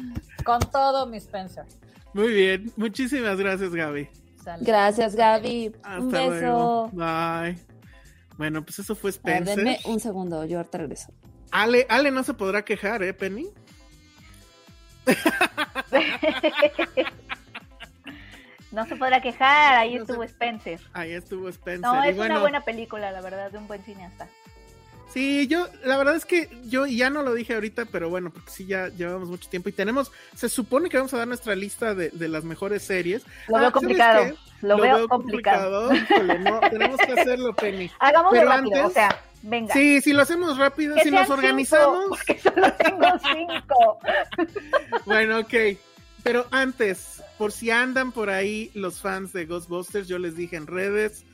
con 0.44 0.60
todo 0.60 1.06
mi 1.08 1.18
Spencer. 1.18 1.66
Muy 2.14 2.34
bien, 2.34 2.72
muchísimas 2.78 3.38
gracias 3.38 3.74
Gaby. 3.74 4.10
Sale. 4.44 4.64
Gracias, 4.64 5.14
Gaby. 5.16 5.74
Hasta 5.84 6.00
un 6.00 6.10
luego. 6.12 6.84
beso. 6.86 6.90
Bye. 6.94 7.77
Bueno, 8.38 8.64
pues 8.64 8.80
eso 8.80 8.96
fue 8.96 9.10
A 9.10 9.14
ver, 9.14 9.20
Spencer. 9.44 9.56
denme 9.58 9.80
un 9.86 10.00
segundo, 10.00 10.46
yo 10.46 10.58
ahorita 10.58 10.78
regreso. 10.78 11.12
Ale, 11.52 11.86
Ale 11.90 12.12
no 12.12 12.24
se 12.24 12.34
podrá 12.34 12.64
quejar, 12.64 13.04
¿eh, 13.04 13.14
Penny? 13.14 13.48
No 18.72 18.86
se 18.86 18.96
podrá 18.98 19.22
quejar, 19.22 19.76
ahí 19.76 19.96
No 19.96 20.02
estuvo 20.02 20.22
se- 20.24 20.30
Spencer. 20.30 20.80
Ahí 20.94 21.12
estuvo 21.14 21.48
Spencer. 21.50 21.80
No, 21.82 22.06
y 22.06 22.10
es 22.10 22.16
bueno, 22.18 22.34
una 22.36 22.42
buena 22.42 22.62
película, 22.66 23.12
la 23.12 23.22
verdad, 23.22 23.50
de 23.50 23.58
un 23.58 23.68
buen 23.68 23.82
cineasta. 23.84 24.28
Sí, 25.18 25.48
yo, 25.48 25.68
la 25.84 25.98
verdad 25.98 26.16
es 26.16 26.26
que 26.26 26.48
yo 26.66 26.86
ya 26.86 27.10
no 27.10 27.24
lo 27.24 27.34
dije 27.34 27.56
ahorita, 27.56 27.86
pero 27.86 28.08
bueno, 28.08 28.30
porque 28.30 28.52
sí 28.52 28.68
ya 28.68 28.90
llevamos 28.90 29.30
mucho 29.30 29.50
tiempo 29.50 29.68
y 29.68 29.72
tenemos, 29.72 30.12
se 30.36 30.48
supone 30.48 30.90
que 30.90 30.98
vamos 30.98 31.12
a 31.16 31.18
dar 31.18 31.28
nuestra 31.28 31.56
lista 31.56 31.96
de, 31.96 32.10
de 32.12 32.28
las 32.28 32.44
mejores 32.44 32.84
series. 32.84 33.24
Lo 33.48 33.58
Ah, 33.58 33.62
veo 33.62 33.70
¿sabes 33.72 33.74
complicado. 33.74 34.36
Lo, 34.62 34.78
veo 34.78 35.08
complicado. 35.08 35.90
No, 36.40 36.60
tenemos 36.70 37.00
que 37.00 37.14
hacerlo, 37.20 37.56
Penny. 37.56 37.90
Hagámoslo 38.00 38.38
Pero 38.40 38.52
rápido, 38.52 38.76
antes- 38.76 38.86
o 38.86 38.94
sea, 38.94 39.22
venga. 39.42 39.74
Sí, 39.74 40.02
si 40.02 40.14
lo 40.14 40.22
hacemos 40.22 40.56
rápido, 40.56 40.94
Que 40.96 41.02
si 41.06 41.10
nos 41.10 41.28
organizamos. 41.32 42.04
cinco, 42.04 42.18
porque 42.18 42.40
solo 42.40 42.74
tengo 42.74 43.08
cinco. 43.34 44.00
Bueno, 45.06 45.40
ok. 45.40 45.54
Pero 46.22 46.46
antes, 46.52 47.24
por 47.40 47.52
si 47.52 47.72
andan 47.72 48.12
por 48.12 48.30
ahí 48.30 48.70
los 48.76 49.02
fans 49.02 49.34
de 49.34 49.46
Ghostbusters, 49.48 50.08
yo 50.08 50.20
les 50.20 50.36
dije 50.36 50.58
en 50.58 50.68
redes 50.68 51.26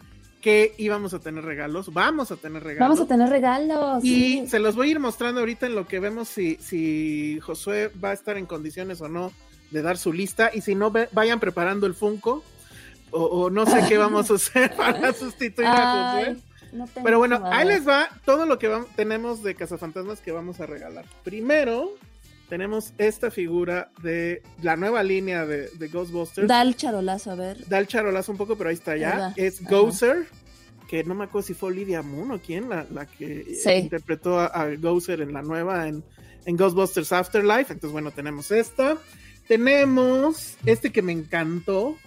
que 0.44 0.76
íbamos 0.78 1.14
a 1.14 1.20
tener 1.20 1.46
regalos. 1.46 1.94
Vamos 1.94 2.30
a 2.30 2.36
tener 2.36 2.62
regalos. 2.64 2.90
Vamos 2.98 3.00
a 3.00 3.08
tener 3.08 3.30
regalos. 3.30 4.04
Y 4.04 4.42
sí. 4.42 4.48
se 4.50 4.60
los 4.60 4.76
voy 4.76 4.90
a 4.90 4.92
ir 4.92 5.00
mostrando 5.00 5.40
ahorita 5.40 5.66
en 5.68 5.74
lo 5.76 5.88
que 5.88 6.00
vemos 6.02 6.28
si, 6.28 6.56
si 6.58 7.40
Josué 7.40 7.90
va 8.04 8.10
a 8.10 8.14
estar 8.14 8.38
en 8.38 8.46
condiciones 8.46 9.00
o 9.00 9.08
no 9.08 9.32
de 9.72 9.82
dar 9.82 9.98
su 9.98 10.12
lista. 10.12 10.52
Y 10.54 10.60
si 10.60 10.76
no, 10.76 10.92
ve- 10.92 11.08
vayan 11.14 11.40
preparando 11.40 11.88
el 11.88 11.94
Funko. 11.94 12.44
O, 13.12 13.24
o 13.24 13.50
no 13.50 13.66
sé 13.66 13.86
qué 13.88 13.98
vamos 13.98 14.30
a 14.32 14.34
hacer 14.34 14.76
para 14.78 15.14
sustituir 15.14 15.68
a 15.68 16.12
Josué. 16.18 16.26
Ay, 16.36 16.44
no 16.74 16.88
tengo 16.88 17.06
Pero 17.06 17.20
bueno, 17.20 17.42
ahí 17.46 17.66
les 17.68 17.88
va 17.88 18.10
todo 18.26 18.46
lo 18.46 18.60
que 18.60 18.70
tenemos 18.98 19.44
de 19.44 19.56
Cazafantasmas 19.56 20.20
que 20.20 20.32
vamos 20.34 20.60
a 20.60 20.66
regalar. 20.66 21.06
Primero, 21.24 21.92
tenemos 22.54 22.94
esta 23.00 23.32
figura 23.32 23.90
de 24.04 24.44
la 24.62 24.76
nueva 24.76 25.02
línea 25.02 25.44
de, 25.44 25.70
de 25.70 25.88
Ghostbusters. 25.88 26.48
Da 26.48 26.62
el 26.62 26.76
charolazo, 26.76 27.32
a 27.32 27.36
ver. 27.36 27.68
Da 27.68 27.80
el 27.80 27.88
charolazo 27.88 28.32
un 28.32 28.38
poco, 28.38 28.56
pero 28.56 28.70
ahí 28.70 28.76
está 28.76 28.96
ya. 28.96 29.34
Es 29.38 29.60
Ajá. 29.60 29.70
Gozer, 29.72 30.28
que 30.88 31.04
no 31.04 31.16
me 31.16 31.24
acuerdo 31.24 31.48
si 31.48 31.56
fue 31.56 31.70
Olivia 31.70 32.04
Moon 32.04 32.30
o 32.30 32.40
quién, 32.40 32.70
la, 32.70 32.86
la 32.92 33.08
que 33.08 33.56
Sí. 33.56 33.72
interpretó 33.72 34.40
a, 34.40 34.46
a 34.46 34.76
Gozer 34.76 35.22
en 35.22 35.34
la 35.34 35.42
nueva 35.42 35.88
en, 35.88 36.04
en 36.46 36.56
Ghostbusters 36.56 37.12
Afterlife. 37.12 37.74
Entonces, 37.74 37.92
bueno, 37.92 38.12
tenemos 38.12 38.52
esta. 38.52 39.00
Tenemos 39.48 40.56
este 40.68 40.92
que 40.92 41.02
me 41.02 41.12
encantó, 41.12 41.98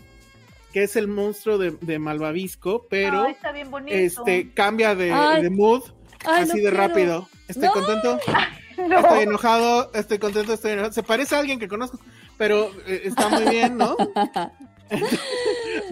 que 0.73 0.85
es 0.85 0.95
el 0.95 1.09
monstruo 1.09 1.59
de, 1.59 1.73
de 1.81 1.99
Malvavisco, 1.99 2.87
pero 2.89 3.23
Ay, 3.25 3.33
está 3.33 3.51
bien 3.51 3.69
bonito. 3.69 3.97
este 3.97 4.53
cambia 4.55 4.95
de, 4.95 5.11
Ay. 5.13 5.43
de 5.43 5.51
mood 5.51 5.83
Ay, 6.25 6.43
así 6.45 6.49
no 6.51 6.55
de 6.55 6.61
quiero. 6.61 6.77
rápido. 6.77 7.29
Estoy 7.49 7.67
No. 7.67 7.73
contento, 7.73 8.21
No. 8.89 8.99
estoy 8.99 9.23
enojado, 9.23 9.91
estoy 9.95 10.19
contento, 10.19 10.53
estoy 10.53 10.73
enojado. 10.73 10.93
Se 10.93 11.03
parece 11.03 11.35
a 11.35 11.39
alguien 11.39 11.59
que 11.59 11.69
conozco, 11.69 11.99
pero 12.37 12.71
eh, 12.87 13.03
está 13.05 13.29
muy 13.29 13.45
bien, 13.49 13.77
¿no? 13.77 13.97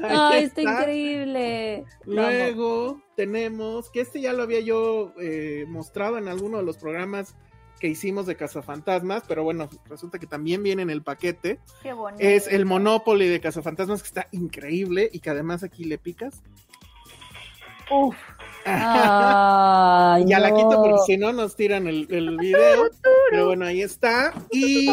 Ay, 0.02 0.44
está 0.44 0.60
está. 0.60 0.62
increíble. 0.62 1.84
Luego 2.04 3.02
tenemos, 3.16 3.90
que 3.90 4.00
este 4.00 4.20
ya 4.20 4.32
lo 4.32 4.42
había 4.42 4.60
yo 4.60 5.12
eh, 5.20 5.64
mostrado 5.68 6.18
en 6.18 6.28
alguno 6.28 6.58
de 6.58 6.64
los 6.64 6.76
programas 6.76 7.34
que 7.80 7.88
hicimos 7.88 8.26
de 8.26 8.36
Cazafantasmas, 8.36 9.24
pero 9.26 9.42
bueno, 9.42 9.68
resulta 9.86 10.18
que 10.18 10.26
también 10.26 10.62
viene 10.62 10.82
en 10.82 10.90
el 10.90 11.02
paquete. 11.02 11.58
Qué 11.82 11.92
bonito. 11.92 12.22
Es 12.22 12.46
el 12.46 12.66
Monopoly 12.66 13.28
de 13.28 13.40
Cazafantasmas, 13.40 14.02
que 14.02 14.08
está 14.08 14.28
increíble 14.30 15.10
y 15.12 15.20
que 15.20 15.30
además 15.30 15.62
aquí 15.64 15.84
le 15.84 15.98
picas. 15.98 16.42
Uf. 17.90 18.16
Ay, 18.64 20.24
Ya 20.26 20.38
la 20.38 20.50
no. 20.50 20.56
quito 20.56 20.82
porque 20.82 20.98
si 21.06 21.16
no 21.16 21.32
nos 21.32 21.56
tiran 21.56 21.86
el, 21.86 22.06
el 22.10 22.36
video. 22.36 22.88
Pero 23.30 23.46
bueno, 23.46 23.66
ahí 23.66 23.82
está. 23.82 24.32
Y 24.50 24.86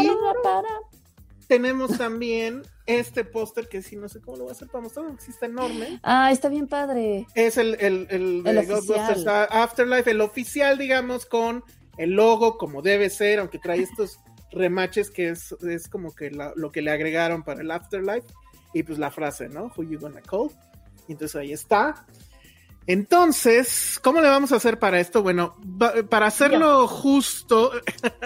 tenemos 1.47 1.97
también 1.97 2.63
este 2.85 3.23
póster 3.23 3.67
que 3.67 3.81
sí 3.81 3.95
no 3.95 4.07
sé 4.09 4.21
cómo 4.21 4.37
lo 4.37 4.43
voy 4.43 4.51
a 4.51 4.53
hacer 4.53 4.67
para 4.69 4.83
mostrarlo, 4.83 5.11
porque 5.11 5.25
sí 5.25 5.31
está 5.31 5.45
enorme. 5.45 5.99
Ah, 6.03 6.31
está 6.31 6.49
bien 6.49 6.67
padre. 6.67 7.27
Es 7.35 7.57
el, 7.57 7.75
el, 7.79 8.07
el 8.09 8.43
de 8.43 8.49
El 8.51 8.65
Ghostbusters. 8.67 9.25
Afterlife, 9.27 10.11
el 10.11 10.21
oficial, 10.21 10.77
digamos, 10.77 11.25
con 11.25 11.63
el 11.97 12.11
logo 12.11 12.57
como 12.57 12.81
debe 12.81 13.09
ser, 13.09 13.39
aunque 13.39 13.59
trae 13.59 13.81
estos 13.81 14.19
remaches 14.51 15.09
que 15.11 15.29
es, 15.29 15.51
es 15.67 15.87
como 15.87 16.13
que 16.15 16.31
la- 16.31 16.53
lo 16.55 16.71
que 16.71 16.81
le 16.81 16.91
agregaron 16.91 17.43
para 17.43 17.61
el 17.61 17.71
Afterlife. 17.71 18.27
Y 18.73 18.83
pues 18.83 18.97
la 18.99 19.11
frase, 19.11 19.49
¿no? 19.49 19.71
Who 19.75 19.83
you 19.83 19.99
gonna 19.99 20.21
call? 20.21 20.49
Y 21.07 21.11
entonces 21.13 21.35
ahí 21.35 21.51
está. 21.51 22.05
Entonces, 22.87 23.99
¿cómo 24.01 24.21
le 24.21 24.27
vamos 24.27 24.51
a 24.51 24.55
hacer 24.55 24.79
para 24.79 24.99
esto? 24.99 25.21
Bueno, 25.21 25.55
para 26.09 26.27
hacerlo 26.27 26.87
justo, 26.87 27.71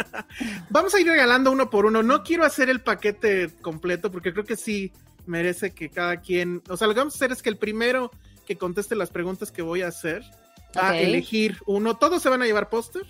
vamos 0.70 0.94
a 0.96 1.00
ir 1.00 1.08
regalando 1.08 1.52
uno 1.52 1.70
por 1.70 1.86
uno. 1.86 2.02
No 2.02 2.24
quiero 2.24 2.46
hacer 2.46 2.70
el 2.70 2.82
paquete 2.82 3.52
completo 3.62 4.12
porque 4.12 4.32
creo 4.32 4.46
que 4.46 4.56
sí 4.56 4.94
merece 5.26 5.72
que 5.72 5.90
cada 5.90 6.22
quien, 6.22 6.62
o 6.70 6.78
sea, 6.78 6.88
lo 6.88 6.94
que 6.94 7.00
vamos 7.02 7.16
a 7.16 7.18
hacer 7.18 7.32
es 7.32 7.42
que 7.42 7.50
el 7.50 7.58
primero 7.58 8.12
que 8.46 8.58
conteste 8.58 8.96
las 8.96 9.10
preguntas 9.10 9.52
que 9.52 9.62
voy 9.62 9.82
a 9.82 9.88
hacer 9.88 10.24
va 10.78 10.92
a 10.92 11.00
elegir 11.00 11.58
uno. 11.66 11.98
Todos 11.98 12.22
se 12.22 12.30
van 12.30 12.42
a 12.42 12.46
llevar 12.46 12.70
póster 12.70 13.06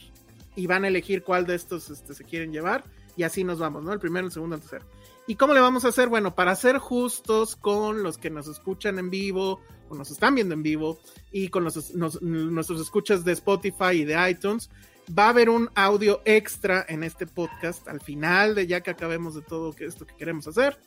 y 0.56 0.66
van 0.68 0.84
a 0.86 0.88
elegir 0.88 1.24
cuál 1.24 1.46
de 1.46 1.56
estos 1.56 1.90
este, 1.90 2.14
se 2.14 2.24
quieren 2.24 2.52
llevar 2.52 2.84
y 3.16 3.24
así 3.24 3.44
nos 3.44 3.60
vamos, 3.60 3.84
¿no? 3.84 3.94
El 3.94 4.00
primero, 4.00 4.26
el 4.26 4.34
segundo, 4.34 4.56
el 4.56 4.62
tercero. 4.62 4.86
¿Y 5.28 5.36
cómo 5.36 5.54
le 5.54 5.60
vamos 5.60 5.86
a 5.86 5.88
hacer? 5.88 6.08
Bueno, 6.08 6.36
para 6.36 6.56
ser 6.56 6.78
justos 6.78 7.56
con 7.56 8.04
los 8.04 8.18
que 8.18 8.30
nos 8.30 8.48
escuchan 8.48 9.00
en 9.00 9.10
vivo 9.10 9.60
o 9.90 9.96
nos 9.96 10.12
están 10.12 10.36
viendo 10.36 10.54
en 10.54 10.62
vivo 10.62 11.00
y 11.32 11.50
con 11.50 11.64
los, 11.64 11.96
nos- 11.96 12.22
nuestros 12.22 12.80
escuchas 12.80 13.26
de 13.26 13.32
Spotify 13.34 13.94
y 13.94 14.06
de 14.06 14.30
iTunes, 14.30 14.70
va 15.18 15.26
a 15.26 15.30
haber 15.30 15.50
un 15.50 15.70
audio 15.76 16.22
extra 16.26 16.86
en 16.88 17.04
este 17.04 17.26
podcast 17.26 17.88
al 17.88 18.02
final 18.02 18.54
de 18.56 18.68
ya 18.68 18.82
que 18.82 18.92
acabemos 18.92 19.34
de 19.36 19.42
todo 19.42 19.74
esto 19.80 20.06
que 20.06 20.16
queremos 20.16 20.48
hacer. 20.48 20.78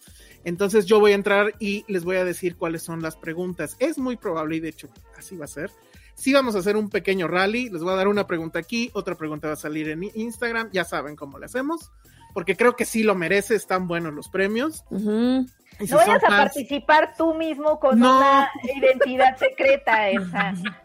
Entonces 0.45 0.87
yo 0.87 1.01
voy 1.01 1.13
a 1.13 1.17
entrar 1.17 1.55
y 1.59 1.85
les 1.89 2.05
voy 2.05 2.17
a 2.17 2.25
decir 2.25 2.57
cuáles 2.57 2.83
son 2.83 3.03
las 3.03 3.17
preguntas. 3.17 3.77
Es 3.81 3.99
muy 3.99 4.17
probable 4.17 4.57
y 4.57 4.61
de 4.61 4.69
hecho 4.69 4.89
así 5.17 5.37
va 5.37 5.47
a 5.47 5.49
ser. 5.49 5.73
Sí 6.15 6.33
vamos 6.33 6.55
a 6.55 6.59
hacer 6.59 6.77
un 6.77 6.91
pequeño 6.91 7.27
rally. 7.29 7.71
Les 7.71 7.83
voy 7.83 7.93
a 7.93 7.97
dar 7.97 8.09
una 8.09 8.27
pregunta 8.27 8.59
aquí, 8.61 8.91
otra 8.93 9.17
pregunta 9.17 9.49
va 9.49 9.55
a 9.55 9.57
salir 9.57 9.89
en 9.89 10.05
Instagram. 10.15 10.71
Ya 10.73 10.85
saben 10.85 11.15
cómo 11.17 11.39
le 11.39 11.47
hacemos. 11.47 11.91
Porque 12.35 12.57
creo 12.57 12.77
que 12.77 12.85
sí 12.85 13.03
lo 13.03 13.15
merece, 13.15 13.55
están 13.55 13.89
buenos 13.89 14.13
los 14.15 14.29
premios. 14.29 14.85
Ujú. 14.91 15.47
Y 15.81 15.87
si 15.87 15.93
No 15.93 15.99
vayas 15.99 16.17
a 16.25 16.27
fans- 16.29 16.43
participar 16.45 17.15
tú 17.17 17.35
mismo 17.35 17.79
con 17.81 17.99
No. 17.99 18.19
una 18.19 18.51
identidad 18.77 19.37
secreta, 19.37 20.09
Elsa. 20.09 20.55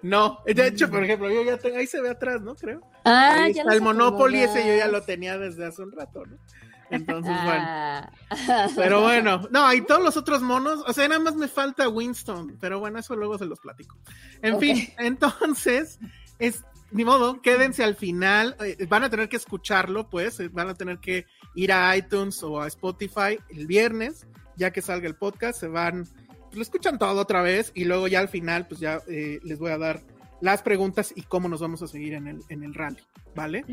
No, 0.00 0.38
de 0.46 0.66
hecho, 0.66 0.88
por 0.90 1.04
ejemplo, 1.04 1.28
yo 1.28 1.42
ya 1.42 1.58
tengo, 1.58 1.76
ahí 1.76 1.86
se 1.86 2.00
ve 2.00 2.08
atrás, 2.08 2.40
¿no? 2.40 2.54
Creo. 2.54 2.80
Ah, 3.04 3.34
Ahí 3.42 3.52
ya 3.52 3.62
está 3.62 3.74
el 3.74 3.82
Monopoly, 3.82 4.40
ese 4.40 4.66
yo 4.66 4.74
ya 4.76 4.88
lo 4.88 5.02
tenía 5.02 5.36
desde 5.36 5.66
hace 5.66 5.82
un 5.82 5.92
rato, 5.92 6.24
¿no? 6.24 6.38
Entonces, 6.90 7.34
bueno. 7.44 7.64
Ah. 7.66 8.10
Pero 8.74 9.02
bueno, 9.02 9.42
no, 9.50 9.70
y 9.74 9.82
todos 9.82 10.02
los 10.02 10.16
otros 10.16 10.40
monos, 10.40 10.82
o 10.86 10.92
sea, 10.94 11.06
nada 11.06 11.20
más 11.20 11.34
me 11.36 11.48
falta 11.48 11.86
Winston, 11.86 12.56
pero 12.58 12.80
bueno, 12.80 12.98
eso 12.98 13.14
luego 13.14 13.36
se 13.36 13.44
los 13.44 13.60
platico. 13.60 13.98
En 14.40 14.58
fin, 14.58 14.88
entonces, 14.98 15.98
es 16.38 16.64
ni 16.90 17.04
modo, 17.04 17.40
quédense 17.42 17.84
al 17.84 17.94
final, 17.96 18.56
eh, 18.64 18.86
van 18.88 19.04
a 19.04 19.10
tener 19.10 19.28
que 19.28 19.36
escucharlo, 19.36 20.08
pues, 20.08 20.40
eh, 20.40 20.48
van 20.48 20.68
a 20.68 20.74
tener 20.74 20.98
que 20.98 21.26
ir 21.54 21.72
a 21.72 21.96
iTunes 21.96 22.42
o 22.42 22.60
a 22.60 22.66
Spotify 22.66 23.38
el 23.50 23.66
viernes, 23.66 24.26
ya 24.56 24.70
que 24.72 24.82
salga 24.82 25.06
el 25.06 25.14
podcast, 25.16 25.60
se 25.60 25.68
van, 25.68 26.04
pues, 26.44 26.56
lo 26.56 26.62
escuchan 26.62 26.98
todo 26.98 27.20
otra 27.20 27.42
vez 27.42 27.72
y 27.74 27.84
luego 27.84 28.08
ya 28.08 28.20
al 28.20 28.28
final, 28.28 28.66
pues 28.66 28.80
ya 28.80 29.00
eh, 29.08 29.38
les 29.44 29.58
voy 29.58 29.70
a 29.70 29.78
dar 29.78 30.02
las 30.40 30.62
preguntas 30.62 31.12
y 31.16 31.22
cómo 31.22 31.48
nos 31.48 31.60
vamos 31.60 31.82
a 31.82 31.88
seguir 31.88 32.14
en 32.14 32.28
el, 32.28 32.38
en 32.48 32.62
el 32.62 32.72
rally, 32.72 33.02
¿vale? 33.34 33.64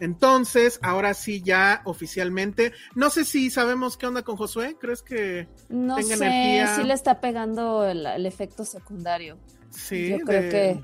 Entonces, 0.00 0.78
ahora 0.82 1.14
sí, 1.14 1.42
ya 1.42 1.82
oficialmente, 1.84 2.72
no 2.94 3.10
sé 3.10 3.24
si 3.24 3.50
sabemos 3.50 3.96
qué 3.96 4.06
onda 4.06 4.22
con 4.22 4.36
Josué, 4.36 4.76
¿crees 4.80 5.02
que 5.02 5.48
No 5.68 5.96
tenga 5.96 6.16
sé 6.16 6.24
energía? 6.26 6.76
si 6.76 6.82
le 6.84 6.94
está 6.94 7.20
pegando 7.20 7.84
el, 7.86 8.06
el 8.06 8.26
efecto 8.26 8.64
secundario. 8.64 9.38
sí? 9.70 10.10
Yo 10.10 10.18
creo 10.20 10.42
de- 10.42 10.48
que- 10.48 10.82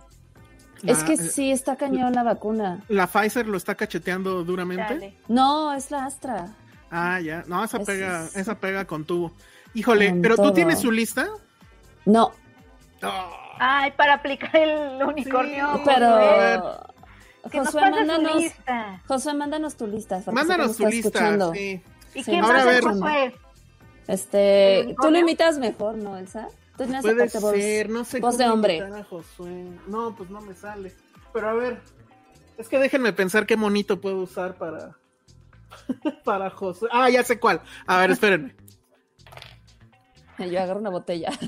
la- 0.82 0.92
es 0.92 1.02
que 1.04 1.16
sí 1.16 1.50
está 1.50 1.76
cañón 1.76 2.12
la 2.14 2.22
vacuna. 2.22 2.82
¿La 2.88 3.06
Pfizer 3.06 3.46
lo 3.46 3.56
está 3.56 3.74
cacheteando 3.74 4.44
duramente? 4.44 4.82
Dale. 4.94 5.16
No, 5.28 5.72
es 5.72 5.90
la 5.90 6.04
Astra. 6.06 6.48
Ah, 6.90 7.20
ya. 7.20 7.44
No, 7.46 7.62
esa 7.64 7.78
pega, 7.80 8.24
es- 8.26 8.36
esa 8.36 8.54
pega 8.58 8.84
con 8.86 9.04
tubo. 9.04 9.32
Híjole, 9.74 10.10
Con 10.10 10.22
pero 10.22 10.36
tú 10.36 10.42
todo. 10.42 10.52
tienes 10.54 10.80
su 10.80 10.90
lista. 10.90 11.28
No, 12.04 12.32
Oh, 13.02 13.30
Ay, 13.60 13.92
para 13.92 14.14
aplicar 14.14 14.56
el 14.56 15.00
unicornio. 15.04 15.68
Sí, 15.76 15.82
pero 15.84 16.86
Josué, 17.52 17.80
mándanos, 17.90 18.34
lista. 18.36 19.00
Josué, 19.06 19.34
mándanos 19.34 19.76
tu 19.76 19.86
lista. 19.86 20.20
mándanos 20.32 20.68
nos 20.68 20.76
tu 20.78 20.86
lista. 20.86 21.08
escuchando. 21.08 21.52
Sí. 21.52 21.80
¿Y 22.14 22.24
Sí, 22.24 22.30
quién 22.30 22.44
ahora 22.44 22.58
más 22.58 22.66
a 22.66 22.70
ver. 22.70 22.82
Josué? 22.82 23.34
Este, 24.08 24.80
¿El 24.80 24.96
tú 24.96 25.10
lo 25.10 25.18
imitas 25.18 25.58
mejor, 25.58 25.96
¿no, 25.96 26.16
Elsa? 26.16 26.48
Puede 26.86 26.96
aparte 27.24 27.38
voz- 27.40 27.54
ser, 27.54 27.90
no 27.90 28.04
sé 28.04 28.20
voz 28.20 28.36
cómo 28.36 28.44
de 28.44 28.50
hombre. 28.50 28.76
imitar 28.76 29.00
a 29.00 29.04
Josué. 29.04 29.68
No, 29.86 30.14
pues 30.16 30.30
no 30.30 30.40
me 30.40 30.54
sale. 30.54 30.94
Pero 31.32 31.48
a 31.48 31.52
ver, 31.54 31.80
es 32.56 32.68
que 32.68 32.78
déjenme 32.78 33.12
pensar 33.12 33.46
qué 33.46 33.56
monito 33.56 34.00
puedo 34.00 34.18
usar 34.18 34.56
para 34.56 34.96
para 36.24 36.50
Josué. 36.50 36.88
Ah, 36.92 37.10
ya 37.10 37.22
sé 37.24 37.38
cuál. 37.38 37.60
A 37.86 37.98
ver, 37.98 38.10
espérenme. 38.12 38.54
Yo 40.38 40.60
agarro 40.62 40.78
una 40.80 40.90
botella. 40.90 41.30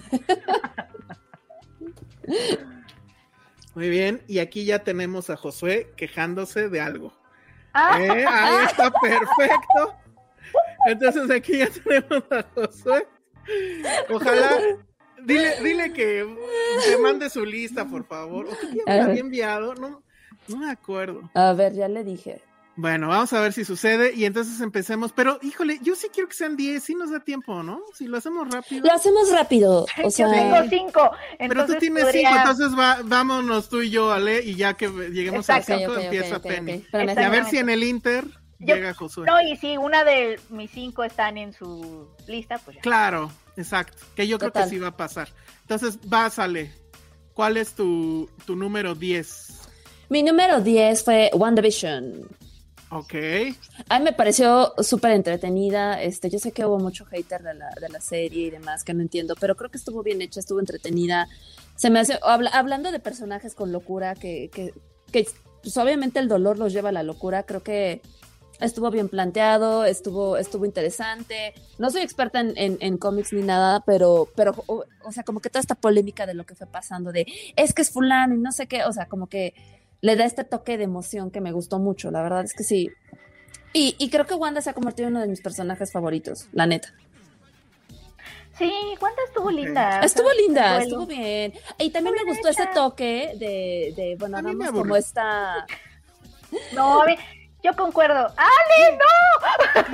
Muy 3.74 3.88
bien, 3.88 4.22
y 4.26 4.40
aquí 4.40 4.64
ya 4.64 4.80
tenemos 4.80 5.30
a 5.30 5.36
Josué 5.36 5.92
quejándose 5.96 6.68
de 6.68 6.80
algo. 6.80 7.12
Ah, 7.72 8.00
¿Eh? 8.02 8.24
Ahí 8.28 8.64
está 8.66 8.90
perfecto. 8.90 9.94
Entonces 10.86 11.30
aquí 11.30 11.58
ya 11.58 11.68
tenemos 11.68 12.24
a 12.32 12.44
Josué. 12.54 13.06
Ojalá, 14.10 14.58
dile, 15.24 15.54
dile 15.62 15.92
que 15.92 16.26
te 16.88 16.98
mande 16.98 17.30
su 17.30 17.44
lista, 17.44 17.84
por 17.86 18.04
favor. 18.06 18.46
¿O 18.46 18.50
qué 18.50 18.82
me 18.86 19.00
había 19.00 19.20
enviado? 19.20 19.74
No, 19.74 20.02
No 20.48 20.56
me 20.56 20.70
acuerdo. 20.70 21.30
A 21.34 21.52
ver, 21.52 21.74
ya 21.74 21.88
le 21.88 22.04
dije. 22.04 22.42
Bueno, 22.76 23.08
vamos 23.08 23.30
a 23.34 23.40
ver 23.42 23.52
si 23.52 23.64
sucede 23.64 24.14
y 24.14 24.24
entonces 24.24 24.58
empecemos. 24.62 25.12
Pero, 25.12 25.38
híjole, 25.42 25.78
yo 25.82 25.94
sí 25.94 26.06
quiero 26.10 26.28
que 26.30 26.34
sean 26.34 26.56
10, 26.56 26.82
sí 26.82 26.94
nos 26.94 27.10
da 27.10 27.20
tiempo, 27.20 27.62
¿no? 27.62 27.82
Si 27.94 28.06
lo 28.06 28.16
hacemos 28.16 28.48
rápido. 28.50 28.86
Lo 28.86 28.92
hacemos 28.92 29.30
rápido. 29.30 29.82
O 29.98 30.02
Yo 30.04 30.10
sea, 30.10 30.30
tengo 30.30 30.56
cinco. 30.70 31.10
Pero 31.38 31.66
tú 31.66 31.74
tienes 31.74 32.04
podría- 32.04 32.28
5, 32.30 32.40
entonces 32.40 32.78
va, 32.78 33.00
vámonos 33.04 33.68
tú 33.68 33.82
y 33.82 33.90
yo, 33.90 34.10
Ale, 34.12 34.42
y 34.42 34.54
ya 34.54 34.74
que 34.74 34.88
lleguemos 34.88 35.46
Exacto. 35.48 35.72
a 35.74 35.76
Ok, 35.76 35.80
5 35.80 35.92
ok, 35.92 35.98
ok, 35.98 36.04
empieza 36.04 36.36
ok, 36.38 36.42
Penny. 36.42 36.86
Y 36.92 37.20
a 37.22 37.28
ver 37.28 37.44
si 37.46 37.58
en 37.58 37.68
el 37.68 37.82
Inter 37.84 38.24
Yo- 38.60 38.74
llega 38.76 38.94
Josué. 38.94 39.26
No, 39.26 39.40
y 39.40 39.56
si 39.56 39.76
una 39.76 40.04
de 40.04 40.38
mis 40.50 40.70
cinco 40.70 41.02
están 41.04 41.38
en 41.38 41.52
su 41.52 42.08
lista, 42.26 42.58
pues 42.58 42.76
ya. 42.76 42.82
Claro, 42.82 43.30
exacto. 43.56 43.96
Que 44.14 44.26
yo 44.28 44.38
creo 44.38 44.52
que 44.52 44.66
sí 44.66 44.78
va 44.78 44.88
a 44.88 44.96
pasar. 44.96 45.28
Entonces, 45.62 45.98
vas, 46.06 46.38
Ale. 46.38 46.70
¿Cuál 47.34 47.56
es 47.56 47.72
tu, 47.74 48.28
tu 48.44 48.54
número 48.56 48.94
10? 48.94 49.56
mi 50.10 50.22
número 50.24 50.60
10 50.60 51.04
fue 51.04 51.30
WandaVision. 51.32 52.26
Ok. 52.90 53.14
A 53.88 53.98
mí 54.00 54.04
me 54.04 54.12
pareció 54.12 54.74
súper 54.82 55.12
entretenida. 55.12 56.02
Este, 56.02 56.28
yo 56.28 56.40
sé 56.40 56.50
que 56.50 56.66
hubo 56.66 56.78
mucho 56.80 57.04
hater 57.06 57.40
de 57.42 57.54
la, 57.54 57.70
de 57.80 57.88
la 57.88 58.00
serie 58.00 58.48
y 58.48 58.50
demás 58.50 58.82
que 58.82 58.92
no 58.92 59.00
entiendo, 59.02 59.36
pero 59.38 59.54
creo 59.56 59.70
que 59.70 59.78
estuvo 59.78 60.02
bien 60.02 60.20
hecha, 60.20 60.40
estuvo 60.40 60.58
entretenida. 60.58 61.28
Se 61.76 61.88
me 61.90 62.00
hace, 62.00 62.18
habla- 62.22 62.50
hablando 62.50 62.90
de 62.90 62.98
personajes 62.98 63.54
con 63.54 63.70
locura, 63.70 64.16
que, 64.16 64.50
que, 64.52 64.74
que, 65.12 65.28
pues 65.62 65.76
obviamente 65.76 66.18
el 66.18 66.26
dolor 66.26 66.58
los 66.58 66.72
lleva 66.72 66.88
a 66.88 66.92
la 66.92 67.04
locura, 67.04 67.44
creo 67.44 67.62
que 67.62 68.02
estuvo 68.60 68.90
bien 68.90 69.08
planteado, 69.08 69.84
estuvo, 69.84 70.36
estuvo 70.36 70.64
interesante. 70.64 71.54
No 71.78 71.90
soy 71.90 72.02
experta 72.02 72.40
en, 72.40 72.52
en, 72.56 72.78
en 72.80 72.98
cómics 72.98 73.32
ni 73.32 73.42
nada, 73.42 73.82
pero, 73.86 74.28
pero 74.36 74.52
o, 74.66 74.84
o 75.04 75.12
sea, 75.12 75.22
como 75.24 75.40
que 75.40 75.50
toda 75.50 75.60
esta 75.60 75.74
polémica 75.74 76.26
de 76.26 76.34
lo 76.34 76.44
que 76.44 76.54
fue 76.54 76.66
pasando, 76.66 77.12
de 77.12 77.26
es 77.56 77.72
que 77.74 77.82
es 77.82 77.90
fulano 77.90 78.34
y 78.34 78.38
no 78.38 78.52
sé 78.52 78.66
qué, 78.66 78.84
o 78.84 78.92
sea, 78.92 79.06
como 79.06 79.26
que 79.28 79.54
le 80.00 80.16
da 80.16 80.24
este 80.24 80.44
toque 80.44 80.78
de 80.78 80.84
emoción 80.84 81.30
que 81.30 81.40
me 81.40 81.52
gustó 81.52 81.78
mucho, 81.78 82.10
la 82.10 82.22
verdad 82.22 82.44
es 82.44 82.54
que 82.54 82.64
sí. 82.64 82.90
Y, 83.72 83.94
y 83.98 84.10
creo 84.10 84.26
que 84.26 84.34
Wanda 84.34 84.60
se 84.60 84.70
ha 84.70 84.74
convertido 84.74 85.08
en 85.08 85.14
uno 85.14 85.22
de 85.22 85.28
mis 85.28 85.40
personajes 85.40 85.92
favoritos, 85.92 86.48
la 86.52 86.66
neta. 86.66 86.92
Sí, 88.58 88.70
Wanda 89.00 89.22
estuvo 89.26 89.50
linda. 89.50 90.00
Estuvo 90.00 90.26
o 90.26 90.30
sea, 90.32 90.40
linda, 90.42 90.82
estuvo 90.82 91.06
bien. 91.06 91.54
Y 91.78 91.90
también 91.90 92.14
me 92.16 92.24
gustó 92.30 92.48
ese 92.48 92.66
toque 92.74 93.32
de, 93.38 93.94
de 93.96 94.16
bueno, 94.18 94.36
A 94.38 94.42
mí 94.42 94.54
me 94.54 94.64
hagamos 94.64 94.68
aburrió. 94.68 94.82
como 94.82 94.96
esta... 94.96 95.66
No, 96.74 97.00
a 97.00 97.06
ver, 97.06 97.18
yo 97.62 97.74
concuerdo. 97.74 98.26
¡Ale, 98.36 98.98
no! 98.98 99.90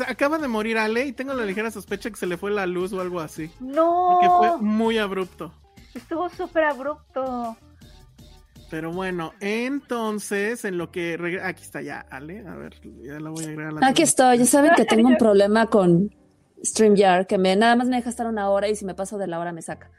Acaba 0.06 0.38
de 0.38 0.48
morir 0.48 0.78
Ale 0.78 1.06
y 1.06 1.12
tengo 1.12 1.34
la 1.34 1.44
ligera 1.44 1.70
sospecha 1.70 2.10
que 2.10 2.16
se 2.16 2.26
le 2.26 2.36
fue 2.36 2.50
la 2.50 2.66
luz 2.66 2.92
o 2.92 3.00
algo 3.00 3.20
así. 3.20 3.50
No. 3.60 4.18
Que 4.20 4.28
fue 4.28 4.58
muy 4.58 4.98
abrupto. 4.98 5.52
Estuvo 5.94 6.28
súper 6.28 6.64
abrupto. 6.64 7.56
Pero 8.70 8.92
bueno, 8.92 9.34
entonces, 9.40 10.64
en 10.64 10.78
lo 10.78 10.90
que... 10.90 11.40
Aquí 11.42 11.62
está 11.62 11.82
ya, 11.82 12.00
Ale. 12.10 12.44
A 12.46 12.54
ver, 12.54 12.80
ya 13.02 13.20
la 13.20 13.30
voy 13.30 13.44
a 13.44 13.48
agregar. 13.48 13.68
a 13.68 13.80
la 13.80 13.86
Aquí 13.86 14.02
estoy, 14.02 14.38
ya 14.38 14.46
saben 14.46 14.72
que 14.74 14.84
tengo 14.84 15.08
un 15.08 15.16
problema 15.18 15.66
con 15.66 16.14
StreamYard, 16.64 17.26
que 17.26 17.38
me, 17.38 17.54
nada 17.56 17.76
más 17.76 17.88
me 17.88 17.96
deja 17.96 18.10
estar 18.10 18.26
una 18.26 18.48
hora 18.48 18.68
y 18.68 18.76
si 18.76 18.84
me 18.84 18.94
paso 18.94 19.18
de 19.18 19.26
la 19.26 19.38
hora 19.38 19.52
me 19.52 19.62
saca. 19.62 19.90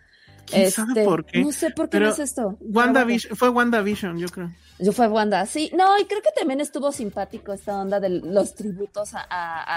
¿Quién 0.46 0.72
sabe 0.72 1.04
por 1.04 1.26
qué? 1.26 1.42
No 1.42 1.52
sé 1.52 1.72
por 1.72 1.88
qué 1.88 1.92
Pero 1.92 2.06
no 2.08 2.12
es 2.12 2.20
esto. 2.20 2.58
WandaVision, 2.60 3.36
fue 3.36 3.50
WandaVision, 3.50 4.18
yo 4.18 4.28
creo. 4.28 4.52
Yo 4.78 4.92
fue 4.92 5.08
Wanda, 5.08 5.46
sí. 5.46 5.72
No, 5.74 5.98
y 5.98 6.04
creo 6.06 6.22
que 6.22 6.32
también 6.38 6.60
estuvo 6.60 6.92
simpático 6.92 7.54
esta 7.54 7.80
onda 7.80 8.00
de 8.02 8.10
los 8.10 8.56
tributos 8.56 9.14
a, 9.14 9.22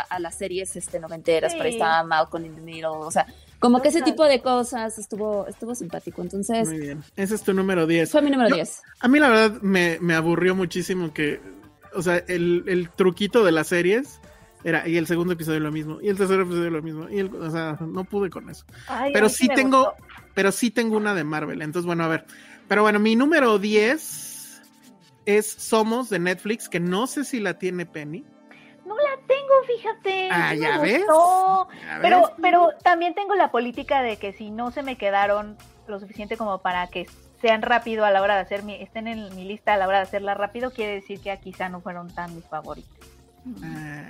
a- 0.00 0.18
las 0.18 0.34
series 0.36 0.74
este, 0.74 0.98
noventeras. 0.98 1.54
Por 1.54 1.66
ahí 1.66 1.72
Sí. 1.72 1.78
estaba 1.78 2.02
Malcolm 2.02 2.46
in 2.46 2.54
the 2.56 2.60
Middle. 2.60 2.88
O 2.88 3.10
sea, 3.10 3.24
como 3.60 3.80
que 3.80 3.88
ese 3.90 4.02
tipo 4.02 4.24
de 4.24 4.42
cosas 4.42 4.98
estuvo, 4.98 5.46
estuvo 5.46 5.74
simpático. 5.76 6.20
Entonces, 6.22 6.68
Muy 6.68 6.78
bien. 6.78 7.04
Ese 7.14 7.36
es 7.36 7.42
tu 7.42 7.54
número 7.54 7.86
10. 7.86 8.10
fue 8.10 8.22
mi 8.22 8.30
número 8.30 8.48
Yo- 8.50 8.56
10. 8.56 8.82
A 9.00 9.06
mí 9.08 9.20
la 9.20 9.28
verdad 9.28 9.60
me, 9.62 9.98
me 10.00 10.14
aburrió 10.14 10.56
muchísimo 10.56 11.12
que, 11.14 11.40
o 11.94 12.02
sea, 12.02 12.16
el, 12.26 12.64
el 12.66 12.90
truquito 12.90 13.44
de 13.44 13.52
las 13.52 13.68
series 13.68 14.20
era, 14.64 14.88
y 14.88 14.96
el 14.96 15.06
segundo 15.06 15.32
episodio 15.34 15.60
lo 15.60 15.70
mismo, 15.70 16.00
y 16.00 16.08
el 16.08 16.16
tercer 16.16 16.40
episodio 16.40 16.70
lo 16.70 16.82
mismo, 16.82 17.08
y 17.08 17.20
el, 17.20 17.32
o 17.32 17.48
sea, 17.52 17.78
no 17.80 18.02
pude 18.02 18.30
con 18.30 18.50
eso. 18.50 18.64
Ay, 18.88 19.12
Pero 19.12 19.28
sí 19.28 19.46
tengo, 19.48 19.94
gustó. 19.94 20.04
pero 20.34 20.50
sí 20.50 20.72
tengo 20.72 20.96
una 20.96 21.14
de 21.14 21.22
Marvel, 21.22 21.62
entonces 21.62 21.86
bueno, 21.86 22.02
a 22.02 22.08
ver. 22.08 22.26
Pero 22.66 22.82
bueno, 22.82 22.98
mi 22.98 23.14
número 23.14 23.60
10 23.60 24.27
es 25.28 25.46
Somos 25.46 26.08
de 26.08 26.18
Netflix, 26.18 26.70
que 26.70 26.80
no 26.80 27.06
sé 27.06 27.22
si 27.22 27.38
la 27.38 27.58
tiene 27.58 27.84
Penny. 27.84 28.24
No 28.86 28.96
la 28.96 29.26
tengo, 29.26 29.52
fíjate. 29.66 30.30
Ah, 30.32 30.54
¿ya 30.54 30.78
ves? 30.78 31.04
Pero, 32.00 32.32
pero 32.40 32.70
también 32.82 33.14
tengo 33.14 33.34
la 33.34 33.50
política 33.50 34.00
de 34.00 34.16
que 34.16 34.32
si 34.32 34.50
no 34.50 34.70
se 34.70 34.82
me 34.82 34.96
quedaron 34.96 35.58
lo 35.86 36.00
suficiente 36.00 36.38
como 36.38 36.62
para 36.62 36.86
que 36.86 37.06
sean 37.42 37.60
rápido 37.60 38.06
a 38.06 38.10
la 38.10 38.22
hora 38.22 38.36
de 38.36 38.40
hacer 38.40 38.62
mi, 38.62 38.76
estén 38.76 39.06
en 39.06 39.34
mi 39.36 39.44
lista 39.44 39.74
a 39.74 39.76
la 39.76 39.86
hora 39.86 39.98
de 39.98 40.04
hacerla 40.04 40.32
rápido, 40.32 40.70
quiere 40.70 40.94
decir 40.94 41.20
que 41.20 41.36
quizá 41.38 41.68
no 41.68 41.82
fueron 41.82 42.08
tan 42.08 42.34
mis 42.34 42.46
favoritos. 42.46 42.90
Ah, 43.62 44.06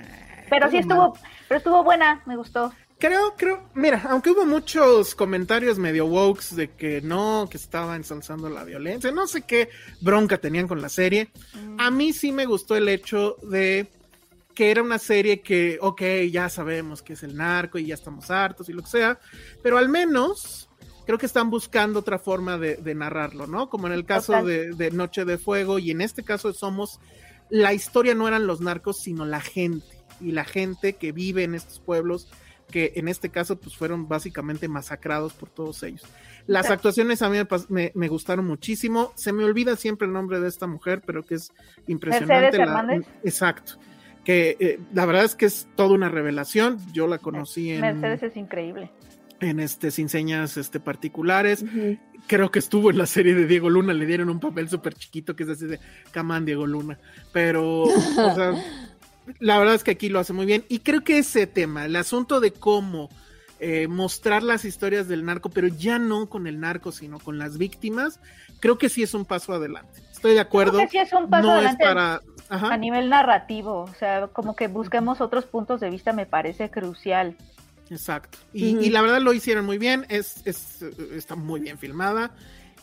Pero 0.49 0.69
sí 0.69 0.75
mal. 0.75 0.81
estuvo, 0.81 1.17
pero 1.49 1.57
estuvo 1.57 1.83
buena, 1.83 2.21
me 2.25 2.37
gustó. 2.37 2.71
Creo, 2.99 3.33
creo, 3.37 3.63
mira, 3.75 4.05
aunque 4.09 4.31
hubo 4.31 4.45
muchos 4.45 5.15
comentarios 5.15 5.79
medio 5.79 6.05
wokes 6.05 6.53
de 6.53 6.71
que 6.71 6.99
no, 6.99 7.47
que 7.49 7.55
estaba 7.55 7.95
ensalzando 7.95 8.49
la 8.49 8.65
violencia, 8.65 9.09
no 9.09 9.25
sé 9.25 9.43
qué 9.43 9.69
bronca 10.01 10.37
tenían 10.37 10.67
con 10.67 10.81
la 10.81 10.89
serie, 10.89 11.31
a 11.77 11.91
mí 11.91 12.11
sí 12.11 12.33
me 12.33 12.45
gustó 12.45 12.75
el 12.75 12.89
hecho 12.89 13.37
de 13.41 13.87
que 14.53 14.69
era 14.69 14.83
una 14.83 14.99
serie 14.99 15.39
que, 15.39 15.77
ok, 15.79 16.01
ya 16.29 16.49
sabemos 16.49 17.01
que 17.01 17.13
es 17.13 17.23
el 17.23 17.37
narco 17.37 17.77
y 17.77 17.85
ya 17.85 17.93
estamos 17.93 18.29
hartos 18.29 18.67
y 18.67 18.73
lo 18.73 18.81
que 18.81 18.89
sea, 18.89 19.17
pero 19.63 19.77
al 19.77 19.87
menos 19.87 20.69
creo 21.05 21.17
que 21.17 21.25
están 21.25 21.49
buscando 21.49 21.99
otra 21.99 22.19
forma 22.19 22.57
de, 22.57 22.75
de 22.75 22.95
narrarlo, 22.95 23.47
¿no? 23.47 23.69
Como 23.69 23.87
en 23.87 23.93
el 23.93 24.05
caso 24.05 24.43
de, 24.43 24.73
de 24.73 24.91
Noche 24.91 25.23
de 25.23 25.37
Fuego 25.37 25.79
y 25.79 25.91
en 25.91 26.01
este 26.01 26.25
caso 26.25 26.49
de 26.49 26.53
Somos, 26.53 26.99
la 27.49 27.73
historia 27.73 28.13
no 28.13 28.27
eran 28.27 28.45
los 28.45 28.59
narcos, 28.59 29.01
sino 29.01 29.25
la 29.25 29.39
gente 29.39 29.87
y 30.19 30.33
la 30.33 30.43
gente 30.43 30.97
que 30.97 31.13
vive 31.13 31.45
en 31.45 31.55
estos 31.55 31.79
pueblos 31.79 32.27
que 32.71 32.93
en 32.95 33.07
este 33.07 33.29
caso 33.29 33.59
pues 33.59 33.75
fueron 33.75 34.07
básicamente 34.07 34.67
masacrados 34.67 35.33
por 35.33 35.49
todos 35.49 35.81
ellos. 35.83 36.03
Las 36.47 36.67
Sí. 36.67 36.73
actuaciones 36.73 37.21
a 37.21 37.29
mí 37.29 37.37
me, 37.37 37.47
pas- 37.47 37.67
me- 37.69 37.91
me 37.95 38.07
gustaron 38.07 38.45
muchísimo. 38.45 39.11
Se 39.15 39.33
me 39.33 39.43
olvida 39.43 39.75
siempre 39.75 40.07
el 40.07 40.13
nombre 40.13 40.39
de 40.39 40.47
esta 40.47 40.67
mujer, 40.67 41.01
pero 41.05 41.23
que 41.25 41.35
es 41.35 41.51
impresionante. 41.87 42.57
La- 42.57 43.01
exacto. 43.23 43.73
Que 44.23 44.57
eh, 44.59 44.79
la 44.93 45.05
verdad 45.05 45.23
es 45.25 45.35
que 45.35 45.45
es 45.45 45.67
toda 45.75 45.93
una 45.95 46.09
revelación. 46.09 46.77
Yo 46.93 47.07
la 47.07 47.17
conocí 47.17 47.71
en, 47.71 47.81
Mercedes 47.81 48.23
es 48.23 48.37
increíble. 48.37 48.91
en 49.39 49.59
este 49.59 49.89
sin 49.91 50.09
señas 50.09 50.57
este, 50.57 50.79
particulares. 50.79 51.63
Creo 52.27 52.51
que 52.51 52.59
estuvo 52.59 52.91
en 52.91 52.97
la 52.97 53.05
serie 53.05 53.33
de 53.33 53.47
Diego 53.47 53.69
Luna, 53.69 53.93
le 53.93 54.05
dieron 54.05 54.29
un 54.29 54.39
papel 54.39 54.67
súper 54.69 54.93
chiquito 54.93 55.35
que 55.35 55.43
es 55.43 55.49
así 55.49 55.65
de 55.65 55.79
Camán 56.11 56.45
Diego 56.45 56.67
Luna. 56.67 56.99
Pero, 57.31 57.83
o 57.83 57.89
sea, 58.35 58.53
la 59.39 59.59
verdad 59.59 59.75
es 59.75 59.83
que 59.83 59.91
aquí 59.91 60.09
lo 60.09 60.19
hace 60.19 60.33
muy 60.33 60.45
bien. 60.45 60.65
Y 60.69 60.79
creo 60.79 61.03
que 61.03 61.19
ese 61.19 61.47
tema, 61.47 61.85
el 61.85 61.95
asunto 61.95 62.39
de 62.39 62.51
cómo 62.51 63.09
eh, 63.59 63.87
mostrar 63.87 64.41
las 64.41 64.65
historias 64.65 65.07
del 65.07 65.25
narco, 65.25 65.49
pero 65.49 65.67
ya 65.67 65.99
no 65.99 66.27
con 66.27 66.47
el 66.47 66.59
narco, 66.59 66.91
sino 66.91 67.19
con 67.19 67.37
las 67.37 67.57
víctimas, 67.57 68.19
creo 68.59 68.77
que 68.77 68.89
sí 68.89 69.03
es 69.03 69.13
un 69.13 69.25
paso 69.25 69.53
adelante. 69.53 70.01
Estoy 70.11 70.33
de 70.33 70.39
acuerdo. 70.39 70.77
Creo 70.77 70.87
que 70.87 70.91
sí 70.91 70.97
es 70.97 71.13
un 71.13 71.29
paso 71.29 71.47
no 71.47 71.53
adelante 71.53 71.83
es 71.83 71.89
para. 71.89 72.21
Ajá. 72.51 72.73
a 72.73 72.77
nivel 72.77 73.09
narrativo, 73.09 73.81
o 73.81 73.93
sea, 73.99 74.25
como 74.25 74.55
que 74.55 74.67
busquemos 74.67 75.21
otros 75.21 75.45
puntos 75.45 75.79
de 75.81 75.91
vista 75.91 76.13
me 76.13 76.25
parece 76.25 76.71
crucial. 76.71 77.35
Exacto. 77.91 78.39
Y, 78.53 78.89
la 78.89 79.03
verdad 79.03 79.21
lo 79.21 79.33
hicieron 79.33 79.67
muy 79.67 79.77
bien, 79.77 80.07
es, 80.09 80.41
es, 80.45 80.81
está 81.13 81.35
muy 81.35 81.59
bien 81.59 81.77
filmada 81.77 82.31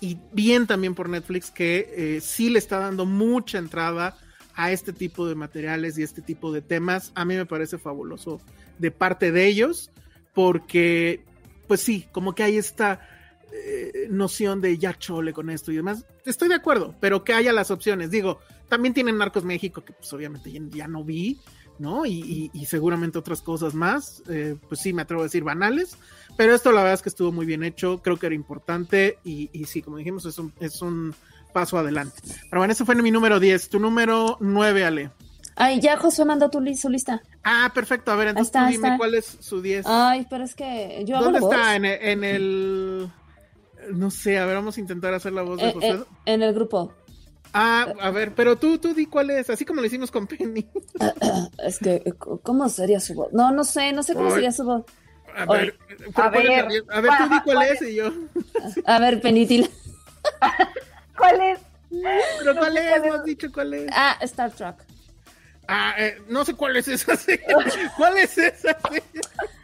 y 0.00 0.18
bien 0.32 0.66
también 0.66 0.94
por 0.94 1.08
Netflix 1.08 1.50
que 1.50 1.92
eh, 1.96 2.20
sí 2.20 2.50
le 2.50 2.58
está 2.58 2.78
dando 2.78 3.06
mucha 3.06 3.58
entrada 3.58 4.16
a 4.56 4.72
este 4.72 4.92
tipo 4.92 5.28
de 5.28 5.34
materiales 5.34 5.96
y 5.98 6.02
este 6.02 6.22
tipo 6.22 6.50
de 6.52 6.62
temas. 6.62 7.12
A 7.14 7.24
mí 7.24 7.36
me 7.36 7.46
parece 7.46 7.78
fabuloso 7.78 8.40
de 8.78 8.90
parte 8.90 9.30
de 9.32 9.46
ellos 9.46 9.90
porque, 10.34 11.24
pues 11.68 11.80
sí, 11.80 12.06
como 12.12 12.34
que 12.34 12.42
hay 12.42 12.56
esta 12.56 13.00
eh, 13.52 14.06
noción 14.10 14.60
de 14.60 14.76
ya 14.78 14.94
chole 14.98 15.32
con 15.32 15.50
esto 15.50 15.72
y 15.72 15.76
demás. 15.76 16.04
Estoy 16.24 16.48
de 16.48 16.54
acuerdo, 16.56 16.94
pero 17.00 17.24
que 17.24 17.32
haya 17.34 17.52
las 17.52 17.70
opciones. 17.70 18.10
Digo, 18.10 18.38
también 18.68 18.92
tienen 18.94 19.18
Narcos 19.18 19.44
México 19.44 19.84
que 19.84 19.92
pues 19.92 20.12
obviamente 20.12 20.50
ya, 20.50 20.60
ya 20.70 20.88
no 20.88 21.04
vi. 21.04 21.38
¿no? 21.78 22.06
Y, 22.06 22.12
y- 22.22 22.50
y 22.54 22.64
seguramente 22.64 23.18
otras 23.18 23.42
cosas 23.42 23.74
más, 23.74 24.22
eh, 24.30 24.56
pues 24.66 24.80
sí, 24.80 24.94
me 24.94 25.02
atrevo 25.02 25.20
a 25.20 25.24
decir 25.26 25.44
banales, 25.44 25.98
pero 26.34 26.54
esto 26.54 26.72
la 26.72 26.78
verdad 26.80 26.94
es 26.94 27.02
que 27.02 27.10
estuvo 27.10 27.32
muy 27.32 27.44
bien 27.44 27.62
hecho, 27.64 28.00
creo 28.02 28.16
que 28.18 28.24
era 28.24 28.34
importante 28.34 29.18
y, 29.24 29.50
y 29.52 29.66
sí, 29.66 29.82
como 29.82 29.98
dijimos, 29.98 30.24
es 30.24 30.38
un, 30.38 30.54
es 30.58 30.80
un 30.80 31.14
paso 31.56 31.78
adelante. 31.78 32.20
Pero 32.50 32.60
bueno, 32.60 32.72
ese 32.72 32.84
fue 32.84 32.94
mi 32.96 33.10
número 33.10 33.40
10, 33.40 33.70
tu 33.70 33.80
número 33.80 34.36
9, 34.40 34.84
Ale. 34.84 35.10
Ay, 35.56 35.80
ya 35.80 35.96
Josué 35.96 36.26
mandó 36.26 36.50
tu 36.50 36.60
li- 36.60 36.76
su 36.76 36.90
lista. 36.90 37.22
Ah, 37.42 37.70
perfecto, 37.74 38.12
a 38.12 38.16
ver, 38.16 38.28
entonces 38.28 38.48
está, 38.48 38.66
tú 38.66 38.72
dime 38.72 38.88
está. 38.88 38.98
cuál 38.98 39.14
es 39.14 39.24
su 39.40 39.62
10. 39.62 39.86
Ay, 39.88 40.26
pero 40.28 40.44
es 40.44 40.54
que 40.54 41.02
yo 41.06 41.16
hago 41.16 41.24
¿Dónde 41.24 41.40
voz. 41.40 41.50
está? 41.54 41.74
En 41.76 41.86
el, 41.86 41.98
en 42.02 42.24
el- 42.24 43.10
No 43.94 44.10
sé, 44.10 44.38
a 44.38 44.44
ver, 44.44 44.56
vamos 44.56 44.76
a 44.76 44.80
intentar 44.80 45.14
hacer 45.14 45.32
la 45.32 45.40
voz 45.42 45.58
de 45.58 45.68
Eh, 45.68 45.72
José. 45.72 45.88
eh, 45.92 46.04
en 46.26 46.42
el 46.42 46.52
grupo. 46.52 46.92
Ah, 47.54 47.86
a 48.02 48.10
ver, 48.10 48.34
pero 48.34 48.56
tú, 48.56 48.76
tú 48.76 48.92
di 48.92 49.06
cuál 49.06 49.30
es, 49.30 49.48
así 49.48 49.64
como 49.64 49.80
lo 49.80 49.86
hicimos 49.86 50.10
con 50.10 50.26
Penny. 50.26 50.68
Es 51.64 51.78
que, 51.78 52.02
¿cómo 52.42 52.68
sería 52.68 53.00
su 53.00 53.14
voz? 53.14 53.32
No, 53.32 53.50
no 53.50 53.64
sé, 53.64 53.94
no 53.94 54.02
sé 54.02 54.12
cómo 54.12 54.26
Ay. 54.26 54.32
sería 54.34 54.52
su 54.52 54.64
voz. 54.64 54.84
A 55.34 55.46
ver, 55.46 55.78
a 56.14 56.30
¿cuál 56.30 56.36
es 56.36 56.44
la 56.48 56.68
ver, 56.68 56.84
a 56.90 57.00
ver, 57.00 57.12
tú 57.16 57.28
di 57.34 57.40
¿cuál- 57.40 57.62
es 57.62 57.80
y 57.82 57.94
yo. 57.94 58.12
A 58.84 58.98
ver, 58.98 59.22
Penitila. 59.22 59.68
¿Cuál 61.16 61.40
es? 61.40 61.58
Pero 62.38 62.56
¿cuál 62.56 62.76
es? 62.76 63.04
No 63.04 63.14
has 63.14 63.24
dicho 63.24 63.52
cuál 63.52 63.74
es. 63.74 63.90
Ah, 63.92 64.18
Star 64.20 64.50
Trek. 64.50 64.76
Ah, 65.68 65.94
eh, 65.98 66.22
no 66.28 66.44
sé 66.44 66.54
cuál 66.54 66.76
es 66.76 66.86
esa 66.86 67.16
serie. 67.16 67.44
¿Cuál 67.96 68.18
es 68.18 68.38
esa 68.38 68.78
serie? 68.80 69.02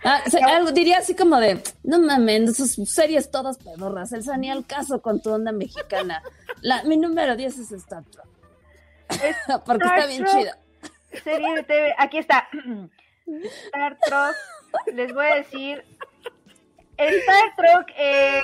Ah, 0.04 0.20
algo, 0.48 0.72
diría 0.72 0.98
así 0.98 1.14
como 1.14 1.38
de, 1.38 1.62
no 1.84 2.00
mames, 2.00 2.56
sus 2.56 2.92
series 2.92 3.30
todas 3.30 3.58
pedorras, 3.58 4.12
el 4.12 4.24
ni 4.40 4.50
al 4.50 4.66
caso 4.66 5.00
con 5.00 5.20
tu 5.20 5.30
onda 5.30 5.52
mexicana. 5.52 6.22
La, 6.60 6.82
mi 6.82 6.96
número 6.96 7.36
10 7.36 7.58
es 7.58 7.72
Star 7.72 8.04
Trek. 8.04 8.26
Porque 9.64 9.84
Star 9.84 9.98
está 9.98 10.06
bien 10.06 10.24
chida. 10.24 10.58
Serie 11.22 11.54
de 11.54 11.62
TV, 11.62 11.94
aquí 11.98 12.18
está. 12.18 12.48
Star 13.66 13.96
Trek, 14.00 14.94
les 14.94 15.14
voy 15.14 15.26
a 15.26 15.34
decir. 15.36 15.84
Star 16.98 17.54
Trek, 17.56 17.94
eh, 17.98 18.42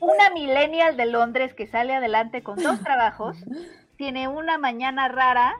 una 0.00 0.30
millennial 0.30 0.96
de 0.96 1.06
Londres 1.06 1.54
que 1.54 1.66
sale 1.66 1.94
adelante 1.94 2.42
con 2.42 2.56
dos 2.62 2.80
trabajos, 2.82 3.36
tiene 3.96 4.28
una 4.28 4.58
mañana 4.58 5.08
rara 5.08 5.54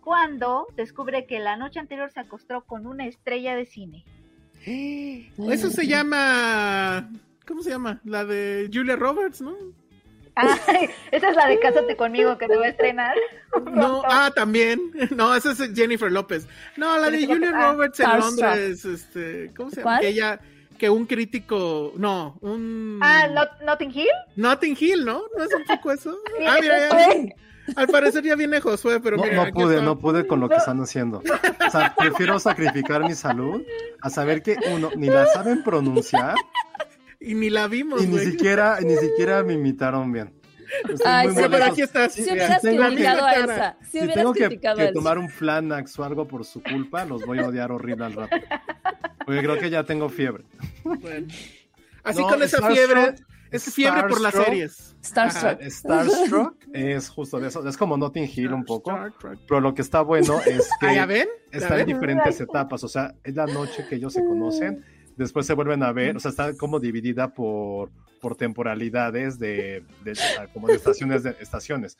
cuando 0.00 0.66
descubre 0.76 1.26
que 1.26 1.38
la 1.40 1.56
noche 1.56 1.78
anterior 1.80 2.10
se 2.10 2.20
acostó 2.20 2.62
con 2.62 2.86
una 2.86 3.06
estrella 3.06 3.54
de 3.56 3.66
cine. 3.66 4.04
Eso 5.50 5.70
se 5.70 5.86
llama. 5.86 7.08
¿Cómo 7.46 7.62
se 7.62 7.70
llama? 7.70 8.00
La 8.04 8.24
de 8.24 8.68
Julia 8.72 8.96
Roberts, 8.96 9.40
¿no? 9.40 9.54
Ay, 10.34 10.88
esa 11.10 11.30
es 11.30 11.36
la 11.36 11.48
de 11.48 11.58
Cásate 11.58 11.96
conmigo 11.96 12.38
que 12.38 12.46
se 12.46 12.56
va 12.56 12.66
a 12.66 12.68
estrenar. 12.68 13.16
No, 13.72 14.02
ah, 14.04 14.30
también. 14.34 14.78
No, 15.16 15.34
esa 15.34 15.52
es 15.52 15.74
Jennifer 15.74 16.12
López. 16.12 16.46
No, 16.76 16.96
la 16.98 17.10
de 17.10 17.26
Julia 17.26 17.50
Ah, 17.54 17.72
Roberts 17.72 17.98
en 17.98 18.06
Starstruck. 18.06 18.40
Londres, 18.40 18.84
este, 18.84 19.52
¿cómo 19.56 19.70
se 19.70 19.80
llama? 19.80 20.00
Ella, 20.02 20.38
que 20.78 20.88
un 20.88 21.04
crítico, 21.06 21.92
no, 21.96 22.38
un 22.40 22.98
Ah, 23.02 23.28
Not- 23.28 23.60
Notting 23.66 23.90
Hill. 23.90 24.06
Notting 24.36 24.76
Hill, 24.78 25.04
¿no? 25.04 25.22
¿No 25.36 25.44
es 25.44 25.54
un 25.54 25.64
poco 25.64 25.90
eso? 25.92 26.16
Ah, 26.46 26.56
mira, 26.60 26.86
eso 26.86 26.96
ya- 26.96 27.12
es. 27.12 27.32
al 27.76 27.88
parecer 27.88 28.24
ya 28.24 28.34
viene 28.36 28.60
Josué, 28.60 29.00
pero 29.00 29.16
No, 29.18 29.24
mira, 29.24 29.36
no 29.36 29.42
aquí 29.42 29.52
pude, 29.52 29.74
está. 29.74 29.84
no 29.84 29.98
pude 29.98 30.26
con 30.26 30.40
lo 30.40 30.48
que 30.48 30.54
están 30.56 30.80
haciendo. 30.80 31.18
O 31.66 31.70
sea, 31.70 31.94
prefiero 31.98 32.38
sacrificar 32.40 33.02
mi 33.02 33.14
salud 33.14 33.62
a 34.00 34.08
saber 34.08 34.42
que 34.42 34.56
uno 34.74 34.90
ni 34.96 35.08
la 35.08 35.26
saben 35.26 35.62
pronunciar 35.62 36.34
Y 37.20 37.34
ni 37.34 37.50
la 37.50 37.66
vimos, 37.66 38.00
y 38.02 38.06
ni 38.06 38.12
güey. 38.12 38.26
siquiera 38.30 38.78
ni 38.80 38.96
siquiera 38.96 39.42
me 39.42 39.52
imitaron 39.54 40.10
bien. 40.12 40.32
Ay, 41.04 41.28
muy 41.28 41.36
sí, 41.42 41.48
pero 41.50 41.64
aquí 41.64 41.82
está. 41.82 42.08
Si 42.08 42.22
hubieras 42.22 42.60
tengo 42.62 42.82
que- 42.82 42.86
criticado 42.88 43.24
a. 43.26 43.32
Elsa, 43.34 43.76
si 43.82 43.90
Si 43.90 43.98
hubieras 43.98 44.16
tengo 44.16 44.32
que, 44.32 44.46
criticado 44.46 44.76
que 44.78 44.92
tomar 44.92 45.18
un 45.18 45.28
Flanax 45.28 45.98
o 45.98 46.04
algo 46.04 46.26
por 46.28 46.44
su 46.44 46.62
culpa, 46.62 47.04
los 47.04 47.24
voy 47.24 47.38
a 47.38 47.48
odiar 47.48 47.72
horrible 47.72 48.04
al 48.06 48.12
rato. 48.14 48.36
Porque 49.24 49.40
creo 49.42 49.58
que 49.58 49.70
ya 49.70 49.84
tengo 49.84 50.08
fiebre. 50.08 50.44
Bueno. 50.84 51.26
Así 52.04 52.20
No, 52.20 52.28
con 52.28 52.42
esa 52.42 52.58
Starstruck- 52.58 52.72
fiebre, 52.74 53.14
es 53.50 53.74
fiebre 53.74 54.02
por 54.02 54.20
las 54.20 54.34
Starstruck- 54.34 54.44
series. 54.44 54.96
Starstruck. 55.04 55.62
Starstruck 55.62 56.54
es 56.72 57.08
justo 57.10 57.38
de 57.40 57.48
eso. 57.48 57.66
Es 57.68 57.76
como 57.76 57.96
Notting 57.96 58.28
Hill 58.34 58.52
un 58.52 58.64
poco. 58.64 58.98
Pero 59.46 59.60
lo 59.60 59.74
que 59.74 59.82
está 59.82 60.00
bueno 60.02 60.40
es 60.46 60.68
Ah, 60.80 60.92
¿ya 60.94 61.06
que 61.06 61.06
ven? 61.06 61.28
¿Ya 61.52 61.58
está 61.58 61.78
en 61.78 61.86
ven? 61.86 61.94
diferentes 61.94 62.40
etapas. 62.40 62.82
O 62.84 62.88
sea, 62.88 63.14
es 63.24 63.34
la 63.34 63.46
noche 63.46 63.84
que 63.88 63.96
ellos 63.96 64.12
se 64.12 64.24
conocen. 64.24 64.84
Después 65.16 65.46
se 65.46 65.54
vuelven 65.54 65.82
a 65.82 65.92
ver. 65.92 66.16
O 66.16 66.20
sea, 66.20 66.30
está 66.30 66.56
como 66.56 66.78
dividida 66.80 67.28
por, 67.34 67.90
por 68.20 68.36
temporalidades 68.36 69.38
de, 69.38 69.84
de- 70.04 70.14
sea, 70.14 70.46
como 70.48 70.66
de 70.68 70.74
estaciones 70.74 71.22
de 71.22 71.36
estaciones. 71.40 71.96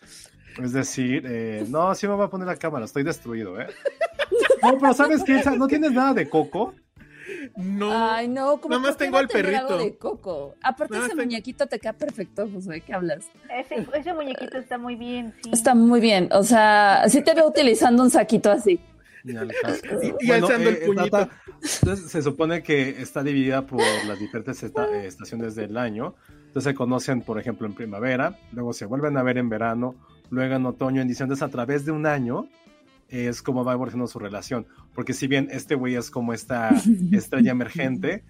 Es 0.63 0.73
decir, 0.73 1.25
eh, 1.27 1.65
no, 1.69 1.95
sí 1.95 2.07
me 2.09 2.15
voy 2.15 2.27
a 2.27 2.29
poner 2.31 2.47
la 2.49 2.57
cámara, 2.57 2.85
estoy 2.85 3.03
destruido, 3.05 3.61
¿eh? 3.61 3.67
No, 4.63 4.77
pero 4.79 4.93
¿sabes 4.93 5.23
qué? 5.25 5.41
¿No 5.57 5.67
tienes 5.69 5.93
nada 5.93 6.15
de 6.15 6.29
coco? 6.29 6.75
No. 7.57 7.91
Ay, 7.93 8.27
no, 8.27 8.59
como 8.61 8.71
Nada 8.71 8.81
más 8.81 8.91
¿por 8.93 8.99
qué 8.99 9.05
tengo 9.05 9.19
al 9.19 9.29
perrito. 9.29 9.79
de 9.79 9.97
coco. 9.99 10.55
Aparte 10.63 10.95
Nada 10.95 11.07
ese 11.07 11.15
tengo- 11.15 11.27
muñequito 11.27 11.67
te 11.67 11.79
queda 11.79 11.93
perfecto, 11.93 12.49
Josué, 12.53 12.77
¿de 12.77 12.81
qué 12.81 12.95
hablas? 12.95 13.27
Ese, 13.55 13.87
ese 13.95 14.15
muñequito 14.15 14.59
está 14.59 14.79
muy 14.79 14.97
bien, 14.97 15.35
sí. 15.45 15.51
Está 15.53 15.75
muy 15.75 16.01
bien, 16.01 16.29
o 16.33 16.43
sea, 16.43 17.05
sí 17.09 17.23
te 17.23 17.35
veo 17.35 17.47
utilizando 17.47 18.03
un 18.03 18.11
saquito 18.11 18.51
así. 18.51 18.81
Y- 20.03 20.09
el 20.31 20.79
puñito. 20.87 21.05
trata- 21.11 21.31
entonces, 21.81 22.11
se 22.11 22.23
supone 22.23 22.63
que 22.63 23.01
está 23.03 23.23
dividida 23.23 23.67
por 23.67 23.83
las 24.07 24.19
diferentes 24.19 24.63
esta- 24.63 24.87
eh, 24.97 25.07
estaciones 25.07 25.55
del 25.55 25.77
año. 25.77 26.15
Entonces 26.47 26.65
se 26.71 26.75
conocen, 26.75 27.23
por 27.23 27.39
ejemplo, 27.39 27.67
en 27.67 27.75
primavera, 27.75 28.39
luego 28.53 28.73
se 28.73 28.87
vuelven 28.87 29.17
a 29.17 29.23
ver 29.23 29.39
en 29.39 29.49
verano, 29.49 29.95
luego 30.31 30.55
en 30.55 30.67
otoño, 30.67 31.03
en 31.03 31.09
diciembre. 31.09 31.35
Entonces, 31.35 31.43
a 31.49 31.51
través 31.57 31.85
de 31.85 31.93
un 31.93 32.07
año 32.07 32.49
es 33.09 33.43
como 33.43 33.65
va 33.65 33.73
evolucionando 33.73 34.07
su 34.09 34.19
relación. 34.19 34.67
Porque 34.95 35.13
si 35.15 35.27
bien 35.27 35.49
este 35.51 35.75
güey 35.75 35.95
es 35.97 36.11
como 36.11 36.33
esta 36.33 36.71
estrella 37.13 37.53
emergente, 37.53 38.25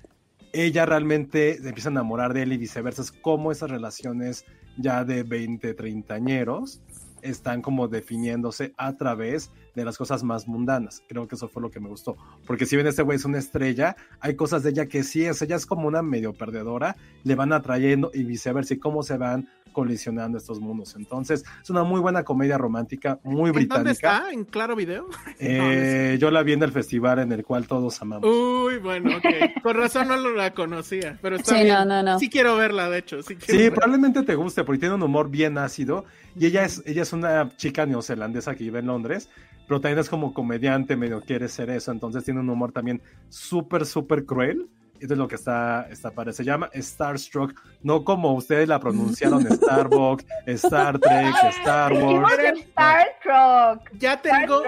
ella 0.52 0.86
realmente 0.86 1.58
se 1.60 1.68
empieza 1.68 1.90
a 1.90 1.92
enamorar 1.92 2.32
de 2.34 2.42
él 2.44 2.52
y 2.52 2.56
viceversa. 2.56 3.02
Es 3.02 3.12
como 3.12 3.52
esas 3.52 3.70
relaciones 3.70 4.44
ya 4.76 5.04
de 5.04 5.22
20, 5.24 5.74
30 5.74 6.14
añeros 6.14 6.80
están 7.22 7.62
como 7.62 7.88
definiéndose 7.88 8.72
a 8.76 8.96
través 8.96 9.50
de 9.74 9.84
las 9.84 9.96
cosas 9.98 10.22
más 10.24 10.48
mundanas. 10.48 11.02
Creo 11.08 11.28
que 11.28 11.34
eso 11.36 11.48
fue 11.48 11.62
lo 11.62 11.70
que 11.70 11.80
me 11.80 11.88
gustó. 11.88 12.16
Porque 12.46 12.66
si 12.66 12.76
bien 12.76 12.86
este 12.88 13.02
güey 13.02 13.16
es 13.16 13.24
una 13.24 13.38
estrella, 13.38 13.96
hay 14.20 14.34
cosas 14.34 14.62
de 14.62 14.70
ella 14.70 14.86
que 14.86 15.02
sí 15.04 15.24
es, 15.24 15.40
ella 15.42 15.56
es 15.56 15.66
como 15.66 15.86
una 15.88 16.02
medio 16.02 16.32
perdedora, 16.32 16.96
le 17.24 17.34
van 17.34 17.52
atrayendo 17.52 18.10
y 18.14 18.24
viceversa, 18.24 18.74
y 18.74 18.78
cómo 18.78 19.02
se 19.02 19.16
van 19.16 19.48
colisionando 19.72 20.38
estos 20.38 20.58
mundos. 20.58 20.96
Entonces, 20.96 21.44
es 21.62 21.70
una 21.70 21.84
muy 21.84 22.00
buena 22.00 22.24
comedia 22.24 22.58
romántica, 22.58 23.20
muy 23.22 23.50
¿En 23.50 23.68
dónde 23.68 23.92
británica. 23.92 24.16
está? 24.18 24.32
¿En 24.32 24.44
Claro 24.44 24.74
Video? 24.74 25.06
Eh, 25.40 26.16
yo 26.20 26.30
la 26.32 26.42
vi 26.42 26.52
en 26.54 26.62
el 26.64 26.72
festival 26.72 27.20
en 27.20 27.30
el 27.32 27.44
cual 27.44 27.66
todos 27.68 28.00
amamos. 28.02 28.28
Uy, 28.28 28.78
bueno, 28.78 29.16
ok. 29.16 29.62
Con 29.62 29.76
razón 29.76 30.08
no 30.08 30.16
lo- 30.16 30.34
la 30.34 30.52
conocía, 30.52 31.16
pero 31.22 31.36
está 31.36 31.56
Sí, 31.56 31.64
bien. 31.64 31.74
no, 31.76 31.84
no, 31.84 32.02
no. 32.02 32.18
Sí 32.18 32.28
quiero 32.28 32.56
verla, 32.56 32.90
de 32.90 32.98
hecho. 32.98 33.22
Sí, 33.22 33.36
quiero 33.36 33.52
Sí, 33.52 33.58
verla. 33.64 33.74
probablemente 33.76 34.22
te 34.24 34.34
guste 34.34 34.64
porque 34.64 34.80
tiene 34.80 34.94
un 34.96 35.02
humor 35.02 35.30
bien 35.30 35.58
ácido 35.58 36.04
y 36.36 36.46
ella 36.46 36.64
es, 36.64 36.82
ella 36.86 37.02
es 37.02 37.12
una 37.12 37.48
chica 37.56 37.86
neozelandesa 37.86 38.54
que 38.54 38.64
vive 38.64 38.80
en 38.80 38.86
Londres, 38.86 39.28
pero 39.66 39.80
también 39.80 39.98
es 39.98 40.08
como 40.08 40.32
comediante, 40.32 40.96
medio 40.96 41.20
quiere 41.20 41.48
ser 41.48 41.70
eso, 41.70 41.92
entonces 41.92 42.24
tiene 42.24 42.40
un 42.40 42.50
humor 42.50 42.72
también 42.72 43.02
súper, 43.28 43.86
súper 43.86 44.24
cruel. 44.24 44.68
Esto 45.00 45.14
es 45.14 45.18
lo 45.18 45.28
que 45.28 45.36
está, 45.36 45.86
está 45.90 46.10
padre. 46.10 46.32
Se 46.32 46.44
llama 46.44 46.70
Starstruck, 46.74 47.54
no 47.82 48.04
como 48.04 48.34
ustedes 48.34 48.68
la 48.68 48.80
pronunciaron 48.80 49.46
Starbucks, 49.50 50.24
Star 50.46 50.98
Trek, 50.98 51.34
Star 51.60 51.92
Wars. 51.92 52.32
Star 52.58 53.08
Trek. 53.22 53.98
Ya 53.98 54.20
tengo, 54.20 54.62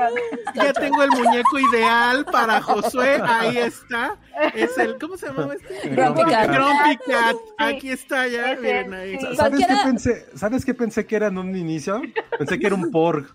ya 0.54 0.72
tengo 0.72 1.02
el 1.02 1.10
muñeco 1.10 1.58
ideal 1.58 2.24
para 2.26 2.60
Josué. 2.62 3.20
Ahí 3.22 3.58
está. 3.58 4.16
Es 4.54 4.76
el, 4.78 4.98
¿cómo 4.98 5.16
se 5.16 5.26
llama 5.26 5.54
este? 5.54 5.88
Grumpy 5.90 6.22
Cat. 6.24 6.50
Grumpy 6.50 6.96
Cat. 7.06 7.36
Aquí 7.58 7.90
está 7.90 8.26
ya. 8.28 8.56
Miren 8.56 8.94
ahí. 8.94 9.18
¿Sabes 9.36 9.66
qué, 9.66 9.74
pensé, 9.84 10.26
¿Sabes 10.34 10.64
qué 10.64 10.74
pensé 10.74 11.06
que 11.06 11.16
era 11.16 11.28
en 11.28 11.38
un 11.38 11.56
inicio? 11.56 12.02
Pensé 12.38 12.58
que 12.58 12.66
era 12.66 12.74
un 12.74 12.90
Porg. 12.90 13.26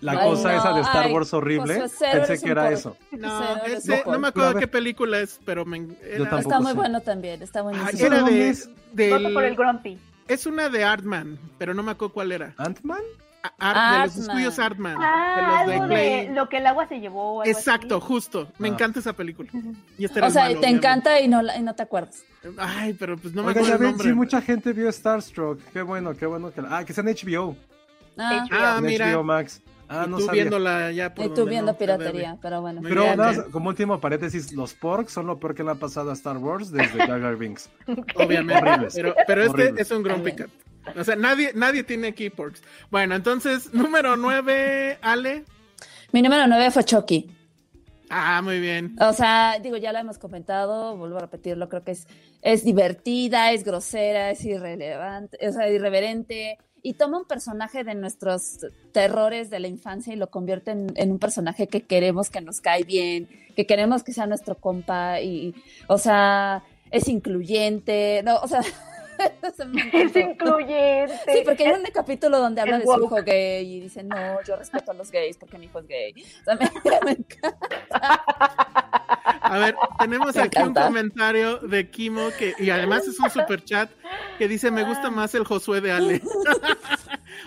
La 0.00 0.12
Ay, 0.12 0.18
cosa 0.30 0.52
no, 0.52 0.58
esa 0.58 0.72
de 0.72 0.80
Star 0.80 1.06
ay, 1.06 1.12
Wars 1.12 1.34
horrible. 1.34 1.82
Pensé 2.00 2.40
que 2.40 2.50
era 2.50 2.70
eso. 2.70 2.96
No, 3.12 3.56
ese, 3.66 4.02
no 4.06 4.18
me 4.18 4.28
acuerdo 4.28 4.54
qué 4.58 4.66
película 4.66 5.18
es, 5.20 5.38
pero 5.44 5.64
me, 5.66 5.88
era, 6.02 6.38
Está 6.38 6.58
muy 6.58 6.70
sé. 6.72 6.76
bueno 6.76 7.00
también, 7.02 7.42
está 7.42 7.58
Ah, 7.60 7.62
buenísimo. 7.64 8.06
era 8.06 8.20
¿Dónde 8.20 8.32
de, 8.34 8.48
es? 8.48 8.70
del- 8.92 9.22
Voto 9.22 9.34
por 9.34 9.44
el 9.44 9.56
Grumpy. 9.56 9.98
es 10.26 10.46
una 10.46 10.68
de 10.70 10.84
Artman, 10.84 11.38
pero 11.58 11.74
no 11.74 11.82
me 11.82 11.90
acuerdo 11.92 12.14
cuál 12.14 12.32
era. 12.32 12.54
¿Ant-Man? 12.56 13.00
Art- 13.58 13.92
de 13.92 14.06
los 14.06 14.16
estudios 14.28 14.58
Artman. 14.58 14.96
Ah, 14.98 15.34
de 15.36 15.42
los 15.42 15.66
de 15.66 15.74
algo 15.74 15.86
de 15.94 16.30
lo 16.34 16.48
que 16.48 16.56
el 16.58 16.66
agua 16.66 16.86
se 16.88 17.00
llevó. 17.00 17.42
Exacto, 17.44 17.96
así. 17.96 18.06
justo. 18.06 18.48
Me 18.58 18.68
Ah. 18.68 18.72
encanta 18.72 19.00
esa 19.00 19.12
película. 19.14 19.50
Y 19.98 20.04
este 20.06 20.20
O 20.22 20.30
sea, 20.30 20.44
malo, 20.44 20.60
te 20.60 20.68
encanta 20.68 21.20
y 21.20 21.28
no, 21.28 21.40
la- 21.42 21.56
y 21.58 21.62
no 21.62 21.74
te 21.74 21.82
acuerdas. 21.82 22.22
Ay, 22.58 22.94
pero 22.94 23.16
pues 23.18 23.34
no 23.34 23.42
me 23.42 23.50
acuerdo 23.50 23.68
ya 23.68 23.74
el 23.76 23.82
nombre. 23.82 24.08
sí, 24.08 24.14
mucha 24.14 24.40
gente 24.42 24.72
vio 24.72 24.90
Starstruck. 24.92 25.58
Qué 25.72 25.82
bueno, 25.82 26.14
qué 26.14 26.24
bueno 26.26 26.52
que... 26.52 26.62
Ah, 26.68 26.84
que 26.84 26.92
está 26.92 27.02
en 27.02 27.08
HBO. 27.08 27.56
Ah, 28.18 28.46
Ah, 28.50 28.74
en 28.78 28.84
mira. 28.84 29.10
HBO 29.12 29.22
Max. 29.24 29.62
Ah, 29.92 30.04
y 30.06 30.10
no 30.10 30.18
tú 30.18 30.26
sabía. 30.26 30.42
viéndola 30.44 30.92
ya 30.92 31.12
por 31.12 31.26
y 31.26 31.28
tú 31.30 31.44
viendo 31.46 31.72
no 31.72 31.78
piratería, 31.78 32.38
pero 32.40 32.60
bueno. 32.60 32.80
Pero 32.82 33.04
como 33.50 33.70
último 33.70 34.00
paréntesis, 34.00 34.52
los 34.52 34.72
Porks 34.72 35.12
son 35.12 35.26
lo 35.26 35.40
peor 35.40 35.54
que 35.54 35.64
le 35.64 35.72
ha 35.72 35.74
pasado 35.74 36.10
a 36.10 36.12
Star 36.12 36.36
Wars 36.38 36.70
desde 36.70 36.98
Jar 37.06 37.36
Binks. 37.36 37.68
Obviamente. 38.14 38.62
Horribles. 38.62 38.94
Pero, 38.94 39.14
pero 39.26 39.42
este 39.42 39.62
Horribles. 39.62 39.80
es 39.80 39.90
un 39.90 40.02
Grumpy 40.04 40.32
Cat. 40.32 40.50
O 40.96 41.02
sea, 41.04 41.16
nadie, 41.16 41.50
nadie 41.54 41.82
tiene 41.82 42.08
aquí 42.08 42.30
porks. 42.30 42.62
Bueno, 42.90 43.16
entonces, 43.16 43.74
número 43.74 44.16
9, 44.16 44.98
Ale. 45.02 45.44
Mi 46.12 46.22
número 46.22 46.46
9 46.46 46.70
fue 46.70 46.84
Chucky. 46.84 47.30
Ah, 48.08 48.40
muy 48.42 48.58
bien. 48.60 48.96
O 49.00 49.12
sea, 49.12 49.58
digo, 49.62 49.76
ya 49.76 49.92
lo 49.92 49.98
hemos 49.98 50.18
comentado, 50.18 50.96
vuelvo 50.96 51.18
a 51.18 51.20
repetirlo, 51.20 51.68
creo 51.68 51.84
que 51.84 51.92
es, 51.92 52.08
es 52.42 52.64
divertida, 52.64 53.52
es 53.52 53.62
grosera, 53.62 54.30
es 54.30 54.44
irrelevante, 54.44 55.38
o 55.46 55.52
sea, 55.52 55.68
irreverente, 55.70 56.58
y 56.82 56.94
toma 56.94 57.18
un 57.18 57.24
personaje 57.24 57.84
de 57.84 57.94
nuestros 57.94 58.58
terrores 58.92 59.50
de 59.50 59.60
la 59.60 59.68
infancia 59.68 60.12
y 60.12 60.16
lo 60.16 60.30
convierte 60.30 60.70
en, 60.70 61.12
un 61.12 61.18
personaje 61.18 61.66
que 61.66 61.82
queremos 61.82 62.30
que 62.30 62.40
nos 62.40 62.60
cae 62.60 62.84
bien, 62.84 63.28
que 63.56 63.66
queremos 63.66 64.02
que 64.02 64.12
sea 64.12 64.26
nuestro 64.26 64.54
compa, 64.56 65.20
y, 65.20 65.54
o 65.88 65.98
sea, 65.98 66.64
es 66.90 67.08
incluyente, 67.08 68.22
no, 68.24 68.38
o 68.40 68.48
sea, 68.48 68.60
Es 69.92 70.16
incluyente. 70.16 71.18
Sí, 71.26 71.42
porque 71.44 71.66
hay 71.66 71.74
un 71.74 71.84
capítulo 71.92 72.38
donde 72.38 72.60
habla 72.60 72.76
es 72.78 72.84
de 72.84 72.86
su 72.86 73.04
hijo 73.04 73.22
gay 73.22 73.76
y 73.76 73.80
dice, 73.80 74.02
no, 74.02 74.42
yo 74.42 74.56
respeto 74.56 74.90
a 74.90 74.94
los 74.94 75.10
gays 75.10 75.36
porque 75.36 75.58
mi 75.58 75.66
hijo 75.66 75.80
es 75.80 75.86
gay. 75.86 76.14
O 76.40 76.44
sea, 76.44 76.56
me, 76.56 76.70
me 77.04 77.10
encanta. 77.12 78.24
A 79.42 79.58
ver, 79.58 79.76
tenemos 79.98 80.34
Me 80.34 80.42
aquí 80.42 80.62
un 80.62 80.74
comentario 80.74 81.58
de 81.58 81.90
Kimo 81.90 82.28
que, 82.38 82.54
y 82.58 82.70
además 82.70 83.06
es 83.06 83.18
un 83.18 83.30
super 83.30 83.64
chat 83.64 83.90
que 84.38 84.48
dice: 84.48 84.70
Me 84.70 84.84
gusta 84.84 85.10
más 85.10 85.34
el 85.34 85.44
Josué 85.44 85.80
de 85.80 85.92
Ale. 85.92 86.22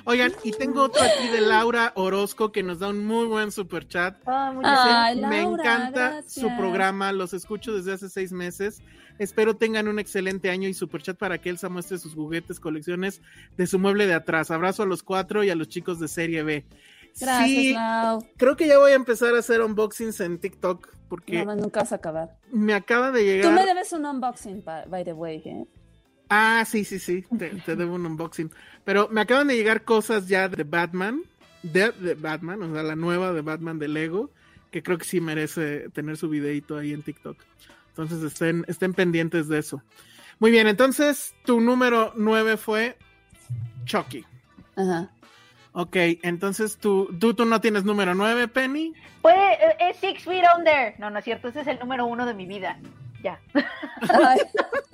Oigan, 0.05 0.33
y 0.43 0.51
tengo 0.51 0.83
otro 0.83 1.01
aquí 1.01 1.29
de 1.29 1.41
Laura 1.41 1.93
Orozco 1.95 2.51
que 2.51 2.61
nos 2.61 2.79
da 2.79 2.89
un 2.89 3.05
muy 3.05 3.25
buen 3.25 3.51
super 3.51 3.87
chat. 3.87 4.17
Ah, 4.25 4.53
Ay. 4.63 5.21
Me 5.21 5.41
encanta 5.41 6.09
gracias. 6.09 6.33
su 6.33 6.57
programa, 6.57 7.11
los 7.13 7.33
escucho 7.33 7.73
desde 7.73 7.93
hace 7.93 8.09
seis 8.09 8.31
meses. 8.31 8.81
Espero 9.19 9.55
tengan 9.55 9.87
un 9.87 9.99
excelente 9.99 10.49
año 10.49 10.67
y 10.67 10.73
super 10.73 11.01
chat 11.01 11.17
para 11.17 11.37
que 11.37 11.49
Elsa 11.49 11.69
muestre 11.69 11.97
sus 11.99 12.13
juguetes, 12.15 12.59
colecciones 12.59 13.21
de 13.57 13.67
su 13.67 13.79
mueble 13.79 14.07
de 14.07 14.13
atrás. 14.15 14.49
Abrazo 14.51 14.83
a 14.83 14.85
los 14.85 15.03
cuatro 15.03 15.43
y 15.43 15.49
a 15.49 15.55
los 15.55 15.67
chicos 15.69 15.99
de 15.99 16.07
Serie 16.07 16.43
B. 16.43 16.65
Gracias, 17.19 17.47
sí, 17.47 17.73
Lau. 17.73 18.25
creo 18.37 18.55
que 18.57 18.67
ya 18.67 18.79
voy 18.79 18.91
a 18.91 18.95
empezar 18.95 19.35
a 19.35 19.39
hacer 19.39 19.61
unboxings 19.61 20.19
en 20.21 20.39
TikTok 20.39 20.89
porque 21.09 21.45
No, 21.45 21.53
no, 21.55 21.61
nunca 21.63 21.81
vas 21.81 21.91
a 21.91 21.95
acabar. 21.97 22.37
me 22.51 22.73
acaba 22.73 23.11
de 23.11 23.19
Tú 23.19 23.25
llegar. 23.25 23.53
me 23.53 23.65
debes 23.67 23.93
un 23.93 24.05
unboxing, 24.05 24.63
by 24.65 25.03
the 25.03 25.13
way, 25.13 25.41
¿eh? 25.45 25.65
Ah, 26.29 26.65
sí, 26.67 26.83
sí, 26.83 26.97
sí, 26.97 27.23
te, 27.37 27.49
te 27.51 27.75
debo 27.75 27.93
un 27.93 28.05
unboxing. 28.07 28.49
Pero 28.83 29.09
me 29.09 29.21
acaban 29.21 29.47
de 29.47 29.55
llegar 29.55 29.83
cosas 29.83 30.27
ya 30.27 30.49
de 30.49 30.63
Batman, 30.63 31.21
de, 31.61 31.91
de 31.91 32.15
Batman, 32.15 32.63
o 32.63 32.73
sea, 32.73 32.81
la 32.81 32.95
nueva 32.95 33.31
de 33.31 33.41
Batman 33.41 33.77
de 33.77 33.89
Lego, 33.89 34.31
que 34.71 34.81
creo 34.81 34.97
que 34.97 35.05
sí 35.05 35.21
merece 35.21 35.89
tener 35.91 36.17
su 36.17 36.29
videito 36.29 36.75
ahí 36.77 36.93
en 36.93 37.03
TikTok. 37.03 37.37
Entonces 37.93 38.23
estén, 38.23 38.65
estén 38.67 38.93
pendientes 38.93 39.47
de 39.47 39.59
eso. 39.59 39.83
Muy 40.39 40.49
bien, 40.49 40.67
entonces 40.67 41.35
tu 41.45 41.61
número 41.61 42.11
9 42.15 42.57
fue 42.57 42.97
Chucky. 43.85 44.25
Ajá. 44.75 45.11
Ok, 45.73 45.95
entonces 46.23 46.77
tú, 46.77 47.15
tú, 47.19 47.35
tú 47.35 47.45
no 47.45 47.61
tienes 47.61 47.83
número 47.83 48.15
9, 48.15 48.47
Penny. 48.47 48.93
Puede, 49.21 49.53
eh, 49.53 49.75
es 49.79 49.97
Six 49.97 50.23
Feet 50.23 50.43
Under. 50.57 50.99
No, 50.99 51.11
no 51.11 51.19
es 51.19 51.25
cierto, 51.25 51.49
ese 51.49 51.61
es 51.61 51.67
el 51.67 51.79
número 51.79 52.07
uno 52.07 52.25
de 52.25 52.33
mi 52.33 52.47
vida. 52.47 52.79
Ya. 53.21 53.39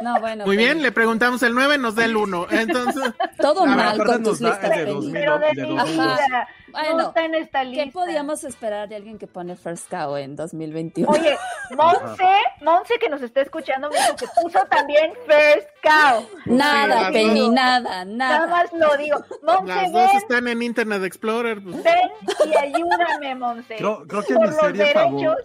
No, 0.00 0.20
bueno. 0.20 0.44
Muy 0.46 0.56
Penny. 0.56 0.64
bien, 0.66 0.82
le 0.82 0.92
preguntamos 0.92 1.42
el 1.42 1.54
9, 1.54 1.78
nos 1.78 1.94
da 1.94 2.04
el 2.04 2.16
1. 2.16 2.46
Entonces, 2.50 3.12
Todo 3.40 3.64
ver, 3.66 3.76
mal 3.76 4.04
con 4.04 4.22
tus 4.22 4.40
listas, 4.40 4.62
de 4.62 4.68
Penny. 4.84 4.92
2000, 4.94 5.12
Pero 5.12 5.38
de 5.38 5.46
de 5.54 5.62
mi 5.66 5.76
2002. 5.76 5.96
vida. 6.26 6.48
Bueno, 6.70 6.96
no 6.98 7.08
está 7.08 7.24
en 7.24 7.34
esta 7.34 7.64
lista. 7.64 7.84
¿Qué 7.84 7.90
podíamos 7.92 8.44
esperar 8.44 8.88
de 8.88 8.96
alguien 8.96 9.18
que 9.18 9.26
pone 9.26 9.56
First 9.56 9.88
Cow 9.90 10.16
en 10.16 10.36
2021? 10.36 11.10
Oye, 11.10 11.36
Monse, 11.76 12.24
Monse 12.62 12.94
que 13.00 13.08
nos 13.08 13.22
está 13.22 13.40
escuchando, 13.40 13.88
me 13.90 13.96
dijo 13.96 14.16
que 14.16 14.26
puso 14.42 14.58
también 14.70 15.12
First 15.26 15.68
Cow. 15.82 16.28
nada, 16.46 17.06
Sí, 17.06 17.12
Penny, 17.14 17.48
nada, 17.48 18.04
Nada 18.04 18.04
nada. 18.04 18.46
más 18.48 18.72
lo 18.74 18.96
digo. 18.98 19.18
Monse, 19.42 19.66
las 19.66 19.92
dos 19.92 20.06
ven, 20.08 20.16
están 20.18 20.48
en 20.48 20.62
Internet 20.62 21.02
Explorer. 21.04 21.62
pues. 21.62 21.82
ven 21.82 22.10
y 22.46 22.56
ayúdame, 22.56 23.34
Monse. 23.34 23.76
Creo, 23.76 24.04
creo 24.06 24.22
que 24.22 24.34
Por 24.34 24.42
mi 24.42 24.48
los 24.48 24.56
serie, 24.60 24.92
favor- 24.92 25.10
derechos 25.12 25.36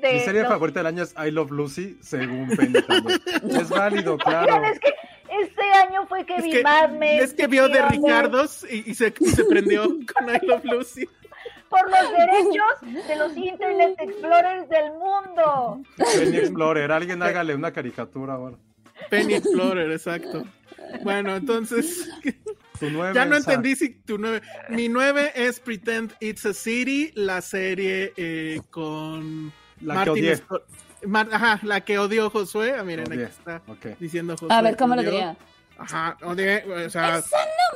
de 0.00 0.12
mi 0.14 0.20
serie 0.20 0.42
los- 0.42 0.50
favorita 0.50 0.80
del 0.80 0.86
año 0.86 1.02
es 1.02 1.14
I 1.16 1.30
Love 1.30 1.50
Lucy, 1.50 1.98
según 2.00 2.48
Penny. 2.56 2.78
Es 3.60 3.68
válido, 3.68 4.16
claro. 4.18 4.54
Oigan, 4.56 4.64
es 4.72 4.80
que 4.80 4.92
este 5.42 5.62
año 5.86 6.06
fue 6.08 6.24
que 6.26 6.34
Es 6.36 6.42
vi 6.44 6.50
que, 6.50 6.62
Mad 6.62 6.90
Men. 6.90 7.22
es 7.22 7.34
que 7.34 7.46
vio 7.46 7.68
de 7.68 7.82
Ricardos 7.88 8.66
y, 8.70 8.90
y 8.90 8.94
se, 8.94 9.12
y 9.20 9.26
se 9.28 9.44
prendió 9.44 9.82
con 10.14 10.28
I 10.34 10.46
Love 10.46 10.64
Lucy. 10.64 11.08
Por 11.68 11.88
los 11.88 12.10
derechos 12.10 13.06
de 13.06 13.16
los 13.16 13.36
Internet 13.36 13.94
Explorers 14.00 14.68
del 14.68 14.90
mundo. 14.92 15.82
Penny 15.96 16.38
Explorer, 16.38 16.90
alguien 16.90 17.22
hágale 17.22 17.54
una 17.54 17.72
caricatura 17.72 18.34
ahora. 18.34 18.56
Penny 19.08 19.34
Explorer, 19.34 19.90
exacto. 19.92 20.44
Bueno, 21.04 21.36
entonces, 21.36 22.10
Tu 22.80 22.90
nueve, 22.90 23.12
ya 23.14 23.24
no 23.26 23.36
entendí 23.36 23.76
si 23.76 23.90
tu 23.90 24.18
nueve. 24.18 24.40
Mi 24.70 24.88
nueve 24.88 25.30
es 25.36 25.60
Pretend 25.60 26.12
It's 26.18 26.44
a 26.46 26.52
City, 26.54 27.12
la 27.14 27.40
serie 27.40 28.12
eh, 28.16 28.60
con 28.70 29.52
La 29.80 29.94
que 29.94 29.98
Martin 29.98 30.12
odié. 30.12 30.36
Scor- 30.36 30.62
Mar- 31.06 31.28
Ajá, 31.32 31.60
la 31.62 31.80
que 31.82 31.98
odió 31.98 32.28
Josué. 32.30 32.74
Ah, 32.78 32.84
miren, 32.84 33.06
Odié. 33.10 33.24
aquí 33.26 33.32
está 33.38 33.62
diciendo 33.98 34.34
Josué. 34.36 34.48
A 34.54 34.60
ver, 34.62 34.76
¿cómo 34.76 34.94
lo 34.96 35.02
diría? 35.02 35.36
Ajá, 35.78 36.18
odié, 36.22 36.62
o 36.86 36.90
sea, 36.90 37.22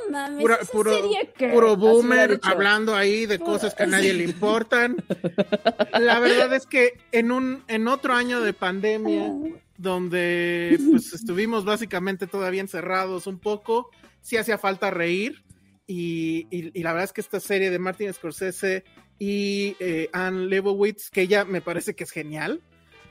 No 0.05 0.11
mames, 0.11 0.39
pura- 0.41 0.55
esa 0.61 0.71
puro, 0.71 0.93
serie 0.95 1.31
que- 1.35 1.49
puro 1.49 1.75
boomer 1.75 2.39
hablando 2.43 2.95
ahí 2.95 3.25
de 3.25 3.39
cosas 3.39 3.73
que 3.73 3.81
a 3.81 3.87
nadie 3.87 4.13
le 4.13 4.25
importan. 4.25 4.95
La 5.99 6.19
verdad 6.19 6.53
es 6.53 6.67
que 6.67 6.99
en 7.11 7.31
un 7.31 7.63
en 7.67 7.87
otro 7.87 8.13
año 8.13 8.41
de 8.41 8.53
pandemia 8.53 9.31
donde 9.77 10.77
pues 10.91 11.13
estuvimos 11.13 11.65
básicamente 11.65 12.27
todavía 12.27 12.61
encerrados 12.61 13.25
un 13.27 13.39
poco, 13.39 13.89
sí 14.21 14.37
hacía 14.37 14.57
falta 14.59 14.91
reír 14.91 15.43
y, 15.87 16.47
y- 16.51 16.71
y 16.79 16.83
la 16.83 16.91
verdad 16.93 17.05
es 17.05 17.13
que 17.13 17.21
esta 17.21 17.39
serie 17.39 17.71
de 17.71 17.79
Martin 17.79 18.13
Scorsese 18.13 18.83
y 19.19 19.75
eh, 19.79 20.09
Anne 20.13 20.45
Leibovitz, 20.47 21.09
que 21.09 21.21
ella 21.21 21.45
me 21.45 21.61
parece 21.61 21.95
que 21.95 22.03
es 22.03 22.11
genial 22.11 22.61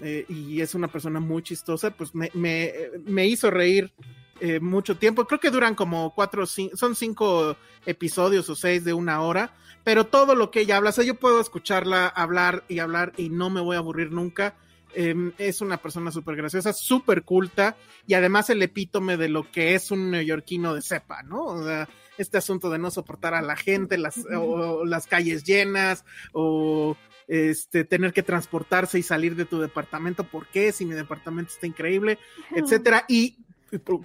eh, 0.00 0.24
y 0.28 0.60
es 0.60 0.74
una 0.74 0.88
persona 0.88 1.20
muy 1.20 1.42
chistosa, 1.42 1.90
pues 1.90 2.14
me, 2.14 2.30
me- 2.34 2.72
me 3.04 3.26
hizo 3.26 3.50
reír 3.50 3.92
eh, 4.40 4.60
mucho 4.60 4.96
tiempo. 4.96 5.26
Creo 5.26 5.40
que 5.40 5.50
duran 5.50 5.74
como 5.74 6.12
cuatro, 6.14 6.46
cinco, 6.46 6.76
son 6.76 6.94
cinco 6.96 7.56
episodios 7.86 8.48
o 8.50 8.54
seis 8.54 8.84
de 8.84 8.92
una 8.92 9.22
hora, 9.22 9.54
pero 9.84 10.06
todo 10.06 10.34
lo 10.34 10.50
que 10.50 10.60
ella 10.60 10.76
habla, 10.78 10.90
o 10.90 10.92
sea, 10.92 11.04
yo 11.04 11.14
puedo 11.14 11.40
escucharla 11.40 12.08
hablar 12.08 12.64
y 12.68 12.78
hablar 12.80 13.12
y 13.16 13.28
no 13.30 13.50
me 13.50 13.60
voy 13.60 13.76
a 13.76 13.78
aburrir 13.80 14.10
nunca. 14.10 14.56
Eh, 14.96 15.32
es 15.38 15.60
una 15.60 15.78
persona 15.78 16.12
súper 16.12 16.36
graciosa, 16.36 16.72
súper 16.72 17.24
culta 17.24 17.76
y 18.06 18.14
además 18.14 18.48
el 18.50 18.62
epítome 18.62 19.16
de 19.16 19.28
lo 19.28 19.50
que 19.50 19.74
es 19.74 19.90
un 19.90 20.12
neoyorquino 20.12 20.72
de 20.72 20.82
cepa, 20.82 21.24
¿no? 21.24 21.42
O 21.46 21.64
sea, 21.64 21.88
este 22.18 22.38
asunto 22.38 22.70
de 22.70 22.78
no 22.78 22.90
soportar 22.90 23.34
a 23.34 23.42
la 23.42 23.56
gente, 23.56 23.98
las, 23.98 24.24
o 24.26 24.84
las 24.84 25.06
calles 25.06 25.44
llenas, 25.44 26.04
o 26.32 26.96
este, 27.26 27.84
tener 27.84 28.12
que 28.12 28.22
transportarse 28.22 28.98
y 28.98 29.02
salir 29.02 29.36
de 29.36 29.44
tu 29.44 29.60
departamento, 29.60 30.24
¿por 30.24 30.46
qué? 30.48 30.72
Si 30.72 30.84
mi 30.84 30.94
departamento 30.94 31.52
está 31.52 31.66
increíble, 31.66 32.18
etcétera. 32.54 33.04
Y 33.08 33.38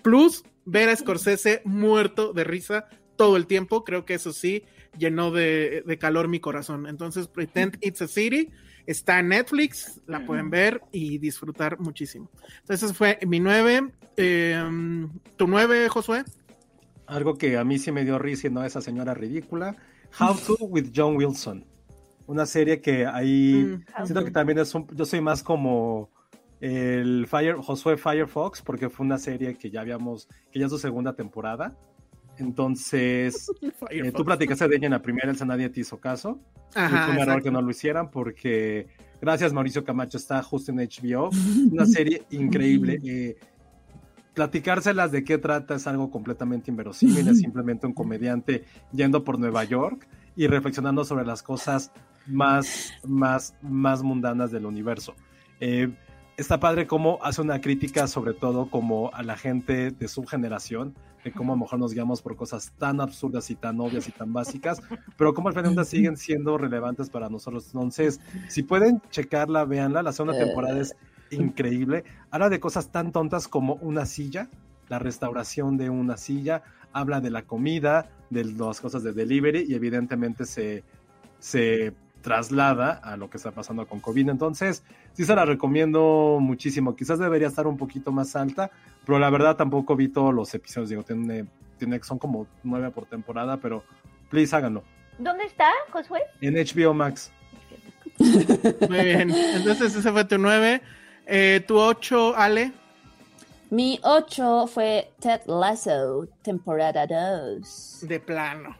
plus, 0.02 0.44
ver 0.65 0.90
a 0.90 0.95
Scorsese 0.95 1.61
muerto 1.65 2.34
de 2.34 2.44
risa 2.44 2.88
todo 3.15 3.38
el 3.38 3.48
tiempo, 3.48 3.84
creo 3.84 4.06
que 4.06 4.14
eso 4.14 4.31
sí 4.31 4.64
llenó 4.98 5.31
de, 5.31 5.84
de 5.86 5.98
calor 5.98 6.27
mi 6.27 6.40
corazón. 6.40 6.88
Entonces, 6.88 7.27
Pretend 7.27 7.77
It's 7.81 8.02
a 8.02 8.07
City 8.07 8.49
está 8.86 9.19
en 9.19 9.27
Netflix, 9.27 10.02
la 10.07 10.26
pueden 10.26 10.49
ver 10.49 10.81
y 10.91 11.19
disfrutar 11.19 11.80
muchísimo. 11.80 12.31
Entonces, 12.61 12.94
fue 12.94 13.19
mi 13.27 13.40
nueve. 13.40 13.91
Eh, 14.18 14.64
¿Tu 15.38 15.48
nueve, 15.48 15.90
Josué? 15.90 16.23
Algo 17.10 17.38
que 17.38 17.57
a 17.57 17.64
mí 17.64 17.80
sí 17.80 17.91
me 17.91 18.06
dio 18.06 18.19
risa 18.19 18.48
y 18.48 18.52
no 18.52 18.64
esa 18.64 18.81
señora 18.81 19.14
ridícula. 19.15 19.76
How 20.19 20.36
to 20.36 20.65
with 20.65 20.91
John 20.95 21.18
Wilson. 21.18 21.65
Una 22.27 22.45
serie 22.45 22.80
que 22.81 23.07
ahí 23.07 23.53
Mm, 23.53 24.06
siento 24.06 24.23
que 24.23 24.31
también 24.31 24.60
es 24.60 24.73
un, 24.76 24.88
yo 24.95 25.06
soy 25.06 25.19
más 25.19 25.41
como 25.41 26.11
el 26.61 27.26
Fire, 27.27 27.56
Josué 27.56 27.98
Firefox, 27.98 28.61
porque 28.61 28.90
fue 28.90 29.06
una 29.06 29.18
serie 29.18 29.56
que 29.56 29.72
ya 29.72 29.81
habíamos, 29.81 30.27
que 30.52 30.60
ya 30.60 30.65
es 30.65 30.72
su 30.72 30.77
segunda 30.77 31.14
temporada. 31.14 31.76
Entonces, 32.38 33.52
eh, 33.90 34.11
tú 34.11 34.23
platicaste 34.23 34.68
de 34.68 34.76
ella 34.76 34.86
en 34.86 34.91
la 34.94 35.02
primera, 35.02 35.30
Elsa 35.31 35.45
nadie 35.45 35.69
te 35.69 35.80
hizo 35.80 35.99
caso. 35.99 36.40
y 36.76 36.80
Ajá, 36.80 37.06
fue 37.06 37.15
un 37.15 37.19
error 37.19 37.41
que 37.41 37.52
no 37.52 37.61
lo 37.61 37.72
hicieran 37.72 38.11
porque 38.11 38.88
gracias 39.19 39.52
Mauricio 39.52 39.84
Camacho 39.84 40.18
está 40.18 40.41
justo 40.44 40.72
en 40.72 40.77
HBO. 40.77 41.30
Una 41.72 41.86
serie 41.86 42.23
increíble. 42.30 42.99
Eh, 43.06 43.36
platicárselas 44.34 45.11
de 45.11 45.23
qué 45.23 45.38
trata 45.38 45.76
es 45.76 45.88
algo 45.88 46.11
completamente 46.11 46.72
inverosímil, 46.72 47.27
es 47.27 47.39
simplemente 47.39 47.88
un 47.88 47.93
comediante 47.93 48.65
yendo 48.91 49.23
por 49.23 49.39
Nueva 49.39 49.64
York 49.64 50.07
y 50.35 50.47
reflexionando 50.47 51.03
sobre 51.03 51.26
las 51.26 51.43
cosas 51.43 51.91
más, 52.26 52.93
más, 53.06 53.56
más 53.61 54.03
mundanas 54.03 54.51
del 54.51 54.65
universo. 54.65 55.15
Eh, 55.60 55.89
está 56.38 56.60
padre 56.60 56.88
cómo 56.88 57.19
hace 57.22 57.41
una 57.41 57.60
crítica 57.60 58.07
sobre 58.07 58.34
todo 58.34 58.69
como 58.69 59.11
a 59.14 59.23
la 59.23 59.35
gente 59.35 59.91
de 59.91 60.07
su 60.07 60.26
generación, 60.26 60.95
de 61.23 61.34
cómo 61.34 61.51
a 61.51 61.56
lo 61.57 61.64
mejor 61.64 61.80
nos 61.80 61.93
guiamos 61.93 62.22
por 62.22 62.38
cosas 62.38 62.72
tan 62.77 63.01
absurdas 63.01 63.49
y 63.49 63.56
tan 63.56 63.80
obvias 63.81 64.07
y 64.07 64.11
tan 64.11 64.31
básicas, 64.31 64.81
pero 65.18 65.34
cómo 65.34 65.49
al 65.49 65.56
final 65.56 65.85
siguen 65.85 66.15
siendo 66.15 66.57
relevantes 66.57 67.10
para 67.10 67.30
nosotros. 67.30 67.65
Entonces, 67.68 68.22
si 68.47 68.64
pueden 68.64 69.01
checarla, 69.10 69.65
véanla, 69.65 70.01
la 70.01 70.14
segunda 70.14 70.39
temporada 70.39 70.80
es 70.80 70.95
increíble. 71.31 72.03
Habla 72.31 72.49
de 72.49 72.60
cosas 72.60 72.91
tan 72.91 73.11
tontas 73.11 73.47
como 73.47 73.76
una 73.76 74.06
silla, 74.06 74.47
la 74.88 74.99
restauración 74.99 75.77
de 75.77 75.89
una 75.89 76.18
silla, 76.18 76.64
habla 76.93 77.22
de 77.22 77.30
la 77.30 77.43
comida, 77.43 78.10
de 78.30 78.45
las 78.45 78.81
cosas 78.81 79.03
de 79.03 79.14
delivery 79.14 79.65
y 79.68 79.76
evidentemente 79.76 80.45
se, 80.45 80.84
se 81.39 81.93
traslada 82.22 82.91
a 82.91 83.18
lo 83.18 83.30
que 83.30 83.38
está 83.38 83.51
pasando 83.51 83.88
con 83.88 83.99
COVID. 83.99 84.30
Entonces, 84.30 84.84
sí 85.14 85.26
se 85.26 85.35
la 85.35 85.45
recomiendo 85.45 86.38
muchísimo. 86.39 86.95
Quizás 86.95 87.19
debería 87.19 87.47
estar 87.47 87.68
un 87.68 87.77
poquito 87.77 88.11
más 88.11 88.35
alta, 88.35 88.72
pero 89.06 89.19
la 89.19 89.30
verdad 89.30 89.56
tampoco 89.56 89.95
vi 89.95 90.10
todos 90.10 90.34
los 90.34 90.53
episodios. 90.53 90.89
Digo, 90.89 91.03
tiene, 91.03 91.45
tiene, 91.77 92.01
son 92.03 92.19
como 92.19 92.47
nueve 92.64 92.91
por 92.91 93.06
temporada, 93.06 93.57
pero 93.57 93.84
please 94.30 94.56
háganlo. 94.56 94.84
¿Dónde 95.18 95.45
está, 95.45 95.69
Josué? 95.91 96.22
En 96.41 96.56
HBO 96.56 96.93
Max. 96.93 97.31
Muy 98.19 99.03
bien. 99.03 99.31
Entonces, 99.31 99.95
ese 99.95 100.11
fue 100.11 100.26
tu 100.26 100.38
nueve. 100.38 100.81
Eh, 101.31 101.64
tu 101.68 101.77
ocho, 101.77 102.35
Ale. 102.35 102.73
Mi 103.69 103.99
8 104.01 104.65
fue 104.65 105.11
Ted 105.19 105.41
Lasso, 105.45 106.27
temporada 106.41 107.06
2. 107.06 107.99
De 108.01 108.19
plano. 108.19 108.76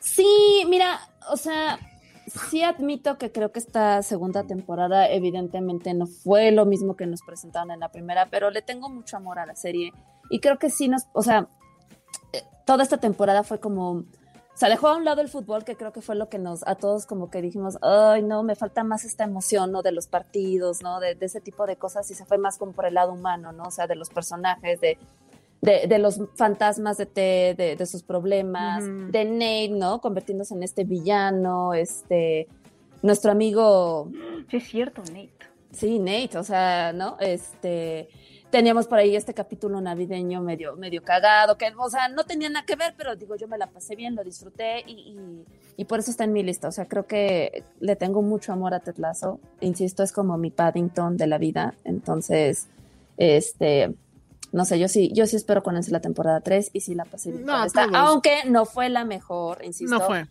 Sí, 0.00 0.64
mira, 0.68 0.98
o 1.30 1.36
sea, 1.36 1.78
sí 2.26 2.64
admito 2.64 3.18
que 3.18 3.30
creo 3.30 3.52
que 3.52 3.60
esta 3.60 4.02
segunda 4.02 4.42
temporada 4.48 5.08
evidentemente 5.08 5.94
no 5.94 6.08
fue 6.08 6.50
lo 6.50 6.66
mismo 6.66 6.96
que 6.96 7.06
nos 7.06 7.22
presentaron 7.22 7.70
en 7.70 7.78
la 7.78 7.92
primera, 7.92 8.30
pero 8.30 8.50
le 8.50 8.62
tengo 8.62 8.88
mucho 8.88 9.16
amor 9.16 9.38
a 9.38 9.46
la 9.46 9.54
serie 9.54 9.92
y 10.28 10.40
creo 10.40 10.58
que 10.58 10.70
sí 10.70 10.88
nos, 10.88 11.06
o 11.12 11.22
sea, 11.22 11.46
eh, 12.32 12.42
toda 12.66 12.82
esta 12.82 12.98
temporada 12.98 13.44
fue 13.44 13.60
como, 13.60 14.06
sea, 14.60 14.68
dejó 14.68 14.88
a 14.88 14.96
un 14.96 15.06
lado 15.06 15.22
el 15.22 15.28
fútbol, 15.28 15.64
que 15.64 15.74
creo 15.74 15.92
que 15.92 16.02
fue 16.02 16.14
lo 16.14 16.28
que 16.28 16.38
nos, 16.38 16.66
a 16.66 16.74
todos 16.74 17.06
como 17.06 17.30
que 17.30 17.40
dijimos, 17.40 17.78
ay, 17.80 18.22
no, 18.22 18.42
me 18.42 18.54
falta 18.54 18.84
más 18.84 19.04
esta 19.04 19.24
emoción, 19.24 19.72
¿no? 19.72 19.80
De 19.82 19.90
los 19.90 20.06
partidos, 20.06 20.82
¿no? 20.82 21.00
De, 21.00 21.14
de 21.14 21.26
ese 21.26 21.40
tipo 21.40 21.66
de 21.66 21.76
cosas 21.76 22.10
y 22.10 22.14
se 22.14 22.26
fue 22.26 22.36
más 22.36 22.58
como 22.58 22.72
por 22.72 22.84
el 22.84 22.94
lado 22.94 23.12
humano, 23.12 23.52
¿no? 23.52 23.64
O 23.64 23.70
sea, 23.70 23.86
de 23.86 23.96
los 23.96 24.10
personajes, 24.10 24.80
de, 24.80 24.98
de, 25.62 25.86
de 25.86 25.98
los 25.98 26.20
fantasmas 26.34 26.98
de 26.98 27.06
Ted, 27.06 27.56
de, 27.56 27.76
de 27.76 27.86
sus 27.86 28.02
problemas, 28.02 28.84
de 28.84 29.24
Nate, 29.24 29.70
¿no? 29.70 30.00
Convirtiéndose 30.00 30.54
en 30.54 30.62
este 30.62 30.84
villano, 30.84 31.74
este, 31.74 32.46
nuestro 33.02 33.32
amigo 33.32 34.10
Sí, 34.50 34.56
es 34.56 34.64
cierto, 34.68 35.02
Nate. 35.02 35.30
Sí, 35.72 35.98
Nate, 35.98 36.36
o 36.36 36.44
sea, 36.44 36.92
¿no? 36.92 37.16
Este, 37.20 38.08
teníamos 38.50 38.86
por 38.86 38.98
ahí 38.98 39.16
este 39.16 39.34
capítulo 39.34 39.80
navideño 39.80 40.40
medio, 40.42 40.76
medio 40.76 41.02
cagado, 41.02 41.56
que, 41.56 41.72
o 41.76 41.90
sea, 41.90 42.08
no 42.08 42.24
tenía 42.24 42.48
nada 42.48 42.66
que 42.66 42.76
ver, 42.76 42.94
pero 42.96 43.16
digo, 43.16 43.36
yo 43.36 43.48
me 43.48 43.58
la 43.58 43.68
pasé 43.68 43.96
bien, 43.96 44.14
lo 44.14 44.24
disfruté 44.24 44.84
y, 44.86 44.92
y, 44.92 45.44
y 45.76 45.84
por 45.84 46.00
eso 46.00 46.10
está 46.10 46.24
en 46.24 46.32
mi 46.32 46.42
lista. 46.42 46.68
O 46.68 46.72
sea, 46.72 46.86
creo 46.86 47.06
que 47.06 47.64
le 47.80 47.96
tengo 47.96 48.22
mucho 48.22 48.52
amor 48.52 48.74
a 48.74 48.80
Ted 48.80 48.96
Lasso. 48.98 49.40
Insisto, 49.60 50.02
es 50.02 50.12
como 50.12 50.36
mi 50.36 50.50
Paddington 50.50 51.16
de 51.16 51.26
la 51.26 51.38
vida. 51.38 51.74
Entonces, 51.84 52.68
este, 53.16 53.94
no 54.52 54.64
sé, 54.64 54.78
yo 54.78 54.88
sí, 54.88 55.10
yo 55.14 55.26
sí 55.26 55.36
espero 55.36 55.62
con 55.62 55.74
la 55.74 56.00
temporada 56.00 56.40
3 56.40 56.70
y 56.72 56.80
sí 56.80 56.94
la 56.94 57.04
pasé 57.04 57.30
bien. 57.30 57.46
No, 57.46 57.54
aunque 57.94 58.38
no 58.46 58.66
fue 58.66 58.88
la 58.88 59.04
mejor, 59.04 59.64
insisto. 59.64 59.96
No 59.96 60.04
fue. 60.04 60.26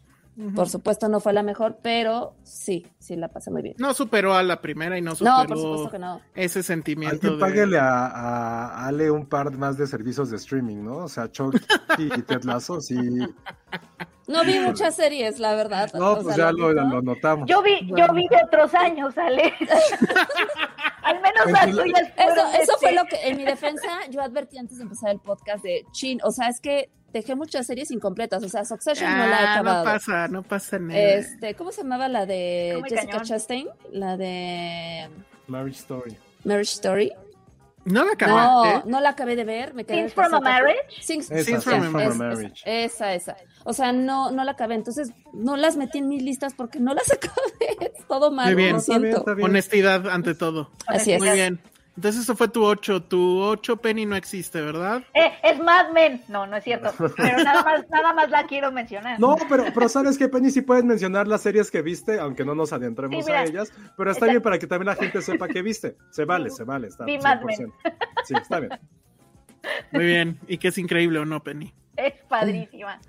Por 0.55 0.69
supuesto, 0.69 1.09
no 1.09 1.19
fue 1.19 1.33
la 1.33 1.43
mejor, 1.43 1.79
pero 1.81 2.33
sí, 2.43 2.87
sí 2.97 3.15
la 3.17 3.27
pasé 3.27 3.51
muy 3.51 3.61
bien. 3.61 3.75
No 3.77 3.93
superó 3.93 4.33
a 4.35 4.43
la 4.43 4.61
primera 4.61 4.97
y 4.97 5.01
no 5.01 5.13
superó 5.15 5.37
No, 5.39 5.45
por 5.47 5.57
supuesto 5.57 5.91
que 5.91 5.99
no. 5.99 6.21
ese 6.33 6.63
sentimiento. 6.63 7.15
Alguien 7.15 7.33
de- 7.33 7.39
páguele 7.39 7.77
a, 7.79 8.05
a 8.07 8.87
Ale 8.87 9.11
un 9.11 9.25
par 9.25 9.51
más 9.57 9.77
de 9.77 9.85
servicios 9.85 10.29
de 10.29 10.37
streaming, 10.37 10.77
¿no? 10.83 10.97
O 10.97 11.07
sea, 11.09 11.29
Chucky 11.29 11.57
y 11.97 12.09
Ted 12.21 12.43
Lasso, 12.43 12.79
sí. 12.79 12.95
No 14.27 14.43
vi 14.45 14.59
muchas 14.59 14.95
series, 14.95 15.39
la 15.39 15.55
verdad. 15.55 15.91
No, 15.93 16.11
O 16.13 16.21
pues 16.21 16.35
sea, 16.35 16.45
ya 16.47 16.51
lo 16.51 16.71
lo, 16.71 17.01
notamos. 17.01 17.49
Yo 17.49 17.61
vi, 17.61 17.79
yo 17.87 18.13
vi 18.13 18.27
de 18.29 18.37
otros 18.45 18.73
años, 18.75 19.17
Ale. 19.17 19.53
Al 21.03 21.21
menos 21.21 21.51
las 21.51 21.71
tuyas 21.71 22.01
Eso, 22.17 22.61
eso 22.61 22.73
fue 22.79 22.89
este, 22.89 22.93
lo 22.93 23.05
que, 23.05 23.27
en 23.27 23.37
mi 23.37 23.43
defensa, 23.45 23.87
yo 24.09 24.21
advertí 24.21 24.57
antes 24.57 24.77
de 24.77 24.83
empezar 24.83 25.09
el 25.11 25.19
podcast 25.19 25.63
de 25.63 25.83
Chin. 25.91 26.19
O 26.23 26.31
sea, 26.31 26.49
es 26.49 26.59
que 26.61 26.91
dejé 27.13 27.35
muchas 27.35 27.65
series 27.67 27.91
incompletas. 27.91 28.43
O 28.43 28.49
sea, 28.49 28.65
Succession 28.65 29.09
no 29.11 29.27
la 29.27 29.41
he 29.41 29.45
Ah, 29.45 29.55
no 29.55 29.69
acabado. 29.69 29.83
pasa, 29.85 30.27
no 30.27 30.43
pasa 30.43 30.79
nada. 30.79 30.99
Este, 30.99 31.55
¿cómo 31.55 31.71
se 31.71 31.81
llamaba 31.83 32.07
la 32.07 32.25
de 32.25 32.79
Jessica 32.87 33.05
cañón. 33.07 33.23
Chastain? 33.25 33.67
La 33.91 34.17
de 34.17 35.09
Marriage 35.47 35.79
Story. 35.79 36.15
Marriage 36.43 36.71
Story. 36.73 37.11
no 37.85 38.01
la 38.01 38.05
No, 38.05 38.11
acabaste. 38.13 38.89
no 38.89 38.99
la 39.01 39.09
acabé 39.09 39.35
de 39.35 39.43
ver. 39.45 39.73
Me 39.73 39.83
quedé 39.85 39.97
Things 40.03 40.13
from 40.13 40.33
a. 40.35 40.39
Marriage. 40.41 41.01
Things- 41.05 41.31
Esa, 41.31 41.61
from 41.61 41.83
esa, 41.97 42.11
a 42.11 42.13
Marriage. 42.15 42.61
esa, 42.65 43.13
esa, 43.13 43.33
esa. 43.33 43.37
O 43.65 43.73
sea, 43.73 43.91
no, 43.91 44.31
no 44.31 44.43
la 44.43 44.51
acabé. 44.51 44.75
Entonces, 44.75 45.11
no 45.33 45.57
las 45.57 45.75
metí 45.75 45.97
en 45.99 46.07
mis 46.07 46.21
listas 46.23 46.53
porque 46.53 46.79
no 46.79 46.93
las 46.93 47.11
acabé. 47.11 47.91
Es 47.95 48.05
todo 48.07 48.31
mal, 48.31 48.47
Muy 48.53 48.55
bien. 48.55 48.73
lo 48.73 48.77
Está 48.79 48.91
bien, 48.93 49.01
siento. 49.01 49.19
está 49.19 49.33
bien. 49.33 49.49
Honestidad 49.49 50.07
ante 50.09 50.35
todo. 50.35 50.69
Así 50.87 51.13
es. 51.13 51.19
Muy 51.19 51.31
bien. 51.31 51.59
Entonces 51.99 52.21
eso 52.23 52.33
fue 52.33 52.47
tu 52.47 52.63
8. 52.63 53.03
Tu 53.03 53.41
8 53.41 53.75
Penny 53.75 54.05
no 54.05 54.15
existe, 54.15 54.61
¿verdad? 54.61 55.03
Eh, 55.13 55.33
es 55.43 55.59
Mad 55.59 55.91
Men. 55.91 56.21
No, 56.29 56.47
no 56.47 56.55
es 56.55 56.63
cierto. 56.63 56.93
Pero 57.17 57.43
nada 57.43 57.61
más, 57.61 57.89
nada 57.89 58.13
más 58.13 58.29
la 58.29 58.45
quiero 58.47 58.71
mencionar. 58.71 59.19
No, 59.19 59.35
pero, 59.49 59.65
pero 59.73 59.89
sabes 59.89 60.17
que 60.17 60.29
Penny 60.29 60.49
sí 60.49 60.61
puedes 60.61 60.85
mencionar 60.85 61.27
las 61.27 61.41
series 61.41 61.69
que 61.69 61.81
viste, 61.81 62.17
aunque 62.17 62.45
no 62.45 62.55
nos 62.55 62.71
adentremos 62.71 63.25
Sí, 63.25 63.29
mira. 63.29 63.41
a 63.41 63.43
ellas, 63.43 63.73
pero 63.97 64.11
está 64.11 64.27
Está- 64.27 64.31
bien 64.31 64.41
para 64.41 64.57
que 64.57 64.65
también 64.65 64.85
la 64.85 64.95
gente 64.95 65.21
sepa 65.21 65.49
que 65.49 65.61
viste. 65.61 65.97
Se 66.09 66.23
vale, 66.23 66.49
se 66.51 66.63
vale, 66.63 66.87
está 66.87 67.03
Vi 67.03 67.17
Mad 67.17 67.41
Men. 67.41 67.57
100%. 67.57 67.73
Sí, 68.23 68.33
está 68.41 68.61
bien. 68.61 68.71
Muy 69.91 70.05
bien. 70.05 70.39
Y 70.47 70.57
que 70.57 70.69
es 70.69 70.77
increíble 70.77 71.19
o 71.19 71.25
no, 71.25 71.43
Penny. 71.43 71.73
Es 71.99 72.13
padrísima. 72.29 72.99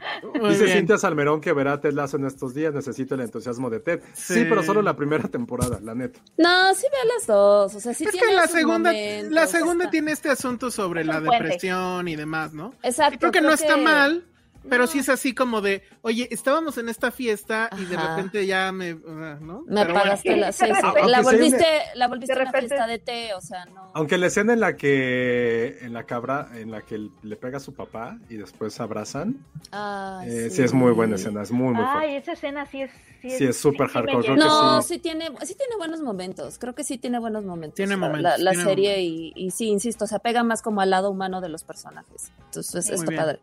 Muy 0.41 0.51
Dice 0.51 0.65
bien. 0.65 0.79
Cintia 0.79 0.99
Salmerón 0.99 1.41
que 1.41 1.53
verá 1.53 1.75
a 1.75 1.81
Ted 1.81 1.93
Lasso 1.93 2.17
en 2.17 2.25
estos 2.27 2.55
días, 2.55 2.75
necesito 2.75 3.15
el 3.15 3.21
entusiasmo 3.21 3.71
de 3.71 3.81
Ted. 3.81 4.01
Sí, 4.15 4.35
Sí. 4.35 4.47
pero 4.49 4.63
solo 4.63 4.83
la 4.83 4.97
primera 4.97 5.29
temporada, 5.29 5.79
la 5.83 5.95
neta. 5.95 6.19
No, 6.39 6.75
sí 6.75 6.87
veo 6.91 7.15
las 7.15 7.27
dos. 7.27 7.75
O 7.75 7.81
sea, 7.81 7.95
sí 7.95 8.05
Es 8.05 8.11
tiene 8.11 8.27
que 8.29 8.35
la 8.35 8.47
segunda, 8.49 8.91
momentos, 8.91 9.33
la 9.33 9.47
segunda 9.47 9.85
está- 9.85 9.91
tiene 9.93 10.13
este 10.13 10.29
asunto 10.31 10.71
sobre 10.71 11.03
Es 11.03 11.07
la 11.07 11.21
depresión 11.21 12.09
y 12.09 12.17
demás, 12.17 12.53
¿no? 12.53 12.75
Exacto. 12.83 13.15
Y 13.15 13.19
creo 13.19 13.33
que 13.33 13.41
no 13.41 13.53
está 13.53 13.77
que- 13.77 13.83
mal, 13.83 14.25
pero 14.69 14.85
No. 14.85 14.87
sí 14.87 14.99
es 14.99 15.09
así 15.09 15.35
como 15.35 15.61
de, 15.61 15.83
oye, 16.03 16.29
estábamos 16.31 16.77
en 16.79 16.89
esta 16.89 17.11
fiesta 17.11 17.71
y 17.79 17.85
de 17.87 17.97
repente 17.97 18.47
ya 18.47 18.71
me, 18.73 18.91
ah, 19.09 19.39
¿no? 19.41 19.63
Me 19.63 19.67
Pero 19.69 19.85
bueno. 19.85 19.91
apagaste 20.01 20.37
la, 20.37 20.53
sí, 20.53 20.65
la 21.07 21.23
volviste, 21.23 21.67
la 21.95 22.09
volviste 22.09 22.35
De 22.35 22.41
una 22.43 22.51
repente- 22.53 22.69
fiesta 22.75 22.87
de 22.87 22.99
té, 22.99 23.35
o 23.35 23.41
sea, 23.41 23.65
no. 23.67 23.91
Aunque 23.95 24.19
la 24.19 24.27
escena 24.27 24.53
en 24.53 24.61
la 24.61 24.77
que 24.77 25.79
en 25.81 25.93
la 25.93 26.05
cabra, 26.05 26.49
en 26.55 26.71
la 26.71 26.83
que 26.83 27.09
le 27.23 27.37
pega 27.37 27.57
a 27.57 27.61
su 27.61 27.75
papá 27.75 28.19
y 28.29 28.37
después 28.37 28.75
se 28.75 28.83
abrazan, 28.83 29.45
Ay, 29.73 30.29
eh, 30.31 30.51
sí. 30.51 30.63
es 30.63 30.73
muy 30.73 30.93
buena 30.93 31.17
escena, 31.17 31.43
es 31.43 31.51
muy 31.51 31.73
muy 31.75 31.83
fuerte. 31.85 31.93
Ay, 32.07 32.17
esa 32.17 32.33
escena 32.33 32.67
sí 32.67 32.83
es. 32.83 32.91
Sí 33.23 33.45
es 33.45 33.59
súper 33.59 33.89
hardcore, 33.89 34.23
creo 34.25 34.35
llegó. 34.35 34.35
que 34.37 34.41
No, 34.49 34.81
sí. 34.83 34.95
sí 34.95 34.99
tiene, 35.01 35.27
sí 35.43 35.55
tiene 35.55 35.77
buenos 35.77 36.01
momentos. 36.01 36.59
Creo 36.59 36.75
que 36.75 36.85
sí 36.85 36.97
tiene 36.97 37.19
buenos 37.19 37.45
momentos. 37.45 37.75
Tiene 37.77 37.93
la- 37.93 37.97
momentos, 37.99 38.23
La, 38.23 38.39
la 38.39 38.51
tiene 38.53 38.65
serie 38.65 39.03
y, 39.03 39.33
y 39.37 39.51
sí, 39.51 39.67
insisto, 39.69 40.07
se 40.07 40.17
apega 40.17 40.43
más 40.43 40.63
como 40.63 40.81
al 40.81 40.89
lado 40.89 41.11
humano 41.11 41.43
de 41.43 41.51
los 41.51 41.63
personajes. 41.63 42.33
Entonces, 42.47 42.89
está 42.89 43.05
bien. 43.11 43.21
padre. 43.21 43.41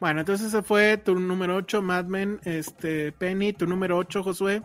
Bueno, 0.00 0.20
entonces 0.20 0.48
ese 0.48 0.62
fue 0.62 0.96
tu 0.96 1.14
número 1.18 1.56
8, 1.56 1.82
Mad 1.82 2.06
Men, 2.06 2.40
este, 2.44 3.12
Penny, 3.12 3.52
tu 3.52 3.66
número 3.66 3.98
8, 3.98 4.22
Josué. 4.22 4.62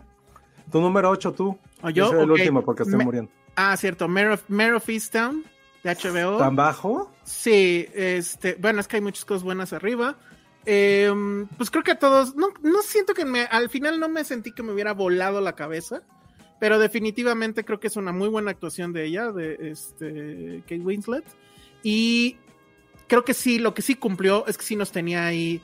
Tu 0.72 0.80
número 0.80 1.10
8, 1.10 1.32
tú. 1.32 1.58
¿O 1.82 1.90
yo? 1.90 2.08
soy 2.08 2.20
el 2.22 2.30
Ok. 2.30 2.38
último 2.38 2.64
porque 2.64 2.82
estoy 2.84 2.98
Me- 2.98 3.04
muriendo. 3.04 3.30
Ah, 3.54 3.76
cierto, 3.76 4.08
Mare 4.08 4.30
of, 4.34 4.44
Mare 4.48 4.72
of 4.74 4.88
Easttown, 4.88 5.44
de 5.84 5.90
HBO. 5.90 6.38
¿Tan 6.38 6.56
bajo? 6.56 7.12
Sí, 7.24 7.86
este, 7.94 8.56
bueno, 8.60 8.80
es 8.80 8.88
que 8.88 8.96
hay 8.96 9.02
muchas 9.02 9.24
cosas 9.24 9.42
buenas 9.42 9.72
arriba. 9.72 10.16
Eh, 10.64 11.12
pues 11.56 11.70
creo 11.70 11.84
que 11.84 11.92
a 11.92 11.98
todos, 11.98 12.34
no, 12.34 12.48
no 12.62 12.82
siento 12.82 13.14
que 13.14 13.24
me, 13.24 13.42
al 13.42 13.68
final 13.68 14.00
no 14.00 14.08
me 14.08 14.24
sentí 14.24 14.52
que 14.52 14.62
me 14.62 14.72
hubiera 14.72 14.92
volado 14.94 15.40
la 15.40 15.54
cabeza, 15.54 16.02
pero 16.58 16.78
definitivamente 16.78 17.64
creo 17.64 17.78
que 17.78 17.86
es 17.86 17.96
una 17.96 18.10
muy 18.12 18.28
buena 18.28 18.50
actuación 18.50 18.92
de 18.92 19.04
ella, 19.04 19.30
de 19.30 19.56
este, 19.70 20.62
Kate 20.62 20.80
Winslet. 20.80 21.24
Y 21.82 22.36
creo 23.06 23.24
que 23.24 23.34
sí, 23.34 23.58
lo 23.58 23.74
que 23.74 23.82
sí 23.82 23.94
cumplió 23.94 24.46
es 24.46 24.56
que 24.58 24.64
sí 24.64 24.76
nos 24.76 24.90
tenía 24.92 25.26
ahí 25.26 25.60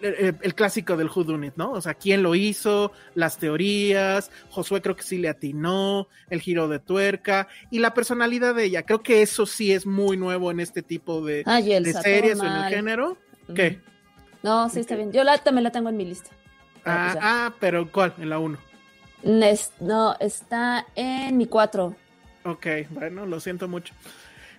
el, 0.00 0.14
el- 0.14 0.36
el 0.42 0.54
clásico 0.54 0.96
del 0.96 1.08
Who 1.08 1.24
Done 1.24 1.46
It, 1.48 1.52
¿no? 1.56 1.70
O 1.72 1.80
sea, 1.80 1.94
quién 1.94 2.22
lo 2.22 2.34
hizo, 2.34 2.92
las 3.14 3.38
teorías, 3.38 4.30
Josué 4.50 4.82
creo 4.82 4.96
que 4.96 5.02
sí 5.04 5.18
le 5.18 5.28
atinó, 5.28 6.08
el 6.28 6.40
giro 6.40 6.66
de 6.68 6.78
tuerca 6.80 7.46
y 7.70 7.78
la 7.78 7.94
personalidad 7.94 8.54
de 8.54 8.64
ella. 8.64 8.82
Creo 8.82 9.02
que 9.02 9.22
eso 9.22 9.46
sí 9.46 9.72
es 9.72 9.86
muy 9.86 10.16
nuevo 10.16 10.50
en 10.50 10.58
este 10.60 10.82
tipo 10.82 11.24
de, 11.24 11.42
Ay, 11.46 11.62
series 11.84 12.40
o 12.40 12.46
en 12.46 12.52
el 12.52 12.64
género. 12.74 13.16
¿Qué? 13.54 13.80
No, 14.42 14.68
sí, 14.68 14.80
está 14.80 14.96
bien. 14.96 15.12
Yo 15.12 15.22
la, 15.24 15.38
también 15.38 15.62
la 15.64 15.70
tengo 15.70 15.88
en 15.88 15.96
mi 15.96 16.04
lista. 16.04 16.30
Ah, 16.84 17.10
pues 17.12 17.14
ya. 17.14 17.20
ah, 17.46 17.54
pero 17.60 17.90
¿cuál? 17.92 18.14
En 18.18 18.28
la 18.28 18.38
1. 18.38 18.58
Nes- 19.24 19.70
no, 19.80 20.16
está 20.20 20.86
en 20.94 21.36
mi 21.36 21.46
4. 21.46 21.94
Ok, 22.44 22.66
bueno, 22.90 23.26
lo 23.26 23.40
siento 23.40 23.66
mucho. 23.68 23.92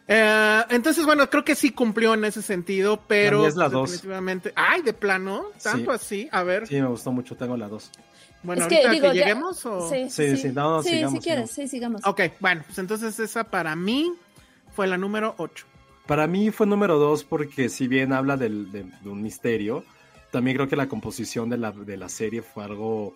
Eh, 0.07 0.61
entonces, 0.69 1.05
bueno, 1.05 1.29
creo 1.29 1.43
que 1.43 1.55
sí 1.55 1.71
cumplió 1.71 2.13
en 2.13 2.23
ese 2.25 2.41
sentido, 2.41 3.01
pero 3.07 3.45
es 3.45 3.55
la 3.55 3.65
pues, 3.65 3.73
dos. 3.73 3.91
definitivamente. 3.91 4.53
Ay, 4.55 4.81
de 4.81 4.93
plano, 4.93 5.47
tanto 5.61 5.91
así. 5.91 6.29
A 6.31 6.43
ver, 6.43 6.65
Sí, 6.67 6.75
me 6.81 6.87
gustó 6.87 7.11
mucho, 7.11 7.35
tengo 7.35 7.57
la 7.57 7.67
2. 7.67 7.91
bueno, 8.43 8.61
es 8.61 8.67
que 8.69 8.75
ahorita 8.77 8.91
digo, 8.91 9.11
que 9.11 9.17
ya- 9.17 9.25
lleguemos 9.25 9.65
o. 9.65 9.89
Sí, 9.89 10.09
Sí, 10.09 10.37
sí, 10.37 10.49
no, 10.53 10.77
no, 10.77 10.83
sí, 10.83 10.89
sigamos, 10.89 11.13
si 11.13 11.19
quieres, 11.19 11.51
sigamos. 11.51 11.69
sí, 11.69 11.75
sigamos. 11.75 12.01
Ok, 12.05 12.21
bueno, 12.39 12.63
pues 12.65 12.77
entonces 12.77 13.19
esa 13.19 13.43
para 13.43 13.75
mí 13.75 14.13
fue 14.73 14.87
la 14.87 14.97
número 14.97 15.35
8. 15.37 15.65
Para 16.05 16.25
mí 16.25 16.51
fue 16.51 16.65
número 16.67 16.97
2 16.97 17.25
porque 17.25 17.67
si 17.67 17.89
bien 17.89 18.13
habla 18.13 18.37
del- 18.37 18.71
de, 18.71 18.83
de 18.83 19.09
un 19.09 19.21
misterio, 19.21 19.83
también 20.31 20.55
creo 20.55 20.69
que 20.69 20.77
la 20.77 20.87
composición 20.87 21.49
de 21.49 21.57
la, 21.57 21.71
de 21.73 21.97
la 21.97 22.07
serie 22.07 22.41
fue 22.41 22.63
algo 22.63 23.13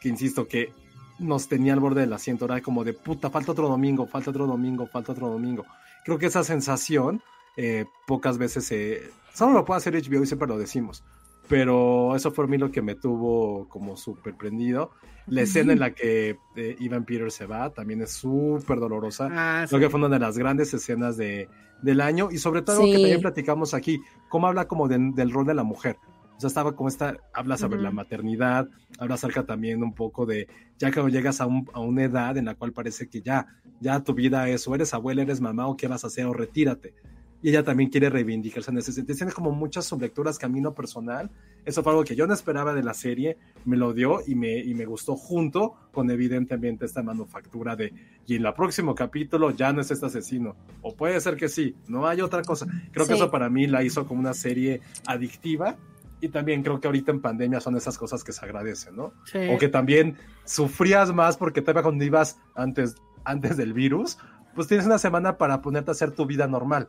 que, 0.00 0.10
insisto, 0.10 0.46
que 0.46 0.72
nos 1.18 1.48
tenía 1.48 1.72
al 1.72 1.80
borde 1.80 2.02
del 2.02 2.12
asiento. 2.12 2.44
Era 2.44 2.60
como 2.60 2.84
de 2.84 2.92
puta, 2.92 3.30
falta 3.30 3.52
otro 3.52 3.68
domingo, 3.68 4.06
falta 4.06 4.28
otro 4.28 4.46
domingo, 4.46 4.86
falta 4.86 5.12
otro 5.12 5.28
domingo. 5.30 5.64
Creo 6.04 6.18
que 6.18 6.26
esa 6.26 6.44
sensación 6.44 7.22
eh, 7.56 7.86
pocas 8.06 8.38
veces 8.38 8.64
se... 8.64 9.10
Solo 9.32 9.52
lo 9.52 9.64
puede 9.64 9.78
hacer 9.78 9.94
HBO 9.94 10.22
y 10.22 10.26
siempre 10.26 10.46
lo 10.48 10.58
decimos. 10.58 11.02
Pero 11.48 12.16
eso 12.16 12.30
fue 12.30 12.44
a 12.44 12.48
mí 12.48 12.56
lo 12.56 12.70
que 12.70 12.80
me 12.82 12.94
tuvo 12.94 13.68
como 13.68 13.96
súper 13.96 14.34
prendido. 14.34 14.90
La 15.26 15.42
escena 15.42 15.72
en 15.72 15.80
la 15.80 15.90
que 15.94 16.38
eh, 16.56 16.76
Ivan 16.80 17.04
Peters 17.04 17.34
se 17.34 17.46
va 17.46 17.70
también 17.70 18.00
es 18.02 18.12
súper 18.12 18.78
dolorosa. 18.80 19.28
Ah, 19.30 19.64
sí. 19.66 19.70
Creo 19.70 19.80
que 19.80 19.90
fue 19.90 19.98
una 20.00 20.08
de 20.08 20.18
las 20.18 20.38
grandes 20.38 20.72
escenas 20.72 21.16
de, 21.16 21.48
del 21.82 22.00
año 22.00 22.28
y 22.30 22.38
sobre 22.38 22.62
todo 22.62 22.76
algo 22.76 22.86
que 22.86 22.96
Sí. 22.96 23.02
también 23.02 23.20
platicamos 23.20 23.74
aquí, 23.74 24.00
cómo 24.28 24.46
habla 24.46 24.66
como 24.68 24.88
de- 24.88 24.98
del 25.14 25.32
rol 25.32 25.46
de 25.46 25.54
la 25.54 25.64
mujer. 25.64 25.98
O 26.36 26.40
sea, 26.40 26.48
estaba 26.48 26.74
como 26.74 26.88
esta, 26.88 27.16
habla 27.32 27.56
sobre 27.56 27.76
Ujú. 27.76 27.84
la 27.84 27.90
maternidad, 27.92 28.68
habla 28.98 29.14
acerca 29.14 29.44
también 29.44 29.82
un 29.82 29.94
poco 29.94 30.26
de, 30.26 30.48
ya 30.78 30.92
cuando 30.92 31.08
llegas 31.10 31.40
a, 31.40 31.46
un- 31.46 31.68
a 31.72 31.80
una 31.80 32.02
edad 32.04 32.36
en 32.36 32.46
la 32.46 32.54
cual 32.56 32.72
parece 32.72 33.08
que 33.08 33.20
ya, 33.22 33.46
ya 33.80 34.00
tu 34.02 34.14
vida 34.14 34.48
es, 34.48 34.66
o 34.66 34.74
eres 34.74 34.92
abuela, 34.94 35.22
eres 35.22 35.40
mamá, 35.40 35.68
o 35.68 35.76
qué 35.76 35.86
vas 35.88 36.02
a 36.04 36.08
hacer, 36.08 36.26
o 36.26 36.32
retírate. 36.32 36.92
Y 37.40 37.50
ella 37.50 37.62
también 37.62 37.90
quiere 37.90 38.08
reivindicarse 38.08 38.70
en 38.70 38.78
ese 38.78 38.90
sentido. 38.90 39.18
Tiene 39.18 39.30
como 39.32 39.50
muchas 39.52 39.84
sublecturas 39.84 40.38
camino 40.38 40.72
personal. 40.72 41.30
Eso 41.66 41.82
fue 41.82 41.92
algo 41.92 42.02
que 42.02 42.16
yo 42.16 42.26
no 42.26 42.32
esperaba 42.32 42.72
de 42.72 42.82
la 42.82 42.94
serie, 42.94 43.36
me 43.66 43.76
lo 43.76 43.92
dio 43.92 44.20
y 44.26 44.34
me, 44.34 44.58
y 44.60 44.72
me 44.74 44.86
gustó 44.86 45.14
junto 45.14 45.74
con 45.92 46.10
evidentemente 46.10 46.86
esta 46.86 47.02
manufactura 47.02 47.76
de, 47.76 47.92
y 48.26 48.36
en 48.36 48.46
el 48.46 48.54
próximo 48.54 48.94
capítulo 48.94 49.50
ya 49.50 49.74
no 49.74 49.82
es 49.82 49.90
este 49.90 50.06
asesino. 50.06 50.56
O 50.80 50.96
puede 50.96 51.20
ser 51.20 51.36
que 51.36 51.48
sí, 51.50 51.76
no 51.86 52.06
hay 52.06 52.22
otra 52.22 52.40
cosa. 52.42 52.66
Creo 52.92 53.06
que 53.06 53.12
Sí. 53.12 53.20
eso 53.20 53.30
para 53.30 53.50
mí 53.50 53.66
la 53.66 53.84
hizo 53.84 54.06
como 54.08 54.20
una 54.20 54.32
serie 54.32 54.80
adictiva 55.06 55.76
Y 56.24 56.30
también 56.30 56.62
creo 56.62 56.80
que 56.80 56.88
ahorita 56.88 57.12
en 57.12 57.20
pandemia 57.20 57.60
son 57.60 57.76
esas 57.76 57.98
cosas 57.98 58.24
que 58.24 58.32
se 58.32 58.42
agradecen, 58.42 58.96
¿no? 58.96 59.12
Sí. 59.26 59.40
O 59.52 59.58
que 59.58 59.68
también 59.68 60.16
sufrías 60.46 61.12
más 61.12 61.36
porque 61.36 61.60
todavía 61.60 61.82
cuando 61.82 62.02
ibas 62.02 62.38
antes, 62.54 62.94
antes 63.24 63.58
del 63.58 63.74
virus, 63.74 64.16
pues 64.54 64.66
tienes 64.66 64.86
una 64.86 64.96
semana 64.96 65.36
para 65.36 65.60
ponerte 65.60 65.90
a 65.90 65.92
hacer 65.92 66.12
tu 66.12 66.24
vida 66.24 66.46
normal. 66.46 66.88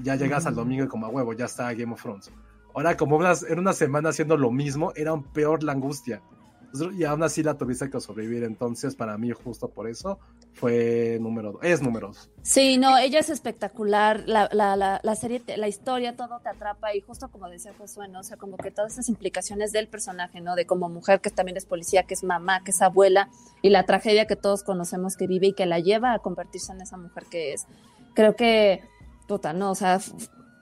Ya 0.00 0.16
llegas 0.16 0.46
al 0.46 0.56
domingo 0.56 0.82
y 0.82 0.88
como 0.88 1.06
a 1.06 1.10
huevo, 1.10 1.32
ya 1.32 1.44
está 1.44 1.72
Game 1.74 1.92
of 1.92 2.02
Thrones. 2.02 2.32
Ahora, 2.74 2.96
como 2.96 3.16
unas, 3.16 3.44
en 3.44 3.60
una 3.60 3.72
semana 3.72 4.08
haciendo 4.08 4.36
lo 4.36 4.50
mismo, 4.50 4.92
era 4.96 5.12
un 5.12 5.22
peor 5.22 5.62
la 5.62 5.70
angustia. 5.70 6.20
Entonces, 6.64 6.98
Y 6.98 7.04
aún 7.04 7.22
así 7.22 7.44
la 7.44 7.56
tuviste 7.56 7.88
que 7.88 8.00
sobrevivir. 8.00 8.42
Entonces, 8.42 8.96
para 8.96 9.16
mí, 9.16 9.30
justo 9.30 9.68
por 9.68 9.86
eso, 9.86 10.18
fue 10.54 11.18
número 11.20 11.52
dos. 11.52 11.60
Es 11.62 11.82
número 11.82 12.08
dos. 12.08 12.30
Sí, 12.42 12.76
no, 12.76 12.98
ella 12.98 13.20
es 13.20 13.30
espectacular, 13.30 14.24
la, 14.26 14.48
la, 14.52 14.76
la, 14.76 15.00
la 15.02 15.14
serie, 15.14 15.42
la 15.56 15.68
historia, 15.68 16.16
todo 16.16 16.40
te 16.40 16.48
atrapa 16.48 16.94
y 16.94 17.00
justo 17.00 17.30
como 17.30 17.48
decía 17.48 17.72
Josué, 17.76 18.08
¿no? 18.08 18.20
O 18.20 18.22
sea, 18.22 18.36
como 18.36 18.56
que 18.56 18.70
todas 18.70 18.92
esas 18.92 19.08
implicaciones 19.08 19.72
del 19.72 19.88
personaje, 19.88 20.40
¿no? 20.40 20.54
De 20.54 20.66
como 20.66 20.88
mujer 20.88 21.20
que 21.20 21.30
también 21.30 21.56
es 21.56 21.66
policía, 21.66 22.02
que 22.02 22.14
es 22.14 22.24
mamá, 22.24 22.62
que 22.64 22.72
es 22.72 22.82
abuela 22.82 23.28
y 23.62 23.70
la 23.70 23.84
tragedia 23.84 24.26
que 24.26 24.36
todos 24.36 24.62
conocemos 24.62 25.16
que 25.16 25.26
vive 25.26 25.48
y 25.48 25.52
que 25.52 25.66
la 25.66 25.78
lleva 25.78 26.14
a 26.14 26.18
convertirse 26.18 26.72
en 26.72 26.80
esa 26.80 26.96
mujer 26.96 27.24
que 27.30 27.52
es. 27.52 27.66
Creo 28.14 28.36
que, 28.36 28.82
puta, 29.28 29.52
no, 29.52 29.70
o 29.70 29.74
sea, 29.74 30.00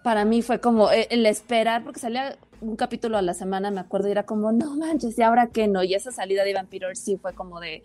para 0.03 0.25
mí 0.25 0.43
fue 0.43 0.61
como 0.61 0.91
eh, 0.91 1.09
el 1.11 1.27
esperar, 1.27 1.83
porque 1.83 2.01
salía 2.01 2.37
un 2.61 2.77
capítulo 2.77 3.17
a 3.17 3.23
la 3.23 3.35
semana, 3.35 3.71
me 3.71 3.81
acuerdo, 3.81 4.09
y 4.09 4.12
era 4.12 4.25
como, 4.25 4.53
no 4.53 4.77
manches, 4.77 5.19
¿y 5.19 5.23
ahora 5.23 5.49
qué 5.49 5.67
no? 5.67 5.83
Y 5.83 5.95
esa 5.95 6.12
salida 6.12 6.45
de 6.45 6.55
Vampiro 6.55 6.89
sí 6.95 7.17
fue 7.17 7.33
como 7.33 7.59
de, 7.59 7.83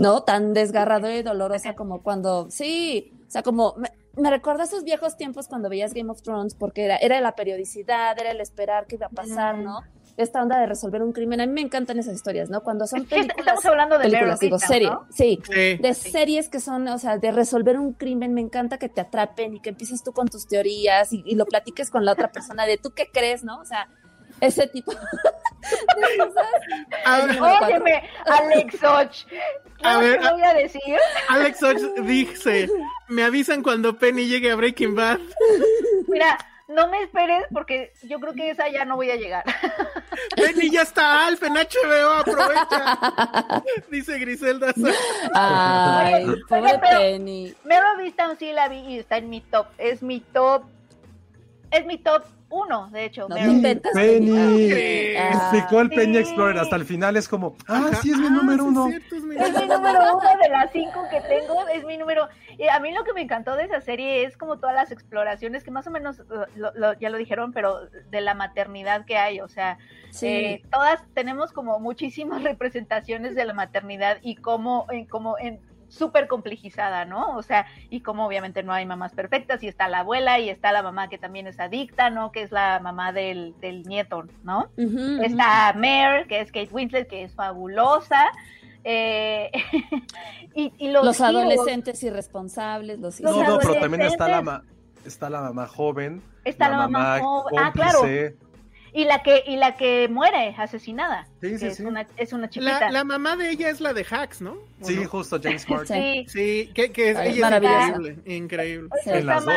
¿no? 0.00 0.22
Tan 0.22 0.54
desgarradora 0.54 1.14
y 1.16 1.22
dolorosa 1.22 1.74
como 1.74 2.02
cuando, 2.02 2.50
sí, 2.50 3.12
o 3.28 3.30
sea, 3.30 3.42
como 3.42 3.74
me, 3.76 3.90
me 4.16 4.30
recuerda 4.30 4.62
a 4.62 4.66
esos 4.66 4.82
viejos 4.84 5.16
tiempos 5.16 5.46
cuando 5.46 5.68
veías 5.68 5.94
Game 5.94 6.10
of 6.10 6.22
Thrones, 6.22 6.54
porque 6.54 6.84
era, 6.84 6.96
era 6.96 7.20
la 7.20 7.36
periodicidad, 7.36 8.18
era 8.18 8.30
el 8.30 8.40
esperar 8.40 8.86
qué 8.86 8.96
iba 8.96 9.06
a 9.06 9.10
pasar. 9.10 9.58
¿no? 9.58 9.82
Esta 10.16 10.42
onda 10.42 10.58
de 10.58 10.66
resolver 10.66 11.02
un 11.02 11.12
crimen, 11.12 11.40
a 11.40 11.46
mí 11.46 11.52
me 11.52 11.60
encantan 11.60 11.98
esas 11.98 12.14
historias, 12.14 12.50
¿no? 12.50 12.62
Cuando 12.62 12.86
son 12.86 13.04
películas, 13.06 13.38
estamos 13.38 13.64
hablando 13.66 13.98
de 13.98 14.04
películas, 14.04 14.40
digo, 14.40 14.56
Streep, 14.56 14.72
serie, 14.72 14.88
¿no? 14.90 15.06
sí, 15.10 15.40
Sí. 15.44 15.76
de 15.76 15.94
series 15.94 16.48
que 16.48 16.60
son, 16.60 16.88
o 16.88 16.98
sea, 16.98 17.18
de 17.18 17.30
resolver 17.30 17.78
un 17.78 17.92
crimen, 17.92 18.34
me 18.34 18.40
encanta 18.40 18.78
que 18.78 18.88
te 18.88 19.00
atrapen 19.00 19.56
y 19.56 19.60
que 19.60 19.70
empieces 19.70 20.02
tú 20.02 20.12
con 20.12 20.28
tus 20.28 20.46
teorías 20.46 21.12
y, 21.12 21.22
y 21.24 21.36
lo 21.36 21.46
platiques 21.46 21.90
con 21.90 22.04
la 22.04 22.12
otra 22.12 22.32
persona 22.32 22.66
de 22.66 22.76
tú 22.76 22.90
qué 22.90 23.06
crees, 23.12 23.44
¿no? 23.44 23.60
O 23.60 23.64
sea, 23.64 23.88
ese 24.40 24.66
tipo 24.68 24.92
de 24.92 26.18
cosas. 26.18 26.46
A 27.04 27.18
ver. 27.26 27.40
Óyeme, 27.40 28.08
Alex 28.26 28.74
Och. 28.82 28.86
A 29.82 29.92
¿Sabes 29.94 30.10
ver, 30.10 30.20
qué 30.20 30.30
voy 30.30 30.42
a 30.42 30.54
decir? 30.54 30.96
Alex 31.28 31.62
Och 31.62 31.76
dice, 32.04 32.68
me 33.08 33.22
avisan 33.24 33.62
cuando 33.62 33.96
Penny 33.98 34.26
llegue 34.26 34.50
a 34.52 34.54
Breaking 34.56 34.94
Bad. 34.94 35.18
Mira, 36.08 36.36
no 36.68 36.88
me 36.88 37.02
esperes 37.02 37.44
porque 37.52 37.92
yo 38.02 38.20
creo 38.20 38.34
que 38.34 38.50
esa 38.50 38.68
ya 38.68 38.84
no 38.84 38.96
voy 38.96 39.10
a 39.10 39.16
llegar. 39.16 39.42
Penny 40.36 40.70
ya 40.70 40.82
está 40.82 41.26
Alf 41.26 41.42
en 41.44 41.54
HBO, 41.54 42.10
aprovecha. 42.12 43.62
Dice 43.90 44.18
Griselda. 44.18 44.74
Ay, 45.34 46.24
Oye, 46.26 46.36
pobre 46.48 46.78
pero- 46.80 46.98
Penny. 46.98 47.54
Meryl 47.64 47.96
Beattown 47.98 48.38
sí 48.38 48.52
la 48.52 48.68
vi 48.68 48.80
y 48.80 48.98
está 48.98 49.16
en 49.16 49.30
mi 49.30 49.40
top. 49.40 49.66
Es 49.78 50.02
mi 50.02 50.20
top. 50.20 50.64
Es 51.70 51.86
mi 51.86 51.96
top 51.98 52.22
uno, 52.50 52.88
de 52.90 53.04
hecho. 53.04 53.28
No 53.28 53.38
inventas. 53.38 53.92
Penny. 53.94 55.16
Ah. 55.16 55.32
Explicó 55.34 55.80
el 55.80 55.88
Penny 55.90 56.14
Sí. 56.14 56.18
Explorer. 56.20 56.58
Hasta 56.58 56.76
el 56.76 56.84
final 56.84 57.16
es 57.16 57.28
como, 57.28 57.56
ah, 57.68 57.84
Ajá. 57.88 57.94
sí, 58.02 58.10
es 58.10 58.18
mi 58.18 58.26
Ah, 58.26 58.30
número 58.30 58.62
sí, 58.64 58.68
uno. 58.68 58.86
cierto, 58.88 59.16
es 59.16 59.22
mi 59.22 59.36
Es 59.40 59.54
mi 59.54 59.66
número 59.66 60.00
uno 60.16 60.30
de 60.42 60.48
las 60.48 60.70
cinco 60.72 61.04
que 61.10 61.20
tengo, 61.22 61.66
es 61.68 61.84
mi 61.84 61.96
número. 61.96 62.28
y 62.58 62.68
a 62.68 62.78
mí 62.80 62.92
lo 62.92 63.04
que 63.04 63.12
me 63.12 63.22
encantó 63.22 63.54
de 63.56 63.64
esa 63.64 63.80
serie 63.80 64.24
es 64.24 64.36
como 64.36 64.58
todas 64.58 64.74
las 64.74 64.90
exploraciones 64.90 65.64
que 65.64 65.70
más 65.70 65.86
o 65.86 65.90
menos 65.90 66.20
uh, 66.20 66.44
lo- 66.56 66.72
lo- 66.74 66.92
ya 66.98 67.08
lo 67.10 67.16
dijeron, 67.16 67.52
pero 67.52 67.80
de 68.10 68.20
la 68.20 68.34
maternidad 68.34 69.04
que 69.06 69.16
hay, 69.16 69.40
o 69.40 69.48
sea, 69.48 69.78
Sí. 70.10 70.26
eh, 70.26 70.62
todas 70.72 71.02
tenemos 71.14 71.52
como 71.52 71.78
muchísimas 71.78 72.42
representaciones 72.42 73.34
de 73.34 73.44
la 73.44 73.54
maternidad 73.54 74.18
y 74.22 74.36
cómo, 74.36 74.86
en, 74.90 75.06
como 75.06 75.38
en 75.38 75.60
súper 75.90 76.26
complejizada, 76.28 77.04
¿no? 77.04 77.36
O 77.36 77.42
sea, 77.42 77.66
y 77.90 78.00
como 78.00 78.24
obviamente 78.26 78.62
no 78.62 78.72
hay 78.72 78.86
mamás 78.86 79.12
perfectas 79.12 79.62
y 79.62 79.68
está 79.68 79.88
la 79.88 79.98
abuela 80.00 80.38
y 80.38 80.48
está 80.48 80.72
la 80.72 80.82
mamá 80.82 81.08
que 81.08 81.18
también 81.18 81.46
es 81.46 81.60
adicta, 81.60 82.08
¿no? 82.08 82.32
Que 82.32 82.40
es 82.42 82.52
la 82.52 82.80
mamá 82.80 83.12
del, 83.12 83.54
del 83.60 83.82
nieto, 83.82 84.24
¿no? 84.42 84.68
Está 85.22 85.72
Mare, 85.74 86.26
que 86.28 86.40
es 86.40 86.50
Kate 86.52 86.70
Winslet, 86.72 87.06
que 87.08 87.24
es 87.24 87.34
fabulosa. 87.34 88.24
eh, 88.84 89.50
y, 90.54 90.72
y 90.78 90.88
los, 90.88 91.20
adolescentes 91.20 92.02
irresponsables, 92.02 92.98
los 92.98 93.20
Los 93.20 93.36
No, 93.36 93.42
no, 93.44 93.58
pero 93.58 93.74
también 93.80 94.02
está 94.02 94.28
la, 94.28 94.40
ma- 94.42 94.62
está 95.04 95.28
la 95.28 95.40
mamá 95.42 95.66
joven. 95.66 96.22
Está 96.44 96.68
la 96.70 96.76
mamá 96.88 97.20
joven. 97.20 97.58
Ah, 97.58 97.72
cómplice. 97.74 98.36
Y 98.92 99.04
la 99.04 99.22
que, 99.22 99.44
y 99.46 99.56
la 99.56 99.76
que 99.76 100.08
muere 100.08 100.54
asesinada. 100.58 101.26
Sí, 101.40 101.58
sí, 101.58 101.66
es, 101.66 101.76
sí. 101.76 101.82
Una, 101.84 102.06
es 102.16 102.32
una 102.32 102.48
chiquita. 102.50 102.80
La, 102.80 102.90
la 102.90 103.04
mamá 103.04 103.36
de 103.36 103.50
ella 103.50 103.70
es 103.70 103.80
la 103.80 103.92
de 103.92 104.04
Hacks, 104.08 104.40
¿no? 104.40 104.52
¿O 104.80 104.84
Sí, 104.86 104.96
no? 104.96 105.08
justo 105.08 105.38
James 105.42 105.68
Martin. 105.68 105.96
Sí, 105.96 106.26
Sí, 106.28 106.70
que, 106.74 106.90
que 106.90 107.10
es, 107.10 107.16
Ay, 107.16 107.28
ella 107.28 107.34
es 107.36 107.40
maravillosa. 107.40 107.86
increíble, 107.88 108.34
increíble. 108.36 108.88
Sí. 109.04 109.10
En 109.10 109.26
las 109.26 109.44
dos. 109.44 109.54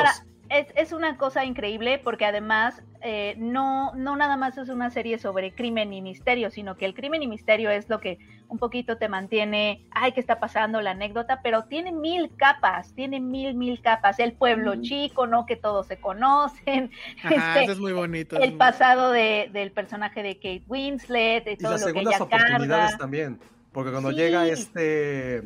Es, 0.49 0.67
es 0.75 0.91
una 0.91 1.17
cosa 1.17 1.45
increíble 1.45 1.99
porque 2.03 2.25
además 2.25 2.83
eh, 3.01 3.35
no, 3.37 3.93
no 3.95 4.15
nada 4.15 4.37
más 4.37 4.57
es 4.57 4.69
una 4.69 4.89
serie 4.89 5.17
sobre 5.17 5.51
crimen 5.53 5.93
y 5.93 6.01
misterio, 6.01 6.51
sino 6.51 6.75
que 6.77 6.85
el 6.85 6.93
crimen 6.93 7.23
y 7.23 7.27
misterio 7.27 7.71
es 7.71 7.89
lo 7.89 7.99
que 7.99 8.19
un 8.49 8.59
poquito 8.59 8.97
te 8.97 9.09
mantiene, 9.09 9.83
ay, 9.91 10.11
¿qué 10.11 10.19
está 10.19 10.39
pasando? 10.39 10.79
La 10.81 10.91
anécdota, 10.91 11.39
pero 11.41 11.63
tiene 11.63 11.91
mil 11.91 12.29
capas, 12.35 12.93
tiene 12.93 13.19
mil, 13.19 13.55
mil 13.55 13.81
capas. 13.81 14.19
El 14.19 14.33
pueblo 14.33 14.79
chico, 14.81 15.25
¿no? 15.25 15.45
Que 15.47 15.55
todos 15.55 15.87
se 15.87 15.97
conocen. 15.97 16.91
Ajá, 17.23 17.33
este, 17.53 17.63
eso 17.63 17.71
es 17.71 17.79
muy 17.79 17.93
bonito. 17.93 18.37
el 18.37 18.51
muy- 18.51 18.59
pasado 18.59 19.11
de, 19.11 19.49
del 19.51 19.71
personaje 19.71 20.21
de 20.21 20.35
Kate 20.35 20.63
Winslet, 20.67 21.47
y 21.47 21.51
Y 21.51 21.55
las 21.61 21.71
lo 21.71 21.77
que 21.77 21.83
segundas 21.83 22.13
ella 22.15 22.23
oportunidades 22.25 22.85
carga. 22.91 22.97
también. 22.97 23.39
Porque 23.71 23.91
cuando 23.91 24.11
Sí. 24.11 24.17
llega 24.17 24.47
este. 24.47 25.41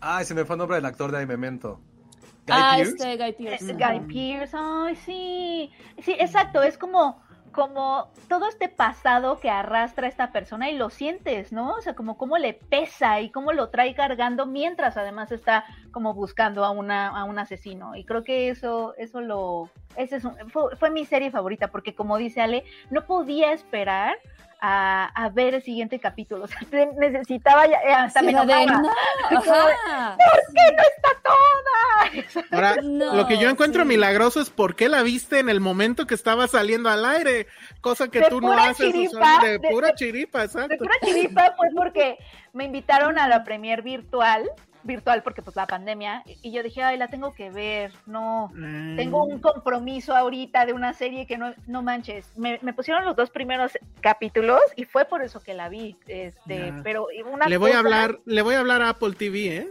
Ay, 0.00 0.24
se 0.26 0.34
me 0.34 0.44
fue 0.44 0.56
el 0.56 0.58
nombre 0.58 0.76
del 0.76 0.84
actor 0.84 1.12
de 1.12 1.24
Memento. 1.24 1.80
Guy 2.46 2.56
Ah, 2.56 2.78
este 2.80 3.16
Guy 3.16 3.32
Pearce. 3.32 3.72
Guy. 3.74 4.00
Pearce, 4.00 4.56
ay, 4.58 4.96
sí. 4.96 5.70
Sí, 6.02 6.16
exacto, 6.18 6.62
es 6.62 6.76
como, 6.78 7.22
como 7.52 8.10
todo 8.28 8.48
este 8.48 8.68
pasado 8.68 9.38
que 9.38 9.50
arrastra 9.50 10.06
esta 10.08 10.32
persona 10.32 10.70
y 10.70 10.76
lo 10.76 10.90
sientes, 10.90 11.52
¿no? 11.52 11.74
O 11.74 11.80
sea, 11.80 11.94
como 11.94 12.16
cómo 12.16 12.38
le 12.38 12.54
pesa 12.54 13.20
y 13.20 13.30
cómo 13.30 13.52
lo 13.52 13.70
trae 13.70 13.94
cargando 13.94 14.46
mientras 14.46 14.96
además 14.96 15.32
está 15.32 15.64
como 15.90 16.14
buscando 16.14 16.64
a 16.64 16.70
una 16.70 17.08
a 17.08 17.24
un 17.24 17.38
asesino. 17.38 17.94
Y 17.96 18.04
creo 18.04 18.22
que 18.24 18.48
eso 18.50 18.94
eso 18.98 19.20
lo 19.20 19.70
ese 19.96 20.16
es 20.16 20.24
un- 20.24 20.36
fue, 20.50 20.76
fue 20.76 20.90
mi 20.90 21.04
serie 21.04 21.30
favorita 21.30 21.68
porque 21.68 21.94
como 21.94 22.16
dice 22.18 22.40
Ale, 22.40 22.64
no 22.90 23.04
podía 23.06 23.52
esperar 23.52 24.16
a, 24.62 25.06
a 25.14 25.30
ver 25.30 25.54
el 25.54 25.62
siguiente 25.62 25.98
capítulo. 25.98 26.44
O 26.44 26.46
sea, 26.48 26.60
necesitaba 26.98 27.66
ya, 27.66 27.78
eh, 27.78 27.92
hasta 27.94 28.20
Sí, 28.20 28.26
me 28.26 28.32
de, 28.34 28.38
enojaba. 28.62 28.82
no, 29.30 29.38
ajá. 29.38 30.16
¡Toda! 31.22 32.44
Ahora, 32.50 32.76
No, 32.82 33.14
lo 33.14 33.26
que 33.26 33.38
yo 33.38 33.48
encuentro 33.48 33.82
sí. 33.82 33.88
milagroso 33.88 34.40
es 34.40 34.50
por 34.50 34.74
qué 34.76 34.88
la 34.88 35.02
viste 35.02 35.38
en 35.38 35.48
el 35.48 35.60
momento 35.60 36.06
que 36.06 36.14
estaba 36.14 36.46
saliendo 36.48 36.88
al 36.88 37.04
aire, 37.04 37.46
cosa 37.80 38.08
que 38.08 38.20
De 38.20 38.28
tú 38.28 38.40
no 38.40 38.52
haces 38.52 38.86
chiripa, 38.92 39.08
usualmente, 39.10 39.46
de 39.46 39.58
de- 39.58 39.68
pura 39.70 39.86
de- 39.88 39.94
chiripa, 39.94 40.38
De 40.40 40.44
exacto. 40.46 40.76
pura 40.78 40.94
chiripa 41.04 41.54
fue 41.56 41.68
porque 41.76 42.18
me 42.52 42.64
invitaron 42.64 43.18
a 43.18 43.28
la 43.28 43.44
premier 43.44 43.82
virtual, 43.82 44.50
virtual 44.82 45.22
porque 45.22 45.42
pues 45.42 45.56
la 45.56 45.66
pandemia, 45.66 46.22
y 46.26 46.52
yo 46.52 46.62
dije, 46.62 46.82
ay, 46.82 46.96
la 46.96 47.08
tengo 47.08 47.32
que 47.34 47.50
ver, 47.50 47.92
no, 48.06 48.50
Mm. 48.54 48.96
tengo 48.96 49.24
un 49.24 49.40
compromiso 49.40 50.14
ahorita 50.16 50.66
de 50.66 50.72
una 50.72 50.92
serie 50.92 51.26
que 51.26 51.36
no, 51.38 51.52
no 51.66 51.82
manches. 51.82 52.30
Me, 52.36 52.58
me 52.62 52.72
pusieron 52.72 53.04
los 53.04 53.16
dos 53.16 53.30
primeros 53.30 53.72
capítulos 54.00 54.60
y 54.76 54.84
fue 54.84 55.04
por 55.04 55.22
eso 55.22 55.40
que 55.40 55.54
la 55.54 55.68
vi, 55.68 55.96
este, 56.06 56.58
Ya. 56.68 56.80
pero 56.82 57.06
una 57.32 57.46
Le 57.46 57.56
voy 57.58 57.72
a 57.72 57.78
hablar, 57.78 58.18
le 58.24 58.42
voy 58.42 58.54
a 58.54 58.60
hablar 58.60 58.82
a 58.82 58.90
Apple 58.90 59.12
TV, 59.12 59.56
¿eh? 59.56 59.68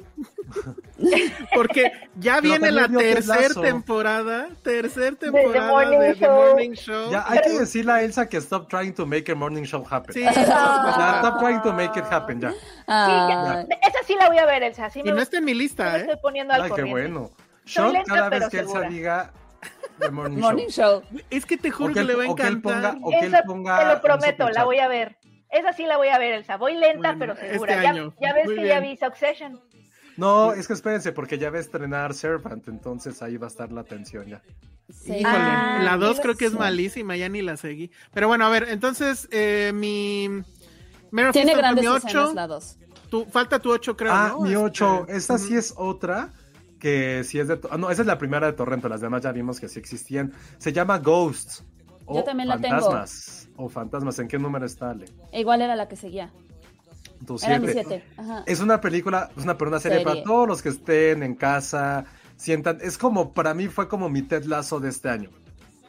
Porque 1.54 1.92
ya 2.16 2.42
viene 2.42 2.72
la 2.72 2.88
tercera 2.88 3.62
temporada, 3.62 4.50
tercer 4.64 5.16
The 5.16 5.32
temporada 5.32 5.70
Morning 5.72 6.00
de 6.00 6.14
The 6.14 6.26
Show. 6.26 6.36
Morning 6.36 6.72
Show. 6.74 7.12
Ya, 7.12 7.26
hay 7.28 7.40
que 7.42 7.50
decirle 7.60 7.92
a 7.92 8.02
Elsa 8.04 8.28
que 8.28 8.38
stop 8.38 8.68
trying 8.68 8.94
to 8.94 9.06
make 9.06 9.32
a 9.32 9.36
morning 9.36 9.64
show 9.64 9.86
happen. 9.90 10.14
Sí, 10.14 10.22
Ya, 10.22 10.32
stop 11.20 11.40
trying 11.40 11.62
to 11.62 11.72
make 11.74 11.98
it 11.98 12.06
happen, 12.12 12.42
ya. 12.42 12.52
Sí, 12.52 12.58
ya, 12.90 13.52
Ah, 13.62 13.66
esa 13.88 14.00
sí 14.06 14.16
la 14.20 14.28
voy 14.28 14.38
a 14.40 14.46
ver, 14.46 14.64
Elsa, 14.64 14.90
sí 14.90 14.99
y 15.04 15.12
no 15.12 15.22
está 15.22 15.38
en 15.38 15.46
mi 15.46 15.54
lista, 15.54 15.98
¿eh? 15.98 16.02
Estoy 16.02 16.18
poniendo 16.22 16.54
al 16.54 16.64
Ay, 16.64 16.72
qué 16.76 16.84
bueno. 16.84 17.32
Soy 17.66 17.94
lenta, 17.94 18.14
cada 18.14 18.30
vez 18.30 18.50
que 18.50 18.58
segura. 18.60 18.80
Elsa 18.82 18.90
diga 18.94 19.34
The 20.00 20.10
Morning, 20.12 20.40
morning 20.40 20.68
show. 20.68 21.04
Es 21.30 21.46
que 21.46 21.58
te 21.58 21.72
juro 21.72 21.94
que, 21.94 22.04
le 22.04 22.16
va 22.16 22.24
a 22.24 22.28
encantar. 22.28 22.98
O 23.02 23.10
que 23.10 23.20
él 23.20 23.36
ponga, 23.46 23.76
o 23.76 23.80
te 23.80 23.96
lo 23.96 24.02
prometo, 24.02 24.50
la 24.50 24.64
voy 24.64 24.80
a 24.80 24.88
ver. 24.88 25.18
Esa 25.50 25.74
sí 25.74 25.86
la 25.86 25.98
voy 25.98 26.10
a 26.10 26.18
ver, 26.18 26.34
Elsa. 26.34 26.58
Voy 26.58 26.76
lenta, 26.76 27.16
pero 27.18 27.36
segura. 27.36 27.84
Este 27.84 28.12
ya, 28.22 28.34
ves 28.34 28.48
que 28.48 28.68
ya 28.68 28.80
vi 28.80 28.98
Succession. 28.98 29.60
No, 30.16 30.54
es 30.54 30.68
que 30.68 30.74
espérense, 30.74 31.12
porque 31.12 31.38
ya 31.38 31.50
va 31.50 31.58
a 31.58 31.62
estrenar 31.62 32.14
Servant, 32.14 32.68
entonces 32.68 33.22
ahí 33.22 33.38
va 33.38 33.48
a 33.48 33.50
estar 33.50 33.72
la 33.72 33.86
tensión 33.86 34.28
ya. 34.28 34.42
Sí. 34.90 35.14
Híjole, 35.14 35.38
ah, 35.38 35.80
la 35.82 35.98
2 35.98 36.20
creo 36.20 36.36
que 36.36 36.46
es 36.46 36.54
malísima, 36.54 37.16
ya 37.16 37.30
ni 37.30 37.42
la 37.42 37.56
seguí. 37.56 37.90
Pero 38.14 38.28
bueno, 38.28 38.46
a 38.46 38.50
ver, 38.50 38.68
entonces 38.70 39.30
eh, 39.32 39.72
mi... 39.74 40.44
Tiene 41.12 41.54
Houston 41.54 41.58
grandes 41.58 41.86
escenas 41.86 42.34
la 42.34 42.48
2. 42.48 42.78
Tú, 43.10 43.26
falta 43.26 43.60
tu 43.60 43.72
8, 43.72 43.98
creo. 43.98 44.12
Ah, 44.14 44.38
mi 44.40 44.50
este, 44.50 44.58
8. 44.58 45.06
Esta 45.10 45.38
sí 45.38 45.56
es 45.56 45.74
otra 45.78 46.32
que 46.80 47.24
sí 47.24 47.40
es 47.40 47.48
de... 47.48 47.60
Ah, 47.70 47.78
no, 47.78 47.92
esa 47.92 48.02
es 48.02 48.08
la 48.08 48.18
primera 48.18 48.48
de 48.48 48.54
Torrento, 48.54 48.88
las 48.90 49.02
demás 49.02 49.22
ya 49.22 49.32
vimos 49.32 49.60
que 49.60 49.68
sí 49.68 49.80
existían. 49.80 50.34
Se 50.58 50.72
llama 50.72 50.98
Ghosts. 51.00 51.64
Yo 52.12 52.24
también 52.24 52.50
la 52.50 52.58
fantasmas, 52.58 53.48
tengo. 53.54 53.66
O 53.66 53.70
fantasmas, 53.70 54.18
¿en 54.20 54.28
qué 54.28 54.40
número 54.40 54.66
está 54.66 54.92
Ale? 54.92 55.06
Igual 55.32 55.62
era 55.62 55.76
la 55.76 55.88
que 55.88 55.96
seguía. 55.96 56.32
Tu 57.26 57.38
siete. 57.38 58.04
Mi 58.18 58.34
Es 58.46 58.62
una 58.62 58.82
película, 58.82 59.30
es 59.38 59.44
una, 59.44 59.58
una 59.60 59.80
serie, 59.80 60.04
para 60.04 60.24
todos 60.24 60.48
los 60.48 60.62
que 60.62 60.70
estén 60.70 61.22
en 61.22 61.36
casa, 61.36 62.06
sientan, 62.38 62.80
es 62.82 62.98
como, 62.98 63.34
para 63.34 63.54
mí 63.54 63.68
fue 63.68 63.88
como 63.88 64.10
mi 64.10 64.22
Ted 64.22 64.46
Lazo 64.46 64.80
de 64.80 64.90
este 64.90 65.10
año. 65.10 65.30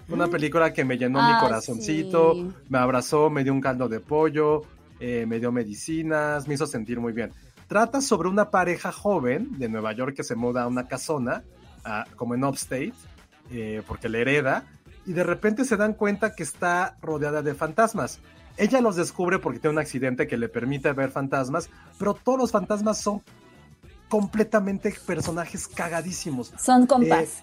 Una 0.09 0.27
mm. 0.27 0.31
película 0.31 0.73
que 0.73 0.85
me 0.85 0.99
llenó 0.99 1.23
mi 1.23 1.39
corazoncito, 1.39 2.35
me 2.69 2.79
abrazó, 2.79 3.31
me 3.31 3.45
dio 3.45 3.53
un 3.53 3.61
caldo 3.61 3.89
de 3.89 4.01
pollo, 4.01 4.63
eh, 5.01 5.25
me 5.27 5.41
dio 5.41 5.51
medicinas, 5.51 6.47
me 6.47 6.55
hizo 6.55 6.67
sentir 6.67 7.01
muy 7.01 7.13
bien. 7.13 7.33
Trata 7.67 8.01
sobre 8.01 8.29
una 8.29 8.51
pareja 8.51 8.93
joven 8.93 9.59
de 9.59 9.69
Nueva 9.69 9.93
York 9.93 10.15
que 10.17 10.25
se 10.25 10.35
muda 10.37 10.63
a 10.63 10.67
una 10.69 10.87
casona, 10.87 11.43
a- 11.85 12.05
como 12.17 12.35
en 12.35 12.45
Upstate, 12.45 12.93
eh, 13.51 13.83
porque 13.87 14.09
le 14.09 14.21
hereda, 14.21 14.65
y 15.07 15.13
de 15.13 15.25
repente 15.25 15.65
se 15.65 15.77
dan 15.77 15.95
cuenta 15.95 16.35
que 16.35 16.43
está 16.43 16.97
rodeada 17.01 17.43
de 17.43 17.55
fantasmas. 17.55 18.21
Ella 18.57 18.81
los 18.81 18.97
descubre 18.97 19.39
porque 19.39 19.59
tiene 19.59 19.73
un 19.75 19.79
accidente 19.79 20.27
que 20.27 20.37
le 20.37 20.49
permite 20.49 20.93
ver 20.93 21.11
fantasmas, 21.11 21.71
pero 21.99 22.13
todos 22.15 22.39
los 22.39 22.51
fantasmas 22.53 23.01
son 23.01 23.23
completamente 24.09 24.95
personajes 25.07 25.67
cagadísimos. 25.69 26.53
Son 26.59 26.87
compas. 26.87 27.43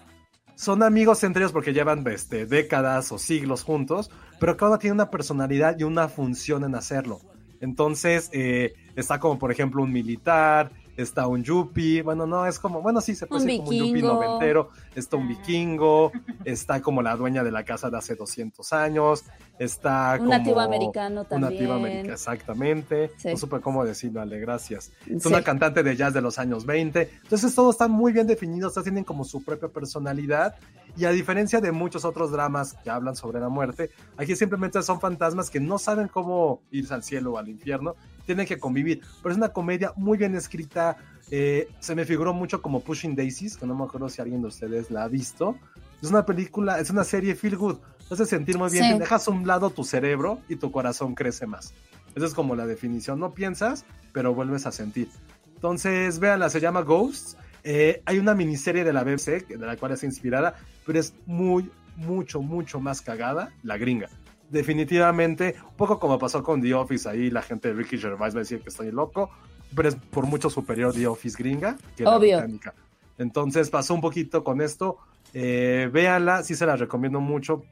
Son 0.54 0.82
amigos 0.82 1.22
entre 1.24 1.42
ellos 1.42 1.52
porque 1.52 1.72
llevan 1.72 2.06
este, 2.08 2.44
décadas 2.44 3.12
o 3.12 3.18
siglos 3.18 3.62
juntos, 3.62 4.10
pero 4.40 4.56
cada 4.56 4.72
uno 4.72 4.78
tiene 4.78 4.94
una 4.94 5.10
personalidad 5.10 5.76
y 5.78 5.84
una 5.84 6.08
función 6.08 6.64
en 6.64 6.74
hacerlo. 6.74 7.20
Entonces, 7.60 8.30
eh, 8.32 8.74
está 8.96 9.18
como 9.18 9.38
por 9.38 9.50
ejemplo 9.50 9.82
un 9.82 9.92
militar, 9.92 10.70
está 10.98 11.26
un 11.28 11.42
yuppie, 11.44 12.02
bueno, 12.02 12.26
no, 12.26 12.44
es 12.44 12.58
como, 12.58 12.82
bueno, 12.82 13.00
sí, 13.00 13.14
se 13.14 13.26
puede 13.26 13.40
Un 13.42 13.46
decir 13.46 13.60
como 13.64 13.70
un 13.70 13.76
yuppie 13.86 14.02
noventero, 14.02 14.70
está 14.94 15.16
un 15.16 15.28
vikingo, 15.28 16.12
está 16.44 16.82
como 16.82 17.02
la 17.02 17.14
dueña 17.16 17.44
de 17.44 17.52
la 17.52 17.64
casa 17.64 17.88
de 17.88 17.96
hace 17.96 18.16
200 18.16 18.72
años, 18.72 19.24
está 19.60 20.12
Un 20.14 20.18
como... 20.26 20.30
nativo 20.30 20.60
americano 20.60 21.24
Un 21.30 21.40
nativo 21.40 21.72
también. 21.72 21.72
americano, 21.72 22.12
exactamente. 22.14 23.12
Sí. 23.16 23.28
No 23.30 23.36
supe 23.36 23.60
cómo 23.60 23.84
decirlo, 23.84 24.20
Ale, 24.20 24.40
gracias. 24.40 24.90
Es 25.06 25.22
Sí. 25.22 25.28
una 25.28 25.42
cantante 25.42 25.82
de 25.82 25.96
jazz 25.96 26.12
de 26.14 26.20
los 26.20 26.38
años 26.38 26.66
20. 26.66 27.08
Entonces 27.22 27.54
todos 27.54 27.76
están 27.76 27.90
muy 27.92 28.12
bien 28.12 28.26
definidos, 28.26 28.74
todos 28.74 28.84
tienen 28.84 29.04
como 29.04 29.24
su 29.24 29.42
propia 29.44 29.68
personalidad. 29.68 30.56
Y 30.96 31.04
a 31.04 31.10
diferencia 31.10 31.60
de 31.60 31.70
muchos 31.70 32.04
otros 32.04 32.32
dramas 32.32 32.74
que 32.82 32.90
hablan 32.90 33.14
sobre 33.14 33.38
la 33.38 33.48
muerte, 33.48 33.90
aquí 34.16 34.34
simplemente 34.34 34.82
son 34.82 35.00
fantasmas 35.00 35.48
que 35.48 35.60
no 35.60 35.78
saben 35.78 36.08
cómo 36.08 36.60
irse 36.72 36.92
al 36.92 37.04
cielo 37.04 37.34
o 37.34 37.38
al 37.38 37.48
infierno, 37.48 37.94
tienen 38.28 38.46
que 38.46 38.58
convivir. 38.58 39.00
Pero 39.22 39.32
es 39.32 39.38
una 39.38 39.48
comedia 39.48 39.92
muy 39.96 40.18
bien 40.18 40.34
escrita. 40.36 40.96
eh, 41.30 41.68
se 41.80 41.94
me 41.94 42.04
figuró 42.06 42.32
mucho 42.32 42.62
como 42.62 42.80
Pushing 42.80 43.14
Daisies, 43.14 43.56
que 43.58 43.66
no 43.66 43.74
me 43.74 43.84
acuerdo 43.84 44.08
si 44.08 44.22
alguien 44.22 44.40
de 44.42 44.48
ustedes 44.48 44.90
la 44.90 45.04
ha 45.04 45.08
visto. 45.08 45.56
Es 46.02 46.08
una 46.10 46.24
película, 46.24 46.78
es 46.80 46.88
una 46.90 47.04
serie 47.04 47.34
feel 47.34 47.56
good. 47.56 47.76
Te 48.08 48.14
hace 48.14 48.24
sentir 48.24 48.56
muy 48.56 48.70
bien, 48.70 48.84
Sí. 48.84 48.92
te 48.94 48.98
dejas 49.00 49.28
a 49.28 49.30
un 49.30 49.46
lado 49.46 49.68
tu 49.70 49.84
cerebro 49.84 50.40
y 50.48 50.56
tu 50.56 50.70
corazón 50.72 51.14
crece 51.14 51.46
más. 51.46 51.74
Esa 52.14 52.24
es 52.26 52.32
como 52.34 52.54
la 52.56 52.66
definición. 52.66 53.18
No 53.20 53.34
piensas, 53.34 53.84
pero 54.12 54.32
vuelves 54.34 54.64
a 54.64 54.72
sentir. 54.72 55.08
Entonces, 55.54 56.18
véanla, 56.18 56.48
se 56.50 56.60
llama 56.60 56.80
Ghosts. 56.82 57.36
Eh, 57.64 58.00
hay 58.06 58.18
una 58.18 58.34
miniserie 58.34 58.84
de 58.84 58.92
la 58.94 59.04
BBC 59.04 59.46
de 59.48 59.58
la 59.66 59.76
cual 59.76 59.92
es 59.92 60.04
inspirada, 60.04 60.54
pero 60.86 60.98
es 60.98 61.12
muy, 61.26 61.70
mucho, 61.96 62.40
mucho 62.40 62.80
más 62.80 63.02
cagada 63.02 63.50
la 63.62 63.76
gringa. 63.76 64.08
Definitivamente, 64.50 65.56
un 65.70 65.76
poco 65.76 65.98
como 65.98 66.18
pasó 66.18 66.42
con 66.42 66.62
The 66.62 66.74
Office, 66.74 67.08
ahí 67.08 67.30
la 67.30 67.42
gente 67.42 67.68
de 67.68 67.74
Ricky 67.74 67.98
Gervais 67.98 68.34
va 68.34 68.38
a 68.38 68.42
decir 68.42 68.60
que 68.60 68.70
estoy 68.70 68.90
loco, 68.90 69.30
pero 69.74 69.88
es 69.88 69.94
por 69.96 70.26
mucho 70.26 70.48
superior 70.48 70.94
The 70.94 71.06
Office 71.06 71.36
gringa 71.38 71.76
que 71.96 72.04
la 72.04 72.16
Obvio. 72.16 72.38
británica. 72.38 72.74
Entonces 73.18 73.68
pasó 73.68 73.94
un 73.94 74.00
poquito 74.00 74.44
con 74.44 74.60
esto. 74.60 74.98
Eh, 75.34 75.90
véanla, 75.92 76.42
sí 76.42 76.54
se 76.54 76.64
la 76.64 76.76
recomiendo 76.76 77.20
mucho. 77.20 77.64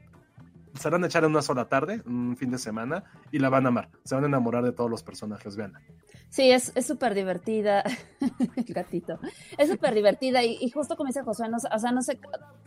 Se 0.79 0.89
van 0.89 1.03
a 1.03 1.07
echar 1.07 1.23
en 1.23 1.31
una 1.31 1.41
sola 1.41 1.65
tarde, 1.67 2.03
un 2.05 2.37
fin 2.37 2.51
de 2.51 2.59
semana, 2.59 3.03
y 3.31 3.39
la 3.39 3.49
van 3.49 3.65
a 3.65 3.69
amar. 3.69 3.89
Se 4.03 4.13
van 4.13 4.25
a 4.25 4.27
enamorar 4.27 4.63
de 4.63 4.73
todos 4.73 4.91
los 4.91 5.01
personajes, 5.01 5.55
véanla. 5.55 5.81
Sí, 6.29 6.51
es 6.51 6.73
súper 6.85 7.15
divertida. 7.15 7.83
El 8.55 8.73
gatito. 8.73 9.19
Es 9.57 9.69
súper 9.69 9.93
divertida 9.93 10.43
y, 10.43 10.69
justo 10.69 10.95
como 10.95 11.07
dice 11.07 11.23
Josué, 11.23 11.49
no, 11.49 11.57
o 11.57 11.79
sea, 11.79 11.91
no 11.91 12.01
se, 12.01 12.19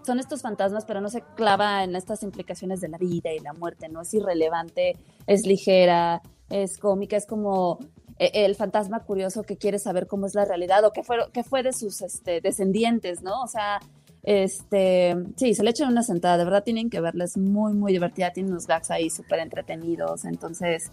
son 0.05 0.19
estos 0.19 0.43
fantasmas, 0.43 0.85
pero 0.85 1.01
no 1.01 1.09
se 1.09 1.23
clava 1.37 1.85
en 1.85 1.95
estas 1.95 2.23
implicaciones 2.23 2.81
de 2.81 2.89
la 2.89 2.99
vida 2.99 3.32
y 3.32 3.39
la 3.41 3.53
muerte, 3.53 3.89
¿no? 3.89 4.03
Es 4.03 4.15
irrelevante, 4.15 4.97
es 5.27 5.47
ligera, 5.47 6.23
es 6.49 6.78
cómica, 6.78 7.16
es 7.16 7.27
como 7.27 7.78
eh, 8.19 8.31
el 8.35 8.55
fantasma 8.55 9.01
curioso 9.01 9.43
que 9.43 9.57
quiere 9.57 9.78
saber 9.78 10.07
cómo 10.07 10.27
es 10.27 10.35
la 10.35 10.45
realidad 10.45 10.85
o 10.85 10.93
qué 10.93 11.03
fue, 11.03 11.19
qué 11.32 11.45
fue 11.45 11.62
de 11.62 11.73
sus 11.73 12.01
este, 12.03 12.41
descendientes, 12.41 13.23
¿no? 13.23 13.43
O 13.43 13.47
sea, 13.47 13.81
este, 14.23 15.16
sí, 15.37 15.55
se 15.55 15.62
le 15.62 15.70
echan 15.70 15.91
una 15.91 16.03
sentada, 16.03 16.37
de 16.39 16.45
verdad 16.45 16.65
tienen 16.65 16.91
que 16.91 17.01
verla, 17.01 17.24
es 17.24 17.37
muy, 17.37 17.73
muy 17.73 17.93
divertida, 17.93 18.32
tiene 18.32 18.51
unos 18.51 18.66
gags 18.66 18.91
ahí 18.91 19.11
súper 19.11 19.39
entretenidos, 19.41 20.24
entonces, 20.24 20.93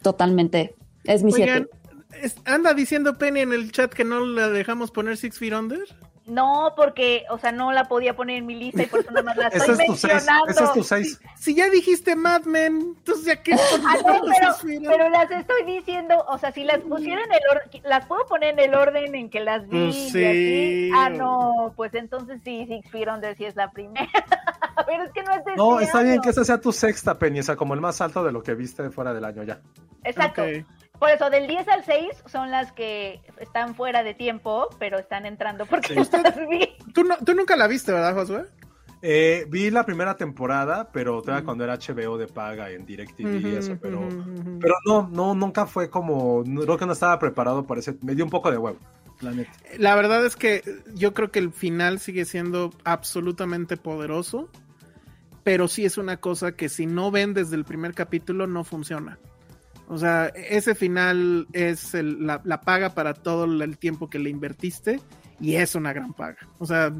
totalmente, 0.00 0.74
es 1.04 1.22
mi 1.22 1.32
Oigan, 1.32 1.68
siete. 2.10 2.26
es- 2.26 2.36
anda 2.44 2.74
diciendo 2.74 3.18
Penny 3.18 3.40
en 3.40 3.52
el 3.52 3.72
chat 3.72 3.92
que 3.92 4.04
no 4.04 4.20
la 4.26 4.48
dejamos 4.48 4.90
poner 4.90 5.16
Six 5.16 5.38
Feet 5.38 5.52
Under. 5.54 5.80
No, 6.24 6.72
porque, 6.76 7.24
o 7.30 7.38
sea, 7.38 7.50
no 7.50 7.72
la 7.72 7.86
podía 7.88 8.14
poner 8.14 8.36
en 8.36 8.46
mi 8.46 8.54
lista 8.54 8.84
y 8.84 8.86
por 8.86 9.00
eso 9.00 9.10
nada 9.10 9.24
más 9.24 9.36
la 9.36 9.48
estoy 9.52 9.72
es 9.74 9.86
tu 9.86 9.96
seis. 9.96 10.12
mencionando. 10.14 10.46
Ese 10.52 10.64
es 10.64 10.72
tu 10.72 10.84
seis. 10.84 11.20
Si 11.36 11.52
ya 11.56 11.68
dijiste 11.68 12.14
Mad 12.14 12.42
Men, 12.44 12.94
entonces 12.96 13.24
ya 13.24 13.42
que 13.42 13.52
Ah, 13.84 13.96
no, 14.06 14.20
pero, 14.62 14.80
pero 14.88 15.08
las 15.10 15.28
estoy 15.32 15.64
diciendo, 15.64 16.24
o 16.28 16.38
sea, 16.38 16.52
si 16.52 16.62
las 16.62 16.78
pusiera 16.78 17.24
en 17.24 17.32
el 17.32 17.40
orden, 17.50 17.82
las 17.84 18.06
puedo 18.06 18.24
poner 18.26 18.50
en 18.56 18.60
el 18.60 18.74
orden 18.76 19.12
en 19.16 19.30
que 19.30 19.40
las 19.40 19.68
vi 19.68 19.78
Pues 19.86 19.96
y 19.96 20.10
sí. 20.10 20.24
así. 20.24 20.90
Ah, 20.94 21.10
no, 21.10 21.72
pues 21.74 21.92
entonces 21.94 22.40
sí, 22.44 22.66
Six 22.68 22.88
Feet 22.92 23.08
Under 23.12 23.36
sí 23.36 23.44
es 23.44 23.56
la 23.56 23.72
primera. 23.72 24.06
pero 24.86 25.02
es 25.02 25.10
que 25.12 25.22
no 25.24 25.32
es 25.34 25.44
de 25.44 25.56
No, 25.56 25.80
está 25.80 26.02
bien 26.04 26.20
que 26.20 26.30
esa 26.30 26.44
sea 26.44 26.60
tu 26.60 26.72
sexta, 26.72 27.18
Penny, 27.18 27.40
o 27.40 27.42
sea, 27.42 27.56
como 27.56 27.74
el 27.74 27.80
más 27.80 28.00
alto 28.00 28.22
de 28.22 28.30
lo 28.30 28.44
que 28.44 28.54
viste 28.54 28.88
fuera 28.90 29.12
del 29.12 29.24
año 29.24 29.42
ya. 29.42 29.60
Exacto. 30.04 30.42
Ok. 30.44 30.64
Por 31.02 31.10
eso, 31.10 31.30
del 31.30 31.48
10 31.48 31.66
al 31.66 31.84
6 31.84 32.22
son 32.26 32.52
las 32.52 32.70
que 32.70 33.20
están 33.40 33.74
fuera 33.74 34.04
de 34.04 34.14
tiempo, 34.14 34.68
pero 34.78 35.00
están 35.00 35.26
entrando 35.26 35.66
porque 35.66 35.96
las 35.96 36.08
vi. 36.48 36.68
¿Tú, 36.94 37.02
no- 37.02 37.16
tú 37.16 37.34
nunca 37.34 37.56
la 37.56 37.66
viste, 37.66 37.90
¿verdad, 37.90 38.14
Josué? 38.14 38.44
Eh, 39.02 39.44
vi 39.48 39.68
la 39.72 39.84
primera 39.84 40.16
temporada, 40.16 40.92
pero 40.92 41.20
todavía 41.20 41.44
cuando 41.44 41.64
era 41.64 41.74
HBO 41.76 42.18
de 42.18 42.28
paga 42.28 42.70
en 42.70 42.86
DirecTV 42.86 43.34
y 43.34 43.54
eso, 43.56 43.76
pero, 43.82 44.08
pero 44.60 44.76
no, 44.86 45.08
no, 45.08 45.34
nunca 45.34 45.66
fue 45.66 45.90
como, 45.90 46.44
no- 46.46 46.60
creo 46.60 46.78
que 46.78 46.86
no 46.86 46.92
estaba 46.92 47.18
preparado 47.18 47.64
para 47.66 47.80
ese, 47.80 47.96
me 48.02 48.14
dio 48.14 48.24
un 48.24 48.30
poco 48.30 48.52
de 48.52 48.58
huevo, 48.58 48.78
la 49.22 49.32
neta. 49.32 49.50
La 49.78 49.96
verdad 49.96 50.24
es 50.24 50.36
que 50.36 50.62
yo 50.94 51.14
creo 51.14 51.32
que 51.32 51.40
el 51.40 51.52
final 51.52 51.98
sigue 51.98 52.24
siendo 52.26 52.70
absolutamente 52.84 53.76
poderoso, 53.76 54.48
pero 55.42 55.66
sí 55.66 55.84
es 55.84 55.98
una 55.98 56.18
cosa 56.18 56.52
que 56.52 56.68
si 56.68 56.86
no 56.86 57.10
ven 57.10 57.34
desde 57.34 57.56
el 57.56 57.64
primer 57.64 57.92
capítulo 57.92 58.46
no 58.46 58.62
funciona. 58.62 59.18
O 59.88 59.98
sea, 59.98 60.26
ese 60.34 60.74
final 60.74 61.46
es 61.52 61.94
el- 61.94 62.26
la, 62.26 62.40
la 62.44 62.60
paga 62.60 62.90
para 62.90 63.14
todo 63.14 63.44
el 63.44 63.78
tiempo 63.78 64.08
que 64.08 64.18
le 64.18 64.30
invertiste 64.30 65.00
y 65.40 65.56
es 65.56 65.74
una 65.74 65.92
gran 65.92 66.12
paga. 66.14 66.38
O 66.58 66.66
sea, 66.66 66.92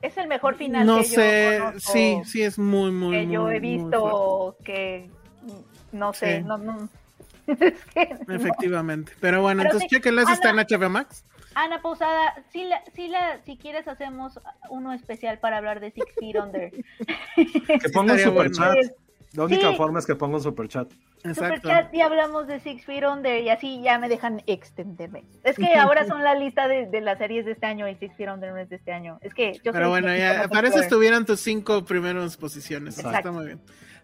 Es 0.00 0.16
el 0.16 0.28
mejor 0.28 0.54
final 0.56 0.86
no 0.86 0.98
que 0.98 1.04
sé, 1.04 1.56
yo 1.58 1.64
conozco, 1.64 1.80
sí, 1.92 2.20
sí 2.24 2.42
es 2.42 2.58
muy, 2.58 2.90
muy, 2.90 3.16
que 3.16 3.26
yo 3.32 3.50
he 3.50 3.60
visto 3.60 4.56
que 4.64 5.10
mm, 5.42 5.96
no 5.98 6.12
sé, 6.12 6.38
Sí. 6.38 6.44
no, 6.44 6.58
no. 6.58 6.88
Es 7.46 7.84
que 7.92 8.06
no. 8.10 8.16
fuerte. 8.16 8.34
Efectivamente. 8.36 9.12
Pero 9.20 9.42
bueno, 9.42 9.58
Pero 9.62 9.70
entonces 9.72 9.88
sí, 9.90 9.96
chequenla, 9.96 10.22
esa 10.22 10.32
está 10.34 10.50
en 10.50 10.56
HBO 10.56 10.88
Max. 10.90 11.24
Ana 11.56 11.80
Posada, 11.82 12.34
si 12.52 12.64
la, 12.64 12.82
si 12.96 13.06
la, 13.08 13.40
si 13.44 13.56
quieres 13.56 13.86
hacemos 13.86 14.40
uno 14.70 14.92
especial 14.92 15.38
para 15.38 15.58
hablar 15.58 15.78
de 15.80 15.90
Six 15.92 16.06
Feet 16.18 16.36
Under. 16.42 16.70
Que 17.36 17.88
ponga 17.92 18.14
un 18.14 18.18
estaría 18.18 18.30
bueno. 18.30 18.54
superchat. 18.54 18.92
La 19.34 19.44
única 19.44 19.70
Sí. 19.70 19.76
forma 19.76 19.98
es 19.98 20.06
que 20.06 20.14
ponga 20.14 20.36
un 20.36 20.42
superchat. 20.42 20.90
Exacto. 21.24 21.56
Superchat 21.56 21.92
y 21.94 22.00
hablamos 22.02 22.46
de 22.46 22.60
Six 22.60 22.84
Feet 22.84 23.04
Under 23.04 23.42
y 23.42 23.48
así 23.50 23.80
ya 23.82 23.98
me 23.98 24.08
dejan 24.08 24.42
extenderme. 24.46 25.24
Es 25.42 25.56
que 25.56 25.74
ahora 25.74 26.04
son 26.06 26.22
la 26.22 26.34
lista 26.34 26.68
de, 26.68 26.86
de 26.86 27.00
las 27.00 27.18
series 27.18 27.44
de 27.44 27.52
este 27.52 27.66
año 27.66 27.88
y 27.88 27.94
Six 27.96 28.14
Feet 28.16 28.28
Under 28.32 28.50
no 28.52 28.58
es 28.58 28.68
de 28.68 28.76
este 28.76 28.92
año. 28.92 29.18
Es 29.22 29.34
que 29.34 29.54
yo 29.64 29.72
Pero 29.72 29.86
soy 29.86 29.90
bueno, 29.90 30.14
ya, 30.16 30.46
para 30.48 30.68
eso 30.68 30.78
estuvieran 30.80 31.24
tus 31.24 31.40
cinco 31.40 31.84
primeras 31.84 32.36
posiciones. 32.36 32.96
Está 32.96 33.08
Exacto. 33.08 33.32
muy 33.32 33.46
bien. 33.46 33.60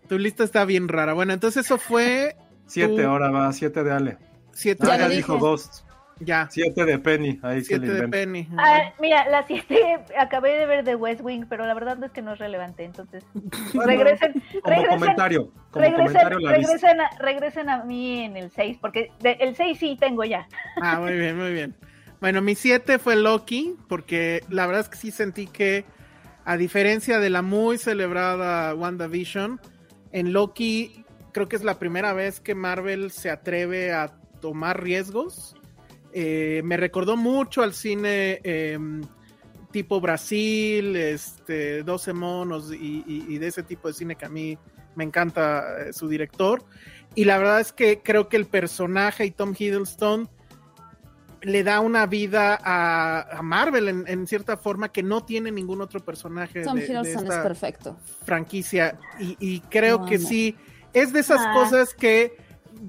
Tu 0.09 0.19
lista 0.19 0.43
está 0.45 0.65
bien 0.65 0.89
rara. 0.89 1.13
Bueno, 1.13 1.33
entonces 1.33 1.65
eso 1.65 1.79
fue 1.79 2.35
Siete, 2.67 3.05
ahora 3.05 3.31
va, 3.31 3.53
siete 3.53 3.83
de 3.85 3.93
Ale. 3.93 4.19
siete. 4.53 4.87
Ya 4.87 4.95
Ah, 4.95 4.99
ya 4.99 5.09
lo 5.09 5.15
dijo. 5.15 5.39
Ghost. 5.39 5.85
Ya, 6.21 6.49
Siete 6.51 6.85
de 6.85 6.99
Penny, 6.99 7.39
ahí 7.43 7.65
se 7.65 7.79
le 7.79 7.87
siete 7.87 7.87
de 7.87 7.93
inventa. 8.05 8.17
Penny. 8.19 8.49
Ah, 8.59 8.93
mira, 9.01 9.29
la 9.31 9.47
siete 9.47 9.99
acabé 10.19 10.51
de 10.59 10.67
ver 10.67 10.85
de 10.85 10.95
West 10.95 11.23
Wing, 11.23 11.47
pero 11.49 11.67
la 11.67 11.73
verdad 11.75 12.03
es 12.05 12.11
que 12.13 12.21
no 12.23 12.35
es 12.35 12.39
relevante, 12.39 12.85
entonces 12.85 13.25
Bueno, 13.75 13.87
regresen, 13.87 14.33
Como 14.63 14.75
regresen, 14.77 14.99
comentario, 14.99 15.53
como 15.71 15.85
regresen, 15.87 16.07
comentario 16.07 16.39
la 16.41 16.53
viste. 16.53 16.67
regresen, 16.73 17.01
a, 17.01 17.11
regresen 17.19 17.69
a 17.71 17.85
mí 17.85 18.23
en 18.25 18.37
el 18.37 18.51
6, 18.51 18.77
porque 18.81 19.11
de- 19.21 19.39
el 19.41 19.57
6 19.57 19.79
sí 19.79 19.97
tengo 19.99 20.25
ya. 20.25 20.47
Ah, 20.81 21.01
muy 21.01 21.15
bien, 21.17 21.39
muy 21.39 21.53
bien. 21.53 21.75
Bueno, 22.21 22.43
mi 22.43 22.55
siete 22.55 22.99
fue 22.99 23.17
Loki, 23.17 23.77
porque 23.89 24.43
la 24.51 24.67
verdad 24.67 24.83
es 24.83 24.89
que 24.91 24.99
sí 24.99 25.11
sentí 25.11 25.47
que, 25.47 25.87
a 26.45 26.59
diferencia 26.59 27.19
de 27.19 27.31
la 27.31 27.41
muy 27.41 27.79
celebrada 27.79 28.75
WandaVision, 28.75 29.59
en 30.13 30.33
Loki 30.35 31.07
creo 31.33 31.49
que 31.49 31.57
es 31.57 31.65
la 31.65 31.79
primera 31.79 32.13
vez 32.13 32.41
que 32.41 32.55
Marvel 32.55 33.11
se 33.11 33.31
atreve 33.31 33.93
a 33.95 34.09
tomar 34.43 34.83
riesgos. 34.83 35.57
Eh, 36.13 36.63
me 36.65 36.77
recordó 36.77 37.17
mucho 37.17 37.63
al 37.63 37.73
cine 37.75 38.41
eh, 38.43 38.79
tipo 39.71 40.01
Brasil, 40.01 40.97
este, 40.97 41.83
12 41.85 42.13
monos 42.13 42.73
y, 42.73 43.05
y- 43.07 43.25
y 43.29 43.39
de 43.39 43.47
ese 43.47 43.63
tipo 43.63 43.87
de 43.89 43.95
cine 43.95 44.17
que 44.17 44.25
a 44.27 44.29
mí 44.29 44.59
me 44.97 45.05
encanta 45.05 45.87
eh, 45.89 45.93
su 45.93 46.09
director. 46.09 46.65
Y 47.15 47.25
la 47.25 47.39
verdad 47.39 47.61
es 47.61 47.73
que 47.73 48.01
creo 48.03 48.29
que 48.29 48.37
el 48.37 48.47
personaje 48.47 49.25
y 49.27 49.31
Tom 49.31 49.55
Hiddleston 49.57 50.29
le 51.43 51.63
da 51.65 51.81
una 51.81 52.05
vida 52.07 52.59
a, 52.63 53.39
a 53.39 53.43
Marvel 53.43 53.89
en, 53.89 54.05
en 54.07 54.27
cierta 54.27 54.57
forma 54.57 54.91
que 54.93 55.03
no 55.03 55.25
tiene 55.25 55.51
ningún 55.51 55.81
otro 55.81 56.01
personaje 56.01 56.63
Tom 56.63 56.75
de- 56.75 56.83
de 56.83 56.87
Hiddleston 56.93 57.27
es 57.33 57.39
perfecto. 57.39 57.97
franquicia. 58.25 58.99
Y, 59.19 59.37
y 59.41 59.61
creo 59.61 60.05
que 60.05 60.19
sí, 60.19 60.57
es 60.93 61.13
de 61.13 61.21
esas 61.21 61.41
Ah. 61.41 61.53
cosas 61.55 61.95
que 61.95 62.37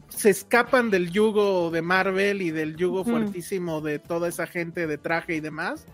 se 0.09 0.29
escapan 0.29 0.89
del 0.89 1.11
yugo 1.11 1.71
de 1.71 1.81
Marvel 1.81 2.41
y 2.41 2.51
del 2.51 2.75
yugo 2.75 3.03
fuertísimo 3.03 3.81
de 3.81 3.99
toda 3.99 4.27
esa 4.27 4.47
gente 4.47 4.87
de 4.87 4.97
traje 4.97 5.35
y 5.35 5.39
demás. 5.39 5.85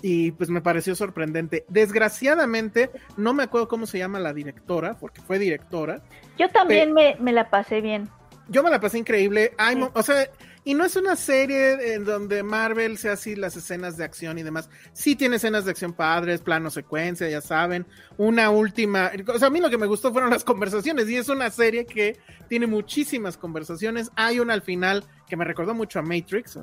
Y 0.00 0.30
pues 0.32 0.48
me 0.48 0.60
pareció 0.60 0.94
sorprendente. 0.94 1.64
Desgraciadamente, 1.68 2.90
no 3.16 3.34
me 3.34 3.42
acuerdo 3.42 3.66
cómo 3.66 3.86
se 3.86 3.98
llama 3.98 4.20
la 4.20 4.32
directora, 4.32 4.96
porque 4.98 5.20
fue 5.20 5.38
directora. 5.38 6.02
Yo 6.38 6.48
también 6.50 6.92
me, 6.92 7.16
me 7.18 7.32
la 7.32 7.50
pasé 7.50 7.80
bien. 7.80 8.08
Yo 8.48 8.62
me 8.62 8.70
la 8.70 8.80
pasé 8.80 8.98
increíble. 8.98 9.52
Sí. 9.58 9.80
O 9.92 10.02
sea, 10.02 10.28
y 10.64 10.74
no 10.74 10.84
es 10.84 10.96
una 10.96 11.16
serie 11.16 11.94
en 11.94 12.04
donde 12.04 12.42
Marvel 12.42 12.98
sea 12.98 13.12
así 13.12 13.36
las 13.36 13.56
escenas 13.56 13.96
de 13.96 14.04
acción 14.04 14.38
y 14.38 14.42
demás. 14.42 14.68
Sí 14.92 15.16
tiene 15.16 15.36
escenas 15.36 15.64
de 15.64 15.70
acción 15.70 15.92
padres, 15.92 16.40
plano 16.42 16.70
secuencia, 16.70 17.28
ya 17.28 17.40
saben. 17.40 17.86
Una 18.16 18.50
última. 18.50 19.10
O 19.26 19.38
sea, 19.38 19.48
a 19.48 19.50
mí 19.50 19.60
lo 19.60 19.70
que 19.70 19.78
me 19.78 19.86
gustó 19.86 20.12
fueron 20.12 20.30
las 20.30 20.44
conversaciones. 20.44 21.08
Y 21.08 21.16
es 21.16 21.28
una 21.28 21.50
serie 21.50 21.86
que 21.86 22.18
tiene 22.48 22.66
muchísimas 22.66 23.36
conversaciones. 23.36 24.10
Hay 24.16 24.40
una 24.40 24.54
al 24.54 24.62
final 24.62 25.04
que 25.26 25.36
me 25.36 25.44
recordó 25.44 25.74
mucho 25.74 25.98
a 25.98 26.02
Matrix, 26.02 26.58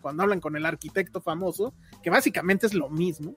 cuando 0.00 0.22
hablan 0.22 0.40
con 0.40 0.56
el 0.56 0.66
arquitecto 0.66 1.20
famoso, 1.20 1.72
que 2.02 2.10
básicamente 2.10 2.66
es 2.66 2.74
lo 2.74 2.90
mismo. 2.90 3.34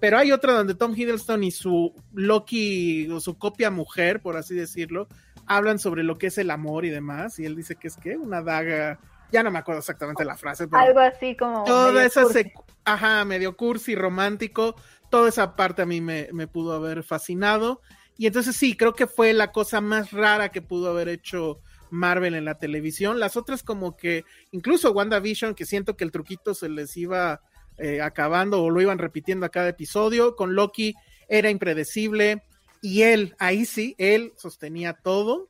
Pero 0.00 0.18
hay 0.18 0.32
otra 0.32 0.54
donde 0.54 0.74
Tom 0.74 0.94
Hiddleston 0.94 1.44
y 1.44 1.50
su 1.50 1.94
Loki, 2.14 3.08
o 3.10 3.20
su 3.20 3.36
copia 3.38 3.70
mujer, 3.70 4.20
por 4.20 4.36
así 4.36 4.54
decirlo, 4.54 5.08
hablan 5.46 5.78
sobre 5.78 6.02
lo 6.02 6.18
que 6.18 6.26
es 6.28 6.38
el 6.38 6.50
amor 6.50 6.84
y 6.84 6.90
demás, 6.90 7.38
y 7.38 7.44
él 7.44 7.54
dice 7.54 7.76
que 7.76 7.88
es 7.88 7.96
que 7.96 8.16
una 8.16 8.42
daga, 8.42 8.98
ya 9.32 9.42
no 9.42 9.50
me 9.50 9.58
acuerdo 9.58 9.80
exactamente 9.80 10.24
la 10.24 10.36
frase, 10.36 10.68
pero 10.68 10.82
Algo 10.82 11.00
así 11.00 11.36
como. 11.36 11.64
toda 11.64 12.04
esa 12.04 12.22
cursi. 12.22 12.52
ajá, 12.84 13.24
medio 13.24 13.56
cursi, 13.56 13.94
romántico, 13.94 14.76
toda 15.10 15.28
esa 15.28 15.56
parte 15.56 15.82
a 15.82 15.86
mí 15.86 16.00
me, 16.00 16.28
me 16.32 16.46
pudo 16.46 16.72
haber 16.74 17.02
fascinado, 17.02 17.80
y 18.18 18.26
entonces 18.26 18.56
sí, 18.56 18.76
creo 18.76 18.94
que 18.94 19.06
fue 19.06 19.32
la 19.32 19.52
cosa 19.52 19.80
más 19.80 20.12
rara 20.12 20.50
que 20.50 20.62
pudo 20.62 20.90
haber 20.90 21.08
hecho 21.08 21.60
Marvel 21.90 22.34
en 22.34 22.44
la 22.44 22.58
televisión, 22.58 23.20
las 23.20 23.36
otras 23.36 23.62
como 23.62 23.96
que, 23.96 24.24
incluso 24.52 24.92
WandaVision, 24.92 25.54
que 25.54 25.66
siento 25.66 25.96
que 25.96 26.04
el 26.04 26.12
truquito 26.12 26.54
se 26.54 26.68
les 26.68 26.96
iba 26.96 27.40
eh, 27.78 28.00
acabando 28.00 28.62
o 28.62 28.70
lo 28.70 28.80
iban 28.80 28.98
repitiendo 28.98 29.44
a 29.46 29.50
cada 29.50 29.68
episodio, 29.68 30.34
con 30.34 30.54
Loki 30.54 30.94
era 31.28 31.50
impredecible, 31.50 32.42
y 32.80 33.02
él, 33.02 33.34
ahí 33.38 33.64
sí, 33.66 33.94
él 33.98 34.32
sostenía 34.36 34.94
todo. 34.94 35.48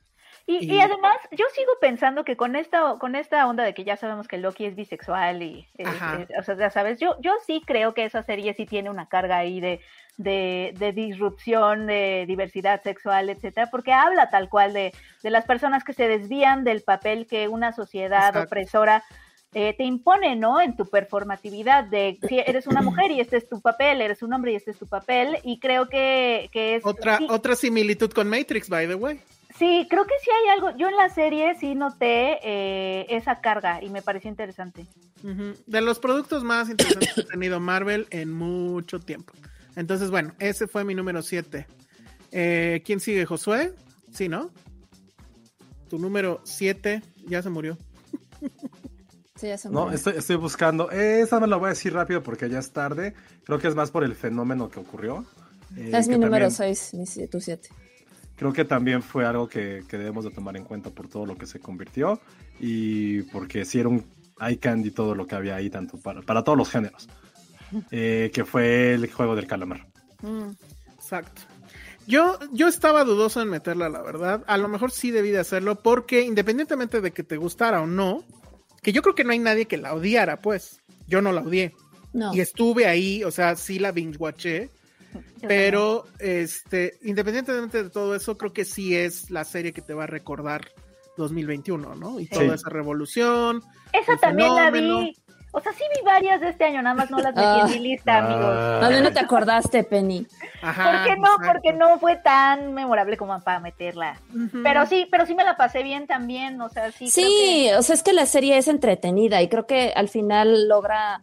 Y, 0.49 0.65
Y- 0.65 0.75
y 0.77 0.81
además, 0.81 1.17
yo 1.33 1.45
sigo 1.55 1.73
pensando 1.81 2.25
que 2.25 2.37
con 2.37 2.55
esta, 2.55 2.99
con 3.01 3.17
esta 3.17 3.49
onda 3.49 3.65
de 3.65 3.75
que 3.75 3.83
ya 3.85 3.97
sabemos 3.97 4.29
que 4.29 4.39
Loki 4.39 4.65
es 4.65 4.77
bisexual 4.77 5.43
y, 5.43 5.67
eh, 5.77 5.85
eh, 5.85 6.27
o 6.39 6.43
sea, 6.45 6.57
ya 6.57 6.71
sabes, 6.71 7.01
yo, 7.01 7.17
yo 7.21 7.33
sí 7.47 7.63
creo 7.67 7.95
que 7.95 8.05
esa 8.05 8.23
serie 8.23 8.55
sí 8.55 8.65
tiene 8.65 8.89
una 8.89 9.09
carga 9.09 9.39
ahí 9.39 9.61
de, 9.61 9.81
de, 10.19 10.73
de 10.79 10.93
disrupción, 10.93 11.89
de 11.89 12.27
diversidad 12.29 12.81
sexual, 12.83 13.29
etcétera, 13.29 13.69
porque 13.73 13.93
habla 13.93 14.31
tal 14.31 14.49
cual 14.49 14.73
de, 14.73 14.93
de 15.23 15.31
las 15.31 15.45
personas 15.47 15.83
que 15.83 15.93
se 15.95 16.07
desvían 16.07 16.63
del 16.63 16.83
papel 16.83 17.27
que 17.27 17.49
una 17.49 17.73
sociedad 17.73 18.29
Exacto. 18.29 18.47
opresora 18.47 19.03
eh, 19.53 19.75
te 19.77 19.83
impone, 19.85 20.37
¿no? 20.37 20.61
En 20.61 20.77
tu 20.77 20.85
performatividad 20.87 21.85
de 21.85 22.19
si 22.29 22.39
eres 22.39 22.67
una 22.69 22.83
mujer 22.83 23.11
y 23.11 23.21
este 23.21 23.37
es 23.39 23.49
tu 23.49 23.61
papel, 23.61 24.01
eres 24.01 24.23
un 24.23 24.33
hombre 24.33 24.53
y 24.53 24.57
este 24.57 24.71
es 24.71 24.79
tu 24.79 24.87
papel, 24.87 25.39
y 25.43 25.59
creo 25.59 25.89
que, 25.89 26.49
que 26.53 26.77
es... 26.77 26.87
Otra, 26.87 27.19
sí- 27.19 27.27
otra 27.31 27.57
similitud 27.57 28.13
con 28.13 28.29
Matrix, 28.29 28.69
by 28.69 28.87
the 28.87 28.95
way. 28.95 29.19
Sí, 29.59 29.87
creo 29.89 30.05
que 30.05 30.15
sí 30.23 30.31
hay 30.31 30.49
algo. 30.59 30.77
Yo 30.77 30.89
en 30.89 30.97
la 30.97 31.09
serie 31.09 31.55
sí 31.59 31.75
noté 31.75 32.39
eh, 32.43 33.07
esa 33.11 33.41
carga 33.41 33.83
y 33.83 33.89
me 33.91 34.03
pareció 34.03 34.29
interesante. 34.31 34.87
De 35.67 35.81
los 35.81 35.99
productos 35.99 36.45
más 36.45 36.69
interesantes 36.69 37.15
que 37.15 37.21
ha 37.23 37.25
tenido 37.27 37.59
Marvel 37.59 38.07
en 38.11 38.33
mucho 38.33 39.01
tiempo. 39.01 39.33
Entonces, 39.75 40.11
bueno, 40.11 40.35
ese 40.39 40.67
fue 40.67 40.85
mi 40.85 40.95
número 40.95 41.23
7. 41.23 41.67
¿Quién 42.31 43.01
sigue? 43.01 43.25
¿Josué? 43.27 43.73
Sí, 44.13 44.29
¿no? 44.29 44.51
Tu 45.89 45.99
número 45.99 46.41
7 46.45 47.03
ya 47.27 47.43
se 47.43 47.49
murió. 47.51 47.77
Sí, 49.37 49.49
ya 49.49 49.59
se 49.59 49.69
No, 49.69 49.83
murió. 49.83 49.97
estoy, 49.97 50.15
estoy 50.17 50.37
buscando. 50.37 50.91
Esa 50.91 51.41
me 51.41 51.47
la 51.47 51.57
voy 51.57 51.67
a 51.67 51.71
decir 51.71 51.93
rápido 51.93 52.23
porque 52.23 52.49
ya 52.49 52.59
es 52.59 52.73
tarde. 52.73 53.15
Creo 53.45 53.59
que 53.59 53.69
es 53.69 53.75
más 53.75 53.91
por 53.91 54.05
el 54.05 54.15
fenómeno 54.15 54.69
que 54.71 54.81
ocurrió. 54.81 55.25
Eh, 55.77 55.91
es 55.93 56.09
mi 56.09 56.15
que 56.15 56.21
número 56.21 56.49
también- 56.51 56.77
6, 56.77 57.29
tu 57.31 57.41
7. 57.41 57.69
Creo 58.37 58.53
que 58.53 58.65
también 58.65 59.03
fue 59.03 59.25
algo 59.25 59.49
que, 59.49 59.85
que 59.89 59.97
debemos 59.97 60.25
de 60.25 60.31
tomar 60.31 60.57
en 60.57 60.65
cuenta 60.65 60.91
por 60.91 61.09
todo 61.09 61.27
lo 61.27 61.37
que 61.37 61.47
se 61.47 61.59
convirtió 61.59 62.21
y 62.61 63.23
porque 63.23 63.65
sí 63.65 63.81
era 63.81 63.89
un 63.89 64.05
eye 64.41 64.59
candy 64.59 64.91
todo 64.91 65.15
lo 65.15 65.27
que 65.27 65.35
había 65.35 65.57
ahí, 65.57 65.71
tanto 65.71 65.99
para, 65.99 66.23
para 66.23 66.45
todos 66.45 66.59
los 66.59 66.71
géneros, 66.71 67.09
eh, 67.91 68.31
que 68.33 68.45
fue 68.45 68.95
el 68.95 69.11
juego 69.11 69.35
del 69.35 69.47
calamar. 69.47 69.87
Exacto. 70.95 71.43
Yo, 72.07 72.39
yo 72.53 72.69
estaba 72.69 73.05
dudoso 73.05 73.43
en 73.43 73.49
meterla, 73.49 73.89
la 73.89 74.01
verdad. 74.01 74.45
A 74.47 74.57
lo 74.59 74.69
mejor 74.69 74.93
sí 74.93 75.11
debí 75.11 75.31
de 75.31 75.41
hacerlo 75.41 75.83
porque 75.83 76.23
independientemente 76.23 77.01
de 77.01 77.11
que 77.11 77.25
te 77.25 77.37
gustara 77.37 77.81
o 77.81 77.87
no, 77.87 78.23
que 78.83 78.93
yo 78.93 79.03
creo 79.03 79.17
que 79.17 79.25
no 79.25 79.33
hay 79.33 79.41
nadie 79.41 79.67
que 79.67 79.77
la 79.77 79.95
odiara, 79.95 80.41
pues. 80.41 80.81
Yo 81.09 81.21
no 81.21 81.33
la 81.33 81.41
odié. 81.41 81.75
No. 82.13 82.33
Y 82.33 82.41
estuve 82.41 82.87
ahí, 82.87 83.25
o 83.25 83.31
sea, 83.31 83.57
sí 83.57 83.79
la 83.79 83.91
binge 83.91 84.19
watché. 84.19 84.71
Pero, 85.49 86.05
este, 86.19 86.99
independientemente 87.03 87.83
de 87.83 87.91
todo 87.91 88.15
eso, 88.15 88.37
creo 88.39 88.53
que 88.53 88.65
sí 88.65 88.97
es 88.97 89.31
la 89.31 89.45
serie 89.45 89.73
que 89.73 89.83
te 89.83 89.95
va 89.95 90.05
a 90.05 90.09
recordar 90.09 90.73
2021, 91.17 91.95
¿no? 91.95 92.21
Y 92.21 92.27
toda 92.27 92.45
Sí. 92.45 92.51
esa 92.55 92.71
revolución. 92.71 93.63
Esa 93.93 94.17
también 94.17 94.55
la 94.55 94.71
vi. 94.71 95.17
O 95.53 95.61
sea, 95.61 95.73
sí 95.73 95.83
vi 95.95 96.05
varias 96.05 96.39
de 96.43 96.51
este 96.51 96.65
año, 96.65 96.83
nada 96.83 96.95
más 96.95 97.11
no 97.11 97.17
las 97.17 97.35
metí 97.35 97.47
Ah. 97.49 97.63
en 97.67 97.71
mi 97.81 97.89
lista, 97.89 98.19
amigos. 98.19 98.55
No, 98.83 99.01
no 99.01 99.11
te 99.11 99.21
acordaste, 99.21 99.85
Penny. 99.85 100.27
Ajá, 100.61 100.85
¿Por 100.85 101.05
qué 101.05 101.17
no? 101.19 101.27
exacto. 101.29 101.47
Porque 101.53 101.73
no 101.73 101.99
fue 101.99 102.17
tan 102.17 102.75
memorable 102.75 103.17
como 103.17 103.41
para 103.41 103.59
meterla. 103.61 104.21
Pero 104.63 104.85
sí, 104.85 105.09
pero 105.11 105.25
sí 105.25 105.35
me 105.35 105.45
la 105.45 105.57
pasé 105.57 105.83
bien 105.83 106.07
también, 106.07 106.61
o 106.61 106.69
sea, 106.69 106.93
sí. 106.93 107.11
creo 107.11 107.27
Sí, 107.29 107.71
o 107.79 107.83
sea, 107.83 107.95
es 107.95 108.03
que 108.03 108.13
la 108.13 108.27
serie 108.27 108.59
es 108.59 108.69
entretenida 108.69 109.41
y 109.41 109.49
creo 109.49 109.67
que 109.67 109.95
al 109.97 110.11
final 110.11 110.69
logra 110.69 111.23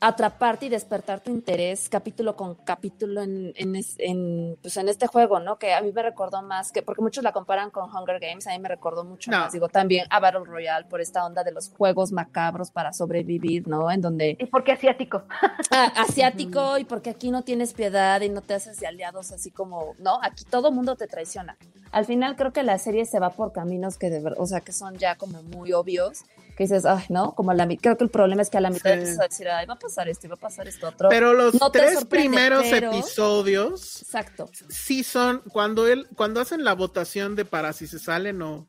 atraparte 0.00 0.66
y 0.66 0.68
despertar 0.68 1.20
tu 1.20 1.30
interés 1.30 1.88
capítulo 1.88 2.36
con 2.36 2.54
capítulo 2.54 3.22
en, 3.22 3.52
en, 3.56 3.76
es- 3.76 3.96
en, 3.98 4.56
pues 4.60 4.76
en 4.76 4.88
este 4.88 5.06
juego, 5.06 5.40
¿no? 5.40 5.58
Que 5.58 5.72
a 5.74 5.80
mí 5.80 5.90
me 5.92 6.02
recordó 6.02 6.42
más 6.42 6.72
que, 6.72 6.82
porque 6.82 7.02
muchos 7.02 7.24
la 7.24 7.32
comparan 7.32 7.70
con 7.70 7.88
Hunger 7.94 8.20
Games, 8.20 8.46
a 8.46 8.50
mí 8.50 8.58
me 8.58 8.68
recordó 8.68 9.04
mucho 9.04 9.30
No. 9.30 9.38
más, 9.40 9.52
digo, 9.52 9.68
también 9.68 10.06
a 10.10 10.20
Battle 10.20 10.44
Royale 10.44 10.86
por 10.86 11.00
esta 11.00 11.24
onda 11.24 11.42
de 11.44 11.52
los 11.52 11.70
juegos 11.70 12.12
macabros 12.12 12.70
para 12.70 12.92
sobrevivir, 12.92 13.66
¿no? 13.68 13.90
En 13.90 14.00
donde 14.00 14.36
¿Y 14.38 14.46
por 14.46 14.64
qué 14.64 14.72
asiático? 14.72 15.22
Ah, 15.70 15.92
asiático 15.96 16.78
y 16.78 16.84
porque 16.84 17.10
aquí 17.10 17.30
no 17.30 17.42
tienes 17.42 17.72
piedad 17.74 18.20
y 18.20 18.28
no 18.28 18.40
te 18.40 18.54
haces 18.54 18.78
de 18.78 18.86
aliados 18.86 19.32
así 19.32 19.50
como, 19.50 19.94
no, 19.98 20.20
aquí 20.22 20.44
todo 20.44 20.70
mundo 20.70 20.94
te 20.96 21.06
traiciona. 21.08 21.56
Al 21.90 22.04
final 22.04 22.36
creo 22.36 22.52
que 22.52 22.62
la 22.62 22.78
serie 22.78 23.04
se 23.04 23.18
va 23.18 23.30
por 23.30 23.52
caminos 23.52 23.98
que 23.98 24.08
de 24.10 24.20
verdad, 24.20 24.38
o 24.40 24.46
sea, 24.46 24.60
que 24.60 24.72
son 24.72 24.96
ya 24.96 25.16
como 25.16 25.42
muy 25.42 25.72
obvios, 25.72 26.20
que 26.56 26.64
dices, 26.64 26.86
ay, 26.86 27.04
no, 27.10 27.34
como 27.34 27.50
a 27.50 27.54
la 27.54 27.68
creo 27.68 27.96
que 27.98 28.04
el 28.04 28.10
problema 28.10 28.40
es 28.42 28.48
que 28.50 28.56
a 28.56 28.60
la 28.62 28.70
mitad 28.70 28.90
Sí. 28.92 28.98
empiezas 28.98 29.20
a 29.20 29.28
decir, 29.28 29.48
ay, 29.48 29.66
va 29.66 29.74
a 29.74 29.78
pasar 29.78 30.08
esto 30.08 30.26
y 30.26 30.30
va 30.30 30.34
a 30.36 30.38
pasar 30.40 30.66
esto 30.66 30.88
otro. 30.88 31.08
Pero 31.10 31.34
los 31.34 31.54
No 31.60 31.70
tres 31.70 32.04
primeros 32.06 32.64
pero- 32.70 32.92
episodios 32.92 34.02
Exacto. 34.02 34.50
sí 34.68 35.04
son 35.04 35.42
cuando 35.52 35.86
él 35.86 36.06
cuando 36.16 36.40
hacen 36.40 36.64
la 36.64 36.72
votación 36.74 37.36
de 37.36 37.44
para 37.44 37.72
si 37.72 37.86
se 37.86 37.98
salen 37.98 38.40
o 38.42 38.66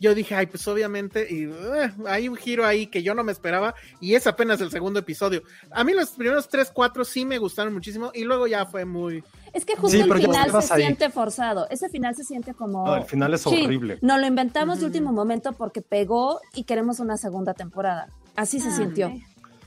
yo 0.00 0.14
dije 0.14 0.34
ay 0.34 0.46
pues 0.46 0.66
obviamente 0.66 1.26
y 1.30 1.44
eh, 1.44 1.92
hay 2.06 2.28
un 2.28 2.34
giro 2.36 2.66
ahí 2.66 2.86
que 2.88 3.02
yo 3.02 3.14
no 3.14 3.22
me 3.22 3.32
esperaba 3.32 3.74
y 4.00 4.14
es 4.14 4.26
apenas 4.26 4.60
el 4.60 4.70
segundo 4.70 4.98
episodio 5.00 5.42
a 5.70 5.84
mí 5.84 5.92
los 5.92 6.10
primeros 6.10 6.48
tres 6.48 6.70
cuatro 6.72 7.04
sí 7.04 7.24
me 7.24 7.38
gustaron 7.38 7.72
muchísimo 7.74 8.10
y 8.14 8.24
luego 8.24 8.46
ya 8.46 8.64
fue 8.66 8.84
muy 8.84 9.22
Es 9.52 9.64
que 9.64 9.74
justo 9.76 9.90
Sí, 9.96 10.00
el 10.02 10.12
final 10.12 10.62
se 10.62 10.72
ahí. 10.74 10.80
siente 10.82 11.10
forzado. 11.10 11.66
Ese 11.70 11.88
final 11.88 12.14
se 12.14 12.22
siente 12.22 12.54
como. 12.54 12.86
No, 12.86 12.94
el 12.96 13.02
final 13.04 13.34
es 13.34 13.40
Sí, 13.42 13.64
horrible. 13.64 13.98
No 14.00 14.16
lo 14.16 14.24
inventamos 14.26 14.78
de 14.78 14.86
último 14.86 15.12
momento 15.12 15.52
porque 15.54 15.82
pegó 15.82 16.40
y 16.54 16.62
queremos 16.62 17.00
una 17.00 17.16
segunda 17.16 17.52
temporada. 17.52 18.06
Así 18.36 18.60
se 18.60 18.68
Ah, 18.68 18.76
sintió. 18.76 19.08
No, 19.08 19.16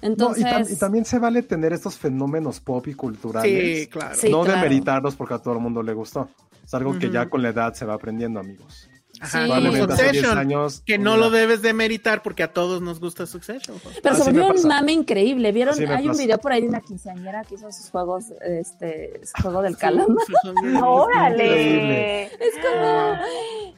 Entonces. 0.01 0.41
y, 0.41 0.47
tam- 0.47 0.71
y 0.71 0.75
también 0.77 1.03
se 1.03 1.19
vale 1.19 1.43
tener 1.43 1.73
estos 1.73 1.97
fenómenos 1.97 2.61
pop 2.61 2.87
y 2.87 2.93
culturales. 2.93 3.79
sí 3.81 3.87
claro 3.87 4.15
Sí, 4.15 4.29
no 4.29 4.43
claro. 4.43 4.61
demeritarlos 4.61 5.15
porque 5.17 5.33
a 5.33 5.39
todo 5.39 5.55
el 5.55 5.59
mundo 5.59 5.83
le 5.83 5.93
gustó. 5.93 6.29
Es 6.63 6.73
algo 6.73 6.97
que 6.97 7.09
ya 7.09 7.29
con 7.29 7.41
la 7.41 7.49
edad 7.49 7.73
se 7.73 7.83
va 7.85 7.95
aprendiendo, 7.95 8.39
amigos. 8.39 8.89
Ajá, 9.23 9.29
Sí. 9.29 9.37
como 9.49 9.61
Probablemente 9.61 9.93
hace 9.93 10.03
10 10.03 10.15
Succession, 10.15 10.37
años. 10.37 10.83
que 10.85 10.97
no 10.97 11.17
lo 11.17 11.29
debes 11.29 11.61
de 11.61 11.73
meritar 11.73 12.21
porque 12.21 12.43
a 12.43 12.51
todos 12.53 12.81
nos 12.81 12.99
gusta 12.99 13.25
Succession 13.25 13.79
pues. 13.81 13.99
Pero 14.01 14.15
se 14.15 14.21
Así 14.23 14.31
me 14.31 14.41
volvió 14.41 14.61
un 14.61 14.67
mame 14.67 14.91
increíble. 14.91 15.51
¿Vieron? 15.51 15.75
Hay 15.91 16.07
un 16.07 16.17
video 16.17 16.37
por 16.37 16.51
ahí 16.51 16.61
de 16.61 16.67
una 16.67 16.81
quinceañera 16.81 17.43
que 17.43 17.55
hizo 17.55 17.71
sus 17.71 17.89
juegos, 17.89 18.25
este, 18.41 19.21
su 19.25 19.41
juego 19.41 19.61
del 19.61 19.77
calamar. 19.77 20.17
¡Órale! 20.83 22.23
Es 22.25 22.53
como, 22.61 23.15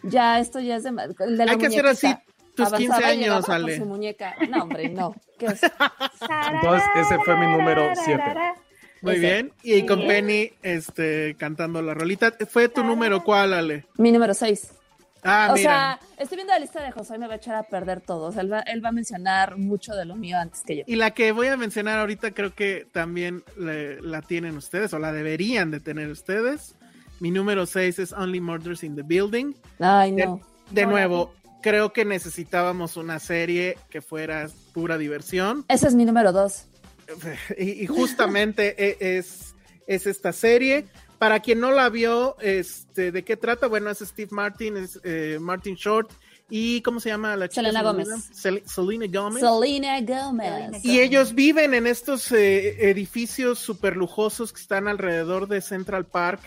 ya, 0.03 0.39
esto 0.39 0.59
ya 0.59 0.77
es 0.77 0.83
de, 0.83 0.91
de 0.91 1.45
la 1.45 1.51
Hay 1.51 1.57
que 1.57 1.67
hacer 1.67 1.85
así 1.87 2.15
tus 2.55 2.69
15 2.71 2.85
Avanzaba 2.93 3.13
y 3.13 3.23
años 3.23 3.49
Ale 3.49 3.77
su 3.77 3.85
muñeca. 3.85 4.33
No, 4.49 4.63
hombre, 4.63 4.89
no. 4.89 5.13
¿Qué 5.37 5.47
es? 5.47 5.61
Entonces, 5.61 6.89
ese 6.95 7.17
fue 7.25 7.37
mi 7.37 7.47
número 7.47 7.91
siete. 8.03 8.23
Muy 9.01 9.13
Ese. 9.15 9.21
bien. 9.21 9.53
Y 9.61 9.85
con. 9.85 9.99
Penny 10.07 10.51
este, 10.63 11.35
cantando 11.37 11.81
la 11.81 11.93
rolita. 11.93 12.33
¿Fue 12.49 12.69
tu 12.69 12.83
número 12.83 13.23
cuál, 13.23 13.53
Ale? 13.53 13.85
Mi 13.97 14.11
número 14.11 14.33
6. 14.33 14.71
Ah, 15.25 15.47
o 15.51 15.55
mira. 15.55 15.69
sea, 15.69 15.99
estoy 16.17 16.35
viendo 16.37 16.53
la 16.53 16.59
lista 16.59 16.83
de 16.83 16.91
José 16.91 17.15
y 17.15 17.17
me 17.19 17.27
va 17.27 17.33
a 17.33 17.37
echar 17.37 17.55
a 17.55 17.63
perder 17.63 17.99
todo. 18.01 18.27
O 18.27 18.31
sea, 18.31 18.41
él 18.43 18.53
va, 18.53 18.59
él 18.61 18.83
va 18.85 18.89
a 18.89 18.91
mencionar 18.93 19.57
mucho 19.57 19.93
de 19.95 20.05
lo 20.05 20.15
mío 20.15 20.37
antes 20.37 20.61
que 20.61 20.77
yo. 20.77 20.83
Y 20.87 20.95
la 20.95 21.11
que 21.11 21.31
voy 21.31 21.47
a 21.47 21.57
mencionar 21.57 21.99
ahorita 21.99 22.31
creo 22.31 22.53
que 22.53 22.87
también 22.91 23.43
le- 23.57 23.99
la 24.01 24.21
tienen 24.21 24.55
ustedes 24.55 24.93
o 24.93 24.99
la 24.99 25.11
deberían 25.11 25.71
de 25.71 25.79
tener 25.79 26.09
ustedes. 26.09 26.75
Mi 27.19 27.31
número 27.31 27.65
6 27.65 27.99
es 27.99 28.13
Only 28.13 28.39
Murders 28.39 28.83
in 28.83 28.95
the 28.95 29.01
Building. 29.03 29.53
Ay, 29.79 30.11
De, 30.13 30.25
no. 30.25 30.41
de 30.71 30.81
No 30.83 30.87
la 30.89 30.93
nuevo, 30.93 31.33
creo 31.63 31.91
que 31.93 32.05
necesitábamos 32.05 32.95
una 32.97 33.19
serie 33.19 33.77
que 33.89 34.01
fuera 34.01 34.47
pura 34.73 34.97
diversión. 34.97 35.65
Ese 35.67 35.87
es 35.87 35.95
mi 35.95 36.05
número 36.05 36.31
2. 36.31 36.67
Y, 37.57 37.83
y 37.83 37.87
justamente 37.87 38.75
e- 38.77 39.17
es, 39.17 39.55
es 39.87 40.07
esta 40.07 40.31
serie. 40.33 40.85
Para 41.19 41.39
quien 41.39 41.59
no 41.59 41.71
la 41.71 41.89
vio, 41.89 42.35
este, 42.41 43.11
¿de 43.11 43.23
qué 43.23 43.37
trata? 43.37 43.67
Bueno, 43.67 43.89
es 43.89 43.99
Steve 43.99 44.29
Martin, 44.31 44.77
es 44.77 44.99
eh, 45.03 45.37
Martin 45.39 45.75
Short. 45.75 46.11
¿Y 46.49 46.81
cómo 46.81 46.99
se 46.99 47.09
llama 47.09 47.35
la 47.35 47.47
chica? 47.49 47.61
Selena 47.61 47.79
Se 47.79 47.85
me 47.85 47.91
Gómez. 47.91 48.07
Sel- 48.31 48.63
Selena 48.67 49.05
Gómez. 49.21 49.41
Selena 49.41 50.65
Gomez. 50.67 50.85
Y 50.85 50.99
ellos 50.99 51.33
viven 51.33 51.73
en 51.73 51.87
estos 51.87 52.31
eh, 52.31 52.89
edificios 52.89 53.57
súper 53.57 53.95
lujosos 53.97 54.53
que 54.53 54.61
están 54.61 54.87
alrededor 54.87 55.47
de 55.47 55.61
Central 55.61 56.05
Park 56.05 56.41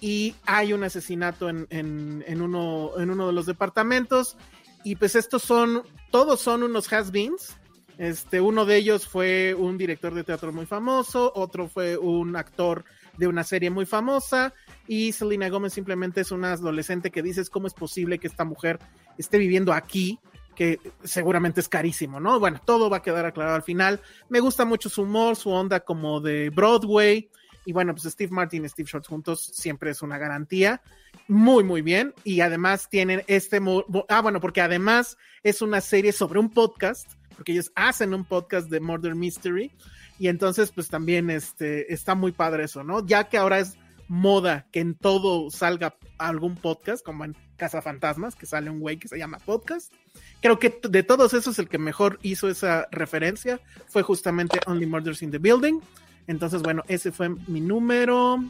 y 0.00 0.34
hay 0.46 0.72
un 0.72 0.84
asesinato 0.84 1.48
en, 1.48 1.66
en- 1.70 2.22
en 2.28 2.42
uno, 2.42 2.92
en 2.98 3.10
uno 3.10 3.26
de 3.26 3.32
los 3.32 3.46
departamentos 3.46 4.36
y 4.84 4.94
pues 4.96 5.16
estos 5.16 5.42
son, 5.42 5.82
todos 6.12 6.40
son 6.40 6.62
unos 6.62 6.92
has-beens. 6.92 7.56
Este, 7.98 8.40
uno 8.40 8.64
de 8.66 8.76
ellos 8.76 9.06
fue 9.08 9.54
un 9.58 9.78
director 9.78 10.14
de 10.14 10.22
teatro 10.24 10.52
muy 10.52 10.66
famoso, 10.66 11.32
otro 11.34 11.68
fue 11.68 11.96
un 11.96 12.36
actor 12.36 12.84
de 13.16 13.26
una 13.26 13.44
serie 13.44 13.70
muy 13.70 13.86
famosa 13.86 14.52
y 14.86 15.12
Selena 15.12 15.48
Gómez 15.48 15.72
simplemente 15.72 16.20
es 16.20 16.30
una 16.30 16.52
adolescente 16.52 17.10
que 17.10 17.22
dices 17.22 17.50
cómo 17.50 17.66
es 17.66 17.74
posible 17.74 18.18
que 18.18 18.26
esta 18.26 18.44
mujer 18.44 18.78
esté 19.18 19.38
viviendo 19.38 19.72
aquí 19.72 20.18
que 20.54 20.78
seguramente 21.02 21.60
es 21.60 21.68
carísimo, 21.68 22.20
¿no? 22.20 22.38
Bueno, 22.38 22.60
todo 22.64 22.88
va 22.88 22.98
a 22.98 23.02
quedar 23.02 23.26
aclarado 23.26 23.56
al 23.56 23.62
final. 23.62 24.00
Me 24.28 24.40
gusta 24.40 24.64
mucho 24.64 24.88
su 24.88 25.02
humor, 25.02 25.36
su 25.36 25.50
onda 25.50 25.80
como 25.80 26.20
de 26.20 26.50
Broadway. 26.50 27.28
Y 27.66 27.72
bueno, 27.72 27.94
pues 27.94 28.12
Steve 28.12 28.30
Martin 28.30 28.64
y 28.64 28.68
Steve 28.68 28.88
Shorts 28.90 29.08
juntos 29.08 29.40
siempre 29.40 29.90
es 29.90 30.02
una 30.02 30.18
garantía. 30.18 30.82
Muy, 31.28 31.64
muy 31.64 31.82
bien. 31.82 32.14
Y 32.22 32.40
además 32.40 32.88
tienen 32.88 33.22
este... 33.26 33.60
Ah, 34.08 34.20
bueno, 34.20 34.40
porque 34.40 34.60
además 34.60 35.16
es 35.42 35.62
una 35.62 35.80
serie 35.80 36.12
sobre 36.12 36.38
un 36.38 36.50
podcast, 36.50 37.10
porque 37.36 37.52
ellos 37.52 37.72
hacen 37.74 38.14
un 38.14 38.24
podcast 38.24 38.68
de 38.68 38.80
Murder 38.80 39.14
Mystery. 39.14 39.72
Y 40.18 40.28
entonces, 40.28 40.70
pues 40.72 40.88
también 40.88 41.30
este, 41.30 41.92
está 41.92 42.14
muy 42.14 42.32
padre 42.32 42.64
eso, 42.64 42.84
¿no? 42.84 43.04
Ya 43.04 43.24
que 43.24 43.36
ahora 43.36 43.58
es 43.58 43.76
moda 44.08 44.66
que 44.70 44.80
en 44.80 44.94
todo 44.94 45.50
salga 45.50 45.96
algún 46.18 46.56
podcast, 46.56 47.04
como 47.04 47.24
en 47.24 47.36
Casa 47.56 47.82
Fantasmas, 47.82 48.36
que 48.36 48.46
sale 48.46 48.70
un 48.70 48.80
güey 48.80 48.98
que 48.98 49.08
se 49.08 49.18
llama 49.18 49.38
podcast. 49.38 49.92
Creo 50.40 50.58
que 50.58 50.78
de 50.88 51.02
todos 51.02 51.34
esos 51.34 51.58
el 51.58 51.68
que 51.68 51.78
mejor 51.78 52.18
hizo 52.22 52.48
esa 52.48 52.86
referencia 52.90 53.60
fue 53.88 54.02
justamente 54.02 54.60
Only 54.66 54.86
Murders 54.86 55.22
in 55.22 55.30
the 55.30 55.38
Building. 55.38 55.80
Entonces, 56.26 56.62
bueno, 56.62 56.82
ese 56.88 57.12
fue 57.12 57.30
mi 57.30 57.60
número 57.60 58.42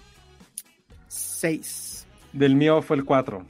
6. 1.08 2.06
Del 2.32 2.56
mío 2.56 2.82
fue 2.82 2.96
el 2.96 3.04
4. 3.04 3.44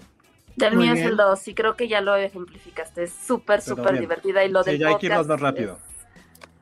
Del 0.56 0.76
Muy 0.76 0.84
mío 0.84 0.94
es 0.94 1.00
el 1.00 1.16
2 1.16 1.48
y 1.48 1.54
creo 1.54 1.76
que 1.76 1.88
ya 1.88 2.00
lo 2.00 2.14
ejemplificaste. 2.14 3.04
Es 3.04 3.12
súper, 3.12 3.60
súper 3.60 3.98
divertida 3.98 4.44
y 4.44 4.50
lo 4.50 4.62
Sí, 4.62 4.72
del 4.72 4.80
ya 4.80 4.88
hay 4.88 4.98
que 4.98 5.06
irnos 5.06 5.26
más 5.26 5.40
rápido. 5.40 5.78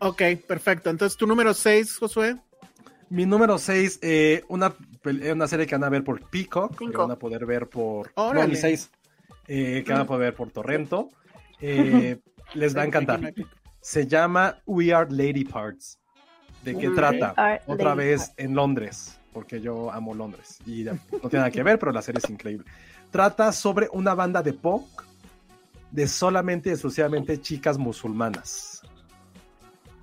Ok, 0.04 0.22
perfecto. 0.46 0.90
Entonces, 0.90 1.16
tu 1.16 1.26
número 1.26 1.54
6, 1.54 1.98
Josué. 1.98 2.36
Mi 3.08 3.26
número 3.26 3.58
6, 3.58 4.00
una, 4.48 4.72
pel- 5.02 5.22
eh, 5.22 5.32
una 5.32 5.46
serie 5.46 5.66
que 5.66 5.74
van 5.74 5.84
a 5.84 5.88
ver 5.90 6.02
por 6.02 6.28
Peacock, 6.28 6.76
que 6.78 6.96
van 6.96 7.10
a 7.10 7.16
poder 7.18 7.44
ver 7.46 7.68
por... 7.68 8.10
Órale. 8.14 8.42
No, 8.42 8.48
mi 8.48 8.56
6, 8.56 8.90
que 9.46 9.84
van 9.88 10.00
a 10.00 10.06
poder 10.06 10.20
ver 10.30 10.34
por 10.34 10.50
Torrento. 10.50 11.08
Eh, 11.64 12.18
les 12.54 12.76
va 12.76 12.82
a 12.82 12.86
encantar. 12.86 13.32
Se 13.80 14.08
llama 14.08 14.58
We 14.66 14.92
Are 14.92 15.08
Lady 15.08 15.44
Parts. 15.44 15.96
¿De 16.64 16.76
qué 16.76 16.88
We 16.88 16.96
trata? 16.96 17.60
Otra 17.68 17.94
lady 17.94 17.98
vez 17.98 18.20
parts. 18.22 18.34
en 18.38 18.54
Londres, 18.56 19.18
porque 19.32 19.60
yo 19.60 19.92
amo 19.92 20.12
Londres. 20.12 20.58
Y 20.66 20.82
no 20.82 20.98
tiene 21.28 21.36
nada 21.38 21.50
que 21.52 21.62
ver, 21.62 21.78
pero 21.78 21.92
la 21.92 22.02
serie 22.02 22.20
es 22.24 22.28
increíble. 22.28 22.66
Trata 23.12 23.52
sobre 23.52 23.88
una 23.92 24.12
banda 24.14 24.42
de 24.42 24.54
punk 24.54 25.02
de 25.92 26.08
solamente 26.08 26.70
y 26.70 26.72
exclusivamente 26.72 27.40
chicas 27.40 27.78
musulmanas. 27.78 28.71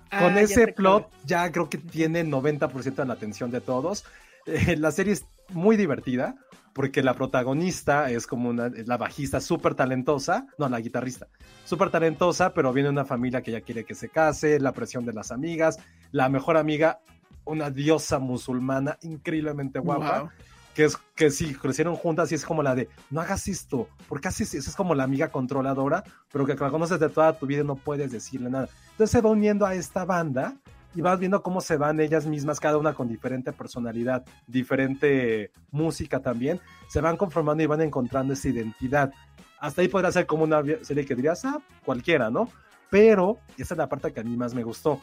Con 0.09 0.33
Ah, 0.33 0.35
ya 0.35 0.41
ese 0.41 0.67
plot 0.69 1.09
ya 1.25 1.51
creo 1.51 1.69
que 1.69 1.77
tiene 1.77 2.23
90% 2.23 3.03
de 3.03 3.07
la 3.07 3.13
atención 3.13 3.51
de 3.51 3.61
todos. 3.61 4.05
Eh, 4.45 4.75
la 4.77 4.91
serie 4.91 5.13
es 5.13 5.25
muy 5.49 5.77
divertida 5.77 6.35
porque 6.73 7.03
la 7.03 7.13
protagonista 7.13 8.09
es 8.09 8.25
como 8.25 8.49
una, 8.49 8.69
la 8.69 8.97
bajista 8.97 9.41
súper 9.41 9.75
talentosa, 9.75 10.47
no, 10.57 10.69
la 10.69 10.79
guitarrista, 10.79 11.27
súper 11.65 11.89
talentosa, 11.89 12.53
pero 12.53 12.71
viene 12.71 12.89
una 12.89 13.05
familia 13.05 13.41
que 13.41 13.51
ya 13.51 13.61
quiere 13.61 13.83
que 13.83 13.95
se 13.95 14.09
case, 14.09 14.59
la 14.59 14.71
presión 14.71 15.05
de 15.05 15.13
las 15.13 15.31
amigas, 15.31 15.77
la 16.11 16.29
mejor 16.29 16.57
amiga, 16.57 17.01
una 17.45 17.69
diosa 17.69 18.19
musulmana 18.19 18.97
increíblemente 19.01 19.79
guapa 19.79 20.21
Wow. 20.21 20.29
Que 20.73 20.85
es 20.85 20.97
que 21.15 21.31
sí, 21.31 21.53
crecieron 21.53 21.95
juntas 21.95 22.31
y 22.31 22.35
es 22.35 22.45
como 22.45 22.63
la 22.63 22.75
de, 22.75 22.89
no 23.09 23.21
hagas 23.21 23.47
esto, 23.47 23.87
porque 24.07 24.27
haces 24.27 24.53
eso? 24.53 24.69
Es 24.69 24.75
como 24.75 24.95
la 24.95 25.03
amiga 25.03 25.29
controladora, 25.29 26.03
pero 26.31 26.45
que 26.45 26.55
la 26.55 26.69
conoces 26.69 26.99
de 26.99 27.09
toda 27.09 27.37
tu 27.37 27.45
vida 27.45 27.61
y 27.61 27.65
no 27.65 27.75
puedes 27.75 28.11
decirle 28.11 28.49
nada. 28.49 28.69
Entonces 28.91 29.11
se 29.11 29.21
va 29.21 29.29
uniendo 29.29 29.65
a 29.65 29.75
esta 29.75 30.05
banda 30.05 30.55
y 30.95 31.01
vas 31.01 31.19
viendo 31.19 31.43
cómo 31.43 31.61
se 31.61 31.77
van 31.77 31.99
ellas 31.99 32.25
mismas, 32.25 32.59
cada 32.59 32.77
una 32.77 32.93
con 32.93 33.07
diferente 33.07 33.51
personalidad, 33.53 34.25
diferente 34.47 35.51
música 35.71 36.19
también, 36.19 36.59
se 36.87 37.01
van 37.01 37.17
conformando 37.17 37.63
y 37.63 37.67
van 37.67 37.81
encontrando 37.81 38.33
esa 38.33 38.49
identidad. 38.49 39.11
Hasta 39.59 39.81
ahí 39.81 39.87
podría 39.87 40.11
ser 40.11 40.25
como 40.25 40.43
una 40.43 40.63
serie 40.81 41.05
que 41.05 41.15
dirías, 41.15 41.43
ah, 41.45 41.59
cualquiera, 41.85 42.29
¿no? 42.29 42.49
Pero, 42.89 43.39
esa 43.57 43.73
es 43.73 43.77
la 43.77 43.87
parte 43.87 44.11
que 44.13 44.21
a 44.21 44.23
mí 44.23 44.35
más 44.35 44.55
me 44.55 44.63
gustó, 44.63 44.99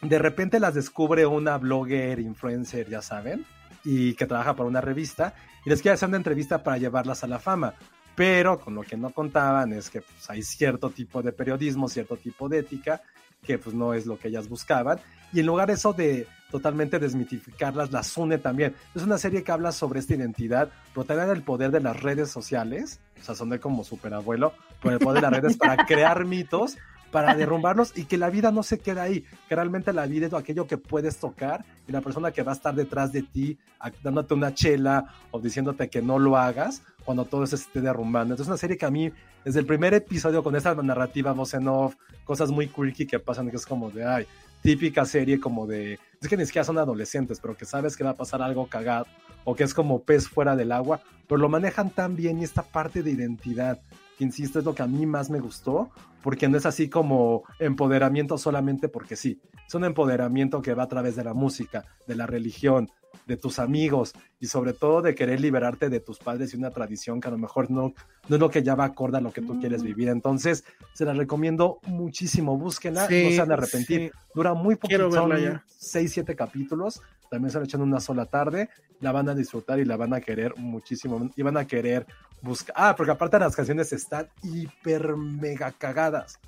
de 0.00 0.18
repente 0.18 0.60
las 0.60 0.74
descubre 0.74 1.26
una 1.26 1.58
blogger, 1.58 2.20
influencer, 2.20 2.88
ya 2.88 3.02
saben, 3.02 3.44
y 3.86 4.14
que 4.14 4.26
trabaja 4.26 4.56
para 4.56 4.68
una 4.68 4.80
revista 4.80 5.32
y 5.64 5.70
les 5.70 5.80
quiere 5.80 5.94
hacer 5.94 6.08
una 6.08 6.16
entrevista 6.18 6.62
para 6.62 6.76
llevarlas 6.76 7.22
a 7.22 7.28
la 7.28 7.38
fama. 7.38 7.74
Pero 8.16 8.58
con 8.58 8.74
lo 8.74 8.82
que 8.82 8.96
no 8.96 9.10
contaban 9.10 9.72
es 9.72 9.88
que 9.88 10.00
pues, 10.00 10.28
hay 10.28 10.42
cierto 10.42 10.90
tipo 10.90 11.22
de 11.22 11.32
periodismo, 11.32 11.88
cierto 11.88 12.16
tipo 12.16 12.48
de 12.48 12.58
ética 12.58 13.00
que 13.44 13.58
pues 13.58 13.76
no 13.76 13.94
es 13.94 14.06
lo 14.06 14.18
que 14.18 14.28
ellas 14.28 14.48
buscaban. 14.48 14.98
Y 15.32 15.40
en 15.40 15.46
lugar 15.46 15.68
de 15.68 15.74
eso 15.74 15.92
de 15.92 16.26
totalmente 16.50 16.98
desmitificarlas, 16.98 17.92
las 17.92 18.16
une 18.16 18.38
también. 18.38 18.74
Es 18.94 19.02
una 19.02 19.18
serie 19.18 19.44
que 19.44 19.52
habla 19.52 19.70
sobre 19.70 20.00
esta 20.00 20.14
identidad, 20.14 20.70
pero 20.92 21.04
también 21.04 21.30
el 21.30 21.42
poder 21.42 21.70
de 21.70 21.80
las 21.80 22.02
redes 22.02 22.30
sociales, 22.30 23.00
o 23.20 23.22
sea, 23.22 23.34
son 23.34 23.50
de 23.50 23.60
como 23.60 23.84
superabuelo, 23.84 24.52
por 24.80 24.92
el 24.92 24.98
poder 24.98 25.22
de 25.22 25.30
las 25.30 25.40
redes 25.40 25.56
para 25.56 25.76
crear 25.86 26.24
mitos, 26.24 26.76
para 27.16 27.34
derrumbarlos 27.34 27.96
y 27.96 28.04
que 28.04 28.18
la 28.18 28.28
vida 28.28 28.50
no 28.50 28.62
se 28.62 28.78
queda 28.78 29.04
ahí, 29.04 29.24
que 29.48 29.54
realmente 29.54 29.90
la 29.94 30.04
vida 30.04 30.26
es 30.26 30.34
aquello 30.34 30.66
que 30.66 30.76
puedes 30.76 31.16
tocar 31.16 31.64
y 31.88 31.92
la 31.92 32.02
persona 32.02 32.30
que 32.30 32.42
va 32.42 32.52
a 32.52 32.54
estar 32.54 32.74
detrás 32.74 33.10
de 33.10 33.22
ti 33.22 33.56
dándote 34.02 34.34
una 34.34 34.52
chela 34.52 35.06
o 35.30 35.40
diciéndote 35.40 35.88
que 35.88 36.02
no 36.02 36.18
lo 36.18 36.36
hagas 36.36 36.82
cuando 37.06 37.24
todo 37.24 37.44
eso 37.44 37.56
se 37.56 37.62
esté 37.62 37.80
derrumbando. 37.80 38.34
Entonces 38.34 38.48
es 38.48 38.50
una 38.50 38.58
serie 38.58 38.76
que 38.76 38.84
a 38.84 38.90
mí, 38.90 39.10
desde 39.46 39.60
el 39.60 39.64
primer 39.64 39.94
episodio 39.94 40.42
con 40.42 40.56
esta 40.56 40.74
narrativa 40.74 41.32
voz 41.32 41.54
en 41.54 41.68
off, 41.68 41.96
cosas 42.26 42.50
muy 42.50 42.68
quirky 42.68 43.06
que 43.06 43.18
pasan, 43.18 43.48
que 43.48 43.56
es 43.56 43.64
como 43.64 43.90
de, 43.90 44.04
ay, 44.04 44.26
típica 44.60 45.06
serie 45.06 45.40
como 45.40 45.66
de, 45.66 45.98
es 46.20 46.28
que 46.28 46.36
ni 46.36 46.44
siquiera 46.44 46.66
son 46.66 46.76
adolescentes, 46.76 47.40
pero 47.40 47.56
que 47.56 47.64
sabes 47.64 47.96
que 47.96 48.04
va 48.04 48.10
a 48.10 48.14
pasar 48.14 48.42
algo 48.42 48.66
cagado 48.66 49.06
o 49.44 49.54
que 49.54 49.64
es 49.64 49.72
como 49.72 50.02
pez 50.02 50.28
fuera 50.28 50.54
del 50.54 50.70
agua, 50.70 51.00
pero 51.26 51.38
lo 51.38 51.48
manejan 51.48 51.88
tan 51.88 52.14
bien 52.14 52.40
y 52.40 52.44
esta 52.44 52.62
parte 52.62 53.02
de 53.02 53.12
identidad, 53.12 53.80
que 54.16 54.24
insisto, 54.24 54.58
es 54.58 54.64
lo 54.64 54.74
que 54.74 54.82
a 54.82 54.86
mí 54.86 55.06
más 55.06 55.30
me 55.30 55.40
gustó, 55.40 55.90
porque 56.22 56.48
no 56.48 56.56
es 56.56 56.66
así 56.66 56.88
como 56.88 57.44
empoderamiento 57.58 58.38
solamente 58.38 58.88
porque 58.88 59.16
sí, 59.16 59.40
es 59.66 59.74
un 59.74 59.84
empoderamiento 59.84 60.62
que 60.62 60.74
va 60.74 60.84
a 60.84 60.88
través 60.88 61.16
de 61.16 61.24
la 61.24 61.34
música, 61.34 61.84
de 62.06 62.14
la 62.16 62.26
religión, 62.26 62.90
de 63.26 63.36
tus 63.36 63.58
amigos 63.58 64.12
y 64.38 64.46
sobre 64.46 64.72
todo 64.72 65.02
de 65.02 65.14
querer 65.14 65.40
liberarte 65.40 65.88
de 65.88 66.00
tus 66.00 66.18
padres 66.18 66.52
y 66.52 66.56
una 66.56 66.70
tradición 66.70 67.20
que 67.20 67.28
a 67.28 67.30
lo 67.30 67.38
mejor 67.38 67.70
no, 67.70 67.92
no 68.28 68.36
es 68.36 68.40
lo 68.40 68.50
que 68.50 68.62
ya 68.62 68.74
va 68.74 68.84
acorde 68.84 69.18
a 69.18 69.20
lo 69.20 69.32
que 69.32 69.42
tú 69.42 69.58
quieres 69.58 69.82
vivir. 69.82 70.08
Entonces, 70.08 70.64
se 70.92 71.04
la 71.04 71.12
recomiendo 71.12 71.78
muchísimo, 71.86 72.56
búsquenla, 72.56 73.06
Sí, 73.08 73.24
no 73.24 73.30
se 73.30 73.38
van 73.40 73.50
a 73.50 73.54
arrepentir. 73.54 74.10
sí. 74.12 74.18
Dura 74.34 74.54
muy 74.54 74.76
poquito, 74.76 75.10
son 75.10 75.36
ya. 75.38 75.64
6, 75.66 76.12
7 76.12 76.36
capítulos, 76.36 77.00
también 77.30 77.50
se 77.50 77.58
la 77.58 77.64
echan 77.64 77.80
una 77.80 78.00
sola 78.00 78.26
tarde, 78.26 78.68
la 79.00 79.12
van 79.12 79.28
a 79.28 79.34
disfrutar 79.34 79.78
y 79.78 79.84
la 79.84 79.96
van 79.96 80.14
a 80.14 80.20
querer 80.20 80.54
muchísimo 80.56 81.30
y 81.36 81.42
van 81.42 81.56
a 81.56 81.66
querer 81.66 82.06
buscar. 82.42 82.74
Ah, 82.78 82.94
porque 82.96 83.12
aparte 83.12 83.38
las 83.38 83.54
canciones 83.56 83.92
están 83.92 84.28
hiper 84.42 85.16
mega 85.16 85.72
cagadas. 85.72 86.38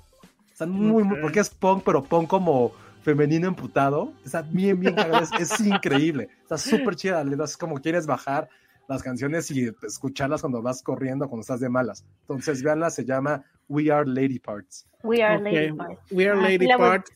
Están 0.51 0.71
muy, 0.71 1.03
muy- 1.03 1.17
Ok. 1.17 1.21
porque 1.21 1.39
es 1.39 1.49
punk, 1.49 1.83
pero 1.85 2.03
punk 2.03 2.27
como 2.29 2.71
femenino 3.03 3.47
emputado. 3.47 4.13
Está 4.25 4.41
bien, 4.41 4.79
bien 4.79 4.95
cagado. 4.95 5.23
Es, 5.23 5.51
es 5.51 5.59
increíble. 5.61 6.29
Está 6.41 6.57
súper 6.57 6.95
chida. 6.95 7.23
Le 7.23 7.35
das 7.35 7.55
como 7.55 7.79
quieres 7.79 8.05
bajar 8.07 8.49
las 8.87 9.03
canciones 9.03 9.49
y 9.51 9.69
escucharlas 9.83 10.41
cuando 10.41 10.61
vas 10.61 10.81
corriendo, 10.81 11.27
cuando 11.29 11.41
estás 11.41 11.59
de 11.59 11.69
malas. 11.69 12.03
Entonces, 12.21 12.63
véanla, 12.63 12.89
se 12.89 13.05
llama 13.05 13.43
We 13.67 13.91
Are 13.91 14.05
Lady 14.09 14.39
Parts. 14.39 14.87
We 15.03 15.21
are 15.23 15.37
Ok, 15.37 15.43
lady 15.43 15.71
parts. 15.73 16.01
We 16.11 16.27
Are 16.27 16.39
Ah, 16.39 16.45
sí 16.47 16.51
Lady 16.53 16.65
la 16.67 16.77
voy- 16.77 16.87
Parts. 16.89 17.11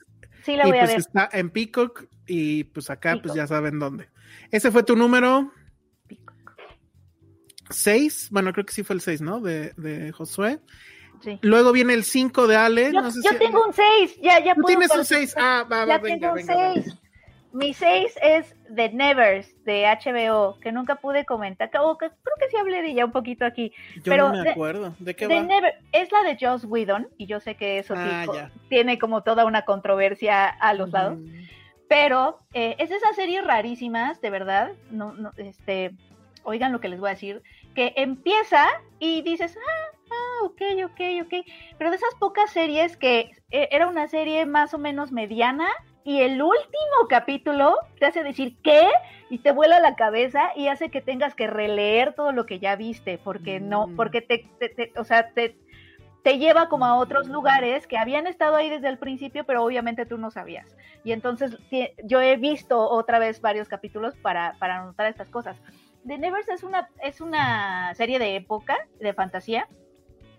Sí, 0.45 0.55
la 0.55 0.67
y 0.67 0.69
voy 0.69 0.77
a 0.77 0.81
pues 0.81 0.91
ver. 0.91 0.99
está 0.99 1.29
en 1.33 1.49
Peacock. 1.49 2.05
Y 2.27 2.63
pues 2.65 2.89
acá, 2.89 3.11
pues 3.13 3.23
Peacock. 3.23 3.37
ya 3.37 3.47
saben 3.47 3.79
dónde. 3.79 4.07
Ese 4.51 4.71
fue 4.71 4.83
tu 4.83 4.95
número 4.95 5.51
Peacock. 6.07 6.51
6. 7.69 8.29
Bueno, 8.31 8.51
creo 8.53 8.65
que 8.65 8.73
sí 8.73 8.83
fue 8.83 8.95
el 8.95 9.01
6, 9.01 9.21
¿no? 9.21 9.39
De, 9.39 9.73
de 9.77 10.11
Josué. 10.11 10.59
Sí. 11.21 11.39
Luego 11.41 11.71
viene 11.71 11.93
el 11.93 12.03
5 12.03 12.47
de 12.47 12.55
Ale. 12.57 12.91
Yo, 12.93 13.01
no 13.01 13.09
sé 13.11 13.21
yo 13.23 13.31
si- 13.31 13.37
tengo 13.37 13.65
un 13.65 13.73
6, 13.73 14.19
ya, 14.21 14.39
ya 14.43 14.55
Tú 14.55 14.61
puedo 14.61 14.67
tienes 14.77 14.89
un 14.91 14.97
participar. 14.97 15.19
6. 15.21 15.35
Ah, 15.37 15.65
va, 15.71 15.79
va, 15.79 15.85
Ya 15.87 15.97
venga, 15.99 16.19
tengo 16.19 16.29
un 16.33 16.35
venga, 16.35 16.55
venga. 16.55 16.73
6. 16.83 16.97
Mi 17.53 17.71
6 17.73 18.13
es 18.21 18.55
The 18.75 18.89
Nevers 18.93 19.47
de 19.63 19.85
HBO, 19.85 20.59
que 20.59 20.71
nunca 20.71 20.95
pude 20.95 21.23
comentar. 21.23 21.69
o 21.79 21.97
que 21.99 22.07
creo 22.09 22.35
que 22.39 22.49
sí 22.49 22.57
hablé 22.57 22.81
de 22.81 22.89
ella 22.89 23.05
un 23.05 23.11
poquito 23.11 23.45
aquí. 23.45 23.71
Yo 23.97 24.01
Pero 24.05 24.33
no 24.33 24.43
me 24.43 24.49
acuerdo. 24.49 24.95
¿De 24.97 25.15
qué 25.15 25.27
The 25.27 25.35
va? 25.35 25.43
Never, 25.43 25.73
es 25.91 26.11
la 26.11 26.23
de 26.23 26.35
Joss 26.43 26.65
Whedon, 26.65 27.09
y 27.17 27.27
yo 27.27 27.39
sé 27.39 27.55
que 27.55 27.77
eso 27.77 27.93
sí 27.95 28.01
Ah, 28.03 28.25
ya. 28.33 28.51
tiene 28.69 28.97
como 28.97 29.21
toda 29.21 29.45
una 29.45 29.65
controversia 29.65 30.47
a 30.49 30.73
los 30.73 30.89
lados. 30.89 31.19
Pero 31.87 32.39
eh, 32.53 32.75
es 32.79 32.91
esas 32.91 33.15
series 33.15 33.43
rarísimas, 33.45 34.19
de 34.21 34.29
verdad. 34.29 34.71
No, 34.89 35.13
no, 35.13 35.31
este, 35.37 35.91
oigan 36.43 36.71
lo 36.71 36.79
que 36.79 36.89
les 36.89 36.99
voy 36.99 37.09
a 37.09 37.13
decir. 37.13 37.41
Que 37.75 37.93
empieza 37.97 38.65
y 38.99 39.21
dices, 39.21 39.57
ah, 39.57 39.97
ah, 40.11 40.45
ok, 40.45 40.61
ok, 40.85 41.01
ok. 41.25 41.45
Pero 41.77 41.89
de 41.89 41.95
esas 41.97 42.15
pocas 42.19 42.51
series 42.51 42.97
que 42.97 43.31
eh, 43.51 43.67
era 43.71 43.87
una 43.87 44.07
serie 44.07 44.45
más 44.45 44.73
o 44.73 44.77
menos 44.77 45.11
mediana. 45.11 45.67
Y 46.05 46.19
el 46.19 46.41
último 46.41 47.07
capítulo 47.07 47.77
te 47.97 48.05
hace 48.07 48.23
decir 48.23 48.57
¿qué? 48.61 48.89
Y 49.29 49.37
te 49.37 49.51
vuela 49.53 49.79
la 49.79 49.95
cabeza 49.95 50.51
y 50.53 50.67
hace 50.67 50.89
que 50.89 50.99
tengas 51.01 51.33
que 51.33 51.47
releer 51.47 52.13
todo 52.13 52.33
lo 52.33 52.45
que 52.45 52.59
ya 52.59 52.75
viste, 52.75 53.17
porque 53.23 53.61
no, 53.61 53.87
Mm. 53.87 53.95
porque 53.95 54.21
te, 54.21 54.45
te- 54.59 54.67
te- 54.69 54.91
o 54.97 55.05
sea, 55.05 55.29
te, 55.31 55.55
te 56.23 56.37
lleva 56.39 56.69
como 56.69 56.85
a 56.85 56.95
otros 56.95 57.27
lugares 57.27 57.85
que 57.85 57.97
habían 57.97 58.27
estado 58.27 58.55
ahí 58.55 58.69
desde 58.69 58.87
el 58.87 58.97
principio, 58.97 59.43
pero 59.43 59.63
obviamente 59.63 60.05
tú 60.05 60.17
no 60.17 60.31
sabías. 60.31 60.65
Y 61.03 61.11
entonces 61.11 61.57
yo 62.03 62.21
he 62.21 62.37
visto 62.37 62.89
otra 62.89 63.19
vez 63.19 63.41
varios 63.41 63.67
capítulos 63.67 64.15
para, 64.15 64.53
para 64.57 64.79
anotar 64.79 65.07
estas 65.07 65.29
cosas. 65.29 65.57
The 66.07 66.17
Nevers 66.17 66.47
es 66.47 66.63
una, 66.63 66.89
es 67.01 67.19
una 67.19 67.93
serie 67.95 68.19
de 68.19 68.37
época, 68.37 68.77
de 68.99 69.13
fantasía. 69.13 69.67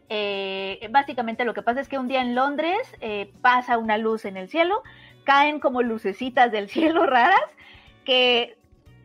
Eh, 0.09 0.89
básicamente 0.91 1.45
lo 1.45 1.55
que 1.55 1.63
pasa 1.63 1.81
es 1.81 1.89
que 1.89 1.99
un 1.99 2.09
día 2.09 2.23
en 2.23 2.35
Londres 2.35 2.95
eh, 3.01 3.33
pasa 3.43 3.79
una 3.79 3.99
luz 3.99 4.25
en 4.25 4.39
el 4.39 4.49
cielo, 4.49 4.83
caen 5.25 5.61
como 5.61 5.83
lucecitas 5.83 6.51
del 6.51 6.69
cielo 6.71 7.05
raras 7.05 7.41
que, 8.05 8.57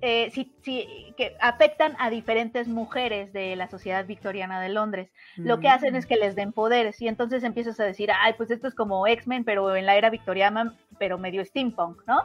eh, 0.01 0.29
sí- 0.31 0.53
sí, 0.61 1.13
que 1.17 1.35
afectan 1.41 1.95
a 1.99 2.09
diferentes 2.09 2.67
mujeres 2.67 3.33
de 3.33 3.55
la 3.55 3.67
sociedad 3.67 4.05
victoriana 4.05 4.61
de 4.61 4.69
Londres 4.69 5.09
lo 5.35 5.59
que 5.59 5.67
hacen 5.69 5.95
es 5.95 6.05
que 6.05 6.15
les 6.15 6.35
den 6.35 6.53
poderes 6.53 7.01
y 7.01 7.07
entonces 7.07 7.43
empiezas 7.43 7.79
a 7.79 7.83
decir, 7.83 8.09
ay, 8.17 8.33
pues 8.37 8.49
esto 8.51 8.67
es 8.67 8.75
como 8.75 9.05
X-Men, 9.07 9.43
pero 9.43 9.75
en 9.75 9.85
la 9.85 9.95
era 9.95 10.09
victoriana, 10.09 10.73
pero 10.97 11.17
medio 11.17 11.43
steampunk, 11.43 12.01
¿no? 12.07 12.21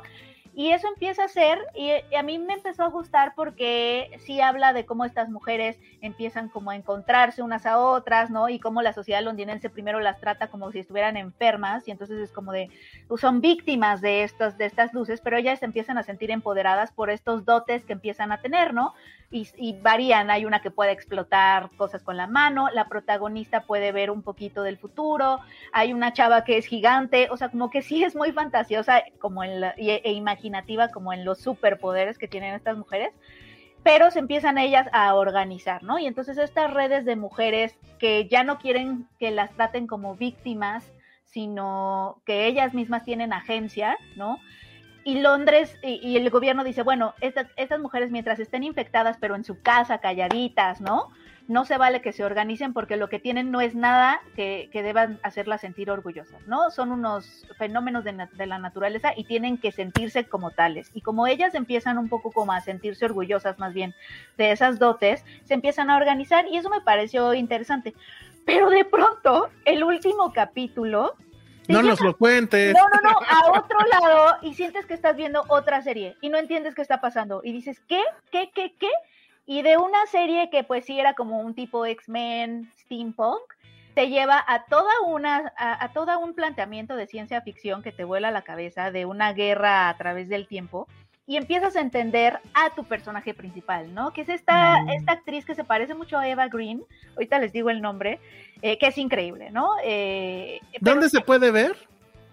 Y 0.57 0.71
eso 0.71 0.87
empieza 0.87 1.25
a 1.25 1.29
ser, 1.29 1.59
y, 1.75 1.91
a 2.15 2.23
mí 2.23 2.39
me 2.39 2.55
empezó 2.55 2.85
a 2.85 2.89
gustar 2.89 3.35
porque 3.35 4.11
sí 4.25 4.41
habla 4.41 4.73
de 4.73 4.87
cómo 4.87 5.05
estas 5.05 5.29
mujeres 5.29 5.81
empiezan 6.01 6.49
como 6.49 6.71
a 6.71 6.77
encontrarse 6.77 7.43
unas 7.43 7.67
a 7.67 7.79
otras, 7.79 8.31
¿no? 8.31 8.49
Y 8.49 8.61
cómo 8.61 8.81
la 8.81 8.93
sociedad 8.93 9.23
londinense 9.23 9.69
primero 9.69 9.99
las 9.99 10.21
trata 10.21 10.49
como 10.49 10.71
si 10.71 10.79
estuvieran 10.79 11.17
enfermas, 11.17 11.89
y 11.89 11.91
entonces 11.91 12.21
es 12.21 12.31
como 12.31 12.53
de, 12.53 12.71
pues, 13.09 13.21
son 13.21 13.41
víctimas 13.41 14.01
de, 14.01 14.23
estos, 14.23 14.57
de 14.57 14.67
estas 14.67 14.95
luces, 14.95 15.21
pero 15.21 15.37
ellas 15.37 15.59
se 15.59 15.65
empiezan 15.65 15.99
a 15.99 16.05
sentir 16.05 16.31
empoderadas 16.31 16.93
por 16.93 17.11
estos 17.11 17.45
dotes 17.45 17.85
que 17.85 17.95
empiezan 17.95 18.31
a 18.31 18.41
tener, 18.41 18.75
¿no? 18.75 18.95
Y, 19.31 19.49
y 19.57 19.73
varían. 19.81 20.31
Hay 20.31 20.45
una 20.45 20.61
que 20.61 20.71
puede 20.71 20.93
explotar 20.93 21.71
cosas 21.77 22.03
con 22.03 22.17
la 22.17 22.27
mano, 22.27 22.69
la 22.73 22.89
protagonista 22.89 23.63
puede 23.65 23.93
ver 23.93 24.11
un 24.11 24.23
poquito 24.23 24.63
del 24.63 24.79
futuro, 24.79 25.41
hay 25.73 25.93
una 25.93 26.13
chava 26.13 26.45
que 26.45 26.57
es 26.59 26.67
gigante, 26.67 27.29
o 27.31 27.37
sea, 27.37 27.49
como 27.51 27.71
que 27.71 27.83
sí 27.83 28.05
es 28.05 28.15
muy 28.15 28.33
fantasiosa 28.33 29.03
como 29.21 29.43
en 29.45 29.61
la- 29.61 29.75
y- 29.77 29.91
e 29.91 30.13
imaginativa 30.13 30.89
como 30.89 31.13
en 31.13 31.25
los 31.25 31.41
superpoderes 31.41 32.19
que 32.19 32.29
tienen 32.29 32.55
estas 32.55 32.77
mujeres. 32.77 33.13
Pero 33.83 34.11
se 34.11 34.19
empiezan 34.19 34.57
ellas 34.57 34.89
a 34.93 35.15
organizar, 35.15 35.83
¿no? 35.83 35.99
Y 35.99 36.07
entonces 36.07 36.39
estas 36.39 36.73
redes 36.73 37.05
de 37.05 37.17
mujeres 37.17 37.77
que 37.99 38.27
ya 38.29 38.43
no 38.43 38.59
quieren 38.59 39.07
que 39.19 39.31
las 39.31 39.51
traten 39.53 39.87
como 39.87 40.15
víctimas, 40.17 40.91
sino 41.25 42.23
que 42.25 42.47
ellas 42.47 42.73
mismas 42.73 43.05
tienen 43.05 43.33
agencia, 43.33 43.99
¿no? 44.17 44.39
Y 45.05 45.21
Londres 45.21 45.77
y, 45.83 46.01
y 46.03 46.17
el 46.17 46.31
gobierno 46.31 46.65
dice, 46.65 46.83
bueno, 46.83 47.15
estas, 47.21 47.47
estas 47.57 47.81
mujeres 47.81 48.11
mientras 48.11 48.41
estén 48.41 48.65
infectadas, 48.65 49.19
pero 49.21 49.37
en 49.37 49.45
su 49.45 49.61
casa, 49.61 49.99
calladitas, 49.99 50.81
¿no? 50.81 51.11
No 51.47 51.67
se 51.67 51.77
vale 51.77 52.01
que 52.01 52.13
se 52.15 52.25
organicen 52.25 52.73
porque 52.73 52.97
lo 52.97 53.11
que 53.11 53.19
tienen 53.19 53.51
no 53.51 53.61
es 53.61 53.75
nada 53.75 54.23
que, 54.35 54.71
que 54.73 54.83
deban 54.83 55.21
hacerlas 55.23 55.61
sentir 55.61 55.91
orgullosas, 55.91 56.47
¿no? 56.47 56.71
Son 56.71 56.91
unos 56.91 57.47
fenómenos 57.59 58.03
de, 58.03 58.29
de 58.33 58.47
la 58.47 58.59
naturaleza 58.59 59.13
y 59.15 59.25
tienen 59.25 59.59
que 59.59 59.71
sentirse 59.71 60.25
como 60.25 60.53
tales. 60.53 60.91
Y 60.95 61.03
como 61.03 61.27
ellas 61.27 61.55
empiezan 61.55 61.99
un 61.99 62.09
poco 62.09 62.33
como 62.33 62.53
a 62.53 62.63
sentirse 62.63 63.05
orgullosas 63.05 63.59
más 63.59 63.75
bien 63.75 63.95
de 64.39 64.53
esas 64.53 64.79
dotes, 64.79 65.23
se 65.45 65.53
empiezan 65.53 65.91
a 65.91 65.99
organizar 65.99 66.47
y 66.51 66.57
eso 66.57 66.71
me 66.71 66.81
pareció 66.81 67.35
interesante. 67.35 67.93
Pero 68.47 68.71
de 68.71 68.87
pronto, 68.87 69.51
el 69.67 69.85
último 69.85 70.33
capítulo... 70.33 71.15
No 71.69 71.83
nos 71.83 72.01
lo 72.01 72.17
cuentes. 72.17 72.75
no, 72.75 72.89
no, 72.89 73.11
no, 73.11 73.19
a 73.29 73.59
otro 73.59 73.79
lado 73.81 74.37
y 74.43 74.55
sientes 74.55 74.87
que 74.87 74.95
estás 74.95 75.17
viendo 75.17 75.45
otra 75.49 75.83
serie 75.83 76.17
y 76.21 76.29
no 76.29 76.39
entiendes 76.39 76.75
qué 76.75 76.83
está 76.83 77.01
pasando 77.01 77.41
y 77.43 77.53
dices, 77.53 77.81
¿qué? 77.89 78.03
¿Qué? 78.31 78.51
¿Qué? 78.55 78.75
¿Qué? 78.79 78.91
Y 79.47 79.63
de 79.63 79.77
una 79.77 80.07
serie 80.07 80.51
que 80.51 80.65
pues 80.65 80.85
sí 80.85 80.99
era 80.99 81.15
como 81.15 81.41
un 81.41 81.55
tipo 81.55 81.85
X-Men, 81.85 82.71
steampunk, 82.79 83.43
te 83.95 84.09
lleva 84.09 84.43
a 84.47 84.65
toda 84.65 84.91
una, 85.07 85.53
a, 85.57 85.85
a 85.85 85.93
toda 85.93 86.19
un 86.19 86.35
planteamiento 86.35 86.97
de 86.97 87.07
ciencia 87.07 87.41
ficción 87.43 87.83
que 87.83 87.93
te 87.93 88.05
vuela 88.05 88.31
la 88.31 88.43
cabeza 88.43 88.91
de 88.91 89.07
una 89.07 89.33
guerra 89.33 89.89
a 89.89 89.97
través 89.97 90.29
del 90.29 90.49
tiempo 90.49 90.89
y 91.27 91.37
empiezas 91.37 91.75
a 91.77 91.81
entender 91.81 92.39
a 92.53 92.71
tu 92.75 92.85
personaje 92.85 93.33
principal, 93.35 93.95
¿no? 93.95 94.13
Que 94.13 94.23
es 94.23 94.29
esta, 94.29 94.83
Mm. 94.83 94.89
esta 94.91 95.13
actriz 95.13 95.45
que 95.47 95.55
se 95.55 95.65
parece 95.65 95.95
mucho 95.95 96.19
a 96.19 96.29
Eva 96.29 96.49
Green, 96.49 96.85
ahorita 97.15 97.39
les 97.39 97.53
digo 97.53 97.71
el 97.71 97.81
nombre, 97.81 98.21
eh, 98.63 98.77
que 98.79 98.89
es 98.89 98.99
increíble, 98.99 99.51
¿no? 99.51 99.71
Eh, 99.83 100.61
¿Dónde 100.81 101.09
se 101.09 101.21
puede 101.21 101.51
ver? 101.51 101.75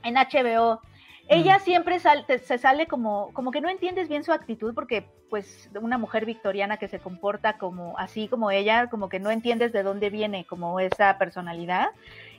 en 0.03 0.15
HBO. 0.17 0.81
Ella 1.27 1.59
siempre 1.59 1.99
sal- 1.99 2.25
te- 2.25 2.39
se 2.39 2.57
sale 2.57 2.87
como, 2.87 3.31
como 3.33 3.51
que 3.51 3.61
no 3.61 3.69
entiendes 3.69 4.09
bien 4.09 4.23
su 4.25 4.33
actitud 4.33 4.73
porque 4.73 5.05
pues 5.29 5.69
una 5.79 5.97
mujer 5.97 6.25
victoriana 6.25 6.75
que 6.75 6.89
se 6.89 6.99
comporta 6.99 7.57
como 7.57 7.97
así 7.97 8.27
como 8.27 8.51
ella, 8.51 8.87
como 8.87 9.07
que 9.07 9.19
no 9.19 9.29
entiendes 9.31 9.71
de 9.71 9.83
dónde 9.83 10.09
viene 10.09 10.43
como 10.43 10.79
esa 10.81 11.17
personalidad 11.17 11.91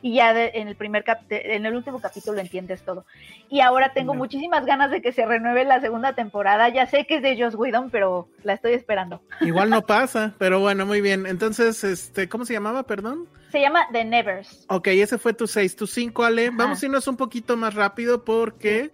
y 0.02 0.14
ya 0.16 0.34
de- 0.34 0.50
en 0.54 0.68
el 0.68 0.76
primer 0.76 1.04
cap- 1.04 1.22
en 1.30 1.64
el 1.64 1.74
último 1.76 2.00
capítulo 2.00 2.40
entiendes 2.40 2.82
todo. 2.82 3.06
Y 3.48 3.60
ahora 3.60 3.92
tengo 3.94 4.14
muchísimas 4.14 4.66
ganas 4.66 4.90
de 4.90 5.00
que 5.00 5.12
se 5.12 5.24
renueve 5.24 5.64
la 5.64 5.80
segunda 5.80 6.14
temporada. 6.14 6.68
Ya 6.68 6.86
sé 6.86 7.06
que 7.06 7.16
es 7.16 7.22
de 7.22 7.40
Joss 7.40 7.54
Whedon, 7.54 7.90
pero 7.90 8.28
la 8.42 8.54
estoy 8.54 8.72
esperando. 8.72 9.22
Igual 9.40 9.70
no 9.70 9.82
pasa, 9.86 10.34
pero 10.38 10.60
bueno, 10.60 10.84
muy 10.86 11.00
bien. 11.00 11.26
Entonces, 11.26 11.84
este, 11.84 12.28
¿cómo 12.28 12.44
se 12.44 12.52
llamaba, 12.52 12.82
perdón? 12.82 13.28
Se 13.52 13.60
llama 13.60 13.86
The 13.92 14.04
Nevers. 14.04 14.64
Ok, 14.68 14.88
ese 14.88 15.18
fue 15.18 15.34
tu 15.34 15.46
6, 15.46 15.76
tu 15.76 15.86
5, 15.86 16.24
Ale. 16.24 16.48
Ajá. 16.48 16.56
Vamos 16.56 16.82
a 16.82 16.86
irnos 16.86 17.06
un 17.06 17.16
poquito 17.16 17.56
más 17.56 17.74
rápido 17.74 18.24
porque 18.24 18.90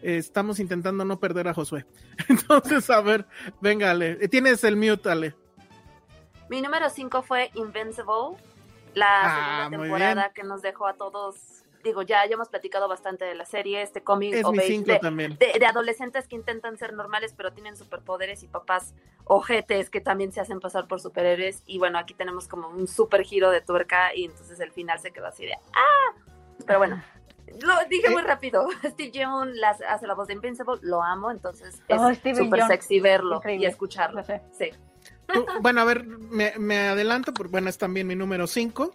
eh, 0.00 0.16
estamos 0.18 0.60
intentando 0.60 1.04
no 1.04 1.18
perder 1.18 1.48
a 1.48 1.54
Josué. 1.54 1.84
Entonces, 2.28 2.88
a 2.90 3.00
ver, 3.00 3.26
venga, 3.60 3.90
Ale. 3.90 4.18
Eh, 4.20 4.28
Tienes 4.28 4.62
el 4.64 4.76
mute, 4.76 5.10
Ale. 5.10 5.34
Mi 6.48 6.62
número 6.62 6.88
5 6.88 7.22
fue 7.22 7.50
Invincible, 7.54 8.38
la 8.96 9.20
Ah, 9.22 9.68
segunda 9.70 9.78
temporada 9.78 10.32
que 10.32 10.42
nos 10.42 10.62
dejó 10.62 10.86
a 10.86 10.94
todos. 10.94 11.62
Digo, 11.84 12.02
ya, 12.02 12.26
ya 12.26 12.34
hemos 12.34 12.48
platicado 12.48 12.88
bastante 12.88 13.24
de 13.24 13.34
la 13.36 13.44
serie, 13.44 13.80
este 13.82 14.02
cómic 14.02 14.34
Es 14.34 14.44
of 14.44 14.52
mi 14.52 14.58
age 14.58 14.66
5 14.68 14.92
de, 14.92 14.98
también. 14.98 15.38
de- 15.38 15.56
de 15.58 15.66
adolescentes 15.66 16.26
que 16.26 16.34
intentan 16.34 16.76
ser 16.78 16.92
normales, 16.94 17.32
pero 17.36 17.52
tienen 17.52 17.76
superpoderes 17.76 18.42
y 18.42 18.48
papás 18.48 18.92
ojetes 19.24 19.88
que 19.90 20.00
también 20.00 20.32
se 20.32 20.40
hacen 20.40 20.58
pasar 20.58 20.88
por 20.88 21.00
superhéroes. 21.00 21.62
Y 21.66 21.78
bueno, 21.78 21.98
aquí 21.98 22.14
tenemos 22.14 22.48
como 22.48 22.68
un 22.68 22.88
super 22.88 23.22
giro 23.22 23.50
de 23.50 23.60
tuerca 23.60 24.12
y 24.14 24.24
entonces 24.24 24.58
el 24.60 24.72
final 24.72 24.98
se 24.98 25.12
quedó 25.12 25.26
así 25.26 25.46
de 25.46 25.52
¡ah! 25.74 26.18
Pero 26.66 26.78
bueno, 26.80 27.00
lo 27.60 27.74
dije 27.88 28.10
muy 28.10 28.22
rápido. 28.22 28.66
Steve 28.84 29.24
las, 29.54 29.80
hace 29.82 30.06
la 30.08 30.14
voz 30.14 30.26
de 30.26 30.34
Invincible, 30.34 30.78
lo 30.82 31.02
amo, 31.02 31.30
entonces 31.30 31.80
es 31.86 32.00
Oh, 32.00 32.12
súper 32.34 32.62
sexy 32.66 32.98
verlo 32.98 33.36
Increíble. 33.36 33.64
y 33.66 33.68
escucharlo. 33.68 34.24
Sí. 34.24 34.70
Tú- 35.32 35.44
bueno, 35.60 35.80
a 35.80 35.84
ver, 35.84 36.04
me, 36.06 36.52
me 36.58 36.78
adelanto, 36.88 37.32
porque 37.34 37.50
bueno, 37.52 37.68
es 37.68 37.78
también 37.78 38.06
mi 38.06 38.14
número 38.16 38.46
5. 38.46 38.94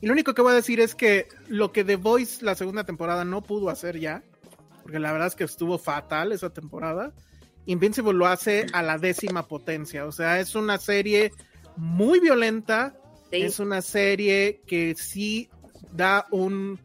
Y 0.00 0.06
lo 0.06 0.12
único 0.12 0.34
que 0.34 0.42
voy 0.42 0.52
a 0.52 0.56
decir 0.56 0.80
es 0.80 0.94
que 0.94 1.28
lo 1.48 1.72
que 1.72 1.84
The 1.84 1.96
Voice 1.96 2.44
la 2.44 2.54
segunda 2.54 2.84
temporada 2.84 3.24
no 3.24 3.42
pudo 3.42 3.70
hacer 3.70 3.98
ya, 3.98 4.22
porque 4.82 4.98
la 4.98 5.12
verdad 5.12 5.28
es 5.28 5.34
que 5.34 5.44
estuvo 5.44 5.78
fatal 5.78 6.32
esa 6.32 6.50
temporada, 6.50 7.12
Invincible 7.66 8.12
lo 8.12 8.26
hace 8.26 8.66
a 8.74 8.82
la 8.82 8.98
décima 8.98 9.48
potencia. 9.48 10.04
O 10.04 10.12
sea, 10.12 10.38
es 10.40 10.54
una 10.54 10.76
serie 10.78 11.32
muy 11.76 12.20
violenta, 12.20 12.94
Sí. 13.30 13.40
es 13.42 13.58
una 13.58 13.80
serie 13.80 14.60
que 14.66 14.94
sí 14.96 15.48
da 15.92 16.26
un 16.30 16.78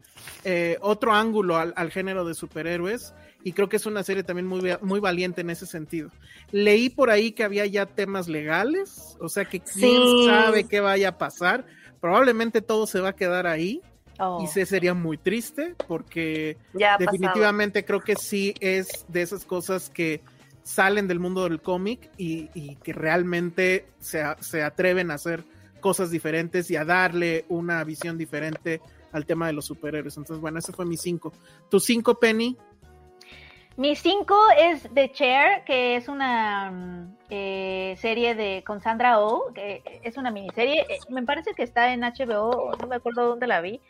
eh, 0.44 0.78
otro 0.80 1.12
ángulo 1.12 1.56
al, 1.58 1.74
al 1.76 1.90
género 1.90 2.24
de 2.24 2.32
superhéroes 2.34 3.12
y 3.44 3.52
creo 3.52 3.68
que 3.68 3.76
es 3.76 3.86
una 3.86 4.02
serie 4.02 4.22
también 4.22 4.46
muy, 4.46 4.60
muy 4.82 5.00
valiente 5.00 5.40
en 5.40 5.50
ese 5.50 5.66
sentido. 5.66 6.10
Leí 6.52 6.88
por 6.90 7.10
ahí 7.10 7.32
que 7.32 7.44
había 7.44 7.64
ya 7.66 7.86
temas 7.86 8.28
legales, 8.28 9.16
o 9.20 9.28
sea 9.28 9.44
que 9.44 9.60
quién 9.60 9.90
Sí. 10.02 10.26
sabe 10.26 10.64
qué 10.64 10.80
vaya 10.80 11.08
a 11.10 11.18
pasar. 11.18 11.64
Probablemente 12.00 12.62
todo 12.62 12.86
se 12.86 13.00
va 13.00 13.10
a 13.10 13.16
quedar 13.16 13.46
ahí. 13.46 13.80
Oh. 14.22 14.42
y 14.44 14.48
sé 14.48 14.66
sería 14.66 14.92
muy 14.92 15.16
triste 15.16 15.74
porque 15.88 16.58
Ya 16.74 16.92
ha 16.94 16.98
pasado. 16.98 17.12
definitivamente 17.12 17.86
creo 17.86 18.00
que 18.00 18.16
sí 18.16 18.52
es 18.60 19.06
de 19.08 19.22
esas 19.22 19.46
cosas 19.46 19.88
que 19.88 20.20
salen 20.62 21.08
del 21.08 21.18
mundo 21.20 21.44
del 21.44 21.62
cómic 21.62 22.10
y, 22.18 22.50
y 22.52 22.76
que 22.82 22.92
realmente 22.92 23.86
se, 23.98 24.22
se 24.40 24.62
atreven 24.62 25.10
a 25.10 25.14
hacer 25.14 25.42
cosas 25.80 26.10
diferentes 26.10 26.70
y 26.70 26.76
a 26.76 26.84
darle 26.84 27.46
una 27.48 27.82
visión 27.84 28.18
diferente 28.18 28.82
al 29.10 29.24
tema 29.24 29.46
de 29.46 29.54
los 29.54 29.64
superhéroes. 29.64 30.18
Entonces, 30.18 30.38
bueno, 30.38 30.58
ese 30.58 30.74
fue 30.74 30.84
mi 30.84 30.98
cinco. 30.98 31.32
Tu 31.70 31.80
cinco, 31.80 32.20
Penny. 32.20 32.58
Mi 33.76 33.96
5 33.96 34.34
es 34.58 34.88
The 34.92 35.10
Chair, 35.12 35.64
que 35.64 35.96
es 35.96 36.08
una 36.08 36.70
mm, 36.70 37.16
eh, 37.30 37.94
serie 37.98 38.34
de 38.34 38.62
con 38.66 38.80
Sandra 38.80 39.20
Oh, 39.20 39.52
que 39.54 39.82
es 40.02 40.16
una 40.16 40.30
miniserie. 40.30 40.80
eh, 40.88 40.98
Me 41.08 41.22
parece 41.22 41.54
que 41.54 41.62
está 41.62 41.92
en 41.92 42.02
HBO, 42.02 42.72
no 42.78 42.86
me 42.86 42.96
acuerdo 42.96 43.26
dónde 43.28 43.46
la 43.46 43.60
vi. 43.60 43.80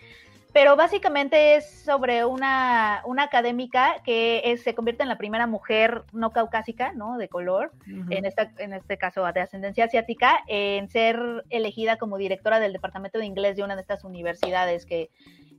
Pero 0.52 0.74
básicamente 0.74 1.54
es 1.54 1.84
sobre 1.84 2.24
una, 2.24 3.02
una 3.04 3.22
académica 3.22 4.02
que 4.04 4.42
es- 4.44 4.62
se 4.64 4.74
convierte 4.74 5.04
en 5.04 5.08
la 5.08 5.16
primera 5.16 5.46
mujer 5.46 6.02
no 6.12 6.30
caucásica, 6.30 6.92
¿no? 6.92 7.18
De 7.18 7.28
color, 7.28 7.70
en, 8.10 8.24
esta, 8.26 8.50
en 8.58 8.72
este 8.72 8.98
caso 8.98 9.24
de 9.32 9.40
ascendencia 9.40 9.84
asiática, 9.84 10.40
en 10.48 10.88
ser 10.88 11.44
elegida 11.50 11.98
como 11.98 12.16
directora 12.18 12.58
del 12.58 12.72
departamento 12.72 13.20
de 13.20 13.26
inglés 13.26 13.56
de 13.56 13.62
una 13.62 13.76
de 13.76 13.82
estas 13.82 14.02
universidades 14.02 14.86
que, 14.86 15.10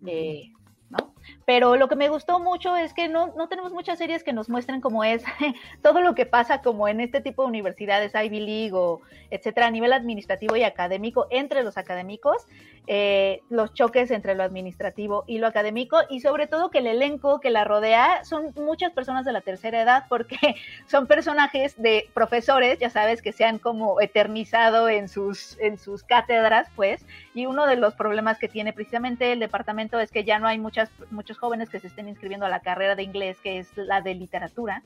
eh, 0.05 0.51
¿no? 0.89 1.13
Pero 1.45 1.75
lo 1.75 1.87
que 1.87 1.95
me 1.95 2.09
gustó 2.09 2.39
mucho 2.39 2.75
es 2.75 2.93
que 2.93 3.07
no, 3.07 3.33
no 3.35 3.47
tenemos 3.47 3.71
muchas 3.71 3.97
series 3.97 4.23
que 4.23 4.33
nos 4.33 4.49
muestren 4.49 4.81
cómo 4.81 5.03
es 5.03 5.23
todo 5.81 6.01
lo 6.01 6.15
que 6.15 6.25
pasa 6.25 6.61
como 6.61 6.87
en 6.87 7.01
este 7.01 7.21
tipo 7.21 7.43
de 7.43 7.49
universidades, 7.49 8.13
Ivy 8.15 8.39
League 8.39 8.73
o 8.73 9.01
etcétera, 9.29 9.67
a 9.67 9.71
nivel 9.71 9.93
administrativo 9.93 10.55
y 10.55 10.63
académico, 10.63 11.27
entre 11.29 11.63
los 11.63 11.77
académicos, 11.77 12.45
eh, 12.87 13.41
los 13.49 13.73
choques 13.73 14.11
entre 14.11 14.35
lo 14.35 14.43
administrativo 14.43 15.23
y 15.27 15.37
lo 15.37 15.47
académico, 15.47 15.99
y 16.09 16.19
sobre 16.19 16.47
todo 16.47 16.69
que 16.69 16.79
el 16.79 16.87
elenco 16.87 17.39
que 17.39 17.49
la 17.49 17.63
rodea 17.63 18.25
son 18.25 18.51
muchas 18.55 18.91
personas 18.91 19.23
de 19.23 19.31
la 19.31 19.41
tercera 19.41 19.81
edad, 19.81 20.05
porque 20.09 20.37
son 20.87 21.07
personajes 21.07 21.81
de 21.81 22.09
profesores, 22.13 22.79
ya 22.79 22.89
sabes, 22.89 23.21
que 23.21 23.31
se 23.31 23.45
han 23.45 23.59
como 23.59 24.01
eternizado 24.01 24.89
en 24.89 25.07
sus, 25.07 25.57
en 25.59 25.77
sus 25.77 26.03
cátedras, 26.03 26.67
pues, 26.75 27.05
y 27.33 27.45
uno 27.45 27.67
de 27.67 27.77
los 27.77 27.93
problemas 27.93 28.37
que 28.37 28.49
tiene 28.49 28.73
precisamente 28.73 29.31
el 29.31 29.39
departamento 29.39 29.99
es 29.99 30.11
que 30.11 30.23
ya 30.23 30.39
no 30.39 30.47
hay 30.47 30.57
muchas, 30.57 30.89
muchos 31.11 31.37
jóvenes 31.37 31.69
que 31.69 31.79
se 31.79 31.87
estén 31.87 32.07
inscribiendo 32.07 32.45
a 32.45 32.49
la 32.49 32.61
carrera 32.61 32.95
de 32.95 33.03
inglés, 33.03 33.37
que 33.41 33.59
es 33.59 33.75
la 33.77 34.01
de 34.01 34.15
literatura, 34.15 34.83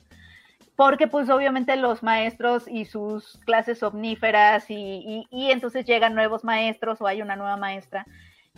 porque 0.76 1.06
pues 1.06 1.30
obviamente 1.30 1.76
los 1.76 2.02
maestros 2.02 2.68
y 2.68 2.84
sus 2.84 3.38
clases 3.46 3.82
omníferas 3.82 4.70
y, 4.70 4.74
y, 4.74 5.28
y 5.30 5.50
entonces 5.50 5.86
llegan 5.86 6.14
nuevos 6.14 6.44
maestros 6.44 7.00
o 7.00 7.06
hay 7.06 7.22
una 7.22 7.36
nueva 7.36 7.56
maestra 7.56 8.06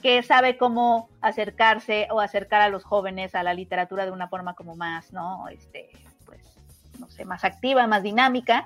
que 0.02 0.22
sabe 0.22 0.56
cómo 0.56 1.08
acercarse 1.20 2.08
o 2.10 2.20
acercar 2.20 2.60
a 2.60 2.68
los 2.68 2.84
jóvenes 2.84 3.34
a 3.34 3.42
la 3.42 3.54
literatura 3.54 4.04
de 4.04 4.12
una 4.12 4.28
forma 4.28 4.54
como 4.54 4.76
más, 4.76 5.12
¿no? 5.12 5.48
Este, 5.48 5.90
pues, 6.24 6.40
no 6.98 7.08
sé, 7.08 7.24
más 7.24 7.44
activa, 7.44 7.86
más 7.86 8.02
dinámica, 8.02 8.64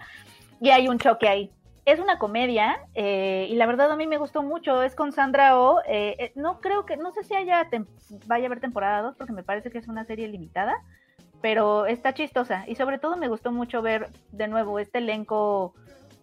y 0.61 0.71
hay 0.71 0.89
un 0.89 0.99
choque 0.99 1.29
ahí. 1.29 1.51
Es 1.85 1.99
una 1.99 2.19
comedia 2.19 2.79
eh, 2.95 3.49
y 3.51 3.57
la 3.57 3.67
verdad 3.67 3.91
a 3.91 3.97
mí 3.97 4.07
me 4.07 4.17
gustó 4.19 4.43
mucho. 4.43 4.83
Es 4.83 4.95
con 4.95 5.11
Sandra 5.13 5.59
Oh. 5.59 5.81
eh, 5.87 6.15
eh, 6.19 6.33
no 6.37 6.61
creo 6.61 6.87
que, 6.87 6.97
no 6.97 7.13
sé 7.13 7.25
si 7.25 7.35
haya 7.35 7.69
vaya 8.27 8.45
a 8.45 8.47
haber 8.47 8.61
temporada 8.61 9.03
2 9.03 9.17
porque 9.17 9.33
me 9.33 9.43
parece 9.43 9.71
que 9.71 9.79
es 9.79 9.89
una 9.89 10.05
serie 10.05 10.29
limitada, 10.29 10.75
pero 11.41 11.87
está 11.87 12.15
chistosa 12.15 12.65
y 12.69 12.77
sobre 12.77 12.99
todo 12.99 13.17
me 13.17 13.27
gustó 13.29 13.51
mucho 13.51 13.83
ver 13.83 14.09
de 14.31 14.47
nuevo 14.47 14.79
este 14.79 14.99
elenco 14.99 15.75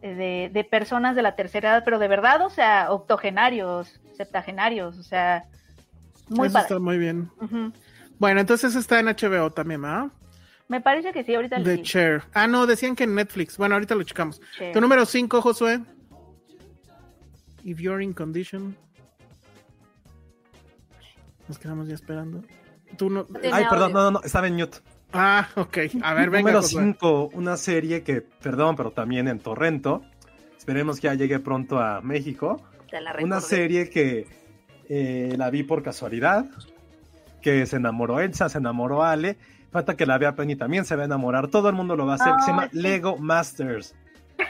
eh, 0.02 0.14
de, 0.16 0.50
de 0.54 0.64
personas 0.64 1.14
de 1.18 1.24
la 1.24 1.36
tercera 1.36 1.72
edad, 1.72 1.84
pero 1.84 2.00
de 2.00 2.08
verdad, 2.08 2.42
o 2.46 2.50
sea, 2.50 2.90
octogenarios, 2.92 4.00
septagenarios, 4.16 4.98
o 4.98 5.04
sea, 5.04 5.44
muy 6.30 6.48
Eso 6.48 6.54
padre. 6.54 6.68
está 6.68 6.80
muy 6.80 6.98
bien. 6.98 7.30
Bueno, 8.18 8.40
entonces 8.40 8.76
está 8.76 9.00
en 9.00 9.08
HBO 9.08 9.52
también, 9.52 9.82
¿verdad? 9.82 10.08
Me 10.70 10.82
parece 10.82 11.12
que 11.12 11.24
sí, 11.24 11.34
ahorita 11.34 11.58
The 11.58 11.78
le 11.78 11.82
Chair. 11.82 12.24
Ah, 12.34 12.46
no, 12.46 12.68
decían 12.68 12.96
que 12.96 13.04
en 13.04 13.16
Netflix. 13.16 13.58
Bueno, 13.58 13.74
ahorita 13.74 13.96
lo 13.96 14.04
checamos. 14.04 14.40
Chair. 14.56 14.72
Tu 14.72 14.80
número 14.80 15.04
5, 15.04 15.42
Josué. 15.42 15.82
If 17.64 17.80
you're 17.80 18.04
in 18.04 18.14
condition. 18.14 18.78
Nos 21.48 21.58
quedamos 21.58 21.88
ya 21.88 21.96
esperando. 21.96 22.44
Tú 22.98 23.10
no... 23.10 23.26
Ay, 23.52 23.66
perdón, 23.68 23.94
no, 23.94 24.04
no, 24.04 24.12
no, 24.12 24.22
estaba 24.24 24.48
en 24.48 24.56
mute. 24.56 24.78
Ah, 25.12 25.50
ok. 25.56 25.78
A 26.04 26.14
ver, 26.14 26.30
venga. 26.30 26.52
Número 26.52 26.62
Josué. 26.62 26.84
5, 26.84 27.32
una 27.34 27.58
serie 27.58 28.04
que, 28.04 28.22
perdón, 28.22 28.76
pero 28.76 28.92
también 28.92 29.28
en 29.28 29.40
Torrento. 29.40 30.04
Esperemos 30.56 31.00
que 31.00 31.08
ya 31.08 31.16
llegue 31.16 31.40
pronto 31.40 31.80
a 31.80 32.00
México. 32.02 32.62
Te 32.92 33.02
la 33.02 33.16
Una 33.24 33.42
serie 33.42 33.90
que 33.90 34.28
eh, 34.88 35.34
la 35.36 35.50
vi 35.50 35.64
por 35.64 35.82
casualidad, 35.82 36.46
que 37.42 37.66
se 37.66 37.78
enamoró 37.78 38.20
Elsa, 38.20 38.50
se 38.50 38.60
enamoró 38.60 39.04
Ale, 39.04 39.38
falta 39.72 39.96
que 39.96 40.06
la 40.06 40.18
vea 40.18 40.36
Penny 40.36 40.56
también, 40.56 40.86
se 40.86 40.96
va 40.96 41.04
a 41.04 41.06
enamorar, 41.06 41.48
todo 41.48 41.70
el 41.70 41.76
mundo 41.76 41.96
lo 41.96 42.06
va 42.06 42.14
a 42.14 42.16
hacer, 42.16 42.34
se 42.42 42.52
llama. 42.52 42.70
Lego 42.72 43.18
Masters. 43.18 43.96